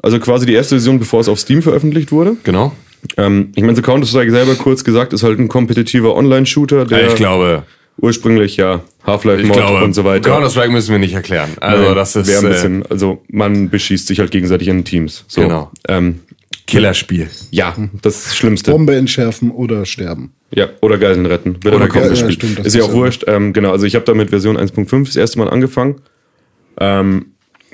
Also 0.03 0.19
quasi 0.19 0.47
die 0.47 0.55
erste 0.55 0.75
Version, 0.75 0.99
bevor 0.99 1.21
es 1.21 1.29
auf 1.29 1.39
Steam 1.39 1.63
veröffentlicht 1.63 2.11
wurde. 2.13 2.37
Genau. 2.43 2.73
Ähm, 3.17 3.53
ich 3.55 3.63
meine, 3.63 3.77
so 3.77 3.83
Counter-Strike 3.83 4.31
selber 4.31 4.55
kurz 4.57 4.85
gesagt 4.85 5.13
ist 5.13 5.23
halt 5.23 5.39
ein 5.39 5.49
kompetitiver 5.49 6.15
Online-Shooter, 6.17 6.85
der 6.85 7.09
ich 7.09 7.15
glaube, 7.15 7.63
ursprünglich 7.99 8.57
ja 8.57 8.81
Half-Life 9.07 9.45
Mod 9.47 9.57
glaube, 9.57 9.85
und 9.85 9.95
so 9.95 10.05
weiter. 10.05 10.31
Counter-Strike 10.31 10.71
müssen 10.73 10.93
wir 10.93 10.99
nicht 10.99 11.15
erklären. 11.15 11.51
Also 11.61 11.85
Nein, 11.85 11.95
das 11.95 12.17
ist 12.17 12.27
wäre 12.27 12.41
ein 12.41 12.47
äh, 12.47 12.49
bisschen, 12.51 12.87
also 12.87 13.23
man 13.29 13.69
beschießt 13.71 14.07
sich 14.07 14.19
halt 14.19 14.31
gegenseitig 14.31 14.69
in 14.69 14.85
Teams. 14.85 15.25
So, 15.29 15.43
Genau. 15.43 15.71
Ähm, 15.89 16.21
Killerspiel. 16.67 17.29
ja, 17.51 17.75
das 18.01 18.17
ist 18.19 18.27
das 18.29 18.37
Schlimmste. 18.37 18.71
Bombe 18.71 18.95
entschärfen 18.97 19.51
oder 19.51 19.85
sterben. 19.85 20.33
Ja, 20.55 20.69
oder 20.81 20.99
Geiseln 20.99 21.27
retten. 21.27 21.57
Wird 21.63 21.75
Oder 21.75 21.89
Geiseln- 21.89 22.29
gespielt. 22.29 22.43
ja, 22.43 22.49
stimmt, 22.51 22.67
ist 22.67 22.75
ja 22.75 22.83
auch 22.85 22.93
wurscht. 22.93 23.25
Ähm, 23.27 23.53
genau, 23.53 23.73
also 23.73 23.85
ich 23.87 23.95
habe 23.95 24.05
da 24.05 24.15
mit 24.15 24.31
Version 24.31 24.57
1.5 24.57 25.07
das 25.07 25.17
erste 25.17 25.39
Mal 25.39 25.49
angefangen. 25.49 25.97
Ähm, 26.79 27.27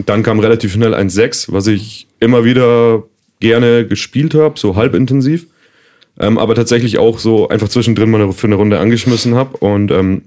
dann 0.06 0.22
kam 0.22 0.38
relativ 0.38 0.72
schnell 0.72 0.94
1.6, 0.94 1.52
was 1.52 1.66
ich 1.66 2.06
immer 2.20 2.44
wieder 2.44 3.02
gerne 3.40 3.86
gespielt 3.86 4.34
habe, 4.34 4.58
so 4.58 4.76
halb 4.76 4.94
intensiv. 4.94 5.46
Ähm, 6.20 6.38
aber 6.38 6.54
tatsächlich 6.54 6.98
auch 6.98 7.18
so 7.18 7.48
einfach 7.48 7.68
zwischendrin 7.68 8.10
mal 8.10 8.32
für 8.32 8.46
eine 8.46 8.56
Runde 8.56 8.78
angeschmissen 8.78 9.34
habe 9.34 9.56
und 9.58 9.90
ähm, 9.90 10.22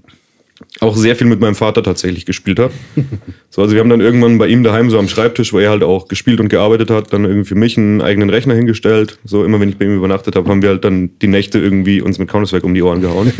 auch 0.79 0.95
sehr 0.95 1.15
viel 1.15 1.27
mit 1.27 1.39
meinem 1.39 1.55
Vater 1.55 1.83
tatsächlich 1.83 2.25
gespielt 2.25 2.59
habe. 2.59 2.73
so, 3.49 3.61
also 3.61 3.73
wir 3.73 3.81
haben 3.81 3.89
dann 3.89 4.01
irgendwann 4.01 4.37
bei 4.37 4.47
ihm 4.47 4.63
daheim 4.63 4.89
so 4.89 4.97
am 4.99 5.09
Schreibtisch, 5.09 5.53
wo 5.53 5.59
er 5.59 5.69
halt 5.69 5.83
auch 5.83 6.07
gespielt 6.07 6.39
und 6.39 6.49
gearbeitet 6.49 6.89
hat, 6.89 7.11
dann 7.13 7.25
irgendwie 7.25 7.47
für 7.47 7.55
mich 7.55 7.77
einen 7.77 8.01
eigenen 8.01 8.29
Rechner 8.29 8.53
hingestellt. 8.53 9.19
So 9.25 9.43
immer 9.43 9.59
wenn 9.59 9.69
ich 9.69 9.77
bei 9.77 9.85
ihm 9.85 9.95
übernachtet 9.95 10.35
habe, 10.35 10.49
haben 10.49 10.61
wir 10.61 10.69
halt 10.69 10.85
dann 10.85 11.11
die 11.21 11.27
Nächte 11.27 11.59
irgendwie 11.59 12.01
uns 12.01 12.19
mit 12.19 12.29
Counter-Strike 12.29 12.65
um 12.65 12.73
die 12.73 12.81
Ohren 12.81 13.01
gehauen. 13.01 13.33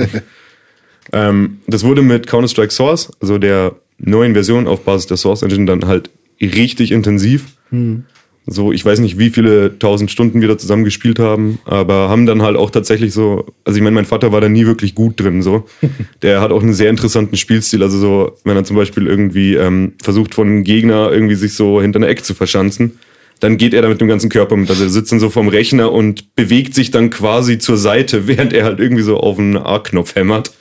ähm, 1.13 1.59
das 1.67 1.83
wurde 1.83 2.01
mit 2.01 2.27
Counter-Strike 2.27 2.71
Source, 2.71 3.11
also 3.21 3.37
der 3.37 3.75
neuen 3.97 4.33
Version 4.33 4.67
auf 4.67 4.81
Basis 4.81 5.07
der 5.07 5.17
Source 5.17 5.43
Engine, 5.43 5.65
dann 5.65 5.85
halt 5.85 6.09
richtig 6.41 6.91
intensiv. 6.91 7.45
So, 8.47 8.72
ich 8.72 8.84
weiß 8.84 8.99
nicht, 8.99 9.19
wie 9.19 9.30
viele 9.30 9.77
tausend 9.77 10.09
Stunden 10.09 10.41
wir 10.41 10.47
da 10.47 10.57
zusammen 10.57 10.84
gespielt 10.84 11.19
haben, 11.19 11.59
aber 11.65 12.09
haben 12.09 12.26
dann 12.26 12.41
halt 12.41 12.57
auch 12.57 12.72
tatsächlich 12.72 13.13
so, 13.13 13.45
also 13.65 13.77
ich 13.77 13.84
meine, 13.84 13.93
mein 13.93 14.05
Vater 14.05 14.31
war 14.31 14.41
da 14.41 14.49
nie 14.49 14.65
wirklich 14.65 14.95
gut 14.95 15.19
drin, 15.19 15.43
so. 15.43 15.68
Der 16.23 16.41
hat 16.41 16.51
auch 16.51 16.63
einen 16.63 16.73
sehr 16.73 16.89
interessanten 16.89 17.38
Spielstil, 17.38 17.84
also 17.84 17.99
so, 17.99 18.35
wenn 18.43 18.57
er 18.57 18.63
zum 18.63 18.76
Beispiel 18.76 19.05
irgendwie 19.05 19.53
ähm, 19.53 19.93
versucht 20.01 20.34
von 20.34 20.47
einem 20.47 20.63
Gegner 20.63 21.11
irgendwie 21.11 21.35
sich 21.35 21.53
so 21.53 21.81
hinter 21.81 21.97
einer 21.97 22.07
Ecke 22.07 22.23
zu 22.23 22.34
verschanzen, 22.34 22.99
dann 23.41 23.57
geht 23.57 23.73
er 23.73 23.84
da 23.84 23.89
mit 23.89 24.01
dem 24.01 24.07
ganzen 24.07 24.30
Körper 24.30 24.55
mit. 24.55 24.69
Also 24.69 24.84
er 24.84 24.89
sitzt 24.89 25.11
dann 25.11 25.19
so 25.19 25.30
vom 25.30 25.47
Rechner 25.47 25.91
und 25.91 26.35
bewegt 26.35 26.73
sich 26.73 26.89
dann 26.89 27.09
quasi 27.11 27.59
zur 27.59 27.77
Seite, 27.77 28.27
während 28.27 28.53
er 28.53 28.65
halt 28.65 28.80
irgendwie 28.80 29.03
so 29.03 29.18
auf 29.18 29.38
einen 29.38 29.57
A-Knopf 29.57 30.15
hämmert. 30.15 30.51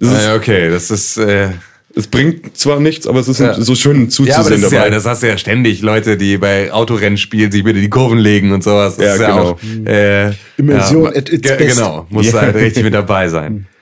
Ah, 0.00 0.36
okay, 0.36 0.68
das 0.68 0.90
ist 0.90 1.16
äh, 1.16 1.50
es 1.94 2.06
bringt 2.06 2.56
zwar 2.56 2.80
nichts, 2.80 3.06
aber 3.06 3.20
es 3.20 3.28
ist 3.28 3.40
Ja. 3.40 3.54
so 3.60 3.74
schön 3.74 4.10
zuzusehen 4.10 4.28
ja, 4.34 4.40
aber 4.40 4.50
das 4.50 4.60
ist 4.60 4.72
dabei. 4.72 4.84
ja, 4.84 4.90
das 4.90 5.04
hast 5.06 5.22
du 5.22 5.26
ja 5.28 5.38
ständig 5.38 5.82
Leute, 5.82 6.16
die 6.16 6.36
bei 6.38 6.72
Autorennen 6.72 7.16
spielen, 7.18 7.50
sich 7.50 7.64
wieder 7.64 7.80
die 7.80 7.90
Kurven 7.90 8.18
legen 8.18 8.52
und 8.52 8.62
sowas. 8.62 8.96
Das 8.96 9.04
Ja, 9.06 9.14
ist 9.14 9.20
ja 9.20 9.28
genau. 9.30 9.50
auch 9.50 9.58
äh, 9.86 10.32
Immersion 10.56 11.04
ja, 11.04 11.10
at 11.10 11.28
its 11.32 11.48
best. 11.56 11.76
Genau, 11.76 12.06
muss 12.10 12.26
Ja. 12.32 12.40
halt 12.42 12.54
richtig 12.56 12.84
mit 12.84 12.94
dabei 12.94 13.28
sein. 13.28 13.66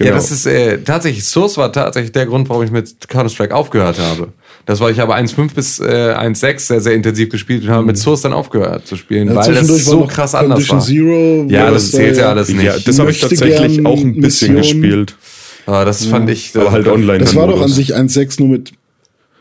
Ja, 0.00 0.04
Genau. 0.04 0.16
das 0.18 0.30
ist 0.30 0.46
äh, 0.46 0.78
tatsächlich, 0.78 1.24
Source 1.24 1.56
war 1.56 1.72
tatsächlich 1.72 2.12
der 2.12 2.24
Grund, 2.26 2.48
warum 2.48 2.62
ich 2.62 2.70
mit 2.70 3.08
Counter-Strike 3.08 3.52
aufgehört 3.52 3.98
habe. 3.98 4.28
Das 4.64 4.78
war, 4.78 4.92
ich 4.92 5.00
habe 5.00 5.12
1.5 5.16 5.54
bis 5.56 5.80
äh, 5.80 5.82
1.6 6.16 6.58
sehr, 6.60 6.80
sehr 6.80 6.92
intensiv 6.94 7.30
gespielt 7.30 7.64
und 7.64 7.70
habe 7.70 7.84
mit 7.84 7.98
Source 7.98 8.20
dann 8.22 8.32
aufgehört 8.32 8.86
zu 8.86 8.94
spielen, 8.94 9.26
Ja, 9.26 9.34
weil 9.34 9.56
es 9.56 9.84
so 9.86 10.06
krass 10.06 10.36
anders 10.36 10.68
Condition 10.68 11.08
war. 11.08 11.48
Zero, 11.48 11.50
ja, 11.50 11.70
das 11.72 11.90
zählt 11.90 12.16
ja 12.16 12.28
alles 12.30 12.48
nicht. 12.50 12.62
Ja, 12.62 12.78
das 12.78 12.96
habe 13.00 13.10
ich 13.10 13.18
tatsächlich 13.18 13.84
auch 13.84 13.98
ein 13.98 14.20
bisschen 14.20 14.54
Missionen. 14.54 14.82
gespielt. 14.82 15.16
Aber 15.68 15.84
das 15.84 16.06
fand 16.06 16.30
ich. 16.30 16.56
Aber 16.56 16.72
halt 16.72 16.88
online. 16.88 17.18
Das 17.18 17.34
war 17.36 17.46
doch 17.46 17.60
an 17.60 17.68
sich 17.68 17.94
1.6 17.94 18.40
nur 18.40 18.48
mit 18.48 18.72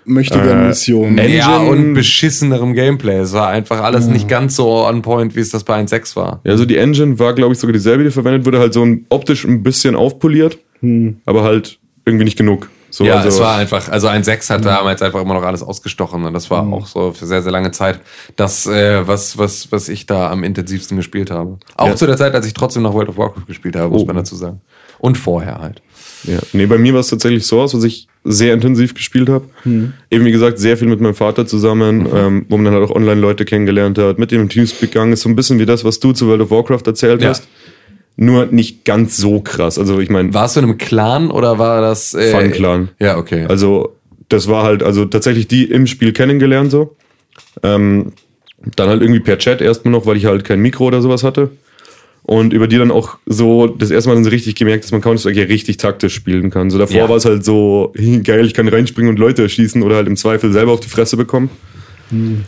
möchte 0.03 0.39
gern 0.41 0.63
Äh, 0.65 0.67
Missionen. 0.69 1.17
Engine- 1.17 1.37
Ja, 1.37 1.57
und 1.57 1.93
beschissenerem 1.93 2.73
Gameplay. 2.73 3.17
Es 3.19 3.33
war 3.33 3.47
einfach 3.49 3.81
alles 3.81 4.07
nicht 4.07 4.27
ganz 4.27 4.55
so 4.55 4.85
on 4.85 5.01
point, 5.01 5.35
wie 5.35 5.39
es 5.41 5.49
das 5.49 5.63
bei 5.63 5.75
1.6 5.79 6.15
war. 6.15 6.39
Ja, 6.43 6.51
also 6.51 6.65
die 6.65 6.77
Engine 6.77 7.17
war, 7.19 7.33
glaube 7.33 7.53
ich, 7.53 7.59
sogar 7.59 7.73
dieselbe, 7.73 8.03
die 8.03 8.11
verwendet 8.11 8.45
wurde, 8.45 8.59
halt 8.59 8.73
so 8.73 8.83
ein, 8.85 9.05
optisch 9.09 9.43
ein 9.45 9.63
bisschen 9.63 9.95
aufpoliert, 9.95 10.57
aber 11.25 11.43
halt 11.43 11.79
irgendwie 12.05 12.23
nicht 12.25 12.37
genug. 12.37 12.69
So, 12.89 13.03
Ja, 13.03 13.15
also, 13.15 13.27
es 13.27 13.39
war 13.41 13.57
einfach, 13.57 13.89
also 13.89 14.07
1.6 14.07 14.49
hat 14.49 14.63
damals 14.63 15.01
einfach 15.01 15.21
immer 15.21 15.33
noch 15.33 15.43
alles 15.43 15.61
ausgestochen 15.61 16.23
und 16.25 16.33
das 16.33 16.49
war 16.49 16.65
auch 16.71 16.87
so 16.87 17.11
für 17.11 17.25
sehr, 17.25 17.41
sehr 17.41 17.51
lange 17.51 17.71
Zeit 17.71 17.99
das, 18.37 18.65
äh, 18.65 19.05
was, 19.05 19.37
was, 19.37 19.71
was 19.73 19.89
ich 19.89 20.05
da 20.05 20.31
am 20.31 20.43
intensivsten 20.45 20.95
gespielt 20.95 21.29
habe. 21.29 21.57
Auch 21.75 21.87
Ja. 21.87 21.95
zu 21.97 22.05
der 22.07 22.15
Zeit, 22.15 22.33
als 22.33 22.47
ich 22.47 22.53
trotzdem 22.53 22.83
noch 22.83 22.93
World 22.93 23.09
of 23.09 23.17
Warcraft 23.17 23.45
gespielt 23.45 23.75
habe, 23.75 23.89
muss 23.91 24.03
Oh. 24.03 24.05
man 24.05 24.15
dazu 24.15 24.35
sagen. 24.37 24.61
Und 24.99 25.17
vorher 25.17 25.59
halt. 25.59 25.81
Ja. 26.23 26.39
Nee, 26.53 26.65
bei 26.65 26.77
mir 26.77 26.93
war 26.93 27.01
es 27.01 27.07
tatsächlich 27.07 27.45
Source, 27.45 27.73
was 27.73 27.83
ich 27.83 28.07
sehr 28.23 28.53
intensiv 28.53 28.93
gespielt 28.93 29.29
habe. 29.29 29.45
Eben 29.65 30.25
wie 30.25 30.31
gesagt, 30.31 30.59
sehr 30.59 30.75
viel 30.77 30.87
mit 30.87 30.99
meinem 30.99 31.13
Vater 31.15 31.45
zusammen, 31.45 32.07
ähm, 32.13 32.45
wo 32.49 32.57
man 32.57 32.65
dann 32.65 32.73
halt 32.73 32.89
auch 32.89 32.95
online 32.95 33.21
Leute 33.21 33.45
kennengelernt 33.45 33.97
hat, 33.97 34.19
mit 34.19 34.31
dem 34.31 34.49
Teamspeak 34.49 34.91
gegangen 34.91 35.13
ist, 35.13 35.21
so 35.21 35.29
ein 35.29 35.35
bisschen 35.35 35.59
wie 35.59 35.65
das, 35.65 35.85
was 35.85 35.99
du 35.99 36.11
zu 36.11 36.27
World 36.27 36.41
of 36.41 36.51
Warcraft 36.51 36.83
erzählt 36.85 37.21
Ja. 37.21 37.29
hast. 37.29 37.47
Nur 38.17 38.47
nicht 38.47 38.83
ganz 38.83 39.15
so 39.17 39.39
krass. 39.41 39.77
Also 39.77 39.99
ich 39.99 40.09
meine, 40.09 40.33
Warst 40.33 40.55
du 40.55 40.59
in 40.61 40.65
einem 40.65 40.77
Clan 40.77 41.29
oder 41.29 41.59
war 41.59 41.81
das 41.81 42.13
äh, 42.15 42.31
Fun-Clan. 42.31 42.89
Ja, 42.99 43.17
okay. 43.17 43.45
Also, 43.47 43.95
das 44.27 44.47
war 44.47 44.63
halt, 44.63 44.81
also 44.83 45.05
tatsächlich 45.05 45.47
die 45.47 45.65
im 45.65 45.85
Spiel 45.87 46.11
kennengelernt 46.13 46.71
so. 46.71 46.95
Ähm, 47.63 48.13
dann 48.75 48.89
halt 48.89 49.01
irgendwie 49.01 49.19
per 49.21 49.37
Chat 49.37 49.61
erstmal 49.61 49.91
noch, 49.91 50.05
weil 50.07 50.17
ich 50.17 50.25
halt 50.25 50.43
kein 50.43 50.59
Mikro 50.59 50.85
oder 50.85 51.01
sowas 51.01 51.23
hatte. 51.23 51.51
Und 52.27 52.51
über 52.51 52.67
die 52.67 52.77
dann 52.77 52.91
auch 52.91 53.17
so 53.25 53.67
das 53.67 53.89
erste 53.89 54.09
Mal 54.09 54.15
dann 54.15 54.25
so 54.25 54.29
richtig 54.29 54.55
gemerkt, 54.55 54.83
dass 54.83 54.91
man 54.91 54.99
Counter-Strike 54.99 55.39
ja 55.39 55.45
richtig 55.45 55.77
taktisch 55.77 56.13
spielen 56.13 56.49
kann. 56.49 56.69
So 56.69 56.77
davor 56.77 56.95
Ja. 56.97 57.09
war 57.09 57.15
es 57.15 57.23
halt 57.23 57.45
so, 57.45 57.93
geil, 58.23 58.45
ich 58.45 58.53
kann 58.53 58.67
reinspringen 58.67 59.09
und 59.09 59.17
Leute 59.17 59.43
erschießen 59.43 59.81
oder 59.81 59.95
halt 59.95 60.07
im 60.07 60.17
Zweifel 60.17 60.51
selber 60.51 60.73
auf 60.73 60.81
die 60.81 60.89
Fresse 60.89 61.15
bekommen. 61.15 61.49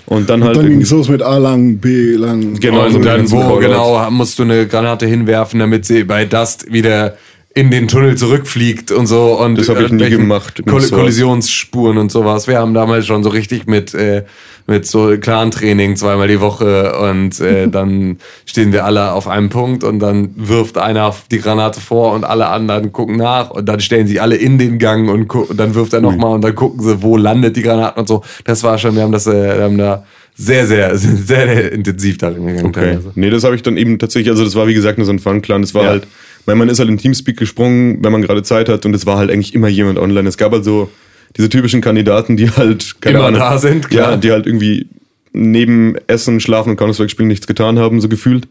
Und 0.06 0.30
dann 0.30 0.44
halt. 0.44 0.58
Dann 0.58 0.70
ging 0.70 0.82
es 0.82 0.92
los 0.92 1.10
mit 1.10 1.22
A 1.22 1.38
lang, 1.38 1.78
B 1.78 2.16
lang. 2.16 2.60
Genau, 2.60 2.86
und 2.86 2.92
so 2.92 2.98
die 3.00 3.06
dann, 3.06 3.32
wo 3.32 3.58
genau, 3.58 4.10
musst 4.12 4.38
du 4.40 4.44
eine 4.44 4.68
Granate 4.68 5.06
hinwerfen, 5.06 5.60
damit 5.60 5.86
sie 5.86 6.04
bei 6.04 6.26
Dust 6.26 6.72
wieder 6.72 7.18
in 7.56 7.72
den 7.72 7.88
Tunnel 7.88 8.16
zurückfliegt 8.16 8.92
und 8.92 9.08
so. 9.08 9.38
Und 9.40 9.58
Das 9.58 9.70
hab 9.70 9.76
ich 9.78 9.92
nie 9.92 10.04
irgendwelchen 10.04 10.20
gemacht 10.20 10.62
Koll. 10.68 10.88
Kollisionsspuren 10.88 11.98
und 11.98 12.12
sowas. 12.12 12.48
Wir 12.48 12.60
haben 12.60 12.74
damals 12.74 13.08
schon 13.08 13.24
so 13.24 13.30
richtig 13.30 13.66
mit, 13.66 13.94
äh, 13.96 14.24
mit 14.68 14.86
so 14.86 15.18
Clan-Training 15.20 15.96
zweimal 15.96 16.28
die 16.28 16.40
Woche 16.40 16.96
und 17.00 17.40
äh, 17.40 17.68
dann 17.72 18.18
stehen 18.46 18.72
wir 18.72 18.86
alle 18.86 19.14
auf 19.14 19.28
einem 19.28 19.50
Punkt 19.50 19.84
und 19.84 20.00
dann 20.00 20.30
wirft 20.36 20.78
einer 20.78 21.14
die 21.32 21.40
Granate 21.40 21.82
vor 21.82 22.14
und 22.14 22.24
alle 22.24 22.48
anderen 22.50 22.92
gucken 22.92 23.18
nach 23.18 23.50
und 23.50 23.66
dann 23.68 23.80
stellen 23.80 24.06
sie 24.06 24.20
alle 24.20 24.36
in 24.36 24.60
den 24.60 24.78
Gang 24.78 25.10
und, 25.10 25.34
und 25.34 25.60
dann 25.60 25.74
wirft 25.74 25.94
er 25.94 26.02
nochmal 26.02 26.36
und 26.36 26.42
dann 26.44 26.54
gucken 26.56 26.82
sie, 26.84 27.02
wo 27.02 27.18
landet 27.18 27.56
die 27.56 27.64
Granate 27.64 28.00
und 28.00 28.08
so. 28.08 28.22
Das 28.46 28.64
war 28.64 28.78
schon, 28.78 28.96
wir 28.96 29.02
haben 29.02 29.12
das, 29.12 29.26
äh, 29.26 29.58
wir 29.58 29.64
haben 29.64 29.78
da 29.80 30.06
sehr, 30.36 30.68
sehr, 30.68 30.96
sehr, 30.98 31.16
sehr 31.48 31.72
intensiv 31.72 32.20
darin 32.20 32.46
gegangen. 32.46 32.68
Okay. 32.68 32.80
teilweise. 32.82 33.12
Nee, 33.16 33.32
das 33.32 33.44
habe 33.44 33.56
ich 33.56 33.64
dann 33.64 33.76
eben 33.76 33.98
tatsächlich, 33.98 34.30
also 34.30 34.44
das 34.46 34.56
war 34.56 34.68
wie 34.68 34.76
gesagt 34.76 35.00
nur 35.00 35.06
so 35.06 35.12
ein 35.12 35.20
Fun-Clan. 35.20 35.64
Das 35.64 35.74
war 35.74 35.84
Ja. 35.84 35.90
halt, 35.90 36.08
weil 36.50 36.56
man 36.56 36.68
ist 36.68 36.80
halt 36.80 36.90
in 36.90 36.98
Teamspeak 36.98 37.38
gesprungen, 37.38 38.04
wenn 38.04 38.12
man 38.12 38.24
gerade 38.24 38.42
Zeit 38.42 38.70
hat 38.70 38.84
und 38.84 38.96
es 38.96 39.06
war 39.06 39.20
halt 39.20 39.30
eigentlich 39.30 39.54
immer 39.54 39.68
jemand 39.68 40.00
online. 40.00 40.28
Es 40.28 40.36
gab 40.36 40.52
halt 40.52 40.64
so 40.64 40.90
diese 41.38 41.48
typischen 41.48 41.80
Kandidaten, 41.80 42.38
die 42.38 42.50
halt 42.50 42.96
Immer 43.06 43.32
da 43.32 43.60
sind, 43.60 43.88
klar. 43.88 44.12
Ja, 44.14 44.18
die 44.18 44.32
halt 44.32 44.48
irgendwie 44.48 44.88
neben 45.32 45.94
Essen, 46.08 46.40
Schlafen 46.40 46.72
und 46.72 46.78
Counter-Strike 46.78 47.12
spielen 47.12 47.28
nichts 47.28 47.46
getan 47.46 47.78
haben, 47.78 48.02
so 48.02 48.10
gefühlt. 48.10 48.48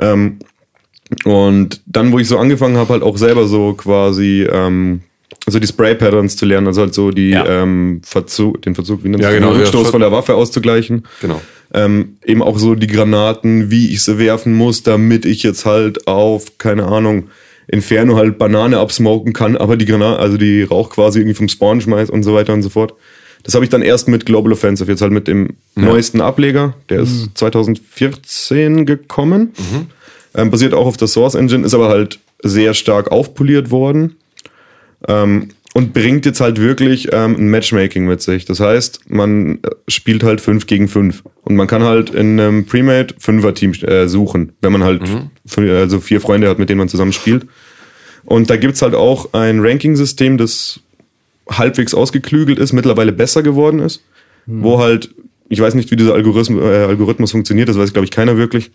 Ähm, 0.00 0.40
und 1.24 1.80
dann, 1.86 2.10
wo 2.10 2.18
ich 2.18 2.26
so 2.26 2.38
angefangen 2.38 2.76
habe, 2.76 2.92
halt 2.92 3.04
auch 3.04 3.16
selber 3.16 3.46
so 3.46 3.74
quasi 3.74 4.44
ähm, 4.50 5.02
so 5.46 5.58
die 5.58 5.66
Spray-Patterns 5.66 6.36
zu 6.36 6.46
lernen, 6.46 6.66
also 6.68 6.82
halt 6.82 6.94
so 6.94 7.10
die 7.10 7.30
Ja. 7.30 7.62
ähm, 7.62 8.00
Verzug, 8.04 8.62
den 8.62 8.74
Verzug, 8.74 9.02
wie 9.04 9.08
nennt 9.08 9.22
Ja, 9.22 9.30
genau, 9.32 9.50
den 9.52 9.58
Rückstoß 9.60 9.86
ja, 9.86 9.90
von 9.90 10.00
der 10.00 10.12
Waffe 10.12 10.34
auszugleichen. 10.34 11.04
Genau. 11.20 11.40
Ähm, 11.74 12.16
eben 12.24 12.42
auch 12.42 12.58
so 12.58 12.74
die 12.74 12.86
Granaten, 12.86 13.70
wie 13.70 13.90
ich 13.92 14.02
sie 14.04 14.18
werfen 14.18 14.52
muss, 14.54 14.82
damit 14.82 15.24
ich 15.24 15.42
jetzt 15.42 15.64
halt 15.64 16.06
auf, 16.06 16.58
keine 16.58 16.84
Ahnung, 16.84 17.28
Inferno 17.68 18.16
halt 18.16 18.38
Banane 18.38 18.78
absmoken 18.78 19.32
kann, 19.32 19.56
aber 19.56 19.76
die 19.76 19.86
Granate, 19.86 20.18
also 20.18 20.36
die 20.36 20.62
Rauch 20.62 20.90
quasi 20.90 21.20
irgendwie 21.20 21.34
vom 21.36 21.48
Spawn 21.48 21.80
schmeißt 21.80 22.10
und 22.10 22.22
so 22.24 22.34
weiter 22.34 22.52
und 22.52 22.62
so 22.62 22.68
fort. 22.68 22.92
Das 23.44 23.54
habe 23.54 23.64
ich 23.64 23.70
dann 23.70 23.82
erst 23.82 24.06
mit 24.08 24.26
Global 24.26 24.52
Offensive, 24.52 24.90
jetzt 24.90 25.00
halt 25.02 25.12
mit 25.12 25.26
dem 25.28 25.56
neuesten 25.74 26.20
Ableger, 26.20 26.74
der 26.90 27.00
ist 27.00 27.30
2014 27.34 28.86
gekommen. 28.86 29.52
Ähm, 30.34 30.50
basiert 30.50 30.74
auch 30.74 30.86
auf 30.86 30.96
der 30.96 31.08
Source 31.08 31.34
Engine, 31.34 31.64
ist 31.66 31.74
aber 31.74 31.88
halt 31.88 32.18
sehr 32.42 32.74
stark 32.74 33.10
aufpoliert 33.10 33.70
worden. 33.70 34.16
Ähm, 35.08 35.48
und 35.74 35.94
bringt 35.94 36.26
jetzt 36.26 36.40
halt 36.42 36.60
wirklich 36.60 37.08
ähm, 37.12 37.34
ein 37.36 37.48
Matchmaking 37.48 38.06
mit 38.06 38.20
sich. 38.20 38.44
Das 38.44 38.60
heißt, 38.60 39.08
man 39.10 39.56
äh, 39.62 39.70
spielt 39.88 40.22
halt 40.22 40.42
5 40.42 40.66
gegen 40.66 40.86
5. 40.86 41.22
Und 41.44 41.56
man 41.56 41.66
kann 41.66 41.82
halt 41.82 42.10
in 42.10 42.38
einem 42.38 42.66
Premade 42.66 43.14
Fünfer-Team 43.18 43.72
äh, 43.84 44.06
suchen, 44.06 44.52
wenn 44.60 44.72
man 44.72 44.84
halt 44.84 45.02
fün- 45.48 45.74
also 45.74 45.98
vier 46.00 46.20
Freunde 46.20 46.48
hat, 46.50 46.58
mit 46.58 46.68
denen 46.68 46.78
man 46.78 46.88
zusammen 46.90 47.14
spielt. 47.14 47.46
Und 48.24 48.50
da 48.50 48.56
gibt's 48.56 48.82
halt 48.82 48.94
auch 48.94 49.32
ein 49.32 49.60
Ranking-System, 49.60 50.36
das 50.36 50.80
halbwegs 51.50 51.94
ausgeklügelt 51.94 52.58
ist, 52.58 52.72
mittlerweile 52.72 53.12
besser 53.12 53.42
geworden 53.42 53.80
ist, 53.80 54.02
wo 54.46 54.78
halt, 54.78 55.10
ich 55.52 55.60
weiß 55.60 55.74
nicht, 55.74 55.90
wie 55.90 55.96
dieser 55.96 56.14
Algorithmus, 56.14 56.62
äh, 56.62 56.84
Algorithmus 56.84 57.32
funktioniert, 57.32 57.68
das 57.68 57.76
weiß, 57.76 57.92
glaube 57.92 58.06
ich, 58.06 58.10
keiner 58.10 58.38
wirklich. 58.38 58.70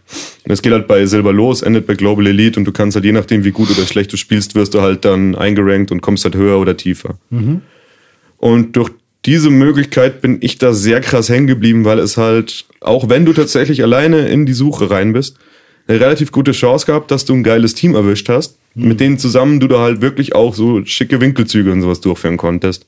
Und 0.45 0.51
es 0.51 0.61
geht 0.61 0.71
halt 0.71 0.87
bei 0.87 1.07
Silber 1.07 1.33
los, 1.33 1.63
endet 1.63 1.87
bei 1.87 1.95
Global 1.95 2.27
Elite 2.27 2.59
und 2.59 2.65
du 2.65 2.71
kannst 2.71 2.95
halt, 2.95 3.03
je 3.03 3.13
nachdem, 3.13 3.43
wie 3.43 3.51
gut 3.51 3.71
oder 3.71 3.87
schlecht 3.87 4.13
du 4.13 4.17
spielst, 4.17 4.53
wirst 4.53 4.75
du 4.75 4.81
halt 4.81 5.03
dann 5.03 5.33
eingerankt 5.33 5.91
und 5.91 6.01
kommst 6.01 6.23
halt 6.23 6.35
höher 6.35 6.59
oder 6.59 6.77
tiefer. 6.77 7.17
Und 8.37 8.75
durch 8.75 8.91
diese 9.25 9.49
Möglichkeit 9.49 10.21
bin 10.21 10.37
ich 10.41 10.59
da 10.59 10.71
sehr 10.71 11.01
krass 11.01 11.29
hängen 11.29 11.47
geblieben, 11.47 11.83
weil 11.83 11.97
es 11.97 12.15
halt, 12.15 12.65
auch 12.79 13.09
wenn 13.09 13.25
du 13.25 13.33
tatsächlich 13.33 13.81
alleine 13.81 14.27
in 14.27 14.45
die 14.45 14.53
Suche 14.53 14.91
rein 14.91 15.13
bist, 15.13 15.37
eine 15.87 15.99
relativ 15.99 16.31
gute 16.31 16.51
Chance 16.51 16.85
gehabt, 16.85 17.09
dass 17.09 17.25
du 17.25 17.33
ein 17.33 17.43
geiles 17.43 17.73
Team 17.73 17.95
erwischt 17.95 18.29
hast, 18.29 18.57
mit 18.75 18.99
denen 18.99 19.17
zusammen 19.17 19.59
du 19.59 19.67
da 19.67 19.79
halt 19.79 20.01
wirklich 20.01 20.35
auch 20.35 20.53
so 20.53 20.85
schicke 20.85 21.19
Winkelzüge 21.19 21.71
und 21.71 21.81
sowas 21.81 22.01
durchführen 22.01 22.37
konntest. 22.37 22.85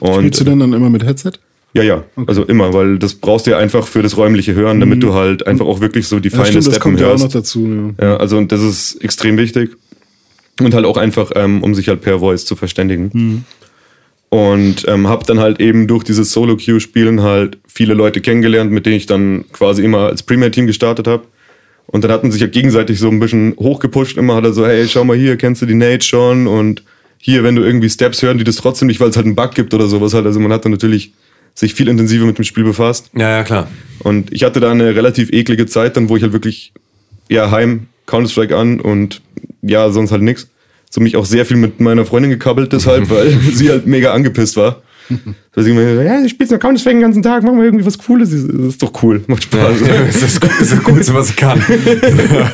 Und 0.00 0.14
Spielst 0.16 0.40
du 0.40 0.44
denn 0.44 0.58
dann 0.58 0.72
immer 0.72 0.90
mit 0.90 1.04
Headset? 1.04 1.34
Ja, 1.74 1.82
ja, 1.82 2.04
also 2.26 2.44
immer, 2.44 2.72
weil 2.72 2.98
das 2.98 3.14
brauchst 3.14 3.46
du 3.46 3.50
ja 3.50 3.58
einfach 3.58 3.86
für 3.86 4.00
das 4.02 4.16
räumliche 4.16 4.54
Hören, 4.54 4.78
damit 4.80 5.02
du 5.02 5.12
halt 5.14 5.46
einfach 5.46 5.66
auch 5.66 5.80
wirklich 5.80 6.06
so 6.06 6.20
die 6.20 6.28
Ja, 6.28 6.36
feine 6.36 6.48
stimmt, 6.48 6.66
das 6.66 6.74
Steppen 6.74 6.82
kommt 6.82 7.00
ja 7.00 7.08
auch 7.08 7.14
noch 7.14 7.22
hörst. 7.22 7.34
dazu. 7.34 7.94
Ja. 8.00 8.06
Ja, 8.06 8.16
also 8.18 8.38
und 8.38 8.52
das 8.52 8.62
ist 8.62 9.02
extrem 9.02 9.36
wichtig. 9.36 9.70
Und 10.60 10.72
halt 10.72 10.84
auch 10.84 10.96
einfach, 10.96 11.32
ähm, 11.34 11.64
um 11.64 11.74
sich 11.74 11.88
halt 11.88 12.00
per 12.00 12.20
Voice 12.20 12.44
zu 12.44 12.54
verständigen. 12.54 13.44
Und 14.28 14.84
ähm, 14.88 15.08
habe 15.08 15.24
dann 15.26 15.38
halt 15.40 15.60
eben 15.60 15.86
durch 15.86 16.04
dieses 16.04 16.32
Solo-Queue-Spielen 16.32 17.22
halt 17.22 17.58
viele 17.66 17.94
Leute 17.94 18.20
kennengelernt, 18.20 18.70
mit 18.72 18.86
denen 18.86 18.96
ich 18.96 19.06
dann 19.06 19.44
quasi 19.52 19.84
immer 19.84 20.06
als 20.06 20.22
Premier-Team 20.22 20.66
gestartet 20.66 21.06
habe. 21.06 21.24
Und 21.86 22.02
dann 22.02 22.10
hat 22.10 22.22
man 22.22 22.32
sich 22.32 22.40
ja 22.40 22.46
gegenseitig 22.46 22.98
so 22.98 23.08
ein 23.08 23.20
bisschen 23.20 23.54
hochgepusht. 23.58 24.16
Immer 24.16 24.36
hat 24.36 24.44
er 24.44 24.52
so, 24.52 24.66
hey, 24.66 24.86
schau 24.88 25.04
mal 25.04 25.16
hier, 25.16 25.36
kennst 25.36 25.62
du 25.62 25.66
die 25.66 25.74
Nate 25.74 26.04
schon? 26.04 26.46
Und 26.46 26.82
hier, 27.18 27.44
wenn 27.44 27.56
du 27.56 27.62
irgendwie 27.62 27.90
Steps 27.90 28.22
hören, 28.22 28.38
die 28.38 28.44
das 28.44 28.56
trotzdem 28.56 28.88
nicht, 28.88 29.00
weil 29.00 29.10
es 29.10 29.16
halt 29.16 29.26
einen 29.26 29.34
Bug 29.36 29.54
gibt 29.54 29.72
oder 29.74 29.86
sowas 29.86 30.14
halt. 30.14 30.26
Also 30.26 30.40
man 30.40 30.52
hat 30.52 30.64
dann 30.64 30.72
natürlich 30.72 31.12
sich 31.54 31.74
viel 31.74 31.88
intensiver 31.88 32.26
mit 32.26 32.38
dem 32.38 32.44
Spiel 32.44 32.64
befasst. 32.64 33.10
Ja, 33.14 33.30
ja, 33.30 33.44
klar. 33.44 33.68
Und 34.00 34.32
ich 34.32 34.44
hatte 34.44 34.60
da 34.60 34.70
eine 34.70 34.94
relativ 34.94 35.32
eklige 35.32 35.66
Zeit, 35.66 35.96
dann 35.96 36.08
wo 36.08 36.16
ich 36.16 36.22
halt 36.22 36.32
wirklich 36.32 36.72
ja 37.28 37.50
heim 37.50 37.86
Counter-Strike 38.06 38.56
an 38.56 38.80
und 38.80 39.22
ja, 39.62 39.90
sonst 39.90 40.12
halt 40.12 40.22
nix. 40.22 40.48
So 40.90 41.00
mich 41.00 41.16
auch 41.16 41.24
sehr 41.24 41.46
viel 41.46 41.56
mit 41.56 41.80
meiner 41.80 42.04
Freundin 42.04 42.30
gekabbelt 42.30 42.72
deshalb, 42.72 43.08
weil 43.10 43.30
sie 43.30 43.70
halt 43.70 43.86
mega 43.86 44.12
angepisst 44.12 44.56
war. 44.56 44.82
So 45.54 45.62
sie 45.62 45.70
immer, 45.70 46.02
ja, 46.02 46.20
du 46.20 46.28
spielst 46.28 46.52
noch 46.52 46.58
Counter-Strike 46.58 46.96
den 46.96 47.02
ganzen 47.02 47.22
Tag, 47.22 47.42
mach 47.42 47.52
mal 47.52 47.64
irgendwie 47.64 47.84
was 47.84 47.98
Cooles. 47.98 48.30
Das 48.30 48.40
ist 48.40 48.82
doch 48.82 49.02
cool, 49.02 49.22
macht 49.26 49.44
Spaß. 49.44 49.80
ist 49.80 50.22
das, 50.42 50.60
ist 50.60 50.72
das 50.72 50.82
Coolste, 50.82 51.14
was 51.14 51.30
ich 51.30 51.36
kann. 51.36 51.62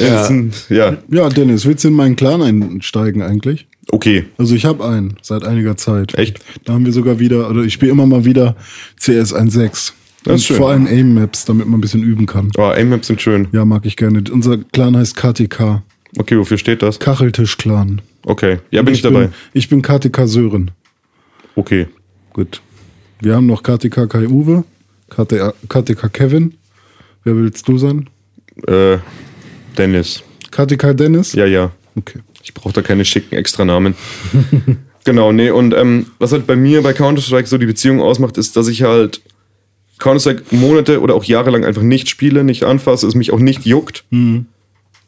Ja. 0.00 0.24
Sind, 0.24 0.66
ja, 0.68 0.96
ja, 1.10 1.28
Dennis, 1.28 1.66
willst 1.66 1.84
du 1.84 1.88
in 1.88 1.94
meinen 1.94 2.16
Clan 2.16 2.42
einsteigen 2.42 3.22
eigentlich? 3.22 3.66
okay. 3.92 4.24
Also 4.36 4.54
ich 4.54 4.64
habe 4.64 4.84
einen 4.84 5.16
seit 5.22 5.44
einiger 5.44 5.76
Zeit. 5.76 6.14
Echt? 6.14 6.40
Da 6.64 6.72
haben 6.74 6.84
wir 6.84 6.92
sogar 6.92 7.18
wieder, 7.18 7.48
oder 7.48 7.62
ich 7.62 7.72
spiele 7.72 7.92
immer 7.92 8.06
mal 8.06 8.24
wieder 8.24 8.56
CS 8.98 9.34
1.6. 9.34 9.60
Das 9.62 9.92
Und 10.26 10.34
ist 10.34 10.44
schön. 10.46 10.56
vor 10.56 10.70
allem 10.70 10.86
Aim-Maps, 10.86 11.44
damit 11.44 11.66
man 11.68 11.78
ein 11.78 11.80
bisschen 11.80 12.02
üben 12.02 12.26
kann. 12.26 12.50
Oh, 12.58 12.62
Aim-Maps 12.62 13.06
sind 13.06 13.22
schön. 13.22 13.46
Ja, 13.52 13.64
mag 13.64 13.86
ich 13.86 13.96
gerne. 13.96 14.24
Unser 14.30 14.58
Clan 14.58 14.96
heißt 14.96 15.16
KTK. 15.16 15.82
Okay, 16.18 16.36
wofür 16.36 16.58
steht 16.58 16.82
das? 16.82 16.98
Kacheltisch-Clan. 16.98 18.00
Okay, 18.24 18.58
ja, 18.72 18.82
bin 18.82 18.94
ich, 18.94 19.02
dabei. 19.02 19.26
Bin, 19.26 19.34
ich 19.52 19.68
bin 19.68 19.82
KTK 19.82 20.26
Sören. 20.26 20.72
Okay. 21.54 21.86
Gut. 22.32 22.60
Wir 23.20 23.34
haben 23.34 23.46
noch 23.46 23.62
KTK 23.62 24.08
Kai 24.08 24.26
Uwe, 24.26 24.64
KTK, 25.08 25.54
KTK 25.68 26.12
Kevin. 26.12 26.54
Wer 27.24 27.36
willst 27.36 27.66
du 27.68 27.78
sein? 27.78 28.10
Äh, 28.66 28.98
Dennis. 29.76 30.22
KTK 30.50 30.94
Dennis? 30.96 31.32
Ja, 31.34 31.46
ja. 31.46 31.70
Okay. 31.96 32.20
Ich 32.42 32.54
brauche 32.54 32.72
da 32.72 32.82
keine 32.82 33.04
schicken 33.04 33.34
Extranamen. 33.36 33.94
genau, 35.04 35.32
nee, 35.32 35.50
und 35.50 35.74
ähm, 35.74 36.06
was 36.18 36.32
halt 36.32 36.46
bei 36.46 36.56
mir 36.56 36.82
bei 36.82 36.92
Counter-Strike 36.92 37.48
so 37.48 37.58
die 37.58 37.66
Beziehung 37.66 38.00
ausmacht, 38.00 38.38
ist, 38.38 38.56
dass 38.56 38.68
ich 38.68 38.82
halt 38.82 39.20
Counter-Strike 39.98 40.42
Monate 40.54 41.00
oder 41.00 41.14
auch 41.14 41.24
jahrelang 41.24 41.64
einfach 41.64 41.82
nicht 41.82 42.08
spiele, 42.08 42.44
nicht 42.44 42.64
anfasse, 42.64 43.06
es 43.06 43.14
mich 43.14 43.32
auch 43.32 43.38
nicht 43.40 43.64
juckt. 43.66 44.04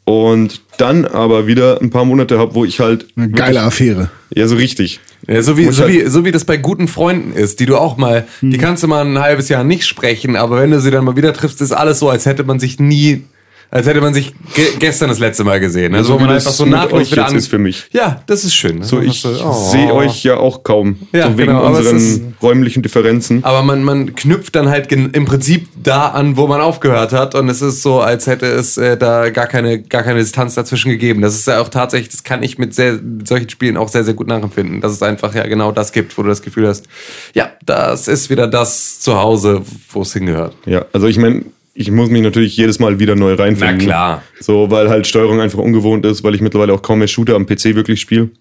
Und 0.05 0.61
dann 0.77 1.05
aber 1.05 1.45
wieder 1.45 1.79
ein 1.81 1.91
paar 1.91 2.03
Monate 2.05 2.39
habe, 2.39 2.55
wo 2.55 2.65
ich 2.65 2.79
halt. 2.79 3.05
Eine 3.15 3.29
geile 3.29 3.61
Affäre. 3.61 4.09
Ja, 4.33 4.47
so 4.47 4.55
richtig. 4.55 4.99
Ja, 5.27 5.43
so 5.43 5.55
wie, 5.57 5.65
so, 5.65 5.83
halt- 5.83 5.93
wie, 5.93 6.09
so 6.09 6.25
wie 6.25 6.31
das 6.31 6.45
bei 6.45 6.57
guten 6.57 6.87
Freunden 6.87 7.33
ist, 7.33 7.59
die 7.59 7.67
du 7.67 7.77
auch 7.77 7.97
mal, 7.97 8.25
die 8.41 8.57
kannst 8.57 8.81
du 8.81 8.87
mal 8.87 9.05
ein 9.05 9.19
halbes 9.19 9.49
Jahr 9.49 9.63
nicht 9.63 9.85
sprechen, 9.85 10.35
aber 10.35 10.59
wenn 10.59 10.71
du 10.71 10.79
sie 10.81 10.89
dann 10.89 11.05
mal 11.05 11.15
wieder 11.15 11.33
triffst, 11.33 11.61
ist 11.61 11.71
alles 11.73 11.99
so, 11.99 12.09
als 12.09 12.25
hätte 12.25 12.43
man 12.43 12.59
sich 12.59 12.79
nie, 12.79 13.25
als 13.71 13.85
hätte 13.87 14.01
man 14.01 14.13
sich 14.13 14.33
ge 14.55 14.65
gestern 14.79 15.09
das 15.09 15.19
letzte 15.19 15.43
Mal 15.43 15.59
gesehen. 15.59 15.93
Also, 15.95 16.09
So 16.09 16.13
wo 16.15 16.19
man 16.19 16.29
einfach 16.31 16.45
das 16.47 16.57
so 16.57 16.65
nahtlos 16.65 17.11
wieder 17.11 17.27
an. 17.27 17.35
ist 17.35 17.47
für 17.47 17.57
mich. 17.59 17.85
Ja, 17.91 18.21
das 18.25 18.43
ist 18.43 18.55
schön. 18.55 18.81
So, 18.83 18.99
ich 19.01 19.23
Oh. 19.25 19.69
sehe 19.71 19.93
euch 19.93 20.23
ja 20.23 20.37
auch 20.37 20.63
kaum. 20.63 20.97
Ja, 21.11 21.25
so 21.31 21.37
wegen 21.37 21.47
genau, 21.47 21.65
unseren 21.67 21.97
ist- 21.97 22.21
räumlichen 22.41 22.81
Differenzen. 22.83 23.43
Aber 23.43 23.61
man, 23.63 23.83
man 23.83 24.15
knüpft 24.15 24.55
dann 24.55 24.69
halt 24.69 24.91
im 24.91 25.25
Prinzip 25.25 25.67
da 25.81 26.07
an, 26.07 26.37
wo 26.37 26.47
man 26.47 26.61
aufgehört 26.61 27.11
hat. 27.13 27.35
Und 27.35 27.49
es 27.49 27.61
ist 27.61 27.81
so, 27.81 27.99
als 28.01 28.27
hätte 28.27 28.45
es 28.47 28.77
äh, 28.77 28.97
da 28.97 29.29
gar 29.29 29.45
keine, 29.47 29.81
gar 29.81 30.03
keine 30.03 30.19
Distanz 30.19 30.55
dazwischen 30.55 30.89
gegeben. 30.91 31.21
Das 31.21 31.35
ist 31.35 31.47
ja 31.47 31.59
auch 31.61 31.69
tatsächlich, 31.69 32.09
das 32.09 32.23
kann 32.23 32.41
ich 32.43 32.57
mit, 32.57 32.73
sehr, 32.73 32.93
mit 32.93 33.27
solchen 33.27 33.49
Spielen 33.49 33.77
auch 33.77 33.89
sehr, 33.89 34.03
sehr 34.03 34.13
gut 34.13 34.27
nachempfinden. 34.27 34.81
Dass 34.81 34.91
es 34.93 35.03
einfach 35.03 35.35
ja 35.35 35.45
genau 35.47 35.71
das 35.71 35.91
gibt, 35.91 36.17
wo 36.17 36.23
du 36.23 36.29
das 36.29 36.41
Gefühl 36.41 36.67
hast, 36.67 36.87
ja, 37.33 37.51
das 37.65 38.07
ist 38.07 38.29
wieder 38.29 38.47
das 38.47 38.99
Zuhause, 38.99 39.61
wo 39.91 40.01
es 40.01 40.13
hingehört. 40.13 40.55
Ja, 40.65 40.85
also 40.93 41.07
ich 41.07 41.17
meine, 41.17 41.43
ich 41.79 41.91
muss 41.91 42.09
mich 42.09 42.21
natürlich 42.21 42.57
jedes 42.57 42.77
Mal 42.79 42.99
wieder 42.99 43.15
neu 43.15 43.35
reinfinden. 43.35 43.77
Na 43.77 43.83
klar. 43.83 44.23
So, 44.41 44.69
weil 44.69 44.89
halt 44.89 45.07
Steuerung 45.07 45.39
einfach 45.39 45.59
ungewohnt 45.59 46.05
ist, 46.05 46.25
weil 46.25 46.35
ich 46.35 46.41
mittlerweile 46.41 46.73
auch 46.73 46.81
kaum 46.81 46.99
mehr 46.99 47.07
Shooter 47.07 47.35
am 47.35 47.45
PC 47.45 47.73
wirklich 47.75 48.01
spiele. 48.01 48.31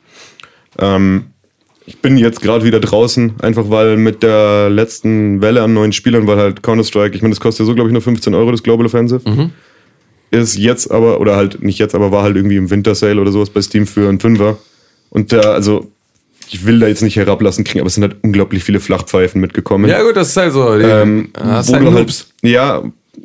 Ähm, 0.76 1.26
ich 1.86 1.98
bin 1.98 2.16
jetzt 2.16 2.42
gerade 2.42 2.64
wieder 2.64 2.80
draußen, 2.80 3.34
einfach 3.40 3.70
weil 3.70 3.96
mit 3.96 4.24
der 4.24 4.70
letzten 4.70 5.40
Welle 5.40 5.62
an 5.62 5.72
neuen 5.72 5.92
Spielern, 5.92 6.26
weil 6.26 6.36
halt 6.36 6.64
Counter-Strike, 6.64 7.14
ich 7.14 7.22
meine, 7.22 7.32
das 7.32 7.38
kostet 7.38 7.60
ja 7.60 7.66
so, 7.66 7.76
glaube 7.76 7.88
ich, 7.88 7.92
nur 7.92 8.02
15 8.02 8.34
Euro, 8.34 8.50
das 8.50 8.64
Global 8.64 8.86
Offensive. 8.86 9.50
Ist 10.32 10.58
jetzt 10.58 10.90
aber, 10.90 11.20
oder 11.20 11.36
halt 11.36 11.62
nicht 11.62 11.78
jetzt, 11.78 11.94
aber 11.94 12.10
war 12.10 12.24
halt 12.24 12.34
irgendwie 12.34 12.56
im 12.56 12.70
Winter 12.70 12.96
Sale 12.96 13.20
oder 13.20 13.30
sowas 13.30 13.50
bei 13.50 13.62
Steam 13.62 13.86
für 13.86 14.08
einen 14.08 14.18
Fünfer. 14.18 14.58
Und 15.10 15.32
da, 15.32 15.52
also, 15.52 15.92
ich 16.50 16.66
will 16.66 16.80
da 16.80 16.88
jetzt 16.88 17.02
nicht 17.02 17.14
herablassen 17.14 17.62
kriegen, 17.62 17.80
aber 17.80 17.86
es 17.86 17.94
sind 17.94 18.02
halt 18.02 18.16
unglaublich 18.22 18.64
viele 18.64 18.80
Flachpfeifen 18.80 19.40
mitgekommen. 19.40 19.88
Ja, 19.88 20.02
gut, 20.02 20.16
das 20.16 20.30
ist 20.30 20.36
halt 20.36 20.52
so. 20.52 20.76
Die, 20.76 20.84
Ähm, 20.84 21.28
ist 21.36 21.68
wo 21.68 21.74
halt 21.74 21.94
halt, 21.94 22.26
ja, 22.42 22.82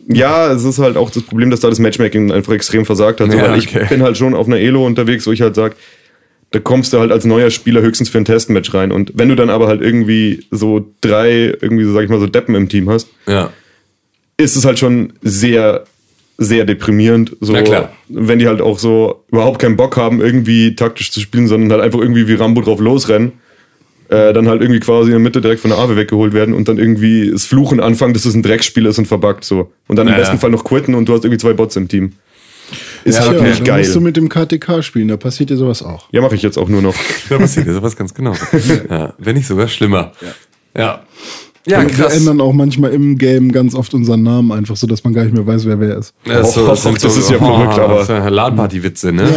ja, 0.08 0.52
es 0.52 0.64
ist 0.64 0.80
halt 0.80 0.98
auch 0.98 1.10
das 1.10 1.24
Problem, 1.24 1.50
dass 1.50 1.60
da 1.62 1.70
das 1.70 1.80
Matchmaking 1.80 2.32
einfach 2.32 2.54
extrem 2.54 2.86
versagt 2.86 3.20
hat. 3.22 3.32
So, 3.32 3.38
Ja, 3.38 3.50
weil 3.52 3.60
ich 3.60 3.68
okay. 3.68 3.86
bin 3.90 4.04
halt 4.04 4.18
schon 4.18 4.34
auf 4.34 4.48
einer 4.48 4.60
Elo 4.60 4.86
unterwegs, 4.86 5.26
wo 5.28 5.32
ich 5.32 5.42
halt 5.42 5.56
sag, 5.56 5.76
da 6.52 6.60
kommst 6.60 6.94
du 6.94 7.00
halt 7.00 7.12
als 7.12 7.26
neuer 7.26 7.50
Spieler 7.50 7.82
höchstens 7.82 8.10
für 8.10 8.18
ein 8.20 8.26
Testmatch 8.26 8.74
rein. 8.74 8.92
Und 8.92 9.12
wenn 9.16 9.30
du 9.30 9.36
dann 9.36 9.50
aber 9.50 9.68
halt 9.68 9.82
irgendwie 9.82 10.46
so 10.52 10.86
drei, 11.02 11.56
irgendwie 11.62 11.84
so, 11.84 11.94
sag 11.94 12.04
ich 12.04 12.10
mal, 12.10 12.20
so 12.20 12.28
Deppen 12.28 12.54
im 12.56 12.70
Team 12.70 12.90
hast, 12.90 13.10
Ja. 13.28 13.52
ist 14.38 14.56
es 14.56 14.64
halt 14.66 14.78
schon 14.80 15.14
sehr, 15.22 15.84
sehr 16.38 16.66
deprimierend. 16.66 17.36
So. 17.40 17.54
Wenn 18.10 18.40
die 18.40 18.48
halt 18.48 18.62
auch 18.62 18.78
so 18.80 19.24
überhaupt 19.32 19.60
keinen 19.60 19.78
Bock 19.78 19.98
haben, 19.98 20.22
irgendwie 20.22 20.76
taktisch 20.76 21.12
zu 21.12 21.20
spielen, 21.22 21.48
sondern 21.48 21.72
halt 21.72 21.82
einfach 21.82 22.00
irgendwie 22.00 22.28
wie 22.28 22.34
Rambo 22.36 22.62
drauf 22.62 22.80
losrennen. 22.80 23.34
Äh, 24.14 24.32
dann 24.34 24.48
halt 24.48 24.62
irgendwie 24.62 24.80
quasi 24.80 25.08
in 25.08 25.14
der 25.14 25.20
Mitte 25.20 25.42
direkt 25.42 25.62
von 25.62 25.72
der 25.72 25.80
Ave 25.80 25.96
weggeholt 25.96 26.34
werden 26.34 26.54
und 26.54 26.68
dann 26.68 26.78
irgendwie 26.78 27.32
das 27.32 27.46
Fluchen 27.46 27.80
anfangen, 27.80 28.14
dass 28.14 28.26
es 28.26 28.36
ein 28.36 28.44
Dreckspiel 28.44 28.86
ist 28.86 29.00
und 29.00 29.08
verbuggt 29.08 29.44
so. 29.44 29.72
Und 29.88 29.96
dann 29.96 30.06
im 30.08 30.14
Ja, 30.14 30.20
besten 30.20 30.36
ja. 30.36 30.40
Fall 30.40 30.52
noch 30.52 30.64
quitten 30.64 30.94
und 30.94 31.10
du 31.10 31.14
hast 31.14 31.24
irgendwie 31.26 31.40
zwei 31.40 31.54
Bots 31.54 31.76
im 31.78 31.88
Team. 31.88 32.12
Ist 33.06 33.16
Ja, 33.18 33.26
halt 33.26 33.40
okay. 33.40 33.48
nicht 33.50 33.60
dann 33.60 33.66
geil. 33.66 33.80
musst 33.80 33.96
du 33.96 34.02
mit 34.02 34.16
dem 34.16 34.30
KTK 34.30 34.84
spielen, 34.84 35.08
da 35.08 35.18
passiert 35.18 35.50
dir 35.50 35.58
sowas 35.58 35.82
auch. 35.82 36.10
Ja, 36.12 36.22
mache 36.22 36.36
ich 36.36 36.44
jetzt 36.44 36.58
auch 36.58 36.70
nur 36.70 36.82
noch. 36.84 36.96
Da 37.30 37.38
passiert 37.40 37.66
ja 37.66 37.74
sowas 37.74 37.96
ganz 37.96 38.14
genau. 38.14 38.34
Ja, 38.90 39.14
wenn 39.18 39.36
nicht 39.36 39.48
sogar 39.48 39.68
schlimmer. 39.68 40.12
Ja. 40.22 40.82
Ja, 40.84 41.04
wir, 41.66 41.80
wir 41.82 41.88
krass. 41.88 42.18
ändern 42.18 42.42
auch 42.42 42.54
manchmal 42.54 42.92
im 42.94 43.18
Game 43.18 43.52
ganz 43.52 43.74
oft 43.76 43.94
unseren 43.94 44.24
Namen 44.24 44.52
einfach 44.52 44.76
so, 44.76 44.86
dass 44.88 45.04
man 45.04 45.14
gar 45.14 45.24
nicht 45.24 45.34
mehr 45.34 45.46
weiß, 45.48 45.66
wer 45.66 45.80
wer 45.80 45.98
ist. 45.98 46.14
Ja, 46.26 46.40
das, 46.40 46.58
Och, 46.58 46.68
das, 46.68 46.84
sind 46.84 47.04
das 47.04 47.18
ist 47.18 47.30
ja 47.30 47.38
verrückt, 47.38 47.80
aber- 47.80 47.96
das 48.00 48.08
sind 48.08 48.30
LAN-Party-Witze, 48.30 49.12
ne? 49.14 49.30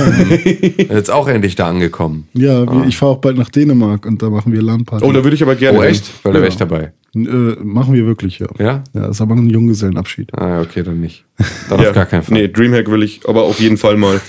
Jetzt 0.91 1.11
auch 1.11 1.29
endlich 1.29 1.55
da 1.55 1.69
angekommen. 1.69 2.29
Ja, 2.35 2.71
wir, 2.71 2.87
ich 2.87 2.97
fahre 2.97 3.13
auch 3.13 3.19
bald 3.21 3.37
nach 3.39 3.51
Dänemark 3.51 4.07
und 4.07 4.21
da 4.23 4.31
machen 4.31 4.53
wir 4.53 4.63
LAN-Party. 4.63 5.05
Oh, 5.05 5.13
da 5.13 5.23
würde 5.23 5.37
ich 5.37 5.43
aber 5.43 5.55
gerne. 5.55 5.79
Oh, 5.79 5.83
echt? 5.83 6.05
Weil 6.25 6.33
da 6.33 6.39
wäre 6.41 6.47
Ja. 6.47 6.53
ich 6.53 6.57
dabei. 6.57 6.93
Äh, 7.15 7.19
machen 7.63 7.95
wir 7.95 8.05
wirklich, 8.07 8.39
ja. 8.41 8.47
Ja? 8.59 8.85
Ja, 8.93 9.07
ist 9.09 9.21
aber 9.21 9.35
ein 9.37 9.49
Junggesellenabschied. 9.49 10.35
Ah, 10.37 10.49
ja, 10.49 10.61
okay, 10.61 10.83
dann 10.83 11.01
nicht. 11.01 11.25
Dann 11.71 11.81
Ja. 11.81 11.89
auf 11.91 11.95
gar 11.95 12.07
keinen 12.07 12.23
Fall. 12.23 12.35
Nee, 12.39 12.49
Dreamhack 12.49 12.91
will 12.91 13.03
ich 13.03 13.21
aber 13.27 13.45
auf 13.45 13.59
jeden 13.61 13.77
Fall 13.79 13.97
mal. 13.97 14.21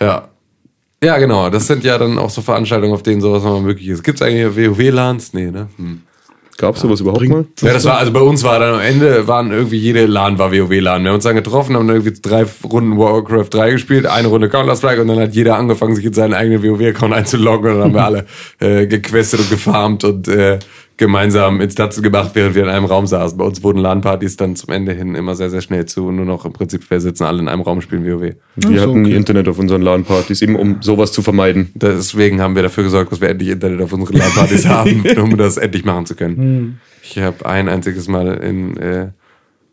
Ja. 0.00 0.28
Ja, 1.02 1.18
genau. 1.18 1.48
Das 1.50 1.66
sind 1.66 1.84
ja 1.84 1.96
dann 1.98 2.18
auch 2.18 2.30
so 2.30 2.42
Veranstaltungen, 2.42 2.92
auf 2.92 3.02
denen 3.02 3.20
sowas 3.20 3.42
nochmal 3.44 3.62
möglich 3.62 3.86
ist. 3.88 4.02
Gibt 4.02 4.20
es 4.20 4.26
eigentlich 4.26 4.46
WoW-LANs? 4.56 5.32
Nee, 5.32 5.50
ne? 5.50 5.68
Hm. 5.76 6.00
Gab 6.58 6.74
es 6.74 6.80
sowas 6.80 7.00
überhaupt 7.00 7.22
mal? 7.28 7.44
Ja, 7.62 7.72
das 7.72 7.84
war, 7.84 7.98
also 7.98 8.12
bei 8.12 8.20
uns 8.20 8.42
war 8.42 8.58
dann 8.58 8.74
am 8.74 8.80
Ende, 8.80 9.28
waren 9.28 9.52
irgendwie 9.52 9.76
jede 9.76 10.06
LAN 10.06 10.40
war 10.40 10.50
WoW-LAN. 10.50 11.04
Wir 11.04 11.10
haben 11.10 11.14
uns 11.14 11.22
dann 11.22 11.36
getroffen, 11.36 11.76
haben 11.76 11.86
dann 11.86 11.96
irgendwie 11.96 12.20
drei 12.20 12.44
Runden 12.64 12.98
Warcraft 12.98 13.50
3 13.50 13.70
gespielt, 13.70 14.06
eine 14.06 14.26
Runde 14.26 14.48
Counter-Strike 14.48 15.00
und 15.00 15.06
dann 15.06 15.20
hat 15.20 15.34
jeder 15.34 15.56
angefangen, 15.56 15.94
sich 15.94 16.04
in 16.04 16.14
seinen 16.14 16.34
eigenen 16.34 16.64
WoW-Account 16.64 17.14
einzuloggen 17.14 17.74
und 17.74 17.78
dann 17.78 17.84
haben 17.84 17.94
wir 17.94 18.04
alle 18.60 18.82
äh, 18.82 18.88
gequestet 18.88 19.38
und 19.38 19.50
gefarmt 19.50 20.02
und 20.02 20.26
äh, 20.26 20.58
gemeinsam 20.98 21.60
Instanzen 21.60 22.02
gemacht, 22.02 22.32
während 22.34 22.54
wir 22.54 22.64
in 22.64 22.68
einem 22.68 22.84
Raum 22.84 23.06
saßen. 23.06 23.38
Bei 23.38 23.44
uns 23.44 23.62
wurden 23.62 23.78
LAN-Partys 23.78 24.36
dann 24.36 24.56
zum 24.56 24.74
Ende 24.74 24.92
hin 24.92 25.14
immer 25.14 25.34
sehr, 25.36 25.48
sehr 25.48 25.60
schnell 25.60 25.86
zu. 25.86 26.10
Nur 26.10 26.26
noch 26.26 26.44
im 26.44 26.52
Prinzip, 26.52 26.90
wir 26.90 27.00
sitzen 27.00 27.24
alle 27.24 27.38
in 27.38 27.48
einem 27.48 27.62
Raum 27.62 27.78
und 27.78 27.82
spielen 27.82 28.04
WoW. 28.04 28.34
Wir 28.56 28.80
hatten 28.82 29.06
okay. 29.06 29.14
Internet 29.14 29.48
auf 29.48 29.58
unseren 29.58 29.80
LAN-Partys, 29.80 30.42
eben 30.42 30.56
um 30.56 30.82
sowas 30.82 31.12
zu 31.12 31.22
vermeiden. 31.22 31.70
Deswegen 31.74 32.40
haben 32.40 32.56
wir 32.56 32.62
dafür 32.62 32.84
gesorgt, 32.84 33.12
dass 33.12 33.20
wir 33.20 33.28
endlich 33.28 33.50
Internet 33.50 33.80
auf 33.80 33.92
unseren 33.92 34.16
LAN-Partys 34.16 34.66
haben, 34.68 35.06
um 35.18 35.36
das 35.36 35.56
endlich 35.56 35.84
machen 35.84 36.04
zu 36.04 36.16
können. 36.16 36.80
Ich 37.02 37.18
habe 37.18 37.46
ein 37.46 37.68
einziges 37.68 38.08
Mal 38.08 38.34
in 38.34 38.76
äh, 38.76 39.08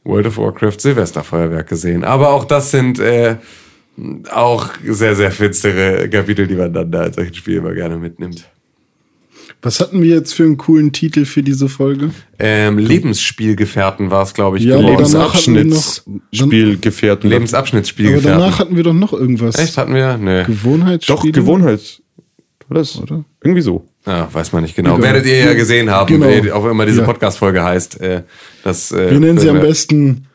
World 0.04 0.28
of 0.28 0.38
Warcraft 0.38 0.80
Silvesterfeuerwerk 0.80 1.68
gesehen. 1.68 2.04
Aber 2.04 2.30
auch 2.30 2.46
das 2.46 2.70
sind 2.70 3.00
äh, 3.00 3.38
auch 4.32 4.70
sehr, 4.84 5.16
sehr 5.16 5.32
finstere 5.32 6.08
Kapitel, 6.10 6.48
die 6.48 6.56
man 6.56 6.72
dann 6.72 6.92
da 6.92 7.06
in 7.06 7.14
solchen 7.14 7.34
Spielen 7.34 7.60
immer 7.60 7.74
gerne 7.74 7.98
mitnimmt. 7.98 8.48
Was 9.66 9.80
hatten 9.80 10.02
wir 10.04 10.14
jetzt 10.16 10.36
für 10.36 10.44
einen 10.44 10.58
coolen 10.58 10.92
Titel 10.92 11.26
für 11.26 11.42
diese 11.42 11.70
Folge? 11.70 12.12
Ähm, 12.38 12.78
Lebensspielgefährten 12.78 14.12
war 14.12 14.22
es, 14.22 14.36
glaube 14.36 14.60
ich. 14.60 14.64
Ja, 14.66 14.76
aber 14.76 14.92
geworden. 14.92 15.10
danach 15.12 15.34
hatten 15.34 15.56
wir 15.56 15.66
noch- 15.66 16.02
Lebensabschnittsspielgefährten. 16.06 17.28
Aber 17.30 17.34
Lebensabschnittsspielgefährten. 17.36 18.40
danach 18.42 18.60
hatten 18.60 18.76
wir 18.76 18.84
doch 18.84 18.94
noch 18.94 19.12
irgendwas. 19.14 19.58
Echt, 19.58 19.78
hatten 19.78 19.96
wir? 19.96 20.18
Nö. 20.18 20.42
Doch, 20.44 20.48
Gewohnheitsspiele? 20.54 21.32
Gewohnheits. 21.32 22.02
War 22.68 22.78
das? 22.78 23.02
Oder? 23.02 23.26
Irgendwie 23.44 23.62
so. 23.62 23.88
Ja, 24.06 24.30
weiß 24.32 24.52
man 24.54 24.62
nicht 24.62 24.76
genau. 24.76 24.98
Egal. 25.00 25.14
Werdet 25.14 25.26
ihr 25.26 25.38
ja 25.40 25.54
gesehen 25.54 25.90
haben, 25.90 26.08
Genau. 26.14 26.28
äh, 26.28 26.52
auch 26.52 26.66
immer 26.66 26.86
diese 26.86 27.00
Ja. 27.02 27.06
Podcast-Folge 27.06 27.64
heißt. 27.64 28.00
Äh, 28.02 28.22
das, 28.64 28.92
äh, 28.92 29.10
Wir 29.10 29.20
nennen 29.20 29.40
sie 29.40 29.50
am 29.50 29.62
besten 29.62 30.28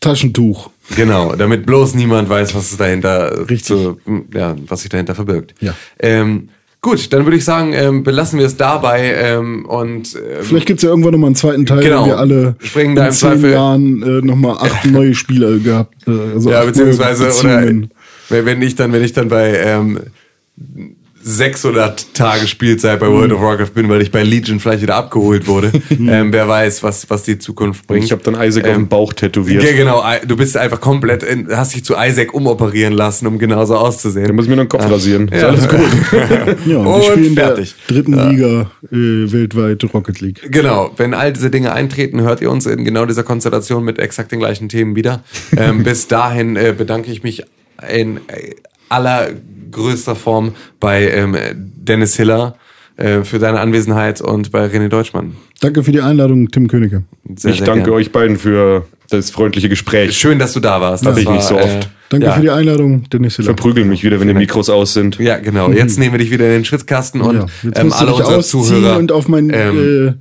Taschentuch. 0.00 0.70
Genau, 0.96 1.36
damit 1.36 1.66
bloß 1.66 1.94
niemand 1.94 2.28
weiß, 2.28 2.54
was 2.54 2.72
es 2.72 2.76
dahinter 2.78 3.48
Richtig. 3.50 3.66
So, 3.68 3.98
ja, 4.34 4.56
was 4.66 4.80
sich 4.80 4.88
dahinter 4.88 5.14
verbirgt. 5.14 5.54
Ja. 5.60 5.74
Ähm, 5.98 6.48
gut, 6.82 7.12
dann 7.12 7.24
würde 7.24 7.36
ich 7.36 7.44
sagen, 7.44 7.72
ähm, 7.72 8.02
belassen 8.02 8.38
wir 8.38 8.46
es 8.46 8.56
dabei 8.56 9.14
ähm, 9.14 9.64
und 9.66 10.14
ähm, 10.16 10.42
Vielleicht 10.42 10.66
gibt's 10.66 10.82
ja 10.82 10.90
irgendwann 10.90 11.12
nochmal 11.12 11.28
einen 11.28 11.36
zweiten 11.36 11.64
Teil, 11.64 11.80
Genau. 11.80 12.02
wenn 12.02 12.10
wir 12.10 12.18
alle 12.18 12.56
Springen 12.58 12.96
da 12.96 13.06
in 13.06 13.12
zehn 13.12 13.30
Zweifel- 13.30 13.52
Jahren 13.52 14.02
äh, 14.02 14.20
nochmal 14.26 14.56
acht 14.58 14.84
neue 14.90 15.14
Spieler 15.14 15.58
gehabt. 15.58 15.94
Äh, 16.06 16.34
also 16.34 16.50
ja, 16.50 16.64
beziehungsweise 16.64 17.30
oder 17.40 18.44
wenn 18.46 18.62
ich 18.62 18.74
dann, 18.74 18.92
wenn 18.92 19.02
ich 19.04 19.12
dann 19.12 19.28
bei 19.28 19.56
ähm, 19.58 20.00
600 21.24 22.14
Tage 22.14 22.46
Spielzeit 22.46 22.98
bei 23.00 23.08
World 23.08 23.32
of 23.32 23.40
Warcraft 23.40 23.70
bin, 23.74 23.88
weil 23.88 24.02
ich 24.02 24.10
bei 24.10 24.22
Legion 24.22 24.60
vielleicht 24.60 24.82
wieder 24.82 24.96
abgeholt 24.96 25.46
wurde. 25.46 25.70
ähm, 25.90 26.32
wer 26.32 26.48
weiß, 26.48 26.82
was 26.82 27.08
was 27.10 27.22
die 27.22 27.38
Zukunft 27.38 27.86
bringt. 27.86 28.04
Ich 28.04 28.12
habe 28.12 28.22
dann 28.22 28.34
Isaac 28.34 28.64
auf 28.64 28.70
Ähm, 28.70 28.76
dem 28.82 28.88
Bauch 28.88 29.12
tätowiert. 29.12 29.62
Ja, 29.62 29.72
genau. 29.72 30.02
Du 30.26 30.36
bist 30.36 30.56
einfach 30.56 30.80
komplett, 30.80 31.22
in, 31.22 31.48
hast 31.50 31.74
dich 31.74 31.84
zu 31.84 31.94
Isaac 31.96 32.34
umoperieren 32.34 32.92
lassen, 32.92 33.26
um 33.26 33.38
genauso 33.38 33.76
auszusehen. 33.76 34.26
Da 34.26 34.32
muss 34.32 34.44
ich 34.46 34.50
mir 34.50 34.56
nur 34.56 34.64
den 34.64 34.68
Kopf 34.68 34.90
rasieren. 34.90 35.28
Ist 35.28 35.40
Ja. 35.42 35.48
alles 35.48 35.68
gut. 35.68 35.80
Ja, 36.66 36.78
und, 36.78 36.86
wir 36.86 37.02
spielen 37.12 37.34
fertig. 37.34 37.74
der 37.88 37.96
dritten 37.96 38.12
Liga 38.30 38.70
äh, 38.90 39.32
weltweit 39.32 39.82
Rocket 39.92 40.20
League. 40.20 40.40
Genau, 40.50 40.90
wenn 40.96 41.14
all 41.14 41.32
diese 41.32 41.50
Dinge 41.50 41.72
eintreten, 41.72 42.20
hört 42.20 42.40
ihr 42.40 42.50
uns 42.50 42.66
in 42.66 42.84
genau 42.84 43.06
dieser 43.06 43.22
Konstellation 43.22 43.84
mit 43.84 43.98
exakt 43.98 44.32
den 44.32 44.38
gleichen 44.38 44.68
Themen 44.68 44.96
wieder. 44.96 45.22
Ähm, 45.56 45.82
bis 45.82 46.08
dahin 46.08 46.56
äh, 46.56 46.74
bedanke 46.76 47.12
ich 47.12 47.22
mich 47.22 47.44
in 47.94 48.16
äh, 48.28 48.54
allergrößter 49.72 50.14
Form 50.14 50.52
bei 50.80 51.08
ähm, 51.10 51.36
Dennis 51.54 52.16
Hiller 52.16 52.56
äh, 52.96 53.22
für 53.22 53.38
deine 53.38 53.60
Anwesenheit 53.60 54.20
und 54.20 54.52
bei 54.52 54.66
René 54.66 54.88
Deutschmann. 54.88 55.36
Danke 55.60 55.82
für 55.82 55.92
die 55.92 56.00
Einladung, 56.00 56.50
Tim 56.50 56.68
Königke. 56.68 57.04
Sehr, 57.36 57.52
ich 57.52 57.58
sehr 57.58 57.66
danke 57.66 57.84
gern. 57.84 57.94
euch 57.94 58.12
beiden 58.12 58.38
für 58.38 58.86
das 59.10 59.30
freundliche 59.30 59.68
Gespräch. 59.68 60.16
Schön, 60.16 60.38
dass 60.38 60.52
du 60.52 60.60
da 60.60 60.80
warst. 60.80 61.06
Hab 61.06 61.16
ich 61.16 61.28
nicht 61.28 61.42
so 61.42 61.56
oft. 61.56 61.88
Danke 62.08 62.26
ja. 62.26 62.32
für 62.32 62.42
die 62.42 62.50
Einladung, 62.50 63.08
Dennis 63.10 63.36
Hiller. 63.36 63.46
Verprügeln 63.46 63.88
mich 63.88 64.04
wieder, 64.04 64.20
wenn 64.20 64.28
die 64.28 64.34
Mikros 64.34 64.68
aus 64.68 64.92
sind. 64.92 65.18
Ja, 65.18 65.38
genau. 65.38 65.70
Jetzt 65.70 65.98
nehmen 65.98 66.12
wir 66.12 66.18
dich 66.18 66.30
wieder 66.30 66.46
in 66.46 66.52
den 66.52 66.64
Schwitzkasten 66.64 67.22
und 67.22 67.36
Ja, 67.36 67.46
jetzt 67.62 67.78
ähm, 67.78 67.86
musst 67.86 68.00
du 68.00 68.06
alle 68.06 68.16
dich 68.16 68.24
unsere 68.26 68.42
Zuhörer. 68.42 68.98
und 68.98 69.12
auf 69.12 69.28
mein 69.28 69.50
ähm, 69.50 70.16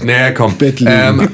äh, 0.00 0.04
Naja, 0.04 0.32
komm. 0.32 0.54
Bett 0.54 0.80
liegen. 0.80 0.92
Ähm, 0.92 1.28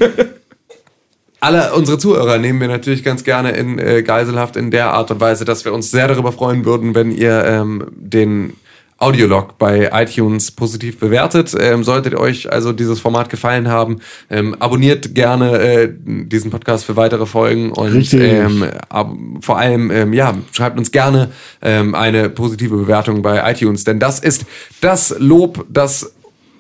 alle 1.40 1.73
unsere 1.74 1.98
Zuhörer 1.98 2.39
nehmen 2.39 2.60
wir 2.60 2.69
natürlich 2.69 3.05
ganz 3.05 3.24
gerne 3.24 3.52
in 3.52 3.78
äh, 3.78 4.02
Geiselhaft 4.02 4.56
in 4.56 4.70
der 4.70 4.93
Art 4.93 5.10
und 5.10 5.20
Weise, 5.20 5.44
dass 5.44 5.65
wir 5.65 5.73
uns 5.73 5.90
sehr 5.90 6.09
darüber 6.09 6.32
freuen 6.32 6.65
würden, 6.65 6.94
wenn 6.94 7.12
ihr 7.12 7.44
ähm, 7.44 7.86
den 7.90 8.55
Audiolog 9.01 9.59
bei 9.59 9.90
iTunes 9.93 10.51
positiv 10.51 10.98
bewertet. 10.98 11.55
Ähm, 11.59 11.85
solltet 11.85 12.15
ihr 12.15 12.20
euch 12.20 12.52
also 12.52 12.73
dieses 12.73 12.98
Format 12.98 13.31
gefallen 13.31 13.69
haben, 13.69 14.01
ähm, 14.28 14.56
abonniert 14.59 15.15
gerne 15.15 15.59
äh, 15.59 15.89
diesen 15.94 16.51
Podcast 16.51 16.85
für 16.85 16.97
weitere 16.97 17.24
Folgen 17.24 17.70
und 17.70 17.93
Richtig. 17.93 18.20
ähm, 18.20 18.65
ab, 18.89 19.12
vor 19.40 19.59
allem 19.59 19.93
ähm, 19.93 20.12
ja 20.12 20.35
schreibt 20.51 20.78
uns 20.78 20.90
gerne 20.90 21.31
ähm, 21.62 21.94
eine 21.94 22.28
positive 22.28 22.77
Bewertung 22.77 23.23
bei 23.23 23.48
iTunes, 23.48 23.85
denn 23.85 24.01
das 24.01 24.19
ist 24.19 24.44
das 24.81 25.15
Lob, 25.16 25.65
das 25.69 26.15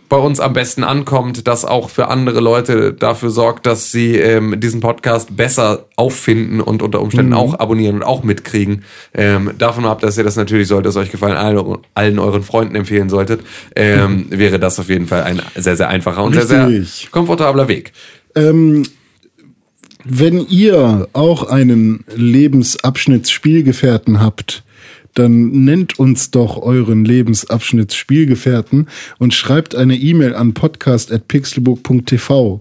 bei 0.08 0.16
uns 0.16 0.40
am 0.40 0.54
besten 0.54 0.84
ankommt, 0.84 1.46
das 1.46 1.64
auch 1.64 1.90
für 1.90 2.08
andere 2.08 2.40
Leute 2.40 2.94
dafür 2.94 3.30
sorgt, 3.30 3.66
dass 3.66 3.92
sie 3.92 4.16
ähm, 4.16 4.58
diesen 4.58 4.80
Podcast 4.80 5.36
besser 5.36 5.86
auffinden 5.96 6.60
und 6.60 6.82
unter 6.82 7.02
Umständen 7.02 7.34
auch 7.34 7.58
abonnieren 7.58 7.96
und 7.96 8.02
auch 8.02 8.22
mitkriegen. 8.22 8.84
Ähm, 9.12 9.52
davon 9.58 9.84
ab, 9.84 10.00
dass 10.00 10.16
ihr 10.16 10.24
das 10.24 10.36
natürlich, 10.36 10.68
sollte 10.68 10.88
es 10.88 10.96
euch 10.96 11.10
gefallen, 11.10 11.36
allen, 11.36 11.78
allen 11.94 12.18
euren 12.18 12.42
Freunden 12.42 12.74
empfehlen 12.74 13.10
solltet, 13.10 13.42
ähm, 13.76 14.26
wäre 14.30 14.58
das 14.58 14.80
auf 14.80 14.88
jeden 14.88 15.06
Fall 15.06 15.24
ein 15.24 15.42
sehr, 15.54 15.76
sehr 15.76 15.88
einfacher 15.88 16.24
und 16.24 16.32
sehr, 16.32 16.46
sehr 16.46 16.68
Richtig. 16.68 17.10
komfortabler 17.10 17.68
Weg. 17.68 17.92
Ähm, 18.34 18.84
wenn 20.04 20.46
ihr 20.48 21.08
auch 21.12 21.50
einen 21.50 22.04
Lebensabschnittsspielgefährten 22.14 24.20
habt, 24.20 24.62
dann 25.14 25.64
nennt 25.64 25.98
uns 25.98 26.30
doch 26.30 26.58
euren 26.58 27.04
Lebensabschnittsspielgefährten 27.04 28.86
und 29.18 29.34
schreibt 29.34 29.74
eine 29.74 29.96
E-Mail 29.96 30.34
an 30.34 30.54
podcast.pixelbook.tv. 30.54 32.60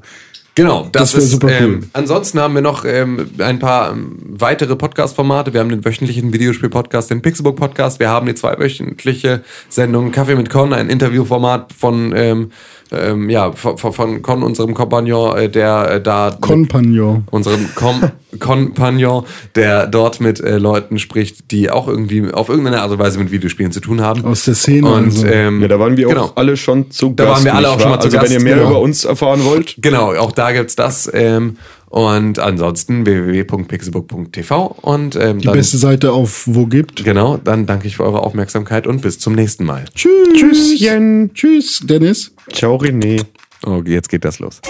Genau, 0.57 0.89
das, 0.91 1.11
Das 1.11 1.23
ist 1.23 1.31
super 1.31 1.47
cool. 1.47 1.53
Ähm, 1.65 1.79
ansonsten 1.93 2.39
haben 2.39 2.55
wir 2.55 2.61
noch 2.63 2.83
ähm, 2.83 3.29
ein 3.37 3.59
paar 3.59 3.91
ähm, 3.91 4.17
weitere 4.27 4.75
Podcast-Formate. 4.75 5.53
Wir 5.53 5.59
haben 5.59 5.69
den 5.69 5.85
wöchentlichen 5.85 6.33
Videospiel-Podcast, 6.33 7.11
den 7.11 7.21
Pixelbook-Podcast. 7.21 7.99
Wir 7.99 8.09
haben 8.09 8.25
die 8.25 8.33
zweiwöchentliche 8.33 9.43
Sendung 9.69 10.11
Kaffee 10.11 10.35
mit 10.35 10.49
Con, 10.49 10.73
ein 10.73 10.89
Interviewformat 10.89 11.73
von 11.77 12.11
ähm, 12.15 12.51
ähm, 12.91 13.29
ja 13.29 13.51
von, 13.51 13.77
von- 13.77 14.21
Con, 14.21 14.41
unserem 14.43 14.73
Kompagnon, 14.73 15.37
äh, 15.37 15.49
der 15.49 15.91
äh, 15.91 16.01
da 16.01 16.35
Compagnon. 16.41 17.23
unserem 17.29 17.67
Com 17.75 18.01
Kompagnon, 18.39 19.25
der 19.55 19.87
dort 19.87 20.19
mit 20.21 20.39
äh, 20.39 20.57
Leuten 20.57 20.97
spricht, 20.99 21.51
die 21.51 21.69
auch 21.69 21.87
irgendwie 21.87 22.31
auf 22.31 22.49
irgendeine 22.49 22.81
Art 22.81 22.91
und 22.91 22.99
Weise 22.99 23.19
mit 23.19 23.31
Videospielen 23.31 23.71
zu 23.71 23.79
tun 23.81 24.01
haben. 24.01 24.23
Aus 24.25 24.45
der 24.45 24.53
Szene 24.55 24.87
Und 24.87 25.05
also. 25.05 25.25
ähm, 25.27 25.61
Ja, 25.61 25.67
da 25.67 25.79
waren 25.79 25.97
wir 25.97 26.07
auch 26.07 26.11
genau. 26.13 26.31
alle 26.35 26.55
schon 26.57 26.89
zu 26.91 27.09
Da 27.09 27.25
Gast. 27.25 27.35
waren 27.37 27.45
wir 27.45 27.55
alle 27.55 27.69
auch 27.69 27.79
schon 27.79 27.89
mal 27.89 27.99
zu 27.99 28.05
Also 28.07 28.17
Gast, 28.17 28.29
wenn 28.29 28.37
ihr 28.39 28.43
mehr 28.43 28.55
genau. 28.57 28.69
über 28.69 28.79
uns 28.79 29.03
erfahren 29.05 29.43
wollt, 29.43 29.75
Genau, 29.81 30.13
auch 30.15 30.31
da 30.31 30.46
gibt's 30.53 30.75
das. 30.75 31.09
Ähm, 31.13 31.57
und 31.89 32.37
ansonsten 32.39 33.05
www.pixelbook.tv 33.05 34.75
und 34.81 35.15
ähm, 35.15 35.39
Die 35.39 35.45
dann, 35.45 35.53
beste 35.55 35.77
Seite 35.77 36.11
auf 36.11 36.43
wo 36.45 36.65
gibt. 36.65 37.03
genau, 37.05 37.37
dann 37.37 37.65
danke 37.65 37.87
ich 37.87 37.95
für 37.97 38.03
eure 38.03 38.23
Aufmerksamkeit 38.23 38.87
und 38.87 39.01
bis 39.01 39.19
zum 39.19 39.33
nächsten 39.33 39.63
Mal. 39.63 39.85
Tschüss. 39.95 40.11
Tschüsschen. 40.33 41.31
Tschüss, 41.33 41.81
Dennis. 41.83 42.33
Ciao 42.51 42.75
René. 42.75 43.23
Oh, 43.65 43.81
jetzt 43.85 44.09
geht 44.09 44.25
das 44.25 44.39
los. 44.39 44.61